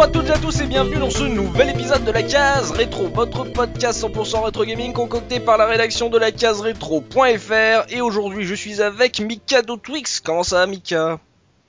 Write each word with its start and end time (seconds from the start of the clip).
Bonjour 0.00 0.16
à 0.16 0.18
toutes 0.18 0.30
et 0.30 0.32
à 0.32 0.38
tous 0.38 0.60
et 0.62 0.66
bienvenue 0.66 0.96
dans 0.96 1.10
ce 1.10 1.24
nouvel 1.24 1.68
épisode 1.68 2.04
de 2.04 2.10
la 2.10 2.22
case 2.22 2.70
rétro, 2.70 3.08
votre 3.08 3.44
podcast 3.44 4.02
100% 4.02 4.44
rétro 4.44 4.64
gaming 4.64 4.94
concocté 4.94 5.40
par 5.40 5.58
la 5.58 5.66
rédaction 5.66 6.08
de 6.08 6.16
la 6.16 6.32
case 6.32 6.62
rétro.fr 6.62 7.84
et 7.90 8.00
aujourd'hui 8.00 8.46
je 8.46 8.54
suis 8.54 8.80
avec 8.80 9.20
Mika 9.20 9.62
Twix. 9.62 10.20
Comment 10.20 10.42
ça 10.42 10.60
va 10.60 10.66
Mika? 10.66 11.20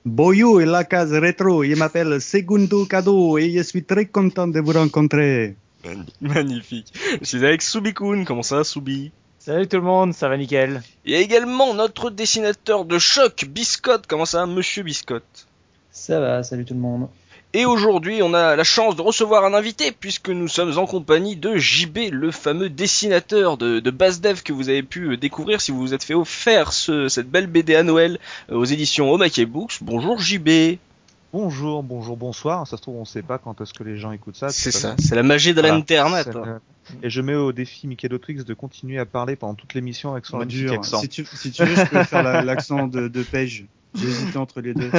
Boyo 0.06 0.60
et 0.60 0.64
la 0.64 0.84
case 0.84 1.12
rétro, 1.12 1.62
il 1.62 1.76
m'appelle 1.76 2.22
Segundo 2.22 2.86
Cado 2.86 3.36
et 3.36 3.50
je 3.50 3.60
suis 3.60 3.84
très 3.84 4.06
content 4.06 4.48
de 4.48 4.60
vous 4.60 4.72
rencontrer. 4.72 5.56
Magnifique. 6.22 6.90
Je 7.20 7.26
suis 7.26 7.44
avec 7.44 7.60
Subikun. 7.60 8.24
Comment 8.24 8.42
ça 8.42 8.64
Subi? 8.64 9.12
Salut 9.40 9.68
tout 9.68 9.76
le 9.76 9.82
monde, 9.82 10.14
ça 10.14 10.30
va 10.30 10.38
nickel. 10.38 10.80
Et 11.04 11.20
également 11.20 11.74
notre 11.74 12.08
dessinateur 12.08 12.86
de 12.86 12.98
choc, 12.98 13.44
Biscotte. 13.46 14.06
Comment 14.06 14.24
ça 14.24 14.46
Monsieur 14.46 14.84
Biscotte? 14.84 15.46
Ça 15.90 16.18
va, 16.18 16.42
salut 16.42 16.64
tout 16.64 16.72
le 16.72 16.80
monde. 16.80 17.08
Et 17.54 17.66
aujourd'hui, 17.66 18.22
on 18.22 18.32
a 18.32 18.56
la 18.56 18.64
chance 18.64 18.96
de 18.96 19.02
recevoir 19.02 19.44
un 19.44 19.52
invité 19.52 19.92
puisque 19.92 20.30
nous 20.30 20.48
sommes 20.48 20.78
en 20.78 20.86
compagnie 20.86 21.36
de 21.36 21.56
JB, 21.56 22.10
le 22.10 22.30
fameux 22.30 22.70
dessinateur 22.70 23.58
de, 23.58 23.78
de 23.78 23.90
Dev 23.90 24.42
que 24.42 24.54
vous 24.54 24.70
avez 24.70 24.82
pu 24.82 25.18
découvrir 25.18 25.60
si 25.60 25.70
vous 25.70 25.80
vous 25.80 25.92
êtes 25.92 26.02
fait 26.02 26.14
offert 26.14 26.72
cette 26.72 27.30
belle 27.30 27.46
BD 27.46 27.74
à 27.74 27.82
Noël 27.82 28.18
euh, 28.50 28.56
aux 28.56 28.64
éditions 28.64 29.12
Omake 29.12 29.42
Books. 29.42 29.78
Bonjour 29.82 30.18
JB. 30.18 30.78
Bonjour, 31.34 31.82
bonjour, 31.82 32.16
bonsoir. 32.16 32.66
Ça 32.66 32.78
se 32.78 32.82
trouve, 32.82 32.96
on 32.96 33.04
sait 33.04 33.22
pas 33.22 33.36
quand 33.36 33.60
est-ce 33.60 33.74
que 33.74 33.84
les 33.84 33.98
gens 33.98 34.12
écoutent 34.12 34.36
ça. 34.36 34.48
C'est 34.48 34.70
ça, 34.70 34.96
c'est 34.98 35.14
la 35.14 35.22
magie 35.22 35.52
de 35.52 35.60
l'internet. 35.60 36.30
Et 37.02 37.10
je 37.10 37.20
mets 37.20 37.34
au 37.34 37.52
défi 37.52 37.86
Michael 37.86 38.18
Twix 38.18 38.44
de 38.46 38.54
continuer 38.54 38.98
à 38.98 39.04
parler 39.04 39.36
pendant 39.36 39.54
toute 39.54 39.74
l'émission 39.74 40.12
avec 40.12 40.24
son 40.24 40.40
accent. 40.40 41.00
Si 41.00 41.08
tu, 41.08 41.26
si 41.26 41.50
tu 41.50 41.64
veux, 41.64 41.74
je 41.76 41.84
peux 41.84 42.04
faire 42.04 42.42
l'accent 42.44 42.86
de, 42.86 43.08
de 43.08 43.22
Page. 43.22 43.66
J'ai 43.94 44.38
entre 44.38 44.60
les 44.60 44.72
deux. 44.72 44.90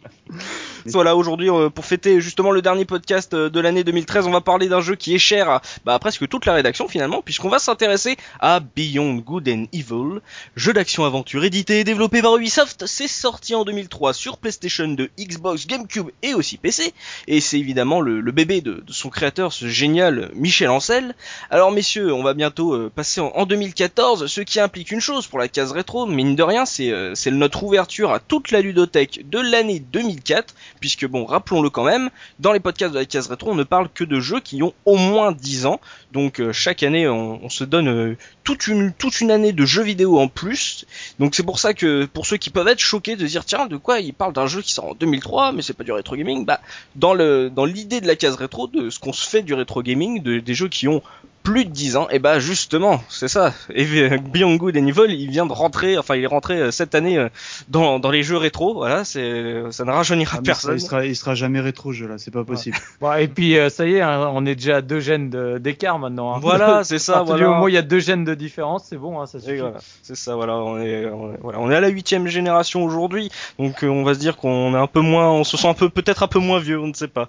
voilà, 0.86 1.16
aujourd'hui, 1.16 1.48
euh, 1.48 1.70
pour 1.70 1.86
fêter 1.86 2.20
justement 2.20 2.50
le 2.50 2.60
dernier 2.60 2.84
podcast 2.84 3.32
euh, 3.32 3.48
de 3.48 3.60
l'année 3.60 3.82
2013, 3.82 4.26
on 4.26 4.30
va 4.30 4.42
parler 4.42 4.68
d'un 4.68 4.82
jeu 4.82 4.94
qui 4.94 5.14
est 5.14 5.18
cher 5.18 5.48
à 5.48 5.62
bah, 5.86 5.98
presque 5.98 6.28
toute 6.28 6.44
la 6.44 6.52
rédaction 6.52 6.86
finalement, 6.86 7.22
puisqu'on 7.22 7.48
va 7.48 7.58
s'intéresser 7.58 8.18
à 8.38 8.60
Beyond 8.60 9.16
Good 9.16 9.48
and 9.48 9.64
Evil, 9.72 10.20
jeu 10.54 10.72
d'action-aventure 10.74 11.44
édité 11.44 11.80
et 11.80 11.84
développé 11.84 12.20
par 12.20 12.36
Ubisoft. 12.36 12.84
C'est 12.86 13.08
sorti 13.08 13.54
en 13.54 13.64
2003 13.64 14.12
sur 14.12 14.36
PlayStation 14.36 14.88
2, 14.88 15.08
Xbox, 15.18 15.66
GameCube 15.66 16.10
et 16.22 16.34
aussi 16.34 16.58
PC. 16.58 16.92
Et 17.26 17.40
c'est 17.40 17.58
évidemment 17.58 18.02
le, 18.02 18.20
bébé 18.32 18.60
de, 18.60 18.84
son 18.88 19.08
créateur, 19.08 19.52
ce 19.52 19.66
génial 19.66 20.30
Michel 20.34 20.68
Ancel. 20.68 21.14
Alors 21.50 21.72
messieurs, 21.72 22.12
on 22.12 22.22
va 22.22 22.34
bientôt 22.34 22.74
euh, 22.74 22.92
passer 22.94 23.20
en, 23.22 23.46
2014, 23.46 24.26
ce 24.26 24.40
qui 24.42 24.60
implique 24.60 24.90
une 24.90 25.00
chose 25.00 25.26
pour 25.26 25.38
la 25.38 25.48
case 25.48 25.72
rétro, 25.72 26.06
mine 26.06 26.36
de 26.36 26.42
rien, 26.42 26.66
c'est 26.66 27.30
notre 27.30 27.62
ouverture 27.62 28.09
à 28.14 28.20
toute 28.20 28.50
la 28.50 28.60
ludothèque 28.60 29.28
de 29.28 29.38
l'année 29.38 29.80
2004, 29.80 30.54
puisque 30.80 31.06
bon, 31.06 31.24
rappelons-le 31.24 31.70
quand 31.70 31.84
même, 31.84 32.10
dans 32.38 32.52
les 32.52 32.60
podcasts 32.60 32.92
de 32.92 32.98
la 32.98 33.04
case 33.04 33.28
rétro, 33.28 33.50
on 33.50 33.54
ne 33.54 33.64
parle 33.64 33.88
que 33.92 34.04
de 34.04 34.20
jeux 34.20 34.40
qui 34.40 34.62
ont 34.62 34.74
au 34.84 34.96
moins 34.96 35.32
10 35.32 35.66
ans, 35.66 35.80
donc 36.12 36.40
euh, 36.40 36.52
chaque 36.52 36.82
année 36.82 37.08
on, 37.08 37.48
se 37.48 37.64
donne 37.64 37.88
euh, 37.88 38.16
toute 38.44 38.66
une 38.66 38.92
toute 38.92 39.20
une 39.20 39.30
année 39.30 39.52
de 39.52 39.64
jeux 39.64 39.82
vidéo 39.82 40.18
en 40.18 40.28
plus. 40.28 40.86
Donc 41.18 41.34
c'est 41.34 41.42
pour 41.42 41.58
ça 41.58 41.74
que 41.74 42.04
pour 42.06 42.26
ceux 42.26 42.36
qui 42.36 42.50
peuvent 42.50 42.68
être 42.68 42.80
choqués 42.80 43.16
de 43.16 43.26
dire 43.26 43.44
tiens 43.44 43.66
de 43.66 43.76
quoi 43.76 44.00
il 44.00 44.12
parle 44.12 44.32
d'un 44.32 44.46
jeu 44.46 44.62
qui 44.62 44.72
sort 44.72 44.90
en 44.90 44.94
2003 44.94 45.52
mais 45.52 45.62
c'est 45.62 45.74
pas 45.74 45.84
du 45.84 45.92
rétro 45.92 46.16
gaming, 46.16 46.44
bah 46.44 46.60
dans 46.96 47.14
le 47.14 47.50
dans 47.50 47.64
l'idée 47.64 48.00
de 48.00 48.06
la 48.06 48.16
case 48.16 48.34
rétro 48.34 48.66
de 48.66 48.90
ce 48.90 48.98
qu'on 48.98 49.12
se 49.12 49.28
fait 49.28 49.42
du 49.42 49.54
rétro 49.54 49.82
gaming, 49.82 50.22
de, 50.22 50.40
des 50.40 50.54
jeux 50.54 50.68
qui 50.68 50.88
ont 50.88 51.02
plus 51.42 51.64
de 51.64 51.70
10 51.70 51.96
ans, 51.96 52.08
et 52.10 52.18
bah 52.18 52.38
justement, 52.38 53.02
c'est 53.08 53.28
ça. 53.28 53.54
Et 53.74 53.84
Beyond 54.18 54.56
Good 54.56 54.76
and 54.76 54.86
Evil, 54.86 55.06
il 55.08 55.30
vient 55.30 55.46
de 55.46 55.52
rentrer, 55.52 55.96
enfin 55.96 56.16
il 56.16 56.24
est 56.24 56.26
rentré 56.26 56.58
euh, 56.58 56.70
cette 56.70 56.94
année 56.94 57.16
euh, 57.16 57.28
dans, 57.68 57.98
dans 57.98 58.10
les 58.10 58.22
jeux 58.22 58.36
rétro, 58.36 58.74
voilà, 58.74 59.04
c'est 59.04 59.62
ça 59.70 59.84
ne 59.84 59.90
rajeunira 59.90 60.38
ah, 60.38 60.42
personne. 60.44 60.74
il, 60.76 60.80
sera, 60.80 61.06
il 61.06 61.16
sera 61.16 61.34
jamais 61.34 61.60
rétro 61.60 61.92
jeu 61.92 62.06
là, 62.06 62.18
c'est 62.18 62.30
pas 62.30 62.44
possible. 62.44 62.76
Bon, 63.00 63.12
et 63.14 63.28
puis 63.28 63.56
euh, 63.56 63.70
ça 63.70 63.86
y 63.86 63.94
est, 63.94 64.00
hein, 64.02 64.30
on 64.34 64.44
est 64.44 64.54
déjà 64.54 64.76
à 64.76 64.80
deux 64.82 65.00
gènes 65.00 65.30
d'écart 65.58 65.98
maintenant. 65.98 66.34
Hein. 66.34 66.38
Voilà, 66.42 66.84
c'est 66.84 66.98
ça. 66.98 67.22
Voilà. 67.22 67.50
Au 67.50 67.54
moins 67.54 67.70
il 67.70 67.74
y 67.74 67.78
a 67.78 67.82
deux 67.82 68.00
gènes 68.00 68.24
de 68.24 68.34
différence, 68.34 68.84
c'est 68.88 68.98
bon, 68.98 69.20
hein, 69.20 69.26
ça 69.26 69.40
suffit. 69.40 69.62
c'est 70.02 70.16
ça, 70.16 70.34
voilà, 70.34 70.56
on 70.56 70.78
est, 70.78 71.06
voilà, 71.40 71.58
on 71.58 71.70
est 71.70 71.76
à 71.76 71.80
la 71.80 71.88
huitième 71.88 72.26
génération 72.26 72.84
aujourd'hui, 72.84 73.30
donc 73.58 73.78
on 73.82 74.02
va 74.02 74.14
se 74.14 74.18
dire 74.18 74.36
qu'on 74.36 74.74
est 74.74 74.78
un 74.78 74.86
peu 74.86 75.00
moins, 75.00 75.30
on 75.30 75.44
se 75.44 75.56
sent 75.56 75.68
un 75.68 75.74
peu 75.74 75.88
peut-être 75.88 76.22
un 76.22 76.28
peu 76.28 76.38
moins 76.38 76.60
vieux, 76.60 76.78
on 76.78 76.88
ne 76.88 76.94
sait 76.94 77.08
pas. 77.08 77.28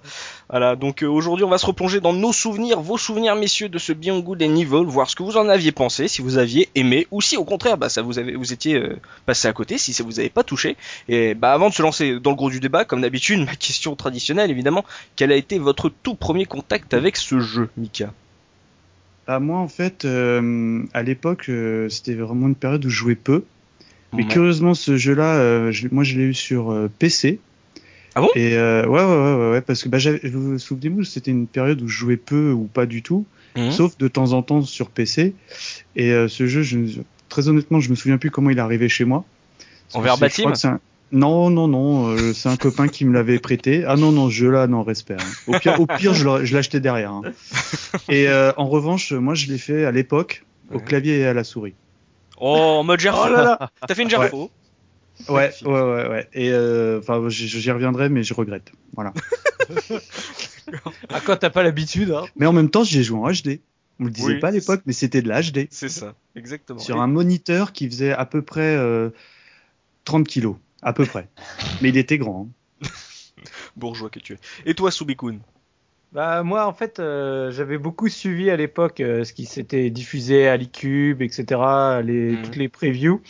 Voilà, 0.50 0.76
donc 0.76 1.02
aujourd'hui 1.02 1.44
on 1.44 1.50
va 1.50 1.58
se 1.58 1.66
replonger 1.66 2.00
dans 2.00 2.12
nos 2.12 2.32
souvenirs, 2.32 2.80
vos 2.80 2.98
souvenirs 2.98 3.36
messieurs 3.36 3.70
de 3.70 3.78
ce 3.78 3.92
Beyond 4.02 4.18
Good 4.18 4.42
and 4.42 4.56
Evil 4.56 4.84
voir 4.86 5.08
ce 5.08 5.14
que 5.14 5.22
vous 5.22 5.36
en 5.36 5.48
aviez 5.48 5.70
pensé, 5.70 6.08
si 6.08 6.22
vous 6.22 6.36
aviez 6.36 6.68
aimé, 6.74 7.06
ou 7.12 7.20
si 7.20 7.36
au 7.36 7.44
contraire, 7.44 7.78
bah, 7.78 7.88
ça 7.88 8.02
vous 8.02 8.18
avez, 8.18 8.34
vous 8.34 8.52
étiez 8.52 8.74
euh, 8.74 8.96
passé 9.26 9.46
à 9.46 9.52
côté, 9.52 9.78
si 9.78 9.92
ça 9.92 10.02
vous 10.02 10.18
avait 10.18 10.28
pas 10.28 10.42
touché. 10.42 10.76
Et 11.08 11.34
bah, 11.34 11.52
avant 11.52 11.68
de 11.68 11.74
se 11.74 11.82
lancer 11.82 12.18
dans 12.18 12.30
le 12.30 12.36
gros 12.36 12.50
du 12.50 12.58
débat, 12.58 12.84
comme 12.84 13.02
d'habitude, 13.02 13.38
ma 13.46 13.54
question 13.54 13.94
traditionnelle, 13.94 14.50
évidemment, 14.50 14.84
quel 15.14 15.30
a 15.30 15.36
été 15.36 15.58
votre 15.60 15.88
tout 15.88 16.16
premier 16.16 16.46
contact 16.46 16.94
avec 16.94 17.16
ce 17.16 17.38
jeu, 17.38 17.70
Mika? 17.76 18.12
Bah, 19.28 19.38
moi, 19.38 19.58
en 19.58 19.68
fait, 19.68 20.04
euh, 20.04 20.82
à 20.94 21.04
l'époque, 21.04 21.48
euh, 21.48 21.88
c'était 21.88 22.14
vraiment 22.14 22.48
une 22.48 22.56
période 22.56 22.84
où 22.84 22.90
je 22.90 22.96
jouais 22.96 23.14
peu. 23.14 23.44
Mais 24.14 24.26
curieusement, 24.26 24.74
ce 24.74 24.98
jeu-là, 24.98 25.70
moi, 25.90 26.04
je 26.04 26.18
l'ai 26.18 26.24
eu 26.24 26.34
sur 26.34 26.76
PC. 26.98 27.38
Ah 28.14 28.20
bon? 28.20 28.28
Et 28.34 28.58
ouais, 28.58 28.84
ouais, 28.84 29.04
ouais, 29.04 29.50
ouais, 29.52 29.60
parce 29.62 29.82
que 29.82 29.88
bah, 29.88 29.96
vous 30.24 30.50
vous 30.50 30.58
souvenez-vous, 30.58 31.04
c'était 31.04 31.30
une 31.30 31.46
période 31.46 31.80
où 31.80 31.88
je 31.88 31.96
jouais 31.96 32.18
peu 32.18 32.50
ou 32.52 32.64
pas 32.64 32.84
du 32.84 33.02
tout. 33.02 33.24
Mhm. 33.56 33.70
sauf 33.70 33.98
de 33.98 34.08
temps 34.08 34.32
en 34.32 34.42
temps 34.42 34.62
sur 34.62 34.88
PC. 34.88 35.34
Et 35.96 36.10
euh, 36.10 36.28
ce 36.28 36.46
jeu, 36.46 36.62
je, 36.62 36.78
très 37.28 37.48
honnêtement, 37.48 37.80
je 37.80 37.90
me 37.90 37.94
souviens 37.94 38.18
plus 38.18 38.30
comment 38.30 38.50
il 38.50 38.58
est 38.58 38.62
arrivé 38.62 38.88
chez 38.88 39.04
moi. 39.04 39.24
En 39.94 40.00
verbatim 40.00 40.52
Non, 41.10 41.50
non, 41.50 41.68
non, 41.68 42.08
euh, 42.08 42.32
c'est 42.32 42.48
un 42.48 42.56
copain 42.58 42.88
qui 42.88 43.04
me 43.04 43.12
l'avait 43.12 43.38
prêté. 43.38 43.84
Ah 43.86 43.96
non, 43.96 44.12
non, 44.12 44.28
ce 44.28 44.34
jeu-là, 44.34 44.66
non, 44.66 44.82
respect. 44.82 45.16
Hein. 45.18 45.32
Au 45.46 45.58
pire, 45.58 45.80
au 45.80 45.86
pire 45.86 46.14
je 46.14 46.54
l'achetais 46.54 46.80
derrière. 46.80 47.12
Hein. 47.12 47.22
Et 48.08 48.28
euh, 48.28 48.52
en 48.56 48.68
revanche, 48.68 49.12
moi, 49.12 49.34
je 49.34 49.46
l'ai 49.48 49.58
fait 49.58 49.84
à 49.84 49.90
l'époque 49.90 50.44
au 50.72 50.78
clavier 50.78 51.18
et 51.18 51.26
à 51.26 51.34
la 51.34 51.44
souris. 51.44 51.74
Oh, 52.40 52.56
en 52.56 52.82
mode 52.82 52.98
Gerfo. 52.98 53.24
Oh 53.26 53.28
là 53.30 53.42
là. 53.42 53.70
T'as 53.86 53.94
fait 53.94 54.02
une 54.02 54.10
Gerfo 54.10 54.50
Ouais, 55.28 55.52
ouais, 55.64 55.70
ouais, 55.70 56.08
ouais. 56.08 56.28
Et 56.32 56.50
enfin, 56.98 57.22
j'y 57.28 57.70
reviendrai, 57.70 58.08
mais 58.08 58.22
je 58.22 58.32
regrette. 58.32 58.72
Voilà. 58.94 59.12
Ah, 61.08 61.20
quand 61.24 61.36
t'as 61.36 61.50
pas 61.50 61.62
l'habitude. 61.62 62.10
Hein. 62.10 62.24
Mais 62.36 62.46
en 62.46 62.52
même 62.52 62.70
temps, 62.70 62.84
j'ai 62.84 63.02
joué 63.02 63.18
en 63.18 63.30
HD. 63.30 63.60
On 64.00 64.04
le 64.04 64.10
disait 64.10 64.38
pas 64.38 64.48
à 64.48 64.50
l'époque, 64.50 64.82
mais 64.86 64.92
c'était 64.92 65.22
de 65.22 65.28
l'HD. 65.28 65.68
C'est 65.70 65.88
ça, 65.88 66.14
exactement. 66.34 66.78
Sur 66.78 67.00
un 67.00 67.06
moniteur 67.06 67.72
qui 67.72 67.88
faisait 67.88 68.12
à 68.12 68.26
peu 68.26 68.42
près 68.42 68.76
30 70.04 70.22
euh, 70.22 70.24
kilos, 70.24 70.56
à 70.82 70.92
peu 70.92 71.04
près. 71.04 71.28
mais 71.80 71.90
il 71.90 71.96
était 71.96 72.18
grand. 72.18 72.48
Hein. 72.82 72.88
Bourgeois 73.76 74.10
que 74.10 74.18
tu 74.18 74.32
es. 74.32 74.38
Et 74.66 74.74
toi, 74.74 74.90
Subikun 74.90 75.38
bah 76.12 76.42
moi 76.42 76.66
en 76.66 76.74
fait 76.74 77.00
euh, 77.00 77.50
j'avais 77.50 77.78
beaucoup 77.78 78.08
suivi 78.08 78.50
à 78.50 78.56
l'époque 78.56 79.00
euh, 79.00 79.24
ce 79.24 79.32
qui 79.32 79.46
s'était 79.46 79.88
diffusé 79.88 80.46
à 80.46 80.58
l'eCube 80.58 81.22
etc 81.22 81.60
les 82.04 82.32
mhm. 82.32 82.42
toutes 82.42 82.56
les 82.56 82.68
previews 82.68 83.22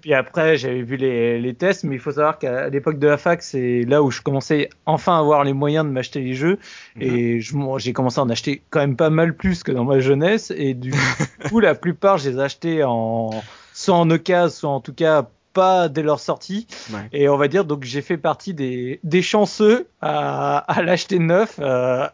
puis 0.00 0.14
après 0.14 0.56
j'avais 0.56 0.82
vu 0.82 0.96
les, 0.96 1.40
les 1.40 1.54
tests 1.54 1.82
mais 1.82 1.96
il 1.96 1.98
faut 1.98 2.12
savoir 2.12 2.38
qu'à 2.38 2.68
l'époque 2.68 3.00
de 3.00 3.08
la 3.08 3.16
fac 3.16 3.42
c'est 3.42 3.82
là 3.82 4.02
où 4.02 4.12
je 4.12 4.22
commençais 4.22 4.70
enfin 4.86 5.16
à 5.16 5.18
avoir 5.18 5.42
les 5.42 5.52
moyens 5.52 5.84
de 5.84 5.90
m'acheter 5.90 6.20
les 6.20 6.34
jeux 6.34 6.58
mhm. 6.94 7.02
et 7.02 7.40
j'ai 7.78 7.92
commencé 7.92 8.20
à 8.20 8.22
en 8.22 8.30
acheter 8.30 8.62
quand 8.70 8.80
même 8.80 8.96
pas 8.96 9.10
mal 9.10 9.34
plus 9.34 9.64
que 9.64 9.72
dans 9.72 9.84
ma 9.84 9.98
jeunesse 9.98 10.52
et 10.56 10.74
du 10.74 10.92
coup 11.48 11.58
la 11.58 11.74
plupart 11.74 12.18
je 12.18 12.30
les 12.30 12.36
ai 12.36 12.42
achetés 12.42 12.84
en 12.84 13.30
soit 13.72 13.96
en 13.96 14.08
occasion 14.08 14.50
soit 14.50 14.70
en 14.70 14.80
tout 14.80 14.94
cas 14.94 15.28
pas 15.52 15.88
dès 15.88 16.02
leur 16.02 16.20
sortie. 16.20 16.66
Et 17.12 17.28
on 17.28 17.36
va 17.36 17.48
dire, 17.48 17.64
donc 17.64 17.84
j'ai 17.84 18.02
fait 18.02 18.16
partie 18.16 18.54
des, 18.54 19.00
des 19.04 19.22
chanceux 19.22 19.88
à, 20.00 20.58
à 20.58 20.82
l'acheter 20.82 21.18
neuf, 21.18 21.56
euh, 21.60 22.06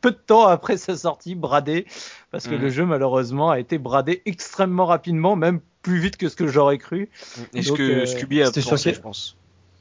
peu 0.00 0.10
de 0.10 0.16
temps 0.16 0.46
après 0.46 0.76
sa 0.76 0.96
sortie, 0.96 1.34
bradé, 1.34 1.86
parce 2.30 2.46
que 2.46 2.54
le 2.54 2.68
jeu 2.68 2.84
malheureusement 2.84 3.50
a 3.50 3.58
été 3.58 3.78
bradé 3.78 4.22
extrêmement 4.26 4.86
rapidement, 4.86 5.36
même 5.36 5.60
plus 5.82 5.98
vite 5.98 6.16
que 6.16 6.28
ce 6.28 6.36
que 6.36 6.46
j'aurais 6.46 6.78
cru. 6.78 7.08
Est-ce 7.54 7.72
que 7.72 7.82
euh, 7.82 8.06
Scooby 8.06 8.42
a 8.42 8.50
pensé, 8.50 8.92
je 8.92 9.00
pense. 9.00 9.36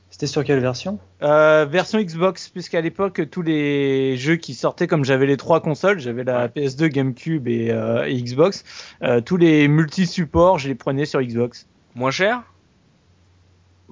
c'était 0.09 0.27
sur 0.27 0.43
quelle 0.43 0.59
version? 0.59 0.99
Euh, 1.23 1.65
Version 1.69 1.99
Xbox, 1.99 2.49
puisqu'à 2.49 2.79
l'époque, 2.81 3.21
tous 3.31 3.41
les 3.41 4.15
jeux 4.17 4.35
qui 4.37 4.53
sortaient, 4.53 4.87
comme 4.87 5.03
j'avais 5.03 5.25
les 5.25 5.37
trois 5.37 5.61
consoles, 5.61 5.99
j'avais 5.99 6.23
la 6.23 6.47
PS2, 6.47 6.87
GameCube 6.87 7.47
et, 7.47 7.71
euh, 7.71 8.05
et 8.07 8.21
Xbox, 8.21 8.63
euh, 9.03 9.19
tous 9.21 9.37
les 9.37 9.67
multi-supports, 9.67 10.59
je 10.59 10.67
les 10.69 10.75
prenais 10.75 11.05
sur 11.05 11.21
Xbox. 11.21 11.67
Moins 11.95 12.11
cher? 12.11 12.43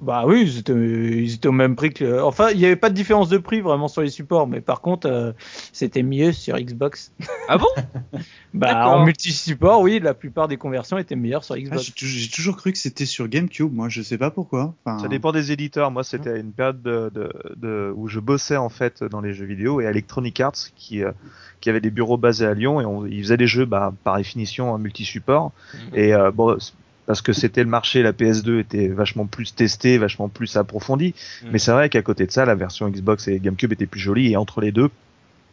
Bah 0.04 0.24
oui, 0.26 0.42
ils 0.42 1.34
étaient, 1.34 1.48
au 1.48 1.52
même 1.52 1.76
prix 1.76 1.92
que. 1.92 2.20
Enfin, 2.20 2.50
il 2.50 2.58
n'y 2.58 2.66
avait 2.66 2.76
pas 2.76 2.90
de 2.90 2.94
différence 2.94 3.28
de 3.28 3.38
prix 3.38 3.60
vraiment 3.60 3.88
sur 3.88 4.02
les 4.02 4.10
supports, 4.10 4.46
mais 4.46 4.60
par 4.60 4.80
contre, 4.80 5.08
euh, 5.08 5.32
c'était 5.72 6.02
mieux 6.02 6.32
sur 6.32 6.56
Xbox. 6.58 7.12
Ah 7.48 7.58
bon? 7.58 7.66
Bah 8.54 8.88
en 8.88 9.04
multi-support, 9.04 9.80
oui, 9.80 9.98
la 9.98 10.14
plupart 10.14 10.46
des 10.46 10.56
conversions 10.56 10.96
étaient 10.96 11.16
meilleures 11.16 11.42
sur 11.42 11.56
Xbox. 11.56 11.90
Ah, 11.90 11.92
j'ai 11.96 12.28
toujours 12.28 12.56
cru 12.56 12.70
que 12.70 12.78
c'était 12.78 13.04
sur 13.04 13.26
GameCube, 13.26 13.72
moi, 13.72 13.88
je 13.88 14.00
sais 14.00 14.16
pas 14.16 14.30
pourquoi. 14.30 14.74
Ça 14.86 15.08
dépend 15.08 15.32
des 15.32 15.50
éditeurs. 15.50 15.90
Moi, 15.90 16.04
c'était 16.04 16.38
une 16.38 16.52
période 16.52 16.80
de, 16.80 17.10
de, 17.56 17.92
où 17.96 18.06
je 18.06 18.20
bossais 18.20 18.56
en 18.56 18.68
fait 18.68 19.02
dans 19.02 19.20
les 19.20 19.34
jeux 19.34 19.46
vidéo 19.46 19.80
et 19.80 19.84
Electronic 19.84 20.38
Arts 20.40 20.70
qui 20.76 21.02
euh, 21.02 21.10
qui 21.60 21.68
avait 21.68 21.80
des 21.80 21.90
bureaux 21.90 22.16
basés 22.16 22.46
à 22.46 22.54
Lyon 22.54 22.80
et 22.80 22.84
on, 22.84 23.06
ils 23.06 23.22
faisaient 23.22 23.36
des 23.36 23.48
jeux 23.48 23.64
bah, 23.64 23.92
par 24.04 24.18
définition 24.18 24.70
en 24.70 24.78
multi-support. 24.78 25.50
Mhm. 25.74 25.80
Et 25.94 26.14
euh, 26.14 26.30
bon 26.30 26.56
parce 27.06 27.22
que 27.22 27.32
c'était 27.32 27.62
le 27.62 27.68
marché, 27.68 28.02
la 28.02 28.12
PS2 28.12 28.60
était 28.60 28.88
vachement 28.88 29.26
plus 29.26 29.54
testée, 29.54 29.98
vachement 29.98 30.28
plus 30.28 30.56
approfondie. 30.56 31.14
Mm. 31.42 31.48
Mais 31.52 31.58
c'est 31.58 31.72
vrai 31.72 31.88
qu'à 31.88 32.02
côté 32.02 32.26
de 32.26 32.30
ça, 32.30 32.44
la 32.44 32.54
version 32.54 32.88
Xbox 32.88 33.28
et 33.28 33.38
GameCube 33.38 33.72
était 33.72 33.86
plus 33.86 34.00
jolie 34.00 34.32
et 34.32 34.36
entre 34.36 34.60
les 34.60 34.72
deux, 34.72 34.90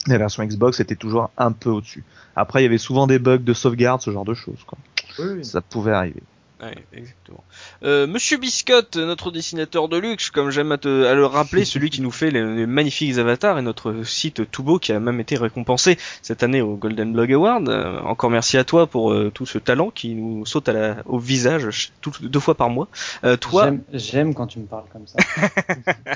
la 0.08 0.18
version 0.18 0.44
Xbox 0.44 0.80
était 0.80 0.96
toujours 0.96 1.30
un 1.38 1.52
peu 1.52 1.70
au-dessus. 1.70 2.04
Après, 2.36 2.62
il 2.62 2.64
y 2.64 2.68
avait 2.68 2.78
souvent 2.78 3.08
des 3.08 3.20
bugs 3.20 3.38
de 3.38 3.54
sauvegarde, 3.54 4.02
ce 4.02 4.12
genre 4.12 4.26
de 4.26 4.34
choses. 4.34 4.64
Quoi. 4.66 4.78
Oui, 5.20 5.44
Ça 5.44 5.62
pouvait 5.62 5.92
arriver. 5.92 6.24
Ouais, 6.62 6.76
exactement. 6.94 7.44
Euh, 7.84 8.06
Monsieur 8.06 8.38
Biscotte, 8.38 8.98
notre 8.98 9.32
dessinateur 9.32 9.90
de 9.90 9.98
luxe, 9.98 10.30
comme 10.30 10.52
j'aime 10.52 10.72
à, 10.72 10.78
te- 10.78 11.06
à 11.06 11.16
le 11.16 11.26
rappeler, 11.26 11.66
celui 11.66 11.90
qui 11.90 12.02
nous 12.02 12.12
fait 12.12 12.30
les, 12.30 12.44
les 12.56 12.68
magnifiques 12.68 13.18
avatars 13.18 13.58
et 13.58 13.64
notre 13.64 14.04
site 14.04 14.52
Tubo 14.52 14.78
qui 14.78 14.92
a 14.92 15.00
même 15.00 15.20
été 15.20 15.38
récompensé 15.38 15.98
cette 16.22 16.44
année 16.44 16.62
au 16.62 16.76
Golden 16.76 17.14
Blog 17.14 17.34
Award. 17.34 17.68
Euh, 17.68 18.00
encore 18.02 18.30
merci 18.30 18.60
à 18.60 18.64
toi 18.64 18.86
pour 18.86 19.12
euh, 19.12 19.32
tout 19.34 19.48
ce 19.48 19.58
talent 19.58 19.90
qui 19.90 20.14
nous 20.14 20.46
saute 20.46 20.70
à 20.70 20.74
la, 20.74 20.98
au 21.08 21.18
visage 21.18 21.92
tout- 22.02 22.12
deux 22.22 22.40
fois 22.40 22.54
par 22.54 22.70
mois. 22.70 22.88
Euh, 23.24 23.38
toi, 23.38 23.64
J'aime- 23.66 23.82
J'aime 23.94 24.34
quand 24.36 24.46
tu 24.46 24.60
me 24.60 24.66
parles 24.68 24.86
comme 24.94 25.08
ça. 25.08 25.18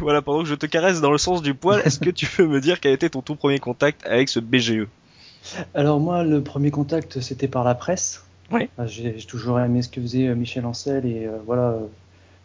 voilà, 0.00 0.22
pendant 0.22 0.42
que 0.42 0.48
je 0.48 0.54
te 0.54 0.66
caresse 0.66 1.00
dans 1.00 1.10
le 1.10 1.18
sens 1.18 1.42
du 1.42 1.54
poil, 1.54 1.82
est-ce 1.84 1.98
que 1.98 2.10
tu 2.10 2.26
peux 2.26 2.46
me 2.46 2.60
dire 2.60 2.78
quel 2.80 2.92
était 2.92 3.10
ton 3.10 3.22
tout 3.22 3.34
premier 3.34 3.58
contact 3.58 4.06
avec 4.06 4.28
ce 4.28 4.38
BGE 4.38 4.86
Alors 5.74 5.98
moi, 5.98 6.22
le 6.22 6.40
premier 6.42 6.70
contact, 6.70 7.20
c'était 7.20 7.48
par 7.48 7.64
la 7.64 7.74
presse. 7.74 8.24
Ouais. 8.50 8.68
Euh, 8.78 8.86
J'ai 8.86 9.12
toujours 9.26 9.60
aimé 9.60 9.82
ce 9.82 9.88
que 9.88 10.00
faisait 10.00 10.28
euh, 10.28 10.34
Michel 10.34 10.64
Ancel 10.66 11.04
et 11.06 11.26
euh, 11.26 11.32
voilà, 11.46 11.70
euh, 11.70 11.80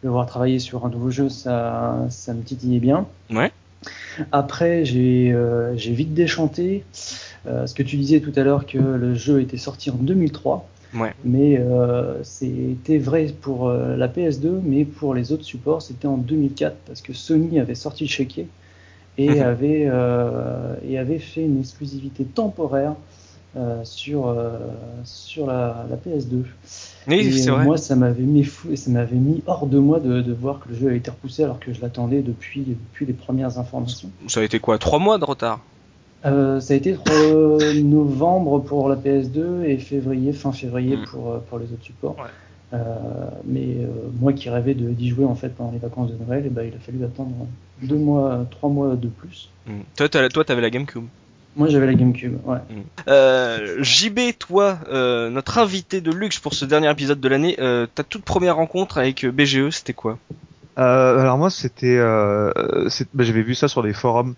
le 0.02 0.10
voir 0.10 0.26
travailler 0.26 0.58
sur 0.58 0.84
un 0.84 0.90
nouveau 0.90 1.10
jeu, 1.10 1.28
ça, 1.28 2.06
ça 2.10 2.34
me 2.34 2.42
titillait 2.42 2.80
bien. 2.80 3.06
Ouais. 3.30 3.50
Après, 4.32 4.84
j'ai 4.84 5.32
euh, 5.32 5.72
vite 5.76 6.14
déchanté. 6.14 6.84
Euh, 7.46 7.66
ce 7.66 7.74
que 7.74 7.82
tu 7.82 7.96
disais 7.96 8.20
tout 8.20 8.32
à 8.36 8.42
l'heure 8.42 8.64
que 8.66 8.78
le 8.78 9.14
jeu 9.14 9.40
était 9.42 9.58
sorti 9.58 9.90
en 9.90 9.96
2003. 9.96 10.66
Ouais. 10.94 11.12
Mais 11.24 11.58
euh, 11.58 12.22
c'était 12.22 12.98
vrai 12.98 13.26
pour 13.40 13.68
la 13.70 14.08
PS2, 14.08 14.60
mais 14.62 14.84
pour 14.84 15.12
les 15.14 15.32
autres 15.32 15.42
supports, 15.44 15.82
c'était 15.82 16.06
en 16.06 16.16
2004 16.16 16.76
parce 16.86 17.00
que 17.02 17.12
Sony 17.12 17.58
avait 17.60 17.74
sorti 17.74 18.04
le 18.04 18.08
chéquier 18.10 18.46
et 19.18 19.40
Mhm. 19.40 19.42
avait 19.42 19.90
et 20.88 20.98
avait 20.98 21.18
fait 21.18 21.42
une 21.42 21.60
exclusivité 21.60 22.24
temporaire 22.24 22.94
euh, 23.56 23.80
sur 23.84 24.26
euh, 24.28 24.58
sur 25.04 25.46
la, 25.46 25.86
la 25.88 25.96
PS2. 25.96 26.44
Oui, 27.06 27.14
et 27.16 27.32
c'est 27.32 27.50
vrai. 27.50 27.64
moi, 27.64 27.76
ça 27.76 27.94
m'avait 27.96 28.22
mis 28.22 28.44
fou 28.44 28.70
et 28.72 28.76
ça 28.76 28.90
m'avait 28.90 29.16
mis 29.16 29.42
hors 29.46 29.66
de 29.66 29.78
moi 29.78 30.00
de, 30.00 30.22
de 30.22 30.32
voir 30.32 30.60
que 30.60 30.68
le 30.70 30.74
jeu 30.74 30.88
a 30.90 30.94
été 30.94 31.10
repoussé 31.10 31.44
alors 31.44 31.60
que 31.60 31.72
je 31.72 31.80
l'attendais 31.80 32.22
depuis 32.22 32.62
depuis 32.62 33.06
les 33.06 33.12
premières 33.12 33.58
informations. 33.58 34.10
Ça 34.26 34.40
a 34.40 34.42
été 34.42 34.58
quoi 34.58 34.78
Trois 34.78 34.98
mois 34.98 35.18
de 35.18 35.24
retard? 35.24 35.60
Euh, 36.24 36.58
ça 36.60 36.72
a 36.74 36.76
été 36.78 36.96
novembre 37.82 38.60
pour 38.60 38.88
la 38.88 38.96
PS2 38.96 39.62
et 39.64 39.78
février, 39.78 40.32
fin 40.32 40.52
février 40.52 40.96
Mm. 40.96 41.04
pour, 41.06 41.38
pour 41.42 41.58
les 41.58 41.66
autres 41.66 41.84
supports. 41.84 42.16
Ouais. 42.18 42.78
Mais 43.44 43.76
moi 44.20 44.32
qui 44.32 44.48
rêvais 44.50 44.74
de- 44.74 44.88
d'y 44.90 45.08
jouer 45.10 45.24
en 45.26 45.34
fait 45.36 45.50
pendant 45.50 45.70
les 45.70 45.78
vacances 45.78 46.10
de 46.10 46.16
Noël, 46.24 46.44
et 46.46 46.48
ben, 46.48 46.62
il 46.66 46.74
a 46.74 46.78
fallu 46.80 47.04
attendre 47.04 47.30
deux 47.82 47.96
mois, 47.96 48.44
trois 48.50 48.68
mois 48.70 48.96
de 48.96 49.06
plus. 49.08 49.50
Hmm. 49.66 49.80
Toi, 49.96 50.08
toi, 50.08 50.44
t'avais 50.44 50.60
la 50.62 50.70
GameCube. 50.70 51.04
Moi 51.56 51.68
j'avais 51.68 51.86
la 51.86 51.94
GameCube, 51.94 52.38
ouais. 52.44 52.58
Euh, 53.08 53.76
JB, 53.80 54.36
toi, 54.38 54.78
euh, 54.88 55.30
notre 55.30 55.58
invité 55.58 56.00
de 56.00 56.10
luxe 56.10 56.40
pour 56.40 56.54
ce 56.54 56.64
dernier 56.64 56.90
épisode 56.90 57.20
de 57.20 57.28
l'année, 57.28 57.56
euh, 57.60 57.86
ta 57.92 58.02
toute 58.02 58.24
première 58.24 58.56
rencontre 58.56 58.98
avec 58.98 59.24
BGE, 59.24 59.70
c'était 59.70 59.92
quoi? 59.92 60.18
Euh, 60.78 61.18
alors 61.20 61.38
moi 61.38 61.50
c'était, 61.50 61.96
euh, 61.98 62.50
bah, 63.12 63.22
j'avais 63.22 63.42
vu 63.42 63.54
ça 63.54 63.68
sur 63.68 63.82
des 63.84 63.92
forums 63.92 64.34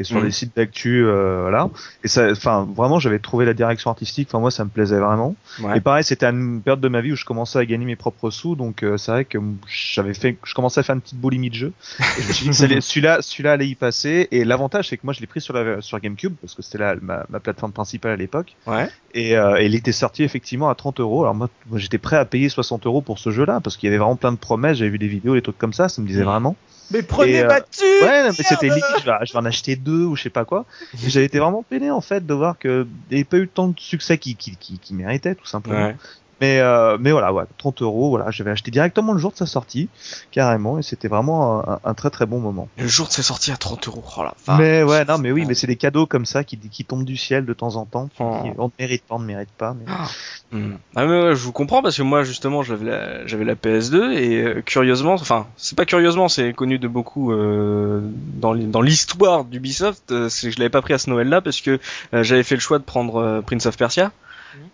et 0.00 0.04
sur 0.04 0.18
Mhm. 0.18 0.24
les 0.24 0.30
sites 0.30 0.56
d'actu, 0.56 1.04
euh, 1.04 1.40
voilà. 1.42 1.68
Et 2.04 2.08
ça, 2.08 2.30
enfin 2.30 2.66
vraiment 2.74 2.98
j'avais 3.00 3.18
trouvé 3.18 3.44
la 3.44 3.52
direction 3.52 3.90
artistique. 3.90 4.28
Enfin 4.30 4.38
moi 4.38 4.50
ça 4.50 4.64
me 4.64 4.70
plaisait 4.70 4.98
vraiment. 5.00 5.34
Ouais. 5.60 5.76
Et 5.76 5.80
pareil 5.80 6.04
c'était 6.04 6.26
une 6.26 6.62
période 6.62 6.80
de 6.80 6.88
ma 6.88 7.00
vie 7.00 7.12
où 7.12 7.16
je 7.16 7.24
commençais 7.24 7.58
à 7.58 7.66
gagner 7.66 7.84
mes 7.84 7.96
propres 7.96 8.30
sous, 8.30 8.54
donc 8.54 8.82
euh, 8.84 8.96
c'est 8.96 9.10
vrai 9.10 9.24
que 9.24 9.38
j'avais 9.66 10.14
fait, 10.14 10.38
je 10.44 10.54
commençais 10.54 10.80
à 10.80 10.82
faire 10.84 10.94
une 10.94 11.00
petite 11.00 11.18
boulimie 11.18 11.50
de 11.50 11.54
jeu. 11.56 11.72
Et 12.00 12.22
je 12.22 12.46
me 12.48 12.52
suis 12.52 12.68
dit 12.68 12.76
celui-là, 12.80 13.18
celui-là 13.22 13.52
allait 13.52 13.68
y 13.68 13.74
passer. 13.74 14.28
Et 14.30 14.44
l'avantage 14.44 14.88
c'est 14.88 14.96
que 14.96 15.02
moi 15.04 15.12
je 15.12 15.20
l'ai 15.20 15.26
pris 15.26 15.40
sur 15.40 15.52
la 15.52 15.80
sur 15.82 15.98
GameCube 16.00 16.34
parce 16.40 16.54
que 16.54 16.62
c'était 16.62 16.78
la 16.78 16.94
ma, 17.02 17.26
ma 17.28 17.40
plateforme 17.40 17.72
principale 17.72 18.12
à 18.12 18.16
l'époque. 18.16 18.54
Ouais. 18.66 18.88
Et, 19.14 19.36
euh, 19.36 19.56
et 19.58 19.66
il 19.66 19.74
était 19.74 19.90
sorti 19.92 20.22
effectivement 20.22 20.68
à 20.68 20.74
30 20.76 21.00
euros. 21.00 21.22
Alors 21.22 21.34
moi, 21.34 21.48
moi, 21.68 21.78
j'étais 21.78 21.98
prêt 21.98 22.16
à 22.16 22.24
payer 22.24 22.48
60 22.48 22.86
euros 22.86 23.00
pour 23.00 23.18
ce 23.18 23.30
jeu-là 23.30 23.58
parce 23.64 23.76
qu'il 23.76 23.86
y 23.86 23.90
avait 23.90 23.98
vraiment 23.98 24.16
plein 24.16 24.32
de 24.32 24.36
promesses. 24.36 24.76
J'avais 24.78 24.90
vu 24.90 24.98
des 24.98 25.08
vidéos, 25.08 25.34
des 25.34 25.42
trucs 25.42 25.58
comme 25.58 25.72
ça, 25.72 25.88
ça 25.88 26.00
me 26.02 26.06
disait 26.06 26.20
Mhm. 26.20 26.26
vraiment. 26.26 26.56
Mais 26.90 27.02
prenez 27.02 27.32
Et, 27.32 27.42
euh, 27.42 27.48
ma 27.48 27.60
thune 27.60 27.86
Ouais, 28.02 28.22
non, 28.22 28.30
mais 28.36 28.44
c'était 28.44 28.68
limite, 28.68 28.84
je 29.00 29.04
vais, 29.04 29.12
je 29.22 29.32
vais 29.32 29.38
en 29.38 29.44
acheter 29.44 29.76
deux 29.76 30.04
ou 30.04 30.16
je 30.16 30.22
sais 30.22 30.30
pas 30.30 30.44
quoi. 30.44 30.64
Et 31.04 31.10
j'avais 31.10 31.26
été 31.26 31.38
vraiment 31.38 31.62
peiné 31.62 31.90
en 31.90 32.00
fait 32.00 32.24
de 32.24 32.34
voir 32.34 32.58
que 32.58 32.86
il 33.10 33.14
n'y 33.14 33.20
avait 33.20 33.24
pas 33.24 33.38
eu 33.38 33.48
tant 33.48 33.68
de 33.68 33.78
succès 33.78 34.18
qui, 34.18 34.36
qui, 34.36 34.56
qui, 34.56 34.78
qui 34.78 34.94
méritait 34.94 35.34
tout 35.34 35.46
simplement. 35.46 35.86
Ouais. 35.86 35.96
Mais, 36.40 36.60
euh, 36.60 36.96
mais 37.00 37.10
voilà, 37.10 37.32
ouais, 37.32 37.44
30 37.58 37.82
euros, 37.82 38.10
voilà, 38.10 38.30
j'avais 38.30 38.50
acheté 38.52 38.70
directement 38.70 39.12
le 39.12 39.18
jour 39.18 39.32
de 39.32 39.36
sa 39.36 39.46
sortie, 39.46 39.88
carrément, 40.30 40.78
et 40.78 40.82
c'était 40.82 41.08
vraiment 41.08 41.68
un, 41.68 41.80
un 41.82 41.94
très 41.94 42.10
très 42.10 42.26
bon 42.26 42.38
moment. 42.38 42.68
Le 42.78 42.86
jour 42.86 43.08
de 43.08 43.12
sa 43.12 43.22
sortie 43.24 43.50
à 43.50 43.56
30 43.56 43.88
euros. 43.88 44.04
Oh 44.16 44.22
la 44.22 44.34
vache. 44.46 44.58
mais 44.60 44.82
ouais, 44.84 45.04
non, 45.04 45.18
mais 45.18 45.32
oui, 45.32 45.42
Ah. 45.44 45.48
mais 45.48 45.54
c'est 45.54 45.66
des 45.66 45.76
cadeaux 45.76 46.06
comme 46.06 46.26
ça 46.26 46.44
qui, 46.44 46.56
qui 46.58 46.84
tombent 46.84 47.04
du 47.04 47.16
ciel 47.16 47.44
de 47.44 47.52
temps 47.54 47.74
en 47.76 47.84
temps. 47.86 48.06
qui- 48.06 48.22
Oh. 48.22 48.44
on 48.58 48.64
ne 48.66 48.70
mérite 48.78 49.02
pas, 49.04 49.16
on 49.16 49.18
ne 49.18 49.24
mérite 49.26 49.50
pas. 49.58 49.74
Mais... 49.74 49.92
Hmm. 50.58 50.76
Ah 50.96 51.04
mais 51.06 51.22
ouais, 51.24 51.34
je 51.36 51.42
vous 51.42 51.52
comprends 51.52 51.82
parce 51.82 51.96
que 51.96 52.02
moi 52.02 52.22
justement 52.24 52.62
j'avais 52.62 52.86
la, 52.86 53.26
j'avais 53.26 53.44
la 53.44 53.54
PS2 53.54 54.12
et 54.12 54.42
euh, 54.42 54.62
curieusement, 54.62 55.12
enfin 55.14 55.46
c'est 55.58 55.76
pas 55.76 55.84
curieusement, 55.84 56.28
c'est 56.28 56.52
connu 56.54 56.78
de 56.78 56.88
beaucoup 56.88 57.32
euh, 57.32 58.00
dans 58.40 58.52
l'hi- 58.54 58.64
dans 58.66 58.80
l'histoire 58.80 59.44
d'Ubisoft, 59.44 60.10
euh, 60.10 60.28
c'est 60.30 60.46
que 60.48 60.54
je 60.54 60.58
l'avais 60.58 60.70
pas 60.70 60.80
pris 60.82 60.94
à 60.94 60.98
ce 60.98 61.10
Noël-là 61.10 61.40
parce 61.42 61.60
que 61.60 61.78
euh, 62.14 62.22
j'avais 62.22 62.44
fait 62.44 62.54
le 62.54 62.60
choix 62.62 62.78
de 62.78 62.84
prendre 62.84 63.42
Prince 63.44 63.66
of 63.66 63.76
Persia. 63.76 64.10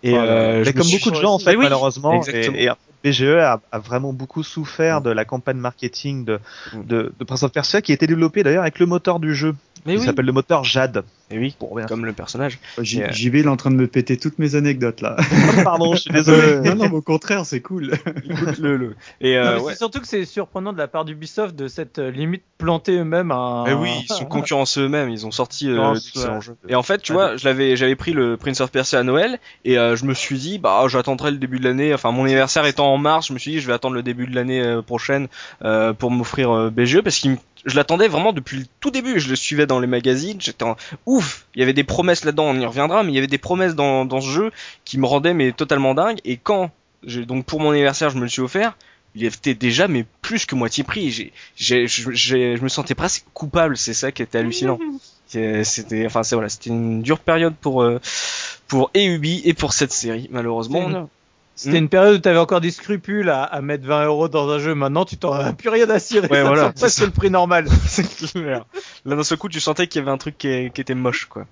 Et 0.03 0.11
Voilà. 0.11 0.31
euh, 0.31 0.63
mais 0.65 0.73
comme 0.73 0.89
beaucoup 0.89 1.11
de 1.11 1.15
gens 1.15 1.33
en 1.33 1.39
fait 1.39 1.55
oui, 1.55 1.63
malheureusement 1.63 2.23
et, 2.27 2.65
et 2.65 2.69
BGE 3.03 3.23
a, 3.23 3.59
a 3.71 3.79
vraiment 3.79 4.13
beaucoup 4.13 4.41
souffert 4.43 5.01
de 5.01 5.11
la 5.11 5.25
campagne 5.25 5.57
marketing 5.57 6.25
de, 6.25 6.39
Mm. 6.73 6.83
de, 6.85 7.13
de 7.19 7.23
Prince 7.23 7.43
of 7.43 7.51
Persia 7.51 7.81
qui 7.81 7.91
a 7.91 7.95
été 7.95 8.07
développé 8.07 8.41
d'ailleurs 8.43 8.63
avec 8.63 8.79
le 8.79 8.85
moteur 8.87 9.19
du 9.19 9.35
jeu 9.35 9.55
Mais 9.85 9.93
qui 9.93 9.99
oui. 9.99 10.05
s'appelle 10.05 10.25
le 10.25 10.31
moteur 10.31 10.63
Jade 10.63 11.03
Et 11.31 11.39
oui, 11.39 11.55
pour 11.57 11.79
comme 11.87 12.05
le 12.05 12.13
personnage. 12.13 12.59
J- 12.79 12.99
Et, 12.99 13.03
euh, 13.05 13.11
JB, 13.11 13.35
il 13.35 13.45
est 13.45 13.47
en 13.47 13.57
train 13.57 13.71
de 13.71 13.75
me 13.75 13.87
péter 13.87 14.17
toutes 14.17 14.37
mes 14.37 14.53
anecdotes 14.55 15.01
là. 15.01 15.17
pardon 15.63 15.95
je 15.95 16.01
suis 16.01 16.11
désolé 16.11 16.59
non, 16.63 16.75
non, 16.75 16.89
mais 16.89 16.95
au 16.97 17.01
contraire, 17.01 17.45
c'est 17.45 17.61
cool. 17.61 17.93
le, 18.59 18.77
le. 18.77 18.95
Et 19.21 19.35
euh, 19.37 19.59
ouais. 19.59 19.71
C'est 19.73 19.79
surtout 19.79 20.01
que 20.01 20.07
c'est 20.07 20.23
surprenant 20.25 20.71
de 20.71 20.77
la 20.77 20.87
part 20.87 21.03
d'Ubisoft 21.03 21.55
de 21.55 21.67
cette 21.67 21.97
euh, 21.97 22.11
limite 22.11 22.43
planter 22.59 22.97
eux-mêmes 22.99 23.31
un. 23.31 23.63
Mais 23.65 23.73
oui, 23.73 23.89
ils 24.03 24.07
sont 24.13 24.25
concurrencés 24.25 24.81
eux-mêmes, 24.81 25.09
ils 25.09 25.25
ont 25.25 25.31
sorti 25.31 25.67
euh, 25.67 25.75
Non, 25.75 25.93
ouais. 25.93 25.99
Et 26.69 26.75
en 26.75 26.83
fait, 26.83 27.01
tu 27.01 27.11
vois, 27.13 27.37
je 27.37 27.45
l'avais, 27.45 27.75
j'avais 27.75 27.95
pris 27.95 28.13
le 28.13 28.37
Prince 28.37 28.61
of 28.61 28.71
Persia 28.71 28.99
à 28.99 29.03
Noël 29.03 29.39
et 29.65 29.79
euh, 29.79 29.95
je 29.95 30.05
me 30.05 30.13
suis 30.13 30.37
dit, 30.37 30.59
bah, 30.59 30.85
j'attendrai 30.87 31.31
le 31.31 31.37
début 31.37 31.57
de 31.59 31.63
l'année. 31.63 31.91
Enfin, 31.93 32.11
mon 32.11 32.25
anniversaire 32.25 32.65
étant 32.67 32.93
en 32.93 32.97
mars, 32.99 33.27
je 33.29 33.33
me 33.33 33.39
suis 33.39 33.51
dit, 33.51 33.59
je 33.59 33.67
vais 33.67 33.73
attendre 33.73 33.95
le 33.95 34.03
début 34.03 34.27
de 34.27 34.35
l'année 34.35 34.61
euh, 34.61 34.83
prochaine 34.83 35.27
euh, 35.63 35.91
pour 35.93 36.11
m'offrir 36.11 36.51
euh, 36.51 36.69
BGE 36.69 37.01
parce 37.01 37.17
qu'il 37.17 37.31
me- 37.31 37.37
je 37.65 37.75
l'attendais 37.75 38.07
vraiment 38.07 38.31
depuis 38.33 38.57
le 38.59 38.65
tout 38.79 38.91
début. 38.91 39.19
Je 39.19 39.29
le 39.29 39.35
suivais 39.35 39.65
dans 39.65 39.79
les 39.79 39.87
magazines. 39.87 40.39
J'étais 40.39 40.63
en 40.63 40.75
ouf. 41.05 41.45
Il 41.55 41.59
y 41.59 41.63
avait 41.63 41.73
des 41.73 41.83
promesses 41.83 42.23
là-dedans. 42.25 42.45
On 42.45 42.59
y 42.59 42.65
reviendra, 42.65 43.03
mais 43.03 43.11
il 43.11 43.15
y 43.15 43.17
avait 43.17 43.27
des 43.27 43.37
promesses 43.37 43.75
dans, 43.75 44.05
dans 44.05 44.21
ce 44.21 44.29
jeu 44.29 44.51
qui 44.85 44.97
me 44.97 45.05
rendaient 45.05 45.33
mais 45.33 45.51
totalement 45.51 45.93
dingue. 45.95 46.19
Et 46.25 46.37
quand 46.37 46.71
j'ai 47.03 47.25
donc 47.25 47.45
pour 47.45 47.59
mon 47.59 47.71
anniversaire, 47.71 48.09
je 48.09 48.17
me 48.17 48.21
le 48.23 48.29
suis 48.29 48.41
offert. 48.41 48.77
Il 49.15 49.23
était 49.23 49.53
déjà 49.55 49.87
mais 49.87 50.05
plus 50.21 50.45
que 50.45 50.55
moitié 50.55 50.83
prix. 50.83 51.09
J'ai, 51.11 51.31
j'ai, 51.55 51.87
je, 51.87 52.11
j'ai- 52.11 52.57
je 52.57 52.61
me 52.61 52.67
sentais 52.69 52.95
presque 52.95 53.25
coupable. 53.33 53.77
C'est 53.77 53.93
ça 53.93 54.11
qui 54.11 54.21
était 54.21 54.37
hallucinant. 54.37 54.77
C'était, 55.27 56.05
enfin, 56.05 56.23
c'est 56.23 56.35
voilà, 56.35 56.49
c'était 56.49 56.69
une 56.69 57.01
dure 57.01 57.19
période 57.19 57.55
pour 57.59 57.81
euh, 57.81 57.99
pour 58.67 58.91
EUBI 58.95 59.41
et 59.43 59.53
pour 59.53 59.73
cette 59.73 59.91
série. 59.91 60.29
Malheureusement, 60.31 60.87
C'était 61.55 61.77
une 61.77 61.87
période 61.89 62.15
où 62.15 62.19
t'avais 62.19 62.37
encore 62.37 62.59
des 62.59 62.71
scrupules 62.71 63.29
à, 63.29 63.43
à 63.43 63.61
mettre 63.61 63.85
20 63.87 64.05
euros 64.05 64.27
dans 64.27 64.49
un 64.49 64.59
jeu. 64.59 64.75
Maintenant, 64.75 65.05
tu 65.05 65.17
t'en 65.17 65.31
as 65.33 65.53
plus 65.53 65.69
rien 65.69 65.89
à 65.89 65.99
cirer. 65.99 66.27
Ouais, 66.27 66.43
voilà, 66.43 66.73
c'est 66.75 67.05
le 67.05 67.11
prix 67.11 67.29
normal. 67.29 67.67
c'est 67.87 68.03
clair. 68.03 68.65
Là, 69.05 69.15
d'un 69.15 69.23
seul 69.23 69.37
coup, 69.37 69.47
tu 69.47 69.61
sentais 69.61 69.87
qu'il 69.87 69.99
y 69.99 70.03
avait 70.03 70.11
un 70.11 70.17
truc 70.17 70.37
qui, 70.37 70.69
qui 70.71 70.81
était 70.81 70.95
moche, 70.95 71.25
quoi. 71.25 71.45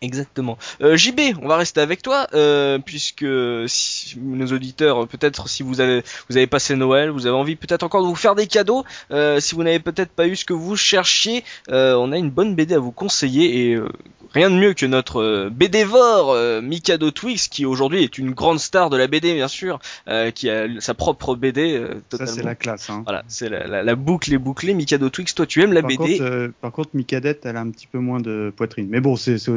Exactement. 0.00 0.58
Euh, 0.80 0.96
JB, 0.96 1.20
on 1.42 1.48
va 1.48 1.56
rester 1.56 1.80
avec 1.80 2.02
toi, 2.02 2.26
euh, 2.34 2.78
puisque 2.78 3.26
si, 3.66 4.16
nos 4.18 4.46
auditeurs, 4.46 5.08
peut-être 5.08 5.48
si 5.48 5.62
vous 5.62 5.80
avez, 5.80 6.02
vous 6.28 6.36
avez 6.36 6.46
passé 6.46 6.76
Noël, 6.76 7.10
vous 7.10 7.26
avez 7.26 7.36
envie 7.36 7.56
peut-être 7.56 7.82
encore 7.82 8.02
de 8.02 8.06
vous 8.06 8.14
faire 8.14 8.34
des 8.34 8.46
cadeaux, 8.46 8.84
euh, 9.10 9.40
si 9.40 9.54
vous 9.54 9.62
n'avez 9.64 9.80
peut-être 9.80 10.12
pas 10.12 10.26
eu 10.26 10.36
ce 10.36 10.44
que 10.44 10.52
vous 10.52 10.76
cherchiez, 10.76 11.42
euh, 11.70 11.94
on 11.94 12.12
a 12.12 12.16
une 12.18 12.30
bonne 12.30 12.54
BD 12.54 12.74
à 12.74 12.78
vous 12.78 12.92
conseiller 12.92 13.70
et 13.70 13.74
euh, 13.74 13.88
rien 14.32 14.50
de 14.50 14.56
mieux 14.56 14.74
que 14.74 14.86
notre 14.86 15.20
euh, 15.20 15.50
BDvore 15.50 16.30
euh, 16.32 16.60
Mikado 16.60 17.10
Twix, 17.10 17.48
qui 17.48 17.66
aujourd'hui 17.66 18.02
est 18.04 18.18
une 18.18 18.30
grande 18.32 18.60
star 18.60 18.90
de 18.90 18.96
la 18.96 19.06
BD, 19.08 19.34
bien 19.34 19.48
sûr, 19.48 19.78
euh, 20.08 20.30
qui 20.30 20.48
a 20.48 20.66
sa 20.80 20.94
propre 20.94 21.34
BD 21.34 21.76
euh, 21.76 21.94
Ça, 21.94 22.00
totalement. 22.10 22.32
c'est 22.34 22.42
la 22.42 22.54
classe. 22.54 22.90
Hein. 22.90 23.02
Voilà, 23.04 23.24
c'est 23.26 23.48
la, 23.48 23.66
la, 23.66 23.82
la 23.82 23.94
boucle 23.96 24.32
est 24.32 24.38
bouclée. 24.38 24.74
Mikado 24.74 25.10
Twix, 25.10 25.34
toi 25.34 25.46
tu 25.46 25.62
aimes 25.62 25.72
la 25.72 25.80
Par 25.80 25.88
BD 25.88 26.18
contre, 26.18 26.22
euh, 26.22 26.48
par 26.60 26.72
contre, 26.72 26.90
Micadette, 26.94 27.44
elle 27.46 27.56
a 27.56 27.60
un 27.60 27.70
petit 27.70 27.86
peu 27.86 27.98
moins 27.98 28.20
de 28.20 28.52
poitrine. 28.56 28.86
Mais 28.88 29.00
bon, 29.00 29.16
c'est 29.16 29.38
c'est 29.38 29.50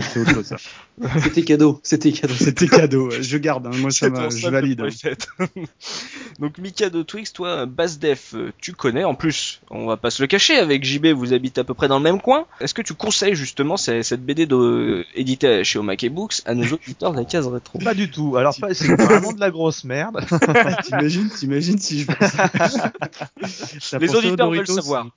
ça. 0.44 0.58
C'était 1.24 1.44
cadeau, 1.44 1.80
c'était 1.84 2.12
cadeau. 2.12 2.34
C'était 2.34 2.68
cadeau, 2.68 3.10
je 3.10 3.38
garde, 3.38 3.68
hein. 3.68 3.72
moi 3.78 3.92
ça 3.92 4.10
m'a, 4.10 4.30
je 4.30 4.48
valide. 4.50 4.82
Hein. 4.82 5.46
Donc 6.40 6.58
Mika 6.60 6.90
de 6.90 7.02
Twix, 7.02 7.34
toi, 7.34 7.66
Basdef, 7.66 8.34
euh, 8.36 8.52
tu 8.60 8.74
connais, 8.74 9.04
en 9.04 9.16
plus, 9.16 9.62
on 9.72 9.88
va 9.88 9.98
pas 9.98 10.12
se 10.12 10.22
le 10.22 10.28
cacher, 10.28 10.58
avec 10.58 10.84
JB, 10.84 11.08
vous 11.08 11.34
habitez 11.34 11.62
à 11.62 11.64
peu 11.64 11.74
près 11.74 11.88
dans 11.88 11.98
le 11.98 12.04
même 12.04 12.22
coin. 12.22 12.46
Est-ce 12.60 12.74
que 12.74 12.82
tu 12.82 12.94
conseilles 12.94 13.36
justement 13.36 13.78
cette 13.78 14.24
BD 14.24 14.46
de, 14.46 15.06
éditée 15.16 15.64
chez 15.64 15.80
Omake 15.80 16.10
Books 16.10 16.42
à 16.46 16.54
nos 16.54 16.66
auditeurs 16.66 17.14
de 17.14 17.18
la 17.18 17.26
case 17.26 17.48
rétro? 17.48 17.80
Pas 17.80 17.94
du 17.94 18.12
tout, 18.12 18.36
alors 18.38 18.54
c'est 18.54 18.96
vraiment 18.96 19.34
de 19.34 19.40
la 19.40 19.50
grosse 19.50 19.84
merde. 19.84 20.22
t'imagines, 20.84 21.30
t'imagines 21.30 21.80
si 21.80 22.02
je... 22.02 23.98
Les 23.98 24.16
auditeurs 24.16 24.52
veulent 24.52 24.68
savoir. 24.68 25.08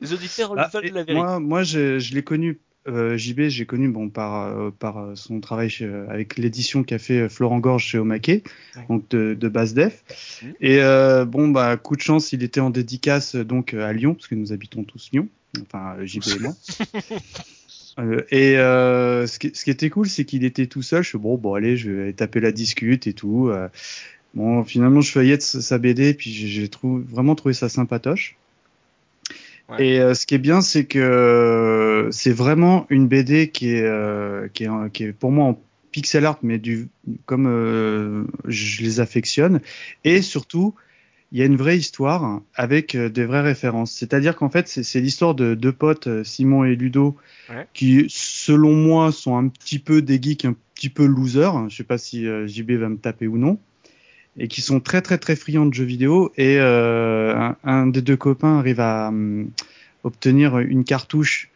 Les 0.00 0.12
auditeurs 0.12 0.54
ah, 0.56 0.70
veulent 0.72 0.84
la 0.84 1.04
vérité. 1.04 1.14
Moi, 1.14 1.40
moi 1.40 1.62
je, 1.62 1.98
je 1.98 2.14
l'ai 2.14 2.22
connu 2.22 2.60
euh, 2.88 3.16
JB, 3.16 3.42
j'ai 3.42 3.64
connu 3.64 3.88
bon 3.88 4.08
par 4.08 4.48
euh, 4.48 4.70
par 4.76 4.98
euh, 4.98 5.14
son 5.14 5.40
travail 5.40 5.70
avec 6.08 6.36
l'édition 6.36 6.82
qu'a 6.82 6.98
fait 6.98 7.28
Florent 7.28 7.60
Gorge 7.60 7.84
chez 7.84 7.98
Omake, 7.98 8.42
donc 8.88 9.08
de, 9.10 9.34
de 9.34 9.48
base 9.48 9.74
def. 9.74 10.02
Mmh. 10.42 10.46
Et 10.60 10.80
bon 11.26 11.48
bah 11.48 11.76
coup 11.76 11.96
de 11.96 12.00
chance, 12.00 12.32
il 12.32 12.42
était 12.42 12.60
en 12.60 12.70
dédicace 12.70 13.36
donc 13.36 13.74
à 13.74 13.92
Lyon 13.92 14.14
parce 14.14 14.26
que 14.26 14.34
nous 14.34 14.52
habitons 14.52 14.82
tous 14.82 15.10
Lyon, 15.12 15.28
enfin 15.62 15.96
JB 16.04 16.22
et 16.36 16.40
moi. 16.40 16.54
et 18.30 18.54
ce 18.54 19.38
qui, 19.38 19.52
ce, 19.54 19.64
qui, 19.64 19.70
était 19.70 19.90
cool, 19.90 20.08
c'est 20.08 20.24
qu'il 20.24 20.44
était 20.44 20.66
tout 20.66 20.82
seul. 20.82 21.04
Je 21.04 21.10
suis 21.10 21.18
bon, 21.18 21.36
bon 21.36 21.54
allez, 21.54 21.76
je 21.76 21.90
vais 21.90 22.12
taper 22.12 22.40
la 22.40 22.50
discute 22.50 23.06
et 23.06 23.12
tout. 23.12 23.52
bon, 24.34 24.64
finalement, 24.64 25.00
je 25.00 25.12
feuillette 25.12 25.42
sa 25.42 25.78
BD, 25.78 26.14
puis 26.14 26.32
j'ai 26.32 26.68
vraiment 26.82 27.36
trouvé 27.36 27.54
ça 27.54 27.68
sympatoche. 27.68 28.36
Et 29.78 30.00
euh, 30.00 30.14
ce 30.14 30.26
qui 30.26 30.34
est 30.34 30.38
bien, 30.38 30.60
c'est 30.60 30.84
que 30.84 32.08
c'est 32.10 32.32
vraiment 32.32 32.86
une 32.90 33.08
BD 33.08 33.50
qui 33.50 33.70
est, 33.70 33.82
euh, 33.82 34.48
qui, 34.52 34.64
est, 34.64 34.92
qui 34.92 35.04
est 35.04 35.12
pour 35.12 35.32
moi 35.32 35.46
en 35.46 35.62
pixel 35.90 36.24
art, 36.26 36.38
mais 36.42 36.58
du, 36.58 36.88
comme 37.26 37.46
euh, 37.46 38.24
je 38.46 38.82
les 38.82 39.00
affectionne. 39.00 39.60
Et 40.04 40.22
surtout, 40.22 40.74
il 41.32 41.38
y 41.38 41.42
a 41.42 41.46
une 41.46 41.56
vraie 41.56 41.78
histoire 41.78 42.42
avec 42.54 42.96
des 42.96 43.24
vraies 43.24 43.40
références. 43.40 43.92
C'est-à-dire 43.92 44.36
qu'en 44.36 44.50
fait, 44.50 44.68
c'est 44.68 45.00
l'histoire 45.00 45.34
de 45.34 45.54
deux 45.54 45.72
potes, 45.72 46.22
Simon 46.24 46.64
et 46.64 46.76
Ludo, 46.76 47.16
qui, 47.72 48.04
selon 48.08 48.74
moi, 48.74 49.12
sont 49.12 49.36
un 49.36 49.48
petit 49.48 49.78
peu 49.78 50.02
des 50.02 50.20
geeks, 50.20 50.44
un 50.44 50.54
petit 50.74 50.90
peu 50.90 51.06
losers. 51.06 51.70
Je 51.70 51.76
sais 51.76 51.84
pas 51.84 51.96
si 51.96 52.26
JB 52.46 52.72
va 52.72 52.90
me 52.90 52.98
taper 52.98 53.26
ou 53.28 53.38
non 53.38 53.58
et 54.38 54.48
qui 54.48 54.60
sont 54.60 54.80
très 54.80 55.02
très 55.02 55.18
très 55.18 55.36
friands 55.36 55.66
de 55.66 55.74
jeux 55.74 55.84
vidéo 55.84 56.32
et 56.36 56.56
euh, 56.58 57.50
un, 57.64 57.86
des 57.86 58.02
deux 58.02 58.16
copains 58.16 58.58
arrive 58.58 58.80
à 58.80 59.08
hum, 59.08 59.50
obtenir 60.04 60.58
une 60.58 60.84
cartouche 60.84 61.50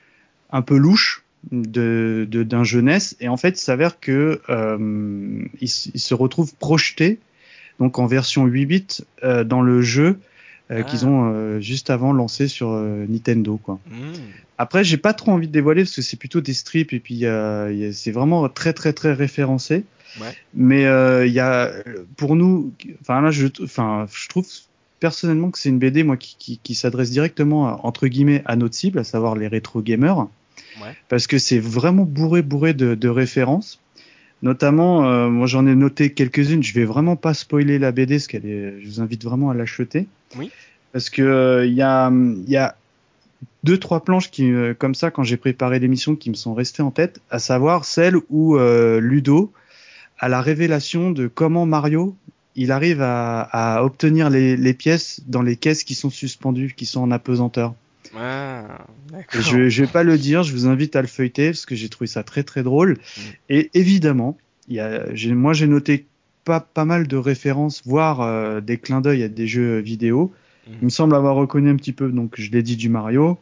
un 0.51 0.63
peu 0.63 0.77
louche 0.77 1.25
de 1.53 2.27
d'un 2.31 2.65
jeunesse 2.65 3.17
et 3.21 3.29
en 3.29 3.37
fait 3.37 3.59
il 3.59 3.63
s'avère 3.63 4.01
que 4.01 4.41
euh, 4.49 5.45
il, 5.61 5.69
se 5.69 6.15
retrouve 6.15 6.55
projeté 6.57 7.19
donc 7.79 7.99
en 7.99 8.07
version 8.07 8.47
8 8.47 8.67
bits 8.67 8.87
euh, 9.23 9.45
dans 9.45 9.63
le 9.63 9.81
jeu 9.81 10.19
euh, 10.71 10.83
qu'ils 10.83 11.05
ah. 11.05 11.09
ont 11.09 11.61
juste 11.61 11.91
avant 11.91 12.13
lancé 12.13 12.49
sur 12.49 12.71
Nintendo 12.71 13.59
quoi. 13.63 13.79
Mmh. 13.89 14.13
Après 14.59 14.85
j'ai 14.85 14.97
pas 14.97 15.13
trop 15.13 15.33
envie 15.33 15.49
de 15.49 15.53
dévoiler 15.53 15.83
parce 15.83 15.97
que 15.97 16.03
c'est 16.03 16.17
plutôt 16.17 16.41
des 16.41 16.55
strips 16.55 16.93
et 16.93 17.01
puis 17.01 17.25
c'est 17.93 18.13
vraiment 18.13 18.49
très 18.49 18.73
très 18.73 18.93
très 18.93 19.13
référencé. 19.13 19.85
Mais 20.55 20.83
il 20.83 20.87
euh, 20.87 21.27
y 21.27 21.41
a, 21.41 21.73
pour 22.17 22.37
nous, 22.37 22.73
enfin 23.01 23.21
là, 23.21 23.31
je, 23.31 23.47
enfin, 23.63 24.07
je 24.13 24.29
trouve 24.29 24.47
personnellement 25.01 25.51
que 25.51 25.59
c'est 25.59 25.69
une 25.69 25.79
BD 25.79 26.03
moi 26.03 26.17
qui, 26.17 26.37
qui, 26.39 26.59
qui 26.63 26.75
s'adresse 26.75 27.11
directement 27.11 27.85
entre 27.87 28.07
guillemets 28.07 28.43
à 28.47 28.57
notre 28.57 28.75
cible, 28.75 28.99
à 28.99 29.05
savoir 29.05 29.37
les 29.37 29.49
rétro 29.49 29.83
gamers, 29.83 30.29
ouais. 30.81 30.97
parce 31.09 31.27
que 31.27 31.39
c'est 31.39 31.59
vraiment 31.59 32.05
bourré 32.05 32.43
bourré 32.43 32.75
de, 32.75 32.95
de 32.95 33.09
références. 33.09 33.81
Notamment, 34.43 35.07
euh, 35.07 35.29
moi 35.29 35.47
j'en 35.47 35.67
ai 35.67 35.75
noté 35.75 36.13
quelques-unes. 36.13 36.63
Je 36.63 36.75
vais 36.75 36.85
vraiment 36.85 37.17
pas 37.17 37.33
spoiler 37.33 37.79
la 37.79 37.91
BD, 37.91 38.17
parce 38.17 38.27
qu'elle 38.27 38.47
est. 38.47 38.81
Je 38.83 38.87
vous 38.87 39.01
invite 39.01 39.25
vraiment 39.25 39.51
à 39.51 39.55
l'acheter. 39.55 40.07
Oui. 40.37 40.51
Parce 40.93 41.09
que 41.09 41.23
il 41.23 41.27
euh, 41.27 41.67
y 41.67 41.83
a, 41.83 42.11
il 42.11 42.51
y 42.51 42.57
a 42.57 42.77
deux 43.65 43.79
trois 43.79 44.05
planches 44.05 44.31
qui, 44.31 44.53
comme 44.79 44.95
ça, 44.95 45.11
quand 45.11 45.23
j'ai 45.23 45.37
préparé 45.37 45.79
l'émission, 45.79 46.15
qui 46.17 46.31
me 46.31 46.35
sont 46.35 46.55
restées 46.55 46.83
en 46.83 46.91
tête, 46.91 47.21
à 47.31 47.39
savoir 47.39 47.85
celle 47.85 48.17
où 48.31 48.59
Ludo 48.59 49.53
à 50.19 50.29
la 50.29 50.41
révélation 50.41 51.11
de 51.11 51.27
comment 51.27 51.67
Mario 51.67 52.17
il 52.57 52.73
arrive 52.73 53.03
à, 53.03 53.43
à 53.43 53.83
obtenir 53.85 54.31
les, 54.31 54.57
les, 54.57 54.75
pièces 54.75 55.21
dans 55.27 55.43
les 55.43 55.57
caisses 55.57 55.85
qui 55.85 55.95
sont 55.95 56.11
suspendues, 56.11 56.73
qui 56.75 56.87
sont 56.87 57.03
en 57.03 57.11
apesanteur. 57.11 57.75
Ah, 58.17 58.87
je, 59.31 59.69
je 59.69 59.85
vais 59.85 59.91
pas 59.91 60.03
le 60.03 60.17
dire, 60.17 60.43
je 60.43 60.53
vous 60.53 60.67
invite 60.67 60.97
à 60.97 61.03
le 61.03 61.07
feuilleter 61.09 61.51
parce 61.51 61.67
que 61.67 61.75
j'ai 61.75 61.91
trouvé 61.91 62.09
ça 62.09 62.23
très 62.23 62.45
très 62.45 62.63
drôle. 62.63 62.93
Mm. 62.93 63.21
Et 63.51 63.71
évidemment, 63.75 64.39
y 64.69 64.81
a, 64.81 65.05
moi 65.35 65.53
j'ai 65.53 65.67
noté 65.67 66.07
pas, 66.45 66.61
pas 66.61 66.87
mal 66.87 67.07
de 67.07 67.17
références, 67.17 67.83
voire 67.85 68.23
euh, 68.23 68.63
des 68.63 68.79
clins 68.79 69.03
d'œil 69.03 69.23
à 69.23 69.29
des 69.29 69.47
jeux 69.47 69.79
vidéo. 69.81 70.33
Il 70.67 70.85
me 70.85 70.89
semble 70.91 71.15
avoir 71.15 71.37
reconnu 71.37 71.71
un 71.71 71.77
petit 71.77 71.93
peu, 71.93 72.11
donc 72.11 72.35
je 72.37 72.51
l'ai 72.51 72.63
dit 72.63 72.77
du 72.77 72.89
Mario, 72.89 73.39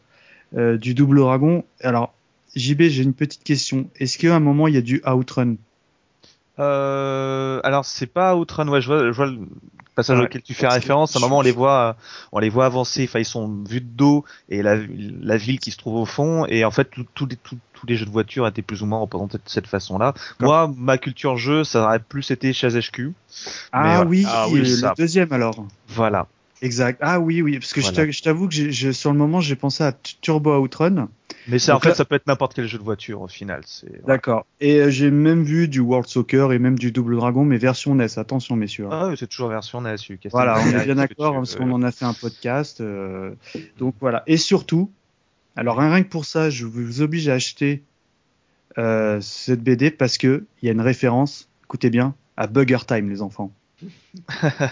euh, 0.55 0.77
du 0.77 0.93
Double 0.93 1.17
Dragon. 1.17 1.63
Alors, 1.81 2.13
JB, 2.55 2.83
j'ai 2.83 3.03
une 3.03 3.13
petite 3.13 3.43
question. 3.43 3.89
Est-ce 3.99 4.17
qu'à 4.17 4.35
un 4.35 4.39
moment 4.39 4.67
il 4.67 4.75
y 4.75 4.77
a 4.77 4.81
du 4.81 5.01
Outrun? 5.05 5.55
Euh, 6.57 7.59
alors 7.63 7.83
c'est 7.83 8.05
pas 8.05 8.35
Outrun, 8.35 8.67
ouais, 8.67 8.79
je 8.79 8.87
vois, 8.87 9.07
je 9.07 9.11
vois 9.11 9.25
le 9.25 9.39
passage 9.95 10.19
auquel 10.19 10.41
tu 10.41 10.53
fais 10.53 10.67
référence. 10.67 11.15
À 11.15 11.19
un 11.19 11.21
moment, 11.21 11.39
on 11.39 11.41
les 11.41 11.51
voit, 11.51 11.95
on 12.31 12.39
les 12.39 12.49
voit 12.49 12.65
avancer. 12.65 13.05
Enfin, 13.05 13.19
ils 13.19 13.25
sont 13.25 13.63
vus 13.67 13.81
de 13.81 13.87
dos 13.87 14.23
et 14.49 14.61
la, 14.61 14.77
la 14.77 15.37
ville 15.37 15.59
qui 15.59 15.71
se 15.71 15.77
trouve 15.77 15.95
au 15.95 16.05
fond. 16.05 16.45
Et 16.47 16.63
en 16.63 16.71
fait, 16.71 16.89
tous 17.13 17.25
les, 17.25 17.37
tous 17.37 17.85
les 17.87 17.95
jeux 17.95 18.05
de 18.05 18.11
voiture 18.11 18.45
étaient 18.47 18.61
plus 18.61 18.83
ou 18.83 18.85
moins 18.85 18.99
représentés 18.99 19.37
de 19.37 19.43
cette 19.45 19.67
façon-là. 19.67 20.13
Moi, 20.39 20.71
ma 20.77 20.97
culture 20.97 21.37
jeu, 21.37 21.63
ça 21.63 21.83
aurait 21.83 21.99
plus 21.99 22.29
été 22.31 22.53
chez 22.53 22.69
HQ. 22.69 23.13
Ah, 23.71 24.03
oui, 24.05 24.25
ah 24.27 24.47
oui, 24.49 24.59
le 24.59 24.95
deuxième 24.95 25.31
alors. 25.31 25.65
Voilà. 25.87 26.27
Exact. 26.61 26.99
Ah 27.01 27.19
oui, 27.19 27.41
oui, 27.41 27.59
parce 27.59 27.73
que 27.73 27.81
je 27.81 28.21
t'avoue 28.21 28.47
que 28.47 28.53
je, 28.53 28.91
sur 28.91 29.11
le 29.11 29.17
moment, 29.17 29.41
j'ai 29.41 29.55
pensé 29.55 29.83
à 29.83 29.91
Turbo 30.21 30.57
Outrun. 30.57 31.09
Mais 31.47 31.69
en 31.69 31.79
fait, 31.79 31.93
ça 31.93 32.05
peut 32.05 32.15
être 32.15 32.27
n'importe 32.27 32.53
quel 32.53 32.67
jeu 32.67 32.77
de 32.77 32.83
voiture 32.83 33.21
au 33.21 33.27
final. 33.27 33.61
D'accord. 34.07 34.45
Et 34.61 34.79
euh, 34.79 34.89
j'ai 34.89 35.11
même 35.11 35.43
vu 35.43 35.67
du 35.67 35.79
World 35.79 36.07
Soccer 36.07 36.53
et 36.53 36.59
même 36.59 36.77
du 36.77 36.91
Double 36.91 37.15
Dragon, 37.17 37.45
mais 37.45 37.57
version 37.57 37.93
NES. 37.93 38.17
Attention, 38.17 38.55
messieurs. 38.55 38.87
Ah 38.89 39.09
oui, 39.09 39.15
c'est 39.17 39.27
toujours 39.27 39.49
version 39.49 39.81
NES. 39.81 39.95
Voilà, 40.31 40.57
on 40.59 40.79
est 40.79 40.85
bien 40.85 40.95
d'accord 40.95 41.35
parce 41.35 41.55
qu'on 41.55 41.71
en 41.71 41.83
a 41.83 41.91
fait 41.91 42.05
un 42.05 42.13
podcast. 42.13 42.81
Euh, 42.81 43.35
donc 43.77 43.95
voilà. 43.99 44.23
Et 44.25 44.37
surtout, 44.37 44.91
alors 45.55 45.77
rien 45.77 46.01
que 46.01 46.09
pour 46.09 46.25
ça, 46.25 46.49
je 46.49 46.65
vous 46.65 47.01
oblige 47.01 47.29
à 47.29 47.33
acheter 47.33 47.83
euh, 48.77 49.19
cette 49.21 49.61
BD 49.61 49.91
parce 49.91 50.17
que 50.17 50.45
il 50.61 50.65
y 50.65 50.69
a 50.69 50.71
une 50.71 50.81
référence. 50.81 51.49
Écoutez 51.65 51.89
bien, 51.89 52.15
à 52.37 52.47
Bugger 52.47 52.85
Time, 52.87 53.09
les 53.09 53.21
enfants. 53.21 53.51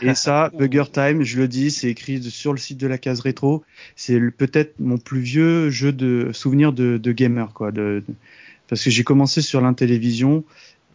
Et 0.02 0.16
ça, 0.16 0.50
Bugger 0.58 0.86
Time, 0.92 1.24
je 1.24 1.38
le 1.38 1.48
dis, 1.48 1.72
c'est 1.72 1.90
écrit 1.90 2.22
sur 2.24 2.54
le 2.54 2.58
site 2.58 2.78
de 2.78 2.88
la 2.88 2.98
case 2.98 3.20
rétro. 3.20 3.64
C'est 3.96 4.20
peut-être 4.32 4.80
mon 4.80 4.98
plus 4.98 5.20
vieux 5.20 5.70
jeu 5.70 5.92
de 5.92 6.32
souvenir 6.34 6.74
de, 6.74 6.98
gamer, 7.12 7.54
quoi. 7.54 7.72
De, 7.72 8.04
parce 8.68 8.84
que 8.84 8.90
j'ai 8.90 9.04
commencé 9.04 9.42
sur 9.42 9.62
l'intélévision 9.62 10.44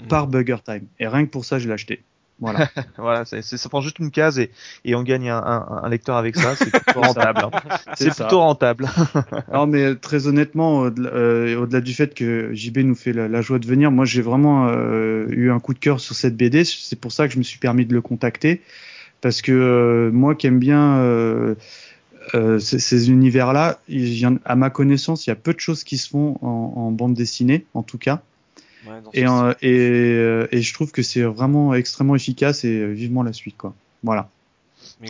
mm. 0.02 0.06
par 0.08 0.26
Bugger 0.26 0.58
Time. 0.64 0.86
Et 0.98 1.06
rien 1.06 1.26
que 1.26 1.30
pour 1.30 1.44
ça, 1.44 1.58
je 1.58 1.68
l'ai 1.68 1.74
acheté. 1.74 2.02
Voilà. 2.40 2.68
voilà, 2.98 3.24
ça 3.24 3.68
prend 3.68 3.80
juste 3.80 3.98
une 3.98 4.10
case 4.10 4.38
et, 4.38 4.50
et 4.84 4.94
on 4.94 5.02
gagne 5.02 5.28
un, 5.28 5.38
un, 5.38 5.80
un 5.82 5.88
lecteur 5.88 6.16
avec 6.16 6.36
ça. 6.36 6.54
C'est 6.54 6.70
plutôt 6.70 7.00
rentable. 7.02 7.40
Hein. 7.44 7.50
C'est 7.96 8.14
plutôt 8.14 8.40
rentable. 8.40 8.88
non, 9.52 9.66
mais 9.66 9.96
très 9.96 10.26
honnêtement, 10.26 10.84
euh, 10.84 11.56
au-delà 11.56 11.80
du 11.80 11.92
fait 11.94 12.14
que 12.14 12.50
JB 12.52 12.78
nous 12.78 12.94
fait 12.94 13.12
la, 13.12 13.40
joie 13.40 13.58
de 13.58 13.66
venir, 13.66 13.90
moi 13.90 14.04
j'ai 14.04 14.22
vraiment 14.22 14.68
euh, 14.68 15.26
eu 15.30 15.50
un 15.50 15.58
coup 15.60 15.74
de 15.74 15.78
cœur 15.78 16.00
sur 16.00 16.14
cette 16.14 16.36
BD. 16.36 16.64
C'est 16.64 17.00
pour 17.00 17.12
ça 17.12 17.26
que 17.26 17.34
je 17.34 17.38
me 17.38 17.44
suis 17.44 17.58
permis 17.58 17.86
de 17.86 17.94
le 17.94 18.00
contacter 18.00 18.62
parce 19.20 19.42
que 19.42 19.52
euh, 19.52 20.10
moi 20.12 20.34
qui 20.34 20.46
aime 20.46 20.58
bien 20.58 21.56
ces, 22.58 22.78
ces 22.78 23.10
univers-là, 23.10 23.80
à 24.44 24.56
ma 24.56 24.70
connaissance, 24.70 25.26
il 25.26 25.30
y 25.30 25.32
a 25.32 25.36
peu 25.36 25.54
de 25.54 25.60
choses 25.60 25.82
qui 25.82 25.98
se 25.98 26.10
font 26.10 26.38
en, 26.42 26.72
en 26.76 26.90
bande 26.92 27.14
dessinée, 27.14 27.66
en 27.74 27.82
tout 27.82 27.98
cas 27.98 28.22
et, 29.12 29.22
et, 29.22 29.26
euh, 29.26 30.46
et, 30.50 30.62
je 30.62 30.74
trouve 30.74 30.92
que 30.92 31.02
c'est 31.02 31.22
vraiment 31.22 31.74
extrêmement 31.74 32.14
efficace 32.14 32.64
et 32.64 32.80
euh, 32.80 32.92
vivement 32.92 33.22
la 33.22 33.32
suite, 33.32 33.56
quoi. 33.56 33.74
Voilà. 34.02 34.30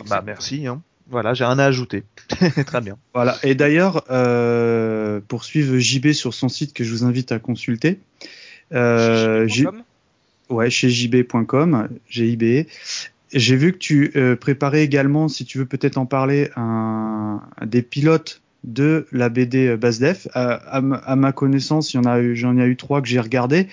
Bah 0.09 0.23
merci. 0.25 0.67
Hein. 0.67 0.81
Voilà, 1.09 1.33
j'ai 1.33 1.45
rien 1.45 1.57
à 1.59 1.65
ajouter. 1.65 2.03
Très 2.65 2.81
bien. 2.81 2.97
Voilà. 3.13 3.37
Et 3.43 3.55
d'ailleurs, 3.55 4.03
euh, 4.11 5.19
pour 5.27 5.43
suivre 5.43 5.77
JB 5.77 6.11
sur 6.11 6.33
son 6.33 6.49
site 6.49 6.73
que 6.73 6.83
je 6.83 6.91
vous 6.91 7.03
invite 7.03 7.31
à 7.31 7.39
consulter, 7.39 7.99
euh, 8.73 9.47
ouais, 10.49 10.69
chez 10.69 10.89
jb.com, 10.89 11.89
GIB. 12.09 12.67
J'ai 13.31 13.55
vu 13.55 13.73
que 13.73 13.77
tu 13.77 14.11
euh, 14.15 14.35
préparais 14.35 14.83
également, 14.83 15.27
si 15.27 15.45
tu 15.45 15.59
veux 15.59 15.65
peut-être 15.65 15.97
en 15.97 16.05
parler, 16.05 16.49
un, 16.55 17.41
des 17.65 17.81
pilotes 17.81 18.41
de 18.63 19.05
la 19.11 19.29
BD 19.29 19.77
Basdef. 19.77 20.27
À, 20.33 20.53
à, 20.53 20.77
à, 20.77 21.15
ma 21.15 21.31
connaissance, 21.31 21.93
il 21.93 21.97
y 21.97 21.99
en 21.99 22.05
a 22.05 22.19
eu, 22.19 22.35
j'en 22.35 22.57
ai 22.57 22.65
eu 22.65 22.75
trois 22.75 23.01
que 23.01 23.07
j'ai 23.07 23.19
regardé. 23.19 23.67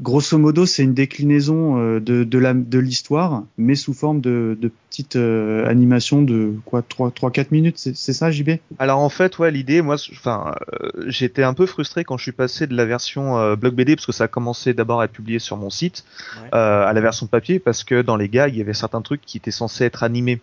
grosso 0.00 0.38
modo, 0.38 0.66
c'est 0.66 0.82
une 0.82 0.94
déclinaison 0.94 1.78
euh, 1.78 2.00
de, 2.00 2.24
de, 2.24 2.38
la, 2.38 2.54
de 2.54 2.78
l'histoire, 2.78 3.44
mais 3.58 3.74
sous 3.74 3.92
forme 3.92 4.20
de, 4.20 4.56
de 4.60 4.70
petites 4.88 5.16
euh, 5.16 5.66
animations 5.66 6.22
de 6.22 6.54
quoi 6.64 6.82
3-4 6.82 7.46
minutes, 7.50 7.76
c'est, 7.78 7.94
ça, 7.94 8.30
JB 8.30 8.50
Alors 8.78 8.98
en 9.00 9.08
fait, 9.08 9.38
ouais, 9.38 9.50
l'idée, 9.50 9.82
moi, 9.82 9.96
enfin, 10.12 10.54
euh, 10.82 10.90
j'étais 11.06 11.42
un 11.42 11.54
peu 11.54 11.66
frustré 11.66 12.04
quand 12.04 12.16
je 12.16 12.24
suis 12.24 12.32
passé 12.32 12.66
de 12.66 12.74
la 12.74 12.84
version 12.84 13.38
euh, 13.38 13.56
blog 13.56 13.74
BD, 13.74 13.94
parce 13.94 14.06
que 14.06 14.12
ça 14.12 14.24
a 14.24 14.28
commencé 14.28 14.74
d'abord 14.74 15.00
à 15.00 15.04
être 15.04 15.12
publié 15.12 15.38
sur 15.38 15.56
mon 15.56 15.70
site, 15.70 16.04
à 16.52 16.92
la 16.92 17.00
version 17.00 17.26
papier, 17.26 17.58
parce 17.58 17.84
que 17.84 18.02
dans 18.02 18.16
les 18.16 18.28
gags, 18.28 18.52
il 18.52 18.58
y 18.58 18.62
avait 18.62 18.74
certains 18.74 19.02
trucs 19.02 19.22
qui 19.22 19.36
étaient 19.36 19.50
censés 19.50 19.84
être 19.84 20.02
animés. 20.02 20.40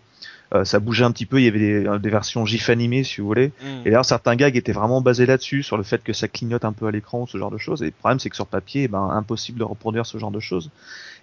Euh, 0.54 0.64
ça 0.64 0.80
bougeait 0.80 1.04
un 1.04 1.12
petit 1.12 1.26
peu, 1.26 1.40
il 1.40 1.44
y 1.44 1.48
avait 1.48 1.58
des, 1.58 1.86
euh, 1.86 1.98
des 1.98 2.08
versions 2.08 2.46
GIF 2.46 2.70
animées 2.70 3.04
si 3.04 3.20
vous 3.20 3.26
voulez. 3.26 3.48
Mm. 3.48 3.66
Et 3.80 3.84
d'ailleurs 3.84 4.04
certains 4.04 4.34
gags 4.34 4.56
étaient 4.56 4.72
vraiment 4.72 5.00
basés 5.02 5.26
là-dessus, 5.26 5.62
sur 5.62 5.76
le 5.76 5.82
fait 5.82 6.02
que 6.02 6.12
ça 6.12 6.26
clignote 6.26 6.64
un 6.64 6.72
peu 6.72 6.86
à 6.86 6.90
l'écran, 6.90 7.26
ce 7.26 7.36
genre 7.36 7.50
de 7.50 7.58
choses. 7.58 7.82
Et 7.82 7.86
le 7.86 7.90
problème 7.90 8.18
c'est 8.18 8.30
que 8.30 8.36
sur 8.36 8.46
papier, 8.46 8.84
eh 8.84 8.88
ben 8.88 9.10
impossible 9.10 9.58
de 9.58 9.64
reproduire 9.64 10.06
ce 10.06 10.16
genre 10.16 10.30
de 10.30 10.40
choses. 10.40 10.70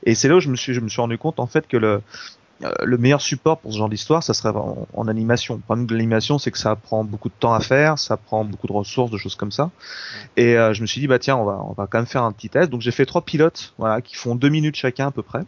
Et 0.04 0.14
c'est 0.14 0.28
là 0.28 0.36
où 0.36 0.40
je 0.40 0.50
me 0.50 0.56
suis, 0.56 0.74
je 0.74 0.80
me 0.80 0.90
suis 0.90 1.02
rendu 1.02 1.18
compte 1.18 1.40
en 1.40 1.48
fait 1.48 1.68
que 1.68 1.78
le, 1.78 2.02
euh, 2.64 2.72
le 2.84 2.98
meilleur 3.00 3.20
support 3.20 3.58
pour 3.58 3.74
ce 3.74 3.80
genre 3.80 3.90
d'histoire, 3.90 4.22
ça 4.22 4.36
serait 4.36 4.54
en, 4.54 5.08
animation. 5.08 5.56
Le 5.56 5.62
problème 5.62 5.88
de 5.88 5.94
l'animation, 5.96 6.38
c'est 6.38 6.52
que 6.52 6.60
ça 6.60 6.76
prend 6.76 7.04
beaucoup 7.04 7.30
de 7.30 7.34
temps 7.40 7.54
à 7.54 7.62
faire, 7.62 7.98
ça 7.98 8.18
prend 8.18 8.46
beaucoup 8.46 8.68
de 8.68 8.74
ressources, 8.74 9.10
de 9.10 9.18
choses 9.18 9.36
comme 9.36 9.52
ça. 9.52 9.72
Et 10.38 10.54
je 10.54 10.82
me 10.82 10.86
suis 10.86 11.02
dit, 11.02 11.08
bah 11.08 11.20
tiens, 11.20 11.36
on 11.36 11.46
va, 11.46 11.60
on 11.68 11.74
va 11.74 11.88
quand 11.88 11.98
même 11.98 12.06
faire 12.06 12.24
un 12.24 12.32
petit 12.32 12.50
test. 12.50 12.70
Donc 12.70 12.82
j'ai 12.82 12.92
fait 12.92 13.06
trois 13.06 13.24
pilotes, 13.24 13.74
voilà, 13.78 14.02
qui 14.02 14.16
font 14.16 14.36
deux 14.36 14.50
minutes 14.50 14.76
chacun 14.76 15.08
à 15.08 15.12
peu 15.12 15.22
près. 15.22 15.42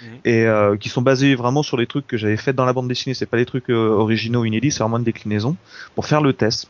Mhm. 0.00 0.18
et 0.24 0.44
euh, 0.46 0.76
qui 0.76 0.88
sont 0.88 1.02
basés 1.02 1.34
vraiment 1.34 1.62
sur 1.62 1.76
les 1.76 1.86
trucs 1.86 2.06
que 2.06 2.16
j'avais 2.16 2.36
fait 2.36 2.52
dans 2.52 2.64
la 2.64 2.72
bande 2.72 2.88
dessinée. 2.88 3.14
C'est 3.14 3.26
pas 3.26 3.36
des 3.36 3.46
trucs 3.46 3.70
euh, 3.70 3.88
originaux 3.90 4.44
inédits, 4.44 4.70
c'est 4.70 4.82
vraiment 4.82 4.98
une 4.98 5.04
déclinaison 5.04 5.56
pour 5.94 6.06
faire 6.06 6.20
le 6.20 6.32
test. 6.32 6.68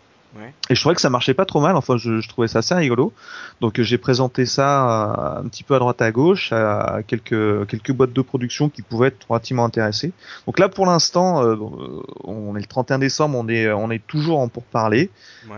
Et 0.71 0.75
je 0.75 0.81
trouvais 0.81 0.95
que 0.95 1.01
ça 1.01 1.11
marchait 1.11 1.35
pas 1.35 1.45
trop 1.45 1.61
mal. 1.61 1.77
Enfin, 1.77 1.97
je, 1.97 2.21
je 2.21 2.29
trouvais 2.29 2.49
ça 2.49 2.61
assez 2.61 2.75
rigolo. 2.75 3.13
Donc, 3.61 3.81
j'ai 3.81 3.99
présenté 3.99 4.47
ça 4.47 5.39
un 5.39 5.49
petit 5.49 5.63
peu 5.63 5.75
à 5.75 5.79
droite 5.79 6.03
à 6.03 6.11
gauche 6.11 6.53
à 6.53 7.01
quelques 7.07 7.67
quelques 7.67 7.93
boîtes 7.93 8.13
de 8.13 8.23
production 8.23 8.69
qui 8.69 8.83
pouvaient 8.83 9.09
être 9.09 9.27
relativement 9.29 9.65
intéressées. 9.65 10.13
Donc 10.47 10.59
là, 10.59 10.69
pour 10.69 10.87
l'instant, 10.87 11.45
euh, 11.45 11.57
on 12.25 12.57
est 12.57 12.61
le 12.61 12.67
31 12.67 12.99
décembre, 12.99 13.39
on 13.39 13.49
est 13.49 13.71
on 13.73 13.91
est 13.91 14.05
toujours 14.07 14.41
en 14.41 14.49
pourparlers 14.49 15.11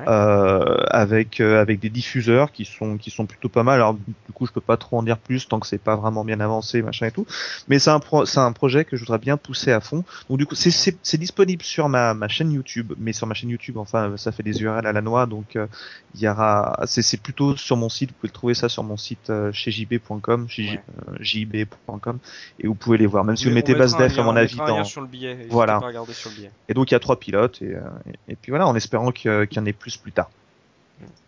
euh, 0.06 0.76
avec 0.90 1.40
euh, 1.40 1.60
avec 1.60 1.80
des 1.80 1.90
diffuseurs 1.90 2.52
qui 2.52 2.64
sont 2.64 2.96
qui 2.96 3.10
sont 3.10 3.26
plutôt 3.26 3.48
pas 3.48 3.62
mal. 3.62 3.76
Alors 3.76 3.94
du 3.94 4.32
coup, 4.32 4.46
je 4.46 4.52
peux 4.52 4.60
pas 4.60 4.76
trop 4.76 4.98
en 4.98 5.02
dire 5.02 5.18
plus 5.18 5.48
tant 5.48 5.60
que 5.60 5.66
c'est 5.66 5.78
pas 5.78 5.96
vraiment 5.96 6.24
bien 6.24 6.40
avancé, 6.40 6.82
machin 6.82 7.06
et 7.06 7.12
tout. 7.12 7.26
Mais 7.68 7.78
c'est 7.78 7.90
un 7.90 8.00
pro, 8.00 8.26
c'est 8.26 8.40
un 8.40 8.52
projet 8.52 8.84
que 8.84 8.96
je 8.96 9.02
voudrais 9.02 9.18
bien 9.18 9.36
pousser 9.36 9.72
à 9.72 9.80
fond. 9.80 10.04
Donc 10.28 10.38
du 10.38 10.46
coup, 10.46 10.54
c'est 10.54 10.70
c'est 10.70 11.18
disponible 11.18 11.62
sur 11.62 11.88
ma 11.88 12.14
ma 12.14 12.28
chaîne 12.28 12.52
YouTube, 12.52 12.92
mais 12.98 13.12
sur 13.12 13.26
ma 13.26 13.34
chaîne 13.34 13.50
YouTube, 13.50 13.76
enfin, 13.78 14.16
ça 14.16 14.32
fait 14.32 14.42
des 14.42 14.62
À 14.76 14.92
la 14.92 15.00
noix, 15.00 15.26
donc 15.26 15.56
euh, 15.56 15.66
il 16.14 16.20
y 16.20 16.28
aura, 16.28 16.80
c'est 16.86 17.20
plutôt 17.20 17.56
sur 17.56 17.76
mon 17.76 17.88
site, 17.88 18.10
vous 18.10 18.16
pouvez 18.16 18.28
le 18.28 18.32
trouver 18.32 18.54
ça 18.54 18.68
sur 18.68 18.82
mon 18.82 18.96
site 18.96 19.30
euh, 19.30 19.52
chez 19.52 19.70
jb.com, 19.70 20.48
chez 20.48 20.80
jb.com, 21.20 21.98
euh, 22.06 22.28
et 22.60 22.66
vous 22.66 22.74
pouvez 22.74 22.98
les 22.98 23.06
voir, 23.06 23.24
même 23.24 23.36
si 23.36 23.46
vous 23.46 23.54
mettez 23.54 23.74
base 23.74 23.96
def 23.96 24.18
à 24.18 24.22
mon 24.22 24.36
avis 24.36 24.56
dans. 24.56 24.84
Sur 24.84 25.00
le 25.00 25.06
billet, 25.06 25.46
voilà. 25.50 25.80
Sur 26.12 26.30
le 26.30 26.36
billet. 26.36 26.50
Et 26.68 26.74
donc 26.74 26.90
il 26.90 26.94
y 26.94 26.96
a 26.96 27.00
trois 27.00 27.18
pilotes, 27.18 27.62
et, 27.62 27.76
et, 28.28 28.36
puis 28.36 28.50
voilà, 28.50 28.66
en 28.66 28.74
espérant 28.74 29.12
qu'il 29.12 29.48
y 29.50 29.58
en 29.58 29.66
ait 29.66 29.72
plus 29.72 29.96
plus 29.96 30.12
tard. 30.12 30.30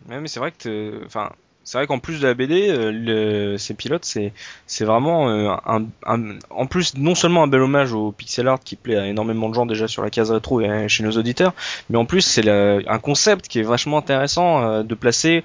Mais 0.07 0.27
c'est 0.27 0.39
vrai 0.39 0.51
que, 0.51 1.01
enfin, 1.05 1.31
c'est 1.63 1.77
vrai 1.77 1.87
qu'en 1.87 1.99
plus 1.99 2.19
de 2.19 2.27
la 2.27 2.33
BD, 2.33 2.69
euh, 2.69 3.57
ces 3.57 3.73
pilotes, 3.73 4.05
c'est 4.05 4.85
vraiment 4.85 5.29
euh, 5.29 5.49
un, 5.65 6.39
en 6.49 6.65
plus 6.65 6.97
non 6.97 7.13
seulement 7.13 7.43
un 7.43 7.47
bel 7.47 7.61
hommage 7.61 7.93
au 7.93 8.11
pixel 8.11 8.47
art 8.47 8.59
qui 8.59 8.75
plaît 8.75 8.97
à 8.97 9.07
énormément 9.07 9.47
de 9.47 9.53
gens 9.53 9.65
déjà 9.65 9.87
sur 9.87 10.01
la 10.03 10.09
case 10.09 10.31
rétro 10.31 10.61
et 10.61 10.87
chez 10.89 11.03
nos 11.03 11.11
auditeurs, 11.11 11.53
mais 11.89 11.97
en 11.97 12.05
plus 12.05 12.21
c'est 12.21 12.47
un 12.49 12.99
concept 12.99 13.47
qui 13.47 13.59
est 13.59 13.63
vachement 13.63 13.99
intéressant 13.99 14.63
euh, 14.63 14.83
de 14.83 14.95
placer 14.95 15.43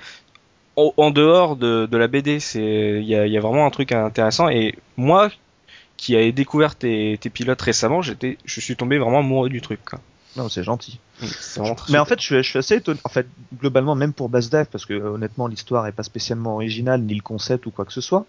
en, 0.77 1.11
dehors 1.11 1.57
de, 1.57 1.97
la 1.97 2.07
BD. 2.07 2.39
Il 2.55 3.05
y 3.05 3.15
a, 3.17 3.41
vraiment 3.41 3.67
un 3.67 3.71
truc 3.71 3.93
intéressant 3.93 4.49
et 4.49 4.75
moi 4.97 5.31
qui 5.97 6.15
ai 6.15 6.33
découvert 6.33 6.77
tes, 6.77 7.17
tes 7.19 7.31
pilotes 7.31 7.63
récemment, 7.63 8.03
je 8.03 8.61
suis 8.61 8.77
tombé 8.77 8.99
vraiment 8.99 9.21
amoureux 9.21 9.49
du 9.49 9.63
truc. 9.63 9.81
Non, 10.37 10.49
c'est 10.49 10.62
gentil. 10.62 11.00
mais 11.88 11.99
en 11.99 12.05
fait, 12.05 12.21
je 12.21 12.25
suis, 12.25 12.37
je 12.37 12.49
suis, 12.49 12.59
assez 12.59 12.76
étonné. 12.76 13.00
En 13.05 13.09
fait, 13.09 13.26
globalement, 13.59 13.95
même 13.95 14.12
pour 14.12 14.28
Dev, 14.28 14.64
parce 14.71 14.85
que 14.85 14.95
honnêtement, 14.95 15.47
l'histoire 15.47 15.87
est 15.87 15.93
pas 15.93 16.02
spécialement 16.02 16.55
originale, 16.55 17.02
ni 17.02 17.14
le 17.14 17.23
concept 17.23 17.66
ou 17.66 17.71
quoi 17.71 17.85
que 17.85 17.93
ce 17.93 18.00
soit. 18.00 18.26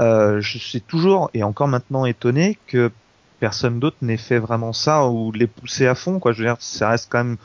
Euh, 0.00 0.40
je 0.40 0.58
suis 0.58 0.80
toujours 0.80 1.30
et 1.34 1.42
encore 1.42 1.68
maintenant 1.68 2.06
étonné 2.06 2.58
que 2.66 2.90
personne 3.40 3.78
d'autre 3.78 3.96
n'ait 4.02 4.16
fait 4.16 4.38
vraiment 4.38 4.72
ça 4.72 5.06
ou 5.06 5.32
l'ait 5.32 5.46
poussé 5.46 5.86
à 5.86 5.94
fond. 5.94 6.18
Quoi, 6.18 6.32
je 6.32 6.38
veux 6.38 6.44
dire, 6.44 6.56
ça 6.60 6.90
reste 6.90 7.08
quand 7.10 7.24
même 7.24 7.36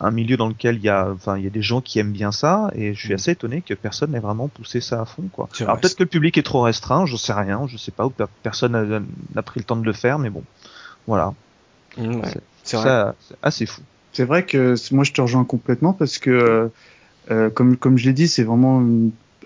un 0.00 0.10
milieu 0.10 0.36
dans 0.36 0.48
lequel 0.48 0.76
il 0.76 0.82
y 0.82 0.88
a, 0.88 1.08
enfin, 1.10 1.38
il 1.38 1.44
y 1.44 1.46
a 1.46 1.50
des 1.50 1.62
gens 1.62 1.80
qui 1.80 1.98
aiment 1.98 2.12
bien 2.12 2.32
ça, 2.32 2.70
et 2.74 2.94
je 2.94 2.98
suis 2.98 3.12
mm. 3.12 3.14
assez 3.14 3.30
étonné 3.32 3.62
que 3.62 3.74
personne 3.74 4.12
n'ait 4.12 4.20
vraiment 4.20 4.48
poussé 4.48 4.80
ça 4.80 5.00
à 5.00 5.04
fond, 5.04 5.24
quoi. 5.32 5.48
Alors 5.60 5.80
peut-être 5.80 5.96
que 5.96 6.02
le 6.02 6.08
public 6.08 6.36
est 6.38 6.42
trop 6.42 6.62
restreint, 6.62 7.06
je 7.06 7.16
sais 7.16 7.32
rien, 7.32 7.66
je 7.66 7.76
sais 7.76 7.92
pas, 7.92 8.06
ou 8.06 8.12
personne 8.42 9.00
n'a 9.34 9.42
pris 9.42 9.60
le 9.60 9.64
temps 9.64 9.76
de 9.76 9.84
le 9.84 9.92
faire, 9.92 10.18
mais 10.18 10.30
bon, 10.30 10.44
voilà. 11.06 11.32
Mm, 11.96 12.20
c'est 12.66 12.76
ça, 12.76 13.14
assez 13.42 13.66
fou. 13.66 13.80
C'est 14.12 14.24
vrai 14.24 14.44
que 14.44 14.74
moi 14.92 15.04
je 15.04 15.12
te 15.12 15.20
rejoins 15.20 15.44
complètement 15.44 15.92
parce 15.92 16.18
que 16.18 16.30
euh, 16.30 16.68
euh 17.30 17.50
comme 17.50 17.76
comme 17.76 17.98
je 17.98 18.06
l'ai 18.06 18.12
dit, 18.12 18.28
c'est 18.28 18.44
vraiment 18.44 18.82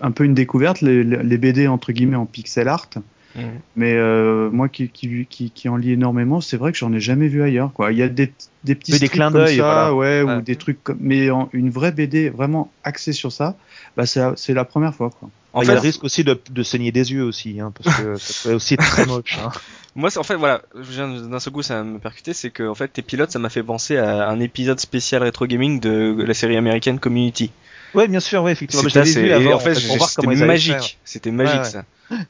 un 0.01 0.11
peu 0.11 0.23
une 0.23 0.33
découverte 0.33 0.81
les, 0.81 1.03
les, 1.03 1.37
BD 1.37 1.67
entre 1.67 1.91
guillemets 1.91 2.15
en 2.15 2.25
pixel 2.25 2.67
art. 2.67 2.89
Mmh. 3.35 3.39
Mais 3.75 3.93
euh, 3.93 4.49
moi 4.49 4.67
qui, 4.67 4.89
qui, 4.89 5.25
qui, 5.29 5.51
qui, 5.51 5.69
en 5.69 5.77
lis 5.77 5.91
énormément, 5.91 6.41
c'est 6.41 6.57
vrai 6.57 6.71
que 6.71 6.77
j'en 6.77 6.91
ai 6.91 6.99
jamais 6.99 7.27
vu 7.27 7.41
ailleurs. 7.41 7.71
Quoi. 7.73 7.91
Il 7.93 7.97
y 7.97 8.03
a 8.03 8.09
des, 8.09 8.33
des 8.65 8.75
petits 8.75 8.99
des 8.99 9.07
clins 9.07 9.31
d'œil, 9.31 9.57
voilà. 9.57 9.95
ouais, 9.95 10.21
ou 10.21 10.41
des 10.41 10.57
trucs 10.57 10.83
comme... 10.83 10.97
mais 10.99 11.29
en, 11.29 11.47
une 11.53 11.69
vraie 11.69 11.91
BD 11.91 12.29
vraiment 12.29 12.71
axée 12.83 13.13
sur 13.13 13.31
ça, 13.31 13.55
bah 13.95 14.05
c'est 14.05 14.53
la 14.53 14.65
première 14.65 14.93
fois. 14.93 15.11
Quoi. 15.11 15.29
En 15.53 15.61
il 15.61 15.67
y 15.67 15.71
a 15.71 15.73
le 15.73 15.79
risque 15.79 16.03
aussi 16.03 16.23
de, 16.23 16.39
de 16.49 16.63
saigner 16.63 16.91
des 16.91 17.11
yeux 17.11 17.23
aussi, 17.23 17.59
hein, 17.59 17.73
parce 17.75 17.97
que 17.97 18.15
ça 18.15 18.49
peut 18.49 18.55
aussi 18.55 18.75
être 18.75 18.85
très 18.85 19.05
moche. 19.05 19.37
Hein. 19.43 19.51
Moi, 19.95 20.09
en 20.17 20.23
fait, 20.23 20.35
voilà, 20.35 20.61
d'un 20.73 21.39
seul 21.41 21.51
coup, 21.51 21.61
ça 21.61 21.83
me 21.83 21.99
percuté, 21.99 22.33
c'est 22.33 22.49
que 22.49 22.63
en 22.63 22.75
fait, 22.75 22.87
tes 22.87 23.01
pilotes, 23.01 23.31
ça 23.31 23.39
m'a 23.39 23.49
fait 23.49 23.63
penser 23.63 23.97
à 23.97 24.29
un 24.29 24.39
épisode 24.39 24.79
spécial 24.79 25.21
rétro 25.21 25.45
gaming 25.47 25.81
de 25.81 26.23
la 26.25 26.33
série 26.33 26.55
américaine 26.55 26.97
Community. 26.97 27.51
Ouais, 27.93 28.07
bien 28.07 28.21
sûr, 28.21 28.41
ouais, 28.43 28.53
effectivement. 28.53 28.87
Vu 28.87 29.31
avant, 29.31 29.53
en 29.55 29.59
fait, 29.59 29.75
c'était 29.75 30.45
magique. 30.45 30.97
C'était 31.03 31.31
magique, 31.31 31.65
ça. 31.65 31.83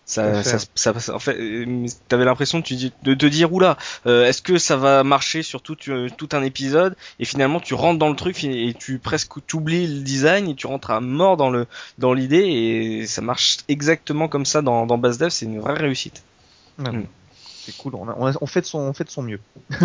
Ça, 0.05 0.43
ça, 0.43 0.59
ça, 0.75 1.15
en 1.15 1.19
fait, 1.19 1.37
t'avais 2.07 2.25
l'impression 2.25 2.59
de, 2.59 3.13
te 3.13 3.25
dire 3.25 3.51
oula, 3.53 3.77
euh, 4.05 4.25
est-ce 4.25 4.41
que 4.41 4.57
ça 4.57 4.77
va 4.77 5.03
marcher 5.03 5.41
sur 5.43 5.61
tout, 5.61 5.75
tout 5.75 6.29
un 6.31 6.43
épisode 6.43 6.95
et 7.19 7.25
finalement 7.25 7.59
tu 7.59 7.73
rentres 7.73 7.99
dans 7.99 8.09
le 8.09 8.15
truc 8.15 8.43
et 8.43 8.75
tu 8.77 8.99
presque 8.99 9.45
t'oublies 9.47 9.87
le 9.87 10.01
design 10.01 10.47
et 10.47 10.55
tu 10.55 10.67
rentres 10.67 10.91
à 10.91 11.01
mort 11.01 11.37
dans 11.37 11.49
le 11.49 11.67
dans 11.97 12.13
l'idée 12.13 12.45
et 12.45 13.07
ça 13.07 13.21
marche 13.21 13.59
exactement 13.67 14.27
comme 14.27 14.45
ça 14.45 14.61
dans 14.61 14.85
dans 14.85 14.97
Dev, 14.97 15.29
c'est 15.29 15.45
une 15.45 15.59
vraie 15.59 15.73
réussite. 15.73 16.23
Mm 16.77 17.01
c'est 17.63 17.77
cool. 17.77 17.93
On, 17.95 18.07
a, 18.09 18.35
on, 18.41 18.45
fait 18.47 18.61
de 18.61 18.65
son, 18.65 18.79
on 18.79 18.93
fait 18.93 19.03
de 19.03 19.09
son 19.09 19.21
mieux. 19.21 19.39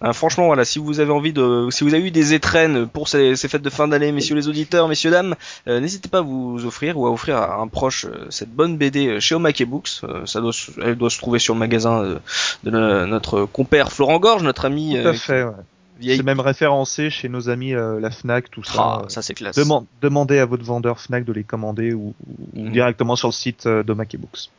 Ah, 0.00 0.12
franchement, 0.12 0.46
voilà, 0.46 0.64
si 0.64 0.78
vous 0.78 1.00
avez 1.00 1.12
envie 1.12 1.32
de, 1.32 1.68
si 1.70 1.82
vous 1.82 1.94
avez 1.94 2.06
eu 2.06 2.10
des 2.10 2.34
étrennes 2.34 2.86
pour 2.86 3.08
ces, 3.08 3.36
ces 3.36 3.48
fêtes 3.48 3.62
de 3.62 3.70
fin 3.70 3.88
d'année, 3.88 4.12
messieurs 4.12 4.34
les 4.34 4.48
auditeurs, 4.48 4.86
messieurs 4.86 5.10
dames, 5.10 5.34
euh, 5.66 5.80
n'hésitez 5.80 6.08
pas 6.08 6.18
à 6.18 6.20
vous 6.20 6.66
offrir 6.66 6.98
ou 6.98 7.06
à 7.06 7.10
offrir 7.10 7.36
à 7.36 7.56
un 7.56 7.68
proche 7.68 8.04
euh, 8.04 8.26
cette 8.28 8.50
bonne 8.50 8.76
BD 8.76 9.06
euh, 9.06 9.20
chez 9.20 9.34
Omake 9.34 9.64
Books. 9.64 10.02
ça 10.26 10.40
doit, 10.40 10.52
elle 10.82 10.96
doit 10.96 11.08
se 11.08 11.18
trouver 11.18 11.38
sur 11.38 11.54
le 11.54 11.60
magasin 11.60 12.18
de, 12.64 12.70
notre 12.70 13.46
compère 13.46 13.92
Florent 13.92 14.18
Gorge, 14.18 14.42
notre 14.42 14.66
ami. 14.66 14.98
Tout 15.00 15.08
à 15.08 15.14
fait. 15.14 15.46
C'est 16.02 16.22
même 16.22 16.40
référencé 16.40 17.08
chez 17.08 17.28
nos 17.28 17.48
amis 17.48 17.72
la 17.72 18.10
Fnac, 18.10 18.50
tout 18.50 18.64
ça. 18.64 18.72
Ah, 18.76 19.02
ça 19.08 19.22
c'est 19.22 19.34
classe. 19.34 19.58
demandez 20.02 20.38
à 20.38 20.44
votre 20.44 20.64
vendeur 20.64 21.00
Fnac 21.00 21.24
de 21.24 21.32
les 21.32 21.44
commander 21.44 21.94
ou, 21.94 22.14
mhm. 22.52 22.72
directement 22.72 23.16
sur 23.16 23.28
le 23.28 23.32
site 23.32 23.66
d'Omake 23.66 24.16
Books. 24.18 24.50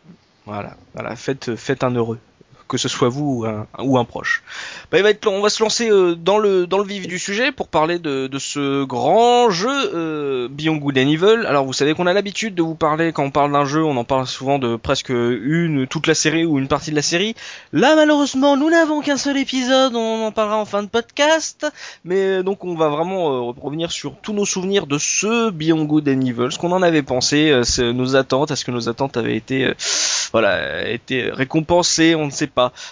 Voilà, 0.45 0.77
voilà, 0.93 1.15
faites, 1.15 1.55
faites 1.55 1.83
un 1.83 1.91
heureux 1.91 2.19
que 2.67 2.77
ce 2.77 2.87
soit 2.87 3.09
vous 3.09 3.41
ou 3.41 3.45
un, 3.45 3.67
ou 3.79 3.97
un 3.97 4.05
proche. 4.05 4.43
Bah, 4.91 4.97
il 4.97 5.03
va 5.03 5.11
être, 5.11 5.27
on 5.27 5.41
va 5.41 5.49
se 5.49 5.61
lancer 5.61 5.89
euh, 5.89 6.15
dans 6.15 6.37
le 6.37 6.65
dans 6.65 6.79
le 6.79 6.83
vif 6.83 7.07
du 7.07 7.19
sujet 7.19 7.51
pour 7.51 7.67
parler 7.67 7.99
de, 7.99 8.27
de 8.27 8.39
ce 8.39 8.83
grand 8.83 9.49
jeu 9.49 9.69
euh, 9.69 10.47
Beyond 10.49 10.77
Good 10.77 10.97
Evil. 10.97 11.45
Alors 11.47 11.65
vous 11.65 11.73
savez 11.73 11.93
qu'on 11.93 12.07
a 12.07 12.13
l'habitude 12.13 12.55
de 12.55 12.63
vous 12.63 12.75
parler 12.75 13.11
quand 13.11 13.23
on 13.23 13.31
parle 13.31 13.51
d'un 13.51 13.65
jeu, 13.65 13.83
on 13.83 13.97
en 13.97 14.03
parle 14.03 14.25
souvent 14.25 14.57
de 14.57 14.75
presque 14.75 15.09
une 15.09 15.85
toute 15.87 16.07
la 16.07 16.15
série 16.15 16.45
ou 16.45 16.57
une 16.57 16.67
partie 16.67 16.91
de 16.91 16.95
la 16.95 17.01
série. 17.01 17.35
Là 17.71 17.95
malheureusement 17.95 18.57
nous 18.57 18.69
n'avons 18.69 19.01
qu'un 19.01 19.17
seul 19.17 19.37
épisode, 19.37 19.95
on 19.95 20.25
en 20.25 20.31
parlera 20.31 20.57
en 20.57 20.65
fin 20.65 20.81
de 20.81 20.87
podcast, 20.87 21.67
mais 22.03 22.19
euh, 22.19 22.43
donc 22.43 22.63
on 22.63 22.75
va 22.75 22.89
vraiment 22.89 23.31
euh, 23.31 23.53
revenir 23.61 23.91
sur 23.91 24.15
tous 24.21 24.33
nos 24.33 24.45
souvenirs 24.45 24.87
de 24.87 24.97
ce 24.97 25.51
Beyond 25.51 25.85
Good 25.85 26.07
Evil, 26.07 26.51
ce 26.51 26.57
qu'on 26.57 26.71
en 26.71 26.81
avait 26.81 27.03
pensé, 27.03 27.61
nos 27.79 28.15
attentes, 28.15 28.51
est-ce 28.51 28.65
que 28.65 28.71
nos 28.71 28.89
attentes 28.89 29.17
avaient 29.17 29.35
été 29.35 29.73
voilà 30.31 30.89
été 30.89 31.29
récompensées, 31.29 32.15
on 32.15 32.25
ne 32.25 32.31
sait 32.31 32.47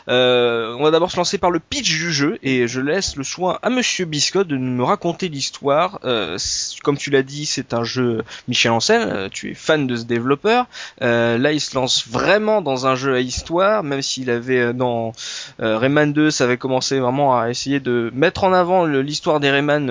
Euh, 0.10 0.76
on 0.78 0.84
va 0.84 0.92
d'abord 0.92 1.12
se 1.12 1.18
lancer 1.18 1.38
par 1.38 1.52
le 1.52 1.60
pitch 1.60 1.90
du 1.90 2.12
jeu 2.12 2.38
et 2.44 2.68
je 2.68 2.82
laisse 2.82 3.16
le 3.16 3.24
soin 3.24 3.60
à 3.62 3.70
Monsieur 3.70 4.06
Biscotte 4.06 4.48
de 4.48 4.58
me 4.58 4.84
raconter 4.84 5.30
l'histoire. 5.30 6.00
Euh, 6.04 6.38
comme 6.84 6.98
tu 6.98 7.10
l'as 7.10 7.24
dit, 7.24 7.46
c'est 7.46 7.74
un 7.74 7.84
jeu 7.84 8.24
Michel 8.48 8.72
Ancel, 8.72 9.02
euh, 9.02 9.30
tu 9.32 9.52
es 9.52 9.54
fan 9.54 9.88
de 9.88 9.96
ce 9.96 10.04
développeur. 10.04 10.68
là, 11.00 11.52
il 11.52 11.62
se 11.62 11.76
lance 11.76 12.08
vraiment 12.08 12.62
dans 12.62 12.88
un 12.88 12.96
jeu 12.96 13.16
à 13.16 13.20
histoire, 13.20 13.84
même 13.84 14.02
s'il 14.02 14.30
avait 14.30 14.74
dans 14.74 15.14
Rayman 15.60 16.14
2, 16.14 16.32
ça 16.32 16.46
avait 16.46 16.58
commencé 16.58 17.00
vraiment 17.00 17.40
à 17.40 17.50
essayer 17.50 17.80
de 17.80 18.12
mettre 18.14 18.44
en 18.44 18.54
avant 18.54 18.86
l'histoire 18.86 19.40
des 19.40 19.50
Rayman, 19.50 19.86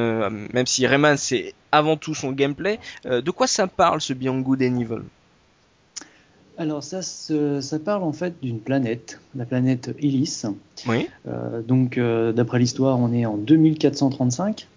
même 0.52 0.66
si 0.66 0.87
Rayman 0.87 1.16
c'est 1.16 1.54
avant 1.70 1.96
tout 1.96 2.14
son 2.14 2.32
gameplay. 2.32 2.78
de 3.04 3.30
quoi 3.30 3.46
ça 3.46 3.66
parle 3.66 4.00
ce 4.00 4.12
Beyond 4.12 4.40
Good 4.40 4.62
and 4.62 4.80
Evil? 4.80 5.02
Alors 6.58 6.82
ça, 6.82 7.00
ça 7.02 7.78
parle 7.78 8.02
en 8.02 8.12
fait 8.12 8.34
d'une 8.42 8.60
planète, 8.60 9.20
la 9.34 9.44
planète 9.44 9.90
Illis. 10.00 10.42
Oui. 10.86 11.08
Euh, 11.26 11.62
donc 11.62 11.98
d'après 11.98 12.58
l'histoire, 12.58 12.98
on 12.98 13.12
est 13.12 13.26
en 13.26 13.36
2435. 13.36 14.68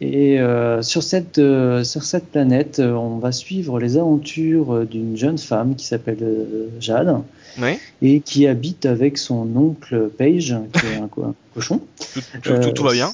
Et 0.00 0.38
sur, 0.82 1.02
cette, 1.02 1.40
sur 1.82 2.04
cette 2.04 2.26
planète, 2.26 2.78
on 2.78 3.18
va 3.18 3.32
suivre 3.32 3.80
les 3.80 3.96
aventures 3.96 4.86
d'une 4.86 5.16
jeune 5.16 5.38
femme 5.38 5.74
qui 5.74 5.84
s'appelle 5.84 6.68
Jade 6.78 7.16
oui. 7.60 7.78
et 8.02 8.20
qui 8.20 8.46
habite 8.46 8.86
avec 8.86 9.18
son 9.18 9.48
oncle 9.56 10.10
Paige, 10.16 10.54
qui 10.72 10.86
est 10.86 10.96
un, 10.98 11.08
cochon. 11.54 11.80
Tout, 12.42 12.84
va 12.84 12.92
bien. 12.92 13.12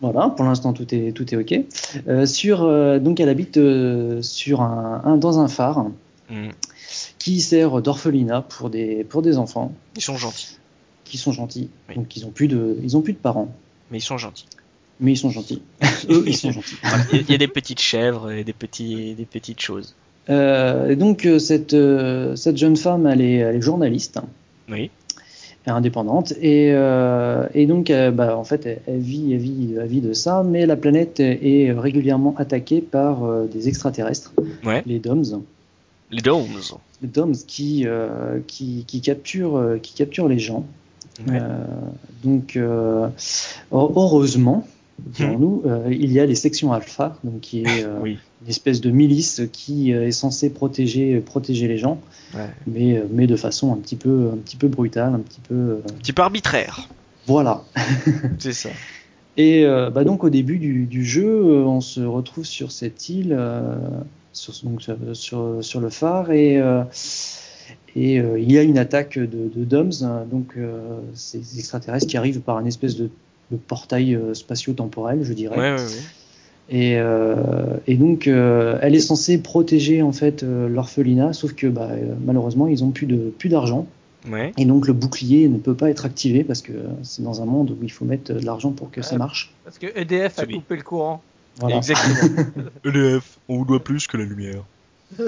Voilà, 0.00 0.28
pour 0.28 0.44
l'instant 0.44 0.72
tout 0.72 0.94
est 0.94 1.12
tout 1.12 1.32
est 1.34 1.36
ok. 1.36 1.64
Euh, 2.08 2.26
sur 2.26 2.62
euh, 2.62 2.98
donc 2.98 3.20
elle 3.20 3.28
habite 3.28 3.56
euh, 3.56 4.20
sur 4.22 4.60
un, 4.60 5.16
dans 5.16 5.38
un 5.38 5.48
phare 5.48 5.86
mm. 6.30 6.48
Qui 7.22 7.40
sert 7.40 7.80
d'orphelinat 7.80 8.42
pour 8.42 8.68
des 8.68 9.04
pour 9.04 9.22
des 9.22 9.38
enfants. 9.38 9.72
Ils 9.94 10.02
sont 10.02 10.16
gentils. 10.16 10.58
Qui 11.04 11.18
sont 11.18 11.30
gentils. 11.30 11.70
Donc 11.94 12.16
ils 12.16 12.26
ont 12.26 12.30
plus 12.30 12.48
de 12.48 12.76
ils 12.82 12.96
ont 12.96 13.00
plus 13.00 13.12
de 13.12 13.18
parents. 13.18 13.54
Mais 13.92 13.98
ils 13.98 14.02
sont 14.02 14.18
gentils. 14.18 14.46
Mais 14.98 15.12
ils 15.12 15.16
sont 15.16 15.30
gentils. 15.30 15.62
Eux 16.10 16.24
ils 16.26 16.36
sont 16.36 16.50
gentils. 16.58 16.74
Il 17.12 17.30
y 17.30 17.34
a 17.34 17.38
des 17.38 17.46
petites 17.46 17.80
chèvres 17.80 18.32
et 18.32 18.42
des 18.42 18.52
petits 18.52 19.14
des 19.14 19.24
petites 19.24 19.60
choses. 19.60 19.94
et 20.28 20.96
donc 20.96 21.28
cette 21.38 21.76
cette 22.36 22.56
jeune 22.56 22.76
femme 22.76 23.06
elle 23.06 23.20
est 23.20 23.36
elle 23.36 23.56
est 23.56 23.62
journaliste. 23.62 24.18
Oui 24.68 24.90
indépendante 25.70 26.32
et, 26.40 26.72
euh, 26.72 27.46
et 27.54 27.66
donc 27.66 27.90
euh, 27.90 28.10
bah, 28.10 28.36
en 28.36 28.44
fait 28.44 28.66
elle, 28.66 28.98
vit, 28.98 29.32
elle, 29.32 29.38
vit, 29.38 29.74
elle 29.80 29.86
vit 29.86 30.00
de 30.00 30.12
ça 30.12 30.42
mais 30.44 30.66
la 30.66 30.76
planète 30.76 31.20
est 31.20 31.72
régulièrement 31.72 32.34
attaquée 32.36 32.80
par 32.80 33.24
euh, 33.24 33.46
des 33.46 33.68
extraterrestres 33.68 34.32
ouais. 34.64 34.82
les 34.86 34.98
DOMS 34.98 35.42
les 36.12 36.22
DOMS 36.22 36.78
les 37.02 37.08
DOMS 37.08 37.34
qui, 37.46 37.86
qui, 38.46 38.84
qui, 38.86 39.00
capturent, 39.00 39.78
qui 39.82 39.94
capturent 39.94 40.28
les 40.28 40.38
gens 40.38 40.64
ouais. 41.26 41.40
donc 42.22 42.58
heureusement 43.72 44.66
nous, 45.18 45.64
il 45.90 46.12
y 46.12 46.20
a 46.20 46.26
les 46.26 46.36
sections 46.36 46.72
alpha, 46.72 47.16
donc 47.24 47.40
qui 47.40 47.64
est 47.64 47.86
oui 48.00 48.18
une 48.42 48.50
espèce 48.50 48.80
de 48.80 48.90
milice 48.90 49.42
qui 49.52 49.92
euh, 49.92 50.06
est 50.06 50.12
censée 50.12 50.50
protéger, 50.50 51.20
protéger 51.20 51.68
les 51.68 51.78
gens, 51.78 52.00
mais, 52.66 52.96
euh, 52.96 53.04
mais 53.10 53.26
de 53.26 53.36
façon 53.36 53.72
un 53.72 53.76
petit 53.76 53.96
peu, 53.96 54.30
un 54.32 54.36
petit 54.36 54.56
peu 54.56 54.68
brutale, 54.68 55.14
un 55.14 55.20
petit 55.20 55.40
peu. 55.40 55.54
Euh, 55.54 55.82
un 55.88 55.98
petit 55.98 56.12
peu 56.12 56.22
arbitraire. 56.22 56.88
Voilà. 57.26 57.62
C'est 58.38 58.52
ça. 58.52 58.70
Et 59.38 59.64
bah 59.64 60.04
donc 60.04 60.24
au 60.24 60.28
début 60.28 60.58
du, 60.58 60.84
du, 60.84 61.06
jeu, 61.06 61.42
on 61.64 61.80
se 61.80 62.02
retrouve 62.02 62.44
sur 62.44 62.70
cette 62.70 63.08
île, 63.08 63.34
sur, 64.32 64.54
donc, 64.64 64.82
sur, 65.12 65.58
sur, 65.60 65.80
le 65.80 65.90
phare, 65.90 66.30
et, 66.30 66.60
et 67.96 68.14
il 68.16 68.52
y 68.52 68.58
a 68.58 68.62
une 68.62 68.78
attaque 68.78 69.18
de, 69.18 69.50
de 69.54 69.64
DOMS, 69.64 70.26
donc 70.30 70.56
ces 71.14 71.58
extraterrestres 71.58 72.06
qui 72.06 72.16
arrivent 72.16 72.40
par 72.40 72.58
une 72.58 72.66
espèce 72.66 72.96
de, 72.96 73.10
de 73.50 73.56
portail 73.56 74.18
spatio-temporel, 74.34 75.22
je 75.22 75.32
dirais. 75.32 75.58
Ouais, 75.58 75.72
ouais, 75.72 75.86
et, 76.72 76.96
euh, 76.96 77.76
et 77.86 77.96
donc, 77.96 78.26
euh, 78.26 78.78
elle 78.80 78.94
est 78.94 79.00
censée 79.00 79.38
protéger 79.38 80.00
en 80.02 80.12
fait 80.12 80.42
euh, 80.42 80.68
l'orphelinat, 80.68 81.32
sauf 81.32 81.52
que 81.52 81.66
bah, 81.66 81.90
malheureusement, 82.24 82.66
ils 82.66 82.82
ont 82.84 82.90
plus 82.90 83.06
de 83.06 83.30
plus 83.38 83.48
d'argent. 83.48 83.86
Ouais. 84.30 84.52
Et 84.56 84.64
donc, 84.64 84.86
le 84.86 84.92
bouclier 84.92 85.48
ne 85.48 85.58
peut 85.58 85.74
pas 85.74 85.90
être 85.90 86.06
activé 86.06 86.44
parce 86.44 86.62
que 86.62 86.72
c'est 87.02 87.22
dans 87.22 87.42
un 87.42 87.44
monde 87.44 87.72
où 87.72 87.82
il 87.82 87.90
faut 87.90 88.04
mettre 88.04 88.32
de 88.32 88.46
l'argent 88.46 88.70
pour 88.70 88.90
que 88.90 89.02
ça 89.02 89.18
marche. 89.18 89.52
Parce 89.64 89.78
que 89.78 89.86
EDF 89.98 90.38
a 90.38 90.46
coupé 90.46 90.76
le 90.76 90.82
courant. 90.82 91.22
Voilà. 91.58 91.76
Exactement. 91.76 92.44
EDF, 92.84 93.38
on 93.48 93.58
vous 93.58 93.64
doit 93.64 93.82
plus 93.82 94.06
que 94.06 94.16
la 94.16 94.24
lumière. 94.24 94.62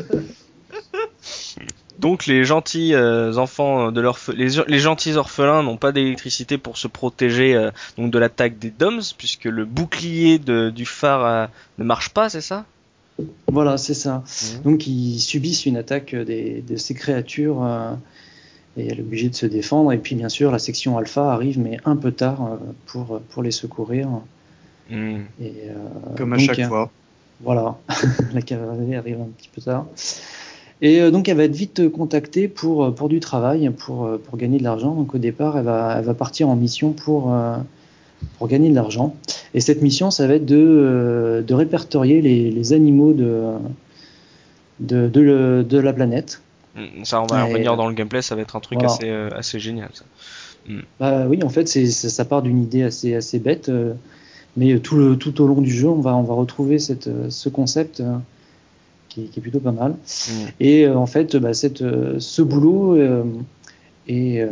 Donc 1.99 2.27
les 2.27 2.45
gentils 2.45 2.93
euh, 2.95 3.37
enfants 3.37 3.93
de 3.93 4.03
les, 4.33 4.49
les, 4.67 4.79
gentils 4.79 5.15
orphelins 5.15 5.63
n'ont 5.63 5.77
pas 5.77 5.93
d'électricité 5.93 6.59
pour 6.59 6.77
se 6.77 6.89
protéger 6.89 7.55
euh, 7.55 7.71
donc 7.97 8.11
de 8.11 8.19
l'attaque 8.19 8.59
des 8.59 8.71
DOMS 8.71 9.01
puisque 9.17 9.45
le 9.45 9.65
bouclier 9.65 10.39
de, 10.39 10.71
du 10.71 10.87
phare 10.87 11.25
euh, 11.25 11.47
ne 11.79 11.85
marche 11.85 12.11
pas, 12.11 12.29
c'est 12.29 12.41
ça? 12.41 12.65
Voilà, 13.47 13.79
c'est 13.79 13.95
ça. 13.95 14.25
Mmh. 14.25 14.63
Donc 14.65 14.87
ils 14.89 15.21
subissent 15.21 15.67
une 15.67 15.77
attaque 15.77 16.17
des, 16.17 16.63
de 16.63 16.77
ces 16.77 16.95
créatures 16.95 17.65
et 18.77 18.89
elle 18.89 18.99
est 18.99 19.03
obligée 19.03 19.29
de 19.29 19.37
se 19.37 19.47
défendre. 19.47 19.93
Et 19.93 19.99
puis 19.99 20.17
bien 20.17 20.29
sûr 20.29 20.51
la 20.51 20.59
section 20.59 20.99
alpha 20.99 21.33
arrive 21.33 21.61
mais 21.61 21.79
un 21.85 21.95
peu 21.95 22.11
tard 22.11 22.59
pour, 22.87 23.21
pour 23.31 23.45
les 23.45 23.53
secourir. 23.53 24.09
Mmh. 24.91 25.17
Et, 25.43 25.53
Comme 26.17 26.33
à 26.33 26.39
chaque 26.39 26.63
fois. 26.67 26.91
Voilà, 27.41 27.77
la 28.33 28.43
cavalerie 28.43 28.95
arrive 28.95 29.21
un 29.21 29.29
petit 29.37 29.49
peu 29.55 29.61
tard. 29.61 29.87
Et 30.83 31.01
euh, 31.01 31.11
donc 31.11 31.29
elle 31.29 31.37
va 31.37 31.45
être 31.45 31.55
vite 31.55 31.89
contactée 31.91 32.49
pour, 32.49 32.85
euh, 32.85 32.91
pour 32.91 33.09
du 33.09 33.21
travail, 33.21 33.71
pour, 33.71 34.05
euh, 34.05 34.19
pour 34.19 34.37
gagner 34.39 34.59
de 34.59 34.65
l'argent. 34.65 34.95
Donc 34.95 35.15
au 35.15 35.19
départ, 35.19 35.57
elle 35.57 35.65
va, 35.65 35.97
elle 35.99 36.05
va 36.05 36.15
partir 36.15 36.49
en 36.49 36.57
mission 36.57 36.93
pour, 36.93 37.35
pour 38.39 38.49
gagner 38.49 38.71
de 38.71 38.75
l'argent. 38.75 39.15
Et 39.55 39.61
cette 39.61 39.83
mission, 39.83 40.11
ça 40.11 40.27
va 40.27 40.35
être 40.35 40.47
de, 40.47 41.45
de 41.47 41.55
répertorier 41.55 42.21
les, 42.21 42.51
les 42.51 42.73
animaux 42.73 43.13
de, 43.13 43.53
de, 44.81 45.09
de, 45.09 45.65
de, 45.69 45.79
la 45.79 45.93
planète. 45.93 46.43
Mm, 46.75 47.05
ça, 47.05 47.23
on 47.23 47.27
va 47.27 47.45
revenir 47.45 47.77
dans 47.77 47.89
le 47.89 47.95
gameplay, 47.95 48.23
ça 48.23 48.35
va 48.35 48.43
être 48.43 48.57
un 48.57 48.61
truc 48.61 48.79
voilà. 48.79 48.93
assez, 48.93 49.11
assez 49.11 49.61
génial. 49.61 49.91
Ça. 49.93 50.05
Mm. 50.69 50.81
Bah, 50.99 51.27
oui, 51.29 51.43
en 51.43 51.49
fait, 51.49 51.69
c'est, 51.69 51.87
ça 51.87 52.25
part 52.25 52.43
d'une 52.43 52.63
idée 52.63 52.83
assez, 52.83 53.15
assez 53.15 53.39
bête, 53.39 53.71
mais 54.57 54.79
tout, 54.79 54.97
le, 54.97 55.17
tout 55.17 55.41
au 55.41 55.47
long 55.47 55.61
du 55.61 55.71
jeu, 55.71 55.89
on 55.89 56.01
va, 56.01 56.15
on 56.15 56.23
va 56.23 56.35
retrouver 56.35 56.79
cette, 56.79 57.09
ce 57.31 57.49
concept 57.49 58.03
qui, 59.09 59.25
qui, 59.29 59.41
est 59.41 59.43
plutôt 59.43 59.61
pas 59.61 59.73
mal. 59.73 59.93
Mm. 59.93 60.33
Et 60.61 60.87
euh, 60.87 60.97
en 60.97 61.07
fait, 61.07 61.37
bah, 61.37 61.55
cette, 61.55 61.83
euh, 61.83 62.17
ce 62.19 62.43
boulot 62.43 62.97
euh, 62.97 63.25
est, 64.09 64.47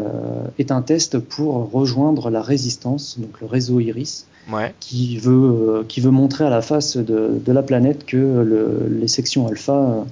est, 0.58 0.70
un 0.70 0.82
test 0.82 1.18
pour 1.18 1.70
rejoindre 1.70 2.30
la 2.30 2.42
résistance, 2.42 3.18
donc 3.18 3.40
le 3.40 3.46
réseau 3.46 3.80
Iris, 3.80 4.26
ouais. 4.50 4.74
qui, 4.80 5.18
veut, 5.18 5.84
qui 5.88 6.00
veut 6.00 6.10
montrer 6.10 6.44
à 6.44 6.50
la 6.50 6.62
face 6.62 6.96
de, 6.96 7.38
de 7.44 7.52
la 7.52 7.62
planète 7.62 8.06
que 8.06 8.16
le, 8.16 8.88
les 8.88 9.08
sections 9.08 9.46
alpha 9.46 10.04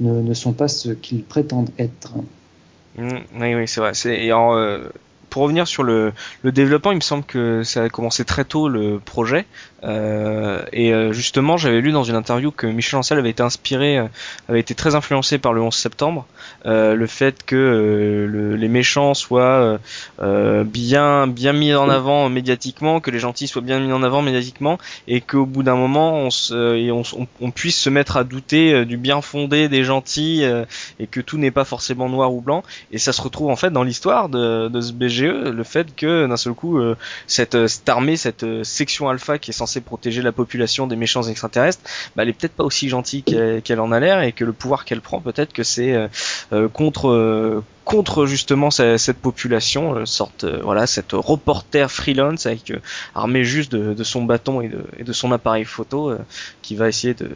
ne, 0.00 0.20
ne 0.20 0.34
sont 0.34 0.52
pas 0.52 0.68
ce 0.68 0.90
qu'ils 0.90 1.22
prétendent 1.22 1.70
être. 1.78 2.14
Mmh, 2.98 3.08
oui, 3.40 3.54
oui, 3.54 3.68
c'est 3.68 3.80
vrai. 3.80 3.94
C'est, 3.94 4.24
et 4.24 4.32
en, 4.32 4.56
euh, 4.56 4.80
pour 5.30 5.42
revenir 5.42 5.66
sur 5.66 5.82
le, 5.82 6.12
le, 6.42 6.52
développement, 6.52 6.92
il 6.92 6.96
me 6.96 7.00
semble 7.00 7.24
que 7.24 7.62
ça 7.62 7.84
a 7.84 7.88
commencé 7.88 8.24
très 8.24 8.44
tôt 8.44 8.68
le 8.68 8.98
projet. 8.98 9.46
Euh, 9.84 10.62
et 10.72 10.92
euh, 10.92 11.12
justement, 11.12 11.56
j'avais 11.56 11.80
lu 11.80 11.92
dans 11.92 12.02
une 12.02 12.16
interview 12.16 12.50
que 12.50 12.66
Michel 12.66 12.98
Ancel 12.98 13.18
avait 13.18 13.30
été 13.30 13.42
inspiré, 13.42 13.98
euh, 13.98 14.06
avait 14.48 14.60
été 14.60 14.74
très 14.74 14.94
influencé 14.94 15.38
par 15.38 15.52
le 15.52 15.60
11 15.60 15.74
septembre. 15.74 16.26
Euh, 16.66 16.94
le 16.94 17.06
fait 17.06 17.44
que 17.44 17.56
euh, 17.56 18.26
le, 18.26 18.56
les 18.56 18.68
méchants 18.68 19.14
soient 19.14 19.78
bien 20.18 21.26
bien 21.26 21.52
mis 21.52 21.74
en 21.74 21.88
avant 21.88 22.28
médiatiquement, 22.28 23.00
que 23.00 23.10
les 23.10 23.18
gentils 23.18 23.48
soient 23.48 23.62
bien 23.62 23.78
mis 23.78 23.92
en 23.92 24.02
avant 24.02 24.22
médiatiquement, 24.22 24.78
et 25.06 25.20
qu'au 25.20 25.46
bout 25.46 25.62
d'un 25.62 25.76
moment, 25.76 26.14
on, 26.14 26.30
se, 26.30 26.76
et 26.76 26.90
on, 26.90 27.02
on, 27.40 27.50
puisse 27.50 27.78
se 27.78 27.90
mettre 27.90 28.16
à 28.16 28.24
douter 28.24 28.84
du 28.84 28.96
bien 28.96 29.20
fondé 29.20 29.68
des 29.68 29.84
gentils 29.84 30.44
et 30.98 31.06
que 31.06 31.20
tout 31.20 31.38
n'est 31.38 31.50
pas 31.50 31.64
forcément 31.64 32.08
noir 32.08 32.32
ou 32.32 32.40
blanc. 32.40 32.62
Et 32.92 32.98
ça 32.98 33.12
se 33.12 33.20
retrouve 33.22 33.50
en 33.50 33.56
fait 33.56 33.70
dans 33.70 33.82
l'histoire 33.82 34.28
de, 34.28 34.68
de 34.68 34.80
ce 34.80 34.92
BGE, 35.18 35.50
le 35.50 35.64
fait 35.64 35.94
que 35.94 36.26
d'un 36.26 36.36
seul 36.36 36.54
coup, 36.54 36.80
cette, 37.26 37.66
cette 37.66 37.88
armée, 37.88 38.16
cette 38.16 38.64
section 38.64 39.08
alpha 39.08 39.38
qui 39.38 39.50
est 39.50 39.54
censée 39.54 39.80
protéger 39.80 40.22
la 40.22 40.32
population 40.32 40.86
des 40.86 40.96
méchants 40.96 41.22
extraterrestres, 41.22 41.80
bah, 42.16 42.22
elle 42.22 42.28
est 42.28 42.32
peut-être 42.32 42.54
pas 42.54 42.64
aussi 42.64 42.88
gentille 42.88 43.22
qu'elle 43.22 43.62
qu 43.62 43.72
en 43.74 43.92
a 43.92 44.00
l'air 44.00 44.22
et 44.22 44.32
que 44.32 44.44
le 44.44 44.52
pouvoir 44.52 44.84
qu'elle 44.84 45.00
prend, 45.00 45.20
peut-être 45.20 45.52
que 45.52 45.62
c'est 45.62 45.94
euh, 46.52 46.68
contre 46.68 47.08
euh, 47.08 47.62
contre 47.88 48.26
justement 48.26 48.70
cette, 48.70 49.16
population, 49.16 49.96
euh, 49.96 50.04
sorte 50.04 50.44
voilà 50.44 50.86
cette 50.86 51.12
reporter 51.12 51.90
freelance 51.90 52.44
avec 52.44 52.70
armé 53.14 53.44
juste 53.44 53.72
de, 53.72 53.94
de, 53.94 54.04
son 54.04 54.24
bâton 54.24 54.60
et 54.60 54.68
de, 54.68 54.84
et 54.98 55.04
de 55.04 55.12
son 55.14 55.32
appareil 55.32 55.64
photo 55.64 56.12
qui 56.60 56.76
va 56.76 56.88
essayer 56.88 57.14
de, 57.14 57.30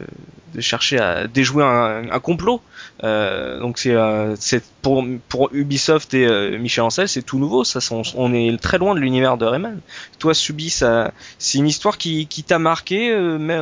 de, 0.53 0.61
chercher 0.61 0.99
à 0.99 1.25
déjouer 1.25 1.63
un, 1.63 2.11
un 2.11 2.19
complot. 2.19 2.61
donc 3.01 3.79
c'est 3.79 3.95
c'est 4.35 4.63
pour 4.83 5.03
pour 5.27 5.49
Ubisoft 5.53 6.13
et 6.13 6.57
Michel 6.59 6.83
Ancel 6.83 7.09
c'est 7.09 7.23
tout 7.23 7.39
nouveau. 7.39 7.63
Ça 7.63 7.79
on, 7.89 8.03
on, 8.15 8.31
est 8.31 8.61
très 8.61 8.77
loin 8.77 8.93
de 8.93 8.99
l'univers 8.99 9.37
de 9.37 9.45
Rayman. 9.45 9.79
Toi 10.19 10.35
Subi 10.35 10.69
ça 10.69 11.13
c'est 11.39 11.57
une 11.57 11.67
histoire 11.67 11.97
qui, 11.97 12.27
qui 12.27 12.43
t'a 12.43 12.59
marqué 12.59 13.15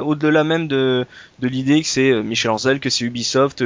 au-delà 0.04 0.44
même 0.44 0.68
de 0.68 1.06
de 1.40 1.48
l'idée 1.48 1.82
que 1.82 1.88
c'est 1.88 2.22
Michel 2.22 2.52
Ancel 2.52 2.82
que 2.82 2.90
c'est 2.90 3.06
Ubisoft 3.06 3.64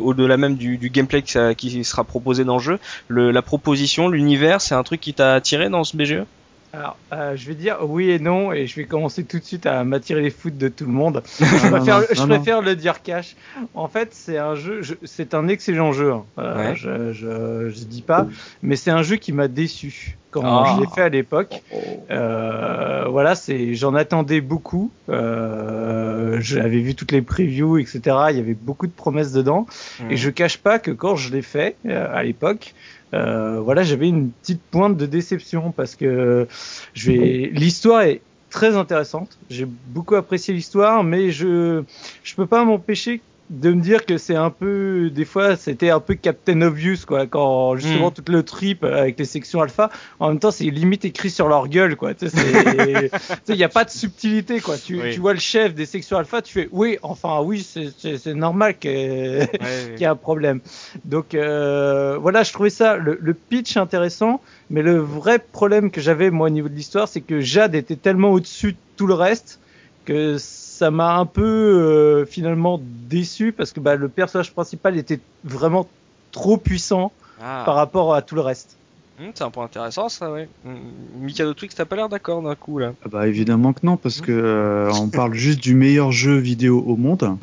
au-delà 0.00 0.36
même 0.36 0.54
du, 0.54 0.78
du 0.78 0.90
gameplay 0.90 1.22
que 1.22 1.30
ça, 1.30 1.54
qui 1.56 1.82
sera 1.82 2.04
proposé 2.04 2.44
dans 2.44 2.58
le 2.58 2.62
jeu 2.62 2.67
le, 3.08 3.30
La 3.30 3.42
proposition, 3.42 4.08
l'univers, 4.08 4.60
c'est 4.60 4.74
un 4.74 4.82
truc 4.82 5.00
qui 5.00 5.14
t'a 5.14 5.34
attiré 5.34 5.68
dans 5.68 5.84
ce 5.84 5.96
BGE 5.96 6.24
alors, 6.72 6.98
euh, 7.12 7.34
je 7.34 7.48
vais 7.48 7.54
dire 7.54 7.78
oui 7.82 8.10
et 8.10 8.18
non, 8.18 8.52
et 8.52 8.66
je 8.66 8.76
vais 8.76 8.84
commencer 8.84 9.24
tout 9.24 9.38
de 9.38 9.44
suite 9.44 9.64
à 9.64 9.84
m'attirer 9.84 10.20
les 10.20 10.30
foot 10.30 10.56
de 10.56 10.68
tout 10.68 10.84
le 10.84 10.92
monde. 10.92 11.22
je 11.40 11.70
préfère, 11.70 12.02
je 12.10 12.26
préfère 12.26 12.60
le 12.60 12.76
dire 12.76 13.02
cash. 13.02 13.36
En 13.74 13.88
fait, 13.88 14.10
c'est 14.12 14.36
un 14.36 14.54
jeu, 14.54 14.82
c'est 15.04 15.34
un 15.34 15.48
excellent 15.48 15.92
jeu. 15.92 16.12
Hein. 16.12 16.24
Euh, 16.38 16.56
ouais. 16.56 16.76
je, 16.76 17.12
je, 17.12 17.70
je, 17.70 17.84
dis 17.84 18.02
pas, 18.02 18.26
mais 18.62 18.76
c'est 18.76 18.90
un 18.90 19.02
jeu 19.02 19.16
qui 19.16 19.32
m'a 19.32 19.48
déçu 19.48 20.18
quand 20.30 20.42
oh. 20.44 20.66
je 20.74 20.80
l'ai 20.80 20.86
fait 20.88 21.02
à 21.02 21.08
l'époque. 21.08 21.62
Euh, 22.10 23.04
voilà, 23.08 23.34
c'est, 23.34 23.74
j'en 23.74 23.94
attendais 23.94 24.40
beaucoup. 24.40 24.90
Euh, 25.08 26.38
j'avais 26.40 26.80
vu 26.80 26.94
toutes 26.94 27.12
les 27.12 27.22
previews, 27.22 27.78
etc. 27.78 28.00
Il 28.30 28.36
y 28.36 28.40
avait 28.40 28.54
beaucoup 28.54 28.86
de 28.86 28.92
promesses 28.92 29.32
dedans. 29.32 29.66
Et 30.10 30.16
je 30.16 30.30
cache 30.30 30.58
pas 30.58 30.78
que 30.78 30.90
quand 30.90 31.16
je 31.16 31.32
l'ai 31.32 31.42
fait 31.42 31.76
euh, 31.86 32.06
à 32.12 32.22
l'époque, 32.22 32.74
euh, 33.14 33.60
voilà, 33.60 33.82
j'avais 33.82 34.08
une 34.08 34.30
petite 34.30 34.60
pointe 34.70 34.96
de 34.96 35.06
déception 35.06 35.72
parce 35.72 35.96
que 35.96 36.46
je 36.94 37.12
vais, 37.12 37.50
l'histoire 37.52 38.02
est 38.02 38.20
très 38.50 38.76
intéressante. 38.76 39.38
J'ai 39.50 39.66
beaucoup 39.66 40.14
apprécié 40.14 40.54
l'histoire, 40.54 41.04
mais 41.04 41.30
je 41.30 41.82
je 42.22 42.34
peux 42.34 42.46
pas 42.46 42.64
m'empêcher 42.64 43.20
de 43.50 43.72
me 43.72 43.80
dire 43.80 44.04
que 44.04 44.18
c'est 44.18 44.34
un 44.34 44.50
peu 44.50 45.10
des 45.10 45.24
fois 45.24 45.56
c'était 45.56 45.88
un 45.88 46.00
peu 46.00 46.14
Captain 46.14 46.60
Obvious 46.60 46.98
quoi 47.06 47.26
quand 47.26 47.76
justement 47.76 48.10
mm. 48.10 48.12
tout 48.12 48.32
le 48.32 48.42
trip 48.42 48.84
avec 48.84 49.18
les 49.18 49.24
sections 49.24 49.62
alpha 49.62 49.90
en 50.20 50.28
même 50.28 50.38
temps 50.38 50.50
c'est 50.50 50.64
limite 50.64 51.06
écrit 51.06 51.30
sur 51.30 51.48
leur 51.48 51.68
gueule 51.68 51.96
quoi 51.96 52.12
tu 52.12 52.28
sais 52.28 53.10
il 53.48 53.54
n'y 53.54 53.64
a 53.64 53.68
pas 53.68 53.84
de 53.84 53.90
subtilité 53.90 54.60
quoi. 54.60 54.76
Tu, 54.76 55.00
tu, 55.12 55.20
vois 55.20 55.32
le 55.32 55.38
chef 55.38 55.74
des 55.74 55.86
sections 55.86 56.18
alpha 56.18 56.42
tu 56.42 56.52
fais 56.52 56.68
oui 56.72 56.98
enfin 57.02 57.40
oui 57.40 57.66
c'est 57.66 58.34
normal 58.34 58.76
qu'il 58.78 58.90
y 58.90 60.02
ait 60.02 60.06
un 60.06 60.16
problème. 60.16 60.60
Donc 61.04 61.34
euh, 61.34 62.18
voilà 62.20 62.42
je 62.42 62.52
trouvais 62.52 62.70
ça 62.70 62.96
le, 62.96 63.18
le, 63.20 63.34
pitch 63.34 63.76
intéressant 63.76 64.42
mais 64.68 64.82
le 64.82 64.98
vrai 64.98 65.38
problème 65.38 65.90
que 65.90 66.00
j'avais 66.00 66.30
moi 66.30 66.48
au 66.48 66.50
niveau 66.50 66.68
de 66.68 66.74
l'histoire 66.74 67.08
c'est 67.08 67.22
que 67.22 67.40
Jade 67.40 67.74
était 67.74 67.96
tellement 67.96 68.30
au-dessus 68.30 68.72
de 68.72 68.78
tout 68.96 69.06
le 69.06 69.14
reste 69.14 69.60
que 70.04 70.36
ça 70.78 70.92
m'a 70.92 71.16
un 71.16 71.26
peu 71.26 71.42
euh, 71.42 72.24
finalement 72.24 72.80
déçu 72.80 73.52
parce 73.52 73.72
que 73.72 73.80
bah, 73.80 73.96
le 73.96 74.08
personnage 74.08 74.52
principal 74.52 74.96
était 74.96 75.18
vraiment 75.42 75.88
trop 76.30 76.56
puissant 76.56 77.10
ah. 77.42 77.64
par 77.66 77.74
rapport 77.74 78.14
à 78.14 78.22
tout 78.22 78.36
le 78.36 78.42
reste. 78.42 78.76
Hmm, 79.18 79.30
c'est 79.34 79.42
un 79.42 79.50
point 79.50 79.64
intéressant 79.64 80.08
ça, 80.08 80.30
ouais. 80.30 80.48
Hmm, 80.64 80.76
Mikado 81.20 81.52
Twix, 81.52 81.74
t'as 81.74 81.84
pas 81.84 81.96
l'air 81.96 82.08
d'accord 82.08 82.40
d'un 82.40 82.54
coup 82.54 82.78
là 82.78 82.92
ah 83.04 83.08
Bah 83.10 83.26
évidemment 83.26 83.72
que 83.72 83.84
non, 83.84 83.96
parce 83.96 84.20
que 84.20 84.30
euh, 84.30 84.92
on 84.92 85.08
parle 85.08 85.34
juste 85.34 85.60
du 85.60 85.74
meilleur 85.74 86.12
jeu 86.12 86.36
vidéo 86.36 86.84
au 86.86 86.96
monde. 86.96 87.36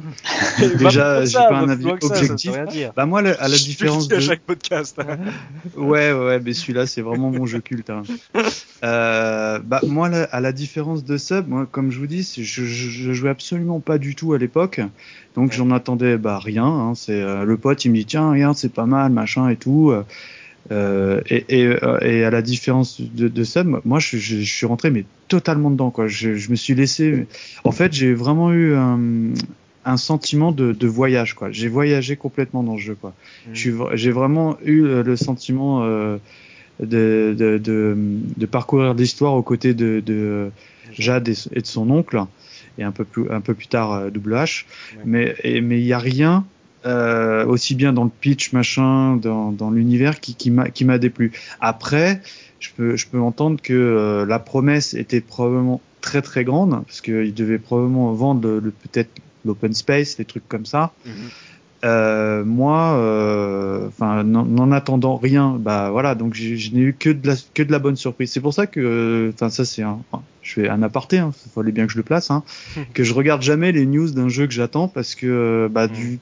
Déjà, 0.77 1.25
j'ai 1.25 1.37
pas 1.37 1.57
un 1.57 1.67
avis 1.67 1.87
objectif. 1.87 2.53
bah 2.95 3.05
moi, 3.05 3.19
à 3.19 3.47
la 3.49 3.57
différence 3.57 4.07
de 4.07 4.15
à 4.15 4.19
chaque 4.21 4.39
podcast. 4.39 5.01
ouais, 5.75 6.13
ouais, 6.13 6.39
mais 6.39 6.53
celui-là, 6.53 6.87
c'est 6.87 7.01
vraiment 7.01 7.29
mon 7.29 7.45
jeu 7.45 7.59
culte. 7.59 7.89
Hein. 7.89 8.03
Euh, 8.83 9.59
bah 9.63 9.79
moi, 9.87 10.09
à 10.09 10.39
la 10.41 10.51
différence 10.51 11.03
de 11.03 11.17
Sub, 11.17 11.47
moi, 11.47 11.65
comme 11.71 11.89
je 11.89 11.97
vous 11.97 12.05
dis, 12.05 12.21
je, 12.37 12.65
je, 12.65 13.13
jouais 13.13 13.31
absolument 13.31 13.79
pas 13.79 13.97
du 13.97 14.13
tout 14.13 14.33
à 14.33 14.37
l'époque, 14.37 14.79
donc 15.33 15.53
j'en 15.53 15.71
attendais 15.71 16.17
bah 16.17 16.37
rien. 16.37 16.65
Hein. 16.65 16.93
C'est 16.93 17.19
euh, 17.19 17.45
le 17.45 17.57
pote, 17.57 17.83
il 17.85 17.89
me 17.89 17.95
dit 17.95 18.05
tiens, 18.05 18.29
regarde, 18.29 18.57
c'est 18.57 18.71
pas 18.71 18.85
mal, 18.85 19.11
machin 19.11 19.49
et 19.49 19.55
tout. 19.55 19.91
Euh, 20.71 21.21
et, 21.29 21.45
et, 21.49 21.65
euh, 21.65 21.99
et, 22.01 22.23
à 22.23 22.31
la 22.31 22.41
différence 22.41 22.99
de, 22.99 23.27
de 23.27 23.43
ça, 23.43 23.63
moi, 23.63 23.99
je, 23.99 24.17
je, 24.17 24.37
je, 24.37 24.53
suis 24.53 24.65
rentré 24.65 24.89
mais 24.89 25.05
totalement 25.27 25.69
dedans. 25.69 25.91
Quoi. 25.91 26.07
Je, 26.07 26.35
je 26.35 26.49
me 26.49 26.55
suis 26.55 26.73
laissé. 26.73 27.27
En 27.63 27.71
fait, 27.71 27.93
j'ai 27.93 28.13
vraiment 28.13 28.51
eu 28.51 28.73
un, 28.73 28.99
un 29.85 29.97
sentiment 29.97 30.51
de, 30.51 30.71
de, 30.71 30.87
voyage. 30.87 31.35
Quoi. 31.35 31.51
J'ai 31.51 31.67
voyagé 31.67 32.15
complètement 32.15 32.63
dans 32.63 32.73
le 32.73 32.79
jeu. 32.79 32.97
Quoi. 32.99 33.13
Mmh. 33.47 33.53
J'ai 33.93 34.11
vraiment 34.11 34.57
eu 34.65 34.81
le 34.81 35.15
sentiment 35.15 35.83
euh, 35.83 36.17
de, 36.79 37.35
de, 37.37 37.57
de, 37.59 37.95
de, 38.35 38.45
parcourir 38.47 38.95
l'histoire 38.95 39.33
aux 39.33 39.43
côtés 39.43 39.75
de, 39.75 40.01
de 40.03 40.49
Jade 40.93 41.29
et, 41.29 41.61
de 41.61 41.65
son 41.65 41.89
oncle 41.91 42.23
et 42.77 42.83
un 42.83 42.91
peu 42.91 43.05
plus 43.05 43.29
un 43.29 43.39
peu 43.39 43.53
plus 43.53 43.67
tard 43.67 44.11
Double 44.11 44.33
H. 44.33 44.65
Mais 45.05 45.35
mais 45.43 45.79
il 45.79 45.85
y 45.85 45.93
a 45.93 45.99
rien 45.99 46.43
euh, 46.85 47.45
aussi 47.45 47.75
bien 47.75 47.93
dans 47.93 48.03
le 48.03 48.09
pitch 48.09 48.53
machin, 48.53 49.15
dans, 49.15 49.51
dans 49.51 49.71
l'univers 49.71 50.19
qui, 50.19 50.35
qui 50.35 50.85
m'a 50.85 50.97
déplu. 50.97 51.31
Après, 51.59 52.21
je 52.59 52.69
peux 52.75 52.95
je 52.95 53.07
peux 53.07 53.19
entendre 53.19 53.61
que 53.61 53.73
euh, 53.73 54.25
la 54.25 54.39
promesse 54.39 54.93
était 54.93 55.21
probablement 55.21 55.81
très 56.01 56.21
très 56.21 56.43
grande 56.43 56.83
parce 56.85 57.01
qu'il 57.01 57.33
devait 57.33 57.59
probablement 57.59 58.11
vendre 58.13 58.59
peut-être 58.59 59.09
l'open 59.45 59.73
space, 59.73 60.17
des 60.17 60.25
trucs 60.25 60.47
comme 60.47 60.65
ça. 60.65 60.93
Mm-hmm. 61.07 61.11
Euh, 61.85 62.43
moi, 62.43 62.97
euh, 62.97 63.87
enfin, 63.87 64.23
n'en 64.23 64.71
attendant 64.71 65.17
rien, 65.17 65.55
bah 65.59 65.91
voilà, 65.91 66.15
donc 66.15 66.33
je 66.33 66.73
n'ai 66.73 66.81
eu 66.81 66.95
que 66.97 67.11
de 67.11 67.27
la 67.27 67.35
que 67.53 67.61
de 67.61 67.71
la 67.71 67.77
bonne 67.77 67.95
surprise. 67.95 68.31
C'est 68.31 68.41
pour 68.41 68.55
ça 68.55 68.65
que, 68.65 69.31
enfin, 69.31 69.49
ça 69.51 69.65
c'est 69.65 69.83
un, 69.83 69.99
je 70.41 70.53
fais 70.53 70.67
un 70.67 70.81
aparté, 70.81 71.19
hein, 71.19 71.31
fallait 71.53 71.71
bien 71.71 71.85
que 71.85 71.91
je 71.91 71.97
le 71.97 72.03
place, 72.03 72.31
hein, 72.31 72.43
que 72.95 73.03
je 73.03 73.13
regarde 73.13 73.43
jamais 73.43 73.71
les 73.71 73.85
news 73.85 74.09
d'un 74.09 74.29
jeu 74.29 74.47
que 74.47 74.53
j'attends 74.53 74.87
parce 74.87 75.13
que, 75.13 75.69
bah, 75.71 75.87
du, 75.87 76.19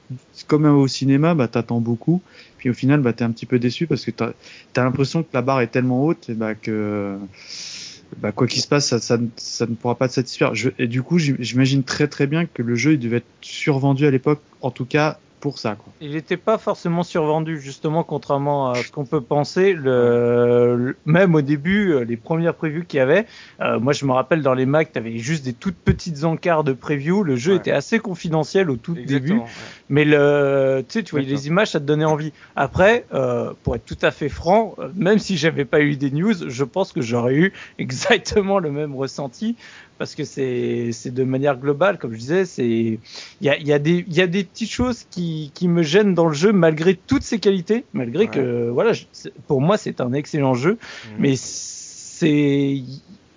comme 0.47 0.65
au 0.65 0.87
cinéma, 0.89 1.33
bah, 1.33 1.47
t'attends 1.47 1.79
beaucoup, 1.79 2.21
puis 2.57 2.69
au 2.69 2.73
final, 2.73 2.99
bah, 2.99 3.13
t'es 3.13 3.23
un 3.23 3.31
petit 3.31 3.45
peu 3.45 3.57
déçu 3.57 3.87
parce 3.87 4.03
que 4.03 4.11
t'as 4.11 4.31
as, 4.75 4.83
l'impression 4.83 5.23
que 5.23 5.29
la 5.33 5.41
barre 5.41 5.61
est 5.61 5.67
tellement 5.67 6.03
haute, 6.03 6.29
et 6.29 6.33
bah, 6.33 6.55
que 6.55 7.15
bah, 8.17 8.33
quoi 8.33 8.47
qu'il 8.47 8.61
se 8.61 8.67
passe, 8.67 8.87
ça, 8.87 8.99
ça, 8.99 9.17
ça, 9.37 9.65
ne 9.65 9.75
pourra 9.75 9.95
pas 9.95 10.09
te 10.09 10.13
satisfaire. 10.13 10.55
Je, 10.55 10.71
et 10.77 10.87
du 10.87 11.03
coup, 11.03 11.19
j'imagine 11.19 11.83
très 11.83 12.09
très 12.09 12.27
bien 12.27 12.47
que 12.47 12.61
le 12.61 12.75
jeu 12.75 12.93
il 12.93 12.99
devait 12.99 13.17
être 13.17 13.25
survendu 13.39 14.05
à 14.05 14.11
l'époque, 14.11 14.41
en 14.59 14.69
tout 14.69 14.85
cas 14.85 15.19
pour 15.43 15.59
ça. 15.59 15.75
Quoi. 15.75 15.91
Il 15.99 16.11
n'était 16.11 16.37
pas 16.37 16.57
forcément 16.57 17.03
survendu, 17.03 17.59
justement, 17.59 18.05
contrairement 18.05 18.69
à 18.69 18.75
ce 18.75 18.89
qu'on 18.89 19.03
peut 19.03 19.19
penser. 19.19 19.73
Le, 19.73 20.95
même 21.05 21.35
au 21.35 21.41
début, 21.41 21.91
euh, 21.91 22.05
les 22.05 22.15
premières 22.15 22.55
previews 22.55 22.85
qu'il 22.85 22.99
y 22.99 23.01
avait, 23.01 23.25
euh, 23.59 23.77
moi 23.77 23.91
je 23.91 24.05
me 24.05 24.13
rappelle 24.13 24.41
dans 24.41 24.53
les 24.53 24.65
Mac, 24.65 24.93
tu 24.93 24.99
avais 24.99 25.17
juste 25.17 25.43
des 25.43 25.51
toutes 25.51 25.75
petites 25.75 26.23
encarts 26.23 26.63
de 26.63 26.71
preview. 26.71 27.23
Le 27.23 27.35
jeu 27.35 27.55
était 27.55 27.71
assez 27.71 27.99
confidentiel 27.99 28.69
au 28.69 28.77
tout 28.77 28.93
début, 28.93 29.41
mais 29.89 30.05
le, 30.05 30.81
tu 30.87 30.93
sais, 30.93 31.03
tu 31.03 31.11
voyais 31.11 31.27
les 31.27 31.47
images, 31.47 31.71
ça 31.71 31.81
te 31.81 31.85
donnait 31.85 32.05
envie. 32.05 32.31
Après, 32.55 33.05
euh, 33.13 33.51
pour 33.63 33.75
être 33.75 33.85
tout 33.85 33.97
à 34.01 34.11
fait 34.11 34.29
franc, 34.29 34.75
euh, 34.79 34.87
même 34.95 35.19
si 35.19 35.35
j'avais 35.35 35.65
pas 35.65 35.81
eu 35.81 35.97
des 35.97 36.11
news, 36.11 36.33
je 36.47 36.63
pense 36.63 36.93
que 36.93 37.01
j'aurais 37.01 37.35
eu 37.35 37.53
exactement 37.79 38.59
le 38.59 38.71
même 38.71 38.95
ressenti 38.95 39.57
parce 39.97 40.15
que 40.15 40.23
c'est 40.23 40.91
de 41.05 41.23
manière 41.23 41.57
globale, 41.57 41.97
comme 41.97 42.13
je 42.13 42.19
disais, 42.19 42.45
c'est 42.45 42.67
il 42.67 42.99
y 43.41 43.49
a, 43.49 43.57
y 43.57 43.71
a 43.71 43.79
des 43.79 44.05
il 44.07 44.15
y 44.15 44.21
a 44.21 44.27
des 44.27 44.43
petites 44.43 44.71
choses 44.71 45.05
qui 45.09 45.51
qui 45.53 45.67
me 45.67 45.83
gênent 45.83 46.13
dans 46.13 46.27
le 46.27 46.33
jeu 46.33 46.51
malgré 46.51 46.95
toutes 46.95 47.23
ses 47.23 47.39
qualités, 47.39 47.85
malgré 47.93 48.27
que 48.27 48.69
voilà, 48.69 48.91
pour 49.47 49.61
moi 49.61 49.77
c'est 49.77 50.01
un 50.01 50.13
excellent 50.13 50.53
jeu, 50.53 50.73
mmh. 50.73 51.09
mais 51.19 51.33
c'est 51.35 52.81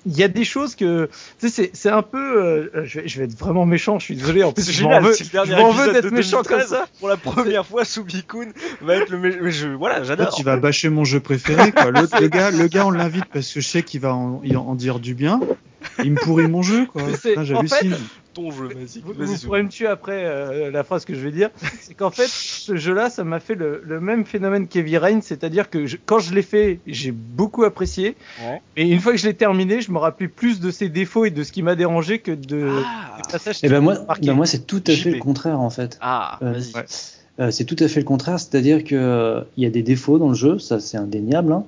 il 0.06 0.16
y 0.16 0.22
a 0.22 0.28
des 0.28 0.44
choses 0.44 0.74
que 0.74 1.08
tu 1.40 1.48
sais 1.48 1.70
c'est 1.72 1.90
un 1.90 2.02
peu 2.02 2.18
euh, 2.18 2.84
je, 2.84 3.00
vais, 3.00 3.08
je, 3.08 3.18
vais, 3.18 3.24
être 3.24 3.38
vraiment 3.38 3.66
méchant 3.66 3.98
je 3.98 4.04
suis 4.04 4.16
désolé 4.16 4.44
en 4.44 4.52
plus 4.52 4.70
je 4.70 4.84
m'en 4.84 5.00
veux, 5.00 5.10
veux 5.10 5.92
d'être 5.92 6.10
méchant 6.10 6.42
comme 6.42 6.62
ça. 6.62 6.86
pour 6.98 7.08
la 7.08 7.16
première 7.16 7.66
fois 7.66 7.84
Subikun 7.84 8.52
va 8.80 8.96
être 8.96 9.10
le 9.10 9.18
méchant 9.18 9.38
je, 9.44 9.68
voilà 9.68 10.02
j'adore. 10.04 10.34
tu 10.34 10.42
vas 10.42 10.56
bâcher 10.56 10.88
mon 10.88 11.04
jeu 11.04 11.20
préféré 11.20 11.72
quoi. 11.72 11.90
Le, 11.90 12.02
le 12.20 12.28
gars 12.28 12.50
le 12.50 12.66
gars 12.68 12.86
on 12.86 12.90
l'invite 12.90 13.26
parce 13.32 13.52
que 13.52 13.60
je 13.60 13.68
sais 13.68 13.82
qu'il 13.82 14.00
va 14.00 14.14
en, 14.14 14.42
en, 14.44 14.74
dire 14.74 14.98
du 14.98 15.14
bien. 15.14 15.40
Il 16.02 16.12
me 16.12 16.16
pourrit 16.16 16.48
mon 16.48 16.62
jeu 16.62 16.86
quoi. 16.86 17.02
J'hallucine 17.42 17.96
ton 18.36 18.50
jeu. 18.50 18.68
Vas-y. 18.68 19.00
Vous, 19.00 19.14
vous 19.14 19.38
pourrez 19.38 19.62
me 19.62 19.68
tuer 19.68 19.86
après 19.86 20.24
euh, 20.24 20.70
la 20.70 20.84
phrase 20.84 21.04
que 21.04 21.14
je 21.14 21.20
vais 21.20 21.32
dire. 21.32 21.50
C'est 21.80 21.94
qu'en 21.94 22.10
fait, 22.10 22.28
ce 22.28 22.76
jeu-là, 22.76 23.08
ça 23.08 23.24
m'a 23.24 23.40
fait 23.40 23.54
le, 23.54 23.82
le, 23.84 24.00
même 24.00 24.26
phénomène 24.26 24.68
qu'Heavy 24.68 24.98
Rain, 24.98 25.20
c'est-à-dire 25.22 25.70
que 25.70 25.86
je, 25.86 25.96
quand 26.04 26.18
je 26.18 26.34
l'ai 26.34 26.42
fait, 26.42 26.80
j'ai 26.86 27.12
beaucoup 27.12 27.64
apprécié. 27.64 28.16
Ouais. 28.42 28.60
Et 28.76 28.88
une 28.88 29.00
fois 29.00 29.12
que 29.12 29.18
je 29.18 29.26
l'ai 29.26 29.34
terminé, 29.34 29.80
je 29.80 29.90
me 29.90 29.98
rappelais 29.98 30.28
plus 30.28 30.60
de 30.60 30.70
ses 30.70 30.88
défauts 30.88 31.24
et 31.24 31.30
de 31.30 31.42
ce 31.42 31.52
qui 31.52 31.62
m'a 31.62 31.74
dérangé 31.74 32.18
que 32.18 32.32
de. 32.32 32.82
Ah. 32.84 33.18
Et 33.46 33.50
eh 33.62 33.68
ben 33.68 33.80
moi, 33.80 33.96
ben 34.22 34.34
moi 34.34 34.46
c'est 34.46 34.66
tout 34.66 34.82
à 34.86 34.92
fait 34.92 35.10
le 35.10 35.18
contraire 35.18 35.60
en 35.60 35.70
fait. 35.70 35.98
Ah, 36.00 36.38
euh, 36.42 36.52
vas-y. 36.52 36.72
Euh, 37.38 37.50
c'est 37.50 37.64
tout 37.64 37.76
à 37.80 37.88
fait 37.88 38.00
le 38.00 38.06
contraire, 38.06 38.40
c'est-à-dire 38.40 38.82
que 38.82 38.94
euh, 38.94 39.42
il 39.56 39.64
y 39.64 39.66
a 39.66 39.70
des 39.70 39.82
défauts 39.82 40.18
dans 40.18 40.28
le 40.28 40.34
jeu, 40.34 40.58
ça 40.58 40.80
c'est 40.80 40.96
indéniable. 40.96 41.52
Hein. 41.52 41.64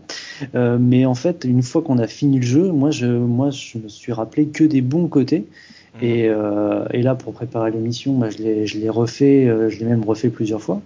Euh, 0.54 0.78
mais 0.80 1.06
en 1.06 1.14
fait, 1.14 1.44
une 1.44 1.62
fois 1.62 1.82
qu'on 1.82 1.98
a 1.98 2.06
fini 2.06 2.38
le 2.38 2.46
jeu, 2.46 2.70
moi 2.70 2.90
je, 2.90 3.06
moi 3.06 3.50
je 3.50 3.78
me 3.78 3.88
suis 3.88 4.12
rappelé 4.12 4.46
que 4.46 4.64
des 4.64 4.80
bons 4.80 5.08
côtés. 5.08 5.46
Mhm. 5.94 6.08
Et, 6.08 6.28
euh, 6.28 6.84
et, 6.92 7.02
là, 7.02 7.14
pour 7.14 7.32
préparer 7.32 7.70
l'émission, 7.70 8.12
bah, 8.14 8.28
je 8.30 8.42
l'ai 8.78 8.88
refait, 8.88 9.46
euh, 9.46 9.70
je 9.70 9.78
l'ai 9.78 9.86
même 9.86 10.04
refait 10.04 10.28
plusieurs 10.28 10.60
fois. 10.60 10.80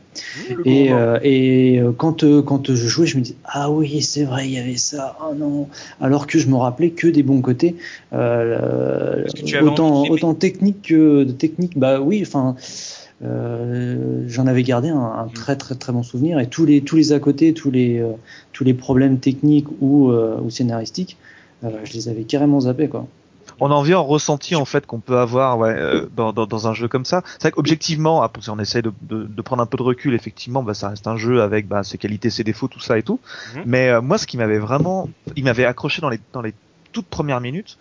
et, 0.65 0.93
euh, 0.93 1.19
et 1.23 1.81
quand, 1.99 2.25
quand 2.43 2.75
je 2.75 2.87
jouais, 2.87 3.07
je 3.07 3.19
me 3.19 3.23
dis 3.23 3.35
ah 3.45 3.71
oui, 3.71 4.01
c'est 4.03 4.25
vrai, 4.25 4.47
il 4.47 4.55
y 4.55 4.59
avait 4.59 4.77
ça. 4.77 5.17
Oh 5.21 5.35
non. 5.35 5.69
Alors 6.01 6.27
que 6.27 6.39
je 6.39 6.49
me 6.49 6.57
rappelais 6.57 6.91
que 6.91 7.09
des 7.09 7.23
bons 7.23 7.41
côtés, 7.41 7.77
autant, 8.13 10.05
autant 10.09 10.35
technique 10.35 10.83
que 10.83 11.25
technique. 11.25 11.79
Bah 11.79 12.01
oui, 12.01 12.23
enfin. 12.27 12.57
J'en 13.23 14.47
avais 14.47 14.63
gardé 14.63 14.89
un, 14.89 14.97
un, 14.97 15.25
mhm. 15.27 15.33
très 15.33 15.57
très 15.57 15.75
très 15.75 15.93
bon 15.93 16.03
souvenir 16.03 16.39
et 16.41 16.49
tous 16.49 16.65
les 16.65 16.83
tous 16.83 16.97
les 16.97 17.13
à 17.13 17.21
côté 17.21 17.55
tous 17.55 17.71
les 17.71 18.05
tous 18.53 18.65
les 18.65 18.75
problèmes 18.75 19.19
techniques 19.19 19.69
ou, 19.81 20.11
ou 20.11 20.51
scénaristiques 20.51 21.17
je 21.63 21.93
les 21.93 22.09
avais 22.09 22.25
carrément 22.25 22.61
zappés 22.61 22.89
quoi 22.89 23.07
on 23.61 23.71
en 23.71 23.83
vient 23.83 24.01
au 24.01 24.05
ressenti 24.05 24.57
en 24.57 24.65
fait 24.65 24.87
qu'on 24.87 24.99
peut 24.99 25.19
avoir 25.19 25.59
ouais, 25.59 25.75
euh, 25.77 26.07
dans, 26.17 26.33
dans, 26.33 26.47
dans, 26.47 26.67
un 26.67 26.75
jeu 26.75 26.89
comme 26.89 27.05
ça. 27.05 27.23
C'est 27.35 27.43
vrai 27.43 27.51
qu'objectivement, 27.53 28.29
si 28.41 28.51
on 28.51 28.59
essaye 28.59 28.83
de, 28.83 28.93
de, 29.03 29.25
de, 29.25 29.43
prendre 29.43 29.63
un 29.63 29.67
peu 29.67 29.77
de 29.77 29.83
recul, 29.83 30.15
effectivement, 30.15 30.65
bah, 30.65 30.75
ça 30.75 30.89
reste 30.89 31.07
un 31.07 31.17
jeu 31.17 31.43
avec 31.43 31.69
bah, 31.69 31.85
ses 31.85 31.99
qualités, 31.99 32.31
ses 32.31 32.45
défauts, 32.45 32.69
tout 32.69 32.81
ça 32.81 32.99
et 32.99 33.03
tout. 33.03 33.21
Mhm. 33.55 33.63
Mais 33.67 33.89
euh, 33.89 34.01
moi, 34.01 34.19
ce 34.19 34.27
qui 34.27 34.37
m'avait 34.37 34.59
vraiment, 34.59 35.09
il 35.37 35.45
m'avait 35.45 35.65
accroché 35.65 36.01
dans 36.03 36.09
les, 36.09 36.21
dans 36.33 36.43
les 36.43 36.55
toutes 36.93 37.07
premières 37.07 37.41
minutes, 37.41 37.79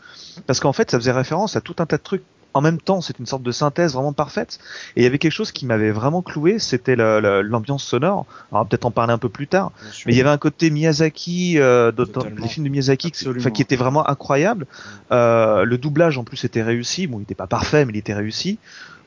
parce 0.47 0.59
qu'en 0.59 0.71
fait, 0.71 0.91
ça 0.91 0.99
faisait 0.99 1.11
référence 1.11 1.55
à 1.55 1.61
tout 1.61 1.75
un 1.79 1.85
tas 1.85 1.97
de 1.97 2.03
trucs 2.03 2.23
en 2.53 2.61
même 2.61 2.79
temps, 2.79 3.01
c'est 3.01 3.19
une 3.19 3.25
sorte 3.25 3.43
de 3.43 3.51
synthèse 3.51 3.93
vraiment 3.93 4.13
parfaite. 4.13 4.59
Et 4.95 5.01
il 5.01 5.03
y 5.03 5.05
avait 5.05 5.19
quelque 5.19 5.31
chose 5.31 5.51
qui 5.51 5.65
m'avait 5.65 5.91
vraiment 5.91 6.21
cloué, 6.21 6.59
c'était 6.59 6.95
l'ambiance 6.95 7.83
sonore. 7.83 8.25
On 8.51 8.59
va 8.59 8.65
peut-être 8.65 8.85
en 8.85 8.91
parler 8.91 9.13
un 9.13 9.17
peu 9.17 9.29
plus 9.29 9.47
tard. 9.47 9.71
Mais 10.05 10.13
il 10.13 10.17
y 10.17 10.21
avait 10.21 10.29
un 10.29 10.37
côté 10.37 10.69
Miyazaki, 10.69 11.59
euh, 11.59 11.91
des 11.91 12.47
films 12.47 12.65
de 12.65 12.71
Miyazaki, 12.71 13.11
qui, 13.11 13.25
qui 13.53 13.61
était 13.61 13.75
vraiment 13.75 14.07
incroyable. 14.09 14.65
Mm. 14.65 15.13
Euh, 15.13 15.65
le 15.65 15.77
doublage 15.77 16.17
en 16.17 16.23
plus 16.23 16.43
était 16.43 16.63
réussi. 16.63 17.07
Bon, 17.07 17.17
il 17.17 17.21
n'était 17.21 17.35
pas 17.35 17.47
parfait, 17.47 17.85
mais 17.85 17.93
il 17.93 17.97
était 17.97 18.13
réussi. 18.13 18.59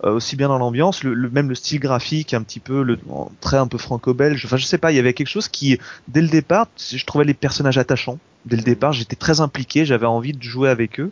Euh, 0.05 0.13
aussi 0.13 0.37
bien 0.37 0.49
dans 0.49 0.59
l'ambiance, 0.59 1.03
le, 1.03 1.31
même 1.31 1.49
le 1.49 1.55
style 1.55 1.81
graphique, 1.81 2.35
un 2.35 2.43
petit 2.43 2.61
peu 2.61 2.83
le 2.83 2.99
trait 3.41 3.57
un 3.57 3.67
peu 3.67 3.79
franco-belge. 3.79 4.45
Enfin, 4.45 4.59
je 4.59 4.67
sais 4.67 4.77
pas, 4.77 4.93
il 4.93 4.97
y 4.97 4.99
avait 4.99 5.15
quelque 5.15 5.29
chose 5.29 5.49
qui, 5.49 5.79
dès 6.09 6.21
le 6.21 6.29
départ, 6.29 6.69
je 6.77 7.03
trouvais 7.07 7.25
les 7.25 7.33
personnages 7.33 7.79
attachants. 7.79 8.19
Dès 8.45 8.57
le 8.57 8.63
mm. 8.63 8.67
départ, 8.67 8.93
j'étais 8.93 9.17
très 9.17 9.41
impliqué, 9.41 9.87
j'avais 9.87 10.07
envie 10.07 10.35
de 10.35 10.43
jouer 10.43 10.69
avec 10.69 11.01
eux. 11.01 11.11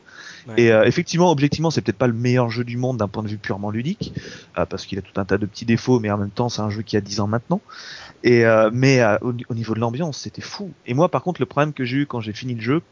Et 0.58 0.72
euh, 0.72 0.84
effectivement, 0.84 1.30
objectivement, 1.30 1.70
c'est 1.70 1.80
peut-être 1.80 1.96
pas 1.96 2.06
le 2.08 2.12
meilleur 2.12 2.50
jeu 2.50 2.64
du 2.64 2.76
monde 2.76 2.98
d'un 2.98 3.08
point 3.08 3.22
de 3.22 3.28
vue 3.28 3.38
purement 3.38 3.70
ludique, 3.70 4.12
euh, 4.58 4.66
parce 4.66 4.84
qu'il 4.84 4.98
a 4.98 5.02
tout 5.02 5.18
un 5.18 5.24
tas 5.24 5.38
de 5.38 5.46
petits 5.46 5.64
défauts, 5.64 5.98
mais 5.98 6.10
en 6.10 6.18
même 6.18 6.30
temps, 6.30 6.50
c'est 6.50 6.60
un 6.60 6.70
jeu 6.70 6.82
qui 6.82 6.96
a 6.96 7.00
10 7.00 7.20
ans 7.20 7.28
maintenant. 7.28 7.62
Et 8.24 8.44
mais 8.72 9.02
au, 9.22 9.32
au, 9.48 9.54
niveau 9.54 9.74
de 9.74 9.80
l'ambiance, 9.80 10.18
c'était 10.18 10.42
fou. 10.42 10.70
Et 10.86 10.94
moi, 10.94 11.08
par 11.08 11.22
contre, 11.22 11.40
le 11.40 11.46
problème 11.46 11.72
que 11.72 11.84
j'ai 11.84 11.98
eu 11.98 12.06
quand 12.06 12.20
j'ai 12.20 12.32
fini 12.32 12.54
le 12.54 12.60
jeu, 12.60 12.82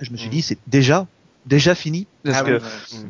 je 0.00 0.10
me 0.10 0.16
suis 0.16 0.28
mm. 0.28 0.32
dit, 0.32 0.42
c'est 0.42 0.58
déjà 0.66 1.06
déjà 1.48 1.74
fini 1.74 2.06
parce 2.24 2.38
ah 2.38 2.42
que 2.42 2.60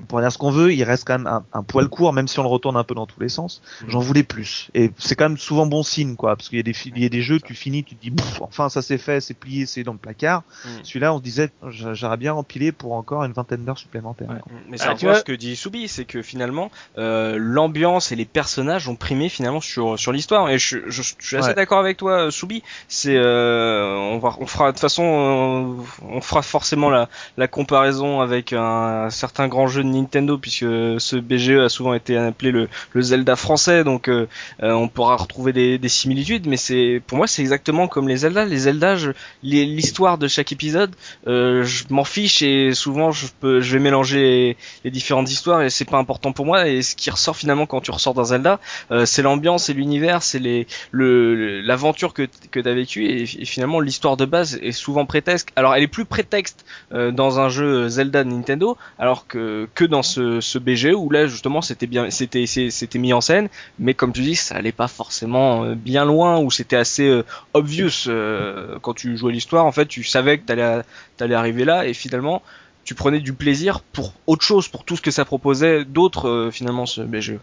pour 0.06 0.20
dire 0.20 0.30
ce 0.30 0.38
qu'on 0.38 0.50
veut, 0.50 0.72
il 0.72 0.84
reste 0.84 1.06
quand 1.06 1.18
même 1.18 1.40
un, 1.52 1.62
poil 1.62 1.88
court, 1.88 2.12
même 2.12 2.28
si 2.28 2.38
on 2.38 2.42
le 2.42 2.48
retourne 2.48 2.76
un 2.76 2.84
peu 2.84 2.94
dans 2.94 3.06
tous 3.06 3.20
les 3.20 3.28
sens. 3.28 3.62
Mm. 3.82 3.90
J'en 3.90 4.00
voulais 4.00 4.22
plus, 4.22 4.68
et 4.74 4.90
c'est 4.98 5.14
quand 5.14 5.28
même 5.28 5.38
souvent 5.38 5.66
bon 5.66 5.82
signe, 5.82 6.14
quoi, 6.14 6.36
parce 6.36 6.48
qu'il 6.48 6.58
y 6.58 6.60
a 6.60 6.62
des 6.62 6.74
il 6.84 7.02
y 7.02 7.06
a 7.06 7.08
des 7.08 7.22
jeux, 7.22 7.40
tu 7.40 7.54
finis, 7.54 7.84
tu 7.84 7.96
te 7.96 8.02
dis, 8.02 8.14
enfin 8.40 8.68
ça 8.68 8.82
c'est 8.82 8.98
fait, 8.98 9.20
c'est 9.20 9.34
plié, 9.34 9.66
c'est 9.66 9.82
dans 9.82 9.92
le 9.92 9.98
placard. 9.98 10.42
Mm. 10.64 10.68
Celui-là, 10.82 11.14
on 11.14 11.18
se 11.18 11.22
disait, 11.22 11.50
j'aurais 11.68 12.16
bien 12.16 12.34
empilé 12.34 12.72
pour 12.72 12.92
encore 12.92 13.24
une 13.24 13.32
vingtaine 13.32 13.64
d'heures 13.64 13.78
supplémentaires. 13.78 14.28
Mais 14.68 14.76
c'est 14.76 14.88
ah, 14.88 15.14
ce 15.14 15.24
que 15.24 15.32
dit 15.32 15.56
Soubi, 15.56 15.88
c'est 15.88 16.04
que 16.04 16.22
finalement 16.22 16.70
euh, 16.98 17.36
l'ambiance 17.38 18.12
et 18.12 18.16
les 18.16 18.24
personnages 18.24 18.88
ont 18.88 18.96
primé 18.96 19.28
finalement 19.28 19.60
sur 19.60 19.98
sur 19.98 20.12
l'histoire, 20.12 20.50
et 20.50 20.58
je, 20.58 20.78
je, 20.88 21.02
suis 21.18 21.36
assez 21.36 21.54
d'accord 21.54 21.78
avec 21.78 21.96
toi, 21.96 22.30
Soubi. 22.30 22.62
C'est 22.88 23.16
euh, 23.16 23.94
on 23.94 24.18
va 24.18 24.34
on 24.38 24.46
fera 24.46 24.66
de 24.66 24.72
toute 24.72 24.80
façon 24.80 25.02
euh, 25.02 26.02
on 26.02 26.20
fera 26.20 26.42
forcément 26.42 26.90
la 26.90 27.08
la 27.36 27.48
comparaison 27.48 28.20
avec 28.20 28.52
un, 28.52 28.97
certain 29.10 29.48
grand 29.48 29.66
jeu 29.66 29.82
de 29.82 29.88
Nintendo 29.88 30.38
puisque 30.38 30.60
ce 30.60 31.16
BGE 31.16 31.64
a 31.64 31.68
souvent 31.68 31.94
été 31.94 32.16
appelé 32.16 32.50
le, 32.50 32.68
Zelda 33.00 33.36
français 33.36 33.84
donc 33.84 34.08
euh, 34.08 34.26
euh, 34.62 34.72
on 34.72 34.88
pourra 34.88 35.16
retrouver 35.16 35.52
des, 35.52 35.88
similitudes 35.88 36.46
mais 36.46 36.56
c'est 36.56 37.00
pour 37.06 37.16
moi 37.16 37.26
c'est 37.26 37.42
exactement 37.42 37.88
comme 37.88 38.08
les 38.08 38.18
Zelda. 38.18 38.44
Les 38.44 38.58
Zelda 38.58 38.96
l'histoire 39.42 40.18
de 40.18 40.28
chaque 40.28 40.52
épisode 40.52 40.94
euh, 41.26 41.64
je 41.64 41.84
m'en 41.90 42.04
fiche 42.04 42.42
et 42.42 42.74
souvent 42.74 43.10
je 43.10 43.26
peux 43.40 43.60
je 43.60 43.72
vais 43.72 43.82
mélanger 43.82 44.56
les, 44.84 44.90
différentes 44.90 45.30
histoires 45.30 45.62
et 45.62 45.70
c'est 45.70 45.84
pas 45.84 45.98
important 45.98 46.32
pour 46.32 46.46
moi. 46.46 46.68
Et 46.68 46.82
ce 46.82 46.94
qui 46.96 47.10
ressort 47.10 47.36
finalement 47.36 47.66
quand 47.66 47.80
tu 47.80 47.90
ressors 47.90 48.14
d'un 48.14 48.24
Zelda 48.24 48.60
c'est 49.04 49.22
l'ambiance 49.22 49.64
c'est 49.64 49.72
l'univers 49.72 50.22
c'est 50.22 50.38
les 50.38 50.66
le 50.90 51.60
l'aventure 51.60 52.12
que 52.12 52.28
que 52.50 52.60
tu 52.60 52.68
as 52.68 52.74
vécu 52.74 53.06
et, 53.06 53.22
et 53.22 53.44
finalement 53.44 53.80
l'histoire 53.80 54.16
de 54.16 54.24
base 54.24 54.58
est 54.62 54.72
souvent 54.72 55.06
prétexte. 55.06 55.48
Alors 55.56 55.74
elle 55.74 55.82
est 55.82 55.88
plus 55.88 56.04
prétexte 56.04 56.64
dans 56.90 57.40
un 57.40 57.48
jeu 57.48 57.88
Zelda 57.88 58.24
de 58.24 58.30
Nintendo, 58.30 58.76
alors 58.98 59.26
que 59.26 59.68
que 59.74 59.84
dans 59.84 60.02
ce, 60.02 60.40
ce 60.40 60.58
BG 60.58 60.94
où 60.94 61.10
là 61.10 61.26
justement 61.26 61.62
c'était 61.62 61.86
bien, 61.86 62.10
c'était 62.10 62.46
c'était 62.46 62.98
mis 62.98 63.12
en 63.12 63.20
scène, 63.20 63.48
mais 63.78 63.94
comme 63.94 64.12
tu 64.12 64.22
dis, 64.22 64.36
ça 64.36 64.56
allait 64.56 64.72
pas 64.72 64.88
forcément 64.88 65.64
euh, 65.64 65.74
bien 65.74 66.04
loin, 66.04 66.38
ou 66.38 66.50
c'était 66.50 66.76
assez 66.76 67.08
euh, 67.08 67.24
obvious 67.54 68.08
euh, 68.08 68.78
quand 68.80 68.94
tu 68.94 69.16
jouais 69.16 69.32
l'histoire. 69.32 69.64
En 69.64 69.72
fait, 69.72 69.86
tu 69.86 70.04
savais 70.04 70.38
que 70.38 70.44
t'allais 70.46 70.82
t'allais 71.16 71.34
arriver 71.34 71.64
là, 71.64 71.86
et 71.86 71.94
finalement 71.94 72.42
tu 72.88 72.94
prenais 72.94 73.20
du 73.20 73.34
plaisir 73.34 73.80
pour 73.80 74.14
autre 74.26 74.42
chose, 74.42 74.66
pour 74.66 74.82
tout 74.82 74.96
ce 74.96 75.02
que 75.02 75.10
ça 75.10 75.26
proposait 75.26 75.84
d'autre 75.84 76.48
finalement 76.50 76.86
ce 76.86 77.02
BGE. 77.02 77.36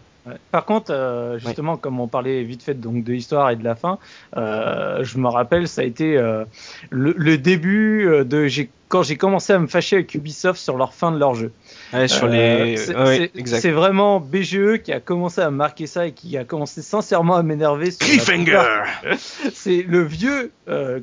Par 0.50 0.64
contre, 0.64 0.92
euh, 0.92 1.38
justement, 1.38 1.76
comme 1.76 2.00
on 2.00 2.08
parlait 2.08 2.42
vite 2.42 2.64
fait 2.64 2.74
donc 2.74 3.04
de 3.04 3.12
l'histoire 3.12 3.48
et 3.50 3.54
de 3.54 3.62
la 3.62 3.76
fin, 3.76 4.00
euh, 4.36 5.04
je 5.04 5.18
me 5.18 5.28
rappelle, 5.28 5.68
ça 5.68 5.82
a 5.82 5.84
été 5.84 6.16
euh, 6.16 6.44
le, 6.90 7.38
début 7.38 8.10
de 8.24 8.48
quand 8.88 9.04
j'ai 9.04 9.16
commencé 9.16 9.52
à 9.52 9.60
me 9.60 9.68
fâcher 9.68 9.96
avec 9.96 10.12
Ubisoft 10.16 10.60
sur 10.60 10.76
leur 10.76 10.94
fin 10.94 11.12
de 11.12 11.18
leur 11.18 11.36
jeu. 11.36 11.52
Ouais, 11.92 12.08
sur 12.08 12.26
les... 12.26 12.76
c'est 12.76 13.70
vraiment 13.70 14.18
BGE 14.18 14.78
qui 14.82 14.92
a 14.92 14.98
commencé 14.98 15.42
à 15.42 15.52
marquer 15.52 15.86
ça 15.86 16.08
et 16.08 16.12
qui 16.12 16.36
a 16.36 16.42
commencé 16.42 16.82
sincèrement 16.82 17.36
à 17.36 17.44
m'énerver. 17.44 17.92
Cliffhanger 17.92 18.64
C'est 19.52 19.84
le 19.86 20.02
vieux 20.02 20.50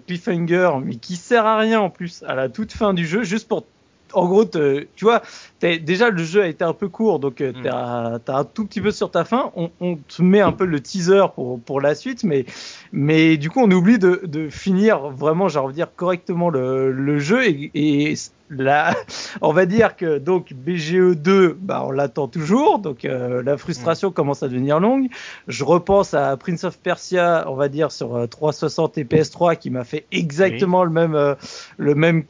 Cliffhanger, 0.06 0.72
mais 0.84 0.96
qui 0.96 1.16
sert 1.16 1.46
à 1.46 1.58
rien 1.58 1.80
en 1.80 1.90
plus, 1.90 2.26
à 2.28 2.36
la 2.36 2.50
toute 2.50 2.74
fin 2.74 2.94
du 2.94 3.08
jeu, 3.08 3.24
juste 3.24 3.48
pour 3.48 3.66
en 4.14 4.28
gros, 4.28 4.46
tu 4.46 5.06
vois, 5.06 5.22
déjà 5.62 6.10
le 6.10 6.24
jeu 6.24 6.42
a 6.44 6.48
été 6.48 6.64
un 6.64 6.74
peu 6.74 6.90
court, 6.90 7.20
donc 7.20 7.42
euh, 7.42 7.54
tu 7.54 7.68
as, 7.68 8.20
as, 8.28 8.38
un 8.38 8.44
tout 8.44 8.66
petit 8.66 8.82
peu 8.82 8.92
sur 8.92 9.12
ta 9.12 9.24
fin. 9.24 9.52
On, 9.56 9.70
on, 9.80 9.96
te 9.96 10.22
met 10.22 10.42
un 10.42 10.52
peu 10.52 10.66
le 10.66 10.80
teaser 10.80 11.26
pour, 11.36 11.60
pour 11.60 11.82
la 11.82 11.96
suite, 11.96 12.24
mais, 12.24 12.46
mais 12.92 13.38
du 13.38 13.50
coup, 13.50 13.60
on 13.62 13.72
oublie 13.72 14.00
de, 14.00 14.22
de 14.26 14.50
finir 14.50 15.10
vraiment, 15.10 15.48
j'ai 15.48 15.60
envie 15.60 15.74
de 15.74 15.78
dire, 15.78 15.90
correctement 15.96 16.50
le, 16.50 16.92
le 16.92 17.20
jeu. 17.20 17.46
Et, 17.46 17.72
et 17.74 18.16
là, 18.50 18.94
on 19.42 19.54
va 19.54 19.66
dire 19.66 19.96
que 19.96 20.18
donc 20.18 20.54
BGE 20.54 21.16
2, 21.16 21.58
bah, 21.60 21.84
on 21.86 21.92
l'attend 21.92 22.28
toujours, 22.28 22.80
donc 22.80 23.06
euh, 23.06 23.42
la 23.44 23.58
frustration 23.58 24.12
commence 24.12 24.44
à 24.44 24.48
devenir 24.48 24.80
longue. 24.80 25.08
Je 25.48 25.64
repense 25.64 26.14
à 26.14 26.36
Prince 26.38 26.64
of 26.64 26.78
Persia, 26.80 27.46
on 27.48 27.56
va 27.56 27.70
dire 27.70 27.92
sur 27.92 28.28
360 28.30 28.98
euh, 28.98 29.02
et 29.02 29.04
PS3, 29.06 29.58
qui 29.58 29.70
m'a 29.70 29.84
fait 29.84 30.06
exactement 30.12 30.84
le 30.84 30.92
même 30.92 31.36
le 31.78 31.96
même 31.96 32.24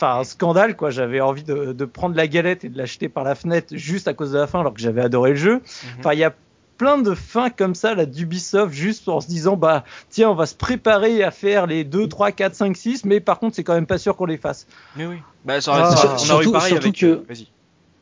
enfin 0.00 0.20
un 0.20 0.24
scandale 0.24 0.76
quoi. 0.76 0.90
J'avais 0.90 1.20
envie 1.20 1.42
de, 1.42 1.72
de, 1.72 1.84
prendre 1.84 2.16
la 2.16 2.26
galette 2.26 2.64
et 2.64 2.68
de 2.68 2.78
l'acheter 2.78 3.08
par 3.08 3.24
la 3.24 3.34
fenêtre 3.34 3.76
juste 3.76 4.08
à 4.08 4.14
cause 4.14 4.32
de 4.32 4.38
la 4.38 4.46
fin, 4.46 4.60
alors 4.60 4.74
que 4.74 4.80
j'avais 4.80 5.02
adoré 5.02 5.30
le 5.30 5.36
jeu. 5.36 5.54
Mhm. 5.54 5.60
Enfin, 5.98 6.12
il 6.14 6.18
y 6.18 6.24
a 6.24 6.34
plein 6.78 6.96
de 6.96 7.14
fins 7.14 7.50
comme 7.50 7.74
ça 7.74 7.94
là 7.94 8.06
d'Ubisoft 8.06 8.72
juste 8.72 9.06
en 9.10 9.20
se 9.20 9.26
disant 9.26 9.54
bah 9.54 9.84
tiens 10.08 10.30
on 10.30 10.34
va 10.34 10.46
se 10.46 10.54
préparer 10.54 11.22
à 11.22 11.30
faire 11.30 11.66
les 11.66 11.84
2 11.84 12.08
3 12.08 12.32
4 12.32 12.54
5 12.54 12.74
6 12.74 13.04
mais 13.04 13.20
par 13.20 13.38
contre 13.38 13.54
c'est 13.54 13.64
quand 13.64 13.74
même 13.74 13.84
pas 13.84 13.98
sûr 13.98 14.16
qu'on 14.16 14.24
les 14.24 14.38
fasse. 14.38 14.66
Mais 14.96 15.04
oui. 15.04 15.16
Bah 15.44 15.60
ça, 15.60 15.72
ah, 15.74 16.14
on 16.14 16.18
surtout, 16.18 16.48
eu 16.48 16.52
pareil 16.52 16.76
avec 16.76 16.94
que, 16.94 17.06
euh, 17.06 17.24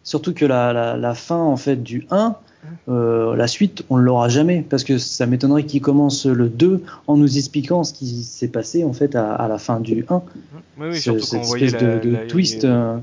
surtout 0.05 0.35
que 0.35 0.45
la, 0.45 0.73
la, 0.73 0.97
la, 0.97 1.15
fin 1.15 1.39
en 1.39 1.57
fait 1.57 1.83
du 1.83 2.07
1 2.11 2.37
euh, 2.89 3.37
la 3.37 3.47
suite, 3.47 3.85
on 3.89 3.99
ne 3.99 4.03
l'aura 4.03 4.29
jamais 4.29 4.65
parce 4.69 4.85
que 4.85 4.99
ça 4.99 5.27
m'étonnerait 5.27 5.65
qu'il 5.65 5.81
commence 5.81 6.27
le 6.27 6.49
2 6.49 6.83
en 7.07 7.17
nous 7.17 7.39
expliquant 7.39 7.85
ce 7.85 7.93
qui 7.93 8.23
s'est 8.25 8.49
passé 8.49 8.85
en 8.85 8.93
fait 8.93 9.15
à, 9.15 9.47
la 9.49 9.59
fin 9.59 9.81
du 9.81 10.05
1. 10.09 10.23
Oui, 10.79 10.89
oui, 10.91 11.01
surtout 11.01 11.21
cette 11.21 11.43
espèce 11.43 11.73
de, 11.73 11.99
de 11.99 12.17
twist. 12.27 12.65
Euh, 12.65 12.99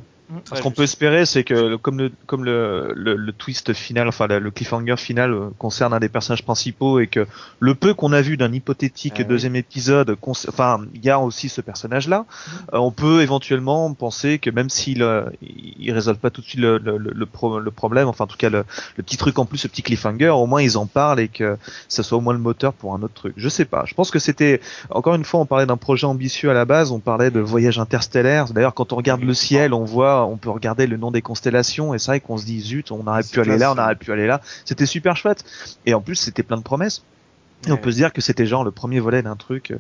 ce 0.54 0.62
qu'on 0.62 0.72
peut 0.72 0.84
espérer, 0.84 1.26
c'est 1.26 1.44
que 1.44 1.76
comme 1.76 2.00
le 2.00 2.12
comme 2.26 2.44
le, 2.46 2.94
le, 2.96 3.32
twist 3.32 3.74
final, 3.74 4.08
enfin 4.08 4.28
le 4.28 4.52
cliffhanger 4.52 4.98
final 4.98 5.34
euh, 5.34 5.50
concerne 5.60 5.94
un 5.94 6.00
des 6.00 6.10
personnages 6.10 6.44
principaux 6.44 7.00
et 7.00 7.08
que 7.08 7.28
le 7.60 7.76
peu 7.76 7.94
qu'on 7.94 8.12
a 8.12 8.22
vu 8.22 8.36
d'un 8.38 8.52
hypothétique 8.52 9.16
ah 9.20 9.24
deuxième 9.24 9.56
épisode, 9.56 10.18
enfin 10.48 10.82
il 10.96 11.04
y 11.06 11.10
a 11.10 11.20
aussi 11.20 11.50
ce 11.50 11.62
personnage-là, 11.62 12.20
mm. 12.20 12.52
euh, 12.74 12.78
on 12.80 12.92
peut 12.92 13.22
éventuellement 13.22 13.94
penser 13.94 14.40
que 14.40 14.50
même 14.50 14.70
s'il 14.70 15.04
euh, 15.04 15.26
il 15.42 15.92
résolve 15.92 16.18
pas 16.18 16.32
tout 16.32 16.42
de 16.42 16.48
suite 16.48 16.62
le 16.62 16.78
le, 16.80 16.98
le, 16.98 17.72
problème, 17.72 18.08
enfin 18.08 18.24
en 18.24 18.28
tout 18.28 18.38
cas 18.38 18.50
le, 18.50 18.66
petit 18.98 19.18
truc 19.18 19.38
en 19.38 19.46
plus, 19.46 19.60
ce 19.60 19.68
petit 19.68 19.84
cliffhanger, 19.84 20.30
au 20.30 20.48
moins 20.48 20.62
ils 20.62 20.78
en 20.78 20.88
parlent 20.88 21.20
et 21.20 21.28
que 21.28 21.58
ça 21.88 22.02
soit 22.02 22.18
au 22.18 22.22
moins 22.22 22.34
le 22.34 22.40
moteur 22.40 22.74
pour 22.74 22.96
un 22.96 23.02
autre 23.04 23.14
truc. 23.14 23.34
Je 23.38 23.50
sais 23.50 23.66
pas. 23.66 23.84
Je 23.86 23.94
pense 23.94 24.10
que 24.10 24.20
c'était 24.20 24.60
encore 24.90 25.16
une 25.16 25.26
fois, 25.26 25.40
on 25.40 25.46
parlait 25.46 25.66
d'un 25.68 25.78
projet 25.78 26.08
ambitieux 26.08 26.50
à 26.50 26.54
la 26.54 26.66
base, 26.66 26.92
on 26.92 27.00
parlait 27.00 27.30
de 27.30 27.40
voyage 27.40 27.78
interstellaire. 27.78 28.46
D'ailleurs, 28.48 28.74
quand 28.74 28.92
on 28.94 28.96
regarde 28.96 29.22
le 29.22 29.34
ciel, 29.34 29.74
on 29.74 29.84
voit 29.84 30.15
on 30.24 30.38
peut 30.38 30.50
regarder 30.50 30.88
le 30.88 30.98
nom 30.98 31.12
des 31.12 31.22
constellations 31.22 31.94
et 31.94 32.00
c'est 32.00 32.12
vrai 32.12 32.20
qu'on 32.20 32.38
se 32.38 32.46
dit 32.46 32.62
zut, 32.62 32.92
on 32.92 33.06
aurait 33.08 33.24
pu 33.24 33.40
aller 33.40 33.58
là, 33.58 33.74
on 33.74 33.78
aurait 33.78 33.96
pu 33.96 34.12
aller 34.12 34.28
là. 34.28 34.42
C'était 34.64 34.86
super 34.86 35.18
chouette. 35.18 35.44
Et 35.86 35.94
en 35.94 36.02
plus, 36.02 36.16
c'était 36.16 36.44
plein 36.44 36.58
de 36.58 36.64
promesses. 36.64 37.04
Et 37.68 37.72
on 37.72 37.78
peut 37.78 37.92
se 37.92 37.98
dire 37.98 38.14
que 38.14 38.22
c'était 38.22 38.46
genre 38.46 38.64
le 38.64 38.72
premier 38.72 39.00
volet 39.00 39.24
d'un 39.24 39.36
truc 39.36 39.72
euh, 39.72 39.78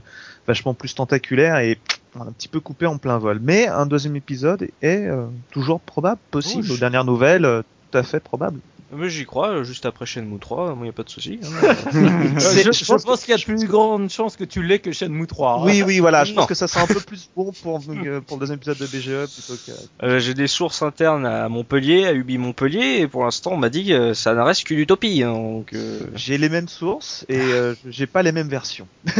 vachement 0.47 0.73
plus 0.73 0.95
tentaculaire 0.95 1.57
et 1.57 1.77
un 2.19 2.31
petit 2.31 2.47
peu 2.47 2.59
coupé 2.59 2.85
en 2.85 2.97
plein 2.97 3.17
vol. 3.17 3.39
Mais 3.41 3.67
un 3.67 3.85
deuxième 3.85 4.15
épisode 4.15 4.69
est 4.81 5.05
euh, 5.05 5.25
toujours 5.51 5.79
probable, 5.79 6.19
possible. 6.31 6.71
Aux 6.71 6.77
dernières 6.77 7.05
nouvelles, 7.05 7.45
euh, 7.45 7.61
tout 7.91 7.97
à 7.97 8.03
fait 8.03 8.19
probable. 8.19 8.59
Mais 8.91 9.09
j'y 9.09 9.25
crois, 9.25 9.49
euh, 9.49 9.63
juste 9.63 9.85
après 9.85 10.05
Shenmue 10.05 10.39
3, 10.39 10.75
il 10.77 10.83
n'y 10.83 10.89
a 10.89 10.91
pas 10.91 11.03
de 11.03 11.09
souci. 11.09 11.39
Hein. 11.43 11.47
je, 11.91 12.85
pense 12.85 13.23
qu'il 13.23 13.35
y 13.35 13.41
a 13.41 13.43
plus 13.43 13.65
grande 13.67 14.09
chance 14.09 14.35
que 14.35 14.43
tu 14.43 14.61
l'aies 14.63 14.79
que 14.79 14.91
Shenmue 14.91 15.27
3. 15.27 15.53
Hein. 15.53 15.63
Oui, 15.63 15.81
oui, 15.81 15.99
voilà, 15.99 16.23
je 16.23 16.33
pense 16.33 16.45
que 16.45 16.53
ça 16.53 16.67
sera 16.67 16.83
un 16.83 16.87
peu 16.87 16.99
plus 16.99 17.29
bon 17.35 17.51
pour, 17.63 17.81
euh, 17.89 18.21
pour 18.21 18.37
le 18.37 18.41
deuxième 18.41 18.57
épisode 18.57 18.77
de 18.77 18.85
BGE 18.85 19.31
plutôt 19.33 19.53
que... 19.65 19.71
Euh, 20.05 20.19
j'ai 20.19 20.33
des 20.33 20.47
sources 20.47 20.81
internes 20.81 21.25
à 21.25 21.49
Montpellier, 21.49 22.05
à 22.05 22.13
Ubi 22.13 22.37
Montpellier, 22.37 22.99
et 22.99 23.07
pour 23.07 23.23
l'instant 23.23 23.51
on 23.53 23.57
m'a 23.57 23.69
dit 23.69 23.87
que 23.87 24.13
ça 24.13 24.33
ne 24.33 24.41
reste 24.41 24.65
qu'une 24.65 24.79
utopie. 24.79 25.23
Hein, 25.23 25.33
donc, 25.33 25.75
J'ai 26.15 26.37
les 26.37 26.49
mêmes 26.49 26.67
sources 26.67 27.25
et 27.29 27.41
j'ai 27.87 28.07
pas 28.07 28.23
les 28.23 28.31
mêmes 28.31 28.49
versions. 28.49 28.87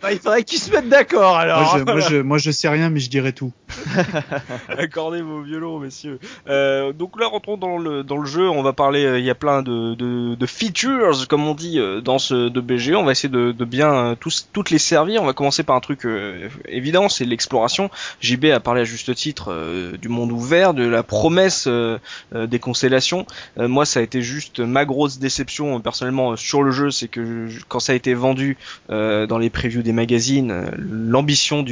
bah, 0.00 0.12
il 0.12 0.18
faudrait 0.18 0.44
qu'ils 0.44 0.58
se 0.58 0.70
mettent 0.70 0.88
d'accord 0.88 1.36
alors. 1.36 1.60
Moi 1.60 1.78
je, 1.78 1.84
moi, 1.84 2.00
je, 2.00 2.16
moi 2.16 2.38
je 2.38 2.50
sais 2.50 2.68
rien 2.68 2.90
mais 2.90 3.00
je 3.00 3.10
dirais 3.10 3.32
tout. 3.32 3.52
Accordez 4.68 5.22
vos 5.22 5.42
violons, 5.42 5.78
messieurs. 5.78 6.18
Euh, 6.48 6.92
donc 6.92 7.18
là, 7.18 7.26
rentrons 7.26 7.56
dans 7.56 7.69
dans 7.78 8.16
le 8.16 8.26
jeu. 8.26 8.48
On 8.48 8.62
va 8.62 8.72
parler. 8.72 9.04
euh, 9.04 9.18
Il 9.18 9.24
y 9.24 9.30
a 9.30 9.34
plein 9.34 9.62
de, 9.62 10.46
features, 10.46 11.28
comme 11.28 11.46
on 11.46 11.54
dit 11.54 11.78
euh, 11.78 12.00
dans 12.00 12.18
ce 12.18 12.48
de 12.48 12.60
BG. 12.60 12.94
On 12.94 13.04
va 13.04 13.12
essayer 13.12 13.28
de, 13.28 13.52
bien 13.64 13.92
euh, 13.92 14.14
tous 14.18 14.48
toutes 14.52 14.70
les 14.70 14.78
servir. 14.78 15.22
On 15.22 15.26
va 15.26 15.32
commencer 15.32 15.62
par 15.62 15.76
un 15.76 15.80
truc 15.80 16.06
évident, 16.66 17.08
c'est 17.08 17.24
l'exploration. 17.24 17.90
JB 18.20 18.46
a 18.46 18.60
parlé 18.60 18.82
à 18.82 18.84
juste 18.84 19.14
titre 19.14 19.54
du 20.00 20.08
monde 20.08 20.32
ouvert, 20.32 20.74
de 20.74 20.86
la 20.86 21.02
promesse 21.02 21.68
des 22.32 22.58
constellations. 22.58 23.26
Moi, 23.56 23.84
ça 23.84 24.00
a 24.00 24.02
été 24.02 24.22
juste 24.22 24.60
ma 24.60 24.84
grosse 24.84 25.18
déception 25.18 25.80
personnellement 25.80 26.36
sur 26.36 26.62
le 26.62 26.70
jeu, 26.70 26.90
c'est 26.90 27.08
que 27.08 27.48
quand 27.68 27.80
ça 27.80 27.92
a 27.92 27.94
été 27.94 28.14
vendu 28.14 28.56
dans 28.88 29.38
les 29.38 29.50
previews 29.50 29.82
des 29.82 29.92
magazines, 29.92 30.70
l'ambition 30.76 31.64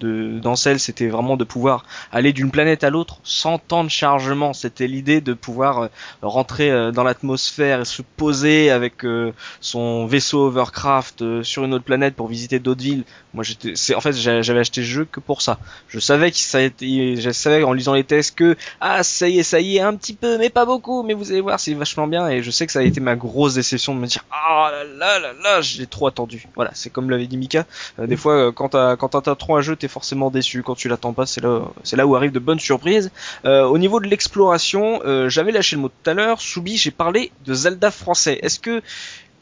d'Ancel, 0.00 0.78
c'était 0.78 1.08
vraiment 1.08 1.36
de 1.36 1.44
pouvoir 1.44 1.84
aller 2.12 2.32
d'une 2.32 2.50
planète 2.50 2.84
à 2.84 2.90
l'autre 2.90 3.18
sans 3.22 3.58
temps 3.58 3.84
de 3.84 3.90
chargement. 3.90 4.52
C'était 4.52 4.86
l'idée 4.86 5.20
de 5.20 5.31
pouvoir 5.34 5.82
euh, 5.82 5.88
rentrer 6.22 6.70
euh, 6.70 6.90
dans 6.90 7.04
l'atmosphère 7.04 7.80
et 7.80 7.84
se 7.84 8.02
poser 8.02 8.70
avec 8.70 9.04
euh, 9.04 9.32
son 9.60 10.06
vaisseau 10.06 10.46
Overcraft 10.46 11.42
sur 11.42 11.64
une 11.64 11.74
autre 11.74 11.84
planète 11.84 12.14
pour 12.14 12.28
visiter 12.28 12.58
d'autres 12.58 12.82
villes. 12.82 13.04
Moi, 13.34 13.44
j'étais, 13.44 13.74
en 13.94 14.00
fait, 14.00 14.12
j'a- 14.12 14.42
j'avais 14.42 14.60
acheté 14.60 14.82
ce 14.82 14.86
jeu 14.86 15.04
que 15.10 15.20
pour 15.20 15.42
ça. 15.42 15.58
Je 15.88 15.98
savais 15.98 16.30
que 16.30 16.36
ça 16.36 16.60
été, 16.60 17.16
je 17.16 17.30
savais 17.30 17.62
en 17.62 17.72
lisant 17.72 17.94
les 17.94 18.04
tests 18.04 18.34
que 18.36 18.56
ah 18.80 19.02
ça 19.02 19.28
y 19.28 19.38
est, 19.38 19.42
ça 19.42 19.60
y 19.60 19.76
est, 19.76 19.80
un 19.80 19.94
petit 19.96 20.14
peu, 20.14 20.38
mais 20.38 20.50
pas 20.50 20.66
beaucoup. 20.66 21.02
Mais 21.02 21.14
vous 21.14 21.30
allez 21.30 21.40
voir, 21.40 21.58
c'est 21.58 21.74
vachement 21.74 22.06
bien. 22.06 22.28
Et 22.28 22.42
je 22.42 22.50
sais 22.50 22.66
que 22.66 22.72
ça 22.72 22.80
a 22.80 22.82
été 22.82 23.00
ma 23.00 23.16
grosse 23.16 23.54
déception 23.54 23.94
de 23.94 24.00
me 24.00 24.06
dire 24.06 24.24
ah 24.30 24.70
là 24.72 24.84
là 24.84 25.18
là 25.18 25.32
là, 25.42 25.60
j'ai 25.60 25.86
trop 25.86 26.06
attendu. 26.06 26.46
Voilà, 26.54 26.70
c'est 26.74 26.90
comme 26.90 27.08
l'avait 27.10 27.26
dit 27.26 27.36
Mika. 27.38 27.64
Des 27.98 28.16
fois, 28.16 28.52
quand 28.52 28.70
t'as 28.70 28.96
quand 28.96 29.08
t'attends 29.08 29.34
trop 29.34 29.56
un 29.56 29.60
jeu, 29.62 29.76
t'es 29.76 29.88
forcément 29.88 30.30
déçu. 30.30 30.62
Quand 30.62 30.74
tu 30.74 30.88
l'attends 30.88 31.12
pas, 31.12 31.26
c'est 31.26 31.40
là, 31.42 31.62
là 31.92 32.06
où 32.06 32.14
arrivent 32.16 32.32
de 32.32 32.38
bonnes 32.38 32.60
surprises. 32.60 33.10
Euh, 33.44 33.64
au 33.64 33.78
niveau 33.78 34.00
de 34.00 34.06
l'exploration, 34.06 35.00
euh, 35.04 35.21
j'avais 35.28 35.52
lâché 35.52 35.76
le 35.76 35.82
mot 35.82 35.88
tout 35.88 36.10
à 36.10 36.14
l'heure. 36.14 36.40
Soubi, 36.40 36.76
j'ai 36.76 36.90
parlé 36.90 37.32
de 37.44 37.54
Zelda 37.54 37.90
français. 37.90 38.38
Est-ce 38.42 38.58
que 38.58 38.82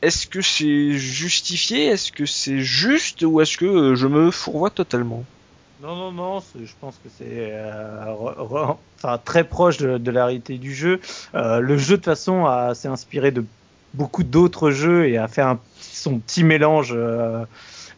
est-ce 0.03 0.26
que 0.26 0.41
c'est 0.41 0.93
justifié? 0.93 1.87
Est-ce 1.87 2.11
que 2.11 2.24
c'est 2.24 2.61
juste 2.61 3.22
ou 3.22 3.41
est-ce 3.41 3.59
que 3.59 3.66
euh, 3.66 3.95
je 3.95 4.07
me 4.07 4.31
fourvoie 4.31 4.70
totalement? 4.70 5.24
Non, 5.83 5.97
non, 5.97 6.12
non, 6.12 6.43
je 6.62 6.72
pense 6.81 6.97
que 6.97 7.09
c'est 7.16 7.53
euh, 7.53 8.14
enfin, 8.99 9.18
très 9.24 9.45
proche 9.45 9.78
de, 9.78 9.97
de 9.97 10.11
la 10.11 10.26
réalité 10.26 10.59
du 10.59 10.74
jeu. 10.74 11.01
Euh, 11.35 11.61
le 11.61 11.78
jeu, 11.78 11.93
de 11.93 11.97
toute 11.97 12.05
façon, 12.05 12.47
s'est 12.74 12.89
inspiré 12.89 13.31
de 13.31 13.45
beaucoup 13.95 14.22
d'autres 14.22 14.70
jeux 14.70 15.09
et 15.09 15.16
a 15.16 15.26
fait 15.26 15.43
son 15.81 16.18
petit 16.18 16.45
mélange 16.45 16.93
euh, 16.95 17.45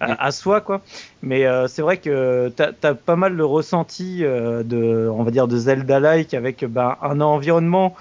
à, 0.02 0.26
à 0.26 0.30
soi, 0.30 0.60
quoi. 0.60 0.80
Mais 1.22 1.46
euh, 1.46 1.68
c'est 1.68 1.82
vrai 1.82 1.98
que 1.98 2.52
t'as 2.54 2.72
as 2.82 2.94
pas 2.94 3.16
mal 3.16 3.34
le 3.34 3.44
ressenti 3.44 4.24
euh, 4.24 4.62
de, 4.62 5.08
on 5.12 5.22
va 5.22 5.30
dire, 5.30 5.48
de 5.48 5.56
Zelda-like 5.56 6.34
avec 6.34 6.64
ben, 6.64 6.96
un 7.02 7.20
environnement 7.20 7.94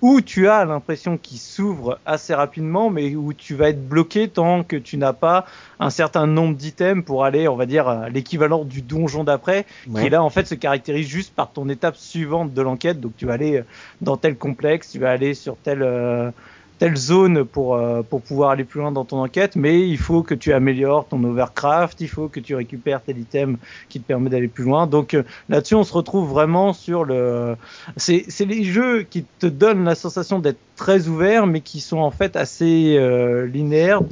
où 0.00 0.20
tu 0.20 0.48
as 0.48 0.64
l'impression 0.64 1.18
qu'il 1.18 1.38
s'ouvre 1.38 1.98
assez 2.06 2.34
rapidement, 2.34 2.88
mais 2.88 3.14
où 3.14 3.34
tu 3.34 3.54
vas 3.54 3.68
être 3.68 3.86
bloqué 3.86 4.28
tant 4.28 4.62
que 4.62 4.76
tu 4.76 4.96
n'as 4.96 5.12
pas 5.12 5.44
un 5.80 5.90
certain 5.90 6.26
nombre 6.26 6.56
d'items 6.56 7.04
pour 7.04 7.24
aller, 7.24 7.46
on 7.46 7.56
va 7.56 7.66
dire, 7.66 7.88
à 7.88 8.08
l'équivalent 8.08 8.64
du 8.64 8.80
donjon 8.80 9.24
d'après, 9.24 9.66
qui 9.94 10.08
là 10.08 10.22
en 10.22 10.30
fait 10.30 10.46
se 10.46 10.54
caractérise 10.54 11.06
juste 11.06 11.34
par 11.34 11.50
ton 11.50 11.68
étape 11.68 11.96
suivante 11.96 12.54
de 12.54 12.62
l'enquête. 12.62 13.00
Donc 13.00 13.12
tu 13.18 13.26
vas 13.26 13.34
aller 13.34 13.62
dans 14.00 14.16
tel 14.16 14.36
complexe, 14.36 14.92
tu 14.92 14.98
vas 14.98 15.10
aller 15.10 15.34
sur 15.34 15.56
tel 15.62 15.82
euh, 15.82 16.30
telle 16.78 16.96
zone 16.96 17.44
pour 17.44 17.74
euh, 17.76 18.02
pour 18.02 18.22
pouvoir 18.22 18.50
aller 18.50 18.64
plus 18.64 18.80
loin 18.80 18.92
dans 18.92 19.04
ton 19.04 19.18
enquête, 19.18 19.56
mais 19.56 19.88
il 19.88 19.98
faut 19.98 20.22
que 20.22 20.34
tu 20.34 20.52
améliores 20.52 21.08
ton 21.08 21.22
overcraft, 21.24 22.00
il 22.00 22.08
faut 22.08 22.28
que 22.28 22.40
tu 22.40 22.54
récupères 22.54 23.02
tel 23.02 23.18
item 23.18 23.56
qui 23.88 24.00
te 24.00 24.06
permet 24.06 24.28
d'aller 24.30 24.48
plus 24.48 24.64
loin. 24.64 24.86
Donc 24.86 25.14
euh, 25.14 25.22
là-dessus, 25.48 25.74
on 25.74 25.84
se 25.84 25.92
retrouve 25.92 26.28
vraiment 26.28 26.72
sur 26.72 27.04
le 27.04 27.56
c'est 27.96 28.26
les 28.40 28.64
jeux 28.64 29.02
qui 29.04 29.26
te 29.38 29.46
donnent 29.46 29.84
la 29.84 29.94
sensation 29.94 30.38
d'être 30.38 30.60
très 30.76 31.08
ouverts, 31.08 31.46
mais 31.46 31.62
qui 31.62 31.80
sont 31.80 31.98
en 31.98 32.10
fait 32.10 32.36
assez 32.36 32.96
euh, 32.98 33.46
linéaires 33.46 34.02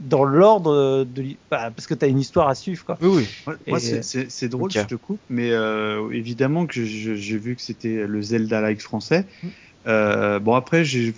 dans 0.00 0.24
l'ordre 0.24 1.04
de 1.04 1.22
bah, 1.50 1.70
parce 1.74 1.86
que 1.86 1.94
tu 1.94 2.04
as 2.04 2.08
une 2.08 2.20
histoire 2.20 2.48
à 2.48 2.54
suivre 2.54 2.84
quoi. 2.84 2.98
Oui, 3.00 3.26
oui. 3.46 3.54
Moi, 3.66 3.80
c'est- 3.80 4.48
drôle, 4.48 4.66
Ok. 4.66 4.72
je 4.74 4.86
te 4.86 4.94
coupe, 4.94 5.20
mais 5.28 5.50
évidemment 6.12 6.66
que 6.66 6.84
j'ai 6.84 7.38
vu 7.38 7.56
que 7.56 7.62
c'était 7.62 8.06
le 8.06 8.22
Zelda-like 8.22 8.80
français. 8.80 9.26
Mm. 9.42 10.38
Bon, 10.38 10.54
après, 10.54 10.84
j'ai 10.84 11.12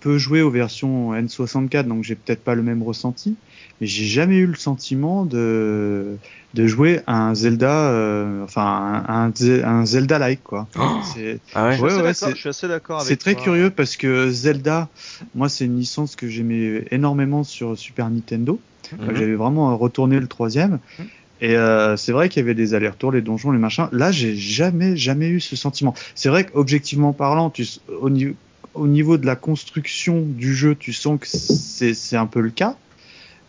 peu 0.00 0.18
joué 0.18 0.42
aux 0.42 0.50
versions 0.50 1.12
N64, 1.14 1.84
donc 1.86 2.02
j'ai 2.04 2.14
peut-être 2.14 2.42
pas 2.42 2.54
le 2.54 2.62
même 2.62 2.82
ressenti, 2.82 3.36
mais 3.80 3.86
j'ai 3.86 4.04
jamais 4.06 4.36
eu 4.36 4.46
le 4.46 4.54
sentiment 4.54 5.24
de 5.24 6.16
de 6.54 6.66
jouer 6.66 7.00
à 7.06 7.28
un 7.28 7.34
Zelda, 7.34 7.90
euh, 7.90 8.42
enfin 8.44 9.04
un, 9.06 9.24
un, 9.26 9.30
Ze- 9.32 9.62
un 9.62 9.84
Zelda-like 9.84 10.42
quoi. 10.42 10.66
C'est 11.14 11.38
Ah 11.54 11.66
ouais. 11.66 11.72
Je 11.72 11.76
suis 11.76 11.82
Ouais, 11.84 11.90
assez 11.90 12.02
d'accord- 12.02 12.14
c'est- 12.14 12.30
je 12.34 12.40
suis 12.40 12.48
assez 12.48 12.68
d'accord 12.68 12.96
avec 13.00 13.08
c'est 13.08 13.16
très 13.16 13.34
toi. 13.34 13.42
curieux 13.42 13.68
parce 13.70 13.96
que 13.96 14.30
Zelda, 14.30 14.88
moi, 15.34 15.48
c'est 15.50 15.66
une 15.66 15.78
licence 15.78 16.16
que 16.16 16.28
j'aimais 16.28 16.84
énormément 16.90 17.44
sur 17.44 17.76
Super 17.76 18.08
Nintendo. 18.08 18.58
Mhm. 18.92 19.14
J'avais 19.16 19.34
vraiment 19.34 19.70
euh, 19.72 19.74
retourné 19.74 20.18
le 20.18 20.26
troisième. 20.28 20.78
Mhm. 20.98 21.04
Et 21.42 21.54
euh, 21.56 21.98
c'est 21.98 22.12
vrai 22.12 22.30
qu'il 22.30 22.40
y 22.40 22.44
avait 22.44 22.54
des 22.54 22.72
allers-retours, 22.72 23.12
les 23.12 23.20
donjons, 23.20 23.50
les 23.50 23.58
machins. 23.58 23.88
Là, 23.92 24.10
j'ai 24.10 24.34
jamais, 24.34 24.96
jamais 24.96 25.28
eu 25.28 25.40
ce 25.40 25.54
sentiment. 25.56 25.92
C'est 26.14 26.30
vrai 26.30 26.46
qu'objectivement 26.46 27.12
parlant, 27.12 27.50
tu, 27.50 27.66
au, 28.00 28.08
niveau, 28.08 28.32
au 28.76 28.86
niveau 28.86 29.18
de 29.18 29.26
la 29.26 29.36
construction 29.36 30.22
du 30.22 30.54
jeu, 30.54 30.74
tu 30.74 30.92
sens 30.92 31.18
que 31.20 31.26
c'est 31.26 32.16
un 32.16 32.26
peu 32.26 32.40
le 32.40 32.50
cas. 32.50 32.76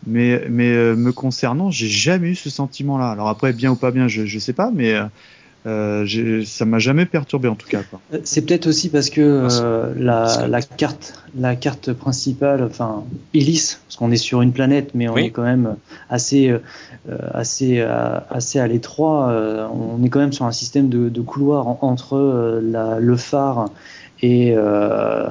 Mais, 0.06 0.44
mais 0.48 0.70
euh, 0.70 0.94
me 0.94 1.12
concernant, 1.12 1.70
j'ai 1.70 1.88
jamais 1.88 2.28
eu 2.30 2.34
ce 2.36 2.50
sentiment-là. 2.50 3.10
Alors 3.10 3.28
après, 3.28 3.52
bien 3.52 3.72
ou 3.72 3.74
pas 3.74 3.90
bien, 3.90 4.06
je, 4.06 4.26
je 4.26 4.38
sais 4.38 4.52
pas, 4.52 4.70
mais 4.72 4.94
euh, 4.94 5.04
euh, 5.66 6.44
ça 6.46 6.64
m'a 6.64 6.78
jamais 6.78 7.04
perturbé 7.04 7.48
en 7.48 7.56
tout 7.56 7.68
cas. 7.68 7.82
Euh, 8.14 8.18
C'est 8.22 8.42
peut-être 8.42 8.68
aussi 8.68 8.90
parce 8.90 9.10
que 9.10 9.20
euh, 9.20 9.92
la, 9.98 10.46
la 10.46 10.62
carte, 10.62 11.20
la 11.36 11.56
carte 11.56 11.92
principale, 11.92 12.62
enfin 12.62 13.02
Ellis, 13.34 13.76
parce 13.86 13.96
qu'on 13.96 14.12
est 14.12 14.16
sur 14.16 14.40
une 14.40 14.52
planète, 14.52 14.92
mais 14.94 15.08
on 15.08 15.14
Oui. 15.14 15.24
est 15.24 15.30
quand 15.30 15.42
même 15.42 15.74
assez, 16.08 16.48
euh, 16.48 16.58
assez, 17.34 17.80
euh, 17.80 18.20
assez 18.30 18.60
à 18.60 18.68
l'étroit. 18.68 19.30
euh, 19.30 19.66
on 19.68 20.02
est 20.04 20.08
quand 20.10 20.20
même 20.20 20.32
sur 20.32 20.44
un 20.44 20.52
système 20.52 20.88
de, 20.88 21.08
de 21.08 21.20
couloirs 21.20 21.66
en- 21.66 21.78
entre 21.82 22.16
euh, 22.16 22.60
la, 22.62 23.00
le 23.00 23.16
phare 23.16 23.68
et 24.22 24.54
euh, 24.56 25.26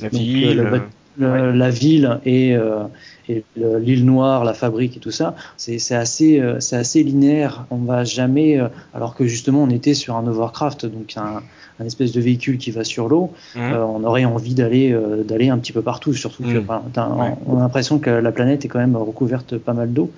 La 0.00 0.08
Donc, 0.08 0.20
ville. 0.20 0.56
le- 0.56 0.74
euh, 0.74 0.78
le- 1.18 1.52
la 1.52 1.70
ville 1.70 2.20
et, 2.24 2.56
euh, 2.56 2.84
et 3.28 3.44
le- 3.56 3.78
l'île 3.78 4.04
noire, 4.06 4.44
la 4.44 4.54
fabrique 4.54 4.96
et 4.96 5.00
tout 5.00 5.10
ça, 5.10 5.34
c'est 5.58 5.76
assez, 5.94 6.40
euh, 6.40 6.58
linéaire. 6.94 7.66
On 7.70 7.76
va 7.78 8.04
jamais, 8.04 8.58
euh, 8.58 8.68
alors 8.94 9.14
que 9.14 9.26
justement 9.26 9.62
on 9.62 9.68
était 9.70 9.92
sur 9.94 10.16
un 10.16 10.26
Overcraft, 10.26 10.86
donc 10.86 11.14
un, 11.16 11.42
un 11.80 11.84
espèce 11.84 12.12
de 12.12 12.20
véhicule 12.20 12.56
qui 12.56 12.70
va 12.70 12.82
sur 12.84 13.08
l'eau, 13.08 13.30
euh, 13.56 13.82
on 13.82 14.02
aurait 14.04 14.24
envie 14.24 14.54
d'aller 14.54 14.92
euh, 14.92 15.22
d'aller 15.22 15.50
un 15.50 15.58
petit 15.58 15.72
peu 15.72 15.82
partout. 15.82 16.14
Surtout 16.14 16.42
que 16.44 16.58
Mm. 16.58 16.64
enfin, 16.66 16.82
t'as- 16.94 17.08
Ouais. 17.08 17.34
on 17.46 17.56
a 17.58 17.60
l'impression 17.60 17.98
que 17.98 18.08
la 18.10 18.32
planète 18.32 18.64
est 18.64 18.68
quand 18.68 18.78
même 18.78 18.96
recouverte 18.96 19.58
pas 19.58 19.74
mal 19.74 19.92
d'eau. 19.92 20.10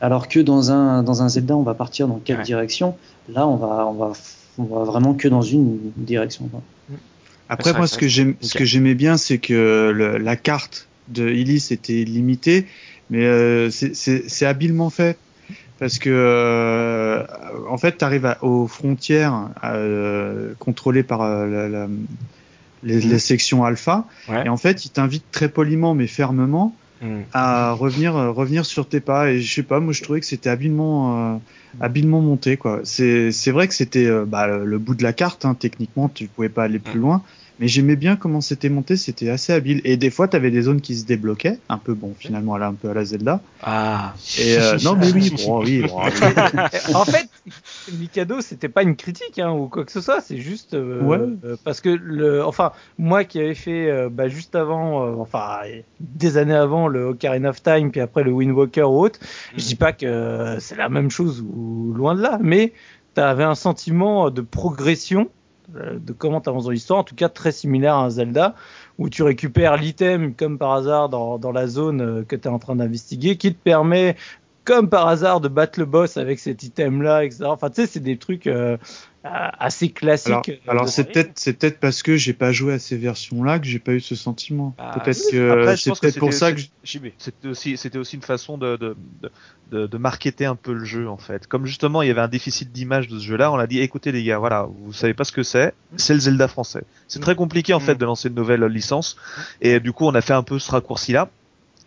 Alors 0.00 0.26
que 0.28 0.40
dans 0.40 0.72
un 0.72 1.02
dans 1.04 1.22
un 1.22 1.28
Zelda, 1.28 1.56
on 1.56 1.62
va 1.62 1.74
partir 1.74 2.08
dans 2.08 2.16
quatre 2.24 2.38
Ouais. 2.38 2.44
directions. 2.44 2.96
Là, 3.32 3.46
on 3.46 3.56
va 3.56 3.86
on 3.86 3.92
va 3.92 4.12
on 4.58 4.64
va 4.64 4.82
vraiment 4.84 5.14
que 5.14 5.28
dans 5.28 5.42
une 5.42 5.78
direction. 5.96 6.46
quoi. 6.48 6.62
Après, 7.50 7.72
moi, 7.74 7.86
ce 7.86 7.98
que 7.98 8.08
j'aime, 8.08 8.34
ce 8.40 8.54
Ok. 8.54 8.60
que 8.60 8.64
j'aimais 8.64 8.94
bien, 8.94 9.16
c'est 9.16 9.38
que 9.38 9.90
le- 9.94 10.18
la 10.18 10.36
carte 10.36 10.86
de 11.08 11.28
Illis 11.28 11.68
était 11.72 12.04
limitée, 12.04 12.66
mais 13.10 13.24
euh, 13.24 13.70
c'est- 13.70 14.46
habilement 14.46 14.88
fait 14.90 15.18
parce 15.80 15.98
que 15.98 16.10
euh, 16.10 17.24
en 17.68 17.76
fait, 17.78 17.98
tu 17.98 18.04
arrives 18.04 18.36
aux 18.42 18.66
frontières 18.68 19.48
euh, 19.64 20.52
contrôlées 20.58 21.02
par 21.02 21.22
euh, 21.22 21.46
la- 21.46 21.68
la- 21.68 21.88
les, 22.82 23.00
les 23.00 23.18
sections 23.18 23.64
alpha, 23.64 24.06
Ouais. 24.28 24.44
et 24.46 24.48
en 24.48 24.56
fait, 24.56 24.84
ils 24.84 24.90
t'invitent 24.90 25.30
très 25.32 25.48
poliment 25.48 25.94
mais 25.94 26.06
fermement 26.06 26.74
Mhm. 27.02 27.24
à 27.32 27.72
revenir 27.72 28.14
euh, 28.16 28.30
revenir 28.30 28.66
sur 28.66 28.86
tes 28.86 29.00
pas 29.00 29.30
et 29.30 29.40
je 29.40 29.54
sais 29.54 29.62
pas 29.62 29.80
moi 29.80 29.92
je 29.94 30.02
trouvais 30.02 30.20
que 30.20 30.26
c'était 30.26 30.50
habilement 30.50 31.34
euh, 31.34 31.38
habilement 31.80 32.20
monté 32.20 32.56
quoi 32.58 32.80
c'est 32.84 33.32
c'est 33.32 33.52
vrai 33.52 33.68
que 33.68 33.74
c'était 33.74 34.04
euh, 34.04 34.24
bah, 34.26 34.46
le, 34.46 34.78
bout 34.78 34.94
de 34.94 35.02
la 35.02 35.12
carte 35.14 35.44
hein, 35.46 35.54
techniquement 35.54 36.10
tu 36.10 36.26
pouvais 36.26 36.48
pas 36.50 36.64
aller 36.64 36.78
plus 36.78 36.98
Mm. 36.98 37.02
loin 37.02 37.22
mais 37.58 37.68
j'aimais 37.68 37.96
bien 37.96 38.16
comment 38.16 38.40
c'était 38.42 38.68
monté 38.68 38.96
c'était 38.96 39.30
assez 39.30 39.52
habile 39.52 39.80
et 39.84 39.96
des 39.96 40.10
fois 40.10 40.28
tu 40.28 40.36
avais 40.36 40.50
des 40.50 40.62
zones 40.62 40.80
qui 40.82 40.94
se 40.94 41.06
débloquaient 41.06 41.58
un 41.70 41.78
peu 41.78 41.94
bon 41.94 42.14
finalement 42.18 42.56
elle 42.56 42.64
un 42.64 42.74
peu 42.74 42.90
à 42.90 42.94
la 42.94 43.04
Zelda 43.04 43.40
Ah. 43.62 44.12
et 44.38 44.56
euh, 44.58 44.76
non 44.82 44.94
mais 44.96 45.10
oui 45.12 45.30
bon, 45.46 45.62
oui, 45.64 45.82
bon, 45.88 46.02
oui. 46.04 46.10
en 46.94 47.04
fait, 47.06 47.29
Mikado, 47.98 48.40
c'était 48.40 48.68
pas 48.68 48.82
une 48.82 48.96
critique 48.96 49.38
hein, 49.38 49.50
ou 49.50 49.68
quoi 49.68 49.84
que 49.84 49.92
ce 49.92 50.00
soit, 50.00 50.20
c'est 50.20 50.38
juste 50.38 50.74
euh, 50.74 51.02
Ouais. 51.02 51.18
euh, 51.44 51.56
parce 51.64 51.80
que 51.80 51.88
le, 51.88 52.44
enfin, 52.44 52.72
moi 52.98 53.24
qui 53.24 53.38
avais 53.40 53.54
fait 53.54 53.90
euh, 53.90 54.08
bah, 54.10 54.28
juste 54.28 54.54
avant, 54.54 55.04
euh, 55.06 55.14
enfin 55.18 55.60
des 56.00 56.36
années 56.36 56.54
avant 56.54 56.88
le 56.88 57.04
Ocarina 57.06 57.50
of 57.50 57.62
Time, 57.62 57.90
puis 57.90 58.00
après 58.00 58.22
le 58.22 58.32
Wind 58.32 58.52
Walker 58.52 58.82
ou 58.84 59.00
autre, 59.04 59.20
je 59.56 59.64
dis 59.64 59.76
pas 59.76 59.92
que 59.92 60.06
euh, 60.06 60.60
c'est 60.60 60.76
la 60.76 60.88
même 60.88 61.10
chose 61.10 61.42
ou 61.42 61.92
loin 61.94 62.14
de 62.14 62.22
là, 62.22 62.38
mais 62.40 62.72
tu 63.14 63.20
avais 63.20 63.44
un 63.44 63.54
sentiment 63.54 64.30
de 64.30 64.40
progression 64.40 65.28
de 65.72 66.12
comment 66.12 66.40
tu 66.40 66.48
avances 66.48 66.64
dans 66.64 66.70
l'histoire, 66.70 66.98
en 66.98 67.04
tout 67.04 67.14
cas 67.14 67.28
très 67.28 67.52
similaire 67.52 67.94
à 67.94 68.02
un 68.04 68.10
Zelda, 68.10 68.56
où 68.98 69.08
tu 69.08 69.22
récupères 69.22 69.76
l'item 69.76 70.34
comme 70.34 70.58
par 70.58 70.72
hasard 70.72 71.08
dans, 71.08 71.38
dans 71.38 71.52
la 71.52 71.68
zone 71.68 72.24
que 72.26 72.34
tu 72.34 72.48
es 72.48 72.50
en 72.50 72.58
train 72.58 72.74
d'investiguer, 72.74 73.36
qui 73.36 73.54
te 73.54 73.58
permet 73.62 74.16
comme 74.70 74.88
par 74.88 75.08
hasard 75.08 75.40
de 75.40 75.48
battre 75.48 75.80
le 75.80 75.84
boss 75.84 76.16
avec 76.16 76.38
cet 76.38 76.62
item-là, 76.62 77.24
etc. 77.24 77.42
Enfin, 77.46 77.70
tu 77.70 77.80
sais, 77.80 77.88
c'est 77.88 77.98
des 77.98 78.18
trucs 78.18 78.46
euh, 78.46 78.76
assez 79.24 79.90
classiques. 79.90 80.60
Alors, 80.68 80.88
c'est 80.88 81.10
peut-être 81.10 81.32
c'est 81.34 81.54
peut-être 81.54 81.80
parce 81.80 82.04
que 82.04 82.16
j'ai 82.16 82.34
pas 82.34 82.52
joué 82.52 82.74
à 82.74 82.78
ces 82.78 82.96
versions-là 82.96 83.58
que 83.58 83.66
j'ai 83.66 83.80
pas 83.80 83.94
eu 83.94 84.00
ce 84.00 84.14
sentiment. 84.14 84.72
Ah, 84.78 84.92
peut-être 84.94 85.28
que 85.28 85.76
c'est 85.76 85.90
peut-être 86.00 86.20
pour 86.20 86.32
ça 86.32 86.52
que 86.52 86.60
c'était 86.84 87.48
aussi 87.48 87.76
c'était 87.76 87.98
aussi 87.98 88.14
une 88.14 88.22
façon 88.22 88.58
de 88.58 88.76
de, 88.76 88.96
de 89.72 89.88
de 89.88 89.98
marketer 89.98 90.46
un 90.46 90.54
peu 90.54 90.72
le 90.72 90.84
jeu 90.84 91.08
en 91.08 91.18
fait. 91.18 91.48
Comme 91.48 91.66
justement 91.66 92.02
il 92.02 92.06
y 92.06 92.12
avait 92.12 92.20
un 92.20 92.28
déficit 92.28 92.70
d'image 92.70 93.08
de 93.08 93.18
ce 93.18 93.24
jeu-là, 93.24 93.50
on 93.50 93.58
a 93.58 93.66
dit 93.66 93.80
écoutez 93.80 94.12
les 94.12 94.22
gars, 94.22 94.38
voilà, 94.38 94.68
vous 94.84 94.92
savez 94.92 95.14
pas 95.14 95.24
ce 95.24 95.32
que 95.32 95.42
c'est, 95.42 95.74
c'est 95.96 96.14
le 96.14 96.20
Zelda 96.20 96.46
français. 96.46 96.84
C'est 97.08 97.20
très 97.20 97.34
compliqué 97.34 97.74
en 97.74 97.80
fait 97.80 97.96
de 97.96 98.04
lancer 98.04 98.28
une 98.28 98.36
nouvelle 98.36 98.62
licence 98.66 99.16
et 99.60 99.80
du 99.80 99.92
coup 99.92 100.06
on 100.06 100.14
a 100.14 100.20
fait 100.20 100.34
un 100.34 100.44
peu 100.44 100.60
ce 100.60 100.70
raccourci-là 100.70 101.28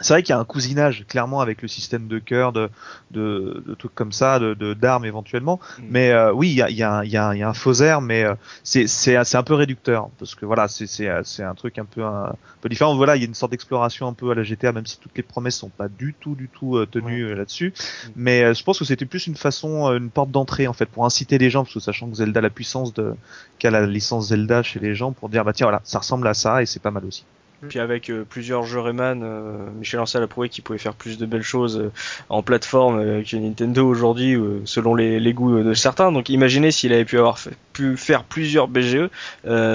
c'est 0.04 0.14
vrai 0.14 0.24
qu'il 0.24 0.34
y 0.34 0.38
a 0.38 0.40
un 0.40 0.46
cousinage 0.46 1.06
clairement 1.08 1.40
avec 1.40 1.62
le 1.62 1.68
système 1.68 2.08
de 2.08 2.20
cœur, 2.20 2.52
de, 2.52 2.70
de, 3.12 3.64
de 3.66 3.74
trucs 3.74 3.96
comme 3.96 4.12
ça, 4.12 4.40
de 4.40 4.74
d'armes 4.74 5.06
éventuellement. 5.06 5.60
Mm. 5.80 5.84
Mais 5.90 6.12
euh, 6.12 6.34
oui, 6.34 6.50
il 6.50 6.56
y 6.56 6.62
a, 6.62 6.70
y, 6.70 6.84
a, 6.84 7.04
y, 7.06 7.18
a, 7.18 7.34
y 7.36 7.42
a 7.42 7.50
un 7.50 7.54
faux 7.54 7.74
air, 7.76 8.02
mais 8.02 8.24
euh, 8.24 8.36
c'est 8.64 8.88
c'est 8.88 9.36
un 9.36 9.44
peu 9.44 9.54
réducteur 9.54 10.10
parce 10.20 10.36
que 10.36 10.46
voilà, 10.46 10.68
c'est 10.68 11.08
un 11.44 11.56
truc 11.56 11.80
un 11.80 11.86
peu 11.86 12.04
un, 12.04 12.36
peu 12.62 12.70
différent. 12.70 12.96
Voilà, 12.96 13.16
il 13.16 13.22
y 13.22 13.26
a 13.26 13.28
une 13.28 13.34
sorte 13.34 13.52
d'exploration 13.52 14.08
un 14.08 14.14
peu 14.14 14.32
à 14.32 14.36
la 14.36 14.44
GTA, 14.44 14.72
même 14.74 14.86
si 14.86 15.00
toutes 15.00 15.16
les 15.16 15.24
promesses 15.24 15.56
sont 15.56 15.70
pas 15.70 15.88
du 15.88 16.14
tout 16.20 16.36
du 16.36 16.50
tout 16.50 16.78
euh, 16.78 16.86
tenues 16.86 17.34
là-dessus. 17.34 17.74
Mm. 17.74 18.10
Mais 18.18 18.54
je 18.54 18.64
pense 18.64 18.80
que 18.80 18.86
c'était 18.86 19.06
plus 19.06 19.28
une 19.28 19.36
façon, 19.36 19.88
une 19.94 20.10
porte 20.10 20.32
d'entrée 20.32 20.68
en 20.68 20.74
fait 20.74 20.88
pour 20.88 21.06
inciter 21.06 21.38
les 21.38 21.50
gens, 21.50 21.64
parce 21.64 21.74
que 21.74 21.80
sachant 21.80 22.10
que 22.10 22.16
Zelda 22.16 22.40
a 22.40 22.44
la 22.44 22.50
puissance 22.50 22.94
de 22.94 23.14
qu'a 23.58 23.72
la 23.72 23.86
licence 23.86 24.28
Zelda 24.28 24.64
chez 24.64 24.80
les 24.80 24.96
gens, 24.96 25.14
pour 25.14 25.30
dire 25.30 25.46
bah 25.46 25.54
tiens 25.54 25.68
voilà, 25.68 25.82
ça 25.86 26.00
ressemble 26.00 26.28
à 26.28 26.34
ça 26.34 26.62
et 26.62 26.66
c'est 26.66 26.82
pas 26.82 26.92
mal 26.92 27.06
aussi. 27.06 27.24
Mm. 27.64 27.68
Puis 27.68 27.80
avec 27.80 28.10
euh, 28.10 28.26
plusieurs 28.28 28.64
jeux 28.64 28.80
Rayman, 28.80 29.22
euh, 29.24 29.70
Michel 29.78 30.00
Ancel 30.00 30.24
a 30.24 30.28
prouvé 30.28 30.50
qu'il 30.50 30.64
pouvait 30.64 30.80
faire 30.80 30.94
plus 30.94 31.18
de 31.18 31.26
belles 31.26 31.44
choses 31.44 31.78
euh, 31.78 31.92
en 32.30 32.44
plateforme 32.44 33.24
que 33.24 33.36
Nintendo 33.38 33.88
aujourd'hui, 33.88 34.38
selon 34.66 34.96
les, 34.96 35.20
les, 35.20 35.34
goûts 35.34 35.62
de 35.62 35.74
certains. 35.74 36.12
Donc 36.12 36.30
imaginez 36.30 36.72
s'il 36.72 36.94
avait 36.94 37.06
pu 37.06 37.18
avoir 37.18 37.40
pu 37.74 37.98
faire 37.98 38.24
plusieurs 38.24 38.68
BGE, 38.68 39.10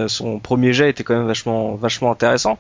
son 0.07 0.39
premier 0.39 0.73
jet 0.73 0.91
était 0.91 1.03
quand 1.03 1.17
même 1.17 1.27
vachement 1.27 1.75
vachement 1.75 2.13
intéressant. 2.13 2.59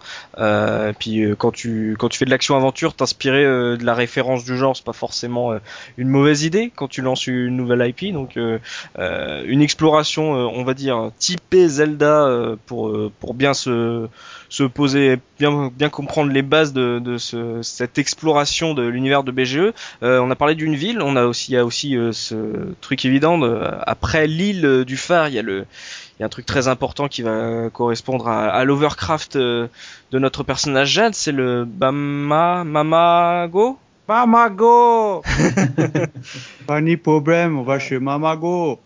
puis 0.98 1.24
quand 1.38 1.52
tu 1.52 1.96
quand 1.98 2.08
tu 2.08 2.18
fais 2.18 2.24
de 2.24 2.30
l'action 2.30 2.56
aventure, 2.56 2.94
t'inspirer 2.94 3.44
de 3.44 3.84
la 3.84 3.94
référence 3.94 4.44
du 4.44 4.56
genre, 4.56 4.76
c'est 4.76 4.84
pas 4.84 4.92
forcément 4.92 5.52
une 5.96 6.08
mauvaise 6.08 6.42
idée 6.42 6.72
quand 6.74 6.88
tu 6.88 7.02
lances 7.02 7.26
une 7.26 7.56
nouvelle 7.56 7.88
IP. 7.88 8.12
Donc 8.12 8.36
une 8.98 9.62
exploration, 9.62 10.32
on 10.32 10.64
va 10.64 10.74
dire 10.74 11.10
typée 11.18 11.68
Zelda 11.68 12.56
pour 12.66 13.10
pour 13.20 13.34
bien 13.34 13.54
se 13.54 14.08
se 14.48 14.64
poser, 14.64 15.18
bien, 15.38 15.70
bien 15.74 15.88
comprendre 15.88 16.32
les 16.32 16.42
bases 16.42 16.72
de, 16.72 16.98
de 16.98 17.18
ce, 17.18 17.60
cette 17.62 17.98
exploration 17.98 18.74
de 18.74 18.82
l'univers 18.82 19.22
de 19.22 19.30
BGE. 19.30 19.72
Euh, 20.02 20.20
on 20.20 20.30
a 20.30 20.36
parlé 20.36 20.54
d'une 20.54 20.74
ville, 20.74 21.02
on 21.02 21.16
a 21.16 21.26
aussi, 21.26 21.52
il 21.52 21.54
y 21.54 21.58
a 21.58 21.64
aussi 21.64 21.96
euh, 21.96 22.12
ce 22.12 22.74
truc 22.80 23.04
évident. 23.04 23.38
De, 23.38 23.60
après 23.86 24.26
l'île 24.26 24.84
du 24.86 24.96
phare, 24.96 25.28
il 25.28 25.34
y 25.34 25.38
a 25.38 25.42
le, 25.42 25.66
il 26.18 26.20
y 26.20 26.22
a 26.22 26.26
un 26.26 26.30
truc 26.30 26.46
très 26.46 26.66
important 26.66 27.08
qui 27.08 27.22
va 27.22 27.70
correspondre 27.70 28.28
à, 28.28 28.48
à 28.48 28.64
l'overcraft 28.64 29.36
euh, 29.36 29.68
de 30.10 30.18
notre 30.18 30.42
personnage 30.42 30.88
Jade, 30.90 31.14
c'est 31.14 31.32
le 31.32 31.64
Bama 31.64 32.64
Mamago? 32.64 33.78
Mamago. 34.08 35.22
Pas 36.66 36.80
ni 36.80 36.96
problème, 36.96 37.58
on 37.58 37.62
va 37.62 37.78
chez 37.78 37.98
Mamago. 37.98 38.80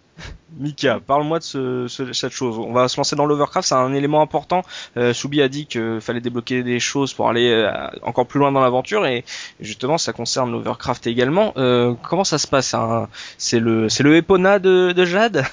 Mika, 0.58 1.00
parle-moi 1.00 1.38
de 1.38 1.44
ce, 1.44 1.86
cette 2.12 2.32
chose. 2.32 2.58
On 2.58 2.72
va 2.72 2.88
se 2.88 2.96
lancer 2.96 3.16
dans 3.16 3.26
l'Overcraft, 3.26 3.68
c'est 3.68 3.74
un 3.74 3.92
élément 3.94 4.22
important. 4.22 4.62
Euh, 4.96 5.12
Soubi 5.12 5.42
a 5.42 5.48
dit 5.48 5.66
qu'il 5.66 6.00
fallait 6.00 6.20
débloquer 6.20 6.62
des 6.62 6.80
choses 6.80 7.12
pour 7.12 7.28
aller 7.28 7.50
euh, 7.50 7.70
encore 8.02 8.26
plus 8.26 8.38
loin 8.38 8.52
dans 8.52 8.60
l'aventure 8.60 9.06
et 9.06 9.24
justement 9.60 9.98
ça 9.98 10.12
concerne 10.12 10.50
l'Overcraft 10.50 11.06
également. 11.06 11.52
Euh, 11.56 11.94
comment 12.08 12.24
ça 12.24 12.38
se 12.38 12.46
passe 12.46 12.74
C'est 13.38 13.60
le 13.60 13.88
c'est 13.88 14.02
le 14.02 14.16
Epona 14.16 14.58
de, 14.58 14.92
de 14.92 15.04
Jade? 15.04 15.44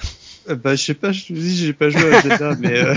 Euh, 0.48 0.54
bah, 0.54 0.74
je 0.74 0.82
sais 0.82 0.94
pas, 0.94 1.12
je 1.12 1.32
dis, 1.32 1.56
j'ai 1.56 1.72
pas 1.72 1.90
joué 1.90 2.14
à 2.14 2.20
Zelda, 2.22 2.56
mais 2.60 2.78
euh, 2.78 2.94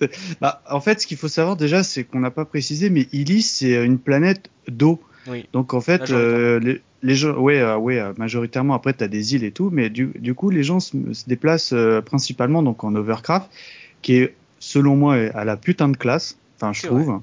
bah, 0.40 0.62
en 0.70 0.80
fait, 0.80 1.00
ce 1.00 1.06
qu'il 1.06 1.16
faut 1.16 1.28
savoir 1.28 1.56
déjà, 1.56 1.82
c'est 1.82 2.04
qu'on 2.04 2.20
n'a 2.20 2.30
pas 2.30 2.44
précisé, 2.44 2.90
mais 2.90 3.08
Illy, 3.12 3.42
c'est 3.42 3.84
une 3.84 3.98
planète 3.98 4.50
d'eau. 4.68 5.00
Oui. 5.26 5.46
Donc 5.52 5.72
en 5.72 5.80
fait, 5.80 6.10
euh, 6.10 6.58
les, 6.60 6.82
les 7.02 7.14
gens, 7.14 7.34
ouais, 7.36 7.60
euh, 7.60 7.76
ouais, 7.76 7.98
euh, 7.98 8.12
majoritairement. 8.16 8.74
Après, 8.74 8.94
tu 8.94 9.04
as 9.04 9.08
des 9.08 9.34
îles 9.34 9.44
et 9.44 9.50
tout, 9.50 9.70
mais 9.72 9.90
du, 9.90 10.12
du 10.18 10.34
coup, 10.34 10.50
les 10.50 10.62
gens 10.62 10.80
se, 10.80 10.96
déplacent 11.26 11.72
euh, 11.72 12.00
principalement 12.00 12.62
donc 12.62 12.84
en 12.84 12.94
Overcraft, 12.94 13.50
qui 14.02 14.14
est, 14.14 14.34
selon 14.58 14.96
moi, 14.96 15.16
à 15.34 15.44
la 15.44 15.56
putain 15.56 15.88
de 15.88 15.96
classe. 15.96 16.38
Enfin, 16.56 16.72
je 16.72 16.86
trouve. 16.86 17.20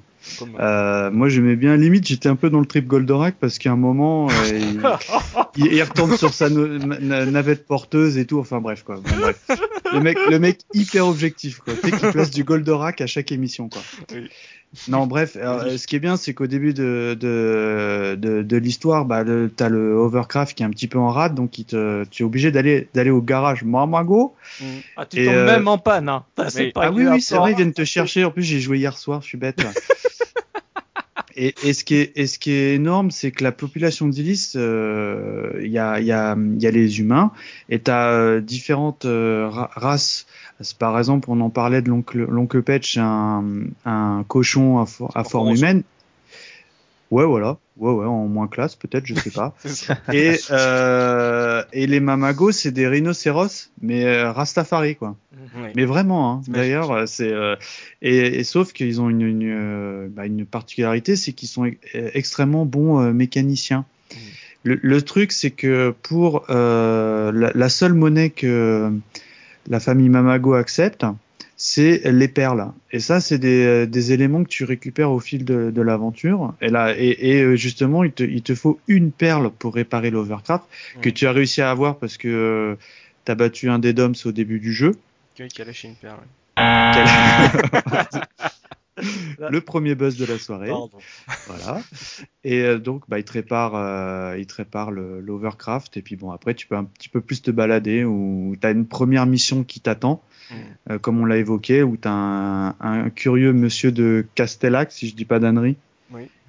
Euh, 0.58 1.10
moi, 1.10 1.30
j'aimais 1.30 1.56
bien. 1.56 1.76
Limite, 1.78 2.06
j'étais 2.06 2.28
un 2.28 2.36
peu 2.36 2.50
dans 2.50 2.60
le 2.60 2.66
trip 2.66 2.86
Goldorak 2.86 3.36
parce 3.40 3.58
qu'à 3.58 3.72
un 3.72 3.76
moment, 3.76 4.28
il, 5.56 5.66
il, 5.72 5.82
retourne 5.82 6.14
sur 6.18 6.34
sa 6.34 6.50
navette 6.50 7.66
porteuse 7.66 8.18
et 8.18 8.26
tout. 8.26 8.38
Enfin, 8.38 8.60
bref, 8.60 8.82
quoi. 8.82 9.00
bref. 9.18 9.46
Le 9.94 10.00
mec, 10.00 10.18
le 10.28 10.38
mec 10.38 10.60
hyper 10.74 11.06
objectif, 11.06 11.60
quoi. 11.60 11.72
Tu 11.72 11.88
sais, 11.88 11.96
qui 11.96 12.12
place 12.12 12.30
du 12.30 12.44
Goldorak 12.44 13.00
à 13.00 13.06
chaque 13.06 13.32
émission, 13.32 13.70
quoi. 13.70 13.80
Oui. 14.12 14.28
Non, 14.86 15.08
bref, 15.08 15.32
ce 15.34 15.86
qui 15.86 15.96
est 15.96 16.00
bien, 16.00 16.16
c'est 16.16 16.32
qu'au 16.32 16.46
début 16.46 16.72
de, 16.72 17.16
de, 17.18 18.16
de, 18.16 18.42
de 18.42 18.56
l'histoire, 18.56 19.04
bah, 19.04 19.24
t'as 19.56 19.68
le 19.68 19.94
Overcraft 19.94 20.56
qui 20.56 20.62
est 20.62 20.66
un 20.66 20.70
petit 20.70 20.86
peu 20.86 20.98
en 20.98 21.08
rade, 21.08 21.34
donc 21.34 21.58
il 21.58 21.64
te, 21.64 22.04
tu 22.04 22.22
es 22.22 22.26
obligé 22.26 22.52
d'aller 22.52 22.88
d'aller 22.94 23.10
au 23.10 23.20
garage 23.20 23.64
Mamago. 23.64 24.34
Mm. 24.60 24.64
Ah, 24.96 25.06
tu 25.06 25.24
tombes 25.24 25.34
euh, 25.34 25.46
même 25.46 25.66
en 25.66 25.78
panne, 25.78 26.08
hein. 26.08 26.24
Pas 26.36 26.48
ah 26.76 26.92
oui, 26.92 27.04
oui, 27.04 27.20
c'est 27.20 27.36
vrai, 27.36 27.50
ils 27.50 27.56
viennent 27.56 27.72
te 27.72 27.84
chercher. 27.84 28.24
En 28.24 28.30
plus, 28.30 28.44
j'ai 28.44 28.60
joué 28.60 28.78
hier 28.78 28.96
soir, 28.96 29.22
je 29.22 29.26
suis 29.26 29.38
bête. 29.38 29.60
Et, 31.36 31.54
et, 31.62 31.72
ce 31.72 31.84
qui 31.84 31.94
est, 31.94 32.12
et 32.16 32.26
ce 32.26 32.38
qui 32.38 32.50
est 32.50 32.74
énorme, 32.74 33.10
c'est 33.12 33.30
que 33.30 33.44
la 33.44 33.52
population 33.52 34.08
d'Ilis, 34.08 34.52
euh, 34.56 35.52
il 35.62 35.70
y, 35.70 35.78
a, 35.78 36.00
y, 36.00 36.10
a, 36.10 36.36
y, 36.36 36.66
a, 36.66 36.70
les 36.70 36.98
humains, 36.98 37.30
et 37.70 37.80
tu 37.80 37.90
as 37.90 38.10
euh, 38.10 38.40
différentes 38.40 39.06
races 39.06 40.26
par 40.78 40.98
exemple, 40.98 41.30
on 41.30 41.40
en 41.40 41.50
parlait 41.50 41.82
de 41.82 41.90
l'oncle 41.90 42.62
Patch, 42.62 42.98
un, 42.98 43.44
un 43.84 44.24
cochon 44.28 44.78
à, 44.78 44.86
à 45.14 45.24
forme 45.24 45.54
humaine. 45.54 45.82
Ouais, 47.10 47.24
voilà. 47.24 47.58
Ouais, 47.76 47.92
ouais, 47.92 48.06
en 48.06 48.28
moins 48.28 48.46
classe, 48.46 48.76
peut-être, 48.76 49.04
je 49.06 49.14
sais 49.14 49.30
pas. 49.30 49.56
et, 50.12 50.36
euh, 50.50 51.62
et 51.72 51.86
les 51.86 51.98
mamagos, 51.98 52.52
c'est 52.52 52.70
des 52.70 52.86
rhinocéros, 52.86 53.70
mais 53.80 54.04
euh, 54.04 54.30
Rastafari, 54.30 54.96
quoi. 54.96 55.16
Mais 55.74 55.84
vraiment, 55.84 56.32
hein. 56.32 56.42
d'ailleurs, 56.46 57.08
c'est. 57.08 57.32
Euh, 57.32 57.56
et, 58.02 58.38
et, 58.38 58.44
sauf 58.44 58.72
qu'ils 58.72 59.00
ont 59.00 59.08
une, 59.08 59.22
une, 59.22 59.50
euh, 59.50 60.08
bah, 60.08 60.26
une 60.26 60.46
particularité, 60.46 61.16
c'est 61.16 61.32
qu'ils 61.32 61.48
sont 61.48 61.68
extrêmement 61.92 62.66
bons 62.66 63.00
euh, 63.00 63.12
mécaniciens. 63.12 63.86
Mm. 64.12 64.16
Le, 64.62 64.78
le, 64.82 65.02
truc, 65.02 65.32
c'est 65.32 65.50
que 65.50 65.94
pour 66.02 66.44
la, 66.48 67.32
la, 67.32 67.68
seule 67.70 67.94
monnaie 67.94 68.30
que 68.30 68.92
la 69.68 69.80
famille 69.80 70.08
Mamago 70.08 70.54
accepte, 70.54 71.04
c'est 71.56 72.10
les 72.10 72.28
perles. 72.28 72.72
Et 72.90 73.00
ça, 73.00 73.20
c'est 73.20 73.38
des, 73.38 73.86
des, 73.86 74.12
éléments 74.12 74.42
que 74.44 74.48
tu 74.48 74.64
récupères 74.64 75.10
au 75.10 75.20
fil 75.20 75.44
de, 75.44 75.70
de 75.70 75.82
l'aventure. 75.82 76.54
Et 76.62 76.70
là, 76.70 76.94
et, 76.96 77.16
et, 77.20 77.42
euh, 77.42 77.54
justement, 77.54 78.02
il 78.02 78.12
te, 78.12 78.22
il 78.22 78.42
te 78.42 78.54
faut 78.54 78.80
une 78.88 79.12
perle 79.12 79.50
pour 79.50 79.74
réparer 79.74 80.10
l'Overcraft 80.10 80.64
que 81.02 81.10
tu 81.10 81.26
as 81.26 81.32
réussi 81.32 81.60
à 81.60 81.70
avoir 81.70 81.98
parce 81.98 82.16
que 82.16 82.28
euh, 82.28 82.76
tu 83.26 83.32
as 83.32 83.34
battu 83.34 83.68
un 83.68 83.78
des 83.78 83.92
DOMS 83.92 84.14
au 84.24 84.32
début 84.32 84.58
du 84.58 84.72
jeu. 84.72 84.96
Qui 85.34 85.60
a 85.60 85.64
lâché 85.64 85.88
une 85.88 85.96
perle. 85.96 86.20
le 89.50 89.60
premier 89.60 89.94
buzz 89.94 90.16
de 90.16 90.24
la 90.24 90.38
soirée. 90.38 90.70
Voilà. 91.46 91.80
Et 92.44 92.62
euh, 92.62 92.78
donc, 92.78 93.04
bah, 93.08 93.18
il 93.18 93.24
te 93.24 93.32
répare, 93.32 93.74
euh, 93.74 94.36
il 94.38 94.46
te 94.46 94.54
répare 94.54 94.90
l'Overcraft. 94.90 95.96
Et 95.96 96.02
puis 96.02 96.16
bon, 96.16 96.30
après, 96.30 96.54
tu 96.54 96.66
peux 96.66 96.76
un 96.76 96.84
petit 96.84 97.08
peu 97.08 97.20
plus 97.20 97.42
te 97.42 97.50
balader 97.50 98.04
ou 98.04 98.56
tu 98.60 98.66
as 98.66 98.70
une 98.70 98.86
première 98.86 99.26
mission 99.26 99.64
qui 99.64 99.80
t'attend, 99.80 100.22
mm. 100.50 100.54
euh, 100.90 100.98
comme 100.98 101.20
on 101.20 101.24
l'a 101.24 101.36
évoqué, 101.36 101.82
où 101.82 101.96
tu 101.96 102.08
as 102.08 102.74
un, 102.80 103.10
curieux 103.10 103.52
monsieur 103.52 103.92
de 103.92 104.26
Castellac, 104.34 104.92
si 104.92 105.08
je 105.08 105.14
dis 105.14 105.24
pas 105.24 105.38
d'annerie. 105.38 105.76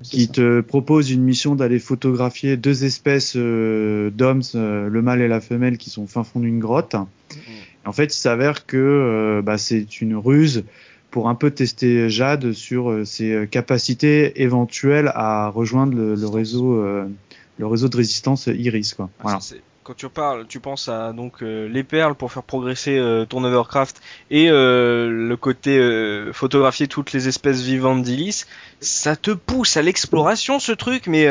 qui 0.01 0.29
te 0.29 0.61
propose 0.61 1.11
une 1.11 1.21
mission 1.21 1.53
d'aller 1.53 1.77
photographier 1.77 2.57
deux 2.57 2.83
espèces 2.85 3.35
d'hommes, 3.35 4.41
le 4.55 5.01
mâle 5.01 5.21
et 5.21 5.27
la 5.27 5.41
femelle, 5.41 5.77
qui 5.77 5.89
sont 5.91 6.03
au 6.03 6.07
fin 6.07 6.23
fond 6.23 6.39
d'une 6.39 6.59
grotte. 6.59 6.95
Mm. 6.95 7.37
En 7.83 7.91
fait, 7.91 8.13
il 8.13 8.17
s'avère 8.17 8.65
que 8.65 9.41
bah, 9.43 9.57
c'est 9.57 10.01
une 10.01 10.15
ruse 10.15 10.63
pour 11.11 11.27
un 11.27 11.35
peu 11.35 11.51
tester 11.51 12.09
Jade 12.09 12.53
sur 12.53 12.89
euh, 12.89 13.05
ses 13.05 13.31
euh, 13.31 13.45
capacités 13.45 14.41
éventuelles 14.41 15.11
à 15.13 15.49
rejoindre 15.49 15.93
le, 15.93 16.27
réseau, 16.27 16.81
euh, 16.81 17.07
le 17.59 17.67
réseau 17.67 17.89
de 17.89 17.97
résistance 17.97 18.47
Iris. 18.47 18.93
Quoi. 18.93 19.09
Ah, 19.23 19.37
quand 19.83 19.95
tu 19.95 20.07
parles, 20.09 20.45
tu 20.47 20.59
penses 20.59 20.89
à 20.89 21.13
donc 21.13 21.41
les 21.41 21.83
perles 21.83 22.15
pour 22.15 22.31
faire 22.31 22.43
progresser 22.43 23.01
ton 23.29 23.43
Overcraft 23.43 24.01
et 24.29 24.49
le 24.49 25.35
côté 25.35 25.79
photographier 26.33 26.87
toutes 26.87 27.13
les 27.13 27.27
espèces 27.27 27.61
vivantes 27.61 28.03
d'Ilis. 28.03 28.45
Ça 28.79 29.15
te 29.15 29.31
pousse 29.31 29.77
à 29.77 29.81
l'exploration 29.81 30.59
ce 30.59 30.71
truc, 30.71 31.07
mais 31.07 31.27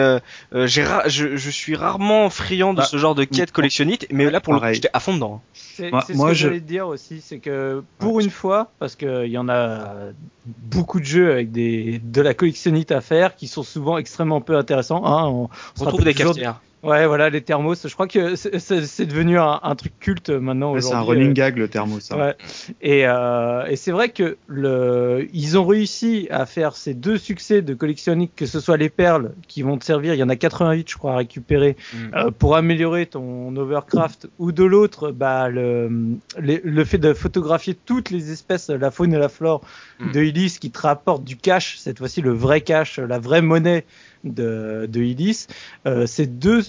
j'ai 0.52 0.84
je, 1.06 1.36
je, 1.36 1.50
suis 1.50 1.76
rarement 1.76 2.30
friand 2.30 2.72
de 2.72 2.78
bah, 2.78 2.84
ce 2.84 2.96
genre 2.96 3.14
de 3.14 3.24
quête 3.24 3.52
collectionnite, 3.52 4.06
mais 4.10 4.30
là 4.30 4.40
pour 4.40 4.52
le 4.52 4.60
coup 4.60 4.66
j'étais 4.72 4.90
à 4.92 5.00
fond 5.00 5.14
dedans. 5.14 5.42
C'est 5.52 5.90
ce 5.90 6.26
que 6.26 6.34
j'allais 6.34 6.60
te 6.60 6.66
dire 6.66 6.86
aussi, 6.86 7.20
c'est 7.20 7.38
que 7.38 7.82
pour 7.98 8.20
une 8.20 8.30
fois, 8.30 8.70
parce 8.78 8.96
qu'il 8.96 9.26
y 9.26 9.38
en 9.38 9.48
a 9.48 10.10
beaucoup 10.46 11.00
de 11.00 11.04
jeux 11.04 11.32
avec 11.32 11.52
des, 11.52 12.00
de 12.02 12.20
la 12.20 12.34
collectionnite 12.34 12.92
à 12.92 13.00
faire 13.00 13.36
qui 13.36 13.48
sont 13.48 13.62
souvent 13.62 13.98
extrêmement 13.98 14.40
peu 14.40 14.56
intéressants. 14.56 15.04
Hein, 15.04 15.26
on, 15.28 15.48
on, 15.80 15.84
trouve 15.86 16.04
des 16.04 16.14
cafetières. 16.14 16.60
Ouais, 16.82 17.06
voilà, 17.06 17.28
les 17.28 17.42
thermos. 17.42 17.86
Je 17.86 17.92
crois 17.92 18.06
que 18.06 18.36
c'est 18.36 19.06
devenu 19.06 19.38
un, 19.38 19.74
truc 19.76 19.92
culte 20.00 20.30
maintenant. 20.30 20.72
Ouais, 20.72 20.80
c'est 20.80 20.94
un 20.94 21.02
running 21.02 21.34
gag 21.34 21.58
le 21.58 21.68
thermos. 21.68 22.10
Hein. 22.10 22.18
Ouais. 22.18 22.36
Et, 22.80 23.06
euh, 23.06 23.66
et 23.66 23.76
c'est 23.76 23.92
vrai 23.92 24.08
que 24.08 24.38
le, 24.46 25.28
ils 25.32 25.58
ont 25.58 25.66
réussi 25.66 26.26
à 26.30 26.46
faire 26.46 26.76
ces 26.76 26.94
deux 26.94 27.18
succès 27.18 27.60
de 27.60 27.74
collectionnique, 27.74 28.32
que 28.34 28.46
ce 28.46 28.60
soit 28.60 28.78
les 28.78 28.88
perles 28.88 29.32
qui 29.46 29.62
vont 29.62 29.76
te 29.76 29.84
servir, 29.84 30.14
il 30.14 30.18
y 30.18 30.22
en 30.22 30.28
a 30.28 30.36
88 30.36 30.88
je 30.88 30.96
crois 30.96 31.12
à 31.12 31.16
récupérer 31.16 31.76
mm. 31.92 31.96
euh, 32.14 32.30
pour 32.30 32.56
améliorer 32.56 33.06
ton 33.06 33.54
overcraft, 33.56 34.28
ou 34.38 34.52
de 34.52 34.64
l'autre, 34.64 35.10
bah 35.10 35.48
le, 35.48 35.90
le, 36.38 36.84
fait 36.84 36.98
de 36.98 37.12
photographier 37.12 37.74
toutes 37.74 38.10
les 38.10 38.30
espèces, 38.32 38.70
la 38.70 38.90
faune 38.90 39.12
et 39.12 39.18
la 39.18 39.28
flore 39.28 39.60
mm. 39.98 40.12
de 40.12 40.22
Illis 40.22 40.56
qui 40.60 40.70
te 40.70 40.80
rapporte 40.80 41.24
du 41.24 41.36
cash, 41.36 41.76
cette 41.78 41.98
fois-ci 41.98 42.22
le 42.22 42.32
vrai 42.32 42.62
cash, 42.62 42.98
la 42.98 43.18
vraie 43.18 43.42
monnaie 43.42 43.84
de, 44.24 44.88
de 44.90 45.00
Illis. 45.00 45.46
Euh, 45.86 46.06
c'est 46.06 46.26
deux, 46.26 46.62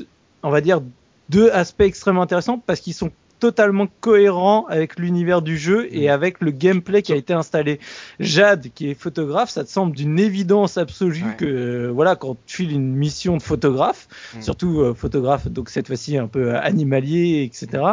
on 0.44 0.50
va 0.50 0.62
dire, 0.62 0.82
deux 1.30 1.50
aspects 1.52 1.82
extrêmement 1.82 2.22
intéressants 2.22 2.60
parce 2.60 2.80
qu'ils 2.80 2.94
sont 2.94 3.12
totalement 3.42 3.88
cohérents 4.02 4.68
avec 4.68 5.00
l'univers 5.00 5.42
du 5.42 5.58
jeu 5.58 5.88
et 5.92 6.08
mm. 6.08 6.12
avec 6.12 6.42
le 6.42 6.52
gameplay 6.52 7.02
qui 7.02 7.12
a 7.12 7.16
été 7.16 7.34
installé. 7.34 7.80
Jade, 8.20 8.68
qui 8.76 8.92
est 8.92 8.94
photographe, 8.94 9.50
ça 9.50 9.64
te 9.64 9.70
semble 9.70 9.96
d'une 9.96 10.20
évidence 10.20 10.78
absolue 10.78 11.36
que 11.38 11.46
euh, 11.46 11.92
voilà 11.92 12.16
quand 12.16 12.38
tu 12.46 12.58
files 12.58 12.72
une 12.72 12.96
mission 12.96 13.38
de 13.38 13.42
photographe, 13.42 14.08
mm. 14.36 14.42
surtout 14.42 14.80
euh, 14.82 14.94
photographe 14.94 15.48
donc 15.48 15.70
cette 15.70 15.88
fois-ci 15.88 16.18
un 16.18 16.28
peu 16.28 16.56
animalier, 16.56 17.44
etc. 17.44 17.84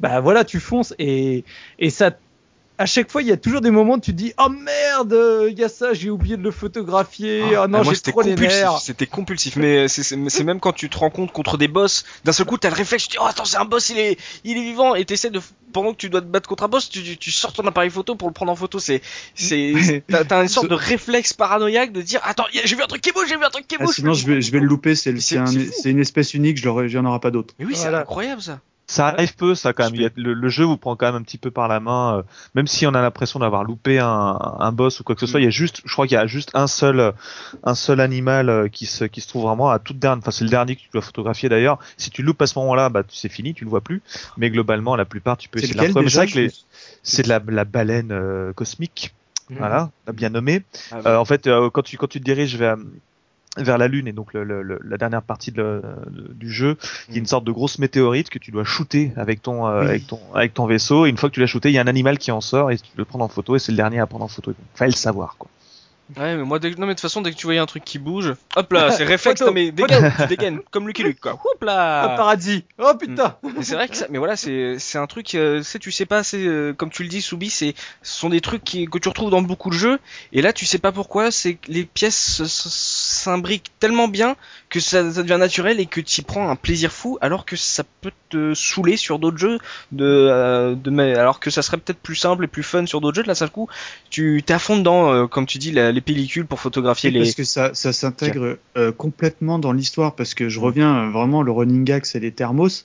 Bah 0.00 0.20
voilà, 0.20 0.44
tu 0.44 0.58
fonces 0.58 0.92
et 0.98 1.44
et 1.78 1.90
ça 1.90 2.10
à 2.78 2.86
chaque 2.86 3.10
fois, 3.10 3.22
il 3.22 3.28
y 3.28 3.32
a 3.32 3.36
toujours 3.36 3.60
des 3.60 3.70
moments 3.70 3.94
où 3.94 4.00
tu 4.00 4.12
te 4.12 4.16
dis 4.16 4.32
Oh 4.38 4.48
merde, 4.48 5.16
il 5.48 5.58
y 5.58 5.64
a 5.64 5.68
ça, 5.68 5.94
j'ai 5.94 6.10
oublié 6.10 6.36
de 6.36 6.42
le 6.42 6.50
photographier. 6.50 7.42
Ah, 7.54 7.62
oh 7.64 7.68
non, 7.68 7.82
j'ai 7.82 7.96
trop 7.96 8.22
les 8.22 8.34
nerfs. 8.34 8.80
C'était 8.80 9.06
compulsif, 9.06 9.56
mais 9.56 9.88
c'est 9.88 10.44
même 10.44 10.60
quand 10.60 10.72
tu 10.72 10.88
te 10.88 10.98
rends 10.98 11.10
compte 11.10 11.32
contre 11.32 11.56
des 11.56 11.68
boss, 11.68 12.04
d'un 12.24 12.32
seul 12.32 12.46
coup, 12.46 12.58
t'as 12.58 12.70
le 12.70 12.74
réflexe, 12.74 13.04
tu 13.04 13.10
dis 13.10 13.16
Oh 13.20 13.26
attends, 13.26 13.44
c'est 13.44 13.56
un 13.56 13.64
boss, 13.64 13.90
il 13.90 13.98
est, 13.98 14.18
il 14.44 14.58
est 14.58 14.62
vivant, 14.62 14.94
et 14.94 15.04
t'essaies 15.04 15.30
de, 15.30 15.40
pendant 15.72 15.92
que 15.92 15.98
tu 15.98 16.10
dois 16.10 16.20
te 16.20 16.26
battre 16.26 16.48
contre 16.48 16.64
un 16.64 16.68
boss, 16.68 16.90
tu, 16.90 17.16
tu 17.16 17.30
sors 17.30 17.52
ton 17.52 17.66
appareil 17.66 17.90
photo 17.90 18.14
pour 18.14 18.28
le 18.28 18.34
prendre 18.34 18.52
en 18.52 18.56
photo. 18.56 18.78
C'est, 18.78 19.00
c'est, 19.34 20.02
t'as 20.28 20.42
une 20.42 20.48
sorte 20.48 20.68
de 20.68 20.74
réflexe 20.74 21.32
paranoïaque 21.32 21.92
de 21.92 22.02
dire 22.02 22.20
Attends, 22.24 22.46
j'ai 22.52 22.76
vu 22.76 22.82
un 22.82 22.86
truc 22.86 23.00
qui 23.00 23.12
bouge, 23.12 23.28
j'ai 23.28 23.36
vu 23.36 23.44
un 23.44 23.50
truc 23.50 23.66
qui 23.66 23.76
ah, 23.80 23.84
bouge. 23.84 23.94
sinon, 23.94 24.12
je 24.12 24.26
vais, 24.26 24.42
je 24.42 24.52
vais 24.52 24.60
le 24.60 24.66
louper, 24.66 24.94
c'est 24.94 25.10
une 25.10 26.00
espèce 26.00 26.34
unique, 26.34 26.58
je 26.58 26.68
n'y 26.68 26.96
en 26.96 27.04
aura 27.06 27.20
pas 27.20 27.30
d'autre. 27.30 27.54
Mais 27.58 27.64
oui, 27.64 27.74
c'est 27.74 27.88
incroyable 27.88 28.42
ça. 28.42 28.60
Ça 28.88 29.08
arrive 29.08 29.34
peu, 29.34 29.56
ça 29.56 29.72
quand 29.72 29.90
même. 29.90 30.10
le, 30.14 30.48
jeu 30.48 30.64
vous 30.64 30.76
prend 30.76 30.94
quand 30.94 31.06
même 31.06 31.16
un 31.16 31.22
petit 31.22 31.38
peu 31.38 31.50
par 31.50 31.66
la 31.66 31.80
main, 31.80 32.18
euh, 32.18 32.22
même 32.54 32.68
si 32.68 32.86
on 32.86 32.94
a 32.94 33.02
l'impression 33.02 33.40
d'avoir 33.40 33.64
loupé 33.64 33.98
un, 33.98 34.38
un, 34.60 34.70
boss 34.70 35.00
ou 35.00 35.02
quoi 35.02 35.16
que 35.16 35.20
ce 35.20 35.26
soit. 35.26 35.40
Il 35.40 35.44
y 35.44 35.48
a 35.48 35.50
juste, 35.50 35.82
je 35.84 35.92
crois 35.92 36.06
qu'il 36.06 36.14
y 36.14 36.18
a 36.18 36.26
juste 36.28 36.50
un 36.54 36.68
seul, 36.68 37.12
un 37.64 37.74
seul 37.74 38.00
animal 38.00 38.48
euh, 38.48 38.68
qui 38.68 38.86
se, 38.86 39.04
qui 39.04 39.20
se 39.20 39.28
trouve 39.28 39.42
vraiment 39.42 39.70
à 39.70 39.80
toute 39.80 39.98
dernière. 39.98 40.18
Enfin, 40.18 40.30
c'est 40.30 40.44
le 40.44 40.50
dernier 40.50 40.76
que 40.76 40.82
tu 40.82 40.88
dois 40.92 41.02
photographier 41.02 41.48
d'ailleurs. 41.48 41.80
Si 41.96 42.10
tu 42.10 42.22
loupes 42.22 42.40
à 42.40 42.46
ce 42.46 42.56
moment-là, 42.60 42.88
bah 42.88 43.02
c'est 43.08 43.28
fini, 43.28 43.54
tu 43.54 43.64
le 43.64 43.70
vois 43.70 43.80
plus. 43.80 44.02
Mais 44.36 44.50
globalement, 44.50 44.94
la 44.94 45.04
plupart, 45.04 45.36
tu 45.36 45.48
peux 45.48 45.58
essayer 45.58 45.74
de 45.74 45.78
la 45.78 45.88
retrouver. 45.88 46.52
C'est 47.02 47.22
de 47.22 47.28
la, 47.28 47.40
la 47.44 47.64
baleine 47.64 48.12
euh, 48.12 48.52
cosmique. 48.52 49.14
Mmh. 49.50 49.56
Voilà, 49.58 49.90
bien 50.12 50.30
nommé. 50.30 50.62
Ah 50.92 51.20
en 51.20 51.24
fait, 51.24 51.48
quand 51.72 51.82
tu 51.82 51.96
quand 51.96 52.08
tu 52.08 52.18
te 52.18 52.24
diriges 52.24 52.56
vers 52.56 52.76
vers 53.56 53.78
la 53.78 53.88
Lune 53.88 54.08
et 54.08 54.12
donc 54.12 54.32
le, 54.34 54.44
le, 54.44 54.78
la 54.84 54.96
dernière 54.96 55.22
partie 55.22 55.52
de, 55.52 55.82
du 56.34 56.50
jeu, 56.50 56.76
il 57.08 57.14
y 57.14 57.16
a 57.16 57.18
une 57.18 57.24
mm. 57.24 57.28
sorte 57.28 57.44
de 57.44 57.52
grosse 57.52 57.78
météorite 57.78 58.30
que 58.30 58.38
tu 58.38 58.50
dois 58.50 58.64
shooter 58.64 59.12
avec 59.16 59.42
ton 59.42 59.66
euh, 59.66 59.80
avec 59.80 60.06
ton 60.06 60.20
avec 60.34 60.54
ton 60.54 60.66
vaisseau. 60.66 61.06
Et 61.06 61.10
une 61.10 61.16
fois 61.16 61.28
que 61.28 61.34
tu 61.34 61.40
l'as 61.40 61.46
shooté, 61.46 61.70
il 61.70 61.74
y 61.74 61.78
a 61.78 61.82
un 61.82 61.86
animal 61.86 62.18
qui 62.18 62.30
en 62.30 62.40
sort 62.40 62.70
et 62.70 62.76
tu 62.76 62.90
le 62.96 63.04
prends 63.04 63.20
en 63.20 63.28
photo 63.28 63.56
et 63.56 63.58
c'est 63.58 63.72
le 63.72 63.76
dernier 63.76 64.00
à 64.00 64.06
prendre 64.06 64.24
en 64.24 64.28
photo. 64.28 64.52
Il 64.52 64.78
fallait 64.78 64.90
le 64.90 64.96
savoir 64.96 65.36
quoi. 65.38 65.48
Ouais, 66.16 66.36
mais 66.36 66.44
moi, 66.44 66.58
dès... 66.60 66.70
non, 66.70 66.86
mais 66.86 66.88
de 66.88 66.92
toute 66.92 67.00
façon, 67.00 67.20
dès 67.20 67.32
que 67.32 67.36
tu 67.36 67.46
voyais 67.46 67.58
un 67.58 67.66
truc 67.66 67.84
qui 67.84 67.98
bouge, 67.98 68.34
hop 68.54 68.72
là, 68.72 68.92
c'est 68.92 69.04
réflexe, 69.04 69.40
non, 69.40 69.52
mais 69.52 69.72
dégaine, 69.72 70.12
tu 70.16 70.26
dégaines, 70.28 70.60
comme 70.70 70.86
Lucky 70.86 71.02
Luke, 71.02 71.20
quoi. 71.20 71.32
Hop 71.44 71.62
là! 71.62 72.14
paradis! 72.16 72.64
Oh 72.78 72.92
putain! 72.98 73.36
Mm. 73.42 73.62
c'est 73.62 73.74
vrai 73.74 73.88
que 73.88 73.96
ça, 73.96 74.06
mais 74.10 74.18
voilà, 74.18 74.36
c'est, 74.36 74.78
c'est 74.78 74.98
un 74.98 75.06
truc, 75.06 75.34
euh, 75.34 75.62
sais, 75.62 75.78
tu 75.78 75.90
sais 75.90 76.06
pas, 76.06 76.22
c'est, 76.22 76.46
euh, 76.46 76.72
comme 76.72 76.90
tu 76.90 77.02
le 77.02 77.08
dis, 77.08 77.22
Soubi, 77.22 77.50
c'est, 77.50 77.74
ce 78.02 78.20
sont 78.20 78.28
des 78.28 78.40
trucs 78.40 78.62
qui, 78.62 78.86
que 78.86 78.98
tu 78.98 79.08
retrouves 79.08 79.30
dans 79.30 79.42
beaucoup 79.42 79.70
de 79.70 79.74
jeux, 79.74 79.98
et 80.32 80.42
là, 80.42 80.52
tu 80.52 80.64
sais 80.64 80.78
pas 80.78 80.92
pourquoi, 80.92 81.30
c'est 81.30 81.54
que 81.54 81.72
les 81.72 81.84
pièces 81.84 82.44
s'imbriquent 82.44 83.72
tellement 83.80 84.08
bien 84.08 84.36
que 84.68 84.80
ça, 84.80 85.10
ça 85.12 85.22
devient 85.22 85.38
naturel 85.38 85.80
et 85.80 85.86
que 85.86 86.00
tu 86.00 86.22
prends 86.22 86.48
un 86.48 86.56
plaisir 86.56 86.92
fou, 86.92 87.18
alors 87.20 87.44
que 87.44 87.56
ça 87.56 87.84
peut 88.00 88.12
te 88.28 88.54
saouler 88.54 88.96
sur 88.96 89.18
d'autres 89.18 89.38
jeux, 89.38 89.58
de, 89.92 90.04
euh, 90.04 90.74
de, 90.74 90.90
alors 91.14 91.40
que 91.40 91.50
ça 91.50 91.62
serait 91.62 91.76
peut-être 91.76 92.00
plus 92.00 92.16
simple 92.16 92.44
et 92.44 92.48
plus 92.48 92.62
fun 92.62 92.86
sur 92.86 93.00
d'autres 93.00 93.16
jeux, 93.16 93.22
de 93.22 93.28
là, 93.28 93.34
ça 93.34 93.46
coup, 93.48 93.68
tu 94.10 94.42
fond 94.58 94.78
dedans, 94.78 95.12
euh, 95.12 95.26
comme 95.26 95.46
tu 95.46 95.58
dis, 95.58 95.70
la, 95.72 95.92
les 95.92 96.00
pellicules 96.00 96.46
pour 96.46 96.60
photographier 96.60 97.10
les. 97.10 97.20
Parce 97.20 97.34
que 97.34 97.44
ça, 97.44 97.74
ça 97.74 97.92
s'intègre 97.92 98.58
euh, 98.76 98.92
complètement 98.92 99.58
dans 99.58 99.72
l'histoire, 99.72 100.14
parce 100.14 100.34
que 100.34 100.48
je 100.48 100.60
reviens 100.60 100.96
euh, 100.96 101.10
vraiment 101.10 101.42
le 101.42 101.52
running 101.52 101.84
gag, 101.84 102.04
c'est 102.04 102.20
les 102.20 102.32
thermos. 102.32 102.84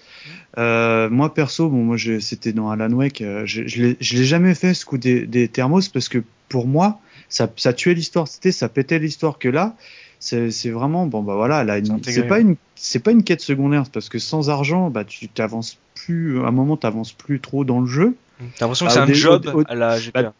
Euh, 0.58 1.10
moi 1.10 1.34
perso, 1.34 1.70
bon, 1.70 1.84
moi 1.84 1.98
c'était 2.20 2.54
dans 2.54 2.70
Alan 2.70 2.92
Wake, 2.92 3.24
je, 3.46 3.68
je 3.68 4.18
l'ai 4.18 4.26
jamais 4.26 4.54
fait 4.54 4.74
ce 4.74 4.86
coup 4.86 4.98
des, 4.98 5.26
des, 5.26 5.48
thermos 5.48 5.88
parce 5.88 6.10
que 6.10 6.24
pour 6.50 6.68
moi, 6.68 7.00
ça, 7.30 7.50
ça 7.56 7.74
tuait 7.74 7.94
l'histoire. 7.94 8.28
C'était, 8.28 8.52
ça 8.52 8.70
pétait 8.70 9.00
l'histoire 9.00 9.40
que 9.40 9.48
là. 9.48 9.76
C'est 10.22 10.70
vraiment 10.70 11.08
bon 11.08 11.24
bah 11.24 11.34
voilà 11.34 11.64
là 11.64 11.80
c'est 12.04 12.28
pas 12.28 12.40
une 12.40 12.56
c'est 12.76 13.00
pas 13.00 13.12
une 13.12 13.24
quête 13.24 13.42
secondaire 13.42 13.86
parce 13.92 14.08
que 14.08 14.20
sans 14.20 14.52
argent 14.52 14.92
bah 14.92 15.04
tu 15.04 15.28
t'avances 15.28 15.80
plus 15.96 16.40
à 16.42 16.48
un 16.48 16.52
moment 16.52 16.78
t'avances 16.78 17.12
plus 17.12 17.40
trop 17.40 17.66
dans 17.66 17.82
le 17.82 17.88
jeu 17.88 18.16
T'as 18.58 18.66
l'impression 18.66 18.88
que 18.88 18.92
c'est 18.92 19.00
un 19.00 19.14
job 19.14 19.66
à 19.68 19.76
la 19.76 20.00
GPA. 20.00 20.22
Bah, 20.24 20.34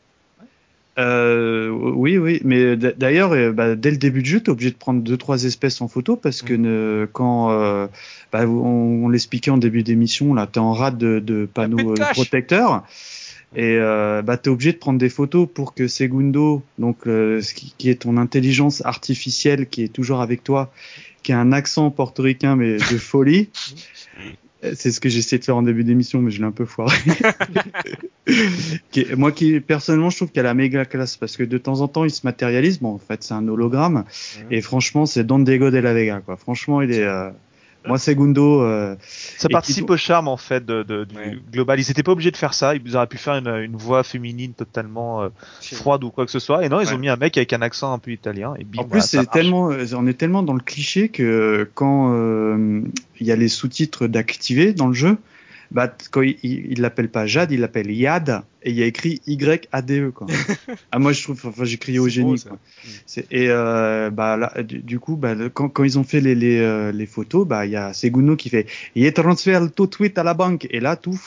euh, 1.00 1.70
oui, 1.70 2.18
oui, 2.18 2.42
mais 2.44 2.76
d'ailleurs, 2.76 3.32
euh, 3.32 3.52
bah, 3.52 3.76
dès 3.76 3.92
le 3.92 3.98
début 3.98 4.22
du 4.22 4.30
jeu, 4.30 4.40
tu 4.42 4.48
es 4.48 4.50
obligé 4.50 4.72
de 4.72 4.76
prendre 4.76 5.02
deux 5.02 5.18
trois 5.18 5.46
espèces 5.46 5.82
en 5.82 5.88
photo 5.88 6.18
parce 6.18 6.42
que 6.42 6.54
mm. 6.54 7.08
quand 7.14 7.52
euh, 7.52 7.88
bah, 8.32 8.46
on, 8.46 9.08
l'expliquait 9.08 9.52
en 9.52 9.58
début 9.58 9.84
d'émission, 9.84 10.34
là, 10.34 10.48
tu 10.52 10.60
es 10.60 10.62
en 10.62 10.74
rade 10.74 10.98
de, 10.98 11.50
panneaux 11.52 11.94
protecteurs 12.14 12.84
et 13.56 13.78
bah, 13.80 14.38
tu 14.38 14.50
es 14.50 14.52
obligé 14.52 14.72
de 14.72 14.78
prendre 14.78 15.00
des 15.00 15.10
photos 15.10 15.48
pour 15.54 15.74
que 15.74 15.88
Segundo, 15.88 16.64
donc 16.80 17.00
ce 17.06 17.54
qui, 17.54 17.74
qui, 17.78 17.90
est 17.90 18.02
ton 18.02 18.18
intelligence 18.18 18.84
artificielle 18.86 19.68
qui 19.68 19.84
est 19.84 19.94
toujours 19.94 20.22
avec 20.22 20.44
toi, 20.44 20.72
qui 21.24 21.34
a 21.34 21.40
un 21.40 21.52
accent 21.52 21.92
portoricain 21.92 22.56
mais 22.56 22.78
de 22.78 22.98
folie, 22.98 23.50
C'est 24.76 24.92
ce 24.92 25.00
que 25.00 25.10
j'essaie 25.10 25.40
de 25.40 25.44
faire 25.44 25.58
en 25.58 25.64
début 25.64 25.84
d'émission, 25.84 26.22
mais 26.22 26.30
je 26.30 26.40
l'ai 26.40 26.46
un 26.46 26.52
peu 26.52 26.66
foiré. 26.66 26.96
moi 29.18 29.32
qui 29.32 29.60
personnellement 29.60 30.12
je 30.12 30.18
trouve 30.18 30.32
qu'elle 30.32 30.46
a 30.46 30.54
méga 30.54 30.86
classe 30.86 31.18
parce 31.18 31.36
que 31.36 31.44
de 31.44 31.58
temps 31.58 31.82
en 31.82 31.88
temps 31.88 32.06
il 32.06 32.12
se 32.12 32.22
matérialise. 32.26 32.80
Bon 32.80 32.94
en 32.94 33.00
fait 33.00 33.24
c'est 33.24 33.34
un 33.34 33.48
hologramme 33.48 34.06
et 34.52 34.62
franchement 34.62 35.08
c'est 35.08 35.24
Don 35.24 35.40
Diego 35.40 35.72
de 35.72 35.80
la 35.80 35.94
Vega 35.94 36.22
quoi. 36.24 36.38
Franchement 36.38 36.82
il 36.82 36.92
est 36.92 37.04
euh, 37.04 37.32
moi, 37.88 37.98
Segundo. 37.98 38.62
Euh, 38.62 38.96
ça 39.38 39.50
participe 39.50 39.90
au 39.90 39.98
charme 39.98 40.28
en 40.28 40.38
fait 40.38 40.66
de, 40.66 40.84
de 40.84 41.06
du 41.06 41.42
global. 41.52 41.80
Ils 41.80 41.88
n'étaient 41.88 42.04
pas 42.04 42.12
obligés 42.12 42.32
de 42.32 42.38
faire 42.38 42.54
ça. 42.54 42.76
Ils 42.76 42.96
auraient 42.96 43.08
pu 43.08 43.18
faire 43.18 43.36
une, 43.36 43.48
une 43.48 43.76
voix 43.76 44.04
féminine 44.04 44.54
totalement 44.54 45.24
euh, 45.24 45.30
froide 45.62 46.04
ou 46.04 46.12
quoi 46.12 46.26
que 46.26 46.32
ce 46.32 46.40
soit. 46.40 46.66
Et 46.66 46.70
non, 46.70 46.80
ils 46.82 46.94
ont 46.94 46.98
mis 46.98 47.10
un 47.10 47.16
mec 47.16 47.38
avec 47.38 47.54
un 47.54 47.62
accent 47.62 47.94
un 47.94 48.00
peu 48.00 48.12
italien. 48.12 48.54
Et 48.60 48.66
en 48.78 48.84
plus, 48.84 49.02
c'est 49.02 49.30
tellement, 49.30 49.72
euh, 49.72 49.86
on 49.96 50.08
est 50.08 50.18
tellement 50.18 50.44
dans 50.44 50.54
le 50.54 50.62
cliché 50.62 51.10
que 51.10 51.70
quand 51.74 52.14
euh, 52.14 52.82
il 53.20 53.28
y 53.28 53.32
a 53.32 53.36
les 53.36 53.48
sous-titres 53.48 54.08
d'activer 54.08 54.74
dans 54.74 54.88
le 54.88 54.94
jeu, 54.94 55.18
bah, 55.72 55.94
quand 56.12 56.22
il 56.22 56.82
l'appelle 56.82 57.10
pas 57.10 57.26
Jade, 57.26 57.52
il 57.52 57.62
l'appelle 57.62 57.90
Yad, 57.90 58.44
et 58.62 58.72
il 58.72 58.76
y 58.76 58.84
a 58.84 58.86
écrit 58.86 59.22
Y-A-D-E, 59.26 60.12
quoi. 60.12 60.28
ah, 60.92 61.00
moi, 61.00 61.14
je 61.14 61.24
trouve, 61.24 61.42
enfin, 61.46 61.64
j'ai 61.64 61.78
crié 61.78 61.98
au 61.98 62.10
génie, 62.10 62.42
quoi. 62.42 62.58
Et, 63.32 63.48
euh, 63.50 64.10
bah, 64.10 64.36
là, 64.36 64.54
du, 64.64 65.00
coup, 65.00 65.16
bah, 65.16 65.34
quand, 65.54 65.70
quand 65.70 65.86
ils 65.86 65.98
ont 65.98 66.04
fait 66.04 66.20
les, 66.20 66.36
les, 66.36 66.60
euh, 66.60 66.92
les 66.92 67.06
photos, 67.06 67.48
bah, 67.48 67.66
il 67.66 67.72
y 67.72 67.78
a 67.78 67.94
Seguno 67.94 68.36
qui 68.36 68.50
fait, 68.50 68.68
il 68.96 69.12
transfère 69.14 69.72
tout 69.72 69.88
de 69.88 69.96
suite 69.96 70.18
à 70.18 70.24
la 70.24 70.34
banque, 70.34 70.68
et 70.70 70.82
là, 70.82 70.98
tout, 70.98 71.18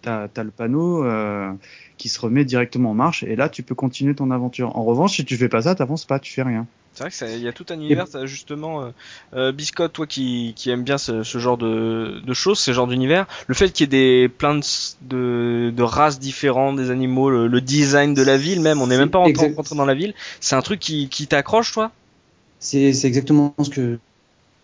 t'as, 0.00 0.28
as 0.34 0.44
le 0.44 0.52
panneau, 0.52 1.04
euh, 1.04 1.52
qui 1.98 2.08
se 2.08 2.20
remet 2.20 2.44
directement 2.44 2.92
en 2.92 2.94
marche, 2.94 3.24
et 3.24 3.34
là, 3.34 3.48
tu 3.48 3.64
peux 3.64 3.74
continuer 3.74 4.14
ton 4.14 4.30
aventure. 4.30 4.76
En 4.76 4.84
revanche, 4.84 5.16
si 5.16 5.24
tu 5.24 5.36
fais 5.36 5.48
pas 5.48 5.62
ça, 5.62 5.74
t'avances 5.74 6.04
pas, 6.04 6.20
tu 6.20 6.32
fais 6.32 6.42
rien. 6.42 6.68
C'est 6.94 7.04
vrai 7.04 7.10
qu'il 7.10 7.42
y 7.42 7.48
a 7.48 7.52
tout 7.52 7.64
un 7.70 7.74
univers, 7.74 8.06
justement, 8.24 8.82
euh, 8.82 8.90
euh, 9.34 9.52
Biscotte, 9.52 9.94
toi 9.94 10.06
qui, 10.06 10.52
qui 10.54 10.68
aime 10.70 10.82
bien 10.82 10.98
ce, 10.98 11.22
ce 11.22 11.38
genre 11.38 11.56
de, 11.56 12.20
de, 12.24 12.34
choses, 12.34 12.58
ce 12.58 12.72
genre 12.72 12.86
d'univers, 12.86 13.26
le 13.46 13.54
fait 13.54 13.70
qu'il 13.70 13.84
y 13.84 13.96
ait 13.96 14.22
des 14.22 14.28
plein 14.28 14.56
de, 14.56 15.72
de, 15.74 15.82
races 15.82 16.18
différentes, 16.18 16.76
des 16.76 16.90
animaux, 16.90 17.30
le, 17.30 17.60
design 17.62 18.12
de 18.12 18.22
la 18.22 18.36
ville 18.36 18.60
même, 18.60 18.82
on 18.82 18.88
n'est 18.88 18.98
même 18.98 19.10
pas 19.10 19.18
rentré 19.20 19.54
dans 19.74 19.86
la 19.86 19.94
ville, 19.94 20.12
c'est 20.40 20.54
un 20.54 20.62
truc 20.62 20.80
qui, 20.80 21.08
qui 21.08 21.26
t'accroche, 21.26 21.72
toi? 21.72 21.92
C'est 22.58 22.90
exactement 23.04 23.54
ce 23.62 23.70
que 23.70 23.98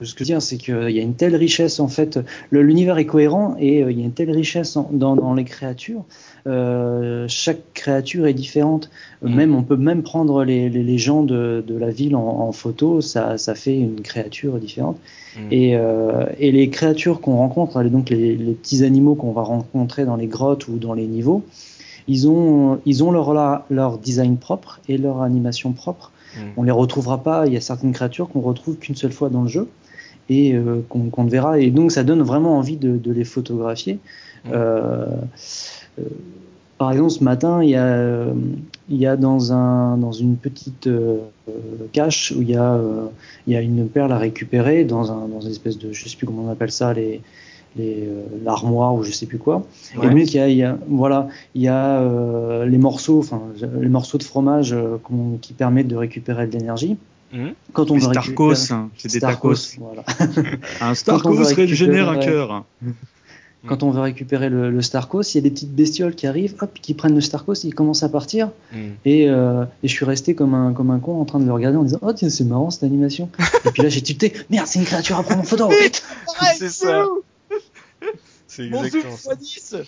ce 0.01 0.15
que 0.15 0.19
je 0.19 0.25
veux 0.25 0.37
dire, 0.37 0.43
c'est 0.43 0.59
qu'il 0.59 0.91
y 0.91 1.01
a 1.01 1.03
une 1.03 1.15
telle 1.15 1.35
richesse 1.35 1.81
en 1.81 1.89
fait, 1.89 2.21
l'univers 2.53 2.99
est 2.99 3.07
cohérent 3.07 3.57
et 3.59 3.83
euh, 3.83 3.91
il 3.91 3.99
y 3.99 4.03
a 4.03 4.05
une 4.05 4.13
telle 4.13 4.31
richesse 4.31 4.79
dans, 4.93 5.17
dans, 5.17 5.35
les 5.35 5.45
créatures. 5.45 6.05
Euh, 6.49 7.27
chaque 7.29 7.75
créature 7.75 8.27
est 8.27 8.35
différente. 8.35 8.91
Mm. 9.23 9.35
Même 9.35 9.55
on 9.55 9.63
peut 9.63 9.77
même 9.77 10.03
prendre 10.03 10.45
les, 10.45 10.71
les, 10.71 10.83
les 10.83 10.99
gens 10.99 11.23
de, 11.23 11.63
de, 11.67 11.77
la 11.77 11.91
ville 11.91 12.17
en, 12.17 12.27
en, 12.27 12.53
photo, 12.53 13.01
ça, 13.01 13.37
ça 13.37 13.55
fait 13.55 13.77
une 13.77 14.01
créature 14.01 14.59
différente. 14.59 14.99
Mm. 15.37 15.41
Et, 15.51 15.77
euh, 15.77 16.25
et, 16.39 16.51
les 16.51 16.71
créatures 16.71 17.21
qu'on 17.21 17.37
rencontre, 17.37 17.83
donc 17.85 18.09
les, 18.11 18.35
les 18.35 18.53
petits 18.55 18.83
animaux 18.85 19.15
qu'on 19.15 19.33
va 19.33 19.43
rencontrer 19.43 20.05
dans 20.07 20.17
les 20.17 20.27
grottes 20.27 20.69
ou 20.69 20.79
dans 20.79 20.95
les 20.95 21.07
niveaux, 21.07 21.45
ils 22.07 22.29
ont, 22.29 22.81
ils 22.87 23.05
ont 23.05 23.11
leur, 23.11 23.65
leur 23.69 23.99
design 23.99 24.39
propre 24.39 24.81
et 24.89 24.97
leur 24.97 25.21
animation 25.21 25.73
propre. 25.73 26.13
Mm. 26.35 26.41
On 26.57 26.63
les 26.63 26.73
retrouvera 26.73 27.23
pas. 27.23 27.47
Il 27.47 27.53
y 27.53 27.57
a 27.59 27.61
certaines 27.61 27.93
créatures 27.93 28.31
qu'on 28.31 28.41
retrouve 28.41 28.77
qu'une 28.77 28.97
seule 28.97 29.13
fois 29.13 29.29
dans 29.29 29.43
le 29.43 29.49
jeu. 29.49 29.69
et 30.31 30.55
qu'on 30.89 31.11
qu'on 31.11 31.25
verra. 31.25 31.59
Et 31.59 31.71
donc 31.71 31.91
ça 31.91 32.05
donne 32.05 32.23
vraiment 32.23 32.57
envie 32.59 32.77
de, 32.77 32.97
de 32.97 33.13
les 33.13 33.25
photographier. 33.25 33.99
Par 36.79 36.93
exemple, 36.93 37.11
ce 37.11 37.25
matin, 37.25 37.63
il 37.63 37.71
y 37.71 37.77
a, 37.77 38.27
il 38.89 38.97
y 38.97 39.07
a 39.07 39.17
dans, 39.17 39.53
un, 39.53 39.97
dans 39.97 40.13
une 40.13 40.37
petite 40.37 40.89
cache 41.93 42.33
où 42.37 42.43
il 42.43 42.51
y, 42.51 42.57
a, 42.57 42.81
il 43.47 43.53
y 43.53 43.57
a 43.57 43.61
une 43.61 43.89
perle 43.89 44.13
à 44.13 44.19
récupérer 44.19 44.85
dans, 44.85 45.11
un, 45.11 45.27
dans 45.29 45.41
une 45.41 45.51
espèce 45.51 45.79
de, 45.79 45.93
je 45.93 46.09
sais 46.09 46.17
plus 46.17 46.27
comment 46.27 46.45
on 46.47 46.51
appelle 46.51 46.71
ça, 46.71 46.95
les, 46.95 47.21
euh, 47.81 48.25
l'armoire 48.45 48.95
ou 48.95 49.05
je 49.05 49.13
sais 49.13 49.27
plus 49.27 49.39
quoi. 49.39 49.65
Et 50.03 50.09
donc 50.09 50.17
il 50.17 50.35
y 50.35 50.39
a, 50.39 50.49
il 50.49 50.57
y 50.57 50.65
a, 50.65 50.79
voilà, 50.89 51.29
il 51.55 51.63
y 51.63 51.69
a 51.69 52.01
euh, 52.01 52.67
les 52.67 52.79
morceaux, 52.79 53.21
enfin 53.21 53.41
les 53.81 53.89
morceaux 53.89 54.19
de 54.19 54.25
fromage 54.25 54.73
euh, 54.73 54.97
qui 55.41 55.53
permettent 55.53 55.89
de 55.89 55.97
récupérer 55.97 56.47
de 56.47 56.53
l'énergie. 56.59 56.97
Mmh. 57.33 57.49
Quand 57.73 57.91
on 57.91 57.95
les 57.95 58.01
Starkos, 58.01 58.73
hein, 58.73 58.89
c'est 58.97 59.13
des 59.13 59.21
tacos. 59.21 59.77
Voilà. 59.79 60.03
un 60.81 60.95
Starkos 60.95 61.55
régénère 61.55 62.09
un 62.09 62.17
cœur. 62.17 62.65
Quand 63.67 63.83
on 63.83 63.91
veut 63.91 64.01
récupérer 64.01 64.49
le, 64.49 64.71
le, 64.71 64.83
Starkos, 64.83 65.23
il 65.23 65.35
y 65.35 65.39
a 65.39 65.41
des 65.41 65.51
petites 65.51 65.75
bestioles 65.75 66.15
qui 66.15 66.27
arrivent, 66.27 66.55
hop, 66.61 66.79
qui 66.81 66.95
prennent 66.95 67.15
le 67.15 67.21
Starkos, 67.21 67.65
ils 67.65 67.75
commencent 67.75 68.05
à 68.05 68.09
partir. 68.09 68.51
Mmh. 68.73 68.77
Et, 69.05 69.29
euh, 69.29 69.65
et, 69.83 69.89
je 69.89 69.93
suis 69.93 70.05
resté 70.05 70.35
comme 70.35 70.55
un, 70.55 70.73
comme 70.73 70.91
un 70.91 71.01
con 71.01 71.21
en 71.21 71.25
train 71.25 71.41
de 71.41 71.45
le 71.45 71.53
regarder 71.53 71.77
en 71.77 71.83
disant 71.83 71.99
Oh, 72.03 72.13
tiens, 72.13 72.31
c'est 72.31 72.45
marrant 72.45 72.71
cette 72.71 72.85
animation. 72.85 73.29
et 73.65 73.71
puis 73.71 73.83
là, 73.83 73.89
j'ai 73.89 74.01
tilté 74.01 74.33
Merde, 74.49 74.67
c'est 74.69 74.79
une 74.79 74.85
créature 74.85 75.19
à 75.19 75.23
prendre 75.25 75.41
en 75.41 75.45
photo. 75.45 75.69
c'est 76.57 76.69
ça. 76.69 77.07
C'est 78.47 78.67
exactement 78.67 79.17
ça. 79.17 79.79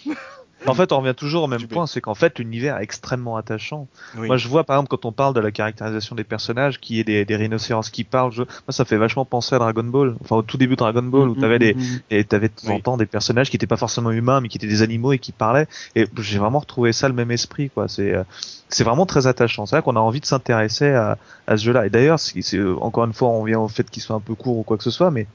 En 0.67 0.75
fait, 0.75 0.93
on 0.93 0.99
revient 1.01 1.15
toujours 1.17 1.45
au 1.45 1.47
même 1.47 1.59
point, 1.67 1.87
c'est 1.87 2.01
qu'en 2.03 2.15
fait, 2.15 2.39
l'univers 2.39 2.77
est 2.79 2.83
extrêmement 2.83 3.37
attachant. 3.37 3.89
Moi, 4.27 4.37
je 4.37 4.47
vois, 4.49 4.65
par 4.65 4.77
exemple, 4.77 4.91
quand 4.91 5.05
on 5.07 5.13
parle 5.13 5.33
de 5.35 5.41
la 5.41 5.51
caractérisation 5.51 6.15
des 6.15 6.25
personnages, 6.25 6.79
qui 6.81 7.01
est 7.01 7.05
des, 7.05 7.25
des 7.25 7.37
rhinocéros 7.37 7.89
qui 7.91 8.05
parlent, 8.05 8.33
moi, 8.37 8.47
ça 8.69 8.85
fait 8.85 8.99
vachement 8.99 9.25
penser 9.25 9.55
à 9.55 9.59
Dragon 9.59 9.85
Ball. 9.85 10.17
Enfin, 10.23 10.37
au 10.37 10.43
tout 10.43 10.59
début 10.59 10.75
de 10.75 10.79
Dragon 10.79 11.03
Ball, 11.03 11.29
où 11.31 11.35
t'avais 11.35 11.59
des, 11.59 11.75
et 12.11 12.25
t'avais 12.25 12.49
de 12.49 12.55
temps 12.55 12.73
en 12.75 12.81
temps 12.81 12.97
des 12.99 13.07
personnages 13.07 13.49
qui 13.49 13.57
étaient 13.57 13.67
pas 13.67 13.79
forcément 13.79 14.11
humains, 14.11 14.41
mais 14.41 14.49
qui 14.49 14.59
étaient 14.59 14.67
des 14.67 14.83
animaux 14.83 15.13
et 15.13 15.19
qui 15.19 15.33
parlaient. 15.33 15.67
Et 15.97 16.07
j'ai 16.19 16.39
vraiment 16.39 16.59
retrouvé 16.59 16.93
ça 16.93 17.09
le 17.09 17.15
même 17.15 17.31
esprit, 17.31 17.71
quoi. 17.71 17.89
C'est, 17.89 18.15
euh, 18.15 18.23
c'est 18.69 18.85
vraiment 18.85 19.07
très 19.07 19.27
attachant. 19.27 19.67
C'est 19.67 19.77
vrai 19.77 19.83
qu'on 19.83 19.97
a 19.97 20.01
envie 20.01 20.21
de 20.21 20.27
s'intéresser 20.27 20.91
à, 20.91 21.17
à 21.47 21.57
ce 21.57 21.65
jeu-là. 21.65 21.87
Et 21.87 21.91
d'ailleurs, 21.91 22.19
c'est, 22.21 22.61
encore 22.81 23.05
une 23.07 23.15
fois, 23.15 23.29
on 23.31 23.45
vient 23.45 23.61
au 23.61 23.69
fait 23.69 23.89
qu'il 23.91 24.03
soit 24.03 24.15
un 24.17 24.21
peu 24.21 24.35
court 24.35 24.59
ou 24.59 24.63
quoi 24.63 24.77
que 24.77 24.85
ce 24.85 24.91
soit, 24.91 25.11
mais 25.11 25.27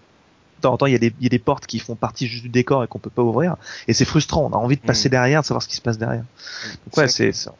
temps 0.61 0.73
en 0.73 0.77
temps, 0.77 0.85
il 0.85 0.93
y, 0.93 0.95
a 0.95 0.99
des, 0.99 1.13
il 1.19 1.23
y 1.23 1.27
a 1.27 1.29
des 1.29 1.39
portes 1.39 1.65
qui 1.65 1.79
font 1.79 1.95
partie 1.95 2.27
juste 2.27 2.43
du 2.43 2.49
décor 2.49 2.83
et 2.83 2.87
qu'on 2.87 2.99
peut 2.99 3.09
pas 3.09 3.23
ouvrir. 3.23 3.55
Et 3.87 3.93
c'est 3.93 4.05
frustrant. 4.05 4.49
On 4.51 4.55
a 4.55 4.57
envie 4.57 4.77
de 4.77 4.81
passer 4.81 5.09
mm. 5.09 5.11
derrière, 5.11 5.41
de 5.41 5.45
savoir 5.45 5.61
ce 5.61 5.67
qui 5.67 5.75
se 5.75 5.81
passe 5.81 5.97
derrière. 5.97 6.23
Donc 6.85 6.97
ouais, 6.97 7.07
c'est 7.07 7.31
ça. 7.31 7.53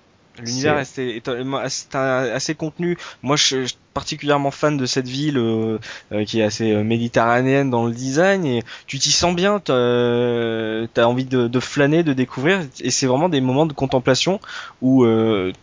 L'univers 0.43 0.79
est, 0.79 0.97
est, 0.97 1.27
est, 1.27 1.95
assez 1.95 2.55
contenu. 2.55 2.97
Moi, 3.23 3.35
je, 3.37 3.65
suis 3.65 3.77
particulièrement 3.93 4.51
fan 4.51 4.75
de 4.75 4.85
cette 4.85 5.07
ville 5.07 5.37
euh, 5.37 5.79
euh, 6.11 6.25
qui 6.25 6.41
est 6.41 6.43
assez 6.43 6.71
euh, 6.71 6.83
méditerranéenne 6.83 7.69
dans 7.69 7.85
le 7.85 7.93
design 7.93 8.45
et 8.45 8.63
tu 8.87 8.99
t'y 8.99 9.11
sens 9.11 9.33
bien. 9.33 9.59
T'as 9.59 9.73
as 9.73 11.07
envie 11.07 11.25
de, 11.25 11.47
de, 11.47 11.59
flâner, 11.59 12.03
de 12.03 12.13
découvrir 12.13 12.61
et 12.81 12.91
c'est 12.91 13.07
vraiment 13.07 13.29
des 13.29 13.41
moments 13.41 13.65
de 13.65 13.73
contemplation 13.73 14.39
où 14.81 15.05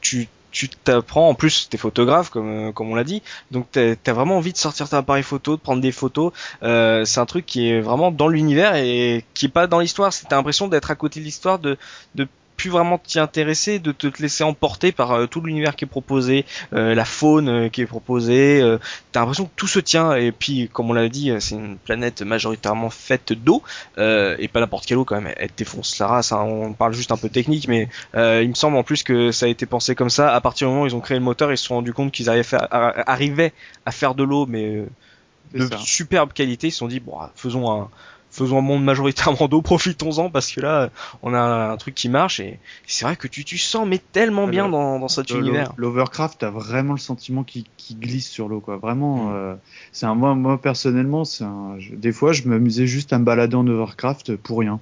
tu 0.00 0.28
tu 0.52 0.68
t'apprends 0.68 1.28
en 1.28 1.34
plus 1.34 1.68
t'es 1.70 1.78
photographe 1.78 2.30
comme 2.30 2.68
euh, 2.68 2.72
comme 2.72 2.90
on 2.90 2.94
l'a 2.94 3.04
dit 3.04 3.22
donc 3.50 3.66
t'as 3.72 3.94
as 4.06 4.12
vraiment 4.12 4.36
envie 4.36 4.52
de 4.52 4.58
sortir 4.58 4.88
ton 4.88 4.98
appareil 4.98 5.22
photo 5.22 5.56
de 5.56 5.60
prendre 5.60 5.80
des 5.80 5.92
photos. 5.92 6.32
Euh, 6.62 7.04
c'est 7.04 7.20
un 7.20 7.26
truc 7.26 7.46
qui 7.46 7.68
est 7.68 7.80
vraiment 7.80 8.10
dans 8.10 8.28
l'univers 8.28 8.76
et 8.76 9.24
qui 9.34 9.46
est 9.46 9.48
pas 9.48 9.66
dans 9.66 9.80
l'histoire. 9.80 10.12
T'as 10.28 10.36
l'impression 10.36 10.68
d'être 10.68 10.90
à 10.90 10.94
côté 10.94 11.20
de 11.20 11.24
l'histoire 11.24 11.58
de 11.58 11.76
de 12.14 12.28
plus 12.56 12.70
vraiment 12.70 12.98
t'y 12.98 13.18
intéresser, 13.18 13.78
de 13.78 13.92
te 13.92 14.06
laisser 14.20 14.44
emporter 14.44 14.92
par 14.92 15.12
euh, 15.12 15.26
tout 15.26 15.40
l'univers 15.40 15.76
qui 15.76 15.84
est 15.84 15.88
proposé, 15.88 16.44
euh, 16.72 16.94
la 16.94 17.04
faune 17.04 17.48
euh, 17.48 17.68
qui 17.68 17.80
est 17.80 17.86
proposée. 17.86 18.62
T'as 19.10 19.20
l'impression 19.20 19.46
que 19.46 19.52
tout 19.56 19.66
se 19.66 19.78
tient. 19.78 20.14
Et 20.14 20.32
puis, 20.32 20.68
comme 20.72 20.90
on 20.90 20.92
l'a 20.92 21.08
dit, 21.08 21.32
c'est 21.40 21.54
une 21.54 21.76
planète 21.76 22.22
majoritairement 22.22 22.90
faite 22.90 23.32
d'eau 23.32 23.62
et 23.98 24.48
pas 24.48 24.60
n'importe 24.60 24.86
quelle 24.86 24.98
eau 24.98 25.04
quand 25.04 25.20
même. 25.20 25.32
Elle 25.36 25.50
défonce 25.56 25.98
la 25.98 26.06
race. 26.06 26.32
Hein. 26.32 26.42
On 26.42 26.72
parle 26.72 26.94
juste 26.94 27.12
un 27.12 27.16
peu 27.16 27.28
technique, 27.28 27.68
mais 27.68 27.88
il 28.14 28.48
me 28.48 28.54
semble 28.54 28.76
en 28.76 28.82
plus 28.82 29.02
que 29.02 29.32
ça 29.32 29.46
a 29.46 29.48
été 29.48 29.66
pensé 29.66 29.94
comme 29.94 30.10
ça. 30.10 30.34
À 30.34 30.40
partir 30.40 30.68
du 30.68 30.72
moment 30.72 30.84
où 30.84 30.86
ils 30.86 30.96
ont 30.96 31.00
créé 31.00 31.18
le 31.18 31.24
moteur, 31.24 31.52
ils 31.52 31.58
se 31.58 31.64
sont 31.64 31.76
rendus 31.76 31.92
compte 31.92 32.12
qu'ils 32.12 32.30
arrivaient 32.30 33.52
à 33.86 33.92
faire 33.92 34.14
de 34.14 34.22
l'eau, 34.22 34.46
mais 34.46 34.84
de 35.54 35.68
superbe 35.78 36.32
qualité. 36.32 36.68
Ils 36.68 36.72
se 36.72 36.78
sont 36.78 36.88
dit, 36.88 37.00
bon, 37.00 37.18
faisons 37.34 37.70
un 37.70 37.90
faisons 38.32 38.58
un 38.58 38.62
monde 38.62 38.82
majoritairement 38.82 39.46
d'eau, 39.46 39.62
profitons-en 39.62 40.30
parce 40.30 40.50
que 40.50 40.60
là, 40.60 40.90
on 41.22 41.34
a 41.34 41.40
un 41.40 41.76
truc 41.76 41.94
qui 41.94 42.08
marche 42.08 42.40
et 42.40 42.58
c'est 42.86 43.04
vrai 43.04 43.16
que 43.16 43.28
tu, 43.28 43.44
tu 43.44 43.58
sens 43.58 43.86
mais 43.86 43.98
tellement 43.98 44.48
bien 44.48 44.68
dans, 44.68 44.98
dans 44.98 45.08
cet 45.08 45.30
univers. 45.30 45.72
L'Overcraft, 45.76 46.38
t'as 46.40 46.50
vraiment 46.50 46.94
le 46.94 46.98
sentiment 46.98 47.44
qui, 47.44 47.66
qui 47.76 47.94
glisse 47.94 48.28
sur 48.28 48.48
l'eau, 48.48 48.60
quoi. 48.60 48.78
Vraiment, 48.78 49.26
mm. 49.26 49.34
euh, 49.34 49.54
c'est 49.92 50.06
un 50.06 50.14
moi, 50.14 50.34
moi 50.34 50.60
personnellement, 50.60 51.24
c'est 51.24 51.44
un, 51.44 51.76
des 51.92 52.12
fois, 52.12 52.32
je 52.32 52.44
m'amusais 52.44 52.86
juste 52.86 53.12
à 53.12 53.18
me 53.18 53.24
balader 53.24 53.56
en 53.56 53.66
Overcraft 53.66 54.36
pour 54.36 54.58
rien. 54.58 54.80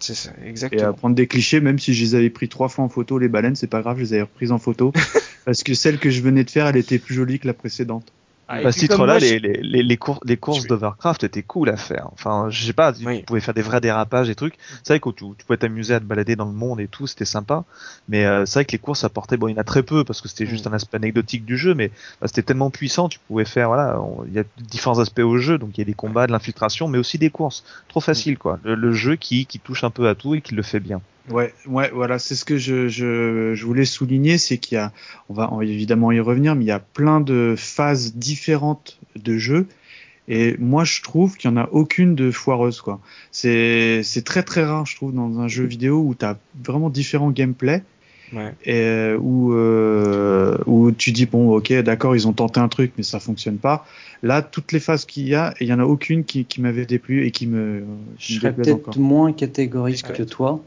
C'est 0.00 0.14
ça, 0.14 0.30
exactement. 0.44 0.82
Et 0.82 0.84
à 0.84 0.92
prendre 0.92 1.16
des 1.16 1.26
clichés, 1.26 1.60
même 1.60 1.78
si 1.78 1.94
je 1.94 2.04
les 2.04 2.14
avais 2.14 2.30
pris 2.30 2.48
trois 2.48 2.68
fois 2.68 2.84
en 2.84 2.88
photo, 2.88 3.18
les 3.18 3.28
baleines, 3.28 3.56
c'est 3.56 3.66
pas 3.66 3.80
grave, 3.80 3.96
je 3.98 4.02
les 4.02 4.12
avais 4.14 4.22
reprises 4.22 4.52
en 4.52 4.58
photo. 4.58 4.92
parce 5.44 5.62
que 5.62 5.74
celle 5.74 5.98
que 5.98 6.10
je 6.10 6.22
venais 6.22 6.44
de 6.44 6.50
faire, 6.50 6.66
elle 6.66 6.76
était 6.76 6.98
plus 6.98 7.14
jolie 7.14 7.38
que 7.38 7.46
la 7.46 7.54
précédente. 7.54 8.12
Ah, 8.50 8.56
à 8.64 8.72
ce 8.72 8.78
titre-là, 8.78 9.18
les, 9.18 9.38
les, 9.38 9.60
les, 9.62 9.82
les, 9.82 10.36
courses 10.38 10.66
d'Overcraft 10.66 11.22
étaient 11.22 11.42
cool 11.42 11.68
à 11.68 11.76
faire. 11.76 12.08
Enfin, 12.12 12.46
je 12.48 12.64
sais 12.64 12.72
pas, 12.72 12.94
tu 12.94 13.04
pouvais 13.26 13.40
faire 13.40 13.52
des 13.52 13.60
vrais 13.60 13.82
dérapages 13.82 14.30
et 14.30 14.34
trucs. 14.34 14.54
C'est 14.82 14.94
vrai 14.94 15.00
que 15.00 15.10
tu, 15.10 15.26
tu 15.36 15.44
pouvais 15.44 15.58
t'amuser 15.58 15.92
à 15.92 16.00
te 16.00 16.04
balader 16.06 16.34
dans 16.34 16.46
le 16.46 16.52
monde 16.52 16.80
et 16.80 16.88
tout, 16.88 17.06
c'était 17.06 17.26
sympa. 17.26 17.64
Mais 18.08 18.24
euh, 18.24 18.46
c'est 18.46 18.60
vrai 18.60 18.64
que 18.64 18.72
les 18.72 18.78
courses 18.78 19.04
apportaient, 19.04 19.36
bon, 19.36 19.48
il 19.48 19.52
y 19.52 19.54
en 19.54 19.60
a 19.60 19.64
très 19.64 19.82
peu 19.82 20.02
parce 20.02 20.22
que 20.22 20.28
c'était 20.28 20.46
juste 20.46 20.64
mm. 20.64 20.72
un 20.72 20.76
aspect 20.76 20.96
anecdotique 20.96 21.44
du 21.44 21.58
jeu, 21.58 21.74
mais 21.74 21.88
bah, 22.22 22.26
c'était 22.26 22.42
tellement 22.42 22.70
puissant, 22.70 23.10
tu 23.10 23.18
pouvais 23.28 23.44
faire, 23.44 23.68
voilà, 23.68 24.00
il 24.26 24.32
y 24.32 24.38
a 24.38 24.44
différents 24.56 24.98
aspects 24.98 25.20
au 25.20 25.36
jeu, 25.36 25.58
donc 25.58 25.76
il 25.76 25.80
y 25.80 25.82
a 25.82 25.84
des 25.84 25.94
combats, 25.94 26.26
de 26.26 26.32
l'infiltration, 26.32 26.88
mais 26.88 26.96
aussi 26.96 27.18
des 27.18 27.30
courses. 27.30 27.64
Trop 27.88 28.00
facile, 28.00 28.34
mm. 28.34 28.38
quoi. 28.38 28.58
Le, 28.64 28.74
le, 28.74 28.92
jeu 28.92 29.16
qui, 29.16 29.44
qui 29.44 29.58
touche 29.58 29.84
un 29.84 29.90
peu 29.90 30.08
à 30.08 30.14
tout 30.14 30.34
et 30.34 30.40
qui 30.40 30.54
le 30.54 30.62
fait 30.62 30.80
bien. 30.80 31.02
Ouais, 31.30 31.52
ouais, 31.66 31.90
voilà, 31.92 32.18
c'est 32.18 32.34
ce 32.34 32.44
que 32.44 32.56
je, 32.56 32.88
je, 32.88 33.54
je 33.54 33.66
voulais 33.66 33.84
souligner, 33.84 34.38
c'est 34.38 34.58
qu'il 34.58 34.76
y 34.76 34.78
a, 34.78 34.92
on 35.28 35.34
va 35.34 35.50
évidemment 35.62 36.12
y 36.12 36.20
revenir, 36.20 36.54
mais 36.54 36.64
il 36.64 36.68
y 36.68 36.72
a 36.72 36.78
plein 36.78 37.20
de 37.20 37.54
phases 37.56 38.14
différentes 38.14 38.98
de 39.16 39.38
jeu. 39.38 39.66
Et 40.28 40.56
moi, 40.58 40.84
je 40.84 41.00
trouve 41.00 41.36
qu'il 41.36 41.50
y 41.50 41.52
en 41.52 41.56
a 41.56 41.68
aucune 41.72 42.14
de 42.14 42.30
foireuse, 42.30 42.82
quoi. 42.82 43.00
C'est, 43.32 44.02
c'est 44.02 44.24
très 44.24 44.42
très 44.42 44.62
rare, 44.62 44.84
je 44.84 44.94
trouve, 44.94 45.14
dans 45.14 45.40
un 45.40 45.48
jeu 45.48 45.64
vidéo 45.64 46.00
où 46.00 46.14
tu 46.14 46.24
as 46.24 46.38
vraiment 46.62 46.90
différents 46.90 47.30
gameplays. 47.30 47.82
Ouais. 48.32 48.52
Et 48.64 48.82
euh, 48.82 49.16
où, 49.18 49.54
euh, 49.54 50.58
où 50.66 50.90
tu 50.92 51.12
dis 51.12 51.24
bon 51.24 51.50
ok 51.56 51.72
d'accord 51.80 52.14
ils 52.14 52.28
ont 52.28 52.34
tenté 52.34 52.60
un 52.60 52.68
truc 52.68 52.92
mais 52.98 53.02
ça 53.02 53.20
fonctionne 53.20 53.56
pas 53.56 53.86
là 54.22 54.42
toutes 54.42 54.72
les 54.72 54.80
phases 54.80 55.06
qu'il 55.06 55.26
y 55.26 55.34
a 55.34 55.54
il 55.60 55.66
y 55.66 55.72
en 55.72 55.78
a 55.78 55.84
aucune 55.84 56.24
qui, 56.24 56.44
qui 56.44 56.60
m'avait 56.60 56.84
déplu 56.84 57.24
et 57.26 57.30
qui 57.30 57.46
me 57.46 57.84
je 58.18 58.34
serais 58.34 58.52
peut-être 58.52 58.98
moins 58.98 59.32
catégorique 59.32 60.12
que 60.12 60.24
toi 60.24 60.62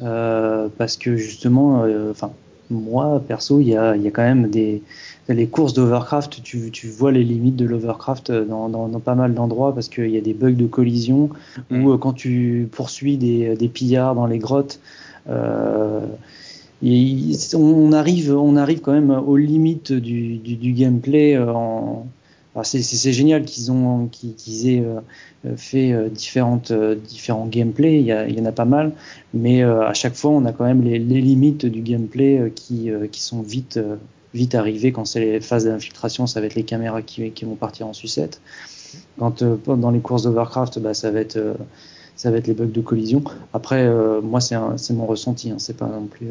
parce 0.00 0.96
que 0.96 1.16
justement, 1.16 1.84
euh, 1.84 2.10
enfin, 2.10 2.32
moi 2.70 3.22
perso, 3.26 3.60
il 3.60 3.68
y 3.68 3.76
a, 3.76 3.96
y 3.96 4.06
a, 4.06 4.10
quand 4.10 4.22
même 4.22 4.50
des 4.50 4.82
les 5.28 5.46
courses 5.46 5.74
d'Overcraft, 5.74 6.42
tu, 6.42 6.72
tu 6.72 6.88
vois 6.88 7.12
les 7.12 7.22
limites 7.22 7.54
de 7.54 7.64
l'Overcraft 7.64 8.32
dans, 8.32 8.68
dans, 8.68 8.88
dans, 8.88 8.98
pas 8.98 9.14
mal 9.14 9.32
d'endroits 9.32 9.72
parce 9.72 9.88
qu'il 9.88 10.10
y 10.10 10.16
a 10.16 10.20
des 10.20 10.34
bugs 10.34 10.52
de 10.52 10.66
collision 10.66 11.30
ou 11.70 11.74
mm. 11.74 11.88
euh, 11.88 11.98
quand 11.98 12.14
tu 12.14 12.68
poursuis 12.72 13.16
des, 13.16 13.54
des 13.54 13.68
pillards 13.68 14.14
dans 14.14 14.26
les 14.26 14.38
grottes. 14.38 14.80
Euh, 15.28 16.00
on 16.82 17.92
arrive, 17.92 18.34
on 18.34 18.56
arrive 18.56 18.80
quand 18.80 18.92
même 18.92 19.10
aux 19.10 19.36
limites 19.36 19.92
du, 19.92 20.38
du, 20.38 20.56
du 20.56 20.72
gameplay 20.72 21.38
en, 21.38 22.06
c'est 22.62 23.12
génial 23.12 23.44
qu'ils 23.44 24.68
aient 24.68 24.82
euh, 24.82 25.56
fait 25.56 25.92
euh, 25.92 26.08
différentes 26.08 26.72
euh, 26.72 26.94
différents 26.96 27.46
gameplays. 27.46 28.00
Il 28.00 28.06
y, 28.06 28.40
en 28.40 28.44
a 28.44 28.52
pas 28.52 28.64
mal, 28.64 28.92
mais 29.34 29.62
à 29.62 29.94
chaque 29.94 30.14
fois 30.14 30.32
on 30.32 30.44
a 30.44 30.52
quand 30.52 30.64
même 30.64 30.82
les, 30.82 30.98
limites 30.98 31.66
du 31.66 31.80
gameplay 31.80 32.52
qui 32.54 32.90
sont 33.12 33.42
vite 33.42 33.78
arrivées 34.54 34.92
quand 34.92 35.04
c'est 35.04 35.20
les 35.20 35.40
phases 35.40 35.64
d'infiltration. 35.64 36.26
Ça 36.26 36.40
va 36.40 36.46
être 36.46 36.54
les 36.56 36.64
caméras 36.64 37.02
qui, 37.02 37.44
vont 37.44 37.54
partir 37.54 37.86
en 37.86 37.92
sucette. 37.92 38.40
Quand 39.18 39.42
dans 39.42 39.90
les 39.90 40.00
courses 40.00 40.24
d'Overcraft, 40.24 40.80
bah, 40.80 40.94
ça 40.94 41.10
va 41.10 41.20
être 41.20 41.38
les 42.46 42.54
bugs 42.54 42.66
de 42.66 42.80
collision. 42.80 43.22
Après, 43.52 43.88
moi 44.22 44.40
c'est 44.40 44.56
c'est 44.76 44.94
mon 44.94 45.06
ressenti. 45.06 45.50
Hein, 45.50 45.56
c'est 45.58 45.76
pas 45.76 45.86
non 45.86 46.06
plus 46.06 46.28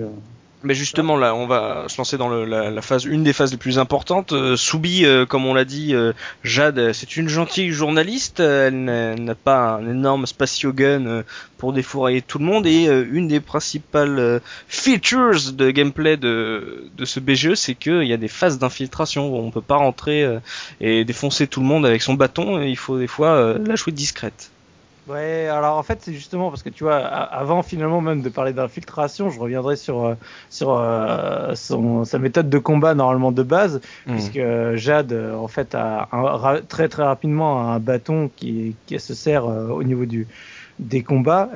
mais 0.64 0.74
justement 0.74 1.16
là, 1.16 1.34
on 1.36 1.48
va 1.48 1.86
se 1.88 1.98
lancer 1.98 2.18
dans 2.18 2.28
le, 2.28 2.44
la, 2.44 2.70
la, 2.70 2.82
phase, 2.82 3.06
une 3.06 3.24
des 3.24 3.32
phases 3.34 3.52
les 3.52 3.58
plus 3.58 3.80
importantes. 3.80 4.34
Euh, 4.34 4.58
Soubi, 4.58 5.06
euh, 5.06 5.26
comme 5.26 5.46
on 5.46 5.54
l'a 5.54 5.64
dit, 5.64 5.96
euh, 5.96 6.12
Jade, 6.44 6.92
c'est 6.92 7.16
une 7.16 7.30
gentille 7.30 7.72
journaliste. 7.72 8.42
Elle 8.42 8.84
n'a 8.84 9.36
pas 9.36 9.76
un 9.76 9.90
énorme 9.90 10.26
spatio-gun 10.26 11.06
euh, 11.06 11.24
pour 11.58 11.72
défourailler 11.72 12.22
tout 12.22 12.40
le 12.40 12.46
monde. 12.46 12.66
Et 12.66 12.86
une 12.86 13.28
des 13.28 13.40
principales 13.40 14.42
features 14.68 15.52
de 15.54 15.72
gameplay 15.72 16.18
de, 16.18 16.90
de 16.98 17.06
ce 17.06 17.20
BGE, 17.20 17.56
c'est 17.56 17.76
qu'il 17.76 18.04
y 18.04 18.14
a 18.14 18.18
des 18.18 18.28
phases 18.28 18.60
d'infiltration 18.60 19.28
où 19.30 19.38
on 19.38 19.52
peut 19.52 19.62
pas 19.62 19.76
rentrer 19.76 20.26
et 20.80 21.04
défoncer 21.04 21.48
tout 21.48 21.60
le 21.60 21.66
monde 21.66 21.86
avec 21.86 22.02
son 22.02 22.14
bâton. 22.14 22.62
Il 22.62 22.78
faut 22.78 22.98
des 22.98 23.08
fois 23.08 23.58
la 23.58 23.76
jouer 23.76 23.92
discrète. 23.92 24.52
Ouais, 25.10 25.48
alors 25.48 25.78
en 25.78 25.84
fait 25.84 26.00
c'est 26.02 26.14
justement 26.14 26.52
parce 26.52 26.62
que 26.62 26.70
tu 26.70 26.84
vois, 26.84 26.98
avant 26.98 27.64
finalement 27.64 28.00
même 28.00 28.22
de 28.22 28.30
parler 28.30 28.54
d'infiltration, 28.54 29.32
je 29.32 29.40
reviendrai 29.40 29.76
sur 29.76 30.06
euh, 30.06 30.16
sur 30.52 30.78
euh, 30.78 31.56
son, 31.56 32.06
sa 32.06 32.20
méthode 32.20 32.48
de 32.48 32.60
combat 32.60 32.94
normalement 32.94 33.32
de 33.32 33.42
base, 33.42 33.82
mmh. 34.06 34.12
puisque 34.14 34.42
Jade 34.76 35.14
en 35.14 35.48
fait 35.48 35.74
a 35.74 36.08
très 36.68 36.90
très 36.90 37.04
rapidement 37.04 37.72
un 37.72 37.80
bâton 37.80 38.30
qui, 38.36 38.76
qui 38.86 39.00
se 39.00 39.16
sert 39.16 39.46
au 39.46 39.84
niveau 39.84 40.06
du 40.06 40.28
des 40.78 41.02
combats 41.02 41.50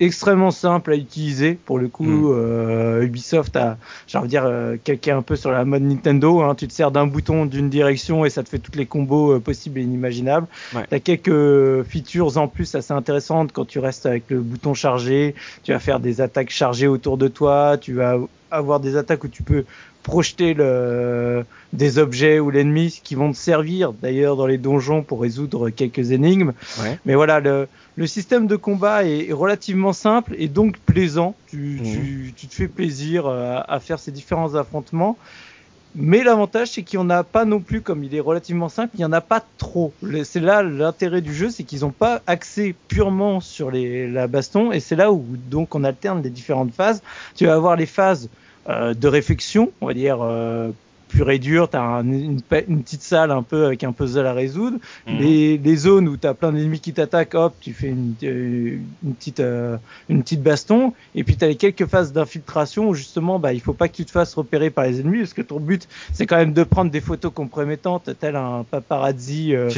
extrêmement 0.00 0.50
simple 0.50 0.92
à 0.92 0.96
utiliser. 0.96 1.54
Pour 1.54 1.78
le 1.78 1.88
coup 1.88 2.04
hmm. 2.04 2.32
euh, 2.32 3.02
Ubisoft 3.02 3.56
a 3.56 3.78
j'ai 4.06 4.18
envie 4.18 4.26
de 4.26 4.30
dire 4.30 4.44
euh, 4.46 4.76
quelqu'un 4.82 5.18
un 5.18 5.22
peu 5.22 5.36
sur 5.36 5.50
la 5.50 5.64
mode 5.64 5.82
Nintendo 5.82 6.42
hein, 6.42 6.54
tu 6.54 6.68
te 6.68 6.72
sers 6.72 6.90
d'un 6.90 7.06
bouton 7.06 7.46
d'une 7.46 7.70
direction 7.70 8.24
et 8.24 8.30
ça 8.30 8.42
te 8.42 8.48
fait 8.48 8.58
toutes 8.58 8.76
les 8.76 8.86
combos 8.86 9.34
euh, 9.34 9.40
possibles 9.40 9.78
et 9.78 9.82
inimaginables. 9.82 10.46
Ouais. 10.74 10.84
tu 10.88 10.94
as 10.94 11.00
quelques 11.00 11.84
features 11.84 12.38
en 12.38 12.48
plus 12.48 12.74
assez 12.74 12.92
intéressantes 12.92 13.52
quand 13.52 13.66
tu 13.66 13.78
restes 13.78 14.06
avec 14.06 14.24
le 14.28 14.40
bouton 14.40 14.74
chargé. 14.74 15.34
Tu 15.62 15.72
vas 15.72 15.78
faire 15.78 16.00
des 16.00 16.20
attaques 16.20 16.50
chargées 16.50 16.88
autour 16.88 17.16
de 17.16 17.28
toi. 17.28 17.76
Tu 17.78 17.94
vas 17.94 18.18
avoir 18.50 18.80
des 18.80 18.96
attaques 18.96 19.24
où 19.24 19.28
tu 19.28 19.42
peux 19.42 19.64
projeter 20.02 20.54
le, 20.54 21.44
des 21.72 21.98
objets 21.98 22.40
ou 22.40 22.50
l'ennemi 22.50 23.00
qui 23.02 23.14
vont 23.14 23.32
te 23.32 23.36
servir 23.36 23.92
d'ailleurs 23.92 24.36
dans 24.36 24.46
les 24.46 24.58
donjons 24.58 25.02
pour 25.02 25.20
résoudre 25.20 25.70
quelques 25.70 26.12
énigmes. 26.12 26.52
Ouais. 26.80 26.98
Mais 27.04 27.14
voilà, 27.14 27.40
le, 27.40 27.68
le, 27.96 28.06
système 28.06 28.46
de 28.46 28.56
combat 28.56 29.04
est, 29.04 29.32
relativement 29.32 29.92
simple 29.92 30.34
et 30.38 30.48
donc 30.48 30.78
plaisant. 30.78 31.34
Tu, 31.48 31.56
mmh. 31.56 31.82
tu, 31.82 32.34
tu 32.36 32.46
te 32.46 32.54
fais 32.54 32.68
plaisir 32.68 33.26
à, 33.26 33.60
à, 33.70 33.80
faire 33.80 33.98
ces 33.98 34.12
différents 34.12 34.54
affrontements. 34.54 35.18
Mais 35.94 36.22
l'avantage, 36.22 36.68
c'est 36.72 36.82
qu'il 36.82 36.98
n'y 36.98 37.06
en 37.06 37.10
a 37.10 37.24
pas 37.24 37.44
non 37.44 37.60
plus, 37.60 37.80
comme 37.80 38.04
il 38.04 38.14
est 38.14 38.20
relativement 38.20 38.68
simple, 38.68 38.90
il 38.94 38.98
n'y 38.98 39.04
en 39.04 39.12
a 39.12 39.20
pas 39.20 39.42
trop. 39.56 39.92
C'est 40.22 40.40
là 40.40 40.62
l'intérêt 40.62 41.22
du 41.22 41.34
jeu, 41.34 41.50
c'est 41.50 41.64
qu'ils 41.64 41.80
n'ont 41.80 41.90
pas 41.90 42.22
axé 42.26 42.74
purement 42.88 43.40
sur 43.40 43.70
les, 43.70 44.08
la 44.08 44.26
baston, 44.26 44.70
et 44.70 44.80
c'est 44.80 44.96
là 44.96 45.10
où 45.12 45.24
donc 45.50 45.74
on 45.74 45.84
alterne 45.84 46.22
les 46.22 46.30
différentes 46.30 46.72
phases. 46.72 47.02
Tu 47.34 47.46
vas 47.46 47.54
avoir 47.54 47.74
les 47.74 47.86
phases 47.86 48.28
euh, 48.28 48.28
de 48.68 49.08
réflexion, 49.08 49.72
on 49.80 49.86
va 49.86 49.94
dire 49.94 50.18
euh, 50.22 50.70
pure 51.08 51.30
et 51.30 51.38
dure, 51.38 51.68
tu 51.68 51.76
as 51.76 51.80
une, 51.80 52.40
une, 52.68 52.82
petite 52.82 53.02
salle 53.02 53.30
un 53.30 53.42
peu 53.42 53.66
avec 53.66 53.82
un 53.82 53.92
puzzle 53.92 54.26
à 54.26 54.32
résoudre. 54.32 54.78
Mhm. 55.06 55.18
Les, 55.18 55.58
les, 55.58 55.76
zones 55.76 56.08
où 56.08 56.16
tu 56.16 56.26
as 56.26 56.34
plein 56.34 56.52
d'ennemis 56.52 56.80
qui 56.80 56.92
t'attaquent, 56.92 57.34
hop, 57.34 57.54
tu 57.60 57.72
fais 57.72 57.88
une, 57.88 58.14
euh, 58.22 58.78
une 59.04 59.14
petite, 59.14 59.40
euh, 59.40 59.76
une 60.08 60.22
petite 60.22 60.42
baston. 60.42 60.92
Et 61.14 61.24
puis 61.24 61.36
tu 61.36 61.44
as 61.44 61.48
les 61.48 61.56
quelques 61.56 61.86
phases 61.86 62.12
d'infiltration 62.12 62.88
où 62.88 62.94
justement, 62.94 63.38
bah, 63.38 63.52
il 63.52 63.60
faut 63.60 63.72
pas 63.72 63.88
que 63.88 63.94
tu 63.94 64.04
te 64.04 64.10
fasses 64.10 64.34
repérer 64.34 64.70
par 64.70 64.84
les 64.84 65.00
ennemis 65.00 65.20
parce 65.20 65.34
que 65.34 65.42
ton 65.42 65.60
but, 65.60 65.88
c'est 66.12 66.26
quand 66.26 66.36
même 66.36 66.52
de 66.52 66.62
prendre 66.62 66.90
des 66.90 67.00
photos 67.00 67.32
compromettantes, 67.34 68.10
tel 68.20 68.36
un 68.36 68.64
paparazzi. 68.70 69.54
Euh, 69.54 69.70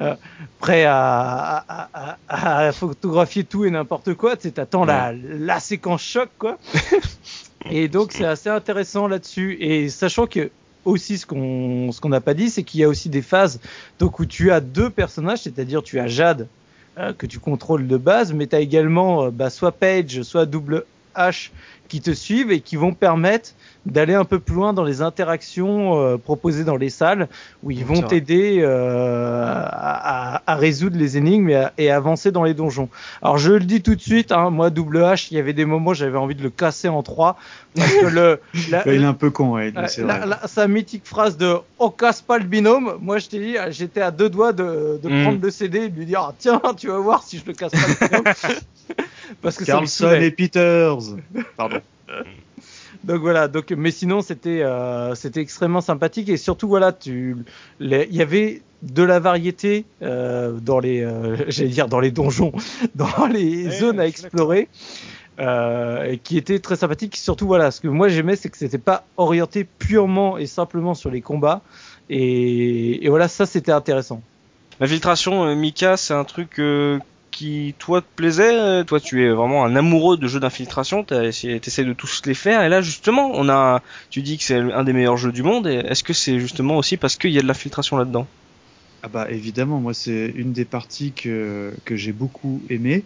euh, 0.00 0.14
prêt 0.60 0.84
à, 0.86 1.62
à, 1.68 2.16
à, 2.28 2.66
à, 2.68 2.72
photographier 2.72 3.44
tout 3.44 3.66
et 3.66 3.70
n'importe 3.70 4.14
quoi. 4.14 4.36
Tu 4.36 4.50
attends 4.56 4.86
la, 4.86 5.12
la 5.12 5.60
séquence 5.60 6.02
choc, 6.02 6.30
quoi. 6.38 6.56
et 7.68 7.88
donc, 7.88 8.12
c'est 8.12 8.24
assez 8.24 8.48
intéressant 8.48 9.06
là-dessus. 9.06 9.58
Et 9.60 9.88
sachant 9.88 10.26
que 10.26 10.50
aussi 10.84 11.18
ce 11.18 11.26
qu'on 11.26 11.92
ce 11.92 12.00
qu'on 12.00 12.08
n'a 12.08 12.20
pas 12.20 12.34
dit, 12.34 12.48
c'est 12.48 12.62
qu'il 12.62 12.80
y 12.80 12.84
a 12.84 12.88
aussi 12.88 13.10
des 13.10 13.22
phases 13.22 13.60
donc 13.98 14.18
où 14.18 14.24
tu 14.24 14.50
as 14.50 14.60
deux 14.60 14.88
personnages, 14.88 15.40
c'est-à-dire 15.40 15.82
tu 15.82 16.00
as 16.00 16.06
Jade 16.06 16.48
euh, 16.98 17.12
que 17.12 17.26
tu 17.26 17.38
contrôles 17.38 17.86
de 17.86 17.96
base, 17.96 18.32
mais 18.32 18.46
tu 18.46 18.56
as 18.56 18.60
également 18.60 19.24
euh, 19.24 19.30
bah, 19.30 19.50
soit 19.50 19.72
Page, 19.72 20.22
soit 20.22 20.46
Double 20.46 20.84
H 21.14 21.50
qui 21.90 22.00
te 22.00 22.12
suivent 22.12 22.52
et 22.52 22.60
qui 22.60 22.76
vont 22.76 22.94
permettre 22.94 23.50
d'aller 23.84 24.14
un 24.14 24.24
peu 24.24 24.38
plus 24.38 24.54
loin 24.54 24.72
dans 24.72 24.84
les 24.84 25.02
interactions 25.02 25.98
euh, 25.98 26.16
proposées 26.16 26.64
dans 26.64 26.76
les 26.76 26.88
salles 26.88 27.28
où 27.62 27.70
ils 27.70 27.84
vont 27.84 28.02
t'aider 28.02 28.60
euh, 28.60 29.64
à, 29.66 30.42
à, 30.50 30.54
résoudre 30.54 30.96
les 30.96 31.16
énigmes 31.16 31.48
et, 31.48 31.56
à, 31.56 31.72
et 31.78 31.90
avancer 31.90 32.30
dans 32.30 32.44
les 32.44 32.54
donjons. 32.54 32.88
Alors 33.22 33.38
je 33.38 33.52
le 33.52 33.64
dis 33.64 33.82
tout 33.82 33.96
de 33.96 34.00
suite, 34.00 34.30
hein, 34.32 34.50
moi 34.50 34.70
double 34.70 34.98
H, 34.98 35.28
il 35.30 35.36
y 35.36 35.40
avait 35.40 35.52
des 35.52 35.64
moments 35.64 35.92
j'avais 35.92 36.18
envie 36.18 36.36
de 36.36 36.42
le 36.42 36.50
casser 36.50 36.88
en 36.88 37.02
trois 37.02 37.36
parce 37.74 37.92
que 37.92 38.06
le 38.06 38.40
la, 38.70 38.86
il 38.86 39.02
est 39.02 39.04
un 39.04 39.12
peu 39.14 39.30
con, 39.30 39.54
ouais, 39.54 39.72
la, 39.72 40.26
la, 40.26 40.46
sa 40.46 40.68
mythique 40.68 41.06
phrase 41.06 41.36
de 41.36 41.56
"on 41.78 41.90
casse 41.90 42.22
pas 42.22 42.38
le 42.38 42.44
binôme", 42.44 42.98
moi 43.00 43.18
je 43.18 43.28
t'ai 43.28 43.38
dit, 43.40 43.56
j'étais 43.70 44.02
à 44.02 44.12
deux 44.12 44.28
doigts 44.28 44.52
de, 44.52 45.00
de 45.02 45.08
mm. 45.08 45.22
prendre 45.22 45.42
le 45.42 45.50
CD 45.50 45.78
et 45.78 45.88
de 45.88 45.98
lui 45.98 46.06
dire 46.06 46.20
ah, 46.20 46.34
"Tiens, 46.38 46.60
tu 46.76 46.88
vas 46.88 46.98
voir 46.98 47.24
si 47.24 47.38
je 47.38 47.46
le 47.46 47.52
casse 47.52 47.72
pas 47.72 47.78
le 47.88 48.08
binôme." 48.08 48.34
parce 49.42 49.56
que 49.56 49.64
Carlson 49.64 50.12
et 50.20 50.30
Peters. 50.30 50.98
Pardon. 51.56 51.79
donc 53.04 53.20
voilà 53.20 53.48
donc 53.48 53.70
mais 53.70 53.90
sinon 53.90 54.20
c'était 54.20 54.62
euh, 54.62 55.14
c'était 55.14 55.40
extrêmement 55.40 55.80
sympathique. 55.80 56.28
Et 56.28 56.36
surtout 56.36 56.68
voilà 56.68 56.92
tu 56.92 57.36
il 57.80 58.14
y 58.14 58.22
avait 58.22 58.62
de 58.82 59.02
la 59.02 59.18
variété 59.18 59.84
euh, 60.02 60.52
dans 60.60 60.78
les 60.78 61.02
euh, 61.02 61.36
j'allais 61.48 61.70
dire 61.70 61.88
dans 61.88 62.00
les 62.00 62.10
donjons 62.10 62.52
dans 62.94 63.26
les 63.26 63.66
ouais, 63.66 63.78
zones 63.78 64.00
à 64.00 64.06
explorer 64.06 64.68
euh, 65.38 66.04
et 66.04 66.18
qui 66.18 66.36
était 66.36 66.58
très 66.58 66.76
sympathique. 66.76 67.16
Surtout 67.16 67.46
voilà 67.46 67.70
ce 67.70 67.80
que 67.80 67.88
moi 67.88 68.08
j'aimais 68.08 68.36
c'est 68.36 68.48
que 68.48 68.58
c'était 68.58 68.78
pas 68.78 69.04
orienté 69.16 69.64
purement 69.64 70.38
et 70.38 70.46
simplement 70.46 70.94
sur 70.94 71.10
les 71.10 71.20
combats. 71.20 71.62
Et, 72.08 73.04
et 73.04 73.08
voilà 73.08 73.28
ça 73.28 73.46
c'était 73.46 73.72
intéressant. 73.72 74.22
L'infiltration, 74.80 75.44
euh, 75.44 75.54
Mika, 75.54 75.98
c'est 75.98 76.14
un 76.14 76.24
truc 76.24 76.58
euh, 76.58 76.98
toi 77.78 78.00
te 78.00 78.06
plaisait 78.16 78.84
Toi 78.84 79.00
tu 79.00 79.24
es 79.24 79.30
vraiment 79.30 79.64
un 79.64 79.76
amoureux 79.76 80.16
de 80.16 80.26
jeux 80.26 80.40
d'infiltration, 80.40 81.04
tu 81.04 81.14
essaies 81.14 81.84
de 81.84 81.92
tous 81.92 82.22
les 82.26 82.34
faire 82.34 82.62
et 82.62 82.68
là 82.68 82.80
justement 82.80 83.30
on 83.34 83.48
a, 83.48 83.82
tu 84.10 84.22
dis 84.22 84.38
que 84.38 84.44
c'est 84.44 84.58
un 84.58 84.84
des 84.84 84.92
meilleurs 84.92 85.16
jeux 85.16 85.32
du 85.32 85.42
monde 85.42 85.66
est-ce 85.66 86.02
que 86.02 86.12
c'est 86.12 86.38
justement 86.38 86.76
aussi 86.76 86.96
parce 86.96 87.16
qu'il 87.16 87.30
y 87.30 87.38
a 87.38 87.42
de 87.42 87.46
l'infiltration 87.46 87.96
là-dedans? 87.96 88.26
Ah 89.02 89.08
bah 89.08 89.28
évidemment, 89.30 89.80
moi 89.80 89.94
c'est 89.94 90.32
une 90.36 90.52
des 90.52 90.66
parties 90.66 91.12
que, 91.12 91.72
que 91.86 91.96
j'ai 91.96 92.12
beaucoup 92.12 92.60
aimé 92.68 93.02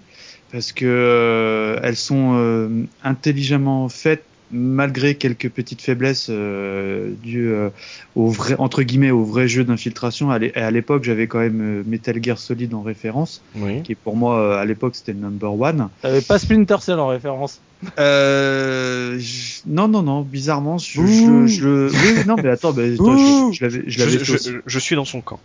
parce 0.51 0.73
que 0.73 0.85
euh, 0.87 1.79
elles 1.85 1.97
sont 1.97 2.35
euh, 2.35 2.85
intelligemment 3.05 3.89
faites 3.89 4.25
malgré 4.55 5.17
quelques 5.17 5.51
petites 5.51 5.83
faiblesses 5.83 6.29
euh, 6.31 7.11
dues 7.23 7.53
euh, 7.53 7.71
au 8.15 8.29
vrai 8.29 8.55
entre 8.59 8.83
guillemets 8.83 9.11
au 9.11 9.25
vrai 9.25 9.49
jeu 9.49 9.65
d'infiltration 9.65 10.31
à 10.31 10.71
l'époque 10.71 11.03
j'avais 11.03 11.27
quand 11.27 11.41
même 11.41 11.61
euh, 11.61 11.83
Metal 11.85 12.23
Gear 12.23 12.39
Solid 12.39 12.73
en 12.73 12.83
référence 12.83 13.43
oui. 13.57 13.83
qui 13.83 13.97
pour 13.97 14.17
moi 14.17 14.39
euh, 14.39 14.61
à 14.61 14.65
l'époque 14.65 14.95
c'était 14.95 15.13
le 15.13 15.19
number 15.19 15.61
one. 15.61 15.89
T'avais 16.01 16.21
pas 16.21 16.39
Splinter 16.39 16.77
Cell 16.81 17.01
en 17.01 17.09
référence. 17.09 17.61
Euh, 17.99 19.19
je... 19.19 19.61
non 19.67 19.89
non 19.89 20.03
non 20.03 20.23
bizarrement 20.23 20.79
je, 20.79 21.05
je, 21.05 21.47
je, 21.47 21.91
oui, 21.91 22.25
non 22.27 22.37
mais 22.43 22.49
attends 22.49 22.73
bah, 22.73 22.83
toi, 22.97 23.17
je, 23.17 23.53
je 23.53 23.65
l'avais 23.65 23.83
je, 23.87 24.37
je, 24.37 24.59
je, 24.65 24.79
suis 24.79 24.97
dans 24.97 25.05
son 25.05 25.21
camp 25.21 25.41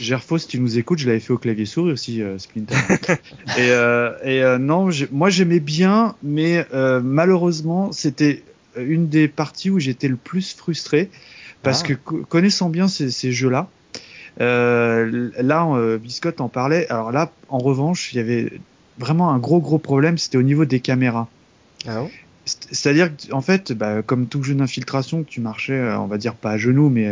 Gerfo, 0.00 0.38
si 0.38 0.48
tu 0.48 0.60
nous 0.60 0.78
écoutes, 0.78 0.98
je 0.98 1.06
l'avais 1.06 1.20
fait 1.20 1.32
au 1.32 1.38
clavier 1.38 1.66
souris 1.66 1.92
aussi, 1.92 2.22
euh, 2.22 2.38
Splinter. 2.38 2.74
et 3.58 3.70
euh, 3.70 4.12
et 4.24 4.42
euh, 4.42 4.58
non, 4.58 4.88
moi 5.12 5.30
j'aimais 5.30 5.60
bien, 5.60 6.16
mais 6.22 6.66
euh, 6.74 7.00
malheureusement, 7.02 7.92
c'était 7.92 8.42
une 8.76 9.08
des 9.08 9.28
parties 9.28 9.70
où 9.70 9.78
j'étais 9.78 10.08
le 10.08 10.16
plus 10.16 10.54
frustré 10.54 11.10
parce 11.62 11.82
ah. 11.84 11.94
que 11.94 11.94
connaissant 11.94 12.68
bien 12.68 12.88
ces, 12.88 13.10
ces 13.10 13.32
jeux-là, 13.32 13.68
euh, 14.40 15.30
là, 15.40 15.66
euh, 15.66 15.98
Biscotte 15.98 16.40
en 16.40 16.48
parlait. 16.48 16.88
Alors 16.88 17.12
là, 17.12 17.30
en 17.48 17.58
revanche, 17.58 18.12
il 18.12 18.16
y 18.16 18.20
avait 18.20 18.52
vraiment 18.98 19.30
un 19.30 19.38
gros 19.38 19.60
gros 19.60 19.78
problème, 19.78 20.18
c'était 20.18 20.38
au 20.38 20.42
niveau 20.42 20.64
des 20.64 20.80
caméras. 20.80 21.28
Ah 21.86 22.02
C'est-à-dire 22.44 23.10
en 23.30 23.40
fait, 23.42 23.72
bah, 23.72 24.02
comme 24.02 24.26
tout 24.26 24.42
jeu 24.42 24.54
d'infiltration, 24.54 25.22
tu 25.22 25.40
marchais, 25.40 25.80
on 25.94 26.06
va 26.06 26.18
dire 26.18 26.34
pas 26.34 26.52
à 26.52 26.58
genoux, 26.58 26.90
mais 26.90 27.06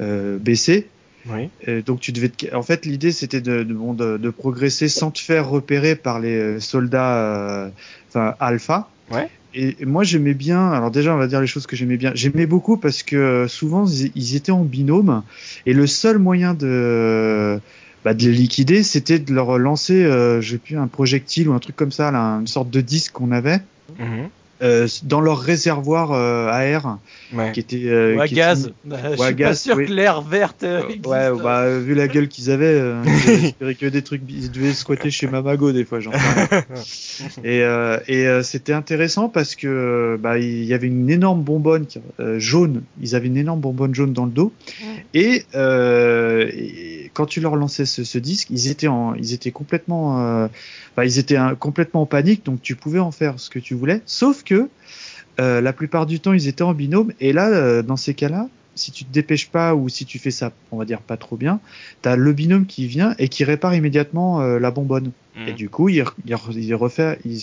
euh, 0.00 0.38
baissé. 0.38 0.88
Oui. 1.26 1.48
Euh, 1.68 1.82
donc 1.82 2.00
tu 2.00 2.12
devais, 2.12 2.28
te... 2.28 2.54
en 2.54 2.62
fait, 2.62 2.86
l'idée 2.86 3.12
c'était 3.12 3.40
de, 3.40 3.62
de, 3.62 3.74
bon, 3.74 3.94
de, 3.94 4.16
de, 4.16 4.30
progresser 4.30 4.88
sans 4.88 5.10
te 5.10 5.20
faire 5.20 5.48
repérer 5.48 5.94
par 5.94 6.18
les 6.18 6.60
soldats, 6.60 7.16
euh, 7.16 7.68
enfin 8.08 8.34
alpha. 8.40 8.88
Ouais. 9.10 9.28
Et, 9.54 9.76
et 9.80 9.84
moi 9.84 10.02
j'aimais 10.02 10.34
bien. 10.34 10.70
Alors 10.70 10.90
déjà, 10.90 11.14
on 11.14 11.18
va 11.18 11.26
dire 11.26 11.40
les 11.40 11.46
choses 11.46 11.66
que 11.66 11.76
j'aimais 11.76 11.96
bien. 11.96 12.12
J'aimais 12.14 12.46
beaucoup 12.46 12.76
parce 12.76 13.02
que 13.02 13.46
souvent 13.48 13.86
ils 13.86 14.36
étaient 14.36 14.52
en 14.52 14.64
binôme 14.64 15.22
et 15.66 15.74
le 15.74 15.86
seul 15.86 16.18
moyen 16.18 16.54
de 16.54 17.60
bah, 18.04 18.14
de 18.14 18.24
les 18.24 18.32
liquider, 18.32 18.82
c'était 18.82 19.18
de 19.18 19.32
leur 19.32 19.58
lancer, 19.58 20.04
euh, 20.04 20.40
je 20.40 20.52
sais 20.52 20.58
plus, 20.58 20.76
un 20.76 20.88
projectile 20.88 21.48
ou 21.48 21.52
un 21.52 21.60
truc 21.60 21.76
comme 21.76 21.92
ça, 21.92 22.10
là, 22.10 22.38
une 22.40 22.48
sorte 22.48 22.68
de 22.70 22.80
disque 22.80 23.12
qu'on 23.12 23.30
avait. 23.30 23.60
Mmh. 23.98 24.24
Euh, 24.62 24.86
dans 25.02 25.20
leur 25.20 25.40
réservoir 25.40 26.12
euh, 26.12 26.48
à 26.48 26.64
air 26.66 26.98
ouais. 27.32 27.50
qui 27.50 27.58
était 27.58 27.82
euh, 27.86 28.14
ou 28.16 28.20
à 28.20 28.28
qui 28.28 28.36
gaz. 28.36 28.66
Était... 28.66 28.74
Bah, 28.84 28.96
je 29.10 29.22
suis 29.24 29.34
gaz, 29.34 29.48
pas 29.48 29.54
sûr 29.56 29.76
oui. 29.76 29.86
que 29.86 29.92
l'air 29.92 30.22
verte. 30.22 30.62
ouais, 30.62 31.30
bah, 31.42 31.78
vu 31.78 31.94
la 31.94 32.06
gueule 32.06 32.28
qu'ils 32.28 32.48
avaient, 32.48 32.66
euh, 32.66 33.02
j'espérais 33.26 33.74
que 33.74 33.86
des 33.86 34.02
trucs, 34.02 34.22
ils 34.28 34.52
devaient 34.52 34.72
squatter 34.72 35.10
chez 35.10 35.26
Mamago 35.26 35.72
des 35.72 35.84
fois, 35.84 35.98
j'en 35.98 36.12
Et, 37.44 37.62
euh, 37.62 37.98
et 38.06 38.42
c'était 38.44 38.72
intéressant 38.72 39.28
parce 39.28 39.56
que 39.56 40.16
bah 40.20 40.38
il 40.38 40.64
y 40.64 40.74
avait 40.74 40.86
une 40.86 41.10
énorme 41.10 41.42
bonbonne 41.42 41.86
jaune. 42.36 42.82
Ils 43.00 43.16
avaient 43.16 43.26
une 43.26 43.36
énorme 43.36 43.60
bonbonne 43.60 43.94
jaune 43.94 44.12
dans 44.12 44.26
le 44.26 44.30
dos. 44.30 44.52
Et, 45.12 45.44
et 45.54 47.01
quand 47.14 47.26
tu 47.26 47.40
leur 47.40 47.56
lançais 47.56 47.84
ce, 47.86 48.18
disque, 48.18 48.48
ils 48.50 48.68
étaient 48.68 49.50
complètement, 49.50 50.48
ils 51.02 51.18
étaient 51.18 51.36
un, 51.36 51.54
complètement 51.54 52.02
en 52.02 52.06
panique. 52.06 52.44
Donc 52.44 52.62
tu 52.62 52.74
pouvais 52.76 52.98
en 52.98 53.10
faire 53.10 53.38
ce 53.38 53.50
que 53.50 53.58
tu 53.58 53.74
voulais, 53.74 54.02
sauf 54.06 54.42
que 54.42 54.68
euh, 55.40 55.60
la 55.60 55.72
plupart 55.72 56.06
du 56.06 56.20
temps, 56.20 56.32
ils 56.32 56.48
étaient 56.48 56.62
en 56.62 56.74
binôme. 56.74 57.12
Et 57.20 57.32
là, 57.32 57.48
euh, 57.48 57.82
dans 57.82 57.96
ces 57.96 58.14
cas-là, 58.14 58.48
si 58.74 58.90
tu 58.92 59.04
te 59.04 59.12
dépêches 59.12 59.48
pas 59.48 59.74
ou 59.74 59.88
si 59.88 60.04
tu 60.06 60.18
fais 60.18 60.30
ça, 60.30 60.52
on 60.70 60.76
va 60.76 60.84
dire 60.84 61.00
pas 61.00 61.16
trop 61.16 61.36
bien, 61.36 61.60
t'as 62.00 62.16
le 62.16 62.32
binôme 62.32 62.66
qui 62.66 62.86
vient 62.86 63.14
et 63.18 63.28
qui 63.28 63.44
répare 63.44 63.74
immédiatement 63.74 64.40
euh, 64.40 64.58
la 64.58 64.70
bonbonne. 64.70 65.12
Mm. 65.36 65.48
Et 65.48 65.52
du 65.52 65.68
coup, 65.68 65.88
il, 65.88 66.04
il, 66.26 66.36
il 66.56 66.74
refait, 66.74 67.18
il, 67.24 67.38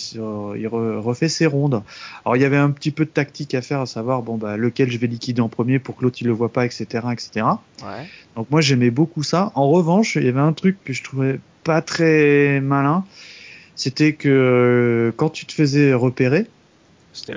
il 0.57 0.67
refait 0.67 1.29
ses 1.29 1.45
rondes. 1.45 1.81
Alors 2.25 2.35
il 2.35 2.41
y 2.41 2.45
avait 2.45 2.57
un 2.57 2.71
petit 2.71 2.91
peu 2.91 3.05
de 3.05 3.09
tactique 3.09 3.53
à 3.55 3.61
faire, 3.61 3.81
à 3.81 3.85
savoir 3.85 4.21
bon 4.21 4.37
bah 4.37 4.57
lequel 4.57 4.91
je 4.91 4.97
vais 4.97 5.07
liquider 5.07 5.41
en 5.41 5.49
premier 5.49 5.79
pour 5.79 5.95
que 5.95 6.03
l'autre 6.03 6.17
il 6.21 6.27
le 6.27 6.33
voit 6.33 6.51
pas, 6.51 6.65
etc., 6.65 6.85
etc. 7.11 7.45
Ouais. 7.81 8.05
Donc 8.35 8.49
moi 8.51 8.61
j'aimais 8.61 8.91
beaucoup 8.91 9.23
ça. 9.23 9.51
En 9.55 9.69
revanche, 9.69 10.15
il 10.15 10.25
y 10.25 10.29
avait 10.29 10.39
un 10.39 10.53
truc 10.53 10.77
que 10.83 10.93
je 10.93 11.03
trouvais 11.03 11.39
pas 11.63 11.81
très 11.81 12.61
malin, 12.61 13.03
c'était 13.75 14.13
que 14.13 14.29
euh, 14.29 15.11
quand 15.15 15.29
tu 15.29 15.45
te 15.45 15.53
faisais 15.53 15.93
repérer, 15.93 16.47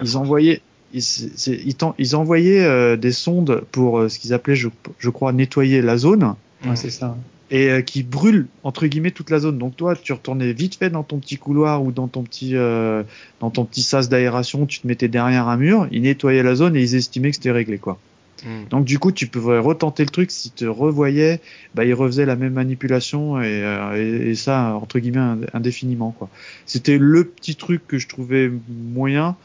ils 0.03 0.17
envoyaient, 0.17 0.61
ils, 0.93 1.03
ils, 1.47 1.75
ils 1.99 2.17
envoyaient 2.17 2.65
euh, 2.65 2.97
des 2.97 3.13
sondes 3.13 3.65
pour 3.73 3.99
euh, 3.99 4.09
ce 4.09 4.19
qu'ils 4.19 4.35
appelaient, 4.35 4.57
je, 4.57 4.69
je, 4.99 5.11
crois, 5.11 5.33
nettoyer 5.33 5.83
la 5.83 5.97
zone. 5.97 6.35
Ouais, 6.65 6.77
c'est 6.77 6.91
ça. 6.91 7.17
Et 7.51 7.71
euh, 7.71 7.83
qui 7.83 8.03
brûlent 8.03 8.47
entre 8.63 8.87
guillemets 8.87 9.11
toute 9.11 9.29
la 9.29 9.39
zone. 9.39 9.59
Donc 9.59 9.77
toi, 9.77 9.95
tu 9.95 10.13
retournais 10.13 10.53
vite 10.53 10.77
fait 10.77 10.89
dans 10.91 11.03
ton 11.03 11.19
petit 11.19 11.37
couloir 11.37 11.83
ou 11.83 11.93
dans 11.93 12.09
ton 12.09 12.23
petit 12.23 12.57
euh, 12.57 13.03
dans 13.41 13.51
ton 13.51 13.65
petit 13.65 13.83
sas 13.83 14.09
d'aération, 14.09 14.65
tu 14.65 14.81
te 14.81 14.87
mettais 14.87 15.09
derrière 15.09 15.49
un 15.49 15.59
mur, 15.59 15.87
ils 15.91 16.03
nettoyaient 16.03 16.43
la 16.43 16.55
zone 16.55 16.77
et 16.77 16.81
ils 16.81 16.95
estimaient 16.95 17.31
que 17.31 17.37
c'était 17.37 17.51
réglé 17.51 17.77
quoi. 17.77 17.99
Mm. 18.45 18.69
Donc 18.71 18.85
du 18.87 18.99
coup, 18.99 19.13
tu 19.13 19.27
pouvais 19.27 19.59
retenter 19.59 20.03
le 20.05 20.09
truc. 20.09 20.31
Si 20.31 20.51
te 20.51 20.65
revoyais, 20.65 21.41
bah 21.75 21.85
ils 21.85 21.93
refaisaient 21.93 22.25
la 22.25 22.37
même 22.37 22.55
manipulation 22.55 23.41
et, 23.43 23.63
euh, 23.63 23.97
et, 23.97 24.31
et 24.31 24.35
ça 24.35 24.75
entre 24.81 24.99
guillemets 24.99 25.47
indéfiniment 25.53 26.15
quoi. 26.19 26.31
C'était 26.65 26.97
le 26.97 27.25
petit 27.25 27.57
truc 27.57 27.87
que 27.87 27.99
je 27.99 28.09
trouvais 28.09 28.51
moyen. 28.69 29.37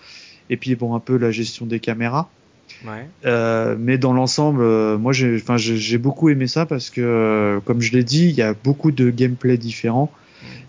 Et 0.49 0.57
puis 0.57 0.75
bon, 0.75 0.95
un 0.95 0.99
peu 0.99 1.17
la 1.17 1.31
gestion 1.31 1.65
des 1.65 1.79
caméras. 1.79 2.29
Ouais. 2.85 3.07
Euh, 3.25 3.75
mais 3.79 3.97
dans 3.97 4.13
l'ensemble, 4.13 4.61
euh, 4.61 4.97
moi 4.97 5.13
j'ai, 5.13 5.97
beaucoup 5.97 6.29
aimé 6.29 6.47
ça 6.47 6.65
parce 6.65 6.89
que, 6.89 7.01
euh, 7.01 7.59
comme 7.61 7.81
je 7.81 7.91
l'ai 7.93 8.03
dit, 8.03 8.25
il 8.25 8.35
y 8.35 8.41
a 8.41 8.53
beaucoup 8.53 8.91
de 8.91 9.09
gameplay 9.09 9.57
différents. 9.57 10.11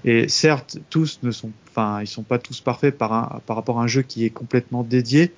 Et 0.05 0.29
certes, 0.29 0.79
tous 0.91 1.21
ne 1.23 1.31
sont, 1.31 1.51
enfin, 1.69 2.01
ils 2.01 2.07
sont 2.07 2.23
pas 2.23 2.39
tous 2.39 2.61
parfaits 2.61 2.97
par, 2.97 3.13
un, 3.13 3.41
par 3.47 3.57
rapport 3.57 3.81
à 3.81 3.83
un 3.83 3.87
jeu 3.87 4.03
qui 4.03 4.25
est 4.25 4.31
complètement 4.31 4.83
dédié. 4.83 5.33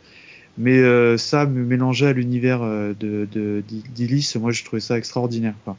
Mais 0.58 1.16
ça, 1.16 1.46
me 1.46 1.64
mélanger 1.64 2.06
à 2.06 2.12
l'univers 2.12 2.60
de, 2.60 3.62
moi 4.38 4.52
je 4.52 4.64
trouvais 4.64 4.80
ça 4.80 4.98
extraordinaire. 4.98 5.54
Quoi. 5.64 5.76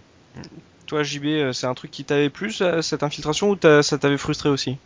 Toi, 0.88 1.04
JB, 1.04 1.52
c'est 1.54 1.68
un 1.68 1.74
truc 1.76 1.92
qui 1.92 2.04
t'avait 2.04 2.30
plu, 2.30 2.52
cette 2.82 3.04
infiltration, 3.04 3.52
ou 3.52 3.58
ça 3.82 3.98
t'avait 3.98 4.18
frustré 4.18 4.50
aussi? 4.50 4.78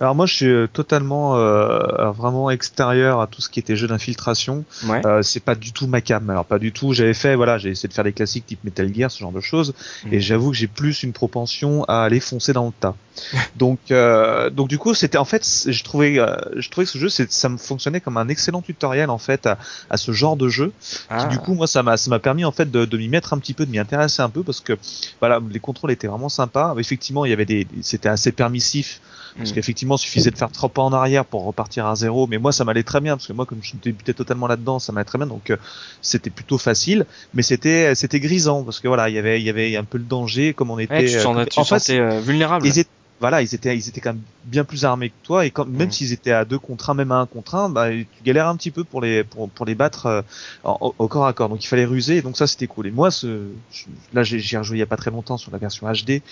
Alors 0.00 0.14
moi 0.14 0.26
je 0.26 0.34
suis 0.34 0.68
totalement 0.72 1.36
euh, 1.36 2.10
vraiment 2.10 2.50
extérieur 2.50 3.20
à 3.20 3.26
tout 3.26 3.40
ce 3.40 3.48
qui 3.48 3.60
était 3.60 3.76
jeu 3.76 3.86
d'infiltration. 3.86 4.64
Ouais. 4.86 5.04
Euh, 5.06 5.22
c'est 5.22 5.40
pas 5.40 5.54
du 5.54 5.72
tout 5.72 5.86
ma 5.86 6.00
cam. 6.00 6.28
Alors 6.30 6.44
pas 6.44 6.58
du 6.58 6.72
tout. 6.72 6.92
J'avais 6.92 7.14
fait 7.14 7.34
voilà, 7.34 7.58
j'ai 7.58 7.70
essayé 7.70 7.88
de 7.88 7.94
faire 7.94 8.04
des 8.04 8.12
classiques 8.12 8.46
type 8.46 8.62
Metal 8.64 8.92
Gear, 8.94 9.10
ce 9.10 9.20
genre 9.20 9.32
de 9.32 9.40
choses. 9.40 9.74
Mhm. 10.04 10.14
Et 10.14 10.20
j'avoue 10.20 10.50
que 10.50 10.56
j'ai 10.56 10.66
plus 10.66 11.02
une 11.02 11.12
propension 11.12 11.84
à 11.84 12.02
aller 12.02 12.20
foncer 12.20 12.52
dans 12.52 12.66
le 12.66 12.72
tas. 12.78 12.94
donc 13.56 13.78
euh, 13.90 14.50
donc 14.50 14.68
du 14.68 14.76
coup 14.76 14.92
c'était 14.92 15.16
en 15.16 15.24
fait 15.24 15.42
je 15.66 15.84
trouvais 15.84 16.18
euh, 16.18 16.36
je 16.56 16.68
trouvais 16.68 16.84
que 16.84 16.90
ce 16.90 16.98
jeu 16.98 17.08
ça 17.08 17.48
me 17.48 17.56
fonctionnait 17.56 18.02
comme 18.02 18.18
un 18.18 18.28
excellent 18.28 18.60
tutoriel 18.60 19.08
en 19.08 19.16
fait 19.16 19.46
à, 19.46 19.56
à 19.88 19.96
ce 19.96 20.12
genre 20.12 20.36
de 20.36 20.50
jeu. 20.50 20.72
Ah. 21.08 21.24
Qui, 21.24 21.28
du 21.28 21.38
coup 21.38 21.54
moi 21.54 21.66
ça 21.66 21.82
m'a 21.82 21.96
ça 21.96 22.10
m'a 22.10 22.18
permis 22.18 22.44
en 22.44 22.52
fait 22.52 22.70
de, 22.70 22.84
de 22.84 22.98
m'y 22.98 23.08
mettre 23.08 23.32
un 23.32 23.38
petit 23.38 23.54
peu, 23.54 23.64
de 23.64 23.70
m'y 23.70 23.78
intéresser 23.78 24.20
un 24.20 24.28
peu 24.28 24.42
parce 24.42 24.60
que 24.60 24.76
voilà 25.20 25.40
les 25.50 25.60
contrôles 25.60 25.92
étaient 25.92 26.08
vraiment 26.08 26.28
sympas. 26.28 26.74
Effectivement 26.78 27.24
il 27.24 27.30
y 27.30 27.32
avait 27.32 27.46
des 27.46 27.66
c'était 27.80 28.10
assez 28.10 28.32
permissif 28.32 29.00
parce 29.36 29.50
Mm. 29.50 29.54
qu'effectivement, 29.54 29.65
il 29.68 29.98
suffisait 29.98 30.30
de 30.30 30.36
faire 30.36 30.50
trois 30.50 30.68
pas 30.68 30.82
en 30.82 30.92
arrière 30.92 31.24
pour 31.24 31.44
repartir 31.44 31.86
à 31.86 31.96
zéro. 31.96 32.26
Mais 32.26 32.38
moi, 32.38 32.52
ça 32.52 32.64
m'allait 32.64 32.82
très 32.82 33.00
bien 33.00 33.16
parce 33.16 33.26
que 33.26 33.32
moi, 33.32 33.46
comme 33.46 33.58
je 33.62 33.72
débutais 33.82 34.14
totalement 34.14 34.46
là-dedans, 34.46 34.78
ça 34.78 34.92
m'allait 34.92 35.04
très 35.04 35.18
bien. 35.18 35.26
Donc, 35.26 35.50
euh, 35.50 35.56
c'était 36.02 36.30
plutôt 36.30 36.58
facile. 36.58 37.06
Mais 37.34 37.42
c'était, 37.42 37.94
c'était 37.94 38.20
grisant 38.20 38.62
parce 38.62 38.80
que 38.80 38.88
voilà, 38.88 39.08
il 39.08 39.14
y 39.14 39.18
avait, 39.18 39.40
il 39.40 39.44
y 39.44 39.50
avait 39.50 39.76
un 39.76 39.84
peu 39.84 39.98
le 39.98 40.04
danger 40.04 40.54
comme 40.54 40.70
on 40.70 40.78
était. 40.78 40.94
Ouais, 40.94 41.04
tu 41.06 41.20
sens, 41.20 41.36
euh, 41.36 41.44
tu 41.44 41.58
en 41.58 41.64
fait, 41.64 41.78
sentais 41.78 41.98
euh, 41.98 42.20
vulnérable. 42.20 42.66
ils 42.66 42.78
voilà, 43.18 43.40
ils 43.42 43.54
étaient, 43.54 43.76
ils 43.76 43.88
étaient 43.88 44.00
quand 44.00 44.12
même 44.12 44.22
bien 44.44 44.64
plus 44.64 44.84
armés 44.84 45.08
que 45.10 45.14
toi 45.22 45.46
et 45.46 45.50
quand, 45.50 45.64
même 45.66 45.88
Mm. 45.88 45.90
s'ils 45.90 46.12
étaient 46.12 46.32
à 46.32 46.44
deux 46.44 46.58
contre 46.58 46.90
un, 46.90 46.94
même 46.94 47.12
à 47.12 47.16
un 47.16 47.26
contre 47.26 47.54
un, 47.54 47.70
bah, 47.70 47.88
tu 47.90 48.22
galères 48.22 48.48
un 48.48 48.56
petit 48.56 48.70
peu 48.70 48.84
pour 48.84 49.00
les, 49.00 49.24
pour, 49.24 49.50
pour 49.50 49.64
les 49.66 49.74
battre 49.74 50.06
euh, 50.06 50.22
en- 50.64 50.94
au 50.98 51.08
corps 51.08 51.26
à 51.26 51.32
corps. 51.32 51.48
Donc, 51.48 51.64
il 51.64 51.66
fallait 51.68 51.84
ruser. 51.86 52.18
Et 52.18 52.22
donc 52.22 52.36
ça, 52.36 52.46
c'était 52.46 52.66
cool. 52.66 52.86
Et 52.88 52.90
moi, 52.90 53.10
ce, 53.10 53.56
je- 53.70 53.86
là, 54.12 54.22
j'ai, 54.22 54.58
rejoué 54.58 54.76
il 54.76 54.80
y 54.80 54.82
a 54.82 54.86
pas 54.86 54.96
très 54.96 55.10
longtemps 55.10 55.38
sur 55.38 55.50
la 55.50 55.58
version 55.58 55.86
HD. 55.90 56.22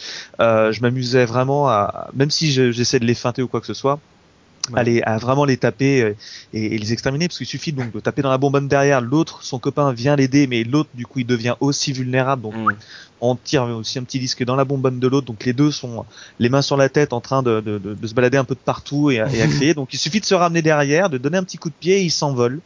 Euh, 0.40 0.72
je 0.72 0.80
m'amusais 0.82 1.24
vraiment 1.24 1.68
à, 1.68 2.10
même 2.14 2.30
si 2.30 2.52
je- 2.52 2.70
j'essaie 2.72 3.00
de 3.00 3.06
les 3.06 3.14
feinter 3.14 3.42
ou 3.42 3.48
quoi 3.48 3.60
que 3.60 3.66
ce 3.66 3.74
soit, 3.74 4.00
Ouais. 4.70 4.80
à, 4.80 4.82
les- 4.82 5.02
à 5.02 5.18
vraiment 5.18 5.44
les 5.44 5.56
taper 5.58 6.02
euh, 6.02 6.14
et, 6.54 6.74
et 6.74 6.78
les 6.78 6.92
exterminer 6.92 7.28
parce 7.28 7.36
qu'il 7.38 7.46
suffit 7.46 7.72
donc 7.72 7.92
de 7.92 8.00
taper 8.00 8.22
dans 8.22 8.30
la 8.30 8.38
bonbonne 8.38 8.66
derrière, 8.66 9.00
l'autre, 9.02 9.42
son 9.42 9.58
copain 9.58 9.92
vient 9.92 10.16
l'aider, 10.16 10.46
mais 10.46 10.64
l'autre 10.64 10.88
du 10.94 11.04
coup 11.06 11.18
il 11.18 11.26
devient 11.26 11.54
aussi 11.60 11.92
vulnérable, 11.92 12.42
donc 12.42 12.54
Mm. 12.54 12.74
on 13.20 13.36
tire 13.36 13.64
aussi 13.64 13.98
un 13.98 14.04
petit 14.04 14.18
disque 14.18 14.42
dans 14.44 14.56
la 14.56 14.64
bonbonne 14.64 15.00
de 15.00 15.06
l'autre, 15.08 15.26
donc 15.26 15.44
les 15.44 15.52
deux 15.52 15.70
sont 15.70 16.04
les 16.38 16.48
mains 16.48 16.62
sur 16.62 16.76
la 16.78 16.88
tête 16.88 17.12
en 17.12 17.20
train 17.20 17.42
de, 17.42 17.60
de, 17.60 17.78
de, 17.78 17.94
de 17.94 18.06
se 18.06 18.14
balader 18.14 18.38
un 18.38 18.44
peu 18.44 18.54
de 18.54 18.60
partout 18.60 19.10
et, 19.10 19.20
à- 19.20 19.28
et 19.34 19.42
à 19.42 19.46
crier, 19.48 19.74
donc 19.74 19.92
il 19.92 19.98
suffit 19.98 20.20
de 20.20 20.24
se 20.26 20.34
ramener 20.34 20.62
derrière, 20.62 21.10
de 21.10 21.18
donner 21.18 21.36
un 21.38 21.44
petit 21.44 21.58
coup 21.58 21.68
de 21.68 21.74
pied, 21.78 21.98
et 21.98 22.02
ils 22.02 22.10
s'envolent 22.10 22.60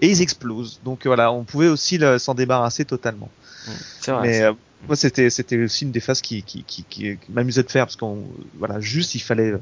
et 0.00 0.08
ils 0.10 0.20
explosent. 0.22 0.80
Donc 0.84 1.06
voilà, 1.06 1.30
on 1.32 1.44
pouvait 1.44 1.68
aussi 1.68 1.98
s'en 2.18 2.34
débarrasser 2.34 2.84
totalement. 2.84 3.28
C'est 4.00 4.12
vrai. 4.12 4.28
Mais 4.28 4.42
euh, 4.42 4.52
moi, 4.86 4.96
c'était 4.96 5.30
c'était 5.30 5.56
aussi 5.62 5.84
une 5.84 5.90
des 5.92 6.00
phases 6.00 6.20
qui 6.20 6.42
qui 6.42 6.62
qui, 6.64 6.84
qui, 6.88 7.02
qui 7.16 7.32
m'amusait 7.32 7.62
de 7.62 7.70
faire 7.70 7.86
parce 7.86 7.96
qu'on 7.96 8.24
voilà 8.58 8.80
juste 8.80 9.14
il 9.14 9.20
fallait 9.20 9.52
euh, 9.52 9.60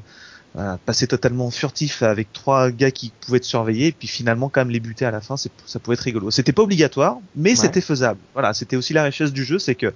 voilà, 0.53 0.77
passer 0.85 1.07
totalement 1.07 1.49
furtif 1.49 2.03
avec 2.03 2.31
trois 2.31 2.69
gars 2.69 2.91
qui 2.91 3.11
pouvaient 3.21 3.39
te 3.39 3.45
surveiller 3.45 3.87
et 3.87 3.91
puis 3.91 4.07
finalement 4.07 4.49
quand 4.49 4.61
même 4.61 4.69
les 4.69 4.79
buter 4.79 5.05
à 5.05 5.11
la 5.11 5.19
fin, 5.19 5.35
ça 5.37 5.79
pouvait 5.79 5.95
être 5.95 6.01
rigolo. 6.01 6.29
C'était 6.31 6.51
pas 6.51 6.61
obligatoire, 6.61 7.17
mais 7.35 7.55
c'était 7.55 7.81
faisable. 7.81 8.19
Voilà, 8.33 8.53
c'était 8.53 8.75
aussi 8.75 8.93
la 8.93 9.03
richesse 9.03 9.33
du 9.33 9.43
jeu, 9.43 9.57
c'est 9.57 9.75
que 9.75 9.93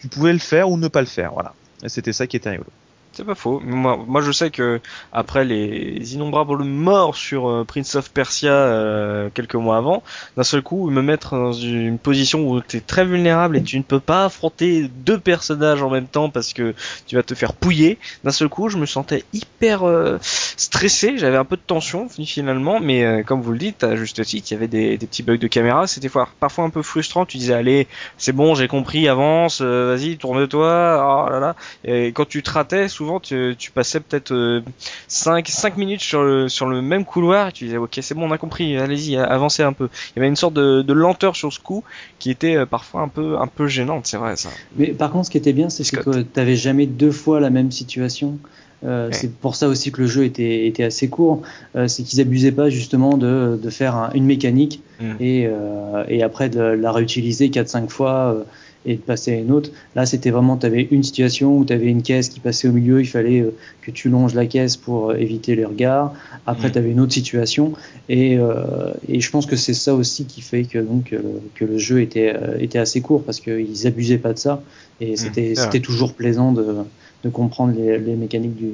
tu 0.00 0.08
pouvais 0.08 0.32
le 0.32 0.40
faire 0.40 0.70
ou 0.70 0.76
ne 0.76 0.88
pas 0.88 1.00
le 1.00 1.06
faire. 1.06 1.32
Voilà, 1.32 1.54
et 1.82 1.88
c'était 1.88 2.12
ça 2.12 2.26
qui 2.26 2.36
était 2.36 2.50
rigolo. 2.50 2.70
C'est 3.14 3.24
pas 3.24 3.34
faux. 3.34 3.60
Moi, 3.62 3.98
moi, 4.06 4.22
je 4.22 4.32
sais 4.32 4.50
que 4.50 4.80
après 5.12 5.44
les 5.44 6.14
innombrables 6.14 6.64
morts 6.64 7.14
sur 7.14 7.46
euh, 7.46 7.62
Prince 7.62 7.94
of 7.94 8.10
Persia 8.10 8.50
euh, 8.52 9.28
quelques 9.34 9.54
mois 9.54 9.76
avant, 9.76 10.02
d'un 10.38 10.44
seul 10.44 10.62
coup, 10.62 10.88
me 10.88 11.02
mettre 11.02 11.36
dans 11.36 11.52
une 11.52 11.98
position 11.98 12.48
où 12.48 12.62
tu 12.62 12.78
es 12.78 12.80
très 12.80 13.04
vulnérable 13.04 13.58
et 13.58 13.62
tu 13.62 13.76
ne 13.76 13.82
peux 13.82 14.00
pas 14.00 14.24
affronter 14.24 14.88
deux 14.88 15.18
personnages 15.18 15.82
en 15.82 15.90
même 15.90 16.06
temps 16.06 16.30
parce 16.30 16.54
que 16.54 16.74
tu 17.06 17.16
vas 17.16 17.22
te 17.22 17.34
faire 17.34 17.52
pouiller. 17.52 17.98
D'un 18.24 18.30
seul 18.30 18.48
coup, 18.48 18.70
je 18.70 18.78
me 18.78 18.86
sentais 18.86 19.24
hyper 19.34 19.86
euh, 19.86 20.16
stressé. 20.22 21.18
J'avais 21.18 21.36
un 21.36 21.44
peu 21.44 21.56
de 21.56 21.62
tension 21.66 22.08
finalement, 22.08 22.80
mais 22.80 23.04
euh, 23.04 23.22
comme 23.22 23.42
vous 23.42 23.52
le 23.52 23.58
dites, 23.58 23.84
à 23.84 23.94
juste 23.94 24.24
titre, 24.24 24.48
il 24.50 24.54
y 24.54 24.56
avait 24.56 24.68
des, 24.68 24.96
des 24.96 25.06
petits 25.06 25.22
bugs 25.22 25.36
de 25.36 25.48
caméra. 25.48 25.86
C'était 25.86 26.08
fois- 26.08 26.30
parfois 26.40 26.64
un 26.64 26.70
peu 26.70 26.80
frustrant. 26.80 27.26
Tu 27.26 27.36
disais 27.36 27.52
allez, 27.52 27.88
c'est 28.16 28.32
bon, 28.32 28.54
j'ai 28.54 28.68
compris, 28.68 29.06
avance, 29.06 29.58
euh, 29.60 29.94
vas-y, 29.94 30.16
tourne-toi. 30.16 31.26
Oh 31.26 31.30
là 31.30 31.40
là. 31.40 31.56
Et 31.84 32.12
quand 32.12 32.26
tu 32.26 32.42
te 32.42 32.50
ratais, 32.50 32.88
tu, 33.20 33.54
tu 33.58 33.70
passais 33.70 34.00
peut-être 34.00 34.32
euh, 34.32 34.60
5, 35.08 35.48
5 35.48 35.76
minutes 35.76 36.00
sur 36.00 36.22
le, 36.22 36.48
sur 36.48 36.66
le 36.66 36.82
même 36.82 37.04
couloir 37.04 37.48
et 37.48 37.52
tu 37.52 37.64
disais 37.64 37.76
ok 37.76 37.98
c'est 38.02 38.14
bon 38.14 38.28
on 38.28 38.32
a 38.32 38.38
compris, 38.38 38.76
allez-y, 38.76 39.16
avancez 39.16 39.62
un 39.62 39.72
peu. 39.72 39.88
Il 40.10 40.18
y 40.18 40.20
avait 40.20 40.28
une 40.28 40.36
sorte 40.36 40.54
de, 40.54 40.82
de 40.82 40.92
lenteur 40.92 41.36
sur 41.36 41.52
ce 41.52 41.58
coup 41.60 41.84
qui 42.18 42.30
était 42.30 42.56
euh, 42.56 42.66
parfois 42.66 43.02
un 43.02 43.08
peu, 43.08 43.36
un 43.38 43.46
peu 43.46 43.66
gênante, 43.66 44.06
c'est 44.06 44.16
vrai 44.16 44.36
ça. 44.36 44.48
Mais 44.76 44.88
par 44.88 45.10
contre, 45.10 45.26
ce 45.26 45.30
qui 45.30 45.38
était 45.38 45.52
bien, 45.52 45.68
c'est 45.70 45.84
que 45.88 46.20
tu 46.22 46.26
n'avais 46.36 46.56
jamais 46.56 46.86
deux 46.86 47.12
fois 47.12 47.40
la 47.40 47.50
même 47.50 47.70
situation. 47.70 48.38
Euh, 48.84 49.06
Ouais. 49.08 49.12
C'est 49.12 49.32
pour 49.32 49.54
ça 49.54 49.68
aussi 49.68 49.92
que 49.92 50.00
le 50.00 50.08
jeu 50.08 50.24
était, 50.24 50.66
était 50.66 50.82
assez 50.82 51.08
court. 51.08 51.42
Euh, 51.76 51.86
c'est 51.86 52.02
qu'ils 52.02 52.20
abusaient 52.20 52.50
pas 52.50 52.68
justement 52.68 53.16
de, 53.16 53.56
de 53.62 53.70
faire 53.70 53.94
un- 53.94 54.10
une 54.14 54.24
mécanique 54.24 54.82
Mm. 55.00 55.12
et, 55.20 55.46
euh, 55.46 56.04
et 56.08 56.22
après 56.24 56.48
de 56.48 56.60
la 56.60 56.90
réutiliser 56.92 57.48
4-5 57.48 57.88
fois 57.88 58.44
et 58.84 58.96
de 58.96 59.00
passer 59.00 59.32
à 59.32 59.36
une 59.38 59.50
autre. 59.52 59.70
Là, 59.94 60.06
c'était 60.06 60.30
vraiment, 60.30 60.56
tu 60.56 60.66
avais 60.66 60.88
une 60.90 61.02
situation 61.02 61.56
où 61.56 61.64
tu 61.64 61.72
avais 61.72 61.86
une 61.86 62.02
caisse 62.02 62.28
qui 62.28 62.40
passait 62.40 62.66
au 62.68 62.72
milieu, 62.72 63.00
il 63.00 63.06
fallait 63.06 63.40
euh, 63.40 63.54
que 63.82 63.90
tu 63.90 64.08
longes 64.08 64.34
la 64.34 64.46
caisse 64.46 64.76
pour 64.76 65.10
euh, 65.10 65.14
éviter 65.16 65.54
les 65.54 65.64
regards. 65.64 66.12
Après, 66.46 66.68
Mm. 66.68 66.72
tu 66.72 66.78
avais 66.78 66.90
une 66.90 67.00
autre 67.00 67.12
situation. 67.12 67.72
Et, 68.08 68.36
euh, 68.38 68.92
et 69.08 69.20
je 69.20 69.30
pense 69.30 69.46
que 69.46 69.56
c'est 69.56 69.74
ça 69.74 69.94
aussi 69.94 70.24
qui 70.24 70.40
fait 70.40 70.64
que, 70.64 70.78
donc, 70.78 71.12
euh, 71.12 71.20
que 71.54 71.64
le 71.64 71.78
jeu 71.78 72.00
était, 72.02 72.34
euh, 72.34 72.58
était 72.58 72.78
assez 72.78 73.00
court 73.00 73.22
parce 73.22 73.38
qu'ils 73.40 73.86
abusaient 73.86 74.18
pas 74.18 74.32
de 74.32 74.38
ça. 74.38 74.62
Et 75.00 75.16
c'était 75.16 75.54
c'est 75.54 75.62
c'était 75.64 75.80
toujours 75.80 76.14
plaisant 76.14 76.52
de, 76.52 76.76
de 77.24 77.28
comprendre 77.28 77.74
les, 77.78 77.98
les 77.98 78.14
mécaniques 78.16 78.56
du, 78.56 78.70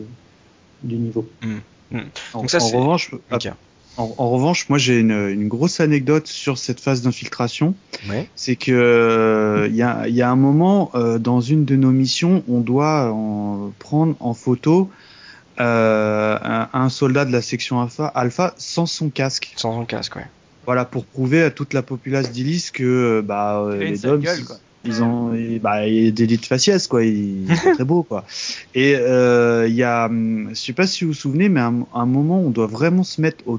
du 0.83 0.97
niveau. 0.97 1.27
En, 1.45 2.41
Donc 2.41 2.51
ça, 2.51 2.59
en 2.59 2.61
c'est- 2.61 2.77
revanche, 2.77 3.15
Ok. 3.33 3.49
En, 3.99 4.15
en 4.17 4.31
revanche, 4.31 4.69
moi 4.69 4.79
j'ai 4.79 4.99
une, 5.01 5.29
une 5.29 5.49
grosse 5.49 5.81
anecdote 5.81 6.27
sur 6.27 6.57
cette 6.57 6.81
phase 6.81 7.03
d'infiltration. 7.03 7.75
Ouais. 8.09 8.29
C'est 8.35 8.57
que 8.57 8.73
euh, 8.73 9.67
il 9.69 9.77
y, 9.77 9.83
a, 9.83 10.09
il 10.09 10.15
y 10.15 10.23
a 10.23 10.31
un 10.31 10.37
moment 10.37 10.91
euh, 10.95 11.19
dans 11.19 11.41
une 11.41 11.65
de 11.65 11.77
nos 11.77 11.91
missions, 11.91 12.43
on 12.49 12.61
doit 12.61 13.11
en 13.13 13.73
prendre 13.79 14.15
en 14.21 14.33
photo 14.35 14.89
euh, 15.61 16.39
un, 16.41 16.69
un 16.73 16.89
soldat 16.89 17.25
de 17.25 17.33
la 17.33 17.43
section 17.43 17.83
alpha, 17.83 18.07
alpha 18.07 18.55
sans 18.57 18.87
son 18.87 19.11
casque. 19.11 19.53
Sans 19.57 19.73
son 19.73 19.85
casque, 19.85 20.17
ouais. 20.17 20.27
Voilà 20.67 20.85
pour 20.85 21.05
prouver 21.05 21.43
à 21.43 21.51
toute 21.51 21.73
la 21.73 21.83
populace 21.83 22.31
d'Illis 22.31 22.71
que 22.73 23.23
bah 23.27 23.59
euh, 23.61 23.79
les 23.79 23.99
quoi. 24.45 24.57
ils 24.85 25.03
ont 25.03 25.33
bah 25.63 25.81
des 25.87 26.27
lits 26.27 26.37
de 26.37 26.45
faciès 26.45 26.87
quoi, 26.87 27.05
ils 27.05 27.47
sont 27.57 27.73
très 27.75 27.85
beaux 27.85 28.03
quoi. 28.03 28.27
Et 28.75 28.95
euh, 28.95 29.67
il 29.67 29.75
y 29.75 29.83
a 29.83 30.07
hum, 30.07 30.51
je 30.51 30.61
sais 30.61 30.75
pas 30.75 30.87
si 30.87 31.05
vous 31.05 31.13
vous 31.13 31.17
souvenez 31.17 31.49
mais 31.49 31.61
à 31.61 31.69
un, 31.69 31.81
à 31.95 32.01
un 32.01 32.07
moment 32.07 32.41
on 32.41 32.51
doit 32.51 32.67
vraiment 32.67 33.03
se 33.03 33.21
mettre 33.23 33.43
au 33.49 33.59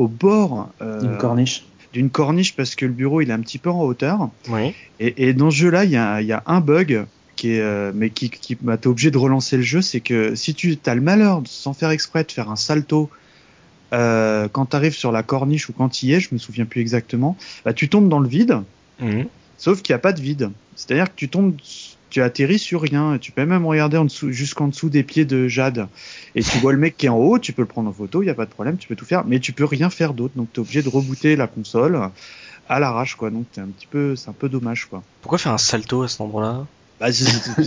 au 0.00 0.08
bord 0.08 0.68
euh, 0.82 1.02
Une 1.02 1.18
corniche. 1.18 1.64
d'une 1.92 2.10
corniche 2.10 2.54
parce 2.56 2.74
que 2.74 2.86
le 2.86 2.92
bureau 2.92 3.20
il 3.20 3.30
est 3.30 3.32
un 3.32 3.40
petit 3.40 3.58
peu 3.58 3.70
en 3.70 3.82
hauteur. 3.82 4.28
Oui. 4.48 4.74
Et, 4.98 5.28
et 5.28 5.32
dans 5.34 5.50
ce 5.50 5.56
jeu-là, 5.56 5.84
il 5.84 5.90
y 5.90 5.96
a, 5.96 6.20
il 6.20 6.26
y 6.26 6.32
a 6.32 6.42
un 6.46 6.60
bug 6.60 7.04
qui 7.36 7.52
est, 7.52 7.60
euh, 7.60 7.92
mais 7.94 8.10
qui, 8.10 8.28
qui 8.30 8.56
bah, 8.60 8.76
t'es 8.76 8.86
obligé 8.88 9.10
de 9.10 9.18
relancer 9.18 9.56
le 9.56 9.62
jeu, 9.62 9.80
c'est 9.82 10.00
que 10.00 10.34
si 10.34 10.54
tu 10.54 10.78
as 10.86 10.94
le 10.94 11.00
malheur, 11.00 11.42
sans 11.46 11.72
faire 11.74 11.90
exprès, 11.90 12.24
de 12.24 12.32
faire 12.32 12.50
un 12.50 12.56
salto 12.56 13.08
euh, 13.92 14.46
quand 14.52 14.66
tu 14.66 14.76
arrives 14.76 14.94
sur 14.94 15.10
la 15.12 15.22
corniche 15.22 15.68
ou 15.68 15.72
quand 15.72 15.88
tu 15.88 16.06
y 16.06 16.12
es, 16.12 16.20
je 16.20 16.28
me 16.32 16.38
souviens 16.38 16.64
plus 16.66 16.80
exactement, 16.80 17.36
bah, 17.64 17.72
tu 17.72 17.88
tombes 17.88 18.08
dans 18.08 18.20
le 18.20 18.28
vide, 18.28 18.58
Mhm. 19.00 19.26
sauf 19.58 19.80
qu'il 19.82 19.92
n'y 19.94 19.96
a 19.96 20.00
pas 20.00 20.12
de 20.12 20.20
vide. 20.20 20.50
C'est-à-dire 20.76 21.06
que 21.06 21.16
tu 21.16 21.28
tombes, 21.28 21.54
tu 22.10 22.20
atterris 22.22 22.58
sur 22.58 22.82
rien. 22.82 23.18
Tu 23.18 23.32
peux 23.32 23.46
même 23.46 23.64
regarder 23.64 24.02
jusqu'en 24.28 24.68
dessous 24.68 24.90
des 24.90 25.02
pieds 25.02 25.24
de 25.24 25.48
Jade. 25.48 25.88
Et 26.34 26.42
tu 26.42 26.58
vois 26.58 26.72
le 26.72 26.78
mec 26.78 26.96
qui 26.96 27.06
est 27.06 27.08
en 27.10 27.16
haut, 27.16 27.38
tu 27.38 27.52
peux 27.52 27.62
le 27.62 27.68
prendre 27.68 27.88
en 27.88 27.92
photo, 27.92 28.22
il 28.22 28.26
n'y 28.26 28.30
a 28.30 28.34
pas 28.34 28.46
de 28.46 28.50
problème, 28.50 28.76
tu 28.76 28.88
peux 28.88 28.96
tout 28.96 29.04
faire, 29.04 29.24
mais 29.24 29.40
tu 29.40 29.52
peux 29.52 29.64
rien 29.64 29.90
faire 29.90 30.12
d'autre. 30.12 30.34
Donc 30.36 30.48
tu 30.52 30.60
es 30.60 30.62
obligé 30.62 30.82
de 30.82 30.88
rebooter 30.88 31.36
la 31.36 31.46
console 31.46 32.00
à 32.68 32.80
l'arrache, 32.80 33.14
quoi. 33.14 33.30
Donc 33.30 33.46
c'est 33.52 33.60
un 33.60 33.66
petit 33.66 33.86
peu, 33.86 34.16
c'est 34.16 34.28
un 34.28 34.34
peu 34.34 34.48
dommage, 34.48 34.86
quoi. 34.86 35.02
Pourquoi 35.22 35.38
faire 35.38 35.52
un 35.52 35.58
salto 35.58 36.02
à 36.02 36.08
cet 36.08 36.20
endroit-là? 36.20 36.66
Bah, 37.00 37.06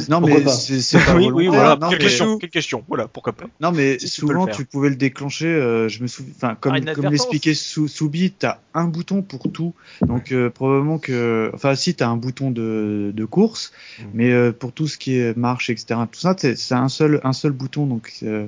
non, 0.09 0.21
mais 0.21 0.47
c'est 0.47 0.79
c'est 0.79 1.03
pas 1.03 1.15
Oui, 1.15 1.29
oui, 1.33 1.47
voilà. 1.47 1.75
Non, 1.75 1.89
Quelle 1.89 1.97
mais- 1.97 2.03
question 2.05 2.37
Quelle 2.37 2.49
question? 2.51 2.83
Voilà, 2.87 3.07
pourquoi 3.07 3.33
pas 3.33 3.45
Non, 3.59 3.71
mais 3.71 3.97
Si 3.97 4.05
tu 4.05 4.11
souvent 4.11 4.45
faire. 4.45 4.55
tu 4.55 4.63
pouvais 4.65 4.89
le 4.89 4.95
déclencher. 4.95 5.47
euh, 5.47 5.89
je 5.89 6.03
me 6.03 6.07
souviens, 6.07 6.33
enfin 6.35 6.55
comme 6.59 6.79
Par 6.83 6.93
comme 6.93 7.05
l'expliquait 7.09 7.55
Sou- 7.55 7.87
Soubi, 7.87 8.31
t'as 8.31 8.59
un 8.75 8.85
bouton 8.85 9.23
pour 9.23 9.51
tout. 9.51 9.73
Donc 10.01 10.31
euh, 10.31 10.51
probablement 10.51 10.99
que, 10.99 11.49
enfin 11.55 11.73
si 11.73 11.95
t'as 11.95 12.07
un 12.09 12.15
bouton 12.15 12.51
de, 12.51 13.11
de 13.15 13.25
course, 13.25 13.71
Mhm. 13.99 14.05
mais 14.13 14.31
euh, 14.31 14.51
pour 14.51 14.71
tout 14.71 14.87
ce 14.87 14.99
qui 14.99 15.17
est 15.17 15.35
marche, 15.35 15.71
etc. 15.71 15.99
Tout 16.11 16.19
ça, 16.19 16.35
c'est 16.37 16.71
un 16.75 16.89
seul 16.89 17.19
un 17.23 17.33
seul 17.33 17.53
bouton. 17.53 17.87
Donc 17.87 18.11
euh, 18.21 18.45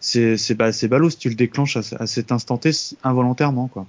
c'est 0.00 0.36
c'est 0.36 0.54
bah, 0.56 0.72
c'est 0.72 0.88
ballot 0.88 1.10
si 1.10 1.18
tu 1.18 1.28
le 1.28 1.36
déclenches 1.36 1.76
à, 1.76 1.82
à 2.00 2.06
cet 2.08 2.32
instant 2.32 2.56
T 2.58 2.70
involontairement 3.04 3.68
quoi. 3.68 3.86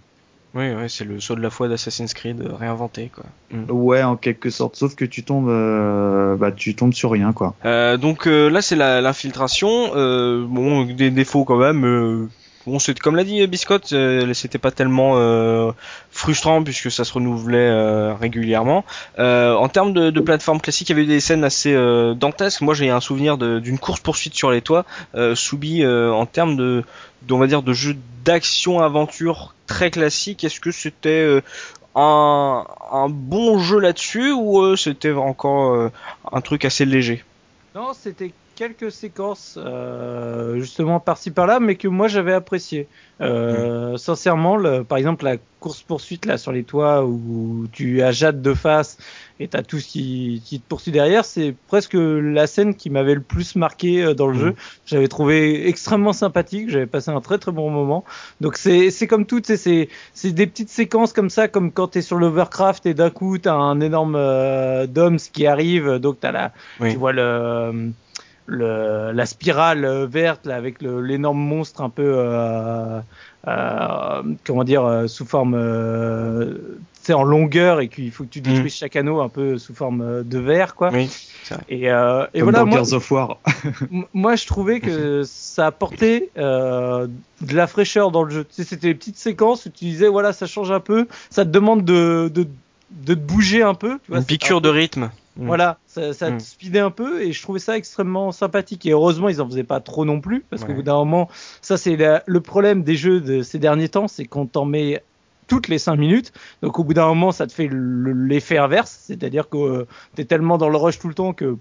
Oui, 0.56 0.72
oui, 0.72 0.90
c'est 0.90 1.04
le 1.04 1.20
saut 1.20 1.36
de 1.36 1.42
la 1.42 1.50
foi 1.50 1.68
d'Assassin's 1.68 2.14
Creed 2.14 2.42
euh, 2.42 2.56
réinventé, 2.56 3.12
quoi. 3.14 3.26
Ouais, 3.74 4.04
en 4.04 4.16
quelque 4.16 4.50
sorte. 4.50 4.78
Sauf 4.78 4.96
que 4.96 5.04
tu 5.04 5.24
tombes, 5.24 5.50
euh, 5.50 6.38
bah 6.38 6.54
tu 6.54 6.76
tombes 6.76 6.94
sur 6.94 7.12
rien 7.12 7.34
quoi. 7.34 7.56
Euh, 7.66 7.98
donc 7.98 8.26
euh, 8.26 8.50
là, 8.50 8.62
c'est 8.62 8.76
l'infiltration. 8.78 9.92
Euh, 9.96 10.46
bon, 10.48 10.86
des 10.86 11.12
défauts 11.12 11.44
quand 11.44 11.58
même. 11.58 12.30
Euh, 12.68 12.72
bon, 12.72 12.80
c'est 12.80 12.98
comme 13.00 13.16
l'a 13.16 13.24
dit 13.24 13.46
Biscotte, 13.48 13.94
euh, 13.94 14.34
c'était 14.34 14.58
pas 14.58 14.72
tellement 14.72 15.14
euh, 15.16 15.72
frustrant 16.12 16.64
puisque 16.64 16.92
ça 16.92 17.04
se 17.04 17.14
renouvelait 17.14 17.58
euh, 17.58 18.14
régulièrement. 18.14 18.86
Euh, 19.20 19.54
en 19.54 19.70
termes 19.70 19.94
de, 19.94 20.20
plateforme 20.20 20.60
classique, 20.60 20.90
il 20.90 20.94
y 20.94 20.96
avait 20.96 21.04
eu 21.04 21.08
des 21.08 21.20
scènes 21.20 21.44
assez 21.44 21.74
euh, 21.74 22.14
dantesques. 22.14 22.62
Moi, 22.62 22.74
j'ai 22.74 22.90
un 22.90 23.00
souvenir 23.00 23.38
d'une 23.38 23.80
course 23.80 24.00
poursuite 24.00 24.34
sur 24.34 24.52
les 24.52 24.62
toits. 24.62 24.86
Euh, 25.16 25.36
euh, 25.64 26.12
en 26.12 26.26
termes 26.26 26.56
de, 26.56 26.84
de, 27.24 27.34
on 27.34 27.38
va 27.38 27.48
dire, 27.48 27.64
de 27.64 27.74
jeu 27.74 27.96
d'action 28.24 28.80
aventure 28.80 29.54
très 29.68 29.92
classique, 29.92 30.44
est-ce 30.44 30.60
que 30.60 30.72
c'était 30.72 31.10
euh, 31.10 31.42
un, 31.96 33.08
bon 33.10 33.60
jeu 33.60 33.80
là-dessus 33.80 34.32
ou 34.32 34.62
euh, 34.62 34.76
c'était 34.76 35.12
encore 35.12 35.74
euh, 35.74 35.92
un 36.32 36.42
truc 36.42 36.66
assez 36.66 36.86
léger? 36.86 37.24
Non, 37.74 37.94
c'était 37.94 38.32
quelques 38.56 38.92
séquences, 38.92 39.60
euh, 39.62 40.60
justement 40.60 41.00
par-ci 41.00 41.32
par-là, 41.32 41.60
mais 41.60 41.76
que 41.76 41.88
moi 41.88 42.08
j'avais 42.08 42.34
apprécié. 42.34 42.88
Euh, 43.22 43.96
Sincèrement, 43.98 44.58
le, 44.58 44.84
par 44.84 44.98
exemple, 44.98 45.24
la 45.26 45.38
course-poursuite 45.60 46.26
là 46.26 46.38
sur 46.38 46.52
les 46.52 46.64
toits 46.64 47.06
où 47.06 47.66
tu 47.72 48.02
as 48.04 48.12
Jade 48.12 48.42
de 48.42 48.54
face 48.54 48.98
et 49.40 49.48
t'as 49.48 49.64
tout 49.64 49.80
ce 49.80 49.88
qui, 49.88 50.42
qui 50.46 50.60
te 50.60 50.68
poursuit 50.68 50.92
derrière, 50.92 51.26
c'est 51.26 51.56
presque 51.68 51.96
la 51.98 52.46
scène 52.46 52.76
qui 52.76 52.90
m'avait 52.90 53.16
le 53.16 53.22
plus 53.22 53.56
marqué 53.56 54.04
euh, 54.04 54.14
dans 54.14 54.28
le 54.28 54.34
Mhm. 54.34 54.40
jeu. 54.40 54.56
J'avais 54.86 55.08
trouvé 55.08 55.68
extrêmement 55.68 56.14
sympathique, 56.14 56.70
j'avais 56.70 56.86
passé 56.86 57.10
un 57.12 57.22
très 57.22 57.38
très 57.38 57.52
bon 57.52 57.70
moment. 57.72 58.04
Donc 58.42 58.58
c'est 58.58 58.92
c'est 58.92 59.08
comme 59.08 59.26
tout, 59.26 59.42
c'est 59.44 59.90
c'est 60.14 60.32
des 60.32 60.46
petites 60.48 60.70
séquences 60.70 61.14
comme 61.14 61.30
ça, 61.30 61.48
comme 61.48 61.72
quand 61.72 61.88
t'es 61.90 62.02
sur 62.02 62.18
l'Overcraft 62.18 62.86
et 62.86 62.94
d'un 62.94 63.10
coup 63.10 63.38
t'as 63.38 63.54
un 63.56 63.80
énorme 63.82 64.16
euh, 64.18 64.88
DOMS 64.88 65.18
qui 65.34 65.48
arrive, 65.48 65.96
donc 66.00 66.20
t'as 66.20 66.32
la, 66.32 66.52
Oui. 66.80 66.92
tu 66.92 66.98
vois 66.98 67.14
le 67.14 67.92
le, 68.48 69.12
la 69.12 69.26
spirale 69.26 70.06
verte 70.06 70.46
là, 70.46 70.56
avec 70.56 70.82
l'énorme 70.82 71.40
monstre 71.40 71.82
un 71.82 71.90
peu 71.90 72.04
euh, 72.06 73.00
euh, 73.48 74.22
comment 74.46 74.64
dire 74.64 74.84
euh, 74.86 75.08
sous 75.08 75.26
forme 75.26 75.56
sais, 77.06 77.14
en 77.14 77.24
longueur 77.24 77.80
et 77.80 77.88
qu'il 77.88 78.12
faut 78.12 78.24
que 78.24 78.30
tu 78.30 78.42
détruises 78.42 78.76
chaque 78.76 78.96
anneau 78.96 79.22
un 79.22 79.30
peu 79.30 79.58
sous 79.58 79.74
forme 79.74 80.24
de 80.24 80.40
verre 80.40 80.76
quoi 80.76 80.90
Oui. 80.92 81.10
et, 81.70 81.92
euh, 81.92 82.26
et 82.34 82.40
Comme 82.40 82.50
voilà 82.52 82.60
dans 82.60 82.66
moi, 82.66 82.78
Gears 82.84 82.94
of 82.94 83.12
War. 83.12 83.38
Moi 84.14 84.36
je 84.36 84.46
trouvais 84.48 84.80
que 84.80 85.24
ça 85.24 85.68
apportait 85.68 86.30
euh, 86.38 87.08
de 87.42 87.56
la 87.56 87.68
fraîcheur 87.68 88.12
dans 88.12 88.24
le 88.24 88.32
jeu 88.32 88.44
tu 88.44 88.56
sais, 88.56 88.64
c'était 88.64 88.88
des 88.88 88.96
petites 88.96 89.18
séquences 89.18 89.66
où 89.66 89.70
tu 89.70 89.86
disais 89.86 90.08
voilà 90.08 90.34
ça 90.34 90.48
change 90.48 90.72
un 90.72 90.80
peu 90.80 91.08
ça 91.30 91.46
te 91.46 91.50
demande 91.52 91.86
de 91.86 92.32
de, 92.34 92.48
de 92.92 93.14
te 93.14 93.20
bouger 93.20 93.62
un 93.62 93.76
peu 93.76 94.00
tu 94.04 94.10
vois, 94.10 94.18
Une 94.18 94.24
c'est 94.24 94.28
piqûre 94.28 94.58
un 94.58 94.62
de 94.62 94.70
rythme. 94.70 95.12
Mm. 95.38 95.48
voilà, 95.48 95.80
ça, 95.86 96.14
ça 96.14 96.32
Mm. 96.32 96.38
te 96.38 96.44
speedait 96.44 96.80
un 96.80 96.92
peu 96.92 97.22
et 97.22 97.32
je 97.34 97.42
trouvais 97.42 97.60
ça 97.60 97.78
extrêmement 97.78 98.32
sympathique. 98.32 98.86
Et 98.86 98.92
heureusement, 98.92 99.28
ils 99.30 99.42
en 99.42 99.48
faisaient 99.50 99.64
pas 99.64 99.80
trop 99.82 100.06
non 100.06 100.22
plus 100.22 100.46
parce 100.50 100.64
qu'au 100.64 100.74
bout 100.74 100.84
d'un 100.84 100.96
moment, 100.96 101.30
ça 101.62 101.78
c'est 101.78 101.98
le 102.26 102.42
problème 102.42 102.84
des 102.84 102.96
jeux 102.96 103.20
de 103.22 103.42
ces 103.42 103.60
derniers 103.60 103.90
temps, 103.90 104.08
c'est 104.08 104.26
qu'on 104.26 104.46
t'en 104.48 104.66
met 104.66 105.04
toutes 105.48 105.68
les 105.68 105.78
5 105.78 105.98
minutes. 105.98 106.32
Donc 106.64 106.80
au 106.80 106.84
bout 106.84 106.94
d'un 106.96 107.08
moment, 107.08 107.32
ça 107.32 107.46
te 107.48 107.52
fait 107.54 107.68
le- 107.68 108.14
l'effet 108.14 108.58
inverse, 108.58 108.98
c'est-à-dire 109.06 109.48
que 109.50 109.86
tu 110.16 110.22
es 110.22 110.26
tellement 110.26 110.58
dans 110.58 110.70
le 110.70 110.78
rush 110.78 110.98
tout 111.00 111.08
le 111.08 111.14
temps 111.14 111.34
que 111.34 111.58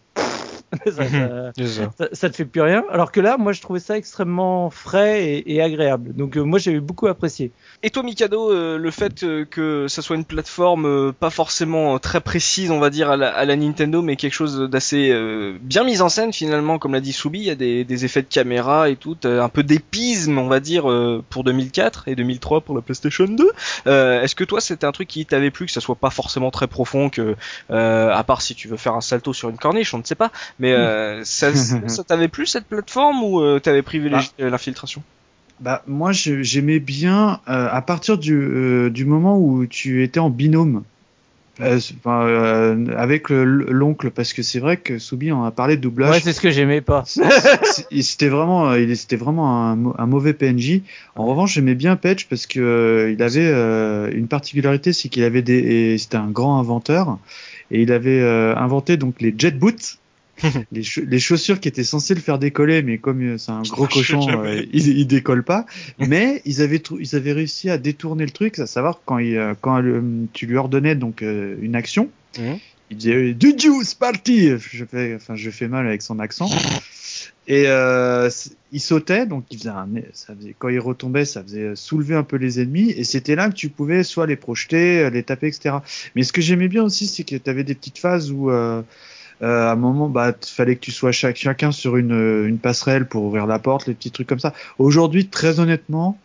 ça- 0.87 1.53
C'est 1.57 1.67
ça. 1.67 1.91
ça, 1.99 2.09
ça 2.13 2.31
te 2.31 2.37
fait 2.37 2.45
plus 2.45 2.61
rien. 2.63 2.85
Alors 2.91 3.13
que 3.13 3.21
là, 3.21 3.37
moi, 3.39 3.53
je 3.53 3.61
trouvais 3.61 3.81
ça 3.81 3.97
extrêmement 3.97 4.71
frais 4.71 5.25
et, 5.25 5.55
et 5.55 5.63
agréable. 5.63 6.15
Donc 6.15 6.37
euh, 6.37 6.43
moi, 6.43 6.59
j'ai 6.59 6.81
beaucoup 6.81 7.07
apprécié. 7.07 7.53
Et 7.83 7.91
toi, 7.91 8.03
Mikado, 8.03 8.51
euh, 8.53 8.79
le 8.79 8.91
fait 8.91 9.23
euh, 9.23 9.45
que 9.45 9.87
ça 9.89 10.03
soit 10.03 10.17
une 10.17 10.25
plateforme 10.25 10.87
euh, 10.87 11.13
pas 11.13 11.31
forcément 11.31 11.99
très 11.99 12.21
précise, 12.21 12.71
on 12.71 12.79
va 12.81 12.91
dire, 12.91 13.11
à 13.11 13.17
la, 13.17 13.29
à 13.35 13.45
la 13.45 13.57
Nintendo, 13.57 14.03
mais 14.03 14.17
quelque 14.17 14.33
chose 14.33 14.59
d'assez 14.71 15.11
euh, 15.11 15.57
bien 15.61 15.85
mis 15.85 16.01
en 16.01 16.09
scène 16.09 16.33
finalement, 16.33 16.79
comme 16.79 16.93
l'a 16.95 17.01
dit 17.01 17.13
Soubi, 17.13 17.39
il 17.41 17.45
y 17.45 17.51
a 17.51 17.55
des, 17.55 17.85
des 17.85 18.05
effets 18.05 18.23
de 18.23 18.29
caméra 18.29 18.89
et 18.91 18.97
tout, 18.97 19.17
euh, 19.25 19.43
un 19.43 19.49
peu 19.49 19.63
d'épisme, 19.63 20.39
on 20.39 20.49
va 20.49 20.61
dire, 20.61 20.91
euh, 20.91 21.23
pour 21.31 21.45
2004 21.45 22.09
et 22.09 22.15
2003 22.15 22.61
pour 22.63 22.75
la 22.75 22.83
PlayStation 22.83 23.25
2. 23.27 23.51
Euh, 23.87 24.23
Est-ce 24.23 24.35
que 24.35 24.45
toi, 24.45 24.61
c'était 24.61 24.87
un 24.87 24.93
truc 24.93 25.09
qui 25.09 25.27
t'avait 25.27 25.51
plu, 25.51 25.67
que 25.67 25.73
ça 25.73 25.81
soit 25.81 25.95
pas 25.97 26.11
forcément 26.11 26.51
très 26.51 26.67
profond, 26.67 27.11
que 27.11 27.37
euh, 27.71 28.11
à 28.13 28.25
part 28.25 28.43
si 28.43 28.55
tu 28.55 28.69
veux 28.69 28.77
faire 28.77 28.95
un 28.95 29.01
salto 29.01 29.33
sur 29.33 29.49
une 29.49 29.57
corniche, 29.59 29.93
on 29.95 29.99
ne 29.99 30.05
sait 30.05 30.15
pas, 30.15 30.31
mais 30.59 30.64
euh, 30.73 31.23
ça, 31.25 31.53
ça 31.89 32.05
t'avait 32.05 32.29
plu 32.29 32.47
cette 32.47 32.67
plateforme 32.67 33.23
ou 33.23 33.41
euh, 33.41 33.59
t'avais 33.61 33.83
privilégié 33.83 34.31
euh, 34.41 34.51
l'infiltration? 34.51 35.03
Bah 35.61 35.83
moi 35.87 36.11
j'aimais 36.13 36.81
bien 36.81 37.41
euh, 37.49 37.69
à 37.71 37.81
partir 37.81 38.19
du, 38.19 38.35
euh, 38.35 38.91
du 38.91 39.05
moment 39.05 39.39
où 39.39 39.67
tu 39.67 40.03
étais 40.03 40.19
en 40.19 40.29
binôme 40.29 40.83
euh, 41.61 41.79
euh, 42.07 42.87
avec 42.97 43.31
le- 43.31 43.45
l'oncle 43.71 44.11
parce 44.11 44.33
que 44.33 44.43
c'est 44.43 44.59
vrai 44.59 44.77
que 44.79 44.99
Soubi 44.99 45.31
en 45.31 45.45
a 45.45 45.53
parlé 45.53 45.77
de 45.77 45.83
Ouais, 45.83 45.91
doublage. 45.91 46.23
c'est 46.23 46.33
ce 46.33 46.41
que 46.41 46.51
j'aimais 46.51 46.81
pas. 46.81 47.05
C'était 48.03 48.29
vraiment 48.29 48.75
il 48.75 48.97
c'était 48.97 49.15
vraiment 49.17 49.69
un, 49.71 49.77
mau- 49.77 49.95
un 49.97 50.07
mauvais 50.07 50.35
PNJ. 50.35 50.83
En 51.15 51.25
revanche 51.27 51.55
j'aimais 51.55 51.77
bien 51.77 51.95
Patch 51.95 52.27
parce 52.27 52.47
que 52.49 52.59
euh, 52.59 53.13
il 53.13 53.23
avait 53.23 53.47
euh, 53.47 54.11
une 54.13 54.27
particularité 54.27 54.93
c'est 54.93 55.09
qu'il 55.09 55.23
avait 55.23 55.43
des 55.43 55.97
c'était 55.99 56.17
un 56.17 56.31
grand 56.31 56.59
inventeur 56.59 57.19
et 57.71 57.83
il 57.83 57.93
avait 57.93 58.21
euh, 58.21 58.57
inventé 58.57 58.97
donc 58.97 59.21
les 59.21 59.33
jet 59.39 59.57
boots. 59.57 59.99
les, 60.73 60.83
cha- 60.83 61.01
les 61.07 61.19
chaussures 61.19 61.61
qui 61.61 61.69
étaient 61.69 61.85
censées 61.85 62.15
le 62.15 62.21
faire 62.21 62.39
décoller, 62.39 62.83
mais 62.83 62.99
comme 62.99 63.23
euh, 63.23 63.39
c'est 63.39 63.53
un 63.53 63.63
gros 63.63 63.87
cochon, 63.87 64.43
euh, 64.45 64.63
il, 64.73 64.89
il 64.99 65.07
décolle 65.07 65.43
pas. 65.45 65.67
Mais 65.99 66.43
ils 66.45 66.61
avaient 66.63 66.83
ils 67.01 67.15
avaient 67.17 67.33
réussi 67.33 67.71
à 67.71 67.79
détourner 67.79 68.25
le 68.25 68.31
truc, 68.33 68.59
à 68.59 68.67
savoir 68.67 69.01
quand 69.05 69.19
il, 69.19 69.37
euh, 69.37 69.55
quand 69.61 69.83
tu 70.33 70.47
lui 70.47 70.57
ordonnais 70.57 70.95
donc 70.95 71.23
euh, 71.23 71.57
une 71.61 71.75
action, 71.77 72.11
Mhm. 72.39 72.59
il 72.91 72.97
disait 72.97 73.33
du 73.35 73.53
juice 73.59 73.95
party. 73.95 74.51
Je 74.59 74.85
fais 74.85 75.15
enfin 75.15 75.37
je 75.37 75.51
fais 75.51 75.69
mal 75.69 75.87
avec 75.87 76.03
son 76.03 76.19
accent. 76.19 76.49
Et 77.47 77.65
euh, 77.67 78.31
il 78.73 78.81
sautait, 78.81 79.27
donc 79.27 79.45
il 79.51 79.59
faisait 79.59 79.69
un, 79.69 79.87
ça 80.15 80.35
faisait, 80.35 80.55
quand 80.59 80.71
il 80.71 80.81
retombait, 80.81 81.27
ça 81.27 81.43
faisait 81.43 81.77
soulever 81.77 82.15
un 82.15 82.23
peu 82.23 82.37
les 82.37 82.59
ennemis, 82.61 82.91
et 82.91 83.05
c'était 83.05 83.35
là 83.35 83.51
que 83.51 83.55
tu 83.55 83.69
pouvais 83.69 84.03
soit 84.03 84.27
les 84.27 84.37
projeter, 84.37 85.11
les 85.11 85.23
taper, 85.23 85.49
etc. 85.49 85.77
Mais 86.17 86.23
ce 86.23 86.33
que 86.33 86.41
j'aimais 86.41 86.69
bien 86.69 86.83
aussi, 86.83 87.07
c'est 87.07 87.23
que 87.25 87.37
tu 87.37 87.51
avais 87.51 87.63
des 87.63 87.75
petites 87.75 87.99
phases 87.99 88.33
où 88.33 88.51
euh, 88.51 88.81
à 89.45 89.73
un 89.73 89.77
moment, 89.77 90.09
bah, 90.09 90.35
fallait 90.45 90.77
que 90.77 90.81
tu 90.81 90.93
sois 90.93 91.13
chaque, 91.13 91.37
chacun 91.37 91.73
sur 91.73 91.97
une, 91.97 92.13
euh, 92.13 92.49
une 92.49 92.59
passerelle 92.59 93.07
pour 93.07 93.25
ouvrir 93.25 93.47
la 93.47 93.59
porte, 93.59 93.87
les 93.87 93.95
petits 93.95 94.11
trucs 94.11 94.27
comme 94.27 94.41
ça. 94.41 94.53
Aujourd'hui, 94.79 95.27
très 95.27 95.61
honnêtement, 95.61 96.19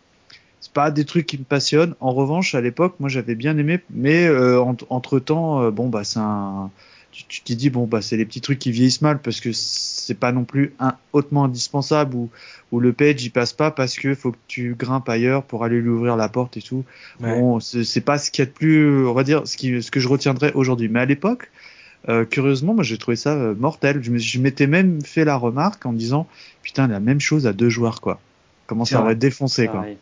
c'est 0.59 0.73
pas 0.73 0.91
des 0.91 1.05
trucs 1.05 1.25
qui 1.25 1.37
me 1.37 1.43
passionnent. 1.43 1.95
En 1.99 2.11
revanche, 2.11 2.55
à 2.55 2.61
l'époque, 2.61 2.95
moi, 2.99 3.09
j'avais 3.09 3.35
bien 3.35 3.57
aimé, 3.57 3.79
mais 3.89 4.27
euh, 4.27 4.61
entre 4.61 5.19
temps, 5.19 5.71
bon, 5.71 5.89
bah, 5.89 6.03
c'est 6.03 6.19
un, 6.19 6.69
tu 7.11 7.41
t'es 7.41 7.55
dit 7.55 7.69
bon, 7.69 7.85
bah, 7.85 8.01
c'est 8.01 8.17
les 8.17 8.25
petits 8.25 8.41
trucs 8.41 8.59
qui 8.59 8.71
vieillissent 8.71 9.01
mal 9.01 9.19
parce 9.19 9.39
que 9.41 9.51
c'est 9.51 10.13
pas 10.13 10.31
non 10.31 10.43
plus 10.43 10.73
un 10.79 10.95
hautement 11.13 11.45
indispensable 11.45 12.15
ou 12.15 12.29
ou 12.71 12.79
le 12.79 12.93
page 12.93 13.23
il 13.23 13.31
passe 13.31 13.53
pas 13.53 13.71
parce 13.71 13.95
que 13.95 14.13
faut 14.13 14.31
que 14.31 14.37
tu 14.47 14.75
grimpes 14.77 15.09
ailleurs 15.09 15.43
pour 15.43 15.63
aller 15.63 15.79
lui 15.79 15.89
ouvrir 15.89 16.15
la 16.15 16.29
porte 16.29 16.57
et 16.57 16.61
tout. 16.61 16.83
Ouais. 17.19 17.39
Bon, 17.39 17.59
c'est 17.59 17.83
c'est 17.83 18.01
pas 18.01 18.17
ce 18.17 18.29
qu'il 18.29 18.43
y 18.43 18.43
a 18.43 18.45
de 18.45 18.51
plus, 18.51 19.07
on 19.07 19.13
va 19.13 19.23
dire, 19.23 19.47
ce 19.47 19.57
qui, 19.57 19.81
ce 19.81 19.89
que 19.89 19.99
je 19.99 20.07
retiendrai 20.07 20.51
aujourd'hui. 20.53 20.87
Mais 20.87 20.99
à 20.99 21.05
l'époque, 21.05 21.49
euh, 22.07 22.23
curieusement, 22.25 22.73
moi 22.73 22.83
j'ai 22.83 22.97
trouvé 22.97 23.17
ça 23.17 23.33
euh, 23.33 23.53
mortel. 23.55 24.01
Je 24.01 24.39
m'étais 24.39 24.67
même 24.67 25.01
fait 25.01 25.25
la 25.25 25.35
remarque 25.35 25.85
en 25.85 25.93
disant 25.93 26.27
putain 26.63 26.87
la 26.87 26.99
même 26.99 27.19
chose 27.19 27.45
à 27.47 27.53
deux 27.53 27.69
joueurs 27.69 27.99
quoi. 27.99 28.19
Comment 28.67 28.85
ça 28.85 29.01
aurait 29.01 29.15
défoncé 29.15 29.65
quoi. 29.67 29.81
Pareil. 29.81 29.97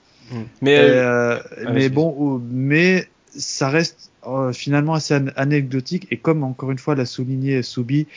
Mais 0.61 0.77
euh, 0.77 1.37
Euh, 1.37 1.39
Ah, 1.65 1.71
mais 1.71 1.89
bon, 1.89 2.13
ou- 2.17 2.41
mais 2.51 3.07
ça 3.35 3.69
reste 3.69 4.11
finalement 4.53 4.93
assez 4.93 5.17
anecdotique 5.37 6.07
et 6.11 6.17
comme 6.17 6.43
encore 6.43 6.71
une 6.71 6.79
fois 6.79 6.95
l'a 6.95 7.05
souligné 7.05 7.63
Soubi, 7.63 8.07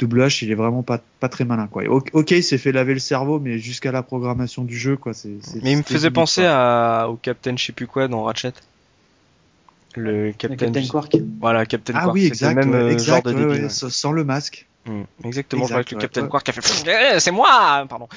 Double 0.00 0.22
H, 0.22 0.44
il 0.44 0.50
est 0.50 0.54
vraiment 0.56 0.82
pas, 0.82 1.00
pas 1.20 1.28
très 1.28 1.44
malin, 1.44 1.68
quoi. 1.68 1.84
Ok, 1.86 2.30
il 2.32 2.42
s'est 2.42 2.58
fait 2.58 2.72
laver 2.72 2.94
le 2.94 3.00
cerveau, 3.00 3.38
mais 3.38 3.58
jusqu'à 3.58 3.92
la 3.92 4.02
programmation 4.02 4.64
du 4.64 4.76
jeu, 4.76 4.96
quoi. 4.96 5.12
c'est 5.14 5.28
mais 5.62 5.72
il 5.72 5.76
me 5.76 5.82
faisait 5.82 6.10
penser 6.10 6.44
à, 6.46 7.06
au 7.08 7.16
Captain 7.16 7.56
je 7.56 7.66
sais 7.66 7.72
plus 7.72 7.86
quoi 7.86 8.08
dans 8.08 8.24
Ratchet. 8.24 8.52
Le 9.96 10.32
Captain, 10.32 10.86
Quark. 10.86 11.16
Voilà, 11.40 11.66
Captain 11.66 11.94
ah, 11.96 12.02
Quark. 12.02 12.14
oui, 12.14 12.26
exact. 12.26 12.54
même 12.54 12.74
euh, 12.74 12.98
genre 12.98 13.22
de 13.22 13.32
débile, 13.32 13.70
Sans 13.70 14.12
le 14.12 14.24
masque. 14.24 14.66
Hmm, 14.86 15.02
exactement, 15.24 15.66
je 15.66 15.74
avec 15.74 15.90
le 15.90 15.98
Captain 15.98 16.26
Quark 16.26 16.48
a 16.48 16.52
fait 16.52 17.14
eh, 17.14 17.20
c'est 17.20 17.30
moi, 17.30 17.84
pardon. 17.88 18.08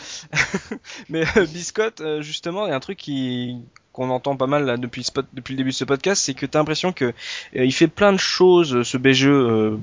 mais 1.10 1.24
euh, 1.36 1.46
Biscotte, 1.46 2.00
euh, 2.00 2.22
justement, 2.22 2.66
il 2.66 2.70
y 2.70 2.72
a 2.72 2.76
un 2.76 2.80
truc 2.80 2.98
qui 2.98 3.58
qu'on 3.92 4.10
entend 4.10 4.36
pas 4.36 4.48
mal 4.48 4.66
là, 4.66 4.78
depuis, 4.78 5.06
depuis 5.34 5.54
le 5.54 5.58
début 5.58 5.70
de 5.70 5.76
ce 5.76 5.84
podcast, 5.84 6.24
c'est 6.24 6.34
que 6.34 6.48
tu 6.48 6.58
as 6.58 6.60
l'impression 6.60 6.94
que 6.94 7.14
il 7.54 7.72
fait 7.72 7.88
plein 7.88 8.12
de 8.12 8.18
choses, 8.18 8.82
ce 8.82 8.98
BGE, 8.98 9.26
de 9.26 9.78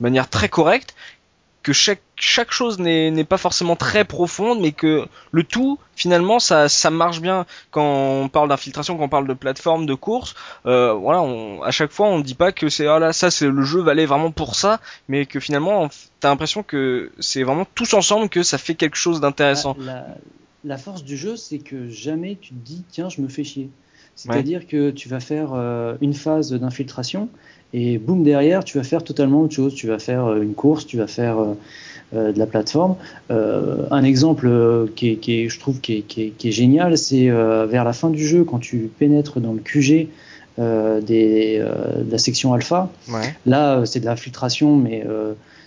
manière 0.00 0.28
très 0.28 0.50
correcte, 0.50 0.94
que 1.64 1.72
chaque 1.72 2.02
chaque 2.14 2.52
chose 2.52 2.78
n'est 2.78 3.24
pas 3.24 3.38
forcément 3.38 3.74
très 3.74 4.04
profonde, 4.04 4.60
mais 4.60 4.70
que 4.70 5.08
le 5.32 5.42
tout 5.42 5.78
finalement 5.96 6.38
ça 6.38 6.68
ça 6.68 6.90
marche 6.90 7.20
bien 7.20 7.46
quand 7.72 8.20
on 8.22 8.28
parle 8.28 8.50
d'infiltration, 8.50 8.96
quand 8.96 9.04
on 9.04 9.08
parle 9.08 9.26
de 9.26 9.34
plateforme, 9.34 9.86
de 9.86 9.94
course. 9.94 10.34
Euh, 10.66 10.92
voilà, 10.92 11.22
on, 11.22 11.62
à 11.62 11.72
chaque 11.72 11.90
fois 11.90 12.06
on 12.06 12.18
ne 12.18 12.22
dit 12.22 12.34
pas 12.34 12.52
que 12.52 12.68
c'est 12.68 12.86
ah 12.86 12.98
là 13.00 13.12
ça 13.12 13.30
c'est 13.30 13.48
le 13.48 13.62
jeu 13.62 13.80
valait 13.80 14.06
vraiment 14.06 14.30
pour 14.30 14.54
ça, 14.54 14.78
mais 15.08 15.26
que 15.26 15.40
finalement 15.40 15.88
t'as 16.20 16.28
l'impression 16.28 16.62
que 16.62 17.10
c'est 17.18 17.42
vraiment 17.42 17.66
tous 17.74 17.94
ensemble 17.94 18.28
que 18.28 18.42
ça 18.42 18.58
fait 18.58 18.74
quelque 18.74 18.96
chose 18.96 19.20
d'intéressant. 19.20 19.74
La, 19.80 20.06
la, 20.64 20.78
force 20.78 21.02
du 21.02 21.16
jeu 21.16 21.36
c'est 21.36 21.58
que 21.58 21.88
jamais 21.88 22.36
tu 22.40 22.50
te 22.50 22.64
dis 22.64 22.84
tiens 22.90 23.08
je 23.08 23.22
me 23.22 23.28
fais 23.28 23.42
chier. 23.42 23.70
C'est-à-dire 24.16 24.68
que 24.68 24.90
tu 24.90 25.08
vas 25.08 25.18
faire 25.18 25.54
euh, 25.54 25.96
une 26.00 26.14
phase 26.14 26.52
d'infiltration 26.52 27.28
et 27.74 27.98
boum 27.98 28.22
derrière 28.22 28.64
tu 28.64 28.78
vas 28.78 28.84
faire 28.84 29.04
totalement 29.04 29.42
autre 29.42 29.54
chose. 29.54 29.74
Tu 29.74 29.86
vas 29.88 29.98
faire 29.98 30.24
euh, 30.26 30.40
une 30.40 30.54
course, 30.54 30.86
tu 30.86 30.96
vas 30.96 31.06
faire 31.06 31.36
euh, 32.14 32.32
de 32.32 32.38
la 32.38 32.46
plateforme. 32.46 32.94
un 33.28 34.04
exemple 34.04 34.48
qui 34.94 35.10
est, 35.10 35.16
qui 35.16 35.40
est, 35.40 35.48
je 35.48 35.58
trouve 35.58 35.80
qui 35.80 35.96
est, 35.96 36.00
qui 36.02 36.22
est, 36.22 36.30
qui 36.30 36.48
est 36.48 36.52
génial, 36.52 36.96
c'est 36.96 37.28
vers 37.28 37.82
la 37.82 37.92
fin 37.92 38.08
du 38.08 38.24
jeu 38.24 38.44
quand 38.44 38.60
tu 38.60 38.88
pénètres 38.98 39.40
dans 39.40 39.52
le 39.52 39.58
QG 39.58 40.06
des, 40.56 41.58
de 41.58 42.10
la 42.10 42.18
section 42.18 42.52
alpha. 42.52 42.88
Ouais. 43.08 43.34
Là 43.46 43.84
c'est 43.84 43.98
de 43.98 44.04
l'infiltration 44.04 44.76
mais 44.76 45.04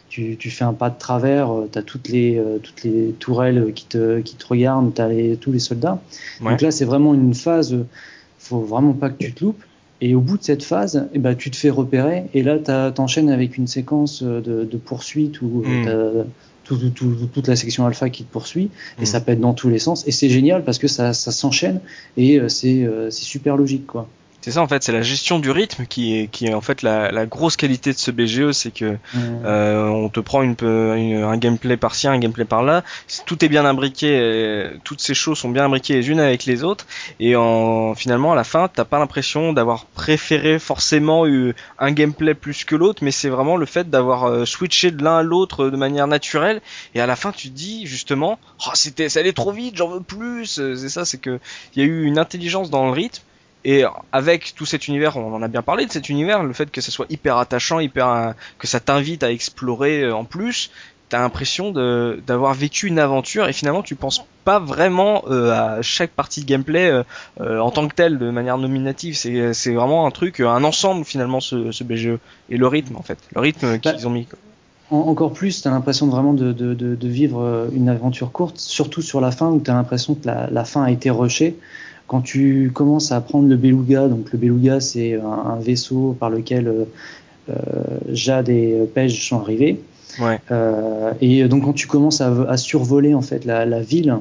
tu, 0.08 0.38
tu, 0.38 0.50
fais 0.50 0.64
un 0.64 0.72
pas 0.72 0.90
de 0.90 0.98
travers, 0.98 1.50
tu 1.70 1.80
as 1.80 1.82
toutes 1.82 2.08
les, 2.08 2.42
toutes 2.64 2.84
les 2.84 3.14
tourelles 3.20 3.74
qui 3.76 3.86
te, 3.86 4.22
qui 4.22 4.36
te 4.36 4.48
regardent, 4.48 4.94
tu 4.94 5.02
as 5.02 5.36
tous 5.36 5.52
les 5.52 5.60
soldats. 5.60 6.02
Donc 6.40 6.62
là, 6.62 6.72
c'est 6.72 6.86
vraiment 6.86 7.14
une 7.14 7.34
phase 7.34 7.76
faut 8.48 8.62
vraiment 8.62 8.94
pas 8.94 9.10
que 9.10 9.24
tu 9.24 9.34
te 9.34 9.44
loupes. 9.44 9.64
Et 10.00 10.14
au 10.14 10.22
bout 10.22 10.38
de 10.38 10.44
cette 10.44 10.64
phase, 10.64 11.08
eh 11.14 11.20
ben, 11.20 11.36
tu 11.36 11.50
te 11.50 11.58
fais 11.58 11.70
repérer 11.70 12.26
et 12.34 12.44
là, 12.44 12.58
tu 12.60 13.02
enchaînes 13.02 13.30
avec 13.30 13.58
une 13.58 13.68
séquence 13.68 14.22
de, 14.22 14.40
de 14.40 14.78
poursuite 14.78 15.42
où 15.42 15.64
euh, 15.66 16.24
mm. 16.70 16.92
toute 17.34 17.48
la 17.48 17.56
section 17.56 17.86
alpha 17.86 18.10
qui 18.10 18.24
te 18.24 18.32
poursuit 18.32 18.70
et 19.00 19.04
mm. 19.04 19.06
ça 19.06 19.22
pète 19.22 19.40
dans 19.40 19.54
tous 19.54 19.70
les 19.70 19.80
sens. 19.80 20.08
Et 20.08 20.12
c'est 20.12 20.30
génial 20.30 20.64
parce 20.64 20.78
que 20.78 20.88
ça, 20.88 21.14
ça 21.14 21.32
s'enchaîne 21.32 21.82
et 22.16 22.40
euh, 22.40 22.48
euh, 22.66 23.10
c'est 23.10 23.24
super 23.24 23.58
logique. 23.58 23.88
quoi. 23.88 24.08
C'est 24.48 24.54
ça 24.54 24.62
en 24.62 24.68
fait, 24.70 24.82
c'est 24.82 24.94
la 24.94 25.02
gestion 25.02 25.40
du 25.40 25.52
rythme 25.52 25.86
qui 25.86 26.18
est, 26.18 26.28
qui 26.28 26.46
est 26.46 26.54
en 26.54 26.62
fait 26.62 26.82
la, 26.82 27.12
la 27.12 27.26
grosse 27.26 27.58
qualité 27.58 27.92
de 27.92 27.98
ce 27.98 28.12
BGE, 28.12 28.54
c'est 28.54 28.72
que 28.72 28.96
euh, 29.14 29.88
on 29.90 30.08
te 30.08 30.22
prend 30.22 30.42
une, 30.42 30.56
un 30.64 31.36
gameplay 31.36 31.76
par-ci, 31.76 32.08
un 32.08 32.18
gameplay 32.18 32.46
par-là, 32.46 32.86
tout 33.26 33.44
est 33.44 33.50
bien 33.50 33.66
imbriqué, 33.66 34.70
toutes 34.86 35.02
ces 35.02 35.14
choses 35.14 35.38
sont 35.38 35.50
bien 35.50 35.66
imbriquées 35.66 35.96
les 35.96 36.10
unes 36.10 36.22
avec 36.22 36.46
les 36.46 36.64
autres, 36.64 36.88
et 37.20 37.36
en, 37.36 37.94
finalement 37.94 38.32
à 38.32 38.36
la 38.38 38.46
fin 38.46 38.70
t'as 38.74 38.86
pas 38.86 39.00
l'impression 39.00 39.52
d'avoir 39.52 39.84
préféré 39.84 40.60
forcément 40.60 41.26
un 41.26 41.92
gameplay 41.92 42.34
plus 42.34 42.64
que 42.64 42.78
l'autre, 42.78 43.04
mais 43.04 43.12
c'est 43.12 43.28
vraiment 43.28 43.58
le 43.58 43.66
fait 43.66 43.90
d'avoir 43.90 44.30
euh, 44.30 44.46
switché 44.46 44.92
de 44.92 45.04
l'un 45.04 45.18
à 45.18 45.24
l'autre 45.24 45.70
de 45.70 45.76
manière 45.76 46.08
naturelle, 46.08 46.62
et 46.96 47.02
à 47.02 47.06
la 47.06 47.18
fin 47.18 47.34
tu 47.34 47.50
te 47.50 47.54
dis 47.54 47.86
justement, 47.86 48.40
oh, 48.66 48.72
c'était, 48.76 49.10
ça 49.10 49.20
allait 49.20 49.34
trop 49.34 49.52
vite, 49.52 49.76
j'en 49.76 49.90
veux 49.90 50.00
plus, 50.00 50.46
c'est 50.46 50.88
ça, 50.88 51.04
c'est 51.04 51.18
que 51.18 51.38
il 51.76 51.82
y 51.82 51.86
a 51.86 51.86
eu 51.86 52.06
une 52.06 52.18
intelligence 52.18 52.70
dans 52.70 52.86
le 52.86 52.94
rythme 52.94 53.24
et 53.66 53.84
avec 54.12 54.54
tout 54.56 54.66
cet 54.66 54.88
univers, 54.88 55.18
on 55.18 55.34
en 55.34 55.42
a 55.42 55.48
bien 55.48 55.62
parlé 55.62 55.86
de 55.86 55.92
cet 55.92 56.10
univers, 56.10 56.44
le 56.44 56.54
fait 56.54 56.72
que 56.72 56.82
ça 56.82 56.92
soit 56.92 57.08
hyper 57.10 57.38
attachant, 57.38 57.80
hyper 57.80 58.34
que 58.60 58.68
ça 58.68 58.80
t'invite 58.80 59.24
à 59.24 59.32
explorer 59.32 60.04
euh, 60.04 60.16
en 60.16 60.24
plus, 60.24 60.72
t'as 61.10 61.20
l'impression 61.20 61.72
d'avoir 61.72 62.54
vécu 62.54 62.88
une 62.88 63.00
aventure 63.00 63.48
et 63.48 63.54
finalement 63.54 63.82
tu 63.82 63.96
penses 63.96 64.26
pas 64.44 64.60
vraiment 64.60 65.24
euh, 65.30 65.52
à 65.52 65.82
chaque 65.82 66.12
partie 66.12 66.42
de 66.42 66.46
gameplay 66.46 66.92
euh, 67.40 67.60
en 67.60 67.72
tant 67.72 67.88
que 67.88 67.96
tel 67.96 68.18
de 68.18 68.30
manière 68.30 68.58
nominative. 68.58 69.16
C'est 69.16 69.74
vraiment 69.74 70.06
un 70.06 70.12
truc, 70.12 70.42
un 70.42 70.64
ensemble 70.64 71.06
finalement 71.06 71.40
ce, 71.40 71.72
ce 71.72 71.84
BGE 71.84 72.20
et 72.50 72.58
le 72.58 72.68
rythme 72.68 72.96
en 72.98 73.04
fait, 73.04 73.20
le 73.36 73.42
rythme 73.42 73.80
qu'ils 73.80 73.92
bah, 73.92 74.06
ont 74.06 74.10
mis. 74.10 74.28
encore 74.92 75.34
plus, 75.34 75.62
t'as 75.62 75.72
l'impression 75.72 76.08
vraiment 76.08 76.34
de, 76.34 76.52
de, 76.52 76.74
de, 76.74 77.08
vivre 77.08 77.70
une 77.74 77.90
aventure 77.90 78.32
courte, 78.32 78.60
surtout 78.60 79.02
sur 79.02 79.22
la 79.22 79.32
fin 79.32 79.48
où 79.48 79.60
t'as 79.60 79.74
l'impression 79.74 80.16
que 80.16 80.28
la, 80.28 80.50
la, 80.50 80.66
fin 80.66 80.84
a 80.84 80.92
été 80.92 81.10
rushée 81.10 81.58
quand 82.08 82.22
tu 82.22 82.72
commences 82.74 83.12
à 83.12 83.22
prendre 83.22 83.48
le 83.48 83.58
beluga, 83.58 84.08
donc 84.08 84.32
le 84.32 84.40
beluga 84.40 84.80
c'est 84.80 85.16
un, 85.16 85.58
vaisseau 85.60 86.16
par 86.18 86.30
lequel 86.30 86.68
euh, 86.68 86.86
euh, 87.50 87.54
Jade 88.10 88.50
et 88.50 88.78
Pej 88.94 89.28
sont 89.28 89.40
arrivés. 89.40 89.80
Ouais. 90.20 90.40
Euh, 90.50 91.14
et 91.22 91.48
donc 91.48 91.66
quand 91.66 91.74
tu 91.74 91.86
commences 91.86 92.22
à, 92.22 92.32
à 92.50 92.58
survoler 92.58 93.14
en 93.14 93.22
fait 93.22 93.46
la, 93.46 93.66
la, 93.66 93.82
ville, 93.82 94.18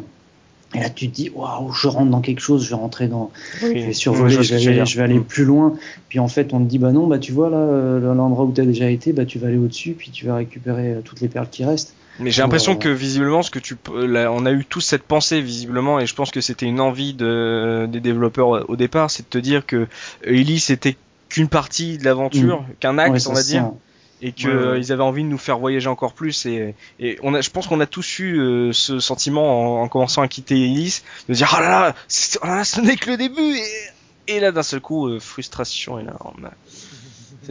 et 0.74 0.80
là 0.80 0.90
tu 0.90 1.08
te 1.08 1.14
dis 1.14 1.30
waouh, 1.30 1.72
je 1.72 1.86
rentre 1.86 2.10
dans 2.10 2.20
quelque 2.20 2.40
chose, 2.40 2.64
je 2.64 2.70
vais 2.70 2.76
rentrer 2.76 3.06
dans, 3.06 3.30
je 3.60 3.68
vais 3.68 3.92
survoler, 3.92 4.42
je, 4.42 4.54
vais, 4.56 4.84
je, 4.84 4.96
vais, 4.96 5.02
aller 5.04 5.20
plus 5.20 5.44
loin. 5.44 5.74
Puis 6.08 6.18
en 6.18 6.28
fait 6.28 6.52
on 6.52 6.58
te 6.58 6.68
dit 6.68 6.78
bah 6.78 6.92
non, 6.92 7.06
bah 7.06 7.18
tu 7.18 7.32
vois 7.32 7.48
là 7.48 7.98
l'endroit 8.14 8.44
où 8.44 8.52
tu 8.52 8.60
as 8.60 8.66
déjà 8.66 8.90
été, 8.90 9.12
bah 9.12 9.24
tu 9.24 9.38
vas 9.38 9.46
aller 9.46 9.58
au-dessus, 9.58 9.94
puis 9.96 10.10
tu 10.10 10.26
vas 10.26 10.34
récupérer 10.34 10.96
toutes 11.04 11.20
les 11.20 11.28
perles 11.28 11.48
qui 11.50 11.64
restent. 11.64 11.94
Mais 12.18 12.30
j'ai 12.30 12.42
l'impression 12.42 12.76
que 12.76 12.88
visiblement, 12.88 13.42
ce 13.42 13.50
que 13.50 13.58
tu, 13.58 13.76
on 13.86 14.46
a 14.46 14.52
eu 14.52 14.64
tous 14.64 14.80
cette 14.80 15.02
pensée 15.02 15.40
visiblement, 15.40 16.00
et 16.00 16.06
je 16.06 16.14
pense 16.14 16.30
que 16.30 16.40
c'était 16.40 16.66
une 16.66 16.80
envie 16.80 17.14
de, 17.14 17.86
des 17.90 18.00
développeurs 18.00 18.68
au 18.68 18.76
départ, 18.76 19.10
c'est 19.10 19.24
de 19.24 19.28
te 19.28 19.38
dire 19.38 19.66
que 19.66 19.86
Ellie 20.24 20.60
c'était 20.60 20.96
qu'une 21.28 21.48
partie 21.48 21.98
de 21.98 22.04
l'aventure, 22.04 22.62
mm. 22.62 22.66
qu'un 22.80 22.98
acte, 22.98 23.26
on 23.26 23.32
va 23.32 23.42
dire, 23.42 23.70
et 24.22 24.32
qu'ils 24.32 24.50
ils 24.78 24.92
avaient 24.92 25.02
envie 25.02 25.22
de 25.22 25.28
nous 25.28 25.38
faire 25.38 25.58
voyager 25.58 25.88
encore 25.88 26.14
plus. 26.14 26.46
Et, 26.46 26.74
et 27.00 27.18
on 27.22 27.34
a, 27.34 27.40
je 27.40 27.50
pense 27.50 27.66
qu'on 27.66 27.80
a 27.80 27.86
tous 27.86 28.18
eu 28.18 28.38
euh, 28.38 28.72
ce 28.72 28.98
sentiment 28.98 29.82
en, 29.82 29.88
commençant 29.88 30.22
à 30.22 30.28
quitter 30.28 30.54
Ellis, 30.54 31.02
de 31.28 31.34
dire 31.34 31.52
ah 31.56 31.60
là 31.60 31.68
là, 31.68 31.94
oh 32.42 32.46
là, 32.46 32.64
ce 32.64 32.80
n'est 32.80 32.96
que 32.96 33.10
le 33.10 33.16
début. 33.16 33.56
Et, 33.56 34.36
et 34.36 34.40
là 34.40 34.52
d'un 34.52 34.62
seul 34.62 34.80
coup, 34.80 35.08
euh, 35.08 35.20
frustration 35.20 35.98
énorme. 35.98 36.50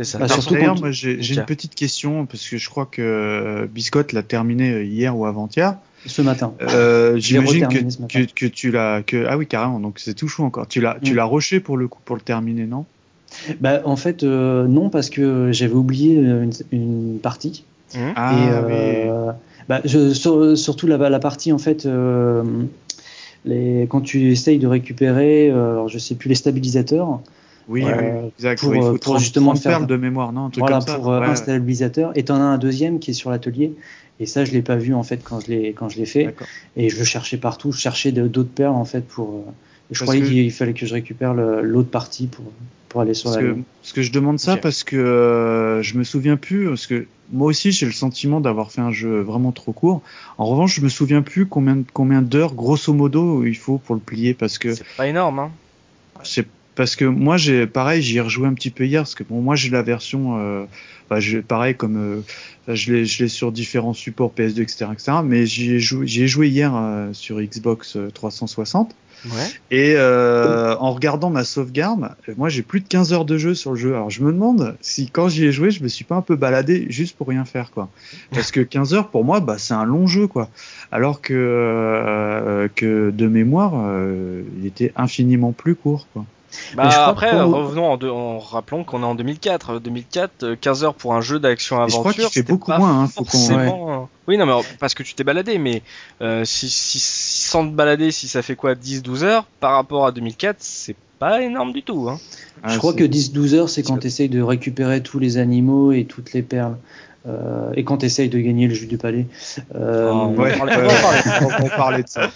Ça. 0.04 0.18
Bah, 0.20 0.28
surtout 0.28 0.54
D'ailleurs, 0.54 0.80
moi 0.80 0.92
j'ai 0.92 1.36
une 1.36 1.46
petite 1.46 1.76
question 1.76 2.26
parce 2.26 2.48
que 2.48 2.58
je 2.58 2.70
crois 2.70 2.86
que 2.86 3.02
euh, 3.02 3.68
Biscotte 3.68 4.14
l'a 4.14 4.24
terminé 4.24 4.72
euh, 4.72 4.84
hier 4.84 5.18
ou 5.18 5.26
avant-hier. 5.26 5.78
Ce 6.06 6.22
matin. 6.22 6.54
Euh, 6.62 7.18
J'imagine 7.18 7.68
que, 7.68 8.06
que, 8.08 8.32
que, 8.32 8.46
tu 8.46 8.72
l'as 8.72 9.02
que 9.02 9.26
ah 9.28 9.38
oui 9.38 9.48
carrément 9.48 9.80
donc 9.80 10.00
c'est 10.00 10.14
tout 10.14 10.28
chaud 10.28 10.44
encore. 10.44 10.68
Tu 10.68 10.82
l'as 10.82 10.98
tu 11.02 11.14
mm. 11.14 11.16
l'as 11.16 11.26
rushé 11.26 11.60
pour 11.60 11.78
le 11.78 11.88
coup 11.88 12.00
pour 12.06 12.16
le 12.16 12.22
terminer 12.22 12.66
non? 12.66 12.86
Bah 13.60 13.82
en 13.86 13.96
fait 13.96 14.24
euh, 14.24 14.68
non 14.68 14.90
parce 14.90 15.10
que 15.10 15.52
j'avais 15.52 15.74
oublié 15.74 16.14
une, 16.16 16.52
une 16.72 17.20
partie. 17.22 17.64
Mmh. 17.96 18.00
Ah, 18.16 18.50
euh, 18.50 19.32
bah, 19.68 19.82
je, 19.86 20.14
sur, 20.14 20.58
surtout 20.58 20.88
la, 20.88 20.98
la 20.98 21.20
partie 21.20 21.52
en 21.52 21.58
fait 21.58 21.88
les, 23.46 23.88
quand 23.90 24.02
tu 24.02 24.32
essayes 24.32 24.60
de 24.60 24.68
récupérer 24.68 25.50
alors 25.50 25.88
je 25.88 25.98
sais 25.98 26.16
plus 26.16 26.30
les 26.30 26.36
stabilisateurs. 26.36 27.20
Oui, 27.68 27.84
euh, 27.86 28.30
exact. 28.38 28.60
Pour, 28.60 28.76
il 28.76 28.82
faut 28.82 28.98
pour 28.98 29.18
justement 29.18 29.56
faire 29.56 29.86
de 29.86 29.96
mémoire, 29.96 30.32
non 30.32 30.46
un 30.46 30.50
truc 30.50 30.62
Voilà, 30.62 30.78
comme 30.80 30.88
ça. 30.88 30.96
pour 30.96 31.12
euh, 31.12 31.22
un 31.22 31.36
stabilisateur. 31.36 32.12
Et 32.16 32.24
t'en 32.24 32.36
as 32.36 32.44
un 32.44 32.58
deuxième 32.58 33.00
qui 33.00 33.12
est 33.12 33.16
sur 33.16 33.32
l'atelier. 33.32 33.74
Et 34.20 34.26
ça, 34.26 34.46
je 34.46 34.52
l'ai 34.52 34.62
pas 34.62 34.76
vu 34.76 34.94
en 34.94 35.04
fait 35.04 35.22
quand 35.24 35.42
je 35.42 35.48
l'ai 35.48 35.74
quand 35.74 35.90
je 35.90 35.98
l'ai 35.98 36.06
fait. 36.06 36.36
Et 36.78 36.90
je 36.90 36.98
le 36.98 37.04
cherchais 37.04 37.38
partout. 37.38 37.72
Je 37.72 37.80
cherchais 37.80 38.12
d'autres 38.12 38.50
perles 38.50 38.76
en 38.76 38.86
fait 38.86 39.02
pour. 39.02 39.30
Euh, 39.30 39.52
je 39.92 40.04
croyais 40.04 40.24
qu'il 40.24 40.52
fallait 40.52 40.74
que 40.74 40.86
je 40.86 40.94
récupère 40.94 41.34
l'autre 41.34 41.90
partie 41.90 42.28
pour 42.28 42.46
pour 42.90 43.02
aller 43.02 43.14
sur 43.14 43.32
parce 43.32 43.44
la. 43.44 43.54
Que, 43.54 43.60
parce 43.82 43.94
que 43.94 44.02
je 44.02 44.12
demande 44.12 44.40
ça 44.40 44.58
parce 44.58 44.84
que 44.84 44.96
euh, 44.96 45.82
je 45.82 45.98
me 45.98 46.04
souviens 46.04 46.38
plus 46.38 46.70
parce 46.70 46.88
que 46.88 47.08
moi 47.32 47.48
aussi 47.48 47.72
j'ai 47.72 47.86
le 47.86 47.92
sentiment 47.92 48.40
d'avoir 48.40 48.72
fait 48.72 48.82
un 48.82 48.92
jeu 48.92 49.20
vraiment 49.20 49.52
trop 49.52 49.74
court. 49.74 50.02
En 50.38 50.46
revanche, 50.46 50.76
je 50.76 50.82
me 50.82 50.90
souviens 50.90 51.22
plus 51.22 51.46
combien 51.46 51.84
combien 51.94 52.22
d'heures 52.22 52.54
grosso 52.54 52.94
modo 52.94 53.44
il 53.44 53.58
faut 53.58 53.80
pour 53.80 53.96
le 53.96 54.02
plier 54.02 54.34
parce 54.34 54.58
que. 54.58 54.74
C'est 54.74 54.86
pas 54.98 55.08
énorme 55.08 55.40
hein. 55.40 55.52
C'est 56.24 56.48
parce 56.76 56.96
que 56.96 57.06
moi 57.06 57.38
j'ai 57.38 57.68
pareil 57.68 58.02
j'y 58.02 58.18
ai 58.18 58.22
rejoué 58.22 58.48
un 58.48 58.54
petit 58.54 58.70
peu 58.70 58.86
hier 58.86 59.02
parce 59.02 59.16
que 59.16 59.24
bon 59.24 59.42
moi 59.42 59.56
j'ai 59.56 59.70
la 59.70 59.82
version 59.82 60.38
euh, 60.38 60.66
bah, 61.10 61.20
pareil 61.48 61.76
comme 61.76 61.98
euh, 61.98 62.74
je 62.74 62.92
l'ai 62.92 63.06
je 63.06 63.24
l'ai 63.24 63.30
sur 63.30 63.52
différents 63.52 63.94
supports 63.94 64.34
PS2 64.36 64.62
etc 64.62 64.88
etc 64.92 65.12
mais 65.24 65.46
j'y 65.46 65.74
ai 65.74 65.80
joué 65.80 66.08
j'y 66.08 66.24
ai 66.24 66.28
joué 66.28 66.50
hier 66.50 66.76
euh, 66.76 67.14
sur 67.14 67.40
Xbox 67.40 67.98
360 68.14 68.96
ouais. 69.26 69.32
et 69.70 69.94
euh, 69.98 70.76
en 70.78 70.92
regardant 70.94 71.30
ma 71.30 71.44
sauvegarde 71.44 72.10
moi 72.38 72.50
j'ai 72.50 72.64
plus 72.64 72.80
de 72.80 72.88
15 72.88 73.14
heures 73.14 73.26
de 73.26 73.38
jeu 73.38 73.54
sur 73.54 73.72
le 73.72 73.78
jeu. 73.78 73.94
Alors 73.94 74.10
je 74.10 74.24
me 74.24 74.32
demande 74.32 74.76
si 74.82 75.08
quand 75.12 75.30
j'y 75.30 75.46
ai 75.46 75.52
joué 75.52 75.70
je 75.70 75.84
me 75.84 75.88
suis 75.88 76.06
pas 76.06 76.16
un 76.16 76.22
peu 76.22 76.36
baladé 76.36 76.88
juste 76.90 77.16
pour 77.16 77.28
rien 77.28 77.46
faire 77.46 77.70
quoi. 77.70 77.90
Parce 78.32 78.52
que 78.52 78.62
15 78.62 78.96
heures 78.96 79.10
pour 79.10 79.24
moi 79.24 79.42
bah 79.42 79.58
c'est 79.60 79.76
un 79.76 79.86
long 79.86 80.08
jeu 80.08 80.26
quoi. 80.26 80.50
Alors 80.92 81.22
que 81.22 82.68
que 82.76 83.12
de 83.12 83.28
mémoire 83.28 83.74
il 84.60 84.66
était 84.66 84.92
infiniment 84.96 85.52
plus 85.52 85.76
court 85.76 86.08
quoi 86.14 86.26
Bah 86.76 87.08
après, 87.08 87.32
revenons 87.42 87.92
en, 87.92 88.04
en 88.04 88.40
rappelant 88.40 88.84
qu'on 88.84 89.02
est 89.02 89.06
en 89.06 89.16
2004. 89.16 89.80
2004, 89.80 90.56
15 90.56 90.84
heures 90.84 90.96
pour 90.96 91.14
un 91.14 91.22
jeu 91.22 91.40
d'action 91.40 91.78
aventure. 91.78 92.12
Je 92.12 92.18
crois 92.18 92.30
fait 92.30 92.44
beaucoup 92.44 92.72
moins. 92.72 93.04
Hein, 93.04 93.08
forcément... 93.08 94.10
Oui, 94.28 94.38
non, 94.38 94.46
mais 94.46 94.54
parce 94.80 94.94
que 94.94 95.04
tu 95.04 95.14
t'es 95.14 95.24
baladé, 95.24 95.58
mais 95.58 95.84
euh, 96.22 96.46
si, 96.46 96.70
si, 96.70 97.00
sans 97.00 97.68
te 97.68 97.74
balader, 97.74 98.12
si 98.12 98.28
ça 98.28 98.42
fait 98.42 98.56
quoi 98.56 98.74
10-12 98.74 99.24
heures 99.24 99.46
par 99.60 99.74
rapport 99.74 100.08
à 100.08 100.12
2004, 100.12 100.58
c'est 100.60 100.96
pas 101.20 101.42
énorme 101.42 101.74
du 101.74 101.84
tout. 101.84 102.10
Hein. 102.10 102.20
Je 102.64 102.76
ah, 102.76 102.78
crois 102.78 102.94
que 102.94 103.04
10-12 103.04 103.54
heures, 103.54 103.70
c'est 103.70 103.84
quand 103.84 104.00
tu 104.00 104.08
essayes 104.08 104.30
de 104.30 104.42
récupérer 104.42 105.04
tous 105.04 105.20
les 105.20 105.38
animaux 105.38 105.92
et 105.92 106.06
toutes 106.06 106.34
les 106.34 106.42
perles. 106.42 106.78
Euh, 107.28 107.72
et 107.76 107.84
quand 107.84 107.98
tu 107.98 108.06
essayes 108.06 108.30
de 108.30 108.40
gagner 108.40 108.68
le 108.68 108.74
jus 108.74 108.86
du 108.86 108.98
palais. 108.98 109.26
Euh, 109.74 110.12
ah, 110.14 110.28
ouais, 110.28 110.54
on, 110.62 110.66
va 110.66 111.70
parler, 111.76 112.04
de 112.04 112.08
ça. 112.08 112.30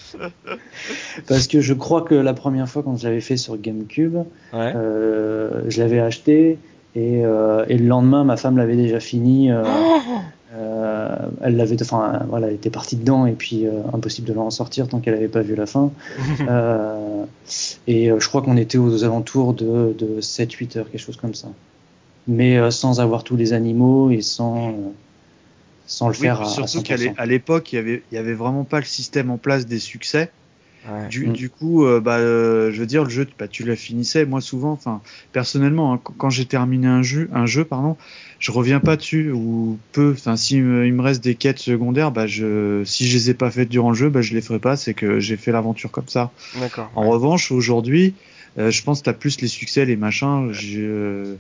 Parce 1.27 1.47
que 1.47 1.61
je 1.61 1.73
crois 1.73 2.01
que 2.01 2.15
la 2.15 2.33
première 2.33 2.67
fois 2.67 2.81
quand 2.81 2.97
je 2.97 3.05
l'avais 3.05 3.21
fait 3.21 3.37
sur 3.37 3.57
GameCube, 3.57 4.17
euh, 4.53 5.61
je 5.67 5.79
l'avais 5.81 5.99
acheté 5.99 6.57
et, 6.95 7.23
euh, 7.23 7.65
et, 7.69 7.77
le 7.77 7.87
lendemain 7.87 8.23
ma 8.23 8.37
femme 8.37 8.57
l'avait 8.57 8.75
déjà 8.75 8.99
fini. 8.99 9.51
Euh, 9.51 9.63
euh, 10.55 11.15
elle 11.41 11.55
l'avait, 11.55 11.79
enfin 11.81 12.23
voilà, 12.27 12.47
elle 12.47 12.55
était 12.55 12.71
partie 12.71 12.95
dedans 12.95 13.27
et 13.27 13.33
puis 13.33 13.67
impossible 13.93 14.27
de 14.27 14.33
l'en 14.33 14.49
sortir 14.49 14.87
tant 14.87 14.99
qu'elle 14.99 15.13
n'avait 15.13 15.27
pas 15.27 15.41
vu 15.41 15.55
la 15.55 15.67
fin. 15.67 15.91
et 17.87 18.09
je 18.09 18.27
crois 18.27 18.41
qu'on 18.41 18.57
était 18.57 18.79
aux 18.79 19.03
alentours 19.03 19.53
de, 19.53 19.95
de 19.97 20.19
7-8 20.19 20.79
heures, 20.79 20.89
quelque 20.89 21.01
chose 21.01 21.17
comme 21.17 21.35
ça 21.35 21.49
mais 22.27 22.57
euh, 22.57 22.71
sans 22.71 22.99
avoir 22.99 23.23
tous 23.23 23.35
les 23.35 23.53
animaux 23.53 24.11
et 24.11 24.21
sans, 24.21 24.69
euh, 24.69 24.73
sans 25.87 26.07
le 26.07 26.13
faire 26.13 26.41
à, 26.41 26.45
surtout 26.45 26.81
qu'à 26.81 27.25
l'époque, 27.25 27.73
il 27.73 27.75
y 27.75 27.79
avait, 27.79 28.03
il 28.11 28.15
y 28.15 28.17
avait 28.17 28.33
vraiment 28.33 28.63
pas 28.63 28.79
le 28.79 28.85
système 28.85 29.29
en 29.31 29.37
place 29.37 29.65
des 29.65 29.79
succès. 29.79 30.31
Du, 31.09 31.27
mm. 31.27 31.33
du, 31.33 31.49
coup, 31.49 31.85
euh, 31.85 31.99
bah, 31.99 32.19
je 32.19 32.79
veux 32.79 32.85
dire, 32.85 33.03
le 33.03 33.09
jeu, 33.09 33.27
bah, 33.37 33.47
tu 33.47 33.63
la 33.63 33.75
finissais. 33.75 34.25
Moi, 34.25 34.41
souvent, 34.41 34.71
enfin, 34.71 35.01
personnellement, 35.33 35.93
hein, 35.93 35.99
quand 36.17 36.29
j'ai 36.29 36.45
terminé 36.45 36.87
un 36.87 37.03
jeu, 37.03 37.29
un 37.33 37.45
jeu, 37.45 37.65
pardon, 37.65 37.97
je 38.39 38.51
reviens 38.51 38.79
pas 38.79 38.95
dessus 38.95 39.31
ou 39.31 39.77
peu. 39.91 40.13
Enfin, 40.17 40.35
si 40.37 40.55
il 40.55 40.63
me 40.63 41.01
reste 41.01 41.21
des 41.23 41.35
quêtes 41.35 41.59
secondaires, 41.59 42.11
bah, 42.11 42.27
je, 42.27 42.81
si 42.85 43.07
je 43.07 43.17
les 43.17 43.29
ai 43.29 43.33
pas 43.33 43.51
faites 43.51 43.69
durant 43.69 43.89
le 43.89 43.95
jeu, 43.95 44.09
bah, 44.09 44.21
je 44.21 44.33
les 44.33 44.41
ferai 44.41 44.57
pas. 44.57 44.77
C'est 44.77 44.93
que 44.93 45.19
j'ai 45.19 45.37
fait 45.37 45.51
l'aventure 45.51 45.91
comme 45.91 46.07
ça. 46.07 46.31
En 46.95 47.09
revanche, 47.09 47.51
aujourd'hui, 47.51 48.15
euh, 48.57 48.71
je 48.71 48.83
pense 48.83 48.99
que 48.99 49.05
t'as 49.05 49.13
plus 49.13 49.41
les 49.41 49.47
succès, 49.47 49.85
les 49.85 49.95
machins. 49.95 50.49
Je 50.51 51.35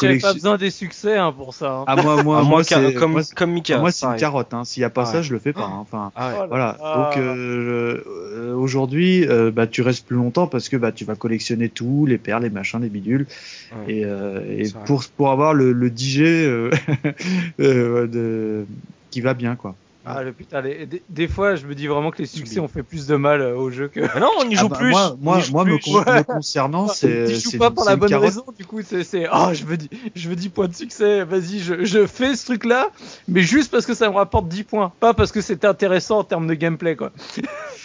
J'avais 0.00 0.18
pas 0.18 0.32
besoin 0.32 0.56
des 0.56 0.70
succès 0.70 1.16
hein, 1.16 1.32
pour 1.32 1.54
ça. 1.54 1.78
Hein. 1.78 1.84
Ah 1.86 1.96
moi, 1.96 2.22
moi, 2.22 2.42
moi, 2.42 2.62
comme, 2.64 3.22
comme 3.36 3.52
Mika. 3.52 3.78
Moi, 3.78 3.90
c'est 3.90 4.06
une 4.06 4.16
carotte. 4.16 4.54
Hein. 4.54 4.64
S'il 4.64 4.80
y 4.80 4.84
a 4.84 4.90
pas 4.90 5.04
ça, 5.04 5.22
je 5.22 5.32
le 5.32 5.38
fais 5.38 5.52
pas. 5.52 5.64
Hein. 5.64 5.78
Enfin, 5.80 6.12
ah 6.16 6.46
voilà. 6.48 6.76
Donc 6.80 7.16
euh, 7.16 8.02
euh, 8.34 8.54
aujourd'hui, 8.54 9.26
euh, 9.28 9.50
bah, 9.50 9.66
tu 9.66 9.82
restes 9.82 10.06
plus 10.06 10.16
longtemps 10.16 10.46
parce 10.46 10.68
que 10.68 10.76
bah, 10.76 10.92
tu 10.92 11.04
vas 11.04 11.14
collectionner 11.14 11.68
tout, 11.68 12.06
les 12.06 12.18
perles, 12.18 12.42
les 12.44 12.50
machins, 12.50 12.80
les 12.80 12.88
bidules, 12.88 13.26
et, 13.88 14.04
euh, 14.04 14.40
et 14.48 14.70
pour 14.86 15.04
pour 15.16 15.30
avoir 15.30 15.54
le, 15.54 15.72
le 15.72 15.88
DJ 15.88 16.18
de 17.58 18.66
qui 19.10 19.20
va 19.20 19.34
bien 19.34 19.56
quoi. 19.56 19.74
Ah 20.06 20.22
le 20.22 20.32
putain, 20.32 20.62
des, 21.08 21.28
fois 21.28 21.54
je 21.54 21.66
me 21.66 21.74
dis 21.74 21.86
vraiment 21.86 22.10
que 22.10 22.18
les 22.18 22.26
succès 22.26 22.60
ont 22.60 22.68
fait 22.68 22.82
plus 22.82 23.06
de 23.06 23.16
mal 23.16 23.40
euh, 23.40 23.56
au 23.56 23.70
jeu 23.70 23.88
que. 23.88 24.00
non, 24.20 24.28
on 24.38 24.50
y 24.50 24.54
joue 24.54 24.66
ah 24.66 24.68
bah, 24.68 24.76
plus. 24.76 24.90
Moi, 24.90 25.16
moi, 25.20 25.38
moi 25.50 25.64
me, 25.64 26.22
concernant, 26.24 26.88
c'est. 26.88 27.26
Tu 27.26 27.40
joues 27.40 27.58
pas 27.58 27.70
pour 27.70 27.84
la 27.86 27.96
bonne 27.96 28.14
raison, 28.14 28.44
du 28.56 28.66
coup, 28.66 28.80
c'est. 28.82 29.26
Oh, 29.32 29.48
je 29.54 29.64
veux, 29.64 29.78
je 30.14 30.28
veux 30.28 30.36
10 30.36 30.48
points 30.50 30.68
de 30.68 30.74
succès, 30.74 31.24
vas-y, 31.24 31.60
je, 31.60 31.84
je 31.84 32.06
fais 32.06 32.36
ce 32.36 32.44
truc 32.44 32.64
là, 32.64 32.90
mais 33.28 33.40
juste 33.40 33.70
parce 33.70 33.86
que 33.86 33.94
ça 33.94 34.10
me 34.10 34.14
rapporte 34.14 34.48
10 34.48 34.64
points, 34.64 34.92
pas 35.00 35.14
parce 35.14 35.32
que 35.32 35.40
c'est 35.40 35.64
intéressant 35.64 36.18
en 36.18 36.24
termes 36.24 36.46
de 36.46 36.54
gameplay, 36.54 36.96
quoi. 36.96 37.10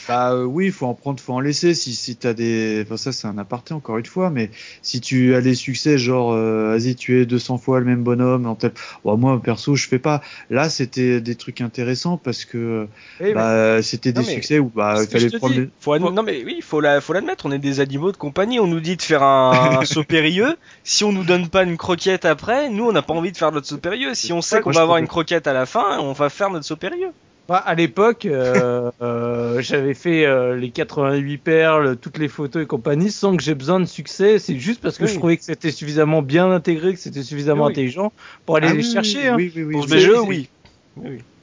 Bah 0.10 0.32
euh, 0.32 0.44
oui, 0.44 0.72
faut 0.72 0.88
en 0.88 0.96
prendre, 0.96 1.20
faut 1.20 1.34
en 1.34 1.40
laisser. 1.40 1.76
Si 1.76 1.94
si 1.94 2.16
t'as 2.16 2.34
des, 2.34 2.82
enfin 2.84 2.98
ça 2.98 3.12
c'est 3.12 3.28
un 3.28 3.38
aparté 3.38 3.76
encore 3.76 4.00
une 4.00 4.08
fois, 4.08 4.32
mais 4.32 4.50
si 4.82 5.02
tu 5.02 5.36
as 5.36 5.42
des 5.42 5.54
succès 5.54 6.00
genre 6.00 6.34
euh, 6.34 6.70
vas-y 6.72 6.96
tu 6.96 7.22
es 7.22 7.28
200 7.28 7.60
fois 7.60 7.80
le 7.80 7.86
même 7.86 8.04
bonhomme 8.04 8.48
en 8.48 8.56
tel, 8.56 8.72
bon, 9.06 9.18
moi 9.18 9.40
perso 9.40 9.76
je 9.76 9.88
fais 9.88 10.00
pas. 10.00 10.24
Là 10.50 10.68
c'était 10.68 11.22
des 11.22 11.36
trucs 11.36 11.62
intéressants 11.62 12.09
parce 12.18 12.46
que 12.46 12.88
bah, 13.20 13.82
c'était 13.82 14.12
des 14.12 14.24
succès 14.24 14.60
où 14.60 14.72
bah 14.74 14.98
il 15.02 15.08
fallait 15.08 15.38
prendre. 15.38 15.56
Faut 15.80 15.98
Non 15.98 16.24
mais 16.24 16.44
oui, 16.46 16.60
faut 16.62 16.82
la, 16.82 17.02
faut 17.02 17.14
l'admettre. 17.14 17.46
On 17.46 17.52
est 17.52 17.60
des 17.60 17.80
animaux 17.80 18.12
de 18.12 18.18
compagnie. 18.18 18.60
On 18.60 18.68
nous 18.68 18.80
dit 18.80 18.96
de 18.96 19.02
faire 19.02 19.24
un, 19.24 19.86
saut 19.86 20.04
périlleux. 20.04 20.58
Si 20.84 21.04
on 21.04 21.12
nous 21.12 21.24
donne 21.24 21.50
pas 21.50 21.64
une 21.64 21.78
croquette 21.78 22.26
après, 22.26 22.70
nous 22.70 22.86
on 22.86 22.92
n'a 22.92 23.02
pas 23.02 23.14
envie 23.14 23.32
de 23.32 23.38
faire 23.38 23.52
notre 23.52 23.68
saut 23.68 23.78
périlleux. 23.78 24.14
Si 24.14 24.34
on 24.34 24.42
sait 24.42 24.62
qu'on 24.62 24.72
va 24.72 24.82
avoir 24.82 24.98
une 24.98 25.08
croquette 25.08 25.48
à 25.48 25.54
la 25.54 25.66
fin, 25.66 26.00
on 26.00 26.14
va 26.14 26.30
faire 26.30 26.50
notre 26.50 26.66
saut 26.66 26.76
périlleux. 26.76 27.12
Bah, 27.50 27.58
à 27.58 27.74
l'époque, 27.74 28.28
euh, 28.28 28.92
euh, 29.02 29.60
j'avais 29.62 29.96
fait 29.96 30.24
euh, 30.24 30.56
les 30.56 30.70
88 30.70 31.38
perles, 31.40 31.98
toutes 31.98 32.20
les 32.20 32.28
photos 32.28 32.62
et 32.64 32.68
compagnie, 32.68 33.10
sans 33.10 33.36
que 33.36 33.42
j'ai 33.42 33.56
besoin 33.56 33.80
de 33.80 33.86
succès. 33.86 34.38
C'est 34.38 34.60
juste 34.60 34.82
parce 34.82 35.00
que 35.00 35.08
je 35.08 35.16
trouvais 35.16 35.36
que 35.36 35.44
c'était 35.44 35.72
suffisamment 35.72 36.22
bien 36.22 36.52
intégré, 36.52 36.94
que 36.94 37.00
c'était 37.00 37.24
suffisamment 37.24 37.66
intelligent 37.66 38.14
pour 38.46 38.58
aller 38.58 38.68
ah 38.70 38.74
les 38.76 38.84
chercher. 38.84 39.30
Hein. 39.30 39.36
Oui, 39.36 39.52
oui, 39.56 39.64
oui. 39.64 39.74
Pour 39.74 39.90
ce 39.90 39.98
jeu, 39.98 40.22
oui. 40.22 40.48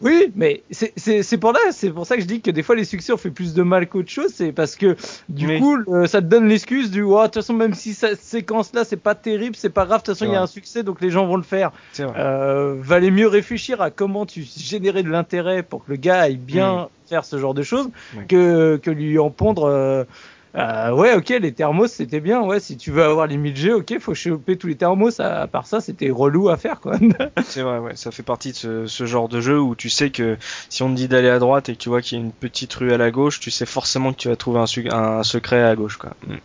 Oui. 0.00 0.32
Mais 0.34 0.62
c'est 0.70 1.38
pour 1.38 1.52
là, 1.52 1.60
c'est 1.70 1.90
pour 1.90 2.06
ça 2.06 2.16
que 2.16 2.22
je 2.22 2.26
dis 2.26 2.40
que 2.40 2.50
des 2.50 2.62
fois 2.62 2.76
les 2.76 2.84
succès 2.84 3.12
ont 3.12 3.16
fait 3.16 3.30
plus 3.30 3.54
de 3.54 3.62
mal 3.62 3.88
qu'autre 3.88 4.10
chose, 4.10 4.32
c'est 4.34 4.52
parce 4.52 4.76
que 4.76 4.96
du 5.28 5.58
coup 5.58 5.78
ça 6.06 6.20
te 6.20 6.26
donne 6.26 6.48
l'excuse 6.48 6.90
du 6.90 7.02
oh, 7.02 7.18
de 7.18 7.24
toute 7.24 7.34
façon 7.34 7.54
même 7.54 7.74
si 7.74 7.94
cette 7.94 8.20
séquence 8.20 8.72
là 8.74 8.84
c'est 8.84 8.96
pas 8.96 9.14
terrible, 9.14 9.56
c'est 9.56 9.70
pas 9.70 9.86
grave, 9.86 10.00
de 10.00 10.06
toute 10.06 10.14
façon 10.14 10.30
il 10.30 10.34
y 10.34 10.36
a 10.36 10.42
un 10.42 10.46
succès 10.46 10.82
donc 10.82 11.00
les 11.00 11.10
gens 11.10 11.26
vont 11.26 11.36
le 11.36 11.42
faire. 11.42 11.72
Euh, 12.00 12.76
valait 12.80 13.10
mieux 13.10 13.28
réfléchir 13.28 13.80
à 13.80 13.90
comment 13.90 14.26
tu 14.26 14.42
générais 14.56 15.02
de 15.02 15.10
l'intérêt 15.10 15.62
pour 15.62 15.84
que 15.84 15.90
le 15.90 15.96
gars 15.96 16.20
aille 16.20 16.36
bien 16.36 16.88
faire 17.08 17.24
ce 17.24 17.38
genre 17.38 17.54
de 17.54 17.62
choses 17.62 17.88
que, 18.28 18.76
que 18.76 18.90
lui 18.90 19.18
en 19.18 19.30
pondre 19.30 19.64
euh, 19.64 20.04
euh, 20.56 20.90
ouais, 20.92 21.14
ok, 21.14 21.28
les 21.28 21.52
thermos 21.52 21.92
c'était 21.92 22.20
bien. 22.20 22.42
Ouais, 22.42 22.60
si 22.60 22.76
tu 22.76 22.90
veux 22.90 23.02
avoir 23.02 23.26
les 23.26 23.36
1000G, 23.36 23.72
ok, 23.72 23.98
faut 23.98 24.14
choper 24.14 24.56
tous 24.56 24.66
les 24.68 24.76
thermos. 24.76 25.20
À, 25.20 25.46
part 25.46 25.66
ça, 25.66 25.80
c'était 25.80 26.10
relou 26.10 26.48
à 26.48 26.56
faire, 26.56 26.80
quoi. 26.80 26.96
c'est 27.44 27.62
vrai, 27.62 27.78
ouais, 27.78 27.96
ça 27.96 28.10
fait 28.10 28.22
partie 28.22 28.52
de 28.52 28.86
ce, 28.86 29.06
genre 29.06 29.28
de 29.28 29.40
jeu 29.40 29.60
où 29.60 29.74
tu 29.74 29.90
sais 29.90 30.10
que 30.10 30.38
si 30.68 30.82
on 30.82 30.90
te 30.90 30.94
dit 30.94 31.08
d'aller 31.08 31.28
à 31.28 31.38
droite 31.38 31.68
et 31.68 31.74
que 31.74 31.78
tu 31.78 31.88
vois 31.88 32.00
qu'il 32.00 32.18
y 32.18 32.20
a 32.20 32.24
une 32.24 32.32
petite 32.32 32.72
rue 32.74 32.92
à 32.92 32.96
la 32.96 33.10
gauche, 33.10 33.40
tu 33.40 33.50
sais 33.50 33.66
forcément 33.66 34.12
que 34.12 34.18
tu 34.18 34.28
vas 34.28 34.36
trouver 34.36 34.60
un, 34.90 35.22
secret 35.22 35.62
à 35.62 35.76
gauche, 35.76 35.98
quoi. 35.98 36.10
Mm. 36.26 36.36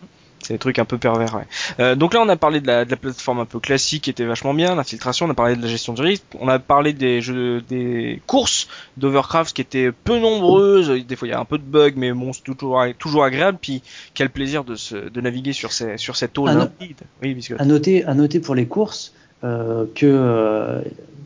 C'est 0.42 0.54
des 0.54 0.58
trucs 0.58 0.78
un 0.78 0.84
peu 0.84 0.98
pervers, 0.98 1.34
ouais. 1.34 1.44
Euh, 1.80 1.94
donc 1.94 2.14
là, 2.14 2.20
on 2.20 2.28
a 2.28 2.36
parlé 2.36 2.60
de 2.60 2.66
la, 2.66 2.84
de 2.84 2.90
la, 2.90 2.96
plateforme 2.96 3.40
un 3.40 3.44
peu 3.44 3.60
classique 3.60 4.04
qui 4.04 4.10
était 4.10 4.24
vachement 4.24 4.54
bien, 4.54 4.74
l'infiltration, 4.74 5.26
on 5.26 5.30
a 5.30 5.34
parlé 5.34 5.56
de 5.56 5.62
la 5.62 5.68
gestion 5.68 5.92
du 5.92 6.02
risque, 6.02 6.24
on 6.40 6.48
a 6.48 6.58
parlé 6.58 6.92
des 6.92 7.20
jeux, 7.20 7.60
des 7.62 8.20
courses 8.26 8.68
d'Overcraft 8.96 9.54
qui 9.54 9.62
étaient 9.62 9.92
peu 9.92 10.18
nombreuses, 10.18 10.90
des 10.90 11.16
fois 11.16 11.28
il 11.28 11.30
y 11.30 11.34
a 11.34 11.40
un 11.40 11.44
peu 11.44 11.58
de 11.58 11.64
bugs, 11.64 11.92
mais 11.96 12.12
bon, 12.12 12.32
c'est 12.32 12.42
toujours, 12.42 12.84
toujours 12.98 13.24
agréable, 13.24 13.58
puis 13.60 13.82
quel 14.14 14.30
plaisir 14.30 14.64
de, 14.64 14.74
se, 14.74 14.96
de 14.96 15.20
naviguer 15.20 15.52
sur, 15.52 15.72
ces, 15.72 15.96
sur 15.96 16.16
cette 16.16 16.36
eau 16.38 16.46
limpide. 16.46 17.00
Oui, 17.22 17.36
à 17.58 17.64
noter, 17.64 18.04
à 18.04 18.14
noter 18.14 18.40
pour 18.40 18.54
les 18.54 18.66
courses, 18.66 19.14
euh, 19.44 19.86
que 19.94 20.06
euh, 20.06 20.82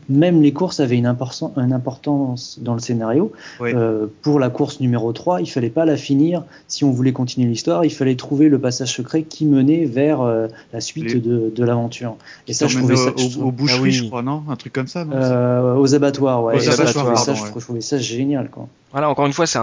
même 0.09 0.41
les 0.41 0.53
courses 0.53 0.79
avaient 0.79 0.97
une, 0.97 1.05
importance 1.05 2.59
dans 2.61 2.73
le 2.73 2.79
scénario. 2.79 3.31
Euh, 3.61 4.07
pour 4.21 4.39
la 4.39 4.49
course 4.49 4.79
numéro 4.79 5.11
3, 5.11 5.41
il 5.41 5.49
fallait 5.49 5.69
pas 5.69 5.85
la 5.85 5.97
finir. 5.97 6.43
Si 6.67 6.83
on 6.83 6.91
voulait 6.91 7.11
continuer 7.11 7.47
l'histoire, 7.47 7.83
il 7.83 7.93
fallait 7.93 8.15
trouver 8.15 8.49
le 8.49 8.59
passage 8.59 8.93
secret 8.93 9.23
qui 9.23 9.45
menait 9.45 9.85
vers 9.85 10.21
euh, 10.21 10.47
la 10.73 10.81
suite 10.81 11.21
de, 11.21 11.51
de 11.53 11.63
l'aventure. 11.63 12.15
Et 12.47 12.53
ça, 12.53 12.67
je 12.67 12.77
trouvais 12.77 12.95
ça. 12.95 13.11
Au, 13.39 13.51
boucheries, 13.51 13.89
ah 13.89 13.91
je 13.91 14.03
crois, 14.05 14.23
non? 14.23 14.43
Un 14.49 14.55
truc 14.55 14.73
comme 14.73 14.87
ça 14.87 15.05
euh, 15.11 15.75
Aux 15.75 15.93
abattoirs, 15.95 16.43
ouais. 16.43 16.55
Aux 16.55 16.69
abattoirs, 16.69 17.17
ça, 17.17 17.33
je 17.33 17.59
trouvais 17.59 17.81
ça 17.81 17.97
génial, 17.97 18.49
quoi. 18.49 18.67
Voilà, 18.97 19.11
encore 19.11 19.27
une 19.27 19.33
fois, 19.33 19.45
c'est 19.45 19.59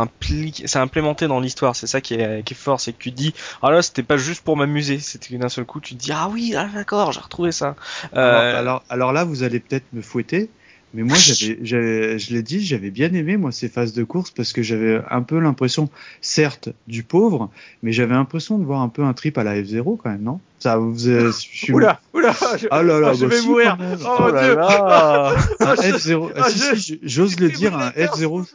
c'est 0.64 0.78
implémenté 0.78 1.26
dans 1.26 1.40
l'histoire. 1.40 1.74
C'est 1.74 1.88
ça 1.88 2.00
qui 2.00 2.14
est, 2.14 2.44
qui 2.44 2.54
est 2.54 2.56
fort, 2.56 2.78
c'est 2.78 2.92
que 2.92 2.98
tu 2.98 3.10
dis, 3.10 3.34
ah 3.62 3.72
là, 3.72 3.82
c'était 3.82 4.04
pas 4.04 4.16
juste 4.16 4.44
pour 4.44 4.56
m'amuser. 4.56 5.00
C'était 5.00 5.36
d'un 5.36 5.48
seul 5.48 5.64
coup, 5.64 5.80
tu 5.80 5.96
te 5.96 6.00
dis, 6.00 6.12
ah 6.12 6.28
oui, 6.30 6.54
ah, 6.56 6.68
d'accord, 6.72 7.10
j'ai 7.10 7.18
retrouvé 7.18 7.50
ça. 7.50 7.74
Euh... 8.14 8.60
Alors, 8.60 8.84
alors, 8.88 9.12
là, 9.12 9.24
vous 9.24 9.42
allez 9.42 9.58
peut-être 9.58 9.86
me 9.92 10.02
fouetter, 10.02 10.50
mais 10.94 11.02
moi, 11.02 11.16
j'avais, 11.62 12.18
je 12.18 12.32
l'ai 12.32 12.42
dit, 12.42 12.64
j'avais 12.64 12.90
bien 12.90 13.12
aimé 13.12 13.36
moi 13.36 13.50
ces 13.50 13.68
phases 13.68 13.92
de 13.92 14.04
course 14.04 14.30
parce 14.30 14.52
que 14.52 14.62
j'avais 14.62 15.02
un 15.10 15.22
peu 15.22 15.40
l'impression, 15.40 15.90
certes, 16.20 16.68
du 16.86 17.02
pauvre, 17.02 17.50
mais 17.82 17.90
j'avais 17.90 18.14
l'impression 18.14 18.58
de 18.58 18.64
voir 18.64 18.80
un 18.80 18.88
peu 18.88 19.02
un 19.02 19.12
trip 19.12 19.36
à 19.36 19.42
la 19.42 19.60
F0 19.60 19.98
quand 19.98 20.10
même, 20.10 20.22
non? 20.22 20.40
Ça 20.60 20.76
vous 20.76 20.96
je 20.96 21.30
suis... 21.32 21.72
Oula, 21.74 22.00
oula, 22.14 22.32
je, 22.56 22.68
ah 22.70 22.82
là 22.82 23.00
là, 23.00 23.12
je 23.12 23.26
vais 23.26 23.42
mourir. 23.42 23.76
Oh, 23.80 24.16
oh 24.20 24.28
là 24.30 24.54
là. 24.54 25.34
un 25.60 25.74
F0, 25.74 26.30
ah, 26.36 26.48
si, 26.48 27.00
j'ose 27.02 27.38
le 27.40 27.50
dire, 27.50 27.76
un 27.76 27.90
F0. 27.90 28.46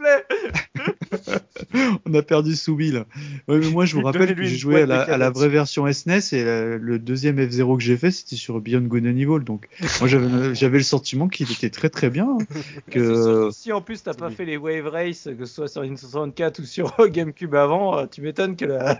On 2.06 2.14
a 2.14 2.22
perdu 2.22 2.56
Soubi 2.56 2.92
là. 2.92 3.06
Ouais, 3.48 3.60
mais 3.60 3.70
moi 3.70 3.86
je 3.86 3.96
vous 3.96 4.02
rappelle 4.02 4.36
que 4.36 4.44
j'ai 4.44 4.58
joué 4.58 4.82
à 4.82 4.86
la, 4.86 5.02
à 5.02 5.18
la, 5.18 5.30
vraie 5.30 5.50
version 5.50 5.92
SNES 5.92 6.34
et 6.34 6.44
le 6.44 7.00
deuxième 7.00 7.40
F0 7.40 7.78
que 7.78 7.84
j'ai 7.84 7.98
fait 7.98 8.12
c'était 8.12 8.36
sur 8.36 8.60
Beyond 8.60 8.82
Good 8.82 9.06
and 9.06 9.18
Evil. 9.18 9.44
Donc 9.44 9.68
moi 10.00 10.08
j'avais 10.08 10.78
le 10.78 10.84
sentiment 10.84 11.28
qu'il 11.28 11.52
était 11.52 11.70
très 11.70 11.90
très 11.90 12.10
bien. 12.10 12.38
Que... 12.90 13.50
Si 13.52 13.72
en 13.72 13.82
plus 13.82 14.02
t'as 14.04 14.14
pas 14.14 14.30
fait 14.30 14.46
les 14.46 14.58
Wave 14.58 14.88
Race, 14.88 15.30
que 15.38 15.46
ce 15.46 15.54
soit 15.54 15.68
sur 15.68 15.84
N64 15.84 16.62
ou 16.62 16.66
sur 16.66 16.96
GameCube 17.10 17.54
avant, 17.56 18.08
tu 18.08 18.22
m'étonnes 18.22 18.56
que 18.56 18.66
la. 18.66 19.00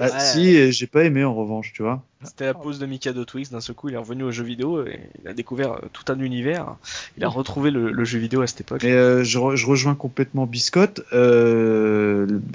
Ah, 0.00 0.18
Si, 0.20 0.72
j'ai 0.72 0.86
pas 0.86 1.04
aimé 1.04 1.24
en 1.24 1.34
revanche, 1.34 1.72
tu 1.72 1.82
vois. 1.82 2.02
C'était 2.22 2.46
la 2.46 2.54
pause 2.54 2.78
de 2.78 2.86
Mikado 2.86 3.24
Twix. 3.24 3.50
D'un 3.50 3.60
seul 3.60 3.76
coup, 3.76 3.88
il 3.88 3.94
est 3.94 3.98
revenu 3.98 4.24
au 4.24 4.30
jeu 4.30 4.42
vidéo 4.42 4.84
et 4.86 5.00
il 5.22 5.28
a 5.28 5.34
découvert 5.34 5.72
euh, 5.72 5.78
tout 5.92 6.10
un 6.10 6.18
univers. 6.18 6.76
Il 7.16 7.24
a 7.24 7.28
retrouvé 7.28 7.70
le, 7.70 8.04
jeu 8.04 8.18
vidéo 8.18 8.40
à 8.40 8.46
cette 8.46 8.62
époque. 8.62 8.84
Et 8.84 8.92
euh, 8.92 9.22
je, 9.22 9.38
rejoins 9.38 9.94
complètement 9.94 10.46
Biscotte. 10.46 11.02
Euh, 11.12 11.45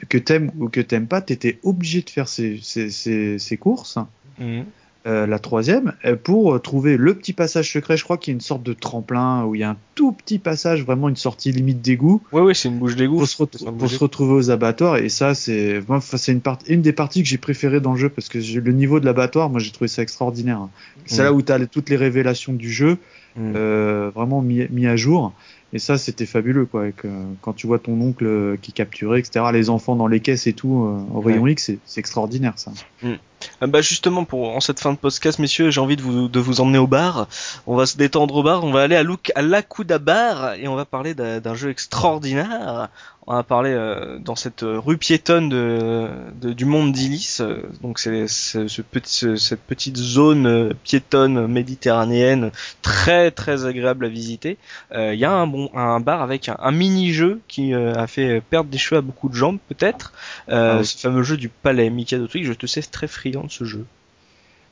que 0.09 0.17
t'aimes 0.17 0.51
ou 0.59 0.69
que 0.69 0.81
t'aimes 0.81 1.07
pas, 1.07 1.21
t'étais 1.21 1.59
obligé 1.63 2.01
de 2.01 2.09
faire 2.09 2.27
ces, 2.27 2.59
ces, 2.61 2.89
ces, 3.39 3.57
courses. 3.57 3.97
Mhm. 4.39 4.65
euh, 5.07 5.27
la 5.27 5.39
troisième, 5.39 5.93
euh, 6.05 6.15
pour 6.15 6.61
trouver 6.61 6.97
le 6.97 7.15
petit 7.15 7.33
passage 7.33 7.71
secret. 7.71 7.97
Je 7.97 8.03
crois 8.03 8.17
qu'il 8.17 8.31
y 8.31 8.33
a 8.33 8.35
une 8.35 8.41
sorte 8.41 8.63
de 8.63 8.73
tremplin 8.73 9.45
où 9.45 9.55
il 9.55 9.61
y 9.61 9.63
a 9.63 9.71
un 9.71 9.77
tout 9.95 10.11
petit 10.11 10.39
passage, 10.39 10.83
vraiment 10.83 11.09
une 11.09 11.15
sortie 11.15 11.51
limite 11.51 11.81
d'égout. 11.81 12.21
Oui, 12.31 12.41
oui, 12.41 12.55
c'est 12.55 12.69
une 12.69 12.79
bouche 12.79 12.95
d'égout. 12.95 13.17
Pour, 13.17 13.27
se, 13.27 13.37
pour 13.37 13.89
se, 13.89 13.99
retrouver 13.99 14.33
aux 14.33 14.51
abattoirs. 14.51 14.97
Et 14.97 15.09
ça, 15.09 15.33
c'est 15.35 15.81
une, 16.27 16.41
une 16.67 16.81
des 16.81 16.93
parties 16.93 17.23
que 17.23 17.29
j'ai 17.29 17.37
préférées 17.37 17.81
dans 17.81 17.93
le 17.93 17.99
jeu 17.99 18.09
parce 18.09 18.29
que 18.29 18.37
le 18.37 18.71
niveau 18.71 18.99
de 18.99 19.05
l'abattoir, 19.05 19.49
moi, 19.49 19.59
j'ai 19.59 19.71
trouvé 19.71 19.87
ça 19.87 20.01
extraordinaire. 20.01 20.67
C'est 21.05 21.21
mm. 21.21 21.25
là 21.25 21.33
où 21.33 21.41
tu 21.41 21.51
as 21.51 21.65
toutes 21.67 21.89
les 21.89 21.97
révélations 21.97 22.53
du 22.53 22.71
jeu, 22.71 22.97
euh, 23.37 24.11
vraiment 24.13 24.41
mis, 24.41 24.67
mis, 24.69 24.87
à 24.87 24.95
jour. 24.95 25.33
Et 25.73 25.79
ça, 25.79 25.97
c'était 25.97 26.25
fabuleux, 26.25 26.65
quoi. 26.65 26.81
Avec, 26.81 27.05
euh, 27.05 27.23
quand 27.41 27.53
tu 27.53 27.67
vois 27.67 27.79
ton 27.79 27.99
oncle 28.01 28.25
euh, 28.25 28.57
qui 28.61 28.71
est 28.71 28.73
capturé, 28.73 29.19
etc., 29.19 29.45
les 29.53 29.69
enfants 29.69 29.95
dans 29.95 30.07
les 30.07 30.19
caisses 30.19 30.47
et 30.47 30.53
tout, 30.53 30.83
euh, 30.83 31.15
au 31.15 31.21
rayon 31.21 31.47
X, 31.47 31.71
c'est 31.85 31.99
extraordinaire, 31.99 32.53
ça. 32.57 32.71
Mm. 33.03 33.13
Bah 33.61 33.81
justement, 33.81 34.25
pour 34.25 34.55
en 34.55 34.59
cette 34.59 34.79
fin 34.79 34.93
de 34.93 34.97
podcast, 34.97 35.39
messieurs, 35.39 35.69
j'ai 35.69 35.81
envie 35.81 35.95
de 35.95 36.01
vous, 36.01 36.27
de 36.27 36.39
vous 36.39 36.61
emmener 36.61 36.77
au 36.77 36.87
bar. 36.87 37.27
On 37.67 37.75
va 37.75 37.85
se 37.85 37.97
détendre 37.97 38.35
au 38.35 38.43
bar, 38.43 38.63
on 38.63 38.71
va 38.71 38.81
aller 38.81 38.95
à, 38.95 39.03
Louk, 39.03 39.31
à 39.35 39.41
l'Akuda 39.41 39.99
Bar 39.99 40.55
et 40.55 40.67
on 40.67 40.75
va 40.75 40.85
parler 40.85 41.13
d'un 41.13 41.55
jeu 41.55 41.69
extraordinaire 41.69 42.89
on 43.27 43.35
a 43.35 43.43
parlé 43.43 43.71
euh, 43.71 44.17
dans 44.19 44.35
cette 44.35 44.63
rue 44.63 44.97
piétonne 44.97 45.49
de, 45.49 46.53
du 46.53 46.65
monde 46.65 46.91
d'Ilis. 46.91 47.37
Euh, 47.39 47.61
donc 47.81 47.99
c'est 47.99 48.27
ce 48.27 48.81
petit, 48.81 49.37
cette 49.37 49.61
petite 49.61 49.97
zone 49.97 50.47
euh, 50.47 50.73
piétonne 50.83 51.47
méditerranéenne 51.47 52.51
très 52.81 53.29
très 53.31 53.65
agréable 53.65 54.05
à 54.05 54.09
visiter. 54.09 54.57
Il 54.93 55.15
y 55.15 55.25
a 55.25 55.31
un 55.31 55.47
bon 55.47 55.69
un 55.75 55.99
bar 55.99 56.21
avec 56.21 56.49
un, 56.49 56.71
mini 56.71 57.13
jeu 57.13 57.41
qui 57.47 57.73
a 57.73 58.07
fait 58.07 58.41
perdre 58.41 58.69
des 58.69 58.77
cheveux 58.77 58.99
à 58.99 59.01
beaucoup 59.01 59.29
de 59.29 59.35
gens 59.35 59.57
peut-être. 59.69 60.13
Ah 60.47 60.83
Ce 60.83 60.97
fameux 60.97 61.23
jeu 61.23 61.37
du 61.37 61.49
palais. 61.49 61.89
Mikado 61.89 62.27
Twig, 62.27 62.45
je 62.45 62.53
te 62.53 62.65
sais 62.65 62.81
très 62.81 63.07
friand 63.31 63.47
de 63.47 63.51
ce 63.51 63.63
jeu. 63.63 63.85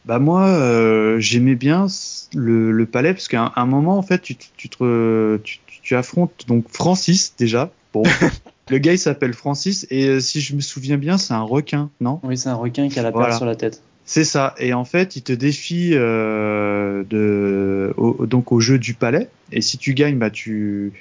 Bah 0.05 0.19
moi, 0.19 1.19
j'aimais 1.19 1.55
bien 1.55 1.87
le, 2.33 2.71
le, 2.71 2.85
palais 2.85 3.13
parce 3.13 3.27
qu'à 3.27 3.51
un, 3.55 3.65
moment 3.65 3.97
en 3.97 4.01
fait, 4.01 4.21
tu, 4.21 4.35
tu, 4.35 4.69
te, 4.69 5.37
tu, 5.43 5.59
tu 5.67 5.95
affrontes 5.95 6.45
donc 6.47 6.65
Francis 6.69 7.35
déjà 7.37 7.71
Bon, 7.93 8.03
le 8.69 8.77
gars 8.77 8.93
il 8.93 8.99
s'appelle 8.99 9.33
Francis 9.33 9.87
et 9.89 10.07
euh, 10.07 10.19
si 10.19 10.41
je 10.41 10.55
me 10.55 10.61
souviens 10.61 10.97
bien, 10.97 11.17
c'est 11.17 11.33
un 11.33 11.41
requin, 11.41 11.89
non? 12.01 12.19
Oui, 12.23 12.37
c'est 12.37 12.49
un 12.49 12.55
requin 12.55 12.89
qui 12.89 12.99
a 12.99 13.03
la 13.03 13.11
perle 13.11 13.35
sur 13.35 13.45
la 13.45 13.55
tête. 13.55 13.81
C'est 14.05 14.23
ça. 14.23 14.55
Et 14.57 14.73
en 14.73 14.85
fait, 14.85 15.15
il 15.15 15.21
te 15.21 15.33
défie 15.33 15.91
euh, 15.93 17.03
de, 17.09 17.93
au, 17.97 18.25
donc 18.25 18.51
au 18.51 18.59
jeu 18.59 18.79
du 18.79 18.95
palais. 18.95 19.29
Et 19.51 19.61
si 19.61 19.77
tu 19.77 19.93
gagnes, 19.93 20.17
bah 20.17 20.29
tu 20.29 20.93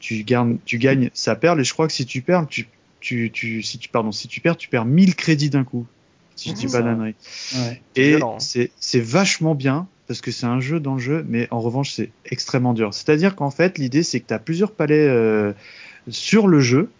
tu 0.00 0.22
gagnes, 0.22 0.58
tu 0.64 0.78
gagnes 0.78 1.10
sa 1.12 1.36
perle. 1.36 1.60
Et 1.60 1.64
je 1.64 1.72
crois 1.72 1.86
que 1.86 1.92
si 1.92 2.06
tu 2.06 2.22
perds, 2.22 2.46
tu, 2.48 2.68
tu, 3.00 3.30
tu 3.32 3.62
si 3.62 3.78
tu 3.78 3.88
pardon, 3.88 4.12
si 4.12 4.28
tu 4.28 4.40
perds, 4.40 4.56
tu 4.56 4.68
perds 4.68 4.84
1000 4.84 5.14
crédits 5.14 5.50
d'un 5.50 5.64
coup. 5.64 5.86
Si 6.38 6.50
je 6.50 6.54
dis 6.54 6.66
pas 6.66 6.82
d'annerie. 6.82 7.16
Ouais. 7.54 7.82
Et 7.96 8.14
hein. 8.14 8.36
c'est 8.38 9.00
vachement 9.00 9.54
bien 9.54 9.88
parce 10.06 10.20
que 10.20 10.30
c'est 10.30 10.46
un 10.46 10.60
jeu 10.60 10.78
dans 10.80 10.94
le 10.94 11.00
jeu, 11.00 11.26
mais 11.28 11.48
en 11.50 11.60
revanche 11.60 11.92
c'est 11.92 12.10
extrêmement 12.24 12.74
dur. 12.74 12.94
C'est-à-dire 12.94 13.34
qu'en 13.34 13.50
fait 13.50 13.76
l'idée 13.76 14.02
c'est 14.04 14.20
que 14.20 14.28
tu 14.28 14.34
as 14.34 14.38
plusieurs 14.38 14.70
palais 14.70 15.08
euh, 15.08 15.52
sur 16.08 16.46
le 16.46 16.60
jeu. 16.60 16.90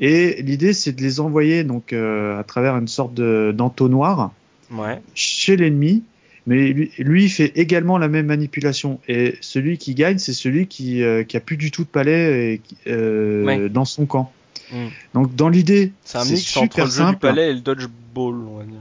Et 0.00 0.40
l'idée, 0.42 0.72
c'est 0.72 0.92
de 0.92 1.02
les 1.02 1.20
envoyer 1.20 1.62
donc 1.62 1.92
euh, 1.92 2.38
à 2.40 2.44
travers 2.44 2.76
une 2.76 2.88
sorte 2.88 3.14
d'entonnoir 3.14 4.32
ouais. 4.72 4.98
chez 5.14 5.56
l'ennemi. 5.56 6.02
Mais 6.46 6.72
lui, 6.72 6.90
lui, 6.98 7.24
il 7.24 7.28
fait 7.28 7.52
également 7.54 7.98
la 7.98 8.08
même 8.08 8.26
manipulation. 8.26 8.98
Et 9.08 9.36
celui 9.42 9.76
qui 9.76 9.94
gagne, 9.94 10.16
c'est 10.16 10.32
celui 10.32 10.66
qui, 10.66 11.02
euh, 11.02 11.22
qui 11.22 11.36
a 11.36 11.40
plus 11.40 11.58
du 11.58 11.70
tout 11.70 11.84
de 11.84 11.88
palais 11.88 12.54
et, 12.54 12.62
euh, 12.90 13.68
dans 13.68 13.84
son 13.84 14.06
camp. 14.06 14.32
Hmm. 14.72 14.88
Donc 15.14 15.34
dans 15.34 15.48
l'idée, 15.48 15.92
c'est 16.04 16.18
un 16.18 16.24
mix 16.24 16.56
entre 16.56 16.80
le 16.80 16.86
jeu 16.86 17.06
du 17.10 17.16
palais 17.16 17.50
et 17.50 17.54
le 17.54 17.60
dodgeball, 17.60 18.34
on 18.34 18.58
va 18.58 18.64
dire. 18.64 18.80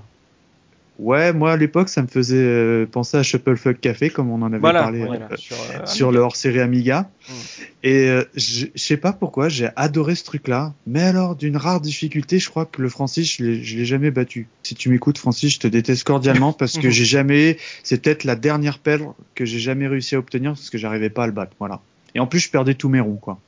Ouais, 0.99 1.31
moi 1.31 1.53
à 1.53 1.57
l'époque, 1.57 1.87
ça 1.87 2.01
me 2.01 2.07
faisait 2.07 2.35
euh, 2.35 2.85
penser 2.85 3.15
à 3.15 3.23
Shufflefuck 3.23 3.79
Café, 3.79 4.09
comme 4.09 4.29
on 4.29 4.41
en 4.41 4.51
avait 4.51 4.59
parlé 4.59 5.01
euh, 5.01 5.13
euh, 5.31 5.85
sur, 5.85 6.11
le 6.11 6.19
hors-série 6.19 6.59
Amiga. 6.59 7.09
Mm. 7.09 7.33
Et 7.83 8.19
je 8.35 8.65
sais 8.75 8.97
pas 8.97 9.13
pourquoi, 9.13 9.47
j'ai 9.47 9.69
adoré 9.77 10.15
ce 10.15 10.25
truc-là. 10.25 10.73
Mais 10.85 11.01
alors, 11.01 11.37
d'une 11.37 11.55
rare 11.55 11.79
difficulté, 11.79 12.37
je 12.37 12.49
crois 12.49 12.65
que 12.65 12.81
le 12.81 12.89
Francis, 12.89 13.37
je 13.37 13.43
l'ai 13.43 13.85
jamais 13.85 14.11
battu. 14.11 14.49
Si 14.63 14.75
tu 14.75 14.89
m'écoutes, 14.89 15.17
Francis, 15.17 15.53
je 15.53 15.59
te 15.59 15.67
déteste 15.67 16.03
cordialement 16.03 16.51
parce 16.51 16.77
que 16.77 16.89
j'ai 16.89 17.05
jamais. 17.05 17.57
C'est 17.83 18.03
peut-être 18.03 18.25
la 18.25 18.35
dernière 18.35 18.79
perle 18.79 19.13
que 19.35 19.45
j'ai 19.45 19.59
jamais 19.59 19.87
réussi 19.87 20.15
à 20.15 20.19
obtenir 20.19 20.51
parce 20.51 20.69
que 20.69 20.77
j'arrivais 20.77 21.09
pas 21.09 21.23
à 21.23 21.27
le 21.27 21.33
battre. 21.33 21.53
Voilà. 21.59 21.79
Et 22.13 22.19
en 22.19 22.27
plus, 22.27 22.39
je 22.39 22.51
perdais 22.51 22.73
tous 22.73 22.89
mes 22.89 22.99
ronds, 22.99 23.19
quoi. 23.21 23.39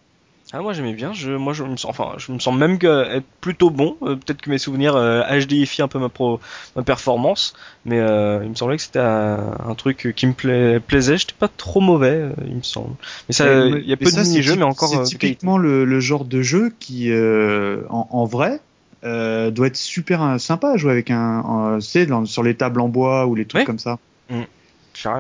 Ah 0.53 0.61
moi 0.61 0.73
j'aimais 0.73 0.94
bien, 0.94 1.14
je, 1.14 1.32
moi 1.32 1.53
je 1.53 1.64
me 1.64 1.78
sens, 1.78 1.90
enfin 1.90 2.15
je 2.18 2.32
me 2.34 2.40
sens 2.40 2.53
même 2.53 2.78
que, 2.78 3.15
être 3.15 3.26
plutôt 3.40 3.69
bon. 3.69 3.95
Euh, 4.02 4.15
peut-être 4.15 4.41
que 4.41 4.49
mes 4.49 4.57
souvenirs 4.57 4.98
euh, 4.98 5.22
HDifient 5.23 5.84
un 5.84 5.88
peu 5.88 5.98
ma 5.98 6.10
pro, 6.10 6.41
ma 6.76 6.84
performance, 6.84 7.53
mais 7.86 7.99
euh, 7.99 8.41
il 8.44 8.49
me 8.49 8.56
semblait 8.56 8.76
que 8.76 8.84
c'était 8.84 8.99
un, 8.99 9.76
truc 9.78 10.14
qui 10.14 10.28
me 10.28 10.34
pla 10.34 10.82
plaisait. 10.82 11.18
J'étais 11.18 11.36
pas 11.40 11.48
trop 11.48 11.80
mauvais, 11.80 12.15
euh, 12.15 12.32
il 12.45 12.56
me 12.56 12.64
semble. 12.64 12.95
Mais 13.30 13.34
ça, 13.34 13.65
il 13.65 13.88
y 13.88 13.94
a 13.94 13.98
peu 13.98 14.11
de 14.11 14.19
mini-jeux, 14.19 14.57
mais 14.57 14.64
encore. 14.64 14.90
C'est 14.90 15.03
typiquement 15.03 15.57
le, 15.57 15.86
le, 15.86 15.99
genre 16.02 16.26
de 16.26 16.41
jeu 16.41 16.73
qui, 16.80 17.10
en, 17.14 18.07
en, 18.10 18.26
vrai, 18.26 18.60
doit 19.03 19.68
être 19.68 19.78
super 19.78 20.38
sympa 20.38 20.72
à 20.72 20.78
jouer 20.78 20.91
avec 20.91 21.11
un, 21.11 21.78
sais, 21.80 22.07
sur 22.26 22.44
les 22.44 22.56
tables 22.56 22.82
en 22.82 22.90
bois 22.90 23.26
ou 23.26 23.36
les 23.36 23.45
trucs 23.45 23.65
comme 23.65 23.80
ça. 23.80 23.99
Mm. 24.30 24.41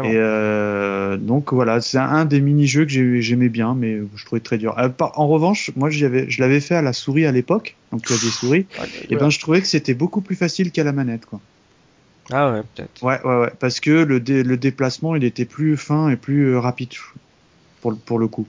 Et 0.03 0.15
euh, 0.15 0.90
donc 1.17 1.53
voilà, 1.53 1.81
c'est 1.81 1.97
un, 1.97 2.25
des 2.25 2.41
mini-jeux 2.41 2.85
que 2.85 3.19
j'aimais 3.19 3.49
bien, 3.49 3.75
mais 3.75 3.99
je 4.15 4.25
trouvais 4.25 4.41
très 4.41 4.57
dur. 4.57 4.77
Euh, 4.77 4.89
en 4.99 5.27
revanche, 5.27 5.71
moi 5.75 5.89
je 5.89 6.05
l'avais 6.39 6.59
fait 6.59 6.75
à 6.75 6.81
la 6.81 6.93
souris 6.93 7.25
à 7.25 7.31
l'époque, 7.31 7.75
donc 7.91 8.03
il 8.09 8.13
y 8.15 8.19
a 8.19 8.21
des 8.21 8.29
souris, 8.29 8.65
et 9.09 9.15
ben 9.15 9.29
je 9.29 9.39
trouvais 9.39 9.61
que 9.61 9.67
c'était 9.67 9.93
beaucoup 9.93 10.21
plus 10.21 10.35
facile 10.35 10.71
qu'à 10.71 10.83
la 10.83 10.91
manette, 10.91 11.25
quoi. 11.25 11.39
Ah 12.31 12.51
ouais, 12.51 12.61
peut-être. 12.75 13.03
Ouais, 13.03 13.19
ouais, 13.23 13.41
ouais, 13.41 13.51
parce 13.59 13.79
que 13.79 13.89
le, 13.89 14.19
le 14.19 14.57
déplacement 14.57 15.15
il 15.15 15.23
était 15.23 15.45
plus 15.45 15.75
fin 15.75 16.09
et 16.09 16.15
plus 16.15 16.55
rapide 16.55 16.89
pour, 17.81 17.97
pour 17.97 18.19
le 18.19 18.27
coup. 18.27 18.45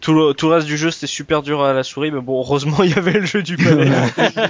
Tout 0.00 0.14
le, 0.14 0.34
tout 0.34 0.48
le 0.48 0.54
reste 0.54 0.66
du 0.66 0.76
jeu 0.76 0.90
c'était 0.90 1.06
super 1.06 1.42
dur 1.42 1.62
à 1.62 1.72
la 1.72 1.84
souris, 1.84 2.10
mais 2.10 2.20
bon, 2.20 2.40
heureusement 2.40 2.78
il 2.82 2.90
y 2.90 2.94
avait 2.94 3.12
le 3.12 3.24
jeu 3.24 3.42
du 3.42 3.56
palais. 3.56 3.88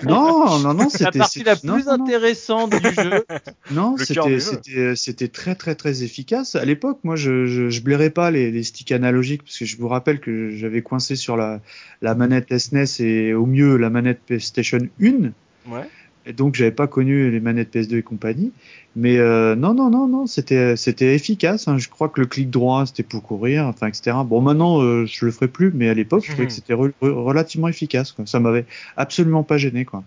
non, 0.06 0.58
non, 0.60 0.72
non, 0.72 0.88
c'était 0.88 1.04
la 1.04 1.12
partie 1.12 1.42
la 1.42 1.56
plus 1.56 1.88
intéressante 1.88 2.70
du 2.70 2.94
jeu. 2.94 3.24
Non, 3.70 3.96
c'était, 3.96 4.40
c'était, 4.40 4.96
c'était 4.96 5.28
très, 5.28 5.54
très, 5.54 5.74
très 5.74 6.02
efficace. 6.02 6.56
À 6.56 6.64
l'époque, 6.64 6.98
moi, 7.04 7.14
je, 7.14 7.46
je, 7.46 7.68
je 7.68 7.82
blairais 7.82 8.10
pas 8.10 8.30
les, 8.30 8.50
les 8.50 8.62
sticks 8.64 8.90
analogiques 8.90 9.44
parce 9.44 9.58
que 9.58 9.64
je 9.64 9.76
vous 9.76 9.88
rappelle 9.88 10.18
que 10.18 10.50
j'avais 10.50 10.82
coincé 10.82 11.14
sur 11.14 11.36
la, 11.36 11.60
la 12.02 12.14
manette 12.14 12.56
SNES 12.56 13.00
e 13.00 13.02
et 13.04 13.34
au 13.34 13.46
mieux 13.46 13.76
la 13.76 13.90
manette 13.90 14.20
PlayStation 14.26 14.80
1. 15.00 15.30
Ouais. 15.70 15.88
Et 16.30 16.32
donc 16.32 16.54
j'avais 16.54 16.70
pas 16.70 16.86
connu 16.86 17.28
les 17.28 17.40
manettes 17.40 17.74
PS2 17.74 17.96
et 17.96 18.02
compagnie. 18.02 18.52
Mais 18.94 19.18
euh, 19.18 19.56
non, 19.56 19.74
non, 19.74 19.90
non, 19.90 20.06
non, 20.06 20.28
c'était 20.28 20.76
c'était 20.76 21.12
efficace. 21.16 21.66
Hein. 21.66 21.76
Je 21.76 21.88
crois 21.88 22.08
que 22.08 22.20
le 22.20 22.28
clic 22.28 22.50
droit 22.50 22.86
c'était 22.86 23.02
pour 23.02 23.24
courir, 23.24 23.66
enfin 23.66 23.88
etc. 23.88 24.16
Bon 24.24 24.40
maintenant 24.40 24.80
euh, 24.80 25.06
je 25.06 25.24
le 25.24 25.32
ferai 25.32 25.48
plus, 25.48 25.72
mais 25.74 25.88
à 25.88 25.94
l'époque 25.94 26.22
je 26.24 26.30
trouvais 26.30 26.46
que 26.46 26.52
c'était 26.52 26.74
relativement 27.00 27.66
efficace. 27.66 28.12
Quoi. 28.12 28.26
Ça 28.26 28.38
m'avait 28.38 28.64
absolument 28.96 29.42
pas 29.42 29.58
gêné 29.58 29.84
quoi. 29.84 30.04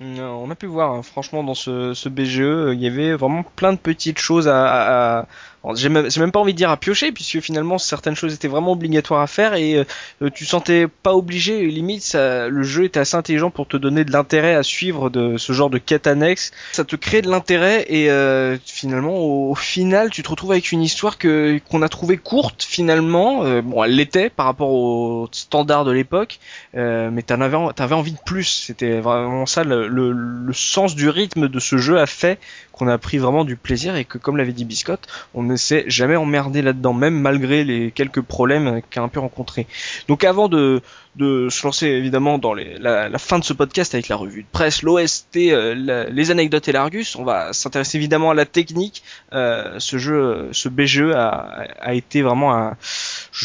On 0.00 0.50
a 0.50 0.54
pu 0.54 0.66
voir, 0.66 0.92
hein, 0.92 1.02
franchement, 1.02 1.42
dans 1.42 1.54
ce, 1.54 1.94
ce 1.94 2.08
BGE, 2.08 2.74
il 2.74 2.80
y 2.80 2.86
avait 2.86 3.14
vraiment 3.14 3.44
plein 3.56 3.72
de 3.72 3.78
petites 3.78 4.18
choses 4.18 4.46
à, 4.46 5.20
à, 5.20 5.26
j'ai 5.74 5.88
même, 5.88 6.08
même, 6.18 6.32
pas 6.32 6.40
envie 6.40 6.52
de 6.52 6.58
dire 6.58 6.70
à 6.70 6.76
piocher, 6.76 7.12
puisque 7.12 7.40
finalement 7.40 7.78
certaines 7.78 8.14
choses 8.14 8.34
étaient 8.34 8.48
vraiment 8.48 8.72
obligatoires 8.72 9.20
à 9.20 9.26
faire 9.26 9.54
et 9.54 9.76
euh, 10.22 10.30
tu 10.30 10.44
sentais 10.44 10.86
pas 10.86 11.14
obligé. 11.14 11.66
Limite, 11.66 12.02
ça, 12.02 12.48
le 12.48 12.62
jeu 12.62 12.84
était 12.84 13.00
assez 13.00 13.16
intelligent 13.16 13.50
pour 13.50 13.66
te 13.66 13.76
donner 13.76 14.04
de 14.04 14.12
l'intérêt 14.12 14.54
à 14.54 14.62
suivre 14.62 15.08
de 15.10 15.36
ce 15.38 15.52
genre 15.52 15.70
de 15.70 15.78
quête 15.78 16.06
annexe. 16.06 16.52
Ça 16.72 16.84
te 16.84 16.96
crée 16.96 17.22
de 17.22 17.30
l'intérêt 17.30 17.86
et 17.88 18.10
euh, 18.10 18.58
finalement, 18.64 19.16
au, 19.16 19.54
final, 19.54 20.10
tu 20.10 20.22
te 20.22 20.28
retrouves 20.28 20.52
avec 20.52 20.72
une 20.72 20.82
histoire 20.82 21.16
que 21.16 21.58
qu'on 21.70 21.82
a 21.82 21.88
trouvée 21.88 22.18
courte 22.18 22.62
finalement. 22.62 23.44
Euh, 23.44 23.62
bon, 23.62 23.82
elle 23.84 23.96
l'était 23.96 24.28
par 24.28 24.46
rapport 24.46 24.70
aux 24.70 25.28
standards 25.32 25.84
de 25.84 25.92
l'époque, 25.92 26.38
mais 26.74 27.22
t'en 27.22 27.40
avais, 27.40 27.56
t'avais 27.74 27.94
envie 27.94 28.12
de 28.12 28.18
plus. 28.24 28.44
C'était 28.44 29.00
vraiment 29.00 29.46
ça 29.46 29.64
le, 29.64 29.88
le, 29.88 30.12
le 30.12 30.52
sens 30.52 30.94
du 30.94 31.08
rythme 31.08 31.48
de 31.48 31.60
ce 31.60 31.78
jeu 31.78 31.98
a 31.98 32.06
fait 32.06 32.38
qu'on 32.74 32.88
a 32.88 32.98
pris 32.98 33.18
vraiment 33.18 33.44
du 33.44 33.56
plaisir 33.56 33.94
et 33.94 34.04
que 34.04 34.18
comme 34.18 34.36
l'avait 34.36 34.52
dit 34.52 34.64
Biscotte, 34.64 35.06
on 35.32 35.42
ne 35.42 35.54
s'est 35.54 35.84
jamais 35.86 36.16
emmerdé 36.16 36.60
là-dedans, 36.60 36.92
même 36.92 37.14
malgré 37.14 37.62
les 37.62 37.92
quelques 37.92 38.20
problèmes 38.20 38.82
qu'a 38.90 39.02
un 39.02 39.08
peu 39.08 39.20
rencontré. 39.20 39.66
Donc 40.08 40.24
avant 40.24 40.48
de, 40.48 40.82
de 41.14 41.48
se 41.50 41.64
lancer 41.64 41.86
évidemment 41.86 42.38
dans 42.38 42.52
les, 42.52 42.76
la, 42.78 43.08
la, 43.08 43.18
fin 43.18 43.38
de 43.38 43.44
ce 43.44 43.52
podcast 43.52 43.94
avec 43.94 44.08
la 44.08 44.16
revue 44.16 44.42
de 44.42 44.48
presse, 44.50 44.82
l'OST, 44.82 45.36
euh, 45.36 46.08
les 46.10 46.30
anecdotes 46.32 46.66
et 46.66 46.72
l'Argus, 46.72 47.14
on 47.14 47.24
va 47.24 47.52
s'intéresser 47.52 47.96
évidemment 47.98 48.32
à 48.32 48.34
la 48.34 48.44
technique. 48.44 49.04
Euh, 49.32 49.76
ce 49.78 49.98
jeu, 49.98 50.48
ce 50.50 50.68
BGE 50.68 51.12
a, 51.14 51.66
a 51.80 51.94
été 51.94 52.22
vraiment 52.22 52.54
un, 52.56 52.76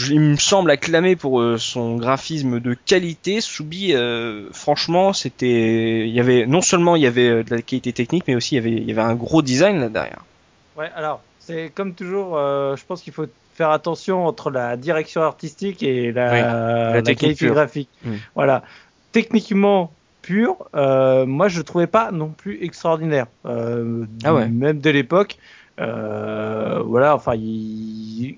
il 0.09 0.19
me 0.19 0.35
semble 0.35 0.71
acclamé 0.71 1.15
pour 1.15 1.41
euh, 1.41 1.57
son 1.57 1.95
graphisme 1.95 2.59
de 2.59 2.73
qualité. 2.73 3.41
Soubi, 3.41 3.93
franchement, 4.51 5.13
c'était, 5.13 6.07
il 6.07 6.13
y 6.13 6.19
avait 6.19 6.45
non 6.45 6.61
seulement 6.61 6.95
il 6.95 7.01
y 7.01 7.07
avait 7.07 7.43
de 7.43 7.55
la 7.55 7.61
qualité 7.61 7.93
technique, 7.93 8.25
mais 8.27 8.35
aussi 8.35 8.55
il 8.55 8.57
y 8.57 8.61
avait, 8.61 8.71
il 8.71 8.83
y 8.87 8.91
avait 8.91 9.01
un 9.01 9.15
gros 9.15 9.41
design 9.41 9.79
là 9.79 9.89
derrière. 9.89 10.23
Ouais, 10.77 10.89
alors 10.95 11.21
c'est 11.39 11.71
comme 11.73 11.93
toujours, 11.93 12.35
je 12.35 12.85
pense 12.85 13.01
qu'il 13.01 13.13
faut 13.13 13.25
faire 13.55 13.71
attention 13.71 14.25
entre 14.25 14.51
la 14.51 14.77
direction 14.77 15.21
artistique 15.21 15.83
et 15.83 16.13
la, 16.13 17.01
qualité 17.01 17.47
graphique. 17.47 17.89
Mm. 18.05 18.13
Voilà. 18.35 18.63
Techniquement 19.11 19.91
pur, 20.21 20.57
euh, 20.75 21.25
moi 21.25 21.47
je 21.47 21.61
trouvais 21.61 21.87
pas 21.87 22.11
non 22.11 22.29
plus 22.29 22.63
extraordinaire. 22.63 23.27
Euh, 23.45 24.05
ah 24.23 24.31
même 24.47 24.79
de 24.79 24.89
l'époque. 24.89 25.37
voilà, 25.77 27.15
enfin, 27.15 27.35
il, 27.35 28.37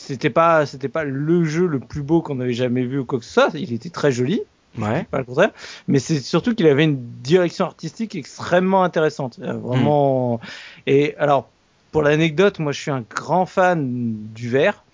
c'était 0.00 0.30
pas, 0.30 0.66
c'était 0.66 0.88
pas 0.88 1.04
le 1.04 1.44
jeu 1.44 1.66
le 1.66 1.78
plus 1.78 2.02
beau 2.02 2.22
qu'on 2.22 2.40
avait 2.40 2.52
jamais 2.52 2.84
vu 2.84 2.98
ou 2.98 3.04
quoi 3.04 3.18
que 3.18 3.24
ce 3.24 3.32
soit. 3.32 3.50
Il 3.54 3.72
était 3.72 3.90
très 3.90 4.10
joli. 4.10 4.42
Ouais. 4.78 5.04
Pas 5.04 5.18
le 5.18 5.24
contraire. 5.24 5.50
Mais 5.88 5.98
c'est 5.98 6.20
surtout 6.20 6.54
qu'il 6.54 6.66
avait 6.66 6.84
une 6.84 7.00
direction 7.22 7.66
artistique 7.66 8.14
extrêmement 8.14 8.82
intéressante. 8.82 9.38
Vraiment. 9.38 10.40
Et 10.86 11.14
alors, 11.18 11.48
pour 11.92 12.02
l'anecdote, 12.02 12.58
moi, 12.58 12.72
je 12.72 12.80
suis 12.80 12.90
un 12.90 13.04
grand 13.08 13.46
fan 13.46 14.16
du 14.34 14.48
vert. 14.48 14.84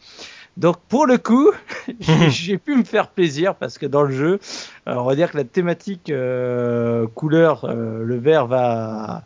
Donc 0.57 0.79
pour 0.89 1.07
le 1.07 1.19
coup, 1.19 1.51
j'ai 2.29 2.59
pu 2.59 2.75
me 2.77 2.85
faire 2.85 3.09
plaisir 3.09 3.55
parce 3.55 3.79
que 3.79 3.87
dans 3.87 4.03
le 4.03 4.13
jeu, 4.13 4.41
on 4.87 5.05
va 5.05 5.15
dire 5.15 5.31
que 5.31 5.37
la 5.37 5.45
thématique 5.45 6.11
euh, 6.11 7.07
couleur, 7.15 7.65
euh, 7.65 8.03
le 8.03 8.17
vert 8.17 8.47
va, 8.47 9.25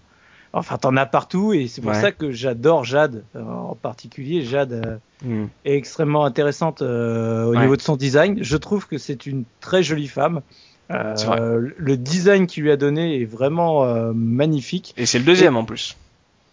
enfin 0.53 0.79
t'en 0.79 0.97
as 0.97 1.07
partout 1.07 1.53
et 1.53 1.69
c'est 1.69 1.81
pour 1.81 1.95
ça 1.95 2.13
que 2.13 2.33
j'adore 2.33 2.85
Jade 2.85 3.25
en 3.35 3.75
particulier. 3.75 4.43
Jade 4.43 5.01
hmm. 5.25 5.45
est 5.65 5.77
extrêmement 5.77 6.25
intéressante 6.25 6.83
au 6.83 7.55
niveau 7.55 7.77
de 7.77 7.83
son 7.83 7.97
design. 7.97 8.39
Je 8.43 8.57
trouve 8.57 8.87
que 8.87 8.99
c'est 8.99 9.27
une 9.27 9.45
très 9.61 9.83
jolie 9.83 10.09
femme. 10.09 10.41
le 10.89 11.95
design 11.97 12.47
qu'il 12.47 12.65
lui 12.65 12.71
a 12.71 12.77
donné 12.77 13.21
est 13.21 13.27
vraiment 13.27 14.13
magnifique. 14.15 14.95
Et 14.97 15.07
c'est 15.07 15.19
le 15.19 15.25
deuxième 15.25 15.57
en 15.57 15.65
plus. 15.65 15.97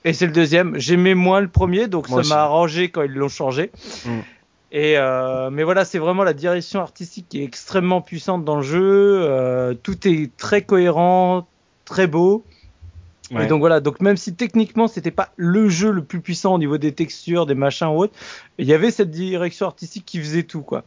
Et 0.05 0.13
c'est 0.13 0.25
le 0.25 0.31
deuxième. 0.31 0.77
J'aimais 0.77 1.15
moins 1.15 1.41
le 1.41 1.49
premier, 1.49 1.87
donc 1.87 2.07
ça 2.07 2.21
m'a 2.23 2.41
arrangé 2.43 2.89
quand 2.89 3.01
ils 3.01 3.11
l'ont 3.11 3.27
changé. 3.27 3.71
Mm. 4.05 4.19
Et 4.71 4.97
euh, 4.97 5.49
mais 5.49 5.63
voilà, 5.63 5.85
c'est 5.85 5.99
vraiment 5.99 6.23
la 6.23 6.33
direction 6.33 6.81
artistique 6.81 7.27
qui 7.29 7.41
est 7.41 7.43
extrêmement 7.43 8.01
puissante 8.01 8.43
dans 8.43 8.57
le 8.57 8.61
jeu. 8.61 9.21
Euh, 9.23 9.73
tout 9.73 10.07
est 10.07 10.35
très 10.35 10.61
cohérent, 10.61 11.47
très 11.85 12.07
beau. 12.07 12.43
Et 13.31 13.47
donc 13.47 13.59
voilà, 13.59 13.79
donc 13.81 13.99
même 13.99 14.15
si 14.15 14.35
techniquement 14.35 14.87
c'était 14.87 15.11
pas 15.11 15.29
le 15.35 15.67
jeu 15.67 15.91
le 15.91 16.03
plus 16.03 16.21
puissant 16.21 16.55
au 16.55 16.57
niveau 16.57 16.77
des 16.77 16.93
textures, 16.93 17.45
des 17.45 17.55
machins 17.55 17.87
ou 17.87 17.97
autres, 17.97 18.13
il 18.57 18.65
y 18.65 18.73
avait 18.73 18.91
cette 18.91 19.11
direction 19.11 19.65
artistique 19.65 20.05
qui 20.05 20.19
faisait 20.19 20.43
tout 20.43 20.61
quoi. 20.61 20.85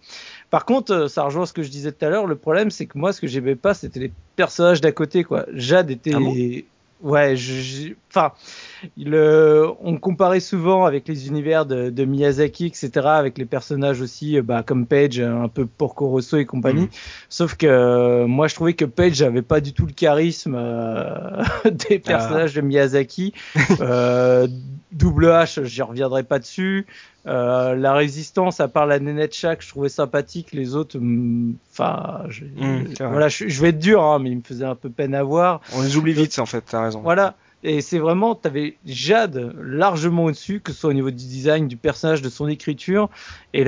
Par 0.49 0.65
contre, 0.65 0.93
euh, 0.93 1.09
ça 1.09 1.23
rejoint 1.23 1.45
ce 1.45 1.53
que 1.53 1.63
je 1.63 1.69
disais 1.69 1.93
tout 1.93 2.05
à 2.05 2.09
l'heure. 2.09 2.27
Le 2.27 2.37
problème, 2.37 2.71
c'est 2.71 2.87
que 2.87 2.97
moi, 2.97 3.13
ce 3.13 3.21
que 3.21 3.27
j'aimais 3.27 3.57
pas, 3.57 3.75
c'était 3.75 4.01
les 4.01 4.13
personnages 4.37 4.81
d'à 4.81 4.93
côté 4.93 5.23
quoi. 5.23 5.45
Jade 5.53 5.91
était, 5.91 6.15
ah 6.15 6.21
ouais, 7.03 7.37
je, 7.37 7.93
enfin, 8.09 8.33
on 9.83 9.97
comparait 9.99 10.41
souvent 10.41 10.85
avec 10.85 11.09
les 11.09 11.29
univers 11.29 11.67
de, 11.67 11.91
de, 11.91 12.05
Miyazaki, 12.05 12.67
etc., 12.67 12.91
avec 13.05 13.39
les 13.39 13.45
personnages 13.45 14.01
aussi, 14.01 14.39
euh, 14.39 14.43
bah, 14.43 14.63
comme 14.65 14.87
Page, 14.87 15.21
un 15.21 15.49
peu 15.49 15.67
Porco 15.67 16.09
Rosso 16.09 16.37
et 16.37 16.47
compagnie. 16.47 16.85
Mm. 16.85 16.91
Sauf 17.29 17.57
que 17.57 17.67
euh, 17.67 18.27
moi, 18.27 18.49
je 18.49 18.55
trouvais 18.55 18.75
que 18.75 18.85
Page 18.85 19.23
n'avait 19.23 19.43
pas 19.43 19.61
du 19.61 19.73
tout 19.73 19.87
le 19.87 19.93
charisme 19.93 20.55
euh, 20.57 21.43
des 21.65 22.03
ah. 22.05 22.09
personnages 22.09 22.55
de 22.55 22.61
Miyazaki. 22.61 23.33
Double 24.93 25.27
H, 25.27 25.65
j'y 25.65 25.83
reviendrai 25.83 26.25
pas 26.25 26.41
dessus. 26.41 26.87
La 27.25 27.95
résistance, 27.95 28.61
à 28.61 28.69
part 28.69 28.87
la 28.87 28.99
nénette 28.99 29.35
Shack, 29.35 29.63
je 29.63 29.69
trouvais 29.69 29.89
sympathique. 29.89 30.53
Les 30.53 30.75
autres, 30.75 30.99
mm, 30.99 31.55
enfin, 31.73 32.23
je, 32.29 32.45
mm, 32.45 32.95
voilà, 33.01 33.29
je, 33.29 33.61
vais 33.61 33.69
être 33.69 33.79
dur, 33.79 34.03
hein, 34.03 34.19
mais 34.19 34.31
il 34.31 34.39
me 34.39 34.43
faisait 34.43 34.65
un 34.65 34.75
peu 34.75 34.91
peine 34.91 35.15
à 35.15 35.23
voir. 35.23 35.61
On 35.75 35.83
les 35.83 35.97
oublie 35.97 36.13
vite, 36.13 36.39
en 36.39 36.47
fait. 36.47 36.65
T'as 36.67 36.85
raison. 36.85 37.01
Voilà. 37.01 37.35
Et 37.63 37.83
c'est 37.83 37.99
vraiment, 37.99 38.35
tu 38.35 38.49
avais 38.49 38.77
Jade 38.87 39.55
largement 39.61 40.25
au-dessus, 40.25 40.61
que 40.61 40.73
ce 40.73 40.81
soit 40.81 40.91
au 40.91 40.95
niveau 40.95 41.11
du 41.11 41.17
design, 41.27 41.69
du 41.69 41.77
personnage, 41.77 42.23
de 42.23 42.31
son 42.31 42.49
écriture. 42.49 43.11
Et, 43.53 43.67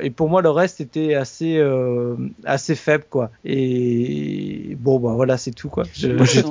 et 0.00 0.10
pour 0.10 0.30
moi, 0.30 0.40
le 0.40 0.48
reste 0.48 0.80
était 0.80 1.14
assez, 1.14 1.58
euh, 1.58 2.16
assez 2.44 2.74
faible, 2.74 3.04
quoi. 3.10 3.30
Et 3.44 4.74
bon, 4.80 4.98
bah 4.98 5.12
voilà, 5.14 5.36
c'est 5.36 5.50
tout, 5.50 5.68
quoi. 5.68 5.84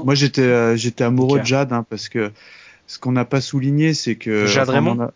Moi, 0.03 0.13
j'étais, 0.13 0.43
euh, 0.43 0.75
j'étais 0.75 1.03
amoureux 1.03 1.39
de 1.39 1.45
Jade, 1.45 1.73
hein, 1.73 1.83
parce 1.89 2.07
que 2.07 2.31
ce 2.85 2.99
qu'on 2.99 3.13
n'a 3.13 3.25
pas 3.25 3.41
souligné, 3.41 3.95
c'est 3.95 4.15
que. 4.15 4.45
Jade 4.45 4.69
Raymond 4.69 5.09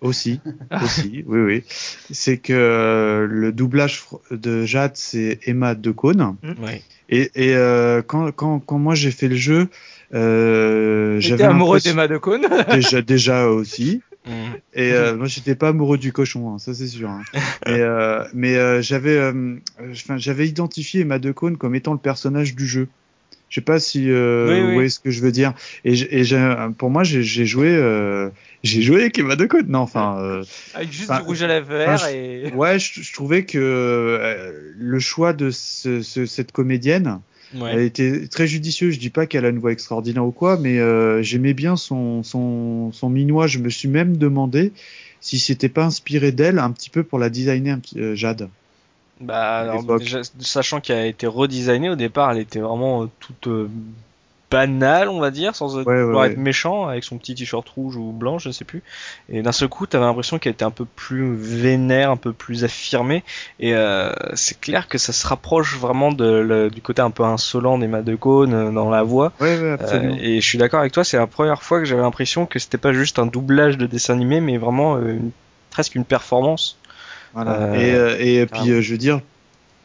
Aussi, 0.00 0.40
aussi, 0.82 1.24
oui, 1.26 1.40
oui. 1.40 1.64
C'est 2.10 2.38
que 2.38 2.52
euh, 2.52 3.26
le 3.26 3.52
doublage 3.52 4.04
de 4.30 4.64
Jade, 4.64 4.92
c'est 4.94 5.38
Emma 5.44 5.74
Decaune. 5.74 6.36
Ouais. 6.62 6.82
Et, 7.08 7.30
et 7.34 7.54
euh, 7.54 8.02
quand, 8.02 8.32
quand, 8.32 8.58
quand 8.60 8.78
moi 8.78 8.94
j'ai 8.94 9.10
fait 9.10 9.28
le 9.28 9.36
jeu, 9.36 9.68
euh, 10.14 11.20
j'avais 11.20 11.44
amoureux 11.44 11.80
d'Emma 11.80 12.08
de 12.08 12.18
Cône 12.18 12.46
déjà, 12.70 13.02
déjà 13.02 13.46
aussi. 13.46 14.02
Mm. 14.26 14.30
Et 14.74 14.92
euh, 14.92 15.16
moi, 15.16 15.26
j'étais 15.26 15.54
pas 15.54 15.68
amoureux 15.68 15.98
du 15.98 16.12
cochon, 16.12 16.52
hein, 16.52 16.58
ça 16.58 16.74
c'est 16.74 16.88
sûr. 16.88 17.08
Hein. 17.08 17.22
Et, 17.66 17.80
euh, 17.80 18.24
mais 18.34 18.56
euh, 18.56 18.82
j'avais, 18.82 19.16
euh, 19.16 19.56
j'avais 20.16 20.48
identifié 20.48 21.02
Emma 21.02 21.18
de 21.18 21.32
Cône 21.32 21.56
comme 21.56 21.74
étant 21.74 21.92
le 21.92 21.98
personnage 21.98 22.54
du 22.54 22.66
jeu. 22.66 22.88
Je 23.48 23.54
sais 23.56 23.64
pas 23.64 23.78
si 23.78 24.10
euh, 24.10 24.64
vous 24.66 24.72
voyez 24.74 24.88
ce 24.88 24.98
que 24.98 25.10
je 25.10 25.22
veux 25.22 25.32
dire. 25.32 25.54
Et, 25.84 25.94
et 26.20 26.24
pour 26.78 26.90
moi, 26.90 27.04
j'ai 27.04 27.22
joué, 27.22 27.68
euh, 27.68 28.28
j'ai 28.62 28.82
joué 28.82 29.02
avec 29.02 29.18
Emma 29.18 29.36
de 29.36 29.46
Cône. 29.46 29.68
Non, 29.68 29.80
enfin. 29.80 30.42
avec 30.74 30.92
juste 30.92 31.12
du 31.12 31.22
rouge 31.22 31.42
à 31.42 31.46
lèvres 31.46 32.06
et. 32.08 32.52
Ouais, 32.54 32.78
je, 32.78 33.02
je, 33.02 33.12
trouvais 33.12 33.44
que 33.44 34.52
le 34.76 34.98
choix 34.98 35.32
de 35.32 35.50
ce, 35.50 36.02
ce, 36.02 36.26
cette 36.26 36.52
comédienne 36.52 37.20
elle 37.54 37.80
était 37.80 38.26
très 38.28 38.46
judicieuse. 38.46 38.94
Je 38.94 39.00
dis 39.00 39.10
pas 39.10 39.26
qu'elle 39.26 39.44
a 39.44 39.48
une 39.48 39.58
voix 39.58 39.72
extraordinaire 39.72 40.24
ou 40.24 40.32
quoi, 40.32 40.58
mais 40.58 40.78
euh, 40.78 41.22
j'aimais 41.22 41.54
bien 41.54 41.76
son, 41.76 42.22
son, 42.22 42.92
son 42.92 43.08
minois. 43.08 43.46
Je 43.46 43.58
me 43.58 43.68
suis 43.68 43.88
même 43.88 44.16
demandé 44.16 44.72
si 45.20 45.38
c'était 45.38 45.68
pas 45.68 45.84
inspiré 45.84 46.32
d'elle 46.32 46.58
un 46.58 46.70
petit 46.70 46.90
peu 46.90 47.02
pour 47.02 47.18
la 47.18 47.30
designer 47.30 47.78
euh, 47.96 48.14
Jade. 48.14 48.48
Bah, 49.20 49.76
sachant 50.40 50.80
qu'elle 50.80 50.98
a 50.98 51.06
été 51.06 51.26
redesignée 51.26 51.88
au 51.88 51.96
départ, 51.96 52.32
elle 52.32 52.38
était 52.38 52.60
vraiment 52.60 53.04
euh, 53.04 53.06
toute 53.20 53.48
banal, 54.50 55.08
on 55.08 55.18
va 55.18 55.30
dire, 55.30 55.54
sans 55.56 55.78
être 55.80 56.36
méchant, 56.36 56.86
avec 56.86 57.04
son 57.04 57.18
petit 57.18 57.34
t-shirt 57.34 57.68
rouge 57.68 57.96
ou 57.96 58.12
blanc, 58.12 58.38
je 58.38 58.50
sais 58.50 58.64
plus. 58.64 58.82
Et 59.28 59.42
d'un 59.42 59.52
seul 59.52 59.68
coup, 59.68 59.86
t'avais 59.86 60.04
l'impression 60.04 60.38
qu'elle 60.38 60.52
était 60.52 60.64
un 60.64 60.70
peu 60.70 60.84
plus 60.84 61.34
vénère, 61.34 62.10
un 62.10 62.16
peu 62.16 62.32
plus 62.32 62.64
affirmée. 62.64 63.24
Et 63.58 63.74
euh, 63.74 64.12
c'est 64.34 64.60
clair 64.60 64.88
que 64.88 64.98
ça 64.98 65.12
se 65.12 65.26
rapproche 65.26 65.76
vraiment 65.76 66.12
de, 66.12 66.70
du 66.72 66.80
côté 66.80 67.02
un 67.02 67.10
peu 67.10 67.24
insolent 67.24 67.78
d'Emma 67.78 68.02
de 68.02 68.14
Cône 68.14 68.54
euh, 68.54 68.70
dans 68.70 68.88
la 68.88 69.02
voix. 69.02 69.32
Euh, 69.40 70.16
et 70.20 70.40
je 70.40 70.46
suis 70.46 70.58
d'accord 70.58 70.80
avec 70.80 70.92
toi, 70.92 71.04
c'est 71.04 71.16
la 71.16 71.26
première 71.26 71.62
fois 71.62 71.80
que 71.80 71.84
j'avais 71.84 72.02
l'impression 72.02 72.46
que 72.46 72.58
c'était 72.58 72.78
pas 72.78 72.92
juste 72.92 73.18
un 73.18 73.26
doublage 73.26 73.76
de 73.78 73.86
dessin 73.86 74.14
animé, 74.14 74.40
mais 74.40 74.58
vraiment 74.58 74.98
presque 75.70 75.94
une 75.94 76.04
performance. 76.04 76.78
Voilà. 77.36 77.78
et, 77.78 78.36
et 78.36 78.46
puis, 78.46 78.82
je 78.82 78.92
veux 78.92 78.98
dire, 78.98 79.20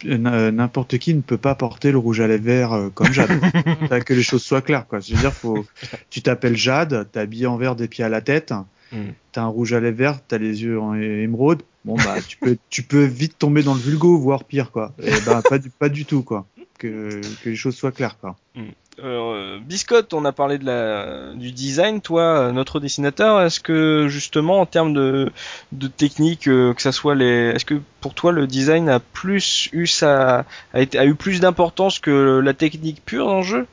n'importe 0.05 0.97
qui 0.97 1.13
ne 1.13 1.21
peut 1.21 1.37
pas 1.37 1.55
porter 1.55 1.91
le 1.91 1.97
rouge 1.97 2.21
à 2.21 2.27
lèvres 2.27 2.43
vert 2.43 2.73
euh, 2.73 2.89
comme 2.89 3.11
Jade. 3.11 3.29
que 4.05 4.13
les 4.13 4.23
choses 4.23 4.43
soient 4.43 4.61
claires, 4.61 4.87
quoi. 4.87 4.99
Je 4.99 5.13
veux 5.13 5.19
dire, 5.19 5.33
faut, 5.33 5.65
tu 6.09 6.21
t'appelles 6.21 6.57
Jade, 6.57 7.09
t'es 7.11 7.19
habillé 7.19 7.47
en 7.47 7.57
vert 7.57 7.75
des 7.75 7.87
pieds 7.87 8.03
à 8.03 8.09
la 8.09 8.21
tête, 8.21 8.53
tu 8.89 8.97
mm. 8.97 9.13
t'as 9.31 9.41
un 9.41 9.47
rouge 9.47 9.73
à 9.73 9.79
lèvres 9.79 9.97
vert, 9.97 10.19
t'as 10.27 10.37
les 10.37 10.63
yeux 10.63 10.79
en 10.79 10.95
émeraude. 10.95 11.63
Bon, 11.85 11.95
bah, 11.95 12.15
tu 12.25 12.37
peux, 12.37 12.57
tu 12.69 12.83
peux 12.83 13.03
vite 13.03 13.37
tomber 13.37 13.63
dans 13.63 13.73
le 13.73 13.79
vulgo, 13.79 14.17
voire 14.17 14.43
pire, 14.43 14.71
quoi. 14.71 14.93
Et 15.01 15.11
bah, 15.25 15.41
pas 15.47 15.57
du, 15.57 15.69
pas 15.69 15.89
du 15.89 16.05
tout, 16.05 16.23
quoi. 16.23 16.45
Que, 16.77 17.21
que 17.43 17.49
les 17.49 17.55
choses 17.55 17.75
soient 17.75 17.91
claires, 17.91 18.17
quoi. 18.19 18.35
Mm. 18.55 18.61
Euh, 19.03 19.59
Biscotte, 19.61 20.13
on 20.13 20.25
a 20.25 20.31
parlé 20.31 20.57
de 20.57 20.65
la, 20.65 21.33
du 21.33 21.51
design. 21.51 22.01
Toi, 22.01 22.51
notre 22.51 22.79
dessinateur, 22.79 23.41
est-ce 23.41 23.59
que 23.59 24.07
justement 24.07 24.59
en 24.59 24.65
termes 24.65 24.93
de, 24.93 25.31
de 25.71 25.87
technique, 25.87 26.47
euh, 26.47 26.73
que 26.73 26.81
ça 26.81 26.91
soit 26.91 27.15
les, 27.15 27.51
est-ce 27.55 27.65
que 27.65 27.81
pour 27.99 28.13
toi 28.13 28.31
le 28.31 28.47
design 28.47 28.89
a 28.89 28.99
plus 28.99 29.69
eu 29.73 29.87
sa, 29.87 30.45
a, 30.73 30.81
été, 30.81 30.99
a 30.99 31.05
eu 31.05 31.15
plus 31.15 31.39
d'importance 31.39 31.99
que 31.99 32.39
la 32.39 32.53
technique 32.53 33.03
pure 33.03 33.25
dans 33.25 33.37
le 33.37 33.43
jeu? 33.43 33.67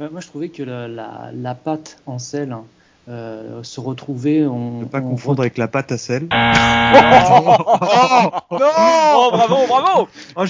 Euh, 0.00 0.08
Moi, 0.10 0.20
je 0.20 0.26
trouvais 0.26 0.48
que 0.48 0.62
la, 0.62 0.88
la, 0.88 1.30
la 1.32 1.54
pâte 1.54 1.98
en 2.06 2.18
sel 2.18 2.56
euh, 3.08 3.62
se 3.62 3.80
retrouver. 3.80 4.44
On 4.46 4.80
ne 4.80 4.84
pas 4.86 5.00
confondre 5.00 5.40
avec 5.40 5.56
la 5.56 5.68
pâte 5.68 5.92
à 5.92 5.98
sel. 5.98 6.24
Oh, 6.24 6.34
non 8.50 8.52
oh, 9.16 9.28
bravo, 9.32 9.56
bravo. 9.68 10.08
Oh, 10.36 10.44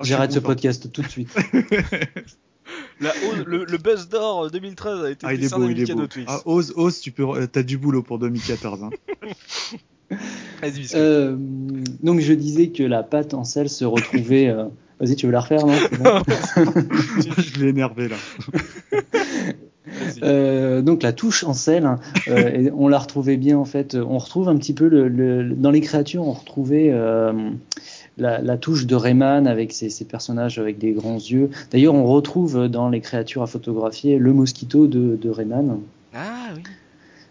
J'arrête 0.00 0.32
ce 0.32 0.38
podcast 0.38 0.90
tout 0.92 1.02
de 1.02 1.08
suite. 1.08 1.34
le, 3.00 3.78
buzz 3.78 4.08
d'or 4.08 4.50
2013 4.50 5.04
a 5.04 5.10
été 5.10 5.26
ah, 5.26 5.34
il 5.34 5.44
est 5.44 5.54
beau, 5.54 5.68
il 5.68 5.80
est 5.80 5.94
beau. 5.94 6.06
Ah, 6.26 6.40
ose, 6.44 6.72
ose, 6.76 7.00
tu 7.00 7.12
peux, 7.12 7.46
t'as 7.46 7.62
du 7.62 7.78
boulot 7.78 8.02
pour 8.02 8.18
2014. 8.18 8.84
Hein. 8.84 8.90
euh, 10.94 11.36
donc 12.02 12.20
je 12.20 12.32
disais 12.32 12.68
que 12.68 12.82
la 12.82 13.02
pâte 13.02 13.34
en 13.34 13.44
sel 13.44 13.68
se 13.68 13.84
retrouvait. 13.84 14.48
Euh... 14.48 14.64
Vas-y, 15.00 15.16
tu 15.16 15.26
veux 15.26 15.32
la 15.32 15.40
refaire, 15.40 15.66
non? 15.66 15.72
Je 17.38 17.60
l'ai 17.60 17.70
énervé 17.70 18.06
là. 18.06 18.16
Euh, 20.22 20.80
donc 20.80 21.02
la 21.02 21.12
touche 21.12 21.42
en 21.42 21.54
sel, 21.54 21.86
hein, 21.86 21.98
euh, 22.28 22.70
on 22.76 22.86
la 22.86 22.98
retrouvait 22.98 23.36
bien 23.36 23.58
en 23.58 23.64
fait. 23.64 23.96
On 23.96 24.18
retrouve 24.18 24.48
un 24.48 24.56
petit 24.56 24.74
peu 24.74 24.86
le, 24.86 25.08
le 25.08 25.50
dans 25.54 25.72
les 25.72 25.80
créatures, 25.80 26.22
on 26.24 26.32
retrouvait 26.32 26.92
la, 28.18 28.56
touche 28.56 28.86
de 28.86 28.94
Rayman 28.94 29.46
avec 29.46 29.72
ses, 29.72 30.04
personnages 30.04 30.58
avec 30.58 30.78
des 30.78 30.92
grands 30.92 31.16
yeux. 31.16 31.50
D'ailleurs, 31.70 31.94
on 31.94 32.04
retrouve 32.04 32.68
dans 32.68 32.88
les 32.88 33.00
créatures 33.00 33.42
à 33.42 33.46
photographier 33.46 34.18
le 34.18 34.32
mosquito 34.32 34.86
de, 34.86 35.30
Rayman. 35.30 35.78
Ah 36.14 36.50
oui. 36.54 36.62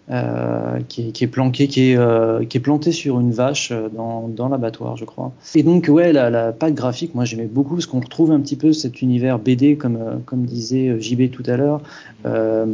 euh, 0.09 0.79
qui, 0.87 1.09
est, 1.09 1.11
qui, 1.11 1.23
est, 1.23 1.27
planqué, 1.27 1.67
qui 1.67 1.91
est, 1.91 1.97
euh, 1.97 2.43
qui 2.43 2.57
est 2.57 2.61
planté 2.61 2.91
sur 2.91 3.19
une 3.19 3.31
vache 3.31 3.71
euh, 3.71 3.89
dans, 3.89 4.27
dans 4.27 4.49
l'abattoir, 4.49 4.97
je 4.97 5.05
crois. 5.05 5.31
Et 5.53 5.61
donc, 5.61 5.87
ouais, 5.87 6.11
la, 6.11 6.31
la 6.31 6.51
patte 6.51 6.73
graphique, 6.73 7.13
moi 7.13 7.25
j'aimais 7.25 7.45
beaucoup 7.45 7.75
parce 7.75 7.85
qu'on 7.85 7.99
retrouve 7.99 8.31
un 8.31 8.39
petit 8.39 8.55
peu 8.55 8.73
cet 8.73 9.03
univers 9.03 9.37
BD, 9.37 9.77
comme, 9.77 10.21
comme 10.25 10.45
disait 10.45 10.99
JB 10.99 11.29
tout 11.29 11.43
à 11.45 11.55
l'heure, 11.57 11.81
euh, 12.25 12.65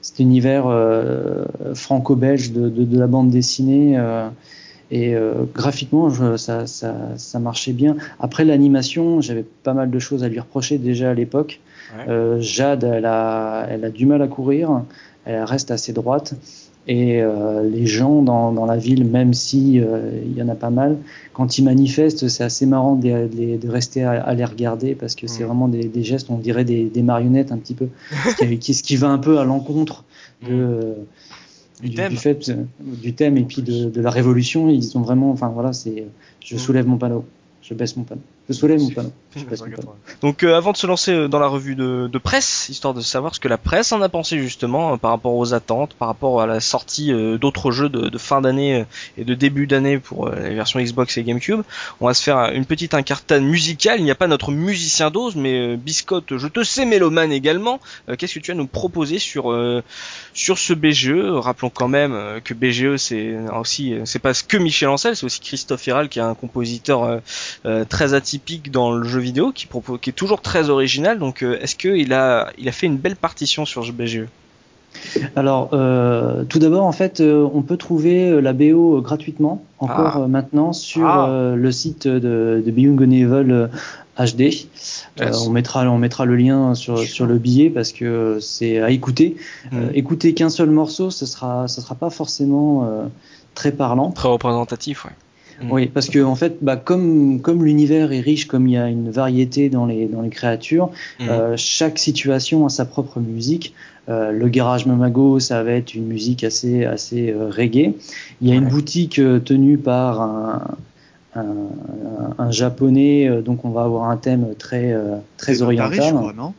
cet 0.00 0.18
univers 0.18 0.64
franco-belge 1.74 2.50
de, 2.52 2.68
de, 2.68 2.84
de, 2.84 2.98
la 2.98 3.06
bande 3.06 3.30
dessinée. 3.30 3.96
Et 4.94 5.14
graphiquement, 5.54 6.10
je, 6.10 6.36
ça, 6.36 6.66
ça, 6.66 6.94
ça, 7.16 7.38
marchait 7.38 7.72
bien. 7.72 7.96
Après 8.20 8.44
l'animation, 8.44 9.20
j'avais 9.20 9.44
pas 9.62 9.72
mal 9.72 9.90
de 9.90 9.98
choses 9.98 10.22
à 10.22 10.28
lui 10.28 10.38
reprocher 10.38 10.76
déjà 10.76 11.10
à 11.10 11.14
l'époque. 11.14 11.60
Ouais. 11.96 12.36
Jade, 12.40 12.84
elle 12.84 13.06
a, 13.06 13.66
elle 13.70 13.84
a 13.84 13.90
du 13.90 14.04
mal 14.06 14.20
à 14.20 14.28
courir, 14.28 14.82
elle 15.24 15.44
reste 15.44 15.70
assez 15.70 15.92
droite. 15.92 16.34
Et 16.88 17.22
euh, 17.22 17.62
les 17.62 17.86
gens 17.86 18.22
dans, 18.22 18.50
dans, 18.50 18.66
la 18.66 18.76
ville, 18.76 19.04
même 19.04 19.34
si 19.34 19.78
euh, 19.78 20.20
il 20.24 20.36
y 20.36 20.42
en 20.42 20.48
a 20.48 20.56
pas 20.56 20.70
mal, 20.70 20.96
quand 21.32 21.56
ils 21.56 21.62
manifestent, 21.62 22.26
c'est 22.26 22.42
assez 22.42 22.66
marrant 22.66 22.96
de, 22.96 23.28
de, 23.28 23.56
de 23.56 23.68
rester 23.68 24.02
à, 24.02 24.20
à, 24.20 24.34
les 24.34 24.44
regarder 24.44 24.96
parce 24.96 25.14
que 25.14 25.28
c'est 25.28 25.44
mmh. 25.44 25.46
vraiment 25.46 25.68
des, 25.68 25.84
des, 25.84 26.02
gestes, 26.02 26.28
on 26.30 26.38
dirait 26.38 26.64
des, 26.64 26.86
des, 26.86 27.02
marionnettes 27.02 27.52
un 27.52 27.58
petit 27.58 27.74
peu, 27.74 27.86
ce 28.36 28.44
qui, 28.44 28.74
ce 28.74 28.82
qui 28.82 28.96
va 28.96 29.10
un 29.10 29.18
peu 29.18 29.38
à 29.38 29.44
l'encontre 29.44 30.04
de 30.48 30.94
du, 31.82 31.90
du, 31.90 32.16
fait 32.16 32.52
du 32.80 33.12
thème 33.14 33.36
et 33.36 33.44
puis 33.44 33.62
de, 33.62 33.90
de, 33.90 34.00
la 34.00 34.10
révolution. 34.10 34.68
Ils 34.68 34.96
ont 34.96 35.02
vraiment, 35.02 35.30
enfin 35.30 35.48
voilà, 35.48 35.72
c'est, 35.72 36.06
je 36.44 36.56
soulève 36.56 36.86
mon 36.86 36.98
panneau, 36.98 37.24
je 37.72 37.78
baisse 37.78 37.96
mon 37.96 38.04
panneau. 38.04 38.20
Je 38.48 38.54
soulève 38.54 38.80
mon 38.80 38.90
panneau. 38.90 39.12
Donc 40.20 40.42
euh, 40.42 40.56
avant 40.56 40.72
de 40.72 40.76
se 40.76 40.86
lancer 40.86 41.12
euh, 41.12 41.28
dans 41.28 41.38
la 41.38 41.46
revue 41.46 41.74
de, 41.74 42.08
de, 42.12 42.18
presse, 42.18 42.68
histoire 42.68 42.92
de 42.92 43.00
savoir 43.00 43.34
ce 43.34 43.40
que 43.40 43.48
la 43.48 43.56
presse 43.56 43.92
en 43.92 44.02
a 44.02 44.08
pensé 44.08 44.38
justement 44.38 44.92
euh, 44.92 44.96
par 44.96 45.10
rapport 45.10 45.34
aux 45.34 45.54
attentes, 45.54 45.94
par 45.94 46.08
rapport 46.08 46.42
à 46.42 46.46
la 46.46 46.60
sortie 46.60 47.12
euh, 47.12 47.38
d'autres 47.38 47.70
jeux 47.70 47.88
de, 47.88 48.10
de 48.10 48.18
fin 48.18 48.42
d'année 48.42 48.80
euh, 48.80 48.84
et 49.16 49.24
de 49.24 49.34
début 49.34 49.66
d'année 49.66 49.98
pour 49.98 50.28
les 50.28 50.54
versions 50.54 50.80
Xbox 50.80 51.16
et 51.16 51.22
GameCube, 51.22 51.62
on 52.00 52.06
va 52.06 52.14
se 52.14 52.22
faire 52.22 52.52
une 52.52 52.66
petite 52.66 52.92
incartade 52.92 53.42
musicale. 53.42 54.00
Il 54.00 54.04
n'y 54.04 54.10
a 54.10 54.14
pas 54.14 54.26
notre 54.26 54.50
musicien 54.50 55.10
d'ose, 55.10 55.34
mais 55.36 55.76
Biscotte, 55.76 56.36
je 56.36 56.48
te 56.48 56.62
sais 56.62 56.84
mélomane 56.84 57.32
également. 57.32 57.80
Qu'est-ce 58.18 58.34
que 58.34 58.40
tu 58.40 58.50
as 58.50 58.54
à 58.54 58.56
nous 58.56 58.66
proposer 58.66 59.18
sur 59.18 59.54
sur 60.34 60.58
ce 60.58 60.72
BGE 60.74 61.14
Rappelons 61.14 61.70
quand 61.70 61.88
même 61.88 62.40
que 62.44 62.54
BGE 62.54 62.96
c'est 62.96 63.34
aussi 63.58 63.94
c'est 64.04 64.18
pas 64.18 64.32
que 64.34 64.56
Michel 64.56 64.88
Ancel, 64.88 65.16
c'est 65.16 65.24
aussi 65.24 65.40
Christophe 65.40 65.86
Héral 65.88 66.08
qui 66.08 66.18
est 66.18 66.22
un 66.22 66.34
compositeur 66.34 67.20
très 67.88 68.14
atypique 68.14 68.62
typique 68.62 68.72
dans 68.72 68.92
le 68.92 69.04
jeu 69.06 69.20
vidéo, 69.20 69.52
qui, 69.52 69.66
propose, 69.66 69.98
qui 70.00 70.10
est 70.10 70.14
toujours 70.14 70.40
très 70.40 70.70
original. 70.70 71.18
Donc, 71.18 71.42
euh, 71.42 71.58
est-ce 71.60 71.76
qu'il 71.76 72.12
a, 72.12 72.50
il 72.58 72.68
a 72.68 72.72
fait 72.72 72.86
une 72.86 72.96
belle 72.96 73.16
partition 73.16 73.64
sur 73.64 73.82
BGE 73.92 74.26
alors, 75.36 75.70
euh, 75.72 76.44
tout 76.44 76.58
d'abord, 76.58 76.84
en 76.84 76.92
fait, 76.92 77.20
euh, 77.20 77.48
on 77.54 77.62
peut 77.62 77.78
trouver 77.78 78.40
la 78.42 78.52
BO 78.52 79.00
gratuitement 79.00 79.64
encore 79.78 80.22
Ah. 80.24 80.28
maintenant 80.28 80.74
sur 80.74 81.06
Ah. 81.06 81.28
euh, 81.30 81.56
le 81.56 81.72
site 81.72 82.06
de, 82.06 82.62
de 82.64 82.70
Beyond 82.70 82.98
Evil 82.98 83.50
euh, 83.50 83.68
HD. 84.18 84.42
Euh, 85.20 85.24
Yes. 85.26 85.46
on 85.46 85.50
mettra, 85.50 85.88
on 85.88 85.96
mettra 85.98 86.26
le 86.26 86.36
lien 86.36 86.74
sur, 86.74 86.98
sur 86.98 87.24
le 87.26 87.38
billet 87.38 87.70
parce 87.70 87.92
que 87.92 88.38
c'est 88.40 88.80
à 88.80 88.90
écouter. 88.90 89.36
Mm. 89.72 89.76
Euh, 89.76 89.90
écouter 89.94 90.34
qu'un 90.34 90.50
seul 90.50 90.68
morceau, 90.70 91.10
ce 91.10 91.24
sera, 91.24 91.68
ce 91.68 91.80
sera 91.80 91.94
pas 91.94 92.10
forcément 92.10 92.84
euh, 92.84 93.06
très 93.54 93.72
parlant. 93.72 94.10
Très 94.10 94.28
représentatif, 94.28 95.06
ouais. 95.06 95.12
Mm. 95.60 95.70
Oui, 95.70 95.86
parce 95.86 96.08
que 96.08 96.22
en 96.22 96.34
fait, 96.34 96.58
bah, 96.62 96.76
comme 96.76 97.40
comme 97.40 97.64
l'univers 97.64 98.12
est 98.12 98.20
riche, 98.20 98.46
comme 98.46 98.66
il 98.68 98.72
y 98.72 98.76
a 98.78 98.88
une 98.88 99.10
variété 99.10 99.68
dans 99.68 99.86
les 99.86 100.06
dans 100.06 100.22
les 100.22 100.30
créatures, 100.30 100.90
Mhm. 101.20 101.28
euh, 101.28 101.54
chaque 101.56 101.98
situation 101.98 102.64
a 102.66 102.68
sa 102.68 102.84
propre 102.84 103.20
musique. 103.20 103.74
Euh, 104.08 104.32
le 104.32 104.48
garage 104.48 104.86
Mamago, 104.86 105.38
ça 105.38 105.62
va 105.62 105.72
être 105.72 105.94
une 105.94 106.06
musique 106.06 106.42
assez 106.42 106.84
assez 106.84 107.30
euh, 107.30 107.48
reggae. 107.50 107.94
Il 108.40 108.48
y 108.48 108.52
a 108.52 108.54
une 108.56 108.68
boutique 108.68 109.18
euh, 109.20 109.38
tenue 109.38 109.78
par 109.78 110.20
un 110.20 110.62
un, 111.34 111.44
un 112.38 112.50
japonais, 112.50 113.26
euh, 113.28 113.40
donc 113.40 113.64
on 113.64 113.70
va 113.70 113.84
avoir 113.84 114.10
un 114.10 114.16
thème 114.18 114.54
très 114.58 114.92
euh, 114.92 115.16
oriental. 115.62 116.02
je 116.10 116.14
crois, 116.14 116.32
non? 116.34 116.52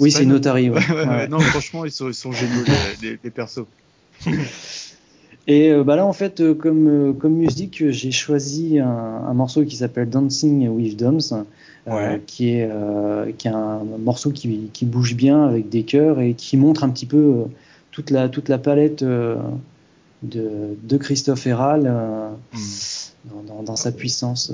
Oui, 0.00 0.10
C'est 0.10 0.24
Notary. 0.24 0.68
ouais. 0.70 0.78
Ouais, 0.78 0.90
ouais, 0.94 1.00
ouais. 1.02 1.06
Ouais. 1.08 1.28
Non, 1.28 1.38
franchement, 1.38 1.84
ils 1.84 1.92
sont, 1.92 2.08
ils 2.08 2.14
sont 2.14 2.32
géniaux, 2.32 2.64
les, 3.02 3.10
les, 3.10 3.18
les 3.22 3.30
persos. 3.30 3.66
Et 5.50 5.70
euh, 5.70 5.82
bah 5.82 5.96
là, 5.96 6.06
en 6.06 6.12
fait, 6.12 6.40
euh, 6.40 6.54
comme, 6.54 6.86
euh, 6.88 7.12
comme 7.12 7.34
musique, 7.34 7.82
j'ai 7.90 8.12
choisi 8.12 8.78
un, 8.78 8.86
un 8.86 9.34
morceau 9.34 9.64
qui 9.64 9.74
s'appelle 9.74 10.08
Dancing 10.08 10.68
with 10.68 10.96
Doms, 10.96 11.44
euh, 11.88 12.18
qui, 12.24 12.50
est, 12.50 12.68
euh, 12.70 13.32
qui 13.36 13.48
est 13.48 13.50
un 13.50 13.82
morceau 13.98 14.30
qui, 14.30 14.70
qui 14.72 14.84
bouge 14.84 15.16
bien 15.16 15.44
avec 15.44 15.68
des 15.68 15.82
chœurs 15.82 16.20
et 16.20 16.34
qui 16.34 16.56
montre 16.56 16.84
un 16.84 16.90
petit 16.90 17.06
peu 17.06 17.46
toute, 17.90 18.10
la, 18.10 18.28
toute 18.28 18.48
la 18.48 18.58
palette 18.58 19.02
euh, 19.02 19.36
de, 20.22 20.76
de 20.84 20.96
Christophe 20.96 21.46
Herral 21.48 21.82
euh, 21.86 22.28
Mm. 22.52 22.58
dans, 23.24 23.54
dans, 23.54 23.62
dans 23.64 23.76
sa 23.76 23.90
puissance. 23.90 24.52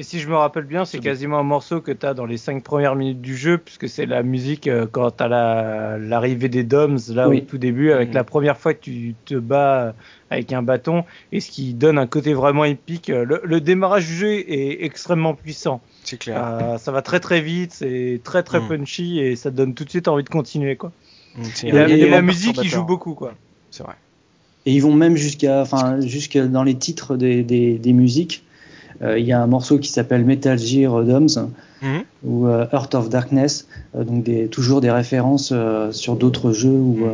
Euh. 0.00 0.02
Et 0.02 0.04
si 0.04 0.18
je 0.18 0.28
me 0.28 0.34
rappelle 0.36 0.64
bien, 0.64 0.84
c'est 0.84 0.98
quasiment 0.98 1.38
un 1.38 1.42
morceau 1.42 1.80
que 1.80 1.92
tu 1.92 2.06
as 2.06 2.14
dans 2.14 2.26
les 2.26 2.36
5 2.38 2.62
premières 2.64 2.96
minutes 2.96 3.20
du 3.20 3.36
jeu, 3.36 3.58
puisque 3.58 3.88
c'est 3.88 4.06
la 4.06 4.22
musique 4.22 4.66
euh, 4.66 4.86
quand 4.90 5.10
tu 5.10 5.22
as 5.22 5.98
l'arrivée 5.98 6.48
des 6.48 6.64
Doms, 6.64 6.98
là 7.10 7.28
Oui. 7.28 7.38
au 7.38 7.40
tout 7.40 7.58
début, 7.58 7.92
avec 7.92 8.08
Mhm. 8.08 8.14
la 8.14 8.24
première 8.24 8.56
fois 8.58 8.74
que 8.74 8.80
tu 8.80 9.14
te 9.24 9.34
bats 9.34 9.94
avec 10.30 10.52
un 10.52 10.62
bâton, 10.62 11.04
et 11.32 11.40
ce 11.40 11.50
qui 11.50 11.74
donne 11.74 11.98
un 11.98 12.06
côté 12.06 12.34
vraiment 12.34 12.64
épique. 12.64 13.08
Le, 13.08 13.40
le 13.42 13.60
démarrage 13.60 14.06
du 14.06 14.14
jeu 14.14 14.32
est 14.32 14.84
extrêmement 14.84 15.34
puissant. 15.34 15.80
C'est 16.04 16.18
clair. 16.18 16.42
Euh, 16.42 16.78
ça 16.78 16.92
va 16.92 17.02
très 17.02 17.20
très 17.20 17.40
vite, 17.40 17.72
c'est 17.74 18.20
très 18.24 18.42
très 18.42 18.60
Mhm. 18.60 18.68
punchy, 18.68 19.18
et 19.18 19.36
ça 19.36 19.50
te 19.50 19.56
donne 19.56 19.74
tout 19.74 19.84
de 19.84 19.90
suite 19.90 20.08
envie 20.08 20.24
de 20.24 20.28
continuer. 20.28 20.76
quoi. 20.76 20.92
Mm, 21.36 21.42
c'est 21.54 21.68
Et 21.68 21.72
la, 21.72 21.88
et 21.88 22.08
la 22.08 22.22
musique, 22.22 22.58
il 22.62 22.68
joue 22.68 22.84
beaucoup. 22.84 23.14
quoi. 23.14 23.34
C'est 23.70 23.82
vrai. 23.82 23.94
Et 24.66 24.72
ils 24.72 24.80
vont 24.80 24.94
même 24.94 25.16
jusqu'à, 25.16 25.60
enfin, 25.62 26.00
jusqu'à 26.00 26.46
dans 26.46 26.62
les 26.62 26.74
titres 26.74 27.16
des, 27.16 27.42
des, 27.42 27.78
des 27.78 27.92
musiques. 27.92 28.44
Euh, 29.02 29.18
Il 29.18 29.24
y 29.26 29.32
a 29.32 29.42
un 29.42 29.46
morceau 29.46 29.78
qui 29.78 29.88
s'appelle 29.88 30.24
Metal 30.24 30.58
Gear 30.58 31.02
Doms. 31.04 31.50
Mhm. 31.82 32.02
ou 32.24 32.46
euh, 32.46 32.66
Heart 32.70 32.94
of 32.94 33.08
Darkness, 33.08 33.66
euh, 33.96 34.04
donc 34.04 34.22
des, 34.22 34.48
toujours 34.48 34.82
des 34.82 34.90
références 34.90 35.48
euh, 35.50 35.90
sur 35.92 36.14
d'autres 36.14 36.52
jeux. 36.52 36.68
Mm. 36.68 37.02
euh, 37.04 37.12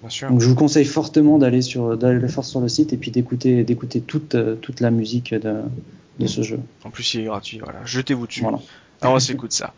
Bien 0.00 0.08
sûr. 0.08 0.28
donc 0.30 0.40
je 0.40 0.48
vous 0.48 0.54
conseille 0.54 0.86
fortement 0.86 1.36
d'aller 1.36 1.60
sur 1.60 1.94
d'aller 1.98 2.26
fort 2.28 2.46
sur 2.46 2.60
le 2.60 2.68
site 2.68 2.94
et 2.94 2.96
puis 2.96 3.10
d'écouter 3.10 3.62
d'écouter 3.62 4.00
toute 4.00 4.34
toute 4.62 4.80
la 4.80 4.90
musique 4.90 5.34
de, 5.34 5.56
de 6.20 6.26
ce 6.26 6.40
jeu. 6.40 6.58
En 6.84 6.90
plus, 6.90 7.12
il 7.12 7.20
est 7.20 7.24
gratuit. 7.24 7.58
Voilà. 7.62 7.80
Jetez-vous 7.84 8.26
dessus. 8.26 8.40
Voilà. 8.40 8.60
Alors, 9.02 9.16
on 9.16 9.18
s'écoute 9.18 9.52
ça. 9.52 9.74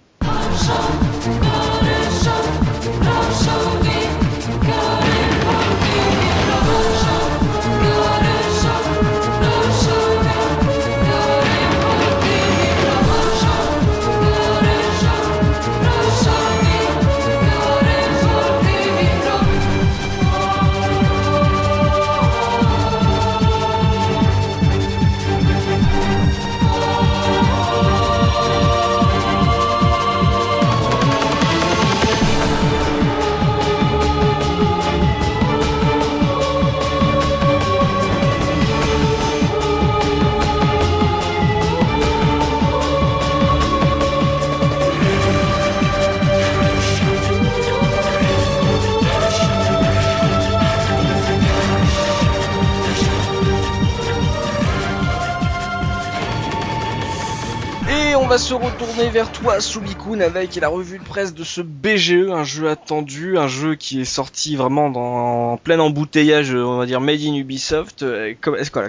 Va 58.36 58.42
se 58.42 58.52
retourner 58.52 59.08
vers 59.08 59.32
toi, 59.32 59.62
Subikun, 59.62 60.20
avec 60.20 60.56
la 60.56 60.68
revue 60.68 60.98
de 60.98 61.04
presse 61.04 61.32
de 61.32 61.42
ce 61.42 61.62
BGE, 61.62 62.28
un 62.30 62.44
jeu 62.44 62.68
attendu, 62.68 63.38
un 63.38 63.48
jeu 63.48 63.76
qui 63.76 64.02
est 64.02 64.04
sorti 64.04 64.56
vraiment 64.56 64.90
dans 64.90 65.52
en 65.52 65.56
plein 65.56 65.78
embouteillage, 65.78 66.52
on 66.54 66.76
va 66.76 66.84
dire 66.84 67.00
made 67.00 67.22
in 67.22 67.34
Ubisoft. 67.34 68.02
Euh, 68.02 68.34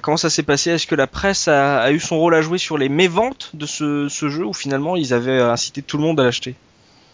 comment 0.02 0.18
ça 0.18 0.30
s'est 0.30 0.44
passé? 0.44 0.72
Est-ce 0.72 0.86
que 0.86 0.96
la 0.96 1.08
presse 1.08 1.48
a, 1.48 1.78
a 1.80 1.92
eu 1.92 2.00
son 2.02 2.18
rôle 2.20 2.36
à 2.36 2.42
jouer 2.42 2.58
sur 2.58 2.78
les 2.78 2.90
méventes 2.90 3.52
de 3.54 3.66
ce, 3.66 4.10
ce 4.10 4.28
jeu 4.28 4.44
ou 4.46 4.52
finalement 4.52 4.98
ils 4.98 5.14
avaient 5.14 5.40
incité 5.40 5.82
tout 5.82 5.96
le 5.96 6.04
monde 6.04 6.20
à 6.20 6.26
l'acheter? 6.26 6.56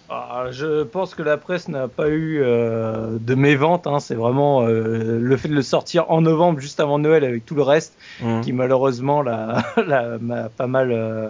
Ah, 0.10 0.46
je 0.52 0.84
pense 0.84 1.16
que 1.16 1.24
la 1.24 1.38
presse 1.38 1.70
n'a 1.70 1.88
pas 1.88 2.08
eu 2.10 2.40
euh, 2.44 3.18
de 3.20 3.34
mévente. 3.36 3.88
Hein. 3.88 4.00
C'est 4.00 4.14
vraiment 4.14 4.62
euh, 4.62 5.18
le 5.20 5.38
fait 5.38 5.48
de 5.48 5.56
le 5.56 5.64
sortir 5.64 6.12
en 6.12 6.22
novembre, 6.22 6.60
juste 6.60 6.80
avant 6.80 7.00
Noël, 7.00 7.24
avec 7.24 7.46
tout 7.46 7.56
le 7.56 7.64
reste, 7.64 7.94
Mhm. 8.22 8.42
qui 8.42 8.54
malheureusement 8.54 9.22
l'a, 9.24 9.64
pas 10.58 10.68
mal 10.68 10.92
euh, 10.92 11.30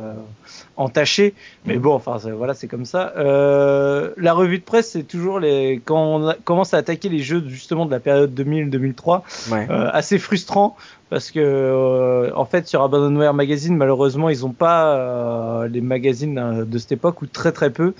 entaché. 0.77 1.33
Mais 1.65 1.77
bon, 1.77 1.93
enfin 1.93 2.17
voilà, 2.35 2.53
c'est 2.53 2.67
comme 2.67 2.85
ça. 2.85 3.13
Euh, 3.17 4.11
la 4.17 4.33
revue 4.33 4.59
de 4.59 4.63
presse, 4.63 4.91
c'est 4.91 5.03
toujours 5.03 5.39
les 5.39 5.81
quand 5.83 6.21
on 6.21 6.33
commence 6.43 6.73
à 6.73 6.77
attaquer 6.77 7.09
les 7.09 7.19
jeux 7.19 7.43
justement 7.47 7.85
de 7.85 7.91
la 7.91 7.99
période 7.99 8.37
2000-2003, 8.39 9.21
euh, 9.51 9.89
assez 9.91 10.19
frustrant 10.19 10.75
parce 11.13 11.29
que 11.29 11.39
euh, 11.39 12.31
en 12.33 12.45
fait 12.45 12.67
sur 12.67 12.81
Abandonware 12.81 13.35
Magazine 13.35 13.77
malheureusement 13.77 14.29
ils 14.29 14.47
ont 14.47 14.51
pas 14.51 14.97
euh, 14.97 15.67
les 15.67 15.79
magazines 15.79 16.39
euh, 16.39 16.65
de 16.65 16.77
cette 16.79 16.93
époque 16.93 17.21
ou 17.21 17.27
très 17.27 17.51
très 17.51 17.69
peu 17.69 17.93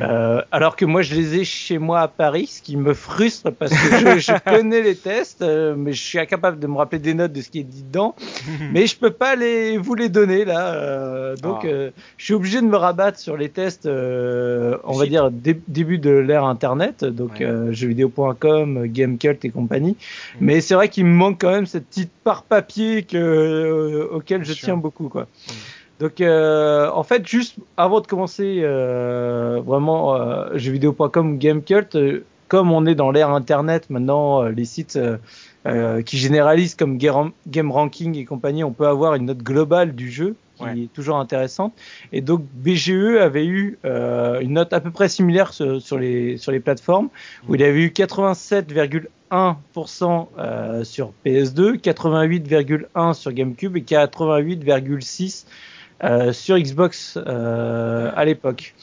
euh, 0.00 0.40
alors 0.52 0.76
que 0.76 0.84
moi 0.84 1.02
je 1.02 1.16
les 1.16 1.40
ai 1.40 1.44
chez 1.44 1.78
moi 1.78 2.02
à 2.02 2.06
Paris 2.06 2.46
ce 2.46 2.62
qui 2.62 2.76
me 2.76 2.94
frustre 2.94 3.50
parce 3.50 3.72
que 3.72 3.96
je, 3.98 4.18
je 4.20 4.32
connais 4.48 4.80
les 4.80 4.94
tests 4.94 5.44
mais 5.76 5.92
je 5.92 6.00
suis 6.00 6.20
incapable 6.20 6.60
de 6.60 6.68
me 6.68 6.76
rappeler 6.76 7.00
des 7.00 7.14
notes 7.14 7.32
de 7.32 7.40
ce 7.40 7.50
qui 7.50 7.58
est 7.58 7.64
dit 7.64 7.82
dedans 7.82 8.14
mais 8.72 8.86
je 8.86 8.96
peux 8.96 9.10
pas 9.10 9.34
les 9.34 9.76
vous 9.76 9.96
les 9.96 10.08
donner 10.08 10.44
là 10.44 11.34
donc 11.42 11.64
ah. 11.64 11.90
je 12.16 12.24
suis 12.24 12.34
obligé 12.34 12.60
de 12.60 12.66
me 12.66 12.76
rabattre 12.76 13.18
sur 13.18 13.36
les 13.36 13.48
tests 13.48 13.88
on 13.88 14.92
va 14.92 15.06
dire 15.06 15.32
début 15.32 15.98
de 15.98 16.10
l'ère 16.10 16.44
internet 16.44 17.04
donc 17.04 17.40
ouais. 17.40 17.72
jeuxvideo.com 17.72 18.86
Gamecult 18.86 19.44
et 19.44 19.50
compagnie 19.50 19.96
mm. 20.36 20.38
mais 20.40 20.60
c'est 20.60 20.74
vrai 20.74 20.88
qu'il 20.88 21.06
me 21.06 21.12
manque 21.12 21.40
quand 21.40 21.50
même 21.50 21.66
cette 21.66 21.88
petite 21.88 22.12
part 22.22 22.44
papier 22.52 23.02
que, 23.04 23.16
euh, 23.16 24.16
auquel 24.16 24.44
je 24.44 24.52
tiens 24.52 24.76
beaucoup 24.76 25.08
quoi. 25.08 25.22
Mm. 25.22 25.52
Donc 26.00 26.20
euh, 26.20 26.90
en 26.92 27.02
fait 27.02 27.26
juste 27.26 27.56
avant 27.76 28.00
de 28.00 28.06
commencer 28.06 28.60
euh, 28.62 29.62
vraiment 29.64 30.16
euh, 30.16 30.50
jeuxvideo.com 30.56 31.38
Gamecult 31.38 31.96
comme 32.48 32.72
on 32.72 32.84
est 32.84 32.94
dans 32.94 33.10
l'ère 33.10 33.30
internet 33.30 33.88
maintenant 33.88 34.42
les 34.42 34.66
sites 34.66 34.98
qui 36.04 36.18
généralisent 36.18 36.74
comme 36.74 36.98
Game 36.98 37.70
Ranking 37.70 38.16
et 38.18 38.24
compagnie 38.24 38.64
on 38.64 38.72
peut 38.72 38.88
avoir 38.88 39.14
une 39.14 39.26
note 39.26 39.38
globale 39.38 39.94
du 39.94 40.10
jeu 40.10 40.34
qui 40.56 40.64
ouais. 40.64 40.80
est 40.80 40.92
toujours 40.92 41.16
intéressante 41.16 41.72
et 42.12 42.20
donc 42.20 42.42
BGE 42.52 43.16
avait 43.20 43.46
eu 43.46 43.78
une 43.84 44.54
note 44.54 44.72
à 44.72 44.80
peu 44.80 44.90
près 44.90 45.08
similaire 45.08 45.54
sur, 45.54 45.80
sur 45.80 45.98
les 45.98 46.36
sur 46.36 46.50
les 46.52 46.60
plateformes 46.60 47.08
où 47.48 47.54
il 47.54 47.62
avait 47.62 47.80
eu 47.80 47.88
87,1 47.88 49.04
1% 49.32 50.28
euh, 50.38 50.84
sur 50.84 51.12
PS2, 51.24 51.80
88,1 51.80 53.14
sur 53.14 53.32
GameCube 53.32 53.76
et 53.78 53.80
88,6 53.80 55.46
euh, 56.04 56.32
sur 56.32 56.58
Xbox 56.58 57.18
euh, 57.26 58.12
à 58.14 58.24
l'époque. 58.26 58.74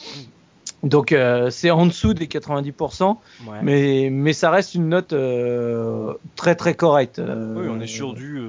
Donc 0.82 1.12
euh, 1.12 1.50
c'est 1.50 1.70
en 1.70 1.86
dessous 1.86 2.14
des 2.14 2.26
90%, 2.28 3.18
ouais. 3.48 3.58
mais 3.62 4.10
mais 4.12 4.34
ça 4.34 4.50
reste 4.50 4.76
une 4.76 4.90
note 4.90 5.14
euh, 5.14 6.14
très 6.36 6.56
très 6.56 6.74
correcte. 6.74 7.22
oui, 7.24 7.68
on 7.70 7.80
est 7.82 7.88
sur 7.88 8.14
du 8.14 8.42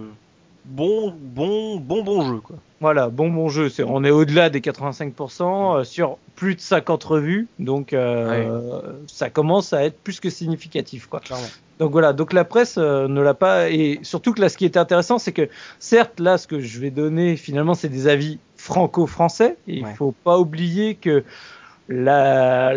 bon 0.64 1.12
bon 1.20 1.76
bon 1.78 2.02
bon 2.02 2.22
jeu 2.22 2.38
quoi. 2.38 2.56
Voilà, 2.80 3.10
bon 3.10 3.28
bon 3.30 3.48
jeu. 3.48 3.68
On 3.84 4.04
est 4.04 4.10
au-delà 4.10 4.48
des 4.48 4.60
85% 4.60 5.80
euh, 5.80 5.84
sur 5.84 6.16
plus 6.34 6.54
de 6.54 6.60
50 6.60 7.04
revues, 7.04 7.48
donc 7.58 7.90
ouais. 7.92 8.48
ça 9.06 9.28
commence 9.28 9.74
à 9.74 9.84
être 9.84 9.98
plus 9.98 10.18
que 10.18 10.30
significatif, 10.30 11.06
quoi. 11.06 11.20
Clairement. 11.20 11.44
Donc 11.80 11.92
voilà, 11.92 12.12
donc 12.12 12.34
la 12.34 12.44
presse 12.44 12.76
euh, 12.76 13.08
ne 13.08 13.22
l'a 13.22 13.32
pas, 13.32 13.70
et 13.70 14.00
surtout 14.02 14.34
que 14.34 14.40
là, 14.42 14.50
ce 14.50 14.58
qui 14.58 14.66
est 14.66 14.76
intéressant, 14.76 15.18
c'est 15.18 15.32
que 15.32 15.48
certes, 15.78 16.20
là, 16.20 16.36
ce 16.36 16.46
que 16.46 16.60
je 16.60 16.78
vais 16.78 16.90
donner, 16.90 17.36
finalement, 17.36 17.72
c'est 17.72 17.88
des 17.88 18.06
avis 18.06 18.38
franco-français. 18.56 19.56
Et 19.66 19.82
ouais. 19.82 19.88
il 19.90 19.96
faut 19.96 20.12
pas 20.22 20.38
oublier 20.38 20.94
que 20.94 21.24
la, 21.88 22.74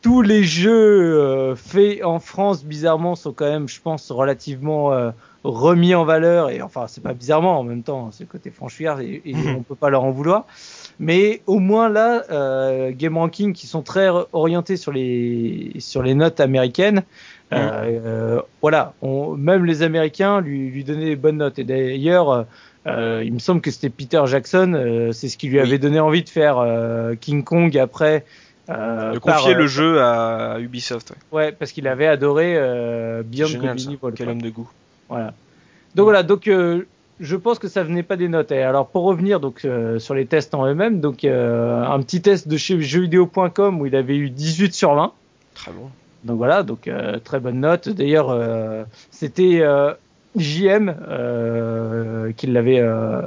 tous 0.00 0.22
les 0.22 0.44
jeux 0.44 1.18
euh, 1.20 1.56
faits 1.56 2.04
en 2.04 2.20
France, 2.20 2.64
bizarrement, 2.64 3.16
sont 3.16 3.32
quand 3.32 3.50
même, 3.50 3.68
je 3.68 3.80
pense, 3.80 4.12
relativement 4.12 4.92
euh, 4.92 5.10
remis 5.46 5.94
en 5.94 6.04
valeur 6.04 6.50
et 6.50 6.60
enfin 6.60 6.86
c'est 6.88 7.02
pas 7.02 7.14
bizarrement 7.14 7.58
en 7.58 7.62
même 7.62 7.82
temps 7.82 8.10
c'est 8.10 8.24
le 8.24 8.28
côté 8.28 8.50
franchouillard 8.50 9.00
et, 9.00 9.22
et 9.24 9.34
on 9.56 9.62
peut 9.62 9.74
pas 9.74 9.90
leur 9.90 10.04
en 10.04 10.10
vouloir 10.10 10.44
mais 10.98 11.42
au 11.46 11.58
moins 11.58 11.88
là 11.88 12.24
euh, 12.30 12.90
Game 12.92 13.16
Ranking 13.16 13.52
qui 13.52 13.66
sont 13.66 13.82
très 13.82 14.08
orientés 14.32 14.76
sur 14.76 14.92
les 14.92 15.72
sur 15.78 16.02
les 16.02 16.14
notes 16.14 16.40
américaines 16.40 17.04
euh, 17.52 18.40
voilà 18.60 18.94
on, 19.02 19.36
même 19.36 19.64
les 19.64 19.82
Américains 19.82 20.40
lui 20.40 20.68
lui 20.68 20.82
donnaient 20.82 21.06
des 21.06 21.16
bonnes 21.16 21.36
notes 21.36 21.58
et 21.58 21.64
d'ailleurs 21.64 22.46
euh, 22.86 23.22
il 23.24 23.32
me 23.32 23.38
semble 23.38 23.60
que 23.60 23.70
c'était 23.70 23.88
Peter 23.88 24.22
Jackson 24.26 24.72
euh, 24.74 25.12
c'est 25.12 25.28
ce 25.28 25.36
qui 25.36 25.48
lui 25.48 25.58
oui. 25.58 25.62
avait 25.62 25.78
donné 25.78 26.00
envie 26.00 26.24
de 26.24 26.28
faire 26.28 26.58
euh, 26.58 27.14
King 27.14 27.44
Kong 27.44 27.76
après 27.78 28.24
euh, 28.68 29.12
de 29.12 29.18
confier 29.18 29.52
par, 29.52 29.60
le 29.60 29.66
jeu 29.66 30.00
à 30.02 30.58
Ubisoft. 30.58 31.14
Ouais, 31.30 31.44
ouais 31.44 31.52
parce 31.52 31.72
qu'il 31.72 31.86
avait 31.86 32.06
adoré 32.06 32.54
euh, 32.56 33.22
Beyond 33.24 33.46
Génial, 33.46 33.76
Quel 34.14 34.28
homme 34.28 34.42
de 34.42 34.50
goût. 34.50 34.68
Voilà. 35.08 35.34
Donc 35.94 36.04
voilà, 36.04 36.22
donc 36.22 36.48
euh, 36.48 36.86
je 37.20 37.36
pense 37.36 37.58
que 37.58 37.68
ça 37.68 37.82
venait 37.82 38.02
pas 38.02 38.16
des 38.16 38.28
notes. 38.28 38.50
Et 38.50 38.62
alors 38.62 38.88
pour 38.88 39.04
revenir 39.04 39.40
donc 39.40 39.64
euh, 39.64 39.98
sur 39.98 40.14
les 40.14 40.26
tests 40.26 40.54
en 40.54 40.66
eux-mêmes, 40.66 41.00
donc 41.00 41.24
euh, 41.24 41.84
un 41.84 42.00
petit 42.02 42.20
test 42.20 42.48
de 42.48 42.56
chez 42.56 42.80
jeuxvideo.com 42.80 43.80
où 43.80 43.86
il 43.86 43.94
avait 43.94 44.16
eu 44.16 44.30
18 44.30 44.74
sur 44.74 44.94
20. 44.94 45.12
Très 45.54 45.72
bon. 45.72 45.88
Donc 46.26 46.38
voilà, 46.38 46.62
donc 46.64 46.88
euh, 46.88 47.18
très 47.20 47.40
bonne 47.40 47.60
note. 47.60 47.88
D'ailleurs, 47.88 48.30
euh, 48.30 48.84
c'était 49.10 49.62
JM 50.36 50.94
euh, 51.08 52.32
qui 52.32 52.46
l'avait 52.46 52.80
euh, 52.80 53.22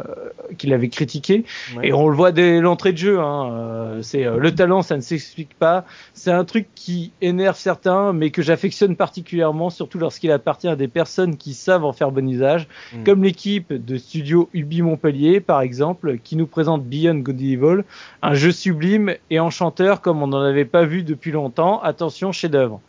qui 0.58 0.68
l'avait 0.68 0.90
critiqué 0.90 1.46
ouais. 1.76 1.88
et 1.88 1.94
on 1.94 2.08
le 2.08 2.16
voit 2.16 2.32
dès 2.32 2.60
l'entrée 2.60 2.92
de 2.92 2.98
jeu 2.98 3.20
hein, 3.20 3.52
euh, 3.52 4.02
c'est 4.02 4.26
le 4.26 4.54
talent 4.54 4.82
ça 4.82 4.96
ne 4.96 5.02
s'explique 5.02 5.54
pas 5.58 5.86
c'est 6.14 6.32
un 6.32 6.46
truc 6.46 6.68
qui 6.76 7.12
énerve 7.22 7.58
certains 7.58 8.14
mais 8.14 8.30
que 8.30 8.42
j'affectionne 8.42 8.96
particulièrement 8.96 9.70
surtout 9.70 9.98
lorsqu'il 9.98 10.32
appartient 10.32 10.68
à 10.68 10.76
des 10.76 10.88
personnes 10.88 11.38
qui 11.38 11.54
savent 11.54 11.86
en 11.86 11.94
faire 11.94 12.12
bon 12.12 12.28
usage 12.30 12.68
mm. 12.94 13.04
comme 13.04 13.24
l'équipe 13.24 13.74
de 13.74 13.98
studio 13.98 14.50
Ubi 14.54 14.82
Montpellier 14.82 15.40
par 15.40 15.62
exemple 15.62 16.18
qui 16.24 16.36
nous 16.36 16.48
présente 16.48 16.84
Beyond 16.84 17.20
Good 17.20 17.42
Evil 17.42 17.84
un 18.22 18.34
jeu 18.34 18.52
sublime 18.52 19.14
et 19.30 19.40
enchanteur 19.40 20.02
comme 20.02 20.22
on 20.22 20.28
n'en 20.28 20.42
avait 20.42 20.66
pas 20.66 20.86
vu 20.86 21.04
depuis 21.04 21.32
longtemps 21.32 21.82
attention 21.82 22.32
chef 22.32 22.52
d'œuvre 22.52 22.82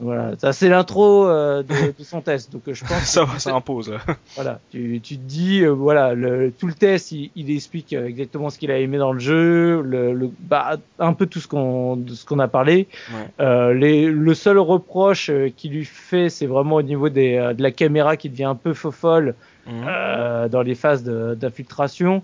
voilà, 0.00 0.32
ça 0.38 0.52
c'est 0.52 0.68
l'intro 0.68 1.26
euh, 1.28 1.62
de, 1.62 1.94
de, 1.98 2.04
son 2.04 2.20
test. 2.20 2.52
Donc 2.52 2.62
je 2.66 2.84
pense 2.84 3.04
ça, 3.04 3.26
ça 3.38 3.54
impose. 3.54 3.92
voilà, 4.34 4.60
tu, 4.70 5.00
tu 5.02 5.16
te 5.16 5.22
dis 5.22 5.62
euh, 5.62 5.70
voilà, 5.70 6.14
le, 6.14 6.52
tout 6.52 6.66
le 6.66 6.74
test, 6.74 7.12
il, 7.12 7.30
il 7.36 7.50
explique 7.50 7.92
euh, 7.92 8.06
exactement 8.06 8.50
ce 8.50 8.58
qu'il 8.58 8.70
a 8.70 8.78
aimé 8.78 8.98
dans 8.98 9.12
le 9.12 9.18
jeu, 9.18 9.80
le, 9.82 10.12
le 10.12 10.30
bah, 10.40 10.76
un 10.98 11.12
peu 11.12 11.26
tout 11.26 11.40
ce 11.40 11.48
qu'on 11.48 11.96
de 11.96 12.14
ce 12.14 12.24
qu'on 12.24 12.38
a 12.38 12.48
parlé. 12.48 12.88
Ouais. 13.12 13.26
Euh, 13.40 13.74
les, 13.74 14.06
le 14.06 14.34
seul 14.34 14.58
reproche 14.58 15.30
euh, 15.30 15.50
qu'il 15.54 15.72
lui 15.72 15.84
fait, 15.84 16.28
c'est 16.28 16.46
vraiment 16.46 16.76
au 16.76 16.82
niveau 16.82 17.08
des, 17.08 17.36
euh, 17.36 17.54
de 17.54 17.62
la 17.62 17.70
caméra 17.70 18.16
qui 18.16 18.28
devient 18.28 18.44
un 18.44 18.54
peu 18.54 18.74
faux 18.74 18.90
folle 18.90 19.34
mmh. 19.66 20.48
dans 20.50 20.62
les 20.62 20.74
phases 20.74 21.04
d'infiltration. 21.04 22.22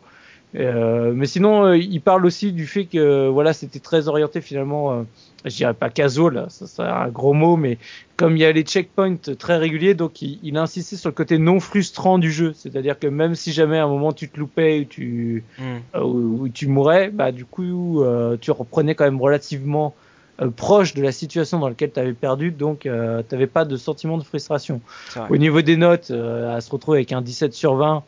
Euh, 0.57 1.13
mais 1.15 1.27
sinon, 1.27 1.65
euh, 1.65 1.77
il 1.77 2.01
parle 2.01 2.25
aussi 2.27 2.53
du 2.53 2.67
fait 2.67 2.85
que 2.85 3.29
voilà, 3.29 3.53
c'était 3.53 3.81
très 3.81 4.09
orienté 4.09 4.41
finalement. 4.41 4.93
Euh, 4.93 5.03
je 5.45 5.57
dirais 5.57 5.75
pas 5.75 5.91
casual, 5.91 6.47
ça 6.49 6.67
c'est 6.67 6.81
un 6.81 7.09
gros 7.09 7.35
mot, 7.35 7.57
mais 7.57 7.77
comme 8.17 8.35
il 8.37 8.41
y 8.41 8.47
a 8.47 8.53
les 8.53 8.63
checkpoints 8.63 9.35
très 9.39 9.59
réguliers, 9.59 9.93
donc 9.93 10.23
il, 10.23 10.39
il 10.43 10.57
a 10.57 10.63
insisté 10.63 10.97
sur 10.97 11.11
le 11.11 11.15
côté 11.15 11.37
non 11.37 11.61
frustrant 11.61 12.19
du 12.19 12.33
jeu. 12.33 12.55
C'est-à-dire 12.55 12.99
que 12.99 13.09
même 13.09 13.35
si 13.35 13.53
jamais 13.53 13.79
à 13.79 13.85
un 13.85 13.89
moment 13.89 14.13
tu 14.13 14.31
te 14.31 14.41
loupais 14.41 14.81
ou 14.81 14.85
tu 14.85 15.45
mm. 15.59 15.99
ou, 16.01 16.45
ou, 16.45 16.49
tu 16.49 16.67
mourais, 16.67 17.11
bah 17.11 17.31
du 17.31 17.45
coup 17.45 18.03
tu 18.41 18.51
reprenais 18.53 18.95
quand 18.95 19.05
même 19.05 19.21
relativement 19.21 19.95
proche 20.57 20.95
de 20.95 21.03
la 21.03 21.13
situation 21.13 21.59
dans 21.59 21.69
laquelle 21.69 21.93
tu 21.93 22.01
avais 22.01 22.13
perdu, 22.13 22.51
donc 22.51 22.87
euh, 22.87 23.23
tu 23.29 23.35
n'avais 23.35 23.47
pas 23.47 23.65
de 23.65 23.77
sentiment 23.77 24.19
de 24.19 24.25
frustration. 24.25 24.81
Au 25.31 25.37
niveau 25.37 25.63
des 25.63 25.77
notes, 25.77 26.11
euh, 26.11 26.57
à 26.57 26.61
se 26.61 26.71
retrouver 26.71 26.99
avec 26.99 27.13
un 27.13 27.23
17 27.23 27.55
sur 27.55 27.77
20, 27.77 28.03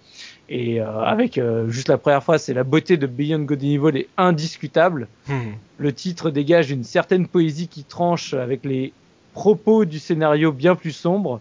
et 0.48 0.80
euh, 0.80 1.00
avec 1.00 1.38
euh, 1.38 1.68
juste 1.68 1.88
la 1.88 1.98
première 1.98 2.22
fois, 2.22 2.38
c'est 2.38 2.54
la 2.54 2.64
beauté 2.64 2.96
de 2.96 3.06
Beyond 3.06 3.40
Good 3.40 3.62
and 3.62 3.66
Evil 3.66 3.98
est 3.98 4.08
indiscutable. 4.16 5.08
Mmh. 5.28 5.34
Le 5.78 5.92
titre 5.92 6.30
dégage 6.30 6.70
une 6.70 6.84
certaine 6.84 7.26
poésie 7.26 7.68
qui 7.68 7.84
tranche 7.84 8.34
avec 8.34 8.64
les 8.64 8.92
propos 9.32 9.84
du 9.84 9.98
scénario 9.98 10.52
bien 10.52 10.74
plus 10.76 10.92
sombres. 10.92 11.40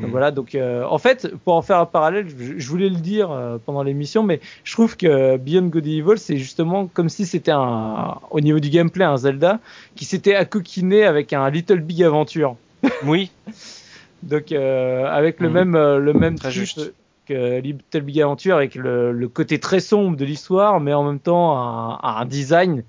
Donc 0.00 0.10
voilà, 0.10 0.32
donc 0.32 0.54
euh, 0.54 0.84
en 0.84 0.98
fait, 0.98 1.32
pour 1.44 1.54
en 1.54 1.62
faire 1.62 1.78
un 1.78 1.86
parallèle, 1.86 2.26
je, 2.28 2.58
je 2.58 2.68
voulais 2.68 2.88
le 2.88 2.96
dire 2.96 3.30
euh, 3.30 3.58
pendant 3.64 3.84
l'émission, 3.84 4.24
mais 4.24 4.40
je 4.64 4.72
trouve 4.72 4.96
que 4.96 5.36
Beyond 5.36 5.66
Good 5.66 5.86
and 5.86 5.90
Evil, 5.90 6.18
c'est 6.18 6.36
justement 6.36 6.88
comme 6.88 7.08
si 7.08 7.26
c'était 7.26 7.52
un, 7.52 8.18
au 8.30 8.40
niveau 8.40 8.58
du 8.58 8.70
gameplay, 8.70 9.04
un 9.04 9.16
Zelda 9.16 9.60
qui 9.94 10.04
s'était 10.04 10.34
accoquiné 10.34 11.04
avec 11.04 11.32
un 11.32 11.48
Little 11.48 11.80
Big 11.80 12.02
Adventure. 12.02 12.56
Oui. 13.04 13.30
donc 14.24 14.50
euh, 14.50 15.06
avec 15.06 15.38
le 15.38 15.48
mmh. 15.48 15.52
même, 15.52 15.72
le 15.74 16.12
même 16.12 16.38
Très 16.38 16.50
juste 16.50 16.92
que 17.26 17.60
Little 17.60 18.02
Big 18.02 18.20
Adventure 18.20 18.56
avec 18.56 18.74
le, 18.74 19.12
le 19.12 19.28
côté 19.28 19.58
très 19.58 19.80
sombre 19.80 20.16
de 20.16 20.24
l'histoire, 20.24 20.80
mais 20.80 20.92
en 20.92 21.04
même 21.04 21.20
temps 21.20 21.58
un, 21.58 21.98
un 22.02 22.24
design 22.24 22.84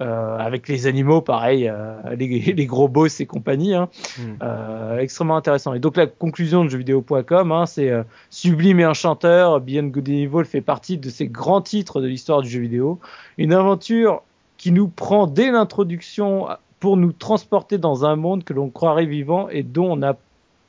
euh, 0.00 0.38
avec 0.38 0.66
les 0.66 0.86
animaux, 0.86 1.20
pareil, 1.20 1.68
euh, 1.68 2.16
les, 2.16 2.26
les, 2.56 2.66
gros 2.66 2.88
boss 2.88 3.20
et 3.20 3.26
compagnie, 3.26 3.74
hein, 3.74 3.90
mm. 4.18 4.22
euh, 4.42 4.98
extrêmement 4.98 5.36
intéressant. 5.36 5.74
Et 5.74 5.78
donc 5.78 5.98
la 5.98 6.06
conclusion 6.06 6.64
de 6.64 6.70
jeuxvideo.com, 6.70 7.52
hein, 7.52 7.66
c'est 7.66 7.92
sublime 8.30 8.80
et 8.80 8.86
enchanteur. 8.86 9.60
Beyond 9.60 9.88
Good 9.88 10.08
and 10.08 10.12
Evil 10.12 10.44
fait 10.46 10.62
partie 10.62 10.96
de 10.96 11.10
ces 11.10 11.26
grands 11.26 11.60
titres 11.60 12.00
de 12.00 12.06
l'histoire 12.06 12.40
du 12.40 12.48
jeu 12.48 12.60
vidéo, 12.60 12.98
une 13.36 13.52
aventure 13.52 14.22
qui 14.56 14.72
nous 14.72 14.88
prend 14.88 15.26
dès 15.26 15.50
l'introduction 15.50 16.48
pour 16.78 16.96
nous 16.96 17.12
transporter 17.12 17.76
dans 17.76 18.06
un 18.06 18.16
monde 18.16 18.42
que 18.44 18.54
l'on 18.54 18.70
croirait 18.70 19.04
vivant 19.04 19.50
et 19.50 19.62
dont 19.62 19.98
on 19.98 20.02
a 20.02 20.14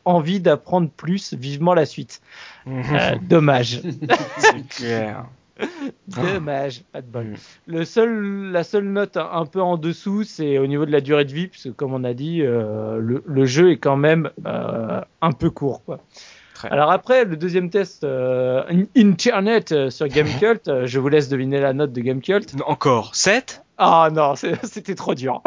envie 0.05 0.39
d'apprendre 0.39 0.89
plus, 0.89 1.33
vivement 1.33 1.73
la 1.73 1.85
suite. 1.85 2.21
Euh, 2.67 3.15
dommage. 3.21 3.81
C'est 4.37 4.67
clair. 4.67 5.25
Dommage, 6.07 6.83
pas 6.91 7.01
de 7.01 7.07
bol. 7.07 7.35
Le 7.67 7.85
seul, 7.85 8.51
la 8.51 8.63
seule 8.63 8.85
note 8.85 9.17
un 9.17 9.45
peu 9.45 9.61
en 9.61 9.77
dessous, 9.77 10.23
c'est 10.23 10.57
au 10.57 10.67
niveau 10.67 10.85
de 10.85 10.91
la 10.91 11.01
durée 11.01 11.25
de 11.25 11.33
vie, 11.33 11.47
parce 11.47 11.63
que 11.63 11.69
comme 11.69 11.93
on 11.93 12.03
a 12.03 12.13
dit, 12.13 12.41
euh, 12.41 12.97
le, 12.99 13.23
le, 13.25 13.45
jeu 13.45 13.71
est 13.71 13.77
quand 13.77 13.97
même 13.97 14.29
euh, 14.45 15.01
un 15.21 15.31
peu 15.31 15.49
court. 15.49 15.83
Quoi. 15.85 15.99
Alors 16.63 16.91
après, 16.91 17.25
le 17.25 17.37
deuxième 17.37 17.69
test 17.69 18.03
euh, 18.03 18.63
Internet 18.95 19.89
sur 19.89 20.07
Gamecult, 20.07 20.69
je 20.85 20.99
vous 20.99 21.09
laisse 21.09 21.29
deviner 21.29 21.59
la 21.59 21.73
note 21.73 21.91
de 21.91 22.01
Gamecult. 22.01 22.55
Encore 22.65 23.15
7 23.15 23.63
Ah 23.77 24.09
non, 24.11 24.35
c'était 24.35 24.95
trop 24.95 25.15
dur. 25.15 25.41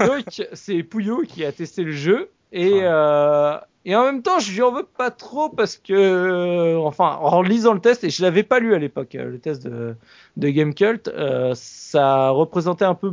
Donc 0.00 0.46
c'est 0.52 0.82
Pouillot 0.82 1.22
qui 1.26 1.44
a 1.44 1.52
testé 1.52 1.82
le 1.82 1.92
jeu 1.92 2.30
et, 2.54 2.80
euh, 2.82 3.58
et 3.86 3.94
en 3.94 4.04
même 4.04 4.22
temps, 4.22 4.38
je 4.38 4.50
lui 4.50 4.62
en 4.62 4.72
veux 4.72 4.86
pas 4.96 5.10
trop 5.10 5.50
parce 5.50 5.76
que, 5.76 5.92
euh, 5.92 6.78
enfin, 6.78 7.18
en 7.20 7.42
lisant 7.42 7.74
le 7.74 7.80
test, 7.80 8.02
et 8.02 8.08
je 8.08 8.22
l'avais 8.22 8.42
pas 8.42 8.58
lu 8.58 8.74
à 8.74 8.78
l'époque, 8.78 9.14
euh, 9.14 9.28
le 9.28 9.38
test 9.38 9.66
de, 9.66 9.94
de 10.38 10.48
Game 10.48 10.72
Cult, 10.72 11.08
euh, 11.08 11.52
ça 11.54 12.30
représentait 12.30 12.86
un 12.86 12.94
peu 12.94 13.12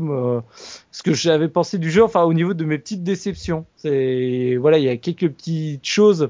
ce 0.92 1.04
que 1.04 1.14
j'avais 1.14 1.50
pensé 1.50 1.78
du 1.78 1.92
jeu, 1.92 2.04
enfin, 2.04 2.24
au 2.24 2.34
niveau 2.34 2.54
de 2.54 2.64
mes 2.64 2.78
petites 2.78 3.04
déceptions. 3.04 3.66
C'est, 3.76 4.56
voilà, 4.62 4.78
il 4.78 4.86
y 4.86 4.90
a 4.90 4.96
quelques 4.96 5.30
petites 5.30 5.86
choses 5.86 6.30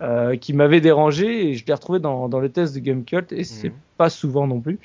euh, 0.00 0.36
qui 0.36 0.54
m'avaient 0.54 0.80
dérangé 0.80 1.48
et 1.48 1.54
je 1.54 1.66
l'ai 1.66 1.74
retrouvé 1.74 1.98
dans, 1.98 2.30
dans 2.30 2.40
le 2.40 2.48
test 2.48 2.74
de 2.74 2.80
Game 2.80 3.04
Cult 3.04 3.32
et 3.32 3.44
c'est 3.44 3.68
mhm. 3.68 3.76
pas 3.98 4.08
souvent 4.08 4.46
non 4.46 4.60
plus. 4.60 4.78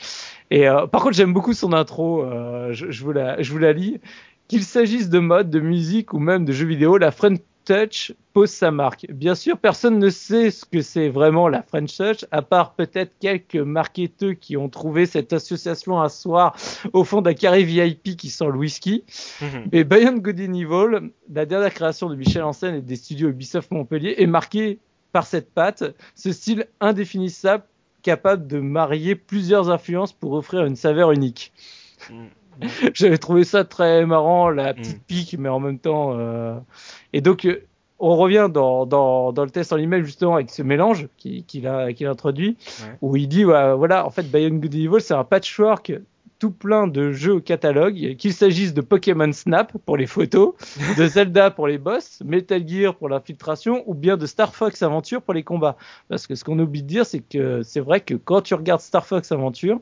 Et 0.52 0.66
par 0.92 1.04
contre, 1.04 1.14
j'aime 1.14 1.34
beaucoup 1.34 1.54
son 1.54 1.72
intro. 1.72 2.26
Je, 2.72 2.92
je, 2.92 3.04
vous 3.04 3.14
la, 3.14 3.42
je 3.42 3.52
vous 3.54 3.60
la 3.60 3.72
lis. 3.72 4.02
Qu'il 4.50 4.64
s'agisse 4.64 5.10
de 5.10 5.20
mode, 5.20 5.52
de 5.52 5.60
musique 5.60 6.12
ou 6.12 6.18
même 6.18 6.44
de 6.44 6.52
jeux 6.52 6.66
vidéo, 6.66 6.98
la 6.98 7.12
French 7.12 7.38
Touch 7.70 8.14
pose 8.34 8.50
sa 8.50 8.72
marque. 8.72 9.06
Bien 9.12 9.36
sûr, 9.36 9.60
personne 9.60 10.00
ne 10.00 10.10
sait 10.10 10.50
ce 10.50 10.66
que 10.66 10.82
c'est 10.82 11.10
vraiment 11.10 11.48
la 11.48 11.62
French 11.62 11.96
Touch, 11.96 12.26
à 12.32 12.42
part 12.42 12.74
peut-être 12.74 13.12
quelques 13.20 13.58
marketeux 13.58 14.34
qui 14.34 14.58
ont 14.58 14.70
trouvé 14.70 15.06
cette 15.06 15.34
association 15.34 16.02
un 16.02 16.10
soir 16.10 16.56
au 16.94 17.04
fond 17.04 17.22
d'un 17.22 17.36
carré 17.36 17.64
VIP 17.64 18.18
qui 18.18 18.30
sent 18.30 18.48
le 18.48 18.58
whisky. 18.58 19.04
Mhm. 19.40 19.70
Et 19.72 19.84
Beyond 19.84 20.18
Good 20.18 20.40
and 20.40 20.54
Evil, 20.54 21.12
la 21.32 21.46
dernière 21.46 21.72
création 21.72 22.10
de 22.10 22.16
Michel 22.16 22.42
Ancel 22.42 22.74
et 22.74 22.82
des 22.82 22.96
studios 22.96 23.30
Ubisoft 23.30 23.70
Montpellier, 23.70 24.16
est 24.18 24.26
marquée 24.28 24.80
par 25.12 25.28
cette 25.28 25.54
patte, 25.54 25.84
ce 26.16 26.32
style 26.32 26.66
indéfinissable 26.82 27.64
capable 28.02 28.48
de 28.48 28.60
marier 28.60 29.14
plusieurs 29.14 29.70
influences 29.70 30.14
pour 30.14 30.34
offrir 30.34 30.66
une 30.66 30.76
saveur 30.76 31.12
unique. 31.12 31.54
Mhm. 32.10 32.30
J'avais 32.94 33.18
trouvé 33.18 33.44
ça 33.44 33.64
très 33.64 34.06
marrant, 34.06 34.50
la 34.50 34.74
petite 34.74 34.98
mm. 34.98 35.06
pique, 35.08 35.36
mais 35.38 35.50
en 35.50 35.60
même 35.60 35.80
temps. 35.80 36.14
Euh... 36.18 36.58
Et 37.14 37.22
donc, 37.22 37.46
euh, 37.46 37.66
on 38.00 38.16
revient 38.16 38.50
dans, 38.52 38.86
dans, 38.86 39.34
dans 39.34 39.44
le 39.44 39.50
test 39.52 39.74
en 39.74 39.78
email 39.78 40.06
justement 40.06 40.36
avec 40.36 40.50
ce 40.50 40.62
mélange 40.62 41.08
qu'il 41.18 41.68
a, 41.68 41.88
introduit, 42.10 42.58
où 43.02 43.18
il 43.18 43.28
dit 43.28 43.44
voilà, 43.44 44.06
en 44.06 44.10
fait, 44.10 44.24
Beyond 44.24 44.56
Good 44.56 44.76
Evil, 44.76 45.02
c'est 45.02 45.14
un 45.14 45.26
patchwork 45.26 45.92
tout 46.40 46.52
plein 46.52 46.88
de 46.88 47.12
jeux 47.12 47.36
au 47.36 47.42
catalogue, 47.42 48.16
qu'il 48.18 48.34
s'agisse 48.34 48.74
de 48.74 48.82
Pokémon 48.82 49.32
Snap 49.32 49.74
pour 49.86 49.98
les 49.98 50.08
photos, 50.08 50.54
de 50.98 51.06
Zelda 51.06 51.52
pour 51.52 51.68
les 51.68 51.78
boss, 51.78 52.22
Metal 52.26 52.66
Gear 52.66 52.96
pour 52.96 53.10
l'infiltration, 53.10 53.84
ou 53.86 53.94
bien 53.94 54.16
de 54.16 54.26
Star 54.26 54.56
Fox 54.56 54.82
Adventure 54.82 55.22
pour 55.22 55.34
les 55.34 55.44
combats. 55.44 55.76
Parce 56.08 56.26
que 56.26 56.36
ce 56.36 56.44
qu'on 56.44 56.58
oublie 56.58 56.82
de 56.82 56.88
dire, 56.88 57.06
c'est 57.06 57.20
que 57.20 57.62
c'est 57.64 57.82
vrai 57.82 58.00
que 58.00 58.16
quand 58.16 58.42
tu 58.42 58.54
regardes 58.54 58.82
Star 58.82 59.06
Fox 59.06 59.32
Adventure 59.32 59.80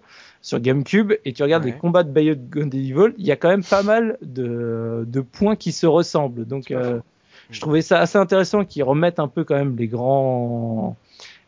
sur 0.47 0.61
GameCube 0.61 1.11
et 1.25 1.33
tu 1.33 1.43
regardes 1.43 1.65
les 1.65 1.73
combats 1.73 2.03
de 2.03 2.09
Beyond 2.09 2.69
Evil, 2.71 3.13
il 3.17 3.25
y 3.25 3.33
a 3.33 3.35
quand 3.35 3.49
même 3.49 3.65
pas 3.65 3.83
mal 3.83 4.17
de, 4.21 5.03
de 5.05 5.19
points 5.19 5.57
qui 5.57 5.73
se 5.73 5.85
ressemblent. 5.85 6.45
Donc, 6.45 6.71
euh, 6.71 7.01
je 7.49 7.59
trouvais 7.59 7.81
ça 7.81 7.99
assez 7.99 8.17
intéressant 8.17 8.63
qu'ils 8.63 8.85
remettent 8.85 9.19
un 9.19 9.27
peu 9.27 9.43
quand 9.43 9.55
même 9.55 9.75
les 9.75 9.87
grands 9.87 10.95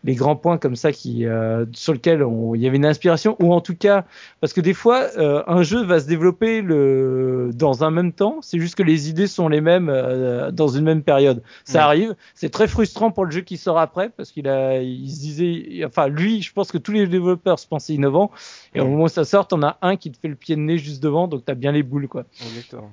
les 0.04 0.16
grands 0.16 0.36
points 0.36 0.58
comme 0.58 0.76
ça 0.76 0.92
qui 0.92 1.26
euh, 1.26 1.66
sur 1.74 1.94
lesquels 1.94 2.26
il 2.56 2.62
y 2.62 2.68
avait 2.68 2.78
une 2.78 2.86
inspiration 2.86 3.36
ou 3.40 3.54
en 3.54 3.62
tout 3.62 3.76
cas 3.76 4.06
parce 4.40 4.54
que 4.54 4.62
des 4.62 4.74
fois 4.74 5.08
euh, 5.18 5.44
un 5.48 5.62
jeu 5.62 5.84
va 5.84 6.00
se 6.00 6.08
développer 6.08 6.62
le 6.62 7.52
dans 7.54 7.84
un 7.84 7.92
même 7.92 8.14
temps 8.14 8.38
c'est 8.42 8.60
juste 8.60 8.76
que 8.76 8.84
les 8.84 9.10
idées 9.10 9.28
sont 9.28 9.50
les 9.50 9.62
mêmes 9.62 9.90
euh, 9.90 10.52
dans 10.52 10.70
une 10.70 10.86
même 10.86 11.04
période. 11.04 11.44
Ça 11.66 11.86
arrive 11.86 12.16
c'est 12.34 12.50
très 12.50 12.68
frustrant 12.68 13.12
pour 13.12 13.26
le 13.26 13.32
jeu 13.32 13.42
qui 13.42 13.58
sort 13.58 13.80
après 13.80 14.10
parce 14.10 14.32
qu'il 14.32 14.48
a 14.48 14.82
il 14.82 15.10
se 15.10 15.20
disait 15.20 15.86
enfin 15.86 16.08
lui 16.08 16.42
je 16.42 16.54
pense 16.54 16.72
que 16.72 16.78
tous 16.78 16.92
les 16.92 17.08
développeurs 17.08 17.60
se 17.60 17.68
pensaient 17.68 17.94
innovants 17.94 18.32
et 18.74 18.80
au 18.80 18.88
moment 18.88 19.04
où 19.04 19.10
ça 19.10 19.26
sort 19.26 19.48
on 19.52 19.64
a 19.64 19.78
un 19.82 19.98
qui 19.98 20.12
te 20.12 20.18
fait 20.18 20.30
le 20.30 20.36
pied 20.36 20.56
de 20.56 20.62
nez 20.62 20.78
juste 20.78 21.04
devant 21.04 21.28
donc 21.28 21.44
t'as 21.46 21.56
bien 21.56 21.72
les 21.72 21.84
boules 21.84 22.08
quoi. 22.08 22.24
Exactement 22.42 22.92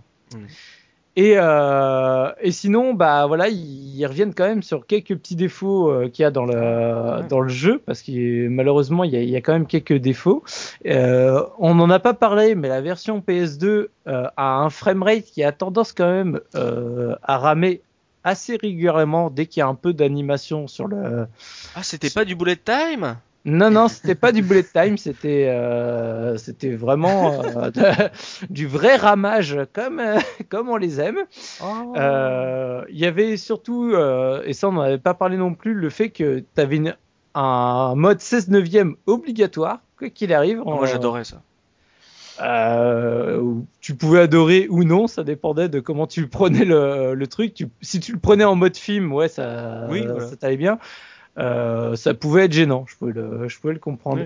et, 1.18 1.32
euh, 1.36 2.30
et 2.42 2.52
sinon, 2.52 2.92
bah 2.92 3.26
voilà, 3.26 3.48
ils, 3.48 4.04
reviennent 4.06 4.34
quand 4.34 4.46
même 4.46 4.62
sur 4.62 4.86
quelques 4.86 5.16
petits 5.16 5.34
défauts 5.34 5.90
euh, 5.90 6.08
qu'il 6.10 6.22
y 6.22 6.26
a 6.26 6.30
dans 6.30 6.44
le 6.44 7.26
dans 7.26 7.40
le 7.40 7.48
jeu, 7.48 7.80
parce 7.86 8.02
que 8.02 8.48
malheureusement, 8.48 9.02
il 9.02 9.12
y, 9.12 9.16
a, 9.16 9.22
il 9.22 9.30
y 9.30 9.36
a, 9.36 9.40
quand 9.40 9.54
même 9.54 9.66
quelques 9.66 9.94
défauts. 9.94 10.44
Euh, 10.84 11.42
on 11.58 11.74
n'en 11.74 11.88
a 11.88 12.00
pas 12.00 12.12
parlé, 12.12 12.54
mais 12.54 12.68
la 12.68 12.82
version 12.82 13.24
PS2 13.26 13.64
euh, 13.66 13.88
a 14.36 14.56
un 14.58 14.68
framerate 14.68 15.24
qui 15.24 15.42
a 15.42 15.52
tendance 15.52 15.94
quand 15.94 16.10
même 16.10 16.38
euh, 16.54 17.16
à 17.22 17.38
ramer 17.38 17.80
assez 18.22 18.56
régulièrement 18.56 19.30
dès 19.30 19.46
qu'il 19.46 19.60
y 19.60 19.62
a 19.62 19.68
un 19.68 19.74
peu 19.74 19.94
d'animation 19.94 20.66
sur 20.66 20.86
le. 20.86 21.26
Ah, 21.74 21.82
c'était 21.82 22.10
pas 22.10 22.26
du 22.26 22.36
bullet 22.36 22.56
time? 22.56 23.16
Non, 23.46 23.70
non, 23.70 23.86
c'était 23.86 24.16
pas 24.16 24.32
du 24.32 24.42
bullet 24.42 24.64
time, 24.64 24.98
c'était 24.98 25.46
euh, 25.48 26.36
c'était 26.36 26.74
vraiment 26.74 27.40
euh, 27.44 27.70
du 28.50 28.66
vrai 28.66 28.96
ramage 28.96 29.56
comme 29.72 30.00
euh, 30.00 30.18
comme 30.48 30.68
on 30.68 30.76
les 30.76 31.00
aime. 31.00 31.18
Oh. 31.62 31.94
Il 32.88 32.98
y 32.98 33.06
avait 33.06 33.36
surtout 33.36 33.94
et 34.44 34.52
ça 34.52 34.68
on 34.68 34.72
n'en 34.72 34.80
avait 34.80 34.98
pas 34.98 35.14
parlé 35.14 35.36
non 35.36 35.54
plus 35.54 35.74
le 35.74 35.90
fait 35.90 36.10
que 36.10 36.40
tu 36.40 36.60
avais 36.60 36.82
un 37.36 37.94
mode 37.94 38.20
16 38.20 38.48
neuvième 38.48 38.96
obligatoire 39.06 39.78
quoi 39.96 40.10
qu'il 40.10 40.34
arrive. 40.34 40.60
Oh, 40.64 40.74
moi 40.74 40.86
j'adorais 40.86 41.22
ça. 41.22 41.40
tu 43.80 43.94
pouvais 43.94 44.22
adorer 44.22 44.66
ou 44.70 44.82
non, 44.82 45.06
ça 45.06 45.22
dépendait 45.22 45.68
de 45.68 45.78
comment 45.78 46.08
tu 46.08 46.26
prenais 46.26 46.64
le, 46.64 47.14
le 47.14 47.26
truc. 47.28 47.54
Tu, 47.54 47.68
si 47.80 48.00
tu 48.00 48.12
le 48.12 48.18
prenais 48.18 48.44
en 48.44 48.56
mode 48.56 48.76
film, 48.76 49.12
ouais, 49.12 49.28
ça, 49.28 49.86
oui, 49.88 50.04
ça 50.28 50.34
t'allait 50.36 50.56
bien. 50.56 50.80
Euh, 51.38 51.96
ça 51.96 52.14
pouvait 52.14 52.44
être 52.44 52.52
gênant, 52.52 52.84
je 52.88 52.96
pouvais 52.96 53.12
le, 53.12 53.48
je 53.48 53.58
pouvais 53.58 53.74
le 53.74 53.78
comprendre. 53.78 54.22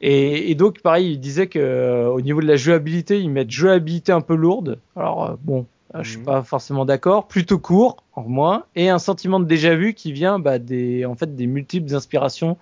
Et, 0.00 0.50
et, 0.50 0.54
donc, 0.54 0.80
pareil, 0.80 1.12
il 1.12 1.20
disait 1.20 1.48
que 1.48 1.58
euh, 1.58 2.08
au 2.08 2.20
niveau 2.20 2.40
de 2.40 2.46
la 2.46 2.56
jouabilité, 2.56 3.20
ils 3.20 3.30
mettent 3.30 3.50
jouabilité 3.50 4.12
un 4.12 4.20
peu 4.20 4.34
lourde. 4.34 4.78
Alors, 4.96 5.24
euh, 5.24 5.34
bon, 5.42 5.66
je 6.00 6.10
suis 6.10 6.18
mhm. 6.18 6.24
pas 6.24 6.42
forcément 6.42 6.84
d'accord. 6.84 7.26
Plutôt 7.26 7.58
court, 7.58 7.96
en 8.14 8.22
moins, 8.22 8.64
et 8.76 8.88
un 8.88 8.98
sentiment 8.98 9.40
de 9.40 9.44
déjà 9.44 9.74
vu 9.74 9.94
qui 9.94 10.12
vient 10.12 10.38
bah, 10.38 10.58
des, 10.58 11.04
en 11.04 11.14
fait, 11.14 11.34
des 11.34 11.46
multiples 11.46 11.94
inspirations 11.94 12.56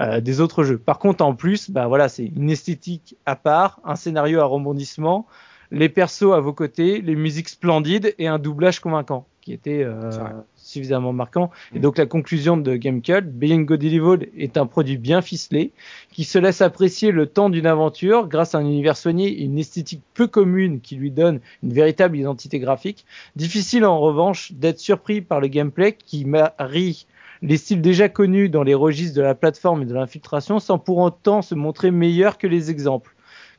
euh, 0.00 0.20
des 0.20 0.40
autres 0.40 0.64
jeux. 0.64 0.78
Par 0.78 0.98
contre, 0.98 1.22
en 1.22 1.34
plus, 1.34 1.70
bah 1.70 1.86
voilà, 1.86 2.08
c'est 2.08 2.24
une 2.24 2.48
esthétique 2.48 3.16
à 3.26 3.36
part, 3.36 3.80
un 3.84 3.96
scénario 3.96 4.40
à 4.40 4.44
rebondissement, 4.44 5.26
les 5.70 5.90
persos 5.90 6.32
à 6.32 6.40
vos 6.40 6.54
côtés, 6.54 7.02
les 7.02 7.14
musiques 7.14 7.50
splendides 7.50 8.14
et 8.18 8.26
un 8.26 8.38
doublage 8.38 8.80
convaincant 8.80 9.26
qui 9.40 9.52
était 9.52 9.82
euh, 9.82 10.10
suffisamment 10.56 11.12
marquant. 11.12 11.50
Et 11.74 11.78
mm. 11.78 11.82
donc 11.82 11.98
la 11.98 12.06
conclusion 12.06 12.56
de 12.56 12.76
GameCult, 12.76 13.26
Being 13.26 13.64
God 13.64 13.82
Evil 13.82 14.28
est 14.36 14.56
un 14.56 14.66
produit 14.66 14.96
bien 14.96 15.22
ficelé, 15.22 15.72
qui 16.12 16.24
se 16.24 16.38
laisse 16.38 16.60
apprécier 16.60 17.10
le 17.10 17.26
temps 17.26 17.50
d'une 17.50 17.66
aventure 17.66 18.28
grâce 18.28 18.54
à 18.54 18.58
un 18.58 18.64
univers 18.64 18.96
soigné 18.96 19.28
et 19.28 19.44
une 19.44 19.58
esthétique 19.58 20.02
peu 20.14 20.26
commune 20.26 20.80
qui 20.80 20.96
lui 20.96 21.10
donne 21.10 21.40
une 21.62 21.72
véritable 21.72 22.16
identité 22.16 22.58
graphique. 22.58 23.06
Difficile 23.36 23.84
en 23.84 23.98
revanche 23.98 24.52
d'être 24.52 24.78
surpris 24.78 25.20
par 25.20 25.40
le 25.40 25.48
gameplay 25.48 25.92
qui 25.92 26.24
marie 26.24 27.06
les 27.42 27.56
styles 27.56 27.80
déjà 27.80 28.08
connus 28.08 28.50
dans 28.50 28.62
les 28.62 28.74
registres 28.74 29.16
de 29.16 29.22
la 29.22 29.34
plateforme 29.34 29.82
et 29.82 29.86
de 29.86 29.94
l'infiltration 29.94 30.58
sans 30.58 30.78
pour 30.78 30.98
autant 30.98 31.42
se 31.42 31.54
montrer 31.54 31.90
meilleur 31.90 32.36
que 32.36 32.46
les 32.46 32.70
exemples. 32.70 33.14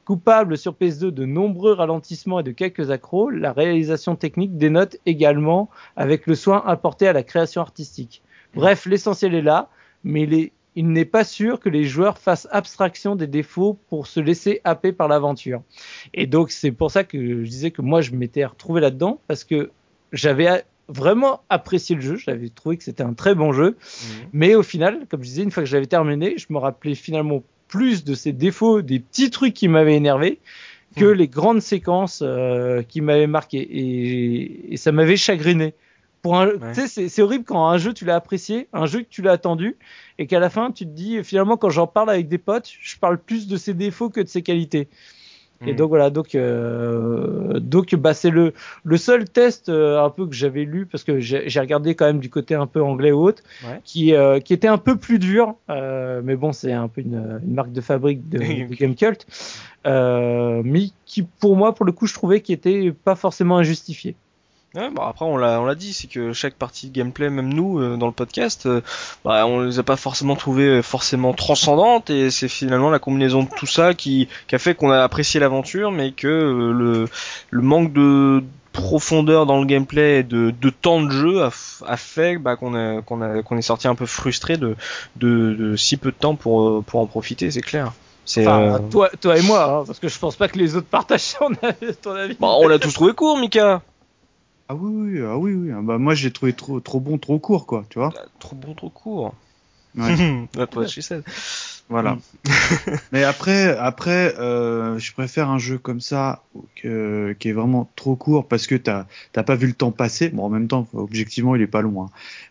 Coupable 0.05 0.57
sur 0.57 0.73
PS2 0.73 1.11
de 1.11 1.25
nombreux 1.25 1.73
ralentissements 1.73 2.39
et 2.39 2.43
de 2.43 2.51
quelques 2.51 2.91
accros, 2.91 3.29
la 3.29 3.53
réalisation 3.53 4.15
technique 4.15 4.57
dénote 4.57 4.97
également 5.05 5.69
avec 5.95 6.27
le 6.27 6.35
soin 6.35 6.63
apporté 6.65 7.07
à 7.07 7.13
la 7.13 7.23
création 7.23 7.61
artistique. 7.61 8.23
Bref, 8.55 8.85
l'essentiel 8.85 9.33
est 9.35 9.41
là, 9.41 9.69
mais 10.03 10.51
il 10.75 10.91
n'est 10.91 11.05
pas 11.05 11.23
sûr 11.23 11.59
que 11.59 11.69
les 11.69 11.83
joueurs 11.83 12.17
fassent 12.17 12.47
abstraction 12.51 13.15
des 13.15 13.27
défauts 13.27 13.77
pour 13.89 14.07
se 14.07 14.19
laisser 14.19 14.61
happer 14.63 14.91
par 14.91 15.07
l'aventure. 15.07 15.61
Et 16.13 16.27
donc 16.27 16.51
c'est 16.51 16.71
pour 16.71 16.91
ça 16.91 17.03
que 17.03 17.17
je 17.43 17.49
disais 17.49 17.71
que 17.71 17.81
moi 17.81 18.01
je 18.01 18.11
m'étais 18.11 18.45
retrouvé 18.45 18.81
là-dedans 18.81 19.19
parce 19.27 19.43
que 19.43 19.71
j'avais 20.11 20.63
vraiment 20.87 21.41
apprécié 21.49 21.95
le 21.95 22.01
jeu, 22.01 22.15
j'avais 22.17 22.49
trouvé 22.49 22.77
que 22.77 22.83
c'était 22.83 23.03
un 23.03 23.13
très 23.13 23.35
bon 23.35 23.53
jeu, 23.53 23.71
mmh. 23.71 24.05
mais 24.33 24.55
au 24.55 24.63
final, 24.63 25.05
comme 25.09 25.23
je 25.23 25.29
disais, 25.29 25.43
une 25.43 25.51
fois 25.51 25.63
que 25.63 25.69
j'avais 25.69 25.85
terminé, 25.85 26.37
je 26.37 26.47
me 26.49 26.57
rappelais 26.57 26.95
finalement 26.95 27.43
plus 27.71 28.03
de 28.03 28.13
ces 28.13 28.33
défauts, 28.33 28.81
des 28.83 28.99
petits 28.99 29.31
trucs 29.31 29.55
qui 29.55 29.67
m'avaient 29.67 29.95
énervé, 29.95 30.39
que 30.95 31.05
hmm. 31.05 31.13
les 31.13 31.27
grandes 31.27 31.61
séquences 31.61 32.21
euh, 32.21 32.83
qui 32.83 33.01
m'avaient 33.01 33.25
marqué. 33.25 34.69
Et, 34.71 34.77
ça 34.77 34.91
m'avait 34.91 35.17
chagriné. 35.17 35.73
Pour 36.21 36.39
un, 36.39 36.51
c'est 36.85 37.21
horrible 37.23 37.45
quand 37.45 37.67
un 37.67 37.79
jeu 37.79 37.93
tu 37.93 38.05
l'as 38.05 38.15
apprécié, 38.15 38.67
un 38.73 38.85
jeu 38.85 38.99
que 38.99 39.09
tu 39.09 39.23
l'as 39.23 39.31
attendu, 39.31 39.77
et 40.19 40.27
qu'à 40.27 40.39
la 40.39 40.51
fin 40.51 40.71
tu 40.71 40.85
te 40.85 40.91
dis 40.91 41.23
finalement 41.23 41.57
quand 41.57 41.71
j'en 41.71 41.87
parle 41.87 42.11
avec 42.11 42.27
des 42.27 42.37
potes, 42.37 42.69
je 42.79 42.95
parle 42.97 43.17
plus 43.17 43.47
de 43.47 43.57
ses 43.57 43.73
défauts 43.73 44.11
que 44.11 44.21
de 44.21 44.27
ses 44.27 44.43
qualités. 44.43 44.87
Et 45.65 45.73
mm. 45.73 45.75
donc 45.75 45.89
voilà, 45.89 46.09
donc 46.09 46.35
donc 47.61 47.95
bah 47.95 48.13
c'est 48.13 48.29
le 48.29 48.53
le 48.83 48.97
seul 48.97 49.25
test 49.25 49.69
un 49.69 50.09
peu 50.09 50.27
que 50.27 50.33
j'avais 50.33 50.63
lu 50.63 50.85
parce 50.85 51.03
que 51.03 51.19
j'ai 51.19 51.59
regardé 51.59 51.95
quand 51.95 52.05
même 52.05 52.19
du 52.19 52.29
côté 52.29 52.55
un 52.55 52.67
peu 52.67 52.81
anglais 52.81 53.11
ou 53.11 53.23
autre, 53.23 53.43
qui 53.83 54.13
qui 54.43 54.53
était 54.53 54.67
un 54.67 54.77
peu 54.77 54.95
plus 54.95 55.19
dur, 55.19 55.55
mais 55.69 56.35
bon 56.35 56.51
c'est 56.51 56.71
un 56.71 56.87
peu 56.87 57.01
une, 57.01 57.39
une, 57.43 57.53
marque 57.53 57.71
de 57.71 57.81
fabrique 57.81 58.27
de, 58.29 58.37
de 58.69 58.75
Game 58.75 58.95
Cult, 58.95 59.25
mais 59.85 60.89
qui 61.05 61.23
pour 61.23 61.55
moi 61.55 61.73
pour 61.73 61.85
le 61.85 61.91
coup 61.91 62.07
je 62.07 62.13
trouvais 62.13 62.41
qui 62.41 62.53
était 62.53 62.91
pas 62.91 63.15
forcément 63.15 63.57
injustifié. 63.57 64.15
Ouais, 64.73 64.89
bah 64.89 65.07
après 65.09 65.25
on 65.25 65.35
l'a 65.35 65.59
on 65.59 65.65
l'a 65.65 65.75
dit, 65.75 65.91
c'est 65.91 66.07
que 66.07 66.31
chaque 66.31 66.53
partie 66.53 66.87
de 66.87 66.93
gameplay, 66.93 67.29
même 67.29 67.53
nous 67.53 67.79
euh, 67.79 67.97
dans 67.97 68.05
le 68.05 68.13
podcast, 68.13 68.67
euh, 68.67 68.79
bah 69.25 69.45
on 69.45 69.59
les 69.59 69.79
a 69.79 69.83
pas 69.83 69.97
forcément 69.97 70.37
trouvées 70.37 70.79
euh, 70.79 70.81
forcément 70.81 71.33
transcendantes 71.33 72.09
et 72.09 72.31
c'est 72.31 72.47
finalement 72.47 72.89
la 72.89 72.99
combinaison 72.99 73.43
de 73.43 73.49
tout 73.49 73.65
ça 73.67 73.93
qui, 73.93 74.29
qui 74.47 74.55
a 74.55 74.59
fait 74.59 74.73
qu'on 74.73 74.89
a 74.89 75.03
apprécié 75.03 75.41
l'aventure, 75.41 75.91
mais 75.91 76.13
que 76.13 76.27
le 76.27 77.09
le 77.49 77.61
manque 77.61 77.91
de 77.91 78.45
profondeur 78.71 79.45
dans 79.45 79.59
le 79.59 79.65
gameplay 79.65 80.19
et 80.19 80.23
de, 80.23 80.51
de 80.51 80.69
temps 80.69 81.01
de 81.01 81.11
jeu 81.11 81.43
a, 81.43 81.49
a 81.85 81.97
fait 81.97 82.37
bah, 82.37 82.55
qu'on 82.55 82.73
a 82.73 83.01
qu'on 83.01 83.43
qu'on 83.43 83.57
est 83.57 83.61
sorti 83.61 83.89
un 83.89 83.95
peu 83.95 84.05
frustré 84.05 84.55
de, 84.55 84.77
de, 85.17 85.53
de 85.53 85.75
si 85.75 85.97
peu 85.97 86.11
de 86.11 86.15
temps 86.15 86.35
pour 86.35 86.81
pour 86.85 87.01
en 87.01 87.07
profiter, 87.07 87.51
c'est 87.51 87.59
clair. 87.59 87.91
C'est 88.23 88.45
toi, 88.89 89.09
toi 89.19 89.37
et 89.37 89.41
moi, 89.41 89.63
hein, 89.63 89.83
parce 89.85 89.99
que 89.99 90.07
je 90.07 90.17
pense 90.17 90.37
pas 90.37 90.47
que 90.47 90.57
les 90.57 90.77
autres 90.77 90.87
partagent 90.87 91.35
ton 92.01 92.11
avis. 92.15 92.37
Bah, 92.39 92.55
on 92.57 92.67
l'a 92.69 92.79
tous 92.79 92.93
trouvé 92.93 93.13
court, 93.13 93.37
Mika. 93.37 93.81
Ah 94.71 94.75
oui, 94.75 95.11
oui, 95.11 95.21
ah 95.21 95.37
oui, 95.37 95.53
oui. 95.53 95.71
Ah 95.75 95.81
bah, 95.81 95.97
moi, 95.97 96.15
j'ai 96.15 96.31
trouvé 96.31 96.53
trop, 96.53 96.79
trop 96.79 97.01
bon, 97.01 97.17
trop 97.17 97.37
court, 97.39 97.65
quoi, 97.65 97.83
tu 97.89 97.99
vois. 97.99 98.11
Bah, 98.15 98.21
trop 98.39 98.55
bon, 98.55 98.73
trop 98.73 98.89
court. 98.89 99.35
Ouais. 99.97 100.15
Voilà. 101.89 102.13
Mm. 102.13 102.19
Mais 103.11 103.23
après, 103.25 103.77
après, 103.77 104.33
euh, 104.39 104.97
je 104.97 105.11
préfère 105.11 105.49
un 105.49 105.57
jeu 105.57 105.77
comme 105.77 105.99
ça 105.99 106.45
que, 106.77 107.35
qui 107.37 107.49
est 107.49 107.51
vraiment 107.51 107.91
trop 107.97 108.15
court 108.15 108.47
parce 108.47 108.65
que 108.65 108.75
t'as 108.75 109.07
t'as 109.33 109.43
pas 109.43 109.55
vu 109.55 109.67
le 109.67 109.73
temps 109.73 109.91
passer. 109.91 110.29
Bon, 110.29 110.45
en 110.45 110.49
même 110.49 110.69
temps, 110.69 110.87
objectivement, 110.93 111.53
il 111.57 111.61
est 111.61 111.67
pas 111.67 111.81
loin. 111.81 112.05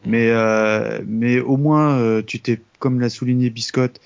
Mm. 0.05 0.11
Mais 0.11 0.29
euh, 0.29 1.01
mais 1.07 1.41
au 1.41 1.57
moins, 1.57 1.97
euh, 1.97 2.21
tu 2.23 2.39
t'es, 2.39 2.61
comme 2.79 3.01
l'a 3.01 3.09
souligné 3.09 3.49
Biscotte, 3.49 3.99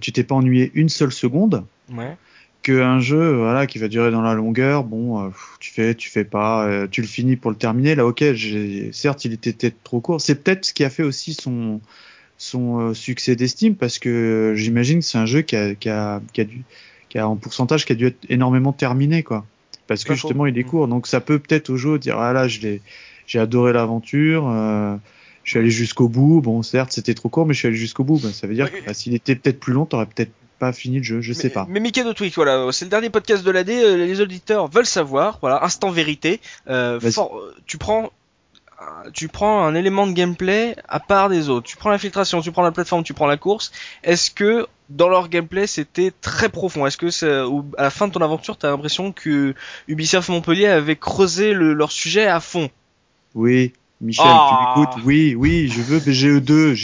tu 0.00 0.12
t'es 0.12 0.22
pas 0.22 0.36
ennuyé 0.36 0.70
une 0.74 0.88
seule 0.88 1.10
seconde. 1.10 1.64
Ouais 1.92 2.16
qu'un 2.62 3.00
jeu 3.00 3.36
voilà 3.36 3.66
qui 3.66 3.78
va 3.78 3.88
durer 3.88 4.10
dans 4.10 4.22
la 4.22 4.34
longueur 4.34 4.84
bon 4.84 5.24
euh, 5.24 5.28
tu 5.60 5.72
fais 5.72 5.94
tu 5.94 6.10
fais 6.10 6.24
pas 6.24 6.66
euh, 6.66 6.86
tu 6.90 7.00
le 7.00 7.06
finis 7.06 7.36
pour 7.36 7.50
le 7.50 7.56
terminer. 7.56 7.94
Là 7.94 8.06
ok 8.06 8.22
certes 8.92 9.24
il 9.24 9.32
était 9.32 9.52
peut-être 9.52 9.82
trop 9.82 10.00
court. 10.00 10.20
C'est 10.20 10.42
peut-être 10.42 10.64
ce 10.64 10.74
qui 10.74 10.84
a 10.84 10.90
fait 10.90 11.02
aussi 11.02 11.34
son 11.34 11.80
son 12.36 12.80
euh, 12.80 12.94
succès 12.94 13.36
d'estime 13.36 13.76
parce 13.76 13.98
que 13.98 14.54
j'imagine 14.56 15.00
que 15.00 15.04
c'est 15.04 15.18
un 15.18 15.26
jeu 15.26 15.42
qui 15.42 15.56
a 15.56 15.74
qui 15.74 15.88
a 15.88 16.20
qui 16.32 16.40
a 16.40 16.44
dû 16.44 16.62
qui 17.08 17.18
a 17.18 17.28
en 17.28 17.36
pourcentage 17.36 17.84
qui 17.84 17.92
a 17.92 17.96
dû 17.96 18.06
être 18.06 18.26
énormément 18.28 18.72
terminé 18.72 19.22
quoi. 19.22 19.44
Parce 19.86 20.04
que 20.04 20.14
justement 20.14 20.46
il 20.46 20.56
est 20.56 20.64
court. 20.64 20.86
Donc 20.86 21.06
ça 21.06 21.20
peut 21.20 21.38
peut-être 21.38 21.70
au 21.70 21.76
jeu 21.76 21.98
dire 21.98 22.18
ah 22.18 22.32
là 22.32 22.46
je 22.46 22.60
l'ai 22.60 22.82
j'ai 23.26 23.38
adoré 23.38 23.72
l'aventure 23.72 24.44
je 25.42 25.50
suis 25.50 25.58
allé 25.58 25.70
jusqu'au 25.70 26.08
bout. 26.08 26.40
Bon 26.42 26.62
certes 26.62 26.92
c'était 26.92 27.14
trop 27.14 27.28
court 27.28 27.46
mais 27.46 27.54
je 27.54 27.60
suis 27.60 27.68
allé 27.68 27.76
jusqu'au 27.76 28.04
bout. 28.04 28.20
Ben, 28.20 28.32
ça 28.32 28.46
veut 28.46 28.54
dire 28.54 28.70
que 28.70 28.84
bah, 28.84 28.94
s'il 28.94 29.14
était 29.14 29.34
peut-être 29.34 29.58
plus 29.58 29.72
long 29.72 29.86
t'aurais 29.86 30.06
peut-être 30.06 30.30
pas 30.60 30.72
fini 30.72 30.98
le 30.98 31.02
jeu, 31.02 31.20
je 31.20 31.32
sais 31.32 31.50
pas. 31.50 31.66
Mais 31.68 31.80
Mickey 31.80 32.04
de 32.04 32.12
Twitch, 32.12 32.34
voilà, 32.36 32.70
c'est 32.70 32.84
le 32.84 32.90
dernier 32.90 33.10
podcast 33.10 33.42
de 33.42 33.50
l'année, 33.50 33.82
euh, 33.82 33.96
les 33.96 34.20
auditeurs 34.20 34.68
veulent 34.68 34.86
savoir, 34.86 35.38
voilà, 35.40 35.64
instant 35.64 35.90
vérité. 35.90 36.40
Euh, 36.68 37.00
tu 37.66 37.78
prends 37.78 38.12
tu 39.12 39.28
prends 39.28 39.64
un 39.64 39.74
élément 39.74 40.06
de 40.06 40.12
gameplay 40.12 40.74
à 40.88 41.00
part 41.00 41.28
des 41.28 41.50
autres. 41.50 41.66
Tu 41.66 41.76
prends 41.76 41.90
l'infiltration, 41.90 42.40
tu 42.40 42.50
prends 42.50 42.62
la 42.62 42.72
plateforme, 42.72 43.02
tu 43.02 43.12
prends 43.12 43.26
la 43.26 43.36
course. 43.36 43.72
Est-ce 44.04 44.30
que 44.30 44.66
dans 44.88 45.08
leur 45.08 45.28
gameplay 45.28 45.66
c'était 45.66 46.12
très 46.22 46.48
profond? 46.48 46.86
Est-ce 46.86 46.96
que 46.96 47.76
à 47.76 47.82
la 47.82 47.90
fin 47.90 48.08
de 48.08 48.12
ton 48.12 48.22
aventure, 48.22 48.56
t'as 48.56 48.70
l'impression 48.70 49.12
que 49.12 49.54
Ubisoft 49.86 50.30
Montpellier 50.30 50.66
avait 50.66 50.96
creusé 50.96 51.52
leur 51.52 51.92
sujet 51.92 52.26
à 52.26 52.40
fond? 52.40 52.70
Oui, 53.34 53.74
Michel, 54.00 54.24
tu 54.24 54.30
ah. 54.32 54.74
m'écoutes? 54.76 55.04
Oui, 55.04 55.34
oui, 55.36 55.68
je 55.68 55.82
veux 55.82 55.98
BGE2. 55.98 56.74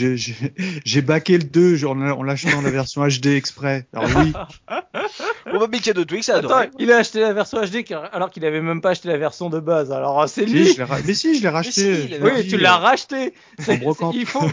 J'ai 0.84 1.02
baqué 1.02 1.38
le 1.38 1.44
2 1.44 1.86
en, 1.86 1.98
en 2.10 2.22
l'achetant 2.22 2.60
la 2.60 2.70
version 2.70 3.06
HD 3.06 3.28
exprès. 3.28 3.86
Alors 3.94 4.10
oui. 4.16 4.32
On 5.52 5.59
va 5.59 5.68
piquer 5.68 5.94
de 5.94 6.02
Twix, 6.02 6.26
ça 6.26 6.36
Attends, 6.36 6.68
il 6.78 6.90
a 6.93 6.98
acheté 6.98 7.20
la 7.20 7.32
version 7.32 7.59
HD 7.60 7.84
alors 8.12 8.30
qu'il 8.30 8.44
avait 8.44 8.60
même 8.60 8.80
pas 8.80 8.90
acheté 8.90 9.09
la 9.09 9.16
version 9.16 9.48
de 9.48 9.60
base. 9.60 9.93
Alors 9.93 10.28
c'est 10.28 10.44
lui. 10.44 10.76
mais 11.06 11.14
si, 11.14 11.38
je 11.38 11.43
l'ai 11.43 11.48
racheté. 11.48 12.18
oui, 12.20 12.47
tu 12.48 12.59
l'as 12.59 12.76
racheté. 12.76 13.32
Il 13.66 14.26
faut, 14.26 14.43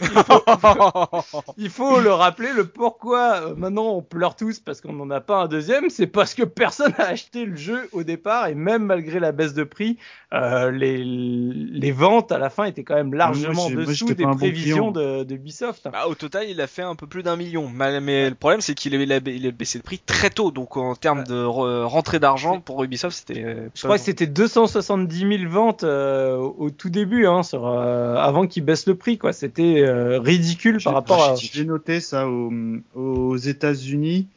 il, 1.58 1.70
faut, 1.70 2.00
le 2.00 2.12
rappeler 2.12 2.54
le 2.54 2.66
pourquoi 2.66 3.42
euh, 3.42 3.56
maintenant 3.56 3.96
on 3.96 4.02
pleure 4.02 4.36
tous 4.36 4.60
parce 4.60 4.82
qu'on 4.82 4.94
n'en 4.94 5.10
a 5.10 5.20
pas 5.20 5.38
un 5.38 5.48
deuxième. 5.48 5.90
C'est 5.90 6.08
parce 6.08 6.34
que 6.34 6.44
personne 6.44 6.94
n'a 6.98 7.08
acheté 7.08 7.46
le 7.46 7.56
jeu 7.56 7.90
au 7.92 8.04
départ 8.04 8.48
et 8.48 8.56
même 8.56 8.84
malgré 8.86 9.20
la 9.20 9.32
baisse 9.32 9.54
de 9.54 9.64
prix, 9.64 9.98
euh, 10.34 10.72
les, 10.72 11.04
les 11.04 11.92
ventes 11.92 12.32
à 12.32 12.38
la 12.38 12.50
fin 12.54 12.66
étaient 12.66 12.84
quand 12.84 12.96
même 12.96 13.14
largement 13.14 13.66
en 13.66 13.70
dessous 13.70 14.14
des 14.14 14.26
prévisions 14.26 14.92
de, 14.92 15.24
de 15.24 15.36
Ubisoft. 15.36 15.88
Bah, 15.92 16.08
au 16.08 16.16
total, 16.16 16.48
il 16.50 16.62
a 16.62 16.68
fait 16.68 16.82
un 16.82 16.96
peu 16.96 17.08
plus 17.08 17.24
d'un 17.24 17.36
million. 17.36 17.70
Mais 17.70 18.30
le 18.30 18.36
problème, 18.36 18.62
c'est 18.62 18.76
qu'il 18.76 19.12
a, 19.12 19.20
baissé 19.20 19.78
le 19.78 19.84
prix 19.84 20.00
très 20.00 20.30
tôt. 20.30 20.52
Donc 20.52 20.78
en 20.78 20.96
termes 20.96 21.24
de 21.24 21.44
rentrée 21.44 22.20
d'argent 22.20 22.60
pour 22.60 22.84
Ubisoft, 22.84 23.18
c'était. 23.18 23.44
Euh, 23.44 23.68
Je 23.74 23.84
crois 23.84 23.98
que 23.98 24.04
c'était 24.04 24.28
270 24.28 25.38
000 25.40 25.50
ventes 25.50 25.84
euh, 25.84 26.38
au 26.38 26.70
tout 26.70 26.90
début, 26.90 27.26
hein, 27.26 27.44
sur, 27.44 27.68
avant 27.68 28.48
qu'il 28.48 28.64
baisse 28.64 28.88
le 28.88 28.96
prix. 28.96 29.18
Quoi, 29.18 29.34
c'était 29.34 29.84
ridicule 30.18 30.82
par 30.84 30.94
rapport 30.94 31.24
à. 31.24 31.36
J'ai 31.36 31.66
noté 31.66 32.00
ça 32.00 32.28
aux, 32.28 32.52
aux 32.96 33.38
États-Unis. 33.38 34.28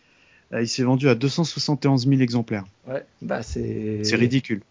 Il 0.52 0.68
s'est 0.68 0.84
vendu 0.84 1.08
à 1.08 1.14
271 1.14 2.06
000 2.06 2.20
exemplaires. 2.20 2.64
Ouais, 2.86 3.04
bah 3.20 3.42
c'est. 3.42 4.00
C'est 4.04 4.16
ridicule 4.16 4.62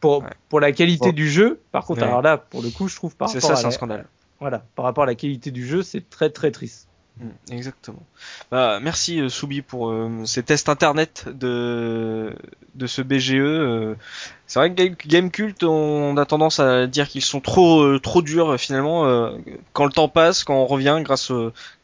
pour, 0.00 0.24
pour 0.48 0.60
la 0.60 0.72
qualité 0.72 1.12
du 1.12 1.28
jeu, 1.28 1.60
par 1.72 1.84
contre, 1.84 2.02
alors 2.02 2.22
là, 2.22 2.38
pour 2.38 2.62
le 2.62 2.70
coup, 2.70 2.88
je 2.88 2.96
trouve 2.96 3.16
pas. 3.16 3.28
C'est 3.28 3.40
ça, 3.40 3.56
c'est 3.56 3.66
un 3.66 3.70
scandale. 3.70 4.06
Voilà, 4.40 4.64
par 4.76 4.84
rapport 4.84 5.02
à 5.02 5.06
la 5.06 5.16
qualité 5.16 5.50
du 5.50 5.66
jeu, 5.66 5.82
c'est 5.82 6.08
très 6.08 6.30
très 6.30 6.52
triste. 6.52 6.88
Mm, 7.18 7.52
exactement. 7.52 8.02
Bah, 8.50 8.78
merci 8.80 9.20
euh, 9.20 9.28
Soubi 9.28 9.62
pour 9.62 9.90
euh, 9.90 10.24
ces 10.24 10.42
tests 10.44 10.68
internet 10.68 11.26
de 11.28 12.34
de 12.76 12.86
ce 12.86 13.02
BGE. 13.02 13.34
Euh. 13.34 13.94
C'est 14.48 14.58
vrai 14.58 14.74
que 14.74 15.06
Game 15.06 15.30
Cult, 15.30 15.62
on 15.62 16.16
a 16.16 16.24
tendance 16.24 16.58
à 16.58 16.86
dire 16.86 17.06
qu'ils 17.06 17.22
sont 17.22 17.40
trop 17.40 17.98
trop 17.98 18.22
durs 18.22 18.58
finalement. 18.58 19.30
quand 19.74 19.84
le 19.84 19.92
temps 19.92 20.08
passe, 20.08 20.42
quand 20.42 20.54
on 20.54 20.66
revient 20.66 21.00
grâce 21.02 21.30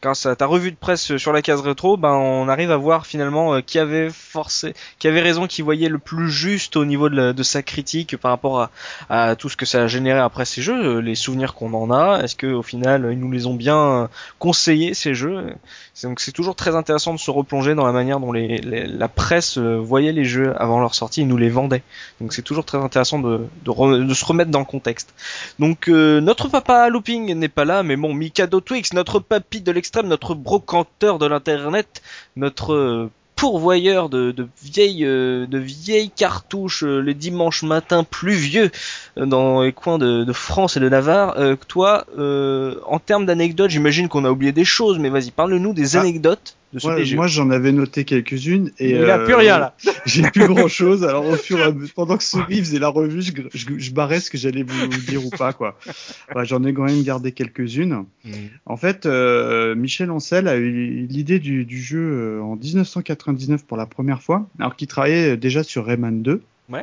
grâce 0.00 0.24
à 0.24 0.34
ta 0.34 0.46
revue 0.46 0.70
de 0.70 0.76
presse 0.76 1.16
sur 1.18 1.32
la 1.32 1.42
case 1.42 1.60
rétro, 1.60 1.98
ben 1.98 2.12
on 2.12 2.48
arrive 2.48 2.70
à 2.70 2.78
voir 2.78 3.06
finalement 3.06 3.60
qui 3.60 3.78
avait 3.78 4.08
forcé, 4.08 4.74
qui 4.98 5.08
avait 5.08 5.20
raison, 5.20 5.46
qui 5.46 5.60
voyait 5.60 5.90
le 5.90 5.98
plus 5.98 6.30
juste 6.30 6.76
au 6.76 6.86
niveau 6.86 7.10
de, 7.10 7.42
sa 7.42 7.62
critique 7.62 8.16
par 8.16 8.30
rapport 8.30 8.62
à, 8.62 8.70
à, 9.10 9.36
tout 9.36 9.50
ce 9.50 9.58
que 9.58 9.66
ça 9.66 9.82
a 9.82 9.86
généré 9.86 10.18
après 10.18 10.46
ces 10.46 10.62
jeux, 10.62 11.00
les 11.00 11.14
souvenirs 11.14 11.52
qu'on 11.52 11.74
en 11.74 11.90
a. 11.90 12.22
Est-ce 12.22 12.34
que 12.34 12.46
au 12.46 12.62
final 12.62 13.10
ils 13.12 13.18
nous 13.18 13.30
les 13.30 13.46
ont 13.46 13.54
bien 13.54 14.08
conseillés 14.38 14.94
ces 14.94 15.14
jeux? 15.14 15.54
Donc 16.02 16.20
c'est 16.20 16.32
toujours 16.32 16.56
très 16.56 16.74
intéressant 16.74 17.14
de 17.14 17.18
se 17.18 17.30
replonger 17.30 17.74
dans 17.74 17.86
la 17.86 17.92
manière 17.92 18.18
dont 18.18 18.32
les, 18.32 18.58
la 18.58 19.08
presse 19.08 19.58
euh, 19.58 19.76
voyait 19.76 20.12
les 20.12 20.24
jeux 20.24 20.52
avant 20.60 20.80
leur 20.80 20.94
sortie 20.94 21.20
et 21.20 21.24
nous 21.24 21.36
les 21.36 21.50
vendait. 21.50 21.82
Donc 22.20 22.32
c'est 22.32 22.42
toujours 22.42 22.64
très 22.64 22.78
intéressant 22.78 23.20
de, 23.20 23.46
de, 23.64 24.14
se 24.14 24.24
remettre 24.24 24.50
dans 24.50 24.58
le 24.58 24.64
contexte. 24.64 25.14
Donc 25.60 25.88
euh, 25.88 26.20
notre 26.20 26.48
papa 26.48 26.88
Looping 26.88 27.32
n'est 27.34 27.48
pas 27.48 27.64
là, 27.64 27.84
mais 27.84 27.96
bon, 27.96 28.12
Mikado 28.12 28.60
Twix, 28.60 28.92
notre 28.92 29.20
papy 29.20 29.60
de 29.60 29.70
l'extrême, 29.70 30.08
notre 30.08 30.34
brocanteur 30.34 31.18
de 31.18 31.26
l'internet, 31.26 32.02
notre 32.34 32.72
euh, 32.72 33.10
pourvoyeur 33.44 34.08
de, 34.08 34.30
de 34.30 34.48
vieilles 34.62 35.04
euh, 35.04 35.46
de 35.46 35.58
vieilles 35.58 36.08
cartouches 36.08 36.82
euh, 36.82 37.00
les 37.00 37.12
dimanches 37.12 37.62
matins 37.62 38.02
pluvieux 38.02 38.70
euh, 39.18 39.26
dans 39.26 39.60
les 39.60 39.72
coins 39.74 39.98
de, 39.98 40.24
de 40.24 40.32
France 40.32 40.78
et 40.78 40.80
de 40.80 40.88
Navarre. 40.88 41.36
toi, 41.68 42.06
en 42.16 42.98
termes 42.98 43.26
d'anecdotes, 43.26 43.70
j'imagine 43.70 44.08
qu'on 44.08 44.24
a 44.24 44.30
oublié 44.30 44.52
des 44.52 44.64
choses, 44.64 44.98
mais 44.98 45.10
vas-y, 45.10 45.30
parle-nous 45.30 45.74
des 45.74 45.94
ah. 45.94 46.00
anecdotes 46.00 46.56
moi, 46.82 47.26
j'en 47.26 47.50
avais 47.50 47.72
noté 47.72 48.04
quelques-unes 48.04 48.70
et 48.78 48.90
il 48.90 49.10
a 49.10 49.18
plus 49.18 49.34
rien 49.34 49.58
là. 49.58 49.76
J'ai 50.06 50.22
plus 50.22 50.46
grand 50.46 50.68
chose. 50.68 51.04
Alors 51.08 51.26
au 51.26 51.36
fur 51.36 51.58
et 51.58 51.62
à 51.62 51.72
mesure, 51.72 51.94
pendant 51.94 52.16
que 52.16 52.24
Souris 52.24 52.58
faisait 52.58 52.78
la 52.78 52.88
revue, 52.88 53.22
je, 53.22 53.32
je, 53.52 53.90
barrais 53.92 54.20
ce 54.20 54.30
que 54.30 54.38
j'allais 54.38 54.62
vous, 54.62 54.86
dire 55.06 55.24
ou 55.24 55.30
pas 55.30 55.52
quoi. 55.52 55.78
j'en 56.44 56.64
ai 56.64 56.74
quand 56.74 56.84
même 56.84 57.02
gardé 57.02 57.32
quelques-unes. 57.32 58.04
Mm. 58.24 58.30
En 58.66 58.76
fait, 58.76 59.06
euh, 59.06 59.74
Michel 59.74 60.10
Ancel 60.10 60.48
a 60.48 60.56
eu 60.56 61.06
l'idée 61.06 61.38
du, 61.38 61.64
du, 61.64 61.80
jeu 61.80 62.00
euh, 62.00 62.42
en 62.42 62.56
1999 62.56 63.64
pour 63.64 63.76
la 63.76 63.86
première 63.86 64.22
fois, 64.22 64.48
alors 64.58 64.76
qu'il 64.76 64.88
travaillait 64.88 65.36
déjà 65.36 65.62
sur 65.62 65.86
Rayman 65.86 66.22
2. 66.22 66.42
Ouais. 66.70 66.82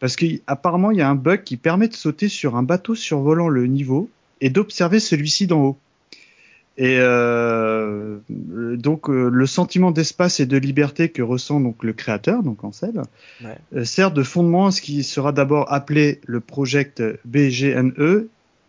Parce 0.00 0.16
qu'apparemment, 0.16 0.90
il 0.90 0.98
y 0.98 1.02
a 1.02 1.08
un 1.08 1.16
bug 1.16 1.42
qui 1.42 1.56
permet 1.56 1.88
de 1.88 1.94
sauter 1.94 2.28
sur 2.28 2.56
un 2.56 2.62
bateau 2.62 2.94
survolant 2.94 3.48
le 3.48 3.66
niveau 3.66 4.08
et 4.40 4.50
d'observer 4.50 5.00
celui-ci 5.00 5.46
d'en 5.46 5.60
haut. 5.60 5.78
Et 6.80 6.98
euh, 7.00 8.18
donc 8.28 9.10
euh, 9.10 9.28
le 9.28 9.46
sentiment 9.46 9.90
d'espace 9.90 10.38
et 10.38 10.46
de 10.46 10.56
liberté 10.56 11.08
que 11.08 11.22
ressent 11.22 11.58
donc 11.58 11.82
le 11.82 11.92
créateur, 11.92 12.44
donc 12.44 12.62
Ansel, 12.62 13.02
ouais. 13.42 13.56
euh, 13.74 13.84
sert 13.84 14.12
de 14.12 14.22
fondement 14.22 14.66
à 14.66 14.70
ce 14.70 14.80
qui 14.80 15.02
sera 15.02 15.32
d'abord 15.32 15.72
appelé 15.72 16.20
le 16.26 16.38
project 16.38 17.02
BGNE, 17.24 18.28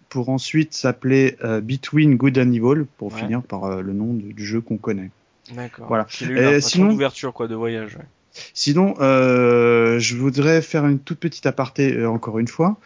pour 0.10 0.30
ensuite 0.30 0.74
s'appeler 0.74 1.38
Between 1.62 2.16
Good 2.16 2.40
and 2.40 2.52
Evil, 2.52 2.86
pour 2.98 3.14
ouais. 3.14 3.20
finir 3.20 3.44
par 3.44 3.84
le 3.84 3.94
nom 3.94 4.16
du, 4.16 4.34
du 4.34 4.44
jeu 4.44 4.60
qu'on 4.60 4.78
connaît. 4.78 5.12
D'accord. 5.56 5.86
Voilà. 5.88 6.08
Et 6.32 6.62
sinon, 6.62 6.90
d'ouverture 6.90 7.32
quoi, 7.32 7.48
de 7.48 7.54
voyage. 7.54 7.96
Ouais. 7.96 8.06
Sinon, 8.54 8.96
euh, 9.00 10.00
je 10.00 10.16
voudrais 10.16 10.62
faire 10.62 10.86
une 10.86 11.00
toute 11.00 11.20
petite 11.20 11.46
aparté 11.46 11.94
euh, 11.94 12.10
encore 12.10 12.40
une 12.40 12.48
fois. 12.48 12.78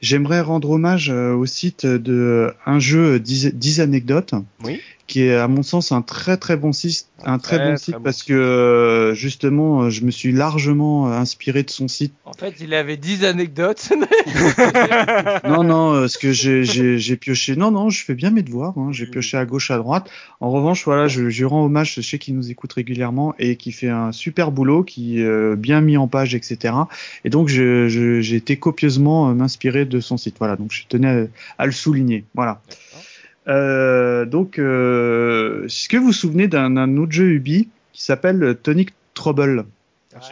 J'aimerais 0.00 0.40
rendre 0.40 0.70
hommage 0.70 1.10
euh, 1.10 1.32
au 1.34 1.46
site 1.46 1.86
de 1.86 2.52
un 2.66 2.78
jeu 2.78 3.18
10, 3.18 3.54
10 3.54 3.80
anecdotes. 3.80 4.34
Oui 4.64 4.80
qui 5.06 5.24
est 5.24 5.34
à 5.34 5.48
mon 5.48 5.62
sens 5.62 5.92
un 5.92 6.02
très 6.02 6.36
très 6.36 6.56
bon 6.56 6.72
site, 6.72 7.08
un 7.24 7.38
très, 7.38 7.58
bon 7.58 7.76
site 7.76 7.98
parce 8.02 8.22
que 8.22 8.32
euh, 8.32 9.14
justement 9.14 9.90
je 9.90 10.04
me 10.04 10.10
suis 10.10 10.32
largement 10.32 11.08
euh, 11.08 11.12
inspiré 11.12 11.62
de 11.62 11.70
son 11.70 11.88
site. 11.88 12.14
En 12.24 12.32
fait, 12.32 12.54
il 12.60 12.72
avait 12.74 12.96
10 12.96 13.24
anecdotes. 13.24 13.92
non 15.44 15.64
non, 15.64 15.92
euh, 15.92 16.08
ce 16.08 16.18
que 16.18 16.32
j'ai 16.32 17.16
pioché. 17.16 17.56
Non 17.56 17.70
non, 17.70 17.90
je 17.90 18.04
fais 18.04 18.14
bien 18.14 18.30
mes 18.30 18.42
devoirs. 18.42 18.74
Hein. 18.78 18.88
J'ai 18.92 19.06
mm. 19.06 19.10
pioché 19.10 19.36
à 19.36 19.44
gauche 19.44 19.70
à 19.70 19.76
droite. 19.76 20.08
En 20.40 20.50
revanche, 20.50 20.84
voilà, 20.84 21.08
je, 21.08 21.30
je 21.30 21.44
rends 21.44 21.64
hommage. 21.64 21.94
Je 21.94 22.00
sais 22.00 22.18
qu'il 22.18 22.34
nous 22.36 22.50
écoute 22.50 22.72
régulièrement 22.72 23.34
et 23.38 23.56
qui 23.56 23.72
fait 23.72 23.90
un 23.90 24.12
super 24.12 24.50
boulot, 24.50 24.84
qui 24.84 25.20
est 25.20 25.56
bien 25.56 25.80
mis 25.80 25.96
en 25.96 26.08
page, 26.08 26.34
etc. 26.34 26.74
Et 27.24 27.30
donc 27.30 27.48
j'ai 27.48 28.34
été 28.34 28.56
copieusement 28.56 29.34
m'inspirer 29.34 29.84
de 29.84 30.00
son 30.00 30.16
site. 30.16 30.36
Voilà, 30.38 30.56
donc 30.56 30.72
je 30.72 30.84
tenais 30.88 31.08
à, 31.58 31.62
à 31.62 31.66
le 31.66 31.72
souligner. 31.72 32.24
Voilà. 32.34 32.62
Euh, 33.48 34.24
donc, 34.24 34.58
euh, 34.58 35.64
est-ce 35.64 35.88
que 35.88 35.96
vous 35.96 36.06
vous 36.06 36.12
souvenez 36.12 36.48
d'un 36.48 36.96
autre 36.96 37.12
jeu 37.12 37.30
Ubi 37.30 37.68
qui 37.92 38.04
s'appelle 38.04 38.56
Tonic 38.62 38.90
Trouble? 39.14 39.64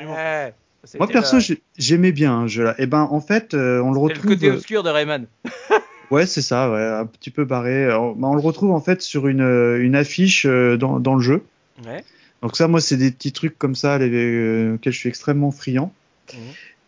Ouais, 0.06 0.54
Moi 0.98 1.08
perso, 1.08 1.38
j'aimais 1.76 2.12
bien 2.12 2.46
ce 2.46 2.52
jeu-là. 2.52 2.72
Et 2.72 2.82
eh 2.84 2.86
ben, 2.86 3.08
en 3.10 3.20
fait, 3.20 3.54
euh, 3.54 3.80
on 3.80 3.92
le 3.92 3.98
retrouve. 3.98 4.30
le 4.30 4.36
côté 4.36 4.50
obscur 4.50 4.82
de 4.82 4.90
Rayman. 4.90 5.26
ouais, 6.10 6.26
c'est 6.26 6.42
ça, 6.42 6.70
ouais, 6.70 6.82
un 6.82 7.06
petit 7.06 7.30
peu 7.30 7.44
barré. 7.44 7.92
On, 7.92 8.12
ben, 8.12 8.28
on, 8.28 8.34
le 8.34 8.40
retrouve 8.40 8.72
en 8.72 8.80
fait 8.80 9.02
sur 9.02 9.26
une, 9.26 9.42
une 9.80 9.96
affiche 9.96 10.46
dans, 10.46 11.00
dans 11.00 11.14
le 11.14 11.22
jeu. 11.22 11.42
Ouais. 11.86 12.04
Donc 12.42 12.56
ça, 12.56 12.68
moi, 12.68 12.80
c'est 12.80 12.96
des 12.96 13.10
petits 13.10 13.32
trucs 13.32 13.58
comme 13.58 13.74
ça 13.74 13.98
les, 13.98 14.72
auxquels 14.72 14.92
je 14.92 14.98
suis 14.98 15.08
extrêmement 15.08 15.50
friand. 15.50 15.92
Mmh. 16.32 16.36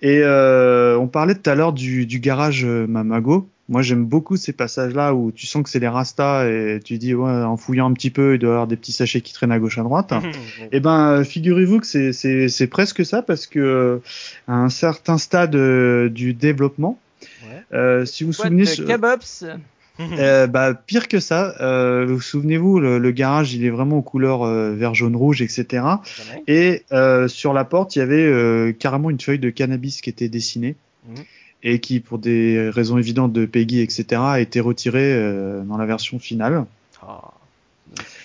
Et 0.02 0.22
on 0.24 1.08
parlait 1.08 1.34
tout 1.34 1.48
à 1.50 1.54
l'heure 1.54 1.72
du, 1.72 2.06
du 2.06 2.20
garage 2.20 2.64
Mamago. 2.64 3.48
Moi, 3.68 3.82
j'aime 3.82 4.05
beaucoup 4.05 4.36
ces 4.36 4.52
passages-là 4.52 5.14
où 5.14 5.30
tu 5.32 5.47
sens 5.47 5.62
que 5.62 5.70
c'est 5.70 5.78
les 5.78 5.89
rastas 5.89 6.47
et 6.47 6.80
tu 6.84 6.98
dis, 6.98 7.14
ouais, 7.14 7.30
en 7.30 7.56
fouillant 7.56 7.89
un 7.89 7.93
petit 7.93 8.10
peu, 8.10 8.34
il 8.34 8.39
doit 8.39 8.51
y 8.51 8.52
avoir 8.52 8.66
des 8.66 8.76
petits 8.76 8.93
sachets 8.93 9.20
qui 9.20 9.32
traînent 9.32 9.52
à 9.52 9.59
gauche 9.59 9.78
à 9.78 9.82
droite. 9.82 10.12
et 10.12 10.68
eh 10.72 10.80
ben, 10.80 11.24
figurez-vous 11.24 11.80
que 11.80 11.86
c'est, 11.86 12.12
c'est, 12.12 12.48
c'est 12.48 12.66
presque 12.66 13.06
ça 13.06 13.22
parce 13.22 13.47
que 13.47 14.01
à 14.48 14.55
un 14.55 14.68
certain 14.68 15.16
stade 15.16 15.55
euh, 15.55 16.09
du 16.09 16.34
développement, 16.34 16.98
ouais. 17.44 17.62
euh, 17.72 18.05
si 18.05 18.24
vous 18.24 18.30
vous 18.30 18.34
souvenez, 18.34 18.64
euh, 20.01 20.47
bah, 20.47 20.74
pire 20.74 21.09
que 21.09 21.20
ça, 21.20 21.55
euh, 21.60 22.06
vous 22.06 22.20
souvenez-vous, 22.20 22.80
le, 22.80 23.10
garage, 23.10 23.55
il 23.55 23.64
est 23.64 23.70
vraiment 23.70 23.98
aux 23.98 24.02
couleurs 24.02 24.43
euh, 24.43 24.74
vert, 24.74 24.94
jaune, 24.94 25.16
rouge, 25.16 25.43
etc. 25.43 25.84
Et 26.47 26.82
euh, 26.93 27.28
sur 27.28 27.52
la 27.52 27.64
porte, 27.64 27.97
il 27.97 28.01
y 28.01 28.02
avait 28.02 28.24
euh, 28.24 28.72
carrément 28.72 29.10
une 29.10 29.20
feuille 29.20 29.39
de 29.39 29.51
cannabis 29.51 30.01
qui 30.01 30.10
était 30.10 30.28
dessinée. 30.28 30.76
Mmh 31.06 31.14
et 31.62 31.80
qui, 31.80 32.01
pour 32.01 32.18
des 32.18 32.70
raisons 32.70 32.98
évidentes 32.98 33.32
de 33.32 33.47
Peggy, 33.47 33.80
etc., 33.80 34.20
a 34.24 34.40
été 34.40 34.60
retiré 34.60 35.14
euh, 35.14 35.62
dans 35.62 35.76
la 35.76 35.86
version 35.86 36.18
finale. 36.18 36.64
Ah. 37.02 37.30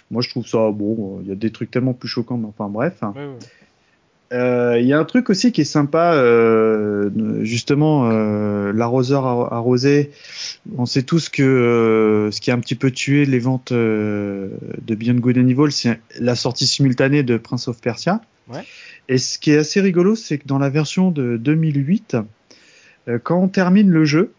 Moi, 0.10 0.22
je 0.22 0.30
trouve 0.30 0.48
ça 0.48 0.72
bon. 0.72 1.20
Il 1.24 1.30
y 1.30 1.32
a 1.32 1.36
des 1.36 1.52
trucs 1.52 1.70
tellement 1.70 1.94
plus 1.94 2.08
choquants, 2.08 2.38
mais 2.38 2.48
enfin 2.48 2.70
bref. 2.70 3.04
Euh, 4.34 4.78
il 4.80 4.86
y 4.86 4.94
a 4.94 5.00
un 5.00 5.06
truc 5.06 5.30
aussi 5.30 5.52
qui 5.52 5.62
est 5.62 5.66
sympa, 5.66 6.14
euh, 6.14 7.10
justement, 7.44 8.10
euh, 8.10 8.74
l'arroseur 8.74 9.26
arrosé. 9.26 10.12
On 10.78 10.86
sait 10.86 11.04
tous 11.04 11.30
que 11.30 11.44
euh, 11.44 12.32
ce 12.32 12.42
qui 12.42 12.52
a 12.52 12.54
un 12.54 12.60
petit 12.60 12.76
peu 12.76 12.92
tué 12.92 13.26
les 13.26 13.40
ventes 13.40 13.72
de 13.72 14.50
Beyond 14.86 15.16
Good 15.16 15.38
and 15.38 15.48
Evil, 15.48 15.72
c'est 15.72 16.00
la 16.20 16.36
sortie 16.36 16.68
simultanée 16.68 17.24
de 17.24 17.38
Prince 17.38 17.68
of 17.68 17.80
Persia. 17.80 18.22
Ouais. 18.50 18.64
Et 19.10 19.18
ce 19.18 19.38
qui 19.40 19.52
est 19.52 19.58
assez 19.58 19.80
rigolo, 19.80 20.16
c'est 20.16 20.38
que 20.38 20.48
dans 20.48 20.60
la 20.60 20.70
version 20.70 21.12
de 21.12 21.38
2008, 21.38 22.16
euh, 22.16 22.22
quand 23.24 23.40
on 23.40 23.48
termine 23.48 23.90
le 23.90 24.06
jeu, 24.06 24.34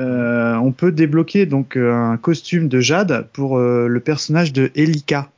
euh, 0.00 0.54
on 0.56 0.72
peut 0.72 0.90
débloquer 0.90 1.44
donc 1.44 1.76
euh, 1.76 1.92
un 1.92 2.16
costume 2.16 2.68
de 2.68 2.80
Jade 2.80 3.28
pour 3.32 3.58
le 3.58 4.00
personnage 4.00 4.52
de 4.52 4.70
Elika. 4.74 5.30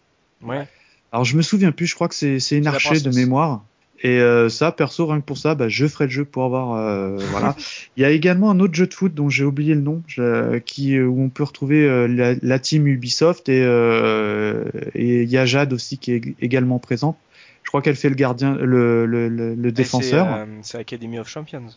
Ouais. 0.42 0.66
Alors 1.12 1.24
je 1.24 1.36
me 1.36 1.42
souviens 1.42 1.72
plus, 1.72 1.86
je 1.86 1.94
crois 1.94 2.08
que 2.08 2.14
c'est 2.14 2.56
une 2.56 2.66
archer 2.66 3.00
de 3.00 3.10
mémoire. 3.10 3.64
Et 4.06 4.20
ça, 4.50 4.70
perso, 4.70 5.06
rien 5.06 5.20
que 5.20 5.24
pour 5.24 5.38
ça, 5.38 5.54
bah, 5.54 5.68
je 5.68 5.86
ferai 5.86 6.04
le 6.04 6.10
jeu 6.10 6.24
pour 6.26 6.44
avoir. 6.44 7.18
voilà. 7.30 7.56
Il 7.96 8.02
y 8.02 8.04
a 8.04 8.10
également 8.10 8.50
un 8.50 8.60
autre 8.60 8.74
jeu 8.74 8.86
de 8.86 8.92
foot 8.92 9.14
dont 9.14 9.30
j'ai 9.30 9.44
oublié 9.44 9.74
le 9.74 9.80
nom, 9.80 10.02
qui 10.66 11.00
où 11.00 11.22
on 11.22 11.28
peut 11.30 11.44
retrouver 11.44 12.06
la, 12.08 12.58
team 12.58 12.86
Ubisoft 12.86 13.48
et 13.48 13.62
il 14.94 15.30
y 15.30 15.38
a 15.38 15.46
Jade 15.46 15.72
aussi 15.72 15.98
qui 15.98 16.12
est 16.12 16.22
également 16.42 16.78
présente. 16.78 17.16
Je 17.62 17.70
crois 17.70 17.80
qu'elle 17.80 17.96
fait 17.96 18.10
le 18.10 18.14
gardien, 18.14 18.56
le, 18.56 19.06
le, 19.06 19.28
le, 19.28 19.72
défenseur. 19.72 20.46
C'est 20.62 20.78
Academy 20.78 21.18
of 21.18 21.28
Champions. 21.28 21.70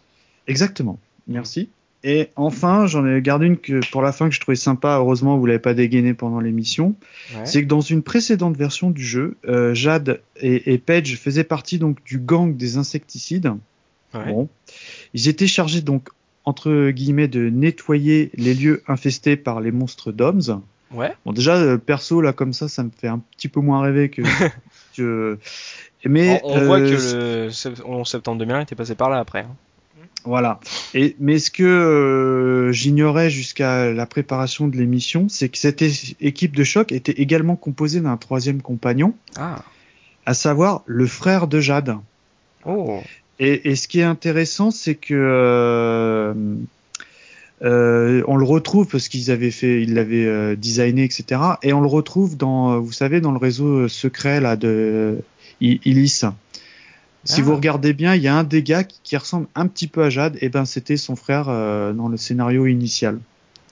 Exactement. 0.48 1.00
Merci. 1.28 1.70
Et 2.04 2.30
enfin, 2.36 2.86
j'en 2.86 3.06
ai 3.06 3.22
gardé 3.22 3.48
une 3.48 3.58
que 3.58 3.82
pour 3.92 4.02
la 4.02 4.12
fin 4.12 4.30
que 4.30 4.36
je 4.36 4.40
trouvais 4.40 4.56
sympa. 4.56 4.98
Heureusement, 4.98 5.38
vous 5.38 5.46
l'avez 5.46 5.60
pas 5.60 5.74
dégainé 5.74 6.14
pendant 6.14 6.40
l'émission. 6.40 6.96
C'est 7.44 7.64
que 7.64 7.68
dans 7.68 7.82
une 7.82 8.04
précédente 8.04 8.56
version 8.56 8.92
du 8.92 9.04
jeu, 9.04 9.36
euh, 9.48 9.74
Jade 9.74 10.22
et, 10.40 10.74
et, 10.74 10.78
Paige 10.78 11.18
faisaient 11.18 11.44
partie 11.44 11.80
donc 11.80 12.04
du 12.06 12.20
gang 12.20 12.56
des 12.56 12.78
insecticides. 12.78 13.52
Bon, 14.14 14.48
ils 15.14 15.28
étaient 15.28 15.48
chargés 15.48 15.82
donc 15.82 16.10
entre 16.44 16.90
guillemets 16.92 17.28
de 17.28 17.50
nettoyer 17.50 18.32
les 18.36 18.54
lieux 18.54 18.82
infestés 18.88 19.36
par 19.36 19.60
les 19.60 19.72
monstres 19.72 20.12
d'hommes. 20.12 20.62
Ouais. 20.92 21.14
Bon, 21.26 21.34
déjà 21.34 21.56
euh, 21.56 21.78
perso 21.78 22.22
là 22.22 22.32
comme 22.32 22.54
ça, 22.54 22.70
ça 22.70 22.84
me 22.84 22.90
fait 22.90 23.10
un 23.10 23.20
petit 23.20 23.50
peu 23.50 23.60
moins 23.60 23.82
rêver 23.82 24.10
que. 24.10 24.22
que... 24.96 25.38
Mais 26.06 26.40
on, 26.44 26.64
voit 26.64 26.80
que 26.80 26.86
le 26.86 27.84
11 27.86 28.08
septembre 28.08 28.40
2001 28.40 28.62
était 28.62 28.76
passé 28.76 28.96
par 28.96 29.10
là 29.10 29.18
après. 29.20 29.42
Hein. 29.42 29.56
Voilà. 30.24 30.60
Et 30.94 31.16
mais 31.20 31.40
ce 31.40 31.50
que 31.52 31.64
euh, 31.64 32.72
j'ignorais 32.72 33.30
jusqu'à 33.30 33.92
la 33.94 34.06
préparation 34.06 34.68
de 34.68 34.76
l'émission, 34.76 35.28
c'est 35.30 35.50
que 35.50 35.58
cette 35.58 35.82
équipe 36.20 36.56
de 36.56 36.64
choc 36.64 36.92
était 36.92 37.14
également 37.14 37.56
composée 37.56 38.02
d'un 38.02 38.18
troisième 38.18 38.62
compagnon, 38.62 39.14
ah. 39.38 39.64
à 40.26 40.34
savoir 40.34 40.84
le 40.86 41.08
frère 41.08 41.48
de 41.48 41.60
Jade. 41.60 41.96
Oh. 42.66 43.02
Et, 43.40 43.70
et 43.70 43.76
ce 43.76 43.88
qui 43.88 44.00
est 44.00 44.04
intéressant, 44.04 44.72
c'est 44.72 44.96
que 44.96 45.14
euh, 45.14 46.34
euh, 47.62 48.24
on 48.28 48.36
le 48.36 48.46
retrouve 48.46 48.88
parce 48.88 49.08
qu'ils 49.08 49.32
avaient 49.32 49.52
fait, 49.52 49.82
ils 49.82 49.94
l'avaient 49.94 50.58
designé, 50.58 51.06
etc. 51.06 51.42
Et 51.64 51.72
on 51.72 51.82
le 51.82 51.88
retrouve 51.88 52.36
dans, 52.36 52.80
vous 52.80 52.92
savez, 52.92 53.22
dans 53.22 53.32
le 53.32 53.38
réseau 53.38 53.88
secret 53.88 54.42
là 54.42 54.58
de 54.58 55.20
Illis. 55.62 56.24
Si 57.24 57.42
vous 57.42 57.52
ah. 57.52 57.56
regardez 57.56 57.94
bien, 57.94 58.16
il 58.16 58.22
y 58.22 58.28
a 58.28 58.36
un 58.36 58.44
des 58.44 58.64
gars 58.64 58.84
qui, 58.84 59.18
ressemble 59.18 59.48
un 59.56 59.68
petit 59.68 59.88
peu 59.88 60.04
à 60.04 60.10
Jade, 60.10 60.38
et 60.42 60.50
ben 60.50 60.66
c'était 60.66 60.98
son 60.98 61.16
frère 61.16 61.48
euh, 61.50 61.94
dans 61.94 62.08
le 62.08 62.18
scénario 62.18 62.66
initial. 62.66 63.20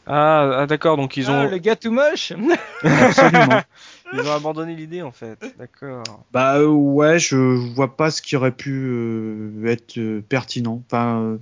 Ah, 0.08 0.60
ah 0.60 0.68
d'accord, 0.68 0.98
donc 0.98 1.18
ils 1.18 1.32
ont. 1.32 1.42
Ah, 1.42 1.48
le 1.48 1.58
gars 1.58 1.76
tout 1.76 1.92
moche 1.92 2.34
Absolument. 2.84 3.62
ils 4.14 4.20
ont 4.20 4.32
abandonné 4.32 4.76
l'idée 4.76 5.02
en 5.02 5.12
fait, 5.12 5.40
d'accord. 5.58 6.04
Bah 6.32 6.58
euh, 6.58 6.68
ouais, 6.68 7.18
je 7.18 7.38
vois 7.38 7.96
pas 7.96 8.12
ce 8.12 8.22
qui 8.22 8.36
aurait 8.36 8.52
pu 8.52 8.72
euh, 8.72 9.66
être 9.66 10.00
pertinent. 10.28 10.84
Enfin, 10.86 11.38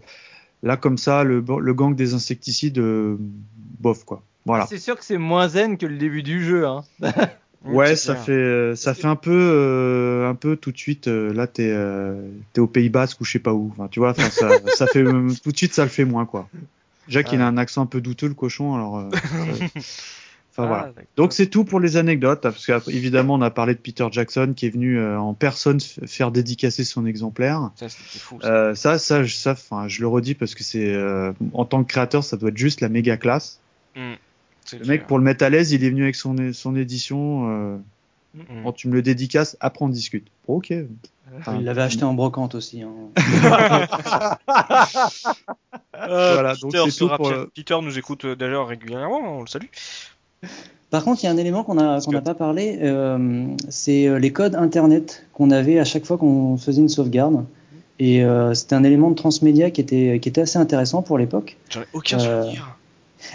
là 0.61 0.77
comme 0.77 0.97
ça, 0.97 1.23
le, 1.23 1.43
le 1.59 1.73
gang 1.73 1.95
des 1.95 2.13
insecticides, 2.13 2.79
bof 3.79 4.05
quoi. 4.05 4.21
Voilà. 4.45 4.65
C'est 4.67 4.79
sûr 4.79 4.97
que 4.97 5.05
c'est 5.05 5.17
moins 5.17 5.47
zen 5.47 5.77
que 5.77 5.85
le 5.85 5.97
début 5.97 6.23
du 6.23 6.43
jeu. 6.43 6.67
Hein. 6.67 6.83
Ouais, 7.65 7.95
ça 7.95 8.15
fait 8.15 8.31
euh, 8.31 8.75
ça 8.75 8.93
fait 8.93 9.07
un 9.07 9.15
peu 9.15 9.31
euh, 9.31 10.29
un 10.29 10.35
peu 10.35 10.55
tout 10.57 10.71
de 10.71 10.77
suite. 10.77 11.07
Euh, 11.07 11.33
là, 11.33 11.47
t'es 11.47 11.69
es 11.69 12.59
au 12.59 12.67
Pays 12.67 12.89
Basque 12.89 13.21
ou 13.21 13.25
je 13.25 13.31
sais 13.31 13.39
pas 13.39 13.53
où. 13.53 13.71
Enfin, 13.71 13.87
tu 13.87 13.99
vois, 13.99 14.13
ça, 14.13 14.29
ça 14.75 14.87
fait 14.87 15.03
tout 15.03 15.51
de 15.51 15.57
suite 15.57 15.73
ça 15.73 15.83
le 15.83 15.89
fait 15.89 16.05
moins 16.05 16.25
quoi. 16.25 16.49
Jacques, 17.07 17.31
il 17.33 17.41
a 17.41 17.47
un 17.47 17.57
accent 17.57 17.81
un 17.81 17.85
peu 17.85 18.01
douteux 18.01 18.27
le 18.27 18.33
cochon, 18.33 18.75
alors. 18.75 19.09
Enfin, 20.55 20.67
voilà. 20.67 20.93
Ah, 20.95 21.01
Donc 21.17 21.33
c'est 21.33 21.47
tout 21.47 21.63
pour 21.63 21.79
les 21.79 21.97
anecdotes, 21.97 22.41
parce 22.41 22.67
qu'évidemment 22.67 23.33
on 23.33 23.41
a 23.41 23.49
parlé 23.49 23.73
de 23.73 23.79
Peter 23.79 24.05
Jackson 24.11 24.53
qui 24.55 24.67
est 24.67 24.69
venu 24.69 25.03
en 25.03 25.33
personne 25.33 25.79
faire 25.79 26.29
dédicacer 26.29 26.83
son 26.83 27.07
exemplaire. 27.07 27.71
Ça, 27.73 27.89
fou, 27.89 28.37
ça. 28.39 28.75
ça, 28.75 28.99
ça, 28.99 29.27
ça, 29.27 29.51
enfin, 29.53 29.87
je 29.87 30.01
le 30.01 30.07
redis 30.07 30.35
parce 30.35 30.53
que 30.53 30.63
c'est 30.63 30.95
en 31.53 31.65
tant 31.65 31.83
que 31.83 31.89
créateur, 31.89 32.23
ça 32.23 32.37
doit 32.37 32.49
être 32.49 32.57
juste 32.57 32.81
la 32.81 32.89
méga 32.89 33.17
classe. 33.17 33.61
Mm. 33.95 34.13
Le 34.79 34.85
mec, 34.85 35.07
pour 35.07 35.17
le 35.17 35.23
mettre 35.23 35.43
à 35.43 35.49
l'aise, 35.49 35.71
il 35.71 35.83
est 35.83 35.89
venu 35.89 36.03
avec 36.03 36.15
son, 36.15 36.53
son 36.53 36.75
édition. 36.75 37.49
Euh, 37.49 37.77
mm. 38.35 38.63
Quand 38.63 38.73
tu 38.73 38.87
me 38.87 38.93
le 38.93 39.01
dédicaces, 39.01 39.57
après 39.59 39.85
on 39.85 39.89
discute. 39.89 40.27
ok. 40.47 40.71
il 40.71 41.63
l'avait 41.63 41.81
acheté 41.81 42.03
en 42.03 42.13
brocante 42.13 42.55
aussi. 42.55 42.81
Hein. 42.81 42.91
voilà, 45.93 46.55
donc 46.55 46.75
c'est 46.75 46.97
tout 46.97 47.09
pour... 47.09 47.31
Peter 47.55 47.75
nous 47.81 47.97
écoute 47.97 48.25
euh, 48.25 48.35
d'ailleurs 48.35 48.67
régulièrement, 48.67 49.39
on 49.39 49.41
le 49.41 49.47
salue. 49.47 49.67
Par 50.93 51.03
contre, 51.03 51.23
il 51.23 51.25
y 51.25 51.27
a 51.27 51.31
un 51.31 51.37
élément 51.37 51.63
qu'on 51.63 51.73
n'a 51.73 52.21
pas 52.23 52.35
parlé, 52.35 52.77
euh, 52.83 53.47
c'est 53.67 54.05
euh, 54.05 54.19
les 54.19 54.31
codes 54.31 54.53
Internet 54.53 55.25
qu'on 55.33 55.49
avait 55.49 55.79
à 55.79 55.85
chaque 55.85 56.05
fois 56.05 56.19
qu'on 56.19 56.55
faisait 56.55 56.81
une 56.81 56.87
sauvegarde. 56.87 57.45
Et 57.97 58.23
euh, 58.23 58.53
c'était 58.53 58.75
un 58.75 58.83
élément 58.83 59.09
de 59.09 59.15
transmédia 59.15 59.71
qui 59.71 59.81
était, 59.81 60.19
qui 60.21 60.29
était 60.29 60.41
assez 60.41 60.59
intéressant 60.59 61.01
pour 61.01 61.17
l'époque. 61.17 61.57
J'en 61.71 61.81
ai 61.81 61.87
aucun 61.93 62.19
souvenir 62.19 62.77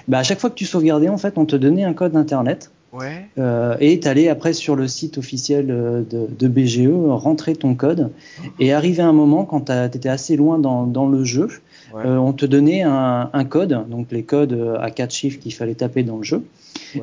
bah, 0.07 0.19
à 0.19 0.23
chaque 0.23 0.41
fois 0.41 0.51
que 0.51 0.55
tu 0.55 0.65
sauvegardais, 0.65 1.09
en 1.09 1.19
fait, 1.19 1.39
on 1.39 1.45
te 1.45 1.57
donnait 1.57 1.85
un 1.85 1.95
code 1.95 2.17
internet 2.17 2.71
Ouais. 2.91 3.27
Euh, 3.37 3.77
et 3.81 4.01
t'allais 4.01 4.29
après 4.31 4.55
sur 4.55 4.75
le 4.75 4.89
site 4.89 5.19
officiel 5.19 5.67
de, 5.67 6.07
de, 6.11 6.49
BGE, 6.49 6.89
rentrer 6.89 7.55
ton 7.55 7.75
code, 7.75 8.11
et 8.59 8.73
arrivé 8.73 9.03
un 9.03 9.13
moment 9.13 9.45
quand 9.45 9.71
t'étais 9.91 10.09
assez 10.09 10.37
loin 10.37 10.59
dans, 10.59 10.87
dans 10.87 11.07
le 11.07 11.23
jeu, 11.23 11.49
euh, 11.95 12.17
on 12.17 12.33
te 12.33 12.47
donnait 12.47 12.81
un, 12.81 13.29
un, 13.31 13.45
code, 13.45 13.85
donc 13.91 14.07
les 14.11 14.23
codes 14.23 14.59
à 14.81 14.91
quatre 14.91 15.13
chiffres 15.13 15.39
qu'il 15.39 15.53
fallait 15.53 15.75
taper 15.75 16.03
dans 16.03 16.17
le 16.17 16.23
jeu. 16.23 16.43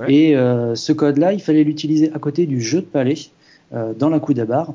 Et 0.07 0.35
euh, 0.35 0.75
ce 0.75 0.91
code-là, 0.91 1.33
il 1.33 1.41
fallait 1.41 1.63
l'utiliser 1.63 2.11
à 2.13 2.19
côté 2.19 2.45
du 2.45 2.61
jeu 2.61 2.81
de 2.81 2.85
palais 2.85 3.15
euh, 3.73 3.93
dans 3.93 4.09
la 4.09 4.19
barre 4.45 4.73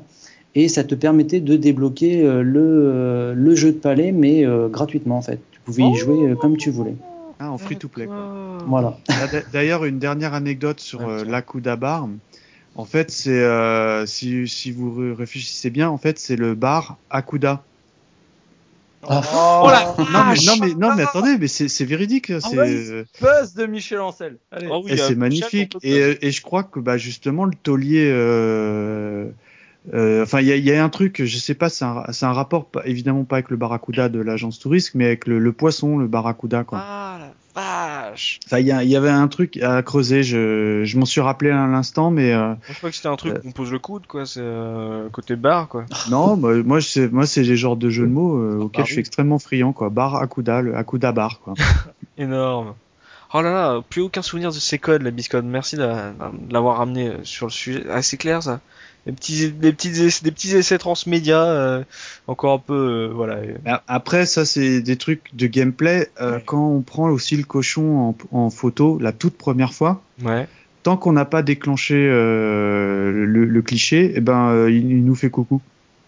et 0.53 0.67
ça 0.67 0.83
te 0.83 0.95
permettait 0.95 1.39
de 1.39 1.55
débloquer 1.55 2.21
euh, 2.21 2.41
le, 2.41 3.33
le, 3.33 3.55
jeu 3.55 3.71
de 3.71 3.77
palais, 3.77 4.11
mais 4.11 4.45
gratuitement 4.69 5.17
en 5.17 5.21
fait. 5.21 5.39
Tu 5.51 5.59
pouvais 5.61 5.83
y 5.83 5.91
oh 5.91 5.95
jouer 5.95 6.35
comme 6.39 6.57
tu 6.57 6.71
voulais. 6.71 6.95
Ah, 7.41 7.49
en 7.49 7.57
free 7.57 7.77
to 7.77 7.87
play. 7.87 8.07
Voilà. 8.67 8.97
D'ailleurs, 9.51 9.85
une 9.85 9.99
dernière 9.99 10.33
anecdote 10.33 10.79
sur 10.79 11.01
la 11.07 11.75
bar. 11.75 12.07
En 12.75 12.85
fait, 12.85 13.11
c'est 13.11 14.05
si, 14.05 14.47
si, 14.47 14.71
vous 14.71 15.15
réfléchissez 15.15 15.69
bien, 15.69 15.89
en 15.89 15.97
fait, 15.97 16.19
c'est 16.19 16.35
le 16.35 16.55
bar 16.55 16.97
Akuda. 17.09 17.63
Ah. 19.09 19.21
Oh, 19.33 20.03
non, 20.13 20.25
mais, 20.29 20.35
non, 20.45 20.53
mais, 20.61 20.73
non, 20.75 20.95
mais 20.95 21.01
attendez, 21.01 21.35
mais 21.39 21.47
c'est 21.47 21.85
véridique. 21.85 22.29
Ah 22.29 22.39
c'est 22.39 23.05
buzz 23.19 23.55
de 23.55 23.65
Michel 23.65 23.99
Ancel. 23.99 24.37
Oh 24.69 24.85
et 24.87 24.95
c'est 24.95 25.15
magnifique. 25.15 25.75
Et, 25.81 26.27
et, 26.27 26.31
je 26.31 26.41
crois 26.43 26.61
que 26.63 26.79
bah, 26.79 26.99
justement, 26.99 27.45
le 27.45 27.55
taulier. 27.55 28.11
Euh, 29.93 30.23
enfin, 30.23 30.41
il 30.41 30.47
y 30.47 30.51
a, 30.51 30.55
y 30.57 30.71
a, 30.71 30.83
un 30.83 30.89
truc, 30.89 31.23
je 31.25 31.37
sais 31.37 31.55
pas, 31.55 31.69
c'est 31.69 31.85
un, 31.85 32.03
un, 32.21 32.33
rapport, 32.33 32.69
évidemment 32.85 33.23
pas 33.23 33.37
avec 33.37 33.49
le 33.49 33.57
barracuda 33.57 34.09
de 34.09 34.19
l'agence 34.19 34.59
touriste, 34.59 34.91
mais 34.93 35.05
avec 35.05 35.25
le, 35.25 35.39
le, 35.39 35.51
poisson, 35.53 35.97
le 35.97 36.07
barracuda. 36.07 36.63
Quoi. 36.63 36.79
Ah 36.81 37.17
la 37.19 37.33
vache 37.55 38.39
Il 38.51 38.59
y, 38.59 38.65
y, 38.65 38.95
avait 38.95 39.09
un 39.09 39.27
truc 39.27 39.57
à 39.57 39.81
creuser, 39.81 40.21
je, 40.21 40.83
je 40.83 40.97
m'en 40.99 41.05
suis 41.05 41.19
rappelé 41.19 41.49
à 41.49 41.65
l'instant, 41.65 42.11
mais... 42.11 42.31
Euh, 42.31 42.53
je 42.69 42.77
crois 42.77 42.91
que 42.91 42.95
c'était 42.95 43.07
un 43.07 43.15
truc 43.15 43.33
euh, 43.33 43.41
on 43.43 43.51
pose 43.51 43.71
le 43.71 43.79
coude, 43.79 44.05
quoi, 44.05 44.27
c'est 44.27 44.39
euh, 44.41 45.09
côté 45.09 45.35
bar, 45.35 45.67
quoi. 45.67 45.85
Non, 46.11 46.37
bah, 46.37 46.53
moi, 46.63 46.79
moi 47.11 47.25
c'est 47.25 47.43
les 47.43 47.57
genres 47.57 47.75
de 47.75 47.89
jeux 47.89 48.05
de 48.05 48.11
mots 48.11 48.37
euh, 48.37 48.59
auxquels 48.59 48.85
je 48.85 48.91
suis 48.91 48.99
extrêmement 48.99 49.39
friand, 49.39 49.73
quoi. 49.73 49.89
Bar 49.89 50.15
Akuda, 50.17 50.61
le 50.61 50.75
Akuda 50.75 51.11
bar, 51.11 51.39
quoi. 51.39 51.55
Énorme. 52.19 52.75
Oh 53.33 53.41
là 53.41 53.51
là, 53.51 53.81
plus 53.89 54.01
aucun 54.01 54.21
souvenir 54.21 54.51
de 54.51 54.57
ces 54.57 54.77
codes, 54.77 55.01
la 55.01 55.11
biscode. 55.11 55.45
Merci 55.45 55.77
de 55.77 55.89
l'avoir 56.51 56.77
ramené 56.77 57.13
sur 57.23 57.47
le 57.47 57.51
sujet. 57.51 57.85
Ah, 57.89 58.01
c'est 58.01 58.17
clair, 58.17 58.43
ça 58.43 58.59
des 59.05 59.11
petits 59.13 59.51
des 59.51 59.73
petits 59.73 60.21
des 60.23 60.31
petits 60.31 60.55
essais 60.55 60.77
transmédia 60.77 61.43
euh, 61.43 61.83
encore 62.27 62.53
un 62.53 62.59
peu 62.59 62.73
euh, 62.73 63.13
voilà. 63.13 63.39
Après 63.87 64.25
ça 64.25 64.45
c'est 64.45 64.81
des 64.81 64.95
trucs 64.95 65.35
de 65.35 65.47
gameplay. 65.47 66.09
Euh, 66.21 66.39
quand 66.45 66.67
on 66.67 66.81
prend 66.81 67.09
aussi 67.09 67.35
le 67.35 67.43
cochon 67.43 68.15
en, 68.31 68.37
en, 68.37 68.49
photo 68.49 68.99
la 68.99 69.11
toute 69.11 69.37
première 69.37 69.73
fois 69.73 70.03
ouais. 70.23 70.47
tant 70.83 70.97
qu'on 70.97 71.13
n'a 71.13 71.25
pas 71.25 71.41
déclenché 71.41 71.95
le, 71.95 73.25
le, 73.25 73.61
cliché 73.61 74.13
eh 74.15 74.21
ben 74.21 74.67
il, 74.69 75.03
nous 75.03 75.15
fait 75.15 75.29
coucou 75.29 75.61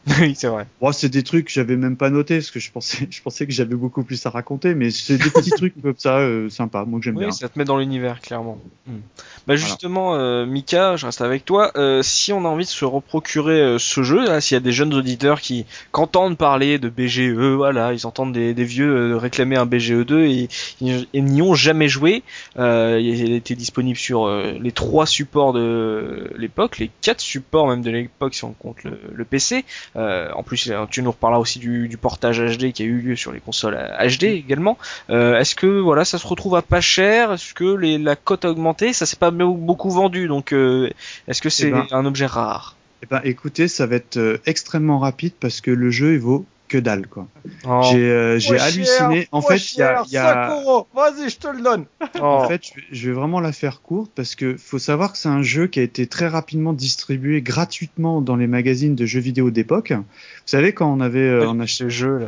oui, 0.19 0.35
c'est 0.35 0.47
vrai. 0.47 0.67
Bon, 0.81 0.91
c'est 0.91 1.09
des 1.09 1.23
trucs 1.23 1.45
que 1.45 1.51
j'avais 1.51 1.77
même 1.77 1.95
pas 1.95 2.09
noté 2.09 2.37
parce 2.37 2.51
que 2.51 2.59
je 2.59 2.71
pensais, 2.71 3.07
je 3.09 3.21
pensais 3.21 3.45
que 3.45 3.53
j'avais 3.53 3.75
beaucoup 3.75 4.03
plus 4.03 4.25
à 4.25 4.29
raconter, 4.29 4.75
mais 4.75 4.91
c'est 4.91 5.17
des 5.17 5.29
petits 5.29 5.51
trucs 5.51 5.81
comme 5.81 5.93
ça, 5.97 6.17
euh, 6.17 6.49
sympa, 6.49 6.83
moi 6.85 6.99
que 6.99 7.05
j'aime 7.05 7.15
oui, 7.15 7.25
bien. 7.25 7.31
ça 7.31 7.47
te 7.47 7.57
met 7.57 7.65
dans 7.65 7.77
l'univers, 7.77 8.19
clairement. 8.19 8.59
Hmm. 8.85 8.99
Bah 9.45 9.57
justement, 9.57 10.15
euh, 10.15 10.45
Mika, 10.45 10.95
je 10.95 11.05
reste 11.05 11.21
avec 11.21 11.43
toi. 11.43 11.71
Euh, 11.75 12.01
si 12.01 12.31
on 12.31 12.45
a 12.45 12.47
envie 12.47 12.63
de 12.63 12.69
se 12.69 12.85
reprocurer 12.85 13.61
euh, 13.61 13.77
ce 13.77 14.01
jeu, 14.03 14.39
s'il 14.39 14.55
y 14.55 14.57
a 14.57 14.61
des 14.61 14.71
jeunes 14.71 14.93
auditeurs 14.93 15.41
qui, 15.41 15.65
entendent 15.93 16.37
parler 16.37 16.79
de 16.79 16.89
BGE, 16.89 17.31
voilà, 17.55 17.93
ils 17.93 18.05
entendent 18.05 18.33
des, 18.33 18.53
des 18.53 18.63
vieux 18.65 19.15
réclamer 19.15 19.55
un 19.55 19.65
BGE 19.65 20.05
2 20.05 20.25
et, 20.25 20.49
et 20.81 21.21
n'y 21.21 21.41
ont 21.41 21.53
jamais 21.53 21.87
joué. 21.87 22.23
il 22.57 23.33
était 23.33 23.55
disponible 23.55 23.97
sur 23.97 24.27
les 24.27 24.71
trois 24.71 25.05
supports 25.05 25.53
de 25.53 26.29
l'époque, 26.37 26.79
les 26.79 26.89
quatre 27.01 27.21
supports 27.21 27.67
même 27.67 27.81
de 27.81 27.91
l'époque 27.91 28.33
si 28.33 28.43
on 28.43 28.51
compte 28.51 28.83
le, 28.83 28.99
le 29.13 29.25
PC. 29.25 29.63
Euh, 29.95 30.29
en 30.33 30.43
plus, 30.43 30.69
euh, 30.69 30.85
tu 30.89 31.03
nous 31.03 31.11
reparleras 31.11 31.39
aussi 31.39 31.59
du, 31.59 31.97
portage 32.01 32.39
HD 32.39 32.71
qui 32.71 32.83
a 32.83 32.85
eu 32.85 32.99
lieu 32.99 33.15
sur 33.15 33.31
les 33.31 33.39
consoles 33.39 33.75
HD 33.99 34.23
également. 34.23 34.77
Euh, 35.09 35.39
est-ce 35.39 35.55
que 35.55 35.79
voilà, 35.79 36.05
ça 36.05 36.17
se 36.17 36.27
retrouve 36.27 36.55
à 36.55 36.61
pas 36.61 36.81
cher? 36.81 37.31
Est-ce 37.31 37.53
que 37.53 37.63
la 37.63 38.15
cote 38.15 38.45
a 38.45 38.49
augmenté? 38.49 38.93
Ça 38.93 39.05
s'est 39.05 39.17
pas 39.17 39.31
beaucoup 39.31 39.89
vendu, 39.89 40.27
donc 40.27 40.51
est-ce 40.51 41.41
que 41.41 41.49
c'est 41.49 41.67
eh 41.67 41.71
ben. 41.71 41.87
un 41.91 42.05
objet 42.05 42.25
rare? 42.25 42.75
Eh 43.03 43.05
ben, 43.05 43.21
écoutez, 43.23 43.67
ça 43.67 43.85
va 43.85 43.95
être 43.95 44.41
extrêmement 44.45 44.99
rapide 44.99 45.33
parce 45.39 45.61
que 45.61 45.71
le 45.71 45.89
jeu 45.89 46.13
il 46.13 46.19
vaut 46.19 46.45
que 46.73 46.79
dalle 46.79 47.05
quoi. 47.05 47.27
Oh. 47.67 47.81
J'ai 47.91 48.09
euh, 48.09 48.39
j'ai 48.39 48.57
halluciné. 48.57 49.27
En 49.31 49.41
fait, 49.43 49.73
il 49.73 49.77
y 49.77 49.83
a, 49.83 50.03
y 50.09 50.17
a... 50.17 50.47
Vas-y, 50.95 51.29
je 51.29 51.37
te 51.37 51.47
le 51.47 51.61
donne. 51.61 51.85
En 52.19 52.47
fait, 52.47 52.63
je 52.91 53.09
vais 53.09 53.13
vraiment 53.13 53.39
la 53.39 53.51
faire 53.51 53.81
courte 53.81 54.11
parce 54.15 54.33
que 54.33 54.57
faut 54.57 54.79
savoir 54.79 55.11
que 55.11 55.19
c'est 55.19 55.29
un 55.29 55.43
jeu 55.43 55.67
qui 55.67 55.79
a 55.79 55.83
été 55.83 56.07
très 56.07 56.27
rapidement 56.27 56.73
distribué 56.73 57.43
gratuitement 57.43 58.21
dans 58.21 58.35
les 58.35 58.47
magazines 58.47 58.95
de 58.95 59.05
jeux 59.05 59.19
vidéo 59.19 59.51
d'époque. 59.51 59.91
Vous 59.91 60.03
savez 60.47 60.73
quand 60.73 60.91
on 60.91 60.99
avait 60.99 61.19
euh, 61.19 61.47
on 61.47 61.59
achetait 61.59 61.91
jeux 61.91 62.17
là, 62.17 62.27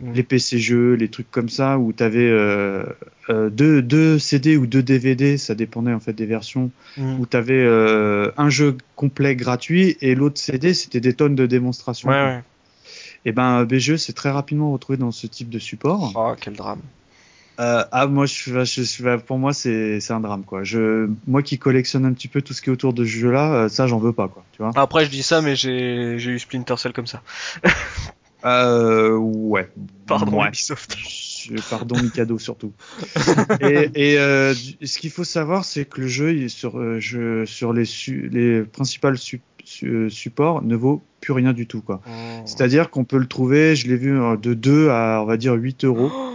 les... 0.00 0.12
les... 0.12 0.22
PC 0.24 0.58
jeux, 0.58 0.94
les 0.94 1.08
trucs 1.08 1.30
comme 1.30 1.48
ça 1.48 1.78
où 1.78 1.92
t'avais 1.92 2.28
euh, 2.28 2.84
euh, 3.30 3.48
deux 3.48 3.80
deux 3.80 4.18
CD 4.18 4.56
ou 4.56 4.66
deux 4.66 4.82
DVD, 4.82 5.38
ça 5.38 5.54
dépendait 5.54 5.92
en 5.92 6.00
fait 6.00 6.14
des 6.14 6.26
versions 6.26 6.72
mm. 6.96 7.20
où 7.20 7.26
t'avais 7.26 7.62
euh, 7.62 8.32
un 8.36 8.50
jeu 8.50 8.76
complet 8.96 9.36
gratuit 9.36 9.96
et 10.00 10.16
l'autre 10.16 10.40
CD 10.40 10.74
c'était 10.74 11.00
des 11.00 11.14
tonnes 11.14 11.36
de 11.36 11.46
démonstrations. 11.46 12.08
Ouais, 12.08 12.14
ouais. 12.14 12.42
Et 13.26 13.30
eh 13.30 13.32
ben 13.32 13.64
BGE 13.64 13.96
s'est 13.96 14.12
très 14.12 14.30
rapidement 14.30 14.70
retrouvé 14.70 14.98
dans 14.98 15.10
ce 15.10 15.26
type 15.26 15.48
de 15.48 15.58
support. 15.58 16.12
Oh 16.14 16.34
quel 16.38 16.54
drame. 16.54 16.80
Euh, 17.60 17.84
ah 17.92 18.06
moi 18.08 18.26
je, 18.26 18.64
je, 18.64 18.82
je, 18.82 19.16
pour 19.16 19.38
moi 19.38 19.52
c'est 19.52 20.10
un 20.10 20.20
drame 20.20 20.42
quoi. 20.42 20.64
Je 20.64 21.08
moi 21.26 21.42
qui 21.42 21.56
collectionne 21.56 22.04
un 22.04 22.12
petit 22.12 22.26
peu 22.26 22.42
tout 22.42 22.52
ce 22.52 22.60
qui 22.60 22.68
est 22.68 22.72
autour 22.72 22.92
de 22.92 23.04
ce 23.04 23.10
jeu 23.10 23.30
là, 23.30 23.54
euh, 23.54 23.68
ça 23.68 23.86
j'en 23.86 23.98
veux 23.98 24.12
pas 24.12 24.26
quoi, 24.26 24.44
tu 24.52 24.62
vois. 24.62 24.72
Après 24.74 25.04
je 25.04 25.10
dis 25.10 25.22
ça 25.22 25.40
mais 25.40 25.54
j'ai 25.54 26.16
eu 26.16 26.38
Splinter 26.38 26.76
Cell 26.76 26.92
comme 26.92 27.06
ça. 27.06 27.22
euh 28.44 29.16
ouais. 29.16 29.70
Pardon 30.06 30.44
Ubisoft. 30.44 30.98
Pardon 31.70 31.96
Mikado 32.02 32.40
surtout. 32.40 32.72
et, 33.60 33.88
et 33.94 34.18
euh, 34.18 34.52
ce 34.52 34.98
qu'il 34.98 35.10
faut 35.10 35.24
savoir 35.24 35.64
c'est 35.64 35.84
que 35.84 36.00
le 36.00 36.08
jeu 36.08 36.34
il 36.34 36.50
sur 36.50 36.78
euh, 36.78 36.98
je, 36.98 37.44
sur 37.46 37.72
les 37.72 37.84
les 38.30 38.62
principales 38.64 39.16
su 39.16 39.40
support 40.10 40.62
ne 40.62 40.74
vaut 40.74 41.02
plus 41.24 41.32
rien 41.32 41.54
du 41.54 41.66
tout 41.66 41.80
quoi. 41.80 42.00
Oh. 42.06 42.10
C'est-à-dire 42.44 42.90
qu'on 42.90 43.04
peut 43.04 43.16
le 43.16 43.26
trouver, 43.26 43.74
je 43.74 43.88
l'ai 43.88 43.96
vu 43.96 44.20
euh, 44.20 44.36
de 44.36 44.52
2 44.52 44.90
à 44.90 45.20
on 45.22 45.24
va 45.24 45.36
dire 45.36 45.54
8 45.54 45.84
euros. 45.84 46.10
Oh. 46.14 46.30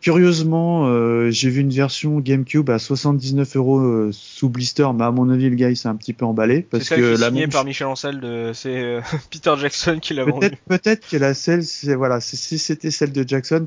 Curieusement, 0.00 0.86
euh, 0.86 1.28
j'ai 1.30 1.50
vu 1.50 1.60
une 1.60 1.70
version 1.70 2.20
GameCube 2.20 2.70
à 2.70 2.78
79 2.78 3.56
euros 3.56 3.80
euh, 3.80 4.10
sous 4.12 4.48
blister, 4.48 4.86
mais 4.94 5.04
à 5.04 5.10
mon 5.10 5.28
avis 5.28 5.50
le 5.50 5.56
gars 5.56 5.70
il 5.70 5.76
s'est 5.76 5.88
un 5.88 5.96
petit 5.96 6.12
peu 6.12 6.24
emballé 6.24 6.62
parce 6.62 6.88
que 6.88 7.18
la 7.20 7.28
signé 7.28 7.48
par 7.48 7.64
Michel 7.64 7.88
Ancel 7.88 8.20
de 8.20 8.52
c'est 8.54 9.00
Peter 9.30 9.54
Jackson 9.58 9.98
qui 10.00 10.14
l'a 10.14 10.24
vendu. 10.24 10.50
Peut-être 10.68 11.08
que 11.08 11.16
la 11.16 11.34
celle 11.34 11.64
c'est 11.64 11.96
voilà 11.96 12.20
si 12.20 12.58
c'était 12.58 12.92
celle 12.92 13.12
de 13.12 13.24
Jackson. 13.26 13.66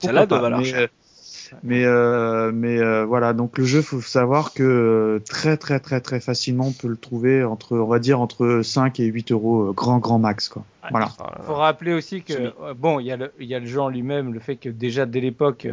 Celle-là 0.00 0.24
doit 0.24 0.40
valoir 0.40 0.62
mais 1.62 1.84
euh, 1.84 2.52
mais 2.52 2.78
euh, 2.78 3.04
voilà, 3.04 3.32
donc 3.32 3.58
le 3.58 3.64
jeu, 3.64 3.82
faut 3.82 4.00
savoir 4.00 4.52
que 4.52 4.62
euh, 4.62 5.18
très 5.24 5.56
très 5.56 5.80
très 5.80 6.00
très 6.00 6.20
facilement 6.20 6.68
on 6.68 6.72
peut 6.72 6.88
le 6.88 6.96
trouver 6.96 7.44
entre, 7.44 7.76
on 7.76 7.86
va 7.86 7.98
dire 7.98 8.20
entre 8.20 8.60
5 8.62 9.00
et 9.00 9.04
8 9.04 9.32
euros 9.32 9.72
grand 9.72 9.98
grand 9.98 10.18
max 10.18 10.48
quoi. 10.48 10.64
Voilà. 10.90 11.08
Faut 11.46 11.54
rappeler 11.54 11.94
aussi 11.94 12.22
que 12.22 12.52
bon, 12.74 13.00
il 13.00 13.06
y 13.06 13.12
a 13.12 13.16
le 13.16 13.32
il 13.40 13.46
y 13.46 13.54
a 13.54 13.58
le 13.58 13.66
jeu 13.66 13.80
en 13.80 13.88
lui-même, 13.88 14.34
le 14.34 14.40
fait 14.40 14.56
que 14.56 14.68
déjà 14.68 15.06
dès 15.06 15.20
l'époque 15.20 15.66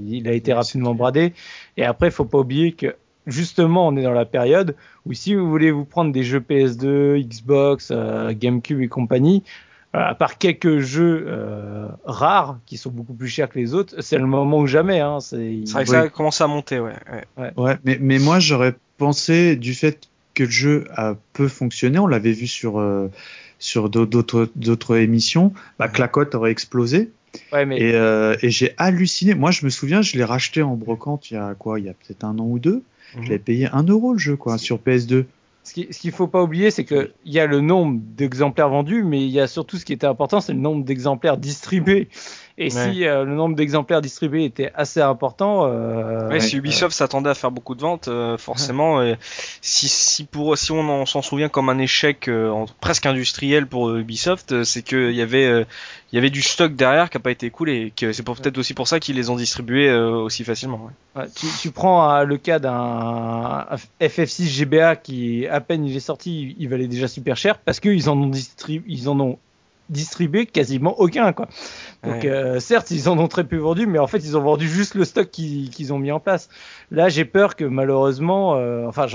il 0.00 0.28
a 0.28 0.32
été 0.32 0.52
rapidement 0.52 0.94
bradé, 0.94 1.32
et 1.76 1.84
après 1.84 2.10
faut 2.10 2.24
pas 2.24 2.38
oublier 2.38 2.72
que 2.72 2.94
justement, 3.26 3.88
on 3.88 3.96
est 3.96 4.02
dans 4.02 4.12
la 4.12 4.24
période 4.24 4.74
où 5.06 5.12
si 5.12 5.34
vous 5.34 5.48
voulez 5.50 5.70
vous 5.70 5.84
prendre 5.84 6.12
des 6.12 6.22
jeux 6.22 6.40
PS2, 6.40 7.22
Xbox, 7.22 7.92
GameCube 8.30 8.80
et 8.80 8.88
compagnie, 8.88 9.42
à 9.92 10.14
part 10.14 10.38
quelques 10.38 10.80
jeux 10.80 11.24
euh, 11.26 11.88
rares 12.04 12.58
qui 12.66 12.76
sont 12.76 12.90
beaucoup 12.90 13.14
plus 13.14 13.28
chers 13.28 13.48
que 13.48 13.58
les 13.58 13.74
autres, 13.74 14.00
c'est 14.00 14.18
le 14.18 14.26
moment 14.26 14.58
ou 14.58 14.66
jamais. 14.66 15.00
Hein, 15.00 15.20
c'est 15.20 15.62
vrai 15.72 15.84
que 15.84 15.90
ça 15.90 16.08
commence 16.08 16.40
à 16.40 16.46
monter, 16.46 16.78
ouais. 16.78 16.94
Ouais, 17.36 17.52
ouais. 17.56 17.76
mais, 17.84 17.98
mais 18.00 18.18
moi 18.18 18.38
j'aurais 18.38 18.74
pensé 18.98 19.56
du 19.56 19.74
fait 19.74 20.08
que 20.34 20.44
le 20.44 20.50
jeu 20.50 20.84
a 20.94 21.14
peu 21.32 21.48
fonctionné, 21.48 21.98
on 21.98 22.06
l'avait 22.06 22.32
vu 22.32 22.46
sur 22.46 22.78
euh, 22.78 23.10
sur 23.58 23.88
d'autres 23.88 24.50
d'autres 24.56 24.96
émissions, 24.96 25.52
bah, 25.78 25.88
que 25.88 26.00
la 26.00 26.08
cote 26.08 26.34
aurait 26.34 26.52
explosé. 26.52 27.10
Ouais, 27.52 27.66
mais... 27.66 27.78
Et, 27.80 27.94
euh, 27.94 28.36
et 28.42 28.50
j'ai 28.50 28.74
halluciné. 28.78 29.34
Moi, 29.34 29.50
je 29.50 29.64
me 29.64 29.70
souviens, 29.70 30.02
je 30.02 30.16
l'ai 30.16 30.24
racheté 30.24 30.62
en 30.62 30.76
brocante 30.76 31.30
il 31.30 31.34
y 31.34 31.36
a 31.36 31.54
quoi 31.54 31.78
Il 31.78 31.86
y 31.86 31.88
a 31.88 31.92
peut-être 31.92 32.24
un 32.24 32.38
an 32.38 32.46
ou 32.46 32.58
deux. 32.58 32.82
Je 33.14 33.20
mhm. 33.20 33.28
l'ai 33.28 33.38
payé 33.38 33.68
un 33.72 33.82
euro 33.82 34.12
le 34.12 34.18
jeu, 34.18 34.36
quoi, 34.36 34.58
sur 34.58 34.78
PS2 34.78 35.24
ce 35.68 35.74
qu'il 35.74 36.10
ne 36.10 36.16
faut 36.16 36.28
pas 36.28 36.42
oublier, 36.42 36.70
c'est 36.70 36.84
qu'il 36.84 37.12
y 37.24 37.38
a 37.38 37.46
le 37.46 37.60
nombre 37.60 38.00
d'exemplaires 38.02 38.70
vendus, 38.70 39.02
mais 39.02 39.22
il 39.22 39.30
y 39.30 39.40
a 39.40 39.46
surtout 39.46 39.76
ce 39.76 39.84
qui 39.84 39.92
était 39.92 40.06
important, 40.06 40.40
c'est 40.40 40.54
le 40.54 40.58
nombre 40.58 40.84
d'exemplaires 40.84 41.36
distribués. 41.36 42.08
Et 42.60 42.70
si 42.70 43.00
le 43.04 43.24
nombre 43.24 43.54
d'exemplaires 43.54 44.00
distribués 44.00 44.44
était 44.44 44.72
assez 44.74 45.00
important, 45.00 45.64
ouais, 46.28 46.40
si 46.40 46.56
Ubisoft 46.56 46.94
s'attendait 46.94 47.30
à 47.30 47.34
faire 47.34 47.52
beaucoup 47.52 47.76
de 47.76 47.80
ventes, 47.80 48.08
forcément, 48.38 49.00
si, 49.60 49.88
si 49.88 50.24
pour 50.24 50.58
si 50.58 50.72
on 50.72 51.06
s'en 51.06 51.22
souvient 51.22 51.48
comme 51.48 51.68
un 51.68 51.78
échec 51.78 52.28
presque 52.80 53.06
industriel 53.06 53.66
pour 53.68 53.94
Ubisoft, 53.94 54.64
c'est 54.64 54.82
qu'il 54.82 55.12
y 55.12 55.22
avait 55.22 55.66
il 56.10 56.16
y 56.16 56.18
avait 56.18 56.30
du 56.30 56.42
stock 56.42 56.74
derrière 56.74 57.10
qui 57.10 57.18
a 57.18 57.20
pas 57.20 57.30
été 57.30 57.46
écoulé 57.46 57.92
c'est 57.96 58.24
peut-être 58.24 58.58
aussi 58.58 58.74
pour 58.74 58.88
ça 58.88 58.98
qu'ils 58.98 59.16
les 59.16 59.30
ont 59.30 59.36
distribués 59.36 59.92
aussi 59.92 60.42
facilement. 60.42 60.90
Ouais. 61.14 61.26
tu, 61.34 61.46
tu, 61.60 61.70
prends 61.70 62.22
le 62.24 62.36
cas 62.38 62.58
d'un 62.58 63.66
FF6 64.00 64.48
GBA 64.48 64.96
qui 64.96 65.46
à 65.46 65.60
peine 65.60 65.84
il 65.84 65.96
est 65.96 66.00
sorti, 66.00 66.56
il 66.58 66.68
valait 66.68 66.88
déjà 66.88 67.08
super 67.08 67.36
cher 67.36 67.58
parce 67.58 67.80
qu'ils 67.80 68.08
en 68.08 68.16
ont 68.18 68.28
distribué, 68.28 68.84
ils 68.88 69.08
en 69.08 69.18
ont 69.20 69.38
distribué 69.88 70.46
quasiment 70.46 70.98
aucun 70.98 71.32
quoi. 71.32 71.48
Donc 72.04 72.24
euh, 72.24 72.60
certes 72.60 72.90
ils 72.90 73.08
en 73.08 73.18
ont 73.18 73.28
très 73.28 73.44
peu 73.44 73.56
vendu, 73.56 73.86
mais 73.86 73.98
en 73.98 74.06
fait 74.06 74.18
ils 74.18 74.36
ont 74.36 74.42
vendu 74.42 74.68
juste 74.68 74.94
le 74.94 75.04
stock 75.04 75.30
qu'ils 75.30 75.92
ont 75.92 75.98
mis 75.98 76.12
en 76.12 76.20
place. 76.20 76.48
Là 76.90 77.08
j'ai 77.08 77.24
peur 77.24 77.56
que 77.56 77.64
malheureusement, 77.64 78.56
euh, 78.56 78.86
enfin 78.86 79.06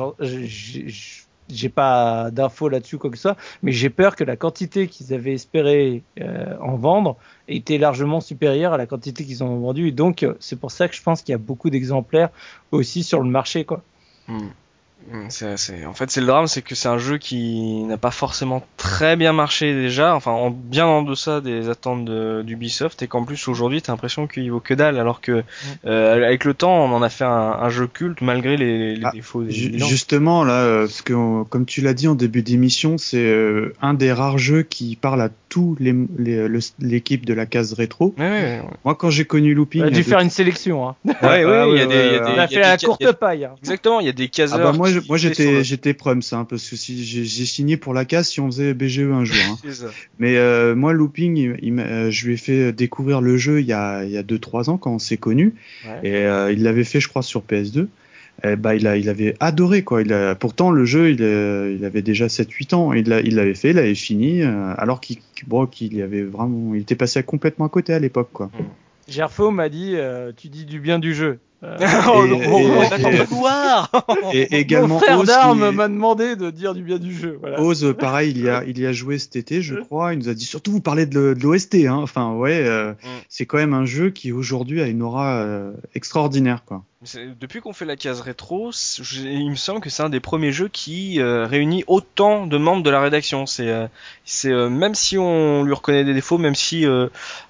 j'ai 1.49 1.69
pas 1.69 2.31
d'infos 2.31 2.69
là-dessus 2.69 2.97
quoi 2.97 3.09
que 3.09 3.17
ça, 3.17 3.35
mais 3.61 3.71
j'ai 3.71 3.89
peur 3.89 4.15
que 4.15 4.23
la 4.23 4.35
quantité 4.35 4.87
qu'ils 4.87 5.13
avaient 5.13 5.33
espéré 5.33 6.03
euh, 6.19 6.55
en 6.61 6.75
vendre 6.75 7.17
était 7.47 7.77
largement 7.77 8.21
supérieure 8.21 8.73
à 8.73 8.77
la 8.77 8.85
quantité 8.85 9.25
qu'ils 9.25 9.43
ont 9.43 9.59
vendu. 9.59 9.89
Et 9.89 9.91
donc 9.91 10.25
c'est 10.39 10.59
pour 10.59 10.71
ça 10.71 10.87
que 10.87 10.95
je 10.95 11.03
pense 11.03 11.21
qu'il 11.21 11.33
y 11.33 11.35
a 11.35 11.39
beaucoup 11.39 11.69
d'exemplaires 11.69 12.29
aussi 12.71 13.03
sur 13.03 13.21
le 13.21 13.29
marché 13.29 13.65
quoi. 13.65 13.81
Hmm. 14.27 14.49
Mm, 15.11 15.25
c'est, 15.29 15.85
en 15.85 15.93
fait, 15.93 16.09
c'est 16.09 16.21
le 16.21 16.27
drame, 16.27 16.47
c'est 16.47 16.61
que 16.61 16.75
c'est 16.75 16.87
un 16.87 16.97
jeu 16.97 17.17
qui 17.17 17.83
n'a 17.83 17.97
pas 17.97 18.11
forcément 18.11 18.63
très 18.77 19.15
bien 19.15 19.33
marché 19.33 19.73
déjà, 19.73 20.15
enfin 20.15 20.31
en, 20.31 20.49
bien 20.49 20.85
en 20.85 21.01
deçà 21.01 21.41
des 21.41 21.69
attentes 21.69 22.05
d'Ubisoft, 22.45 23.01
et 23.01 23.07
qu'en 23.07 23.23
plus 23.25 23.47
aujourd'hui 23.47 23.81
t'as 23.81 23.91
l'impression 23.91 24.27
qu'il 24.27 24.49
vaut 24.51 24.59
que 24.59 24.73
dalle, 24.73 24.97
alors 24.97 25.21
que 25.21 25.31
mm. 25.31 25.43
euh, 25.87 26.25
avec 26.25 26.45
le 26.45 26.53
temps 26.53 26.85
on 26.85 26.93
en 26.93 27.01
a 27.01 27.09
fait 27.09 27.25
un, 27.25 27.69
jeu 27.69 27.87
culte 27.87 28.21
malgré 28.21 28.55
les, 28.55 28.95
les 28.95 29.05
ah, 29.05 29.11
défauts. 29.13 29.43
justement 29.49 30.43
là, 30.43 30.61
euh, 30.61 30.85
parce 30.85 31.01
que 31.01 31.43
comme 31.43 31.65
tu 31.65 31.81
l'as 31.81 31.93
dit 31.93 32.07
en 32.07 32.15
début 32.15 32.43
d'émission, 32.43 32.97
c'est 32.97 33.25
euh, 33.25 33.73
un 33.81 33.93
des 33.93 34.13
rares 34.13 34.37
jeux 34.37 34.63
qui 34.63 34.95
parle 34.95 35.21
à 35.21 35.29
tous 35.49 35.75
les, 35.79 35.93
l'équipe 36.79 37.25
de 37.25 37.33
la 37.33 37.45
case 37.45 37.73
rétro. 37.73 38.15
Moi 38.17 38.95
quand 38.95 39.09
j'ai 39.09 39.25
connu 39.25 39.53
Looping, 39.53 39.83
on 39.83 39.87
a 39.87 39.89
dû 39.89 40.03
faire 40.03 40.19
une 40.19 40.29
sélection. 40.29 40.87
Hein. 40.87 40.95
Ouais, 41.21 41.43
ouais, 41.43 41.69
il 41.71 41.77
y 41.77 41.81
a 41.81 41.85
des, 41.85 42.21
on 42.21 42.37
a 42.37 42.47
fait 42.47 42.61
la 42.61 42.77
courte 42.77 43.11
paille. 43.13 43.45
Hein. 43.45 43.55
Exactement, 43.59 43.99
il 43.99 44.05
y 44.05 44.09
a 44.09 44.13
des 44.13 44.29
caseurs. 44.29 44.59
Ah 44.61 44.71
bah, 44.71 44.77
moi 44.77 44.92
j'étais 45.17 45.63
j'étais 45.63 45.93
Prums 45.93 46.21
hein, 46.31 46.45
parce 46.45 46.69
que 46.69 46.75
si 46.75 47.03
j'ai 47.03 47.45
signé 47.45 47.77
pour 47.77 47.93
la 47.93 48.05
case 48.05 48.29
si 48.29 48.39
on 48.39 48.47
faisait 48.47 48.73
BGE 48.73 48.99
un 48.99 49.25
jour. 49.25 49.35
Hein. 49.49 49.89
Mais 50.19 50.37
euh, 50.37 50.75
moi 50.75 50.93
Looping, 50.93 51.55
il, 51.61 51.79
euh, 51.79 52.11
je 52.11 52.25
lui 52.25 52.33
ai 52.33 52.37
fait 52.37 52.71
découvrir 52.71 53.21
le 53.21 53.37
jeu 53.37 53.61
il 53.61 53.65
y 53.65 53.73
a 53.73 54.03
il 54.03 54.11
y 54.11 54.17
a 54.17 54.23
deux 54.23 54.39
trois 54.39 54.69
ans 54.69 54.77
quand 54.77 54.91
on 54.91 54.99
s'est 54.99 55.17
connu 55.17 55.55
et 56.03 56.15
euh, 56.15 56.51
il 56.51 56.63
l'avait 56.63 56.83
fait 56.83 56.99
je 56.99 57.07
crois 57.07 57.21
sur 57.21 57.41
PS2. 57.41 57.87
Et 58.43 58.55
bah 58.55 58.75
il 58.75 58.87
a 58.87 58.97
il 58.97 59.09
avait 59.09 59.35
adoré 59.39 59.83
quoi. 59.83 60.01
Il 60.01 60.11
a, 60.11 60.33
pourtant 60.33 60.71
le 60.71 60.85
jeu 60.85 61.11
il, 61.11 61.21
il 61.21 61.85
avait 61.85 62.01
déjà 62.01 62.27
7 62.29 62.51
8 62.51 62.73
ans, 62.73 62.91
il 62.91 63.07
il 63.23 63.35
l'avait 63.35 63.53
fait, 63.53 63.69
il 63.69 63.77
avait 63.77 63.95
fini 63.95 64.41
alors 64.41 64.99
qu'il 65.01 65.19
bon, 65.45 65.67
qu'il 65.67 66.01
avait 66.01 66.23
vraiment 66.23 66.73
il 66.73 66.81
était 66.81 66.95
passé 66.95 67.21
complètement 67.21 67.65
à 67.65 67.69
côté 67.69 67.93
à 67.93 67.99
l'époque 67.99 68.29
quoi. 68.33 68.47
Mm. 68.47 69.11
Gerfo 69.11 69.51
m'a 69.51 69.69
dit 69.69 69.95
tu 70.35 70.49
dis 70.49 70.65
du 70.65 70.79
bien 70.79 70.97
du 70.97 71.13
jeu. 71.13 71.39
Euh, 71.63 71.77
oh, 72.09 72.25
et, 74.33 74.41
et, 74.41 74.59
également 74.59 74.95
Mon 74.95 74.99
frère 74.99 75.23
d'armes 75.23 75.71
m'a 75.71 75.87
demandé 75.87 76.35
de 76.35 76.49
dire 76.49 76.73
du 76.73 76.83
bien 76.83 76.97
du 76.97 77.13
jeu. 77.13 77.37
Voilà. 77.39 77.61
Oz, 77.61 77.95
pareil, 77.97 78.31
il 78.31 78.41
y 78.43 78.49
a, 78.49 78.63
il 78.65 78.79
y 78.79 78.85
a 78.85 78.91
joué 78.91 79.17
cet 79.17 79.35
été, 79.35 79.61
je 79.61 79.75
crois. 79.75 80.13
Il 80.13 80.19
nous 80.19 80.29
a 80.29 80.33
dit 80.33 80.45
surtout 80.45 80.71
vous 80.71 80.81
parlez 80.81 81.05
de, 81.05 81.35
l'OST. 81.41 81.75
Hein. 81.87 81.95
Enfin, 81.95 82.33
ouais, 82.33 82.63
euh, 82.65 82.91
mm. 82.91 82.95
c'est 83.29 83.45
quand 83.45 83.57
même 83.57 83.73
un 83.73 83.85
jeu 83.85 84.09
qui 84.09 84.31
aujourd'hui 84.31 84.81
a 84.81 84.87
une 84.87 85.01
aura 85.01 85.37
euh, 85.37 85.71
extraordinaire, 85.95 86.63
quoi. 86.65 86.83
Depuis 87.39 87.59
qu'on 87.59 87.73
fait 87.73 87.83
la 87.83 87.97
case 87.97 88.21
rétro, 88.21 88.71
il 89.17 89.49
me 89.49 89.55
semble 89.55 89.81
que 89.81 89.89
c'est 89.89 90.03
un 90.03 90.09
des 90.09 90.21
premiers 90.21 90.53
jeux 90.53 90.69
qui 90.69 91.19
euh, 91.19 91.45
réunit 91.45 91.83
autant 91.87 92.47
de 92.47 92.57
membres 92.57 92.81
de 92.81 92.89
la 92.89 93.01
rédaction. 93.01 93.45
C'est, 93.45 93.67
euh, 93.67 93.87
euh, 94.45 94.69
même 94.69 94.95
si 94.95 95.17
on 95.17 95.63
lui 95.63 95.73
reconnaît 95.73 96.05
des 96.05 96.13
défauts, 96.13 96.37
même 96.37 96.55
si 96.55 96.85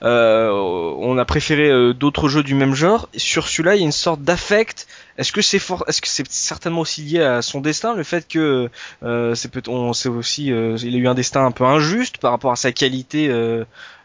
on 0.01 1.17
a 1.17 1.25
préféré 1.25 1.93
d'autres 1.93 2.29
jeux 2.29 2.41
du 2.41 2.55
même 2.55 2.73
genre, 2.73 3.09
sur 3.15 3.47
celui-là 3.47 3.75
il 3.75 3.79
y 3.79 3.83
a 3.83 3.85
une 3.85 3.91
sorte 3.91 4.21
d'affect. 4.21 4.87
Est-ce 5.19 5.31
que 5.31 5.43
c'est 5.43 6.31
certainement 6.31 6.81
aussi 6.81 7.03
lié 7.03 7.21
à 7.21 7.43
son 7.43 7.61
destin, 7.61 7.93
le 7.93 8.03
fait 8.03 8.27
que 8.27 8.71
c'est 9.35 10.09
aussi, 10.09 10.45
il 10.47 10.95
a 10.95 10.97
eu 10.97 11.07
un 11.07 11.13
destin 11.13 11.45
un 11.45 11.51
peu 11.51 11.65
injuste 11.65 12.17
par 12.17 12.31
rapport 12.31 12.51
à 12.51 12.55
sa 12.55 12.71
qualité 12.71 13.29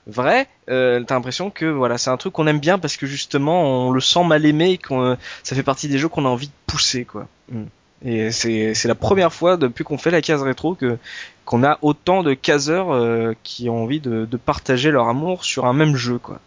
vrai, 0.09 0.49
euh, 0.71 1.03
t'as 1.05 1.15
l'impression 1.15 1.51
que 1.51 1.67
voilà, 1.67 1.99
c'est 1.99 2.11
un 2.11 2.17
truc 2.17 2.33
qu'on 2.33 2.47
aime 2.47 2.59
bien 2.59 2.79
parce 2.79 2.97
que 2.97 3.07
justement 3.07 3.89
on 3.89 3.91
le 3.91 4.01
sent 4.01 4.25
mal 4.25 4.45
aimé 4.47 4.71
et 4.71 4.79
qu'on 4.79 5.17
ça 5.43 5.55
fait 5.55 5.63
partie 5.63 5.89
des 5.89 5.99
jeux 5.99 6.09
qu'on 6.09 6.25
a 6.25 6.29
envie 6.29 6.49
de 6.49 6.53
pousser 6.67 7.05
quoi. 7.05 7.29
Mm. 7.53 7.65
Et 8.05 8.31
c'est 8.31 8.75
c'est 8.75 8.89
la 8.89 8.95
première 8.95 9.33
fois 9.33 9.57
depuis 9.57 9.85
qu'on 9.85 9.99
fait 9.99 10.11
la 10.11 10.23
case 10.23 10.43
rétro 10.43 10.75
que 10.75 10.99
qu'on 11.45 11.65
a 11.65 11.79
autant 11.83 12.23
de 12.23 12.35
caseurs 12.35 12.93
euh, 12.93 13.35
qui 13.43 13.69
ont 13.69 13.83
envie 13.83 14.01
de, 14.01 14.25
de 14.25 14.37
partager 14.37 14.91
leur 14.91 15.09
amour 15.09 15.45
sur 15.45 15.67
un 15.67 15.73
même 15.73 15.97
jeu 15.97 16.19
quoi. 16.19 16.41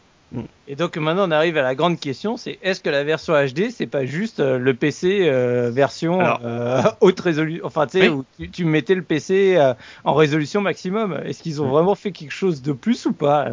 Et 0.68 0.76
donc 0.76 0.96
maintenant 0.98 1.28
on 1.28 1.32
arrive 1.32 1.58
à 1.58 1.62
la 1.62 1.76
grande 1.76 2.00
question, 2.00 2.38
c'est 2.38 2.58
est-ce 2.64 2.80
que 2.80 2.90
la 2.90 3.04
version 3.04 3.34
HD 3.34 3.70
c'est 3.70 3.88
pas 3.88 4.06
juste 4.06 4.40
euh, 4.40 4.58
le 4.58 4.74
PC 4.74 5.28
euh, 5.28 5.70
version 5.72 6.22
euh, 6.22 6.82
haute 7.02 7.20
résolution, 7.20 7.66
enfin 7.66 7.86
tu 7.86 8.00
sais 8.00 8.08
où 8.08 8.24
tu, 8.52 8.64
mettais 8.64 8.96
le 8.96 9.02
PC 9.02 9.60
en 10.06 10.14
résolution 10.14 10.62
maximum. 10.62 11.20
Est-ce 11.26 11.44
qu'ils 11.44 11.62
ont 11.62 11.68
vraiment 11.68 11.96
fait 11.96 12.12
quelque 12.12 12.32
chose 12.32 12.62
de 12.62 12.72
plus 12.72 13.06
ou 13.06 13.12
pas 13.12 13.48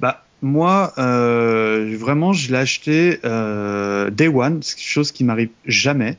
Bah 0.00 0.24
moi 0.40 0.92
vraiment 0.96 2.32
je 2.32 2.50
l'ai 2.50 2.58
acheté 2.58 3.18
Day 3.22 4.28
One, 4.28 4.62
c'est 4.62 4.76
quelque 4.76 4.88
chose 4.88 5.12
qui 5.12 5.24
m'arrive 5.24 5.50
jamais. 5.66 6.16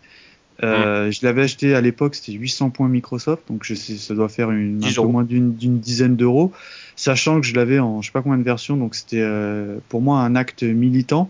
Euh, 0.63 1.11
je 1.11 1.19
l'avais 1.23 1.43
acheté 1.43 1.75
à 1.75 1.81
l'époque, 1.81 2.15
c'était 2.15 2.31
800 2.31 2.69
points 2.69 2.87
Microsoft, 2.87 3.43
donc 3.49 3.63
je 3.63 3.73
sais, 3.73 3.95
ça 3.95 4.13
doit 4.13 4.29
faire 4.29 4.51
une, 4.51 4.83
un 4.83 4.93
peu 4.93 5.07
moins 5.07 5.23
d'une 5.23 5.51
dizaine 5.53 6.15
d'euros, 6.15 6.53
sachant 6.95 7.41
que 7.41 7.45
je 7.45 7.55
l'avais 7.55 7.79
en 7.79 8.01
je 8.01 8.07
sais 8.07 8.13
pas 8.13 8.21
combien 8.21 8.37
de 8.37 8.43
versions, 8.43 8.77
donc 8.77 8.95
c'était 8.95 9.21
euh, 9.21 9.77
pour 9.89 10.01
moi 10.01 10.19
un 10.19 10.35
acte 10.35 10.63
militant, 10.63 11.29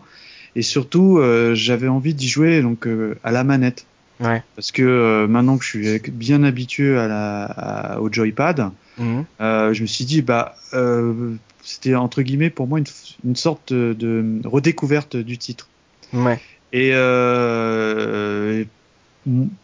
et 0.55 0.61
surtout 0.61 1.17
euh, 1.17 1.55
j'avais 1.55 1.87
envie 1.87 2.13
d'y 2.13 2.27
jouer 2.27 2.61
donc 2.61 2.87
à 3.23 3.31
la 3.31 3.43
manette, 3.43 3.87
ouais. 4.19 4.43
parce 4.55 4.71
que 4.71 5.25
maintenant 5.25 5.57
que 5.57 5.65
je 5.65 5.69
suis 5.69 6.11
bien 6.11 6.43
habitué 6.43 6.95
à 6.95 7.07
la, 7.07 7.97
au 8.01 8.11
joypad, 8.11 8.69
mhm. 8.99 9.25
je 9.39 9.81
me 9.81 9.87
suis 9.87 10.05
dit 10.05 10.21
bah 10.21 10.55
c'était 11.63 11.95
entre 11.95 12.21
guillemets 12.21 12.51
pour 12.51 12.67
moi 12.67 12.77
une, 12.77 12.85
une 13.23 13.35
sorte 13.35 13.73
de, 13.73 13.95
de 13.97 14.39
redécouverte 14.47 15.17
du 15.17 15.39
titre. 15.39 15.67
Ouais. 16.13 16.39
Et 16.75 16.91
euh, 16.93 18.65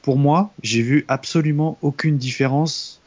pour 0.01 0.17
moi, 0.17 0.51
j'ai 0.63 0.81
vu 0.81 1.05
absolument 1.07 1.77
aucune 1.81 2.17
différence 2.17 3.01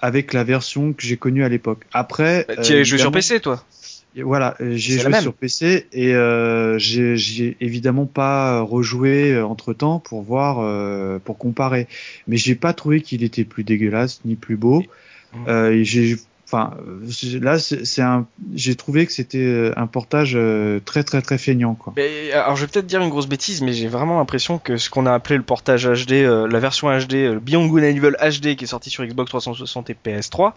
avec 0.00 0.32
la 0.32 0.42
version 0.42 0.92
que 0.92 1.02
j'ai 1.02 1.16
connue 1.16 1.44
à 1.44 1.48
l'époque. 1.48 1.86
Après, 1.92 2.44
bah, 2.48 2.56
tu 2.56 2.74
as 2.74 2.82
joué 2.82 2.98
sur 2.98 3.12
PC, 3.12 3.40
toi 3.40 3.64
Voilà, 4.16 4.56
euh, 4.60 4.72
j'ai 4.74 4.98
joué 4.98 5.20
sur 5.20 5.32
PC 5.32 5.86
et 5.92 6.14
euh, 6.14 6.76
j'ai 6.78 7.56
évidemment 7.60 8.06
pas 8.06 8.60
rejoué 8.60 9.32
euh, 9.32 9.46
entre 9.46 9.72
temps 9.72 10.00
pour 10.00 10.22
voir, 10.22 10.58
euh, 10.58 11.18
pour 11.24 11.38
comparer. 11.38 11.86
Mais 12.26 12.36
j'ai 12.36 12.56
pas 12.56 12.72
trouvé 12.72 13.00
qu'il 13.00 13.22
était 13.22 13.44
plus 13.44 13.62
dégueulasse 13.62 14.20
ni 14.24 14.34
plus 14.34 14.56
beau. 14.56 14.82
Euh, 15.46 15.82
j'ai 15.82 16.16
Enfin, 16.52 16.76
là, 17.40 17.58
c'est 17.58 18.02
un. 18.02 18.26
J'ai 18.54 18.74
trouvé 18.74 19.06
que 19.06 19.12
c'était 19.12 19.38
euh, 19.38 19.72
un 19.76 19.86
portage 19.86 20.32
euh, 20.34 20.80
très 20.84 21.02
très 21.02 21.22
très 21.22 21.38
feignant, 21.38 21.74
quoi. 21.74 21.94
Mais, 21.96 22.30
alors, 22.32 22.56
je 22.56 22.66
vais 22.66 22.70
peut-être 22.70 22.86
dire 22.86 23.00
une 23.00 23.08
grosse 23.08 23.26
bêtise, 23.26 23.62
mais 23.62 23.72
j'ai 23.72 23.88
vraiment 23.88 24.18
l'impression 24.18 24.58
que 24.58 24.76
ce 24.76 24.90
qu'on 24.90 25.06
a 25.06 25.14
appelé 25.14 25.38
le 25.38 25.44
portage 25.44 25.88
HD, 25.88 26.12
euh, 26.12 26.46
la 26.46 26.58
version 26.58 26.88
HD, 26.90 27.12
le 27.12 27.40
Beyond 27.40 27.68
Good 27.68 27.84
and 27.84 27.86
Evil 27.86 28.16
HD, 28.20 28.54
qui 28.56 28.64
est 28.64 28.66
sorti 28.66 28.90
sur 28.90 29.02
Xbox 29.02 29.30
360 29.30 29.88
et 29.88 29.96
PS3, 30.04 30.52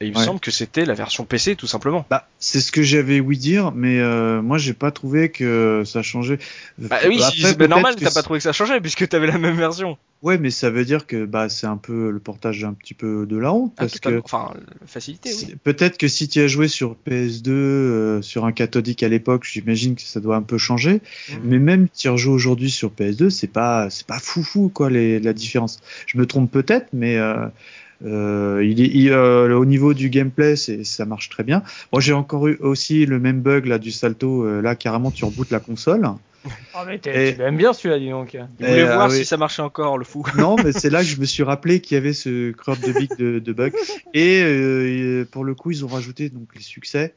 et 0.00 0.06
il 0.06 0.16
me 0.16 0.22
semble 0.22 0.38
que 0.38 0.52
c'était 0.52 0.84
la 0.84 0.94
version 0.94 1.24
PC 1.24 1.56
tout 1.56 1.66
simplement. 1.66 2.06
Bah, 2.08 2.28
c'est 2.38 2.60
ce 2.60 2.70
que 2.70 2.82
j'avais 2.82 3.18
ouï 3.18 3.36
dire, 3.36 3.72
mais 3.72 3.98
euh, 3.98 4.40
moi 4.40 4.56
j'ai 4.56 4.74
pas 4.74 4.92
trouvé 4.92 5.30
que 5.30 5.82
ça 5.84 6.02
changeait. 6.02 6.38
Bah 6.78 6.98
oui, 7.08 7.20
c'est 7.36 7.58
normal, 7.68 7.96
t'as 7.96 8.12
pas 8.12 8.22
trouvé 8.22 8.38
que 8.38 8.44
ça 8.44 8.52
changeait 8.52 8.80
puisque 8.80 9.08
t'avais 9.08 9.26
la 9.26 9.38
même 9.38 9.56
version. 9.56 9.98
Ouais, 10.22 10.36
mais 10.36 10.50
ça 10.50 10.70
veut 10.70 10.84
dire 10.84 11.06
que 11.06 11.24
bah 11.24 11.48
c'est 11.48 11.66
un 11.66 11.76
peu 11.76 12.10
le 12.10 12.18
portage 12.18 12.64
un 12.64 12.74
petit 12.74 12.94
peu 12.94 13.26
de 13.26 13.36
la 13.36 13.52
honte 13.52 13.72
parce 13.76 13.98
que 13.98 14.20
enfin 14.24 14.54
facilité. 14.86 15.30
Oui. 15.32 15.54
Peut-être 15.62 15.98
que 15.98 16.08
si 16.08 16.28
tu 16.28 16.40
as 16.40 16.48
joué 16.48 16.68
sur 16.68 16.96
PS2 17.06 17.48
euh, 17.48 18.22
sur 18.22 18.44
un 18.44 18.52
cathodique 18.52 19.02
à 19.02 19.08
l'époque, 19.08 19.44
j'imagine 19.44 19.96
que 19.96 20.02
ça 20.02 20.20
doit 20.20 20.36
un 20.36 20.42
peu 20.42 20.58
changer. 20.58 21.00
Mhm. 21.28 21.40
Mais 21.44 21.58
même 21.58 21.88
si 21.92 22.02
tu 22.02 22.08
rejoues 22.08 22.32
aujourd'hui 22.32 22.70
sur 22.70 22.90
PS2, 22.90 23.30
c'est 23.30 23.46
pas 23.52 23.90
c'est 23.90 24.06
pas 24.06 24.18
foufou 24.18 24.68
quoi 24.68 24.90
les, 24.90 25.18
la 25.20 25.32
différence. 25.32 25.80
Je 26.06 26.18
me 26.18 26.26
trompe 26.26 26.50
peut-être, 26.50 26.86
mais 26.92 27.16
euh, 27.16 27.46
euh, 28.04 28.64
il 28.64 28.80
est, 28.80 29.10
euh, 29.10 29.56
au 29.56 29.64
niveau 29.64 29.94
du 29.94 30.08
gameplay, 30.08 30.56
c'est, 30.56 30.84
ça 30.84 31.04
marche 31.04 31.28
très 31.28 31.42
bien. 31.42 31.62
Moi, 31.92 32.00
j'ai 32.00 32.12
encore 32.12 32.46
eu 32.46 32.56
aussi 32.60 33.06
le 33.06 33.18
même 33.18 33.40
bug 33.40 33.66
là 33.66 33.78
du 33.78 33.90
salto. 33.90 34.44
Euh, 34.44 34.60
là, 34.60 34.74
carrément, 34.74 35.10
tu 35.10 35.24
rebootes 35.24 35.50
la 35.50 35.60
console. 35.60 36.08
Oh, 36.74 36.82
mais 36.86 37.00
tu 37.00 37.10
l'aimes 37.10 37.56
bien 37.56 37.72
celui-là, 37.72 37.98
dis 37.98 38.08
donc. 38.08 38.34
Il 38.60 38.66
voulait 38.66 38.84
voir 38.84 39.10
si 39.10 39.24
ça 39.24 39.36
marchait 39.36 39.60
encore, 39.60 39.98
le 39.98 40.04
fou. 40.04 40.24
Non, 40.36 40.54
mais 40.56 40.72
c'est 40.72 40.88
là 40.88 41.00
que 41.00 41.08
je 41.08 41.20
me 41.20 41.26
suis 41.26 41.42
rappelé 41.42 41.80
qu'il 41.80 41.96
y 41.96 41.98
avait 41.98 42.12
ce 42.12 42.52
crop 42.52 42.78
de 42.80 42.92
big 42.92 43.10
de, 43.18 43.40
de 43.40 43.52
bug. 43.52 43.74
Et 44.14 45.24
pour 45.32 45.44
le 45.44 45.54
coup, 45.54 45.72
ils 45.72 45.84
ont 45.84 45.88
rajouté 45.88 46.30
donc 46.30 46.48
les 46.54 46.62
succès 46.62 47.14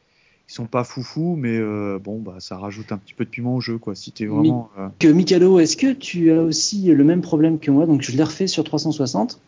ils 0.52 0.54
sont 0.54 0.66
pas 0.66 0.84
foufou, 0.84 1.38
mais 1.40 1.58
euh, 1.58 1.98
bon, 1.98 2.20
bah, 2.20 2.36
ça 2.40 2.58
rajoute 2.58 2.92
un 2.92 2.98
petit 2.98 3.14
peu 3.14 3.24
de 3.24 3.30
piment 3.30 3.56
au 3.56 3.62
jeu, 3.62 3.78
quoi. 3.78 3.96
Si 3.96 4.12
t'es 4.12 4.26
vraiment. 4.26 4.70
Euh... 4.78 4.90
Que 5.00 5.08
Mikado, 5.08 5.60
est-ce 5.60 5.78
que 5.78 5.94
tu 5.94 6.30
as 6.30 6.42
aussi 6.42 6.88
le 6.92 7.04
même 7.06 7.22
problème 7.22 7.58
que 7.58 7.72
moi? 7.72 7.86
Donc, 7.86 8.02
je 8.02 8.12
l'ai 8.12 8.24
refait 8.24 8.48
sur 8.48 8.66
360. 8.66 9.40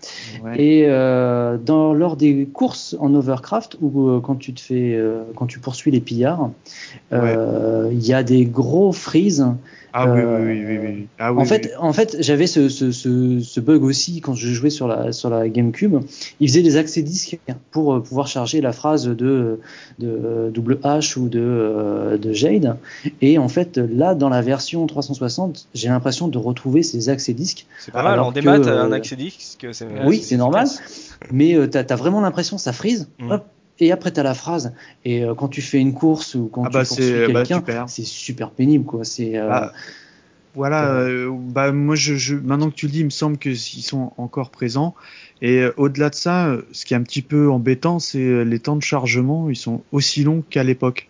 Ouais. 0.45 0.61
Et 0.61 0.85
euh, 0.87 1.57
dans, 1.57 1.93
lors 1.93 2.15
des 2.15 2.45
courses 2.45 2.95
en 3.01 3.13
Overcraft, 3.15 3.79
ou 3.81 4.21
quand 4.21 4.35
tu 4.35 4.53
te 4.53 4.61
fais, 4.61 4.97
quand 5.35 5.45
tu 5.45 5.59
poursuis 5.59 5.91
les 5.91 5.99
pillards, 5.99 6.51
il 7.11 7.17
ouais. 7.17 7.95
y 7.95 8.13
a 8.13 8.23
des 8.23 8.45
gros 8.45 8.93
freezes. 8.93 9.45
Ah 9.95 10.07
oui, 10.07 10.21
oui, 10.23 10.65
oui, 10.65 10.77
oui, 10.79 11.07
Ah, 11.19 11.31
oui, 11.31 11.41
en 11.41 11.45
fait, 11.45 11.71
en 11.77 11.93
fait, 11.93 12.17
j'avais 12.19 12.47
ce, 12.47 12.67
ce, 12.67 12.91
ce, 12.91 13.39
ce, 13.39 13.59
bug 13.59 13.83
aussi 13.83 14.21
quand 14.21 14.33
je 14.33 14.47
jouais 14.47 14.71
sur 14.71 14.87
la 14.87 15.11
sur 15.11 15.29
la 15.29 15.47
GameCube. 15.47 15.97
Il 16.39 16.49
faisait 16.49 16.63
des 16.63 16.77
accès 16.77 17.03
disques 17.03 17.37
pour 17.69 18.01
pouvoir 18.01 18.25
charger 18.25 18.59
la 18.59 18.71
phrase 18.71 19.07
de 19.07 19.59
de 19.99 20.51
double 20.51 20.79
H 20.83 21.19
ou 21.19 21.29
de 21.29 22.19
de 22.19 22.33
Jade. 22.33 22.77
Et 23.21 23.37
en 23.37 23.49
fait, 23.49 23.77
là, 23.77 24.15
dans 24.15 24.29
la 24.29 24.41
version 24.41 24.87
360, 24.87 25.67
j'ai 25.75 25.89
l'impression 25.89 26.27
de 26.27 26.37
retrouver 26.39 26.81
ces 26.81 27.09
accès 27.09 27.33
disques. 27.33 27.67
C'est 27.79 27.91
pas 27.91 28.01
mal. 28.01 28.19
En 28.19 28.31
démat, 28.31 28.55
un 28.55 28.91
accès 28.91 29.15
disque. 29.15 29.67
Oui, 30.05 30.21
c'est 30.23 30.37
normal. 30.37 30.67
Mais 31.31 31.55
euh, 31.55 31.67
t'as 31.67 31.83
as 31.87 31.95
vraiment 31.95 32.21
l'impression 32.21 32.57
ça 32.57 32.73
freeze. 32.73 33.09
Mmh. 33.19 33.31
Hop, 33.31 33.45
et 33.79 33.91
après 33.91 34.11
tu 34.11 34.19
as 34.19 34.23
la 34.23 34.33
phrase 34.33 34.73
et 35.05 35.23
euh, 35.23 35.33
quand 35.33 35.47
tu 35.47 35.61
fais 35.61 35.79
une 35.79 35.93
course 35.93 36.35
ou 36.35 36.47
quand 36.51 36.63
ah 36.63 36.69
tu 36.69 36.73
bah 36.73 36.83
poursuis 36.85 37.11
quelqu'un 37.27 37.59
bah, 37.59 37.85
c'est 37.87 38.05
super 38.05 38.51
pénible 38.51 38.85
quoi. 38.85 39.03
C'est 39.03 39.37
euh, 39.37 39.47
bah, 39.47 39.73
voilà 40.55 40.91
euh, 40.91 41.31
bah 41.31 41.71
moi 41.71 41.95
je, 41.95 42.15
je, 42.15 42.35
maintenant 42.35 42.69
que 42.69 42.75
tu 42.75 42.85
le 42.85 42.91
dis 42.91 42.99
il 42.99 43.05
me 43.05 43.09
semble 43.09 43.37
qu'ils 43.37 43.57
sont 43.57 44.11
encore 44.17 44.51
présents. 44.51 44.93
Et 45.41 45.59
euh, 45.59 45.73
au-delà 45.77 46.09
de 46.09 46.15
ça 46.15 46.55
ce 46.71 46.85
qui 46.85 46.93
est 46.93 46.97
un 46.97 47.03
petit 47.03 47.21
peu 47.21 47.49
embêtant 47.49 47.99
c'est 47.99 48.45
les 48.45 48.59
temps 48.59 48.75
de 48.75 48.83
chargement 48.83 49.49
ils 49.49 49.55
sont 49.55 49.81
aussi 49.91 50.23
longs 50.23 50.43
qu'à 50.49 50.63
l'époque 50.63 51.09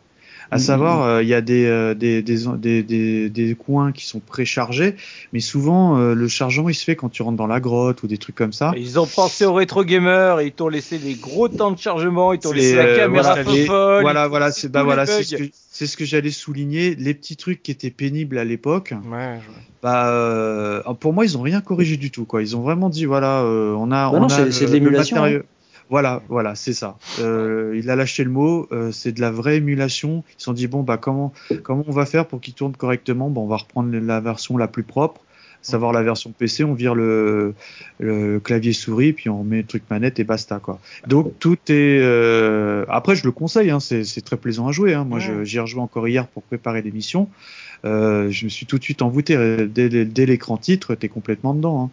à 0.51 0.59
savoir, 0.59 1.21
il 1.21 1.27
y 1.27 1.33
a 1.33 1.41
des, 1.41 1.93
des, 1.95 2.21
des, 2.21 2.83
des, 2.83 3.29
des, 3.29 3.55
coins 3.55 3.91
qui 3.91 4.05
sont 4.05 4.19
préchargés, 4.19 4.95
mais 5.31 5.39
souvent 5.39 5.97
le 5.97 6.27
chargement 6.27 6.69
il 6.69 6.75
se 6.75 6.83
fait 6.83 6.95
quand 6.95 7.09
tu 7.09 7.21
rentres 7.21 7.37
dans 7.37 7.47
la 7.47 7.59
grotte 7.59 8.03
ou 8.03 8.07
des 8.07 8.17
trucs 8.17 8.35
comme 8.35 8.53
ça. 8.53 8.73
Ils 8.77 8.99
ont 8.99 9.07
pensé 9.07 9.45
aux 9.45 9.53
rétro 9.53 9.83
gamers, 9.83 10.41
ils 10.41 10.51
t'ont 10.51 10.67
laissé 10.67 10.97
des 10.97 11.15
gros 11.15 11.47
temps 11.47 11.71
de 11.71 11.79
chargement, 11.79 12.33
ils 12.33 12.39
t'ont 12.39 12.51
laissé 12.51 12.75
la 12.75 12.95
caméra 12.95 13.35
voilà, 13.35 13.51
les, 13.51 13.65
folle. 13.65 14.01
Voilà, 14.01 14.27
voilà, 14.27 14.51
c'est 14.51 14.69
bah 14.69 14.83
voilà, 14.83 15.05
c'est 15.05 15.23
ce 15.23 15.35
que 15.35 15.43
c'est 15.53 15.87
ce 15.87 15.97
que 15.97 16.05
j'allais 16.05 16.31
souligner. 16.31 16.95
Les 16.95 17.13
petits 17.13 17.35
trucs 17.35 17.63
qui 17.63 17.71
étaient 17.71 17.89
pénibles 17.89 18.37
à 18.37 18.43
l'époque, 18.43 18.93
ouais, 19.11 19.39
bah 19.81 20.09
euh, 20.09 20.81
pour 20.99 21.13
moi 21.13 21.25
ils 21.25 21.37
ont 21.37 21.41
rien 21.41 21.61
corrigé 21.61 21.97
du 21.97 22.11
tout 22.11 22.25
quoi. 22.25 22.41
Ils 22.41 22.55
ont 22.55 22.61
vraiment 22.61 22.89
dit 22.89 23.05
voilà, 23.05 23.41
euh, 23.41 23.73
on 23.73 23.91
a, 23.91 24.09
bah 24.09 24.11
on 24.13 24.21
non, 24.21 24.27
a 24.27 24.51
c'est 24.51 24.65
de 24.65 24.71
l'émulation. 24.71 25.23
Hein. 25.23 25.41
Voilà, 25.89 26.21
voilà, 26.29 26.55
c'est 26.55 26.73
ça. 26.73 26.97
Euh, 27.19 27.77
il 27.77 27.89
a 27.89 27.95
lâché 27.95 28.23
le 28.23 28.31
mot. 28.31 28.67
Euh, 28.71 28.91
c'est 28.91 29.11
de 29.11 29.21
la 29.21 29.31
vraie 29.31 29.57
émulation. 29.57 30.23
Ils 30.29 30.39
se 30.39 30.45
sont 30.45 30.53
dit 30.53 30.67
bon 30.67 30.81
bah 30.81 30.97
comment 30.97 31.33
comment 31.63 31.83
on 31.87 31.91
va 31.91 32.05
faire 32.05 32.25
pour 32.25 32.41
qu'il 32.41 32.53
tourne 32.53 32.75
correctement? 32.75 33.29
Bon, 33.29 33.43
on 33.43 33.47
va 33.47 33.57
reprendre 33.57 33.95
la 33.95 34.19
version 34.19 34.57
la 34.57 34.67
plus 34.67 34.83
propre, 34.83 35.21
savoir 35.61 35.91
la 35.91 36.01
version 36.01 36.31
PC. 36.31 36.63
On 36.63 36.73
vire 36.73 36.95
le, 36.95 37.53
le 37.99 38.39
clavier 38.39 38.73
souris 38.73 39.13
puis 39.13 39.29
on 39.29 39.43
met 39.43 39.57
le 39.57 39.67
truc 39.67 39.83
manette 39.89 40.19
et 40.19 40.23
basta 40.23 40.59
quoi. 40.59 40.79
Donc 41.07 41.33
tout 41.39 41.57
est. 41.67 41.99
Euh... 42.01 42.85
Après, 42.89 43.15
je 43.15 43.25
le 43.25 43.31
conseille. 43.31 43.69
Hein, 43.69 43.79
c'est 43.79 44.25
très 44.25 44.37
plaisant 44.37 44.67
à 44.67 44.71
jouer. 44.71 44.93
Hein. 44.93 45.03
Moi, 45.03 45.19
ouais. 45.19 45.45
j'y 45.45 45.57
ai 45.57 45.59
rejoué 45.59 45.81
encore 45.81 46.07
hier 46.07 46.27
pour 46.27 46.43
préparer 46.43 46.81
l'émission. 46.81 47.29
Euh, 47.85 48.29
je 48.29 48.45
me 48.45 48.49
suis 48.49 48.65
tout 48.65 48.77
de 48.77 48.83
suite 48.83 49.01
envoûté 49.01 49.35
dès, 49.67 49.89
dès 49.89 50.25
l'écran 50.25 50.57
titre, 50.57 50.95
t'es 50.95 51.09
complètement 51.09 51.53
dedans. 51.53 51.85
Hein. 51.85 51.89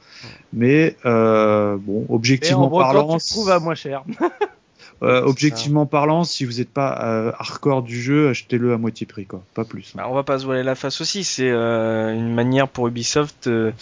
Mais 0.53 0.97
euh, 1.05 1.77
bon, 1.79 2.07
objectivement 2.09 2.67
en 2.67 2.79
parlant, 2.79 3.19
tu 3.19 3.27
trouves 3.29 3.51
à 3.51 3.59
moins 3.59 3.75
cher. 3.75 4.05
euh, 5.03 5.23
objectivement 5.23 5.87
parlant, 5.87 6.25
si 6.25 6.45
vous 6.45 6.55
n'êtes 6.55 6.71
pas 6.71 6.99
euh, 7.03 7.33
hardcore 7.39 7.83
du 7.83 8.01
jeu, 8.01 8.29
achetez-le 8.29 8.73
à 8.73 8.79
moitié 8.79 9.07
prix, 9.07 9.27
quoi, 9.27 9.43
pas 9.55 9.65
plus. 9.65 9.93
Bah, 9.95 10.07
on 10.09 10.15
va 10.15 10.23
pas 10.23 10.39
se 10.39 10.45
voiler 10.45 10.63
la 10.63 10.75
face 10.75 11.01
aussi. 11.01 11.25
C'est 11.25 11.51
euh, 11.51 12.15
une 12.15 12.35
manière 12.35 12.69
pour 12.69 12.89
Ubisoft 12.89 13.47
euh, 13.47 13.73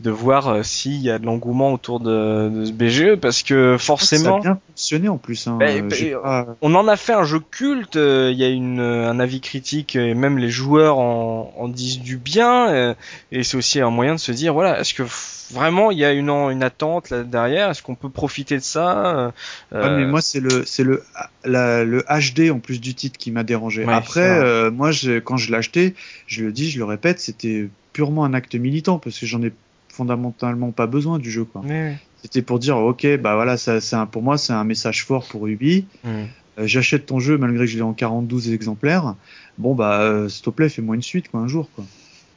de 0.00 0.10
voir 0.10 0.64
s'il 0.64 1.00
y 1.00 1.10
a 1.10 1.18
de 1.18 1.26
l'engouement 1.26 1.72
autour 1.72 2.00
de, 2.00 2.48
de, 2.48 2.64
ce 2.66 2.72
BGE, 2.72 3.16
parce 3.16 3.42
que 3.42 3.76
forcément. 3.78 4.42
Ça 4.42 4.48
a 4.48 4.52
bien 4.52 4.60
en 5.08 5.18
plus. 5.18 5.46
Hein. 5.46 5.56
Bah, 5.58 5.66
bah, 5.80 5.96
pas... 6.22 6.56
On 6.62 6.74
en 6.74 6.88
a 6.88 6.96
fait 6.96 7.12
un 7.12 7.24
jeu 7.24 7.40
culte. 7.40 7.96
Il 7.96 8.36
y 8.36 8.44
a 8.44 8.48
une, 8.48 8.80
un 8.80 9.20
avis 9.20 9.40
critique 9.40 9.96
et 9.96 10.14
même 10.14 10.38
les 10.38 10.50
joueurs 10.50 10.98
en, 10.98 11.52
en 11.56 11.68
disent 11.68 12.00
du 12.00 12.16
bien. 12.16 12.94
et 13.32 13.42
c'est 13.42 13.56
aussi 13.56 13.80
un 13.80 13.90
moyen 13.90 14.14
de 14.14 14.20
se 14.20 14.32
dire, 14.32 14.54
voilà, 14.54 14.80
est-ce 14.80 14.94
que 14.94 15.04
vraiment 15.52 15.90
il 15.90 15.98
y 15.98 16.04
a 16.04 16.12
une, 16.12 16.30
une 16.30 16.62
attente 16.62 17.10
là 17.10 17.22
derrière? 17.22 17.70
Est-ce 17.70 17.82
qu'on 17.82 17.94
peut 17.94 18.08
profiter 18.08 18.56
de 18.56 18.62
ça 18.62 19.32
euh... 19.72 19.82
ouais, 19.82 19.96
mais 19.96 20.06
moi 20.06 20.20
c'est 20.20 20.40
le 20.40 20.64
c'est 20.64 20.84
le 20.84 21.02
la, 21.44 21.84
le 21.84 22.04
HD 22.08 22.50
en 22.50 22.58
plus 22.58 22.80
du 22.80 22.94
titre 22.94 23.18
qui 23.18 23.30
m'a 23.30 23.42
dérangé. 23.42 23.84
Ouais, 23.84 23.92
Après 23.92 24.28
euh, 24.28 24.70
moi 24.70 24.92
je, 24.92 25.18
quand 25.18 25.36
je 25.36 25.50
l'ai 25.50 25.56
acheté, 25.56 25.94
je 26.26 26.44
le 26.44 26.52
dis, 26.52 26.70
je 26.70 26.78
le 26.78 26.84
répète, 26.84 27.20
c'était 27.20 27.68
purement 27.92 28.24
un 28.24 28.34
acte 28.34 28.54
militant 28.54 28.98
parce 28.98 29.18
que 29.18 29.26
j'en 29.26 29.42
ai 29.42 29.52
fondamentalement 29.88 30.70
pas 30.70 30.86
besoin 30.86 31.18
du 31.18 31.30
jeu 31.30 31.44
quoi. 31.44 31.62
Ouais. 31.62 31.98
C'était 32.22 32.42
pour 32.42 32.58
dire 32.58 32.76
ok 32.76 33.06
bah 33.18 33.34
voilà 33.34 33.56
ça 33.56 33.80
c'est 33.80 33.96
pour 34.10 34.22
moi 34.22 34.36
c'est 34.36 34.52
un 34.52 34.64
message 34.64 35.04
fort 35.04 35.26
pour 35.26 35.46
Ubi. 35.46 35.86
Mmh. 36.04 36.08
Euh, 36.08 36.66
J'achète 36.66 37.06
ton 37.06 37.18
jeu 37.18 37.38
malgré 37.38 37.64
que 37.64 37.70
je 37.70 37.76
l'ai 37.76 37.82
en 37.82 37.94
42 37.94 38.52
exemplaires. 38.52 39.14
Bon 39.58 39.74
bah 39.74 40.00
euh, 40.00 40.28
s'il 40.28 40.44
te 40.44 40.50
plaît 40.50 40.68
fais-moi 40.68 40.96
une 40.96 41.02
suite 41.02 41.30
quoi 41.30 41.40
un 41.40 41.48
jour 41.48 41.68
quoi. 41.74 41.84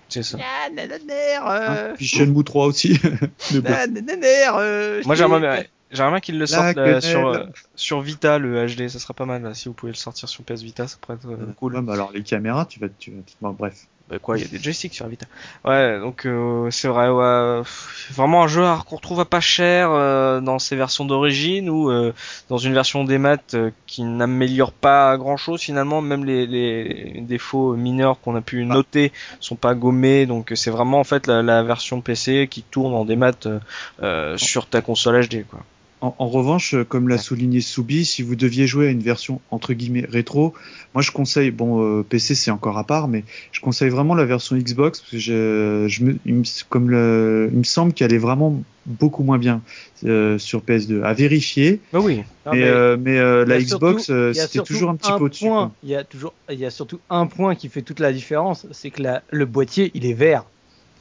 C'est 0.10 0.24
ça. 0.24 0.38
Ah, 0.42 0.70
euh... 0.70 1.92
Hein 1.92 1.94
Puis 1.96 2.06
Shenmue 2.06 2.44
3 2.44 2.68
aussi. 2.68 3.00
ah, 3.66 3.86
euh, 4.60 5.02
Moi 5.06 5.16
j'aimerais 5.16 5.70
J'aimerais 5.94 6.22
qu'ils 6.22 6.40
le 6.40 6.48
sortent 6.48 6.76
là, 6.76 7.02
sur, 7.02 7.28
euh, 7.28 7.46
sur 7.76 8.02
Vita, 8.02 8.40
le 8.40 8.66
HD, 8.66 8.88
ça 8.88 8.98
sera 8.98 9.14
pas 9.14 9.26
mal. 9.26 9.44
Là, 9.44 9.54
si 9.54 9.68
vous 9.68 9.76
pouvez 9.76 9.92
le 9.92 9.98
sortir 9.98 10.28
sur 10.28 10.44
PS 10.44 10.64
Vita, 10.64 10.88
ça 10.88 10.98
pourrait 11.00 11.18
être 11.18 11.30
euh, 11.30 11.54
cool. 11.56 11.76
Ouais, 11.76 11.82
bah 11.82 11.94
alors 11.94 12.12
les 12.12 12.24
caméras, 12.24 12.66
tu 12.66 12.80
vas, 12.80 12.88
tu 12.90 13.12
vas, 13.12 13.18
bon, 13.42 13.52
bref. 13.52 13.88
Bah 14.10 14.20
quoi, 14.20 14.38
il 14.38 14.42
y 14.42 14.46
a 14.46 14.50
des 14.50 14.60
joysticks 14.60 14.94
sur 14.94 15.08
Vita. 15.08 15.26
Ouais, 15.64 15.98
donc 16.00 16.26
euh, 16.26 16.70
c'est 16.72 16.90
vrai, 16.90 17.08
ouais, 17.08 17.62
vraiment 18.12 18.44
un 18.44 18.48
jeu 18.48 18.62
qu'on 18.86 18.98
retrouve 18.98 19.22
à 19.22 19.26
pas 19.26 19.40
cher 19.40 19.92
euh, 19.92 20.42
dans 20.42 20.60
ses 20.60 20.76
versions 20.76 21.06
d'origine 21.06 21.70
ou 21.70 21.90
euh, 21.90 22.14
dans 22.50 22.58
une 22.58 22.74
version 22.74 23.06
des 23.06 23.18
maths 23.18 23.56
qui 23.88 24.04
n'améliore 24.04 24.74
pas 24.74 25.16
grand 25.18 25.38
chose 25.38 25.62
finalement. 25.62 26.02
Même 26.02 26.26
les, 26.26 26.46
les 26.46 27.22
défauts 27.22 27.76
mineurs 27.78 28.20
qu'on 28.20 28.36
a 28.36 28.42
pu 28.42 28.64
ah. 28.64 28.74
noter 28.74 29.14
sont 29.40 29.56
pas 29.56 29.74
gommés, 29.74 30.26
donc 30.26 30.52
c'est 30.54 30.72
vraiment 30.72 31.00
en 31.00 31.06
fait 31.06 31.26
la, 31.26 31.42
la, 31.42 31.64
version 31.64 32.02
PC 32.02 32.50
qui 32.52 32.62
tourne 32.62 32.94
en 32.94 33.06
des 33.06 33.16
maths 33.16 33.48
sur 34.36 34.68
ta 34.68 34.82
console 34.82 35.26
HD 35.26 35.46
quoi. 35.50 35.62
En, 36.04 36.14
en, 36.20 36.28
revanche, 36.28 36.76
comme 36.90 37.08
l'a 37.08 37.18
souligné 37.18 37.62
Soubi, 37.62 38.04
si 38.04 38.24
vous 38.24 38.36
deviez 38.36 38.68
jouer 38.68 38.88
à 38.88 38.90
une 38.90 39.00
version 39.00 39.40
entre 39.52 39.72
guillemets 39.72 40.06
rétro, 40.06 40.54
moi 40.94 41.02
je 41.02 41.12
conseille, 41.12 41.50
bon 41.50 41.82
euh, 41.82 42.04
PC 42.04 42.36
c'est 42.36 42.52
encore 42.52 42.78
à 42.78 42.84
part, 42.84 43.08
mais 43.08 43.24
je 43.54 43.62
conseille 43.62 43.88
vraiment 43.88 44.14
la 44.14 44.26
version 44.26 44.58
Xbox 44.58 45.00
parce 45.00 45.12
que 45.12 45.18
je, 45.18 45.86
je 45.88 46.04
me, 46.04 46.18
il 46.26 46.34
me, 46.36 46.44
comme 46.68 46.90
le, 46.90 47.50
il 47.54 47.58
me 47.58 47.64
semble 47.64 47.94
qu'elle 47.94 48.14
est 48.14 48.18
vraiment 48.18 48.62
beaucoup 48.86 49.24
moins 49.24 49.38
bien 49.38 49.62
euh, 50.04 50.38
sur 50.38 50.62
PS2. 50.62 51.04
À 51.04 51.14
vérifier. 51.14 51.80
Bah 51.94 52.00
oui. 52.02 52.24
Non, 52.46 52.52
mais, 52.52 52.60
mais, 52.60 52.68
euh, 52.68 52.98
mais 53.00 53.18
euh, 53.18 53.46
la 53.46 53.60
Xbox 53.60 54.12
c'était 54.34 54.60
toujours 54.60 54.90
un 54.90 54.98
petit 54.98 55.12
peu 55.18 55.24
au-dessus. 55.24 55.48
Il 55.84 55.90
y 55.90 55.96
a 55.96 56.04
toujours, 56.04 56.34
il 56.50 56.60
y 56.60 56.66
a 56.66 56.70
surtout 56.70 57.00
un 57.10 57.28
point 57.28 57.56
qui 57.56 57.70
fait 57.70 57.82
toute 57.82 58.02
la 58.02 58.12
différence, 58.12 58.68
c'est 58.72 58.90
que 58.90 59.02
la, 59.02 59.24
le 59.32 59.46
boîtier 59.46 59.92
il 59.94 60.06
est 60.06 60.14
vert. 60.14 60.44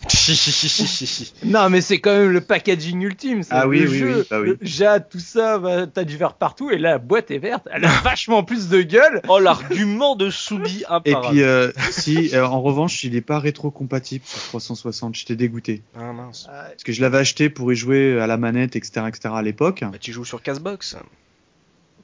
non 1.44 1.70
mais 1.70 1.80
c'est 1.80 2.00
quand 2.00 2.16
même 2.16 2.30
le 2.30 2.40
packaging 2.40 3.00
ultime. 3.02 3.42
Ah 3.50 3.68
oui, 3.68 3.80
le 3.80 3.90
oui, 3.90 3.98
jeu, 3.98 4.18
oui, 4.18 4.26
bah 4.30 4.40
oui. 4.40 4.48
le 4.48 4.58
jade, 4.62 5.08
tout 5.08 5.20
ça, 5.20 5.58
bah, 5.58 5.86
t'as 5.86 6.04
du 6.04 6.16
vert 6.16 6.34
partout 6.34 6.70
et 6.70 6.78
là 6.78 6.92
la 6.92 6.98
boîte 6.98 7.30
est 7.30 7.38
verte, 7.38 7.68
elle 7.72 7.84
a 7.84 7.88
vachement 8.04 8.42
plus 8.42 8.68
de 8.68 8.82
gueule. 8.82 9.22
Oh 9.28 9.38
l'argument 9.38 10.16
de 10.16 10.28
Soubi 10.30 10.84
Et 11.04 11.14
puis 11.14 11.42
euh, 11.42 11.70
si, 11.90 12.34
euh, 12.34 12.46
en 12.46 12.60
revanche, 12.60 13.04
il 13.04 13.14
est 13.14 13.20
pas 13.20 13.38
rétro-compatible 13.38 14.24
sur 14.26 14.40
360, 14.40 15.14
j'étais 15.14 15.36
dégoûté. 15.36 15.82
Ah 15.96 16.12
mince. 16.12 16.46
Parce 16.46 16.82
que 16.84 16.92
je 16.92 17.00
l'avais 17.00 17.18
acheté 17.18 17.48
pour 17.48 17.72
y 17.72 17.76
jouer 17.76 18.20
à 18.20 18.26
la 18.26 18.36
manette, 18.36 18.76
etc., 18.76 19.06
etc. 19.08 19.34
à 19.34 19.42
l'époque. 19.42 19.80
Bah, 19.82 19.98
tu 20.00 20.12
joues 20.12 20.24
sur 20.24 20.42
Castbox. 20.42 20.96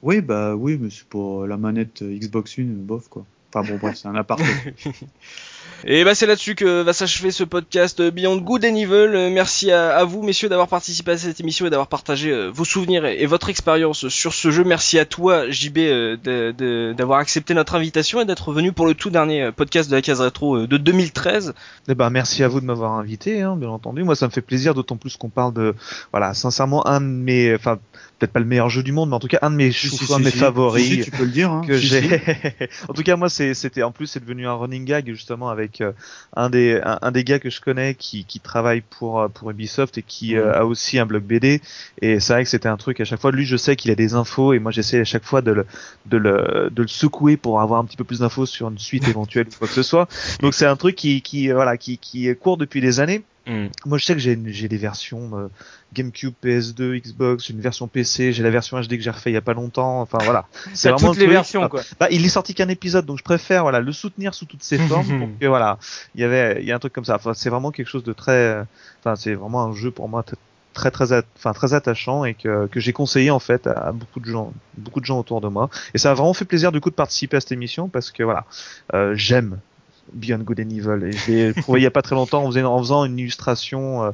Oui, 0.01 0.21
bah 0.21 0.55
oui, 0.55 0.77
mais 0.79 0.89
c'est 0.89 1.05
pour 1.05 1.45
la 1.45 1.57
manette 1.57 2.01
Xbox 2.01 2.57
One, 2.57 2.73
bof 2.75 3.09
quoi. 3.09 3.25
Enfin 3.53 3.67
bon, 3.69 3.79
bref, 3.79 3.97
c'est 3.97 4.07
un 4.07 4.15
aparté. 4.15 4.45
Et 5.85 6.03
bah 6.03 6.13
c'est 6.13 6.25
là-dessus 6.25 6.55
que 6.55 6.81
va 6.81 6.93
s'achever 6.93 7.31
ce 7.31 7.43
podcast 7.43 8.01
Beyond 8.01 8.37
Good 8.37 8.65
and 8.65 8.75
Evil. 8.75 9.31
Merci 9.31 9.71
à, 9.71 9.95
à 9.95 10.03
vous 10.03 10.23
messieurs 10.23 10.49
d'avoir 10.49 10.67
participé 10.67 11.11
à 11.11 11.17
cette 11.17 11.39
émission 11.39 11.65
et 11.65 11.69
d'avoir 11.69 11.87
partagé 11.87 12.31
euh, 12.31 12.49
vos 12.49 12.65
souvenirs 12.65 13.05
et, 13.05 13.21
et, 13.21 13.25
votre 13.25 13.49
expérience 13.49 14.07
sur 14.09 14.33
ce 14.33 14.51
jeu. 14.51 14.63
Merci 14.63 14.99
à 14.99 15.05
toi 15.05 15.49
JB 15.49 15.77
euh, 15.77 16.93
d'avoir 16.93 17.19
accepté 17.19 17.53
notre 17.53 17.75
invitation 17.75 18.21
et 18.21 18.25
d'être 18.25 18.51
venu 18.51 18.71
pour 18.71 18.85
le 18.85 18.93
tout 18.93 19.09
dernier 19.09 19.51
podcast 19.51 19.89
de 19.89 19.95
la 19.95 20.01
case 20.01 20.21
rétro 20.21 20.57
euh, 20.57 20.67
de 20.67 20.77
2013. 20.77 21.53
Eh 21.87 21.95
ben 21.95 22.09
merci 22.09 22.43
à 22.43 22.47
vous 22.47 22.59
de 22.59 22.65
m'avoir 22.65 22.93
invité, 22.93 23.41
hein, 23.41 23.55
bien 23.55 23.69
entendu. 23.69 24.03
Moi 24.03 24.15
ça 24.15 24.27
me 24.27 24.31
fait 24.31 24.41
plaisir, 24.41 24.73
d'autant 24.73 24.97
plus 24.97 25.17
qu'on 25.17 25.29
parle 25.29 25.53
de 25.53 25.75
voilà 26.11 26.33
sincèrement 26.33 26.85
un 26.87 27.01
de 27.01 27.05
mes, 27.05 27.55
enfin 27.55 27.79
peut-être 28.19 28.33
pas 28.33 28.39
le 28.39 28.45
meilleur 28.45 28.69
jeu 28.69 28.83
du 28.83 28.91
monde, 28.91 29.09
mais 29.09 29.15
en 29.15 29.19
tout 29.19 29.27
cas 29.27 29.39
un 29.41 29.49
de 29.49 29.55
mes 29.55 29.71
si, 29.71 29.87
chouchous, 29.87 30.05
si, 30.07 30.13
un 30.13 30.19
de 30.19 30.25
mes 30.25 30.31
si, 30.31 30.37
favoris. 30.37 31.05
tu 31.05 31.11
peux 31.11 31.23
le 31.23 31.31
dire. 31.31 31.51
Hein. 31.51 31.61
Que 31.65 31.77
j'ai. 31.77 32.21
en 32.87 32.93
tout 32.93 33.03
cas 33.03 33.15
moi 33.15 33.29
c'est 33.29 33.53
c'était 33.53 33.83
en 33.83 33.91
plus 33.91 34.07
c'est 34.07 34.19
devenu 34.19 34.47
un 34.47 34.53
running 34.53 34.85
gag 34.85 35.07
justement 35.07 35.49
avec 35.49 35.58
avec 35.59 35.83
un 36.35 36.49
des 36.49 36.81
un, 36.83 37.11
des 37.11 37.23
gars 37.23 37.39
que 37.39 37.49
je 37.49 37.61
connais 37.61 37.93
qui, 37.95 38.25
qui 38.25 38.39
travaille 38.39 38.81
pour 38.81 39.29
pour 39.33 39.51
Ubisoft 39.51 39.97
et 39.97 40.03
qui 40.03 40.35
mhm. 40.35 40.51
a 40.53 40.65
aussi 40.65 40.99
un 40.99 41.05
blog 41.05 41.23
BD. 41.23 41.61
Et 42.01 42.19
c'est 42.19 42.33
vrai 42.33 42.43
que 42.43 42.49
c'était 42.49 42.69
un 42.69 42.77
truc 42.77 42.99
à 42.99 43.05
chaque 43.05 43.19
fois. 43.19 43.31
Lui, 43.31 43.45
je 43.45 43.57
sais 43.57 43.75
qu'il 43.75 43.91
a 43.91 43.95
des 43.95 44.13
infos 44.13 44.53
et 44.53 44.59
moi 44.59 44.71
j'essaie 44.71 44.99
à 44.99 45.05
chaque 45.05 45.23
fois 45.23 45.41
de 45.41 45.51
le 45.51 45.65
de 46.05 46.17
le 46.17 46.69
de 46.71 46.81
le 46.81 46.87
secouer 46.87 47.37
pour 47.37 47.61
avoir 47.61 47.79
un 47.79 47.85
petit 47.85 47.97
peu 47.97 48.03
plus 48.03 48.19
d'infos 48.19 48.45
sur 48.45 48.69
une 48.69 48.79
suite 48.79 49.07
éventuelle 49.07 49.47
ou 49.47 49.57
quoi 49.57 49.67
que 49.67 49.73
ce 49.73 49.83
soit. 49.83 50.07
Donc 50.41 50.53
c'est 50.53 50.65
un 50.65 50.75
truc 50.75 50.95
qui 50.95 51.21
qui 51.21 51.49
voilà 51.51 51.77
qui 51.77 51.97
qui 51.97 52.33
court 52.35 52.57
depuis 52.57 52.81
des 52.81 52.99
années. 52.99 53.23
Mm. 53.47 53.67
Moi, 53.85 53.97
je 53.97 54.05
sais 54.05 54.13
que 54.13 54.19
j'ai 54.19 54.35
des 54.35 54.77
versions 54.77 55.31
euh, 55.37 55.47
GameCube, 55.93 56.33
PS2, 56.43 57.01
Xbox, 57.01 57.47
j'ai 57.47 57.53
une 57.53 57.61
version 57.61 57.87
PC, 57.87 58.33
j'ai 58.33 58.43
la 58.43 58.49
version 58.49 58.79
HD 58.79 58.89
que 58.89 59.01
j'ai 59.01 59.09
refait 59.09 59.31
il 59.31 59.33
y 59.33 59.37
a 59.37 59.41
pas 59.41 59.53
longtemps. 59.53 60.01
Enfin 60.01 60.19
voilà, 60.21 60.45
c'est 60.73 60.89
vraiment 60.91 61.13
toutes 61.13 61.19
les 61.19 61.27
versions 61.27 61.67
quoi. 61.67 61.81
Bah, 61.99 62.07
il 62.11 62.25
est 62.25 62.29
sorti 62.29 62.53
qu'un 62.53 62.69
épisode, 62.69 63.05
donc 63.05 63.17
je 63.17 63.23
préfère 63.23 63.63
voilà 63.63 63.79
le 63.79 63.91
soutenir 63.91 64.33
sous 64.33 64.45
toutes 64.45 64.63
ses 64.63 64.77
formes. 64.87 65.19
pour 65.19 65.29
que 65.39 65.45
voilà, 65.47 65.79
il 66.15 66.21
y 66.21 66.23
avait 66.23 66.61
il 66.61 66.67
y 66.67 66.71
a 66.71 66.75
un 66.75 66.79
truc 66.79 66.93
comme 66.93 67.05
ça. 67.05 67.15
Enfin, 67.15 67.33
c'est 67.33 67.49
vraiment 67.49 67.71
quelque 67.71 67.89
chose 67.89 68.03
de 68.03 68.13
très. 68.13 68.63
Enfin, 68.99 69.15
c'est 69.15 69.33
vraiment 69.33 69.63
un 69.63 69.73
jeu 69.73 69.91
pour 69.91 70.09
moi 70.09 70.23
très 70.73 70.91
très 70.91 71.11
enfin 71.35 71.53
très 71.53 71.73
attachant 71.73 72.25
et 72.25 72.33
que, 72.35 72.67
que 72.67 72.79
j'ai 72.79 72.93
conseillé 72.93 73.31
en 73.31 73.39
fait 73.39 73.67
à 73.67 73.91
beaucoup 73.91 74.19
de 74.19 74.25
gens 74.25 74.53
beaucoup 74.77 74.99
de 74.99 75.05
gens 75.05 75.19
autour 75.19 75.41
de 75.41 75.47
moi 75.47 75.69
et 75.93 75.97
ça 75.97 76.11
a 76.11 76.13
vraiment 76.13 76.33
fait 76.33 76.45
plaisir 76.45 76.71
du 76.71 76.79
coup 76.79 76.89
de 76.89 76.95
participer 76.95 77.37
à 77.37 77.41
cette 77.41 77.51
émission 77.51 77.89
parce 77.89 78.11
que 78.11 78.23
voilà 78.23 78.45
euh, 78.93 79.13
j'aime 79.15 79.59
Beyond 80.13 80.39
Good 80.39 80.59
and 80.59 80.69
Evil. 80.69 81.07
Et 81.07 81.11
je 81.11 81.31
l'ai 81.31 81.53
trouvé 81.61 81.81
il 81.81 81.83
y 81.83 81.87
a 81.87 81.91
pas 81.91 82.01
très 82.01 82.15
longtemps 82.15 82.43
en 82.43 82.47
faisant, 82.51 82.73
en 82.73 82.79
faisant 82.79 83.05
une 83.05 83.19
illustration 83.19 84.03
euh, 84.03 84.11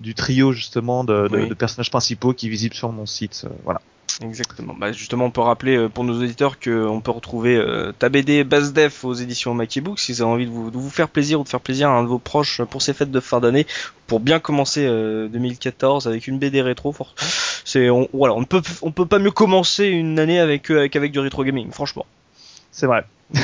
du 0.00 0.14
trio 0.14 0.52
justement 0.52 1.04
de, 1.04 1.28
de, 1.28 1.46
de, 1.46 1.54
personnages 1.54 1.90
principaux 1.90 2.32
qui 2.32 2.46
est 2.46 2.50
visible 2.50 2.74
sur 2.74 2.92
mon 2.92 3.06
site. 3.06 3.42
Euh, 3.44 3.50
voilà. 3.64 3.80
Exactement. 4.22 4.74
Bah 4.74 4.90
justement, 4.90 5.26
on 5.26 5.30
peut 5.30 5.42
rappeler 5.42 5.76
euh, 5.76 5.88
pour 5.88 6.02
nos 6.02 6.20
auditeurs 6.20 6.58
qu'on 6.58 7.00
peut 7.00 7.10
retrouver 7.10 7.56
euh, 7.56 7.92
ta 7.96 8.08
BD 8.08 8.42
Def 8.42 9.04
aux 9.04 9.14
éditions 9.14 9.54
Mackie 9.54 9.80
Book 9.80 10.00
si 10.00 10.12
vous 10.12 10.22
avez 10.22 10.30
envie 10.30 10.46
de 10.46 10.50
vous, 10.50 10.70
de 10.72 10.76
vous, 10.76 10.90
faire 10.90 11.08
plaisir 11.08 11.40
ou 11.40 11.44
de 11.44 11.48
faire 11.48 11.60
plaisir 11.60 11.88
à 11.88 11.92
un 11.92 12.02
de 12.02 12.08
vos 12.08 12.18
proches 12.18 12.62
pour 12.62 12.82
ces 12.82 12.94
fêtes 12.94 13.12
de 13.12 13.20
fin 13.20 13.38
d'année, 13.38 13.66
pour 14.08 14.18
bien 14.18 14.40
commencer 14.40 14.86
2014 14.86 16.08
avec 16.08 16.26
une 16.26 16.38
BD 16.38 16.62
rétro. 16.62 16.94
C'est 17.64 17.90
on, 17.90 18.08
voilà, 18.12 18.34
on 18.34 18.44
peut 18.44 18.62
on 18.82 18.90
peut 18.90 19.06
pas 19.06 19.20
mieux 19.20 19.30
commencer 19.30 19.84
une 19.86 20.18
année 20.18 20.40
avec 20.40 20.68
avec, 20.70 20.96
avec 20.96 21.12
du 21.12 21.20
rétro 21.20 21.44
gaming, 21.44 21.70
franchement. 21.70 22.06
C'est 22.72 22.86
vrai. 22.86 23.04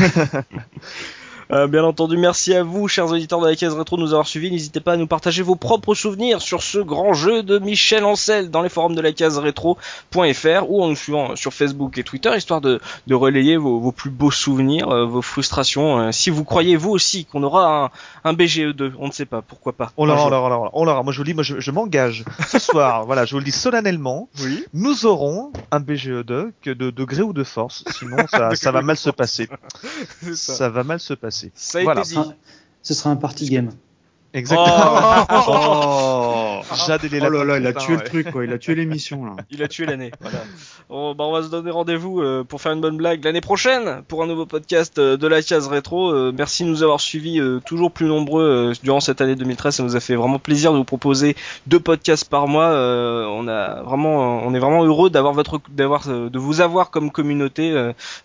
Euh, 1.53 1.67
bien 1.67 1.85
entendu, 1.85 2.17
merci 2.17 2.55
à 2.55 2.63
vous, 2.63 2.89
chers 2.89 3.11
auditeurs 3.11 3.41
de 3.41 3.47
la 3.47 3.57
case 3.57 3.75
rétro, 3.75 3.97
de 3.97 4.03
nous 4.03 4.13
avoir 4.13 4.27
suivis. 4.27 4.51
N'hésitez 4.51 4.81
pas 4.81 4.93
à 4.93 4.97
nous 4.97 5.07
partager 5.07 5.43
vos 5.43 5.57
propres 5.57 5.95
souvenirs 5.95 6.41
sur 6.41 6.63
ce 6.63 6.79
grand 6.79 7.13
jeu 7.13 7.43
de 7.43 7.59
Michel 7.59 8.05
Ancel 8.05 8.51
dans 8.51 8.63
les 8.63 8.69
forums 8.69 8.95
de 8.95 9.01
la 9.01 9.13
case 9.13 9.39
rétro.fr 9.39 10.69
ou 10.69 10.83
en 10.83 10.89
nous 10.89 10.97
suivant 10.97 11.37
sur 11.37 11.53
Facebook 11.53 11.99
et 11.99 12.05
Twitter, 12.05 12.31
histoire 12.37 12.61
de, 12.61 12.81
de 13.07 13.15
relayer 13.15 13.57
vos, 13.57 13.79
vos, 13.79 13.93
plus 13.93 14.11
beaux 14.11 14.31
souvenirs, 14.31 14.89
euh, 14.89 15.05
vos 15.05 15.23
frustrations. 15.23 15.99
Euh, 15.99 16.13
si 16.13 16.31
vous 16.31 16.45
croyez 16.45 16.77
vous 16.77 16.91
aussi 16.91 17.27
qu'on 17.27 17.43
aura 17.43 17.91
un, 18.25 18.31
un, 18.31 18.33
BGE2, 18.33 18.93
on 18.99 19.09
ne 19.09 19.13
sait 19.13 19.27
pas, 19.27 19.43
pourquoi 19.43 19.73
pas. 19.73 19.93
On 19.97 20.07
l'aura, 20.07 20.27
on 20.27 20.31
l'aura, 20.31 20.71
on 20.73 20.85
l'aura. 20.85 21.03
Moi 21.03 21.13
je 21.13 21.19
vous 21.19 21.25
dis, 21.25 21.35
moi 21.35 21.43
je, 21.43 21.61
je 21.61 21.71
m'engage 21.71 22.25
ce 22.49 22.59
soir, 22.59 23.05
voilà, 23.05 23.25
je 23.27 23.33
vous 23.33 23.39
le 23.39 23.45
dis 23.45 23.53
solennellement, 23.53 24.29
oui. 24.41 24.65
nous 24.73 25.07
aurons 25.07 25.53
un 25.71 25.81
BGE2 25.81 26.53
que 26.63 26.71
de, 26.71 26.91
de 26.91 27.05
gré 27.05 27.23
ou 27.23 27.33
de 27.33 27.45
force, 27.45 27.85
sinon 27.91 28.17
ça, 28.31 28.51
ça 28.55 28.71
va 28.73 28.83
mal 28.83 28.97
se 28.97 29.11
passer. 29.11 29.49
Ça. 30.35 30.55
ça 30.55 30.69
va 30.69 30.85
mal 30.85 31.01
se 31.01 31.15
passer. 31.15 31.34
Ça 31.55 31.79
a 31.79 31.83
été 31.83 32.03
dit. 32.03 32.19
Ce 32.83 32.95
sera 32.95 33.11
un 33.11 33.17
party 33.17 33.49
game. 33.49 33.71
Exactement. 34.33 35.27
Oh, 35.31 36.11
Jade 36.87 37.03
oh 37.05 37.31
là 37.31 37.45
là, 37.45 37.59
il 37.59 37.67
a 37.67 37.73
tué 37.73 37.97
le 37.97 38.05
truc, 38.05 38.31
quoi. 38.31 38.45
Il 38.45 38.53
a 38.53 38.59
tué 38.59 38.75
l'émission, 38.75 39.25
là. 39.25 39.37
Il 39.51 39.63
a 39.63 39.69
tué 39.69 39.87
l'année. 39.87 40.11
Voilà. 40.21 40.39
On, 40.91 41.15
bah, 41.15 41.25
on 41.25 41.33
va 41.33 41.43
se 41.43 41.49
donner 41.49 41.71
rendez-vous 41.71 42.21
euh, 42.21 42.45
pour 42.45 42.61
faire 42.61 42.73
une 42.73 42.83
bonne 42.83 42.99
blague 42.99 43.25
l'année 43.25 43.41
prochaine 43.41 44.03
pour 44.07 44.23
un 44.23 44.27
nouveau 44.27 44.45
podcast 44.45 44.99
euh, 44.99 45.17
de 45.17 45.27
la 45.27 45.41
case 45.41 45.67
rétro. 45.67 46.11
Euh, 46.11 46.31
merci 46.37 46.63
de 46.63 46.69
nous 46.69 46.83
avoir 46.83 47.01
suivis 47.01 47.41
toujours 47.65 47.91
plus 47.91 48.07
nombreux 48.07 48.73
durant 48.83 49.01
cette 49.01 49.23
année 49.23 49.35
2013. 49.35 49.77
Ça 49.77 49.83
nous 49.83 49.97
a 49.97 50.01
fait 50.01 50.15
vraiment 50.15 50.39
plaisir 50.39 50.73
de 50.73 50.77
vous 50.77 50.85
proposer 50.85 51.37
deux 51.67 51.81
podcasts 51.81 52.29
par 52.29 52.49
mois. 52.49 52.69
on 52.69 53.49
a 53.49 53.83
vraiment, 53.83 54.45
on 54.45 54.55
est 54.55 54.59
vraiment 54.59 54.85
heureux 54.85 55.09
d'avoir 55.09 55.33
votre, 55.33 55.59
d'avoir, 55.71 56.07
de 56.07 56.39
vous 56.39 56.61
avoir 56.61 56.91
comme 56.91 57.11
communauté. 57.11 57.75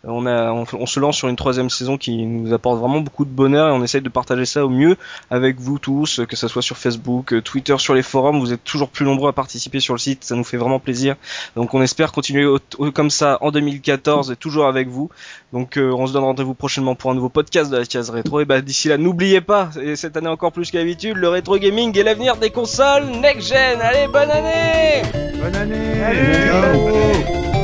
on 0.04 0.26
a, 0.26 0.52
on, 0.52 0.66
on, 0.74 0.86
se 0.86 1.00
lance 1.00 1.16
sur 1.16 1.30
une 1.30 1.38
troisième 1.38 1.70
saison 1.70 1.98
qui 1.98 2.26
nous 2.26 2.54
apporte 2.54 2.80
vraiment 2.80 3.00
beaucoup 3.00 3.26
de 3.26 3.32
bonheur 3.32 3.70
et 3.70 3.72
on 3.72 3.84
essaye 3.84 4.02
de 4.02 4.10
partager 4.10 4.46
ça 4.46 4.66
au 4.66 4.70
mieux 4.70 4.98
avec 5.30 5.60
vous 5.60 5.80
tous 5.80 6.22
que 6.28 6.36
ce 6.36 6.48
soit 6.48 6.62
sur 6.62 6.78
Facebook, 6.78 7.42
Twitter, 7.44 7.78
sur 7.78 7.94
les 7.94 8.04
forums. 8.04 8.29
Vous 8.38 8.54
êtes 8.54 8.64
toujours 8.64 8.90
plus 8.90 9.06
nombreux 9.06 9.30
à 9.30 9.34
participer 9.34 9.80
sur 9.80 9.94
le 9.94 10.00
site, 10.00 10.24
ça 10.24 10.36
nous 10.36 10.44
fait 10.44 10.58
vraiment 10.58 10.80
plaisir. 10.80 11.16
Donc 11.56 11.74
on 11.74 11.82
espère 11.82 12.12
continuer 12.12 12.46
comme 12.94 13.10
ça 13.10 13.38
en 13.42 13.52
2014 13.52 14.32
et 14.32 14.36
toujours 14.36 14.68
avec 14.68 14.88
vous. 14.88 15.10
Donc 15.54 15.78
euh, 15.78 15.92
on 15.92 16.06
se 16.06 16.14
donne 16.14 16.24
rendez-vous 16.24 16.54
prochainement 16.54 16.96
pour 16.96 17.12
un 17.12 17.16
nouveau 17.16 17.30
podcast 17.30 17.72
de 17.72 17.78
la 17.78 17.86
case 17.86 18.10
rétro. 18.10 18.42
Et 18.42 18.46
bah 18.46 18.62
d'ici 18.62 18.90
là, 18.90 18.98
n'oubliez 18.98 19.42
pas, 19.42 19.70
et 19.82 19.96
cette 19.96 20.18
année 20.18 20.28
encore 20.28 20.52
plus 20.52 20.70
qu'habitude, 20.72 21.18
le 21.18 21.30
rétro 21.30 21.58
gaming 21.58 21.98
est 21.98 22.04
l'avenir 22.04 22.36
des 22.36 22.52
consoles 22.52 23.06
next 23.22 23.50
gen. 23.50 23.82
Allez, 23.82 24.08
bonne 24.08 24.30
année 24.30 25.02
Bonne 25.42 25.56
année 25.56 27.59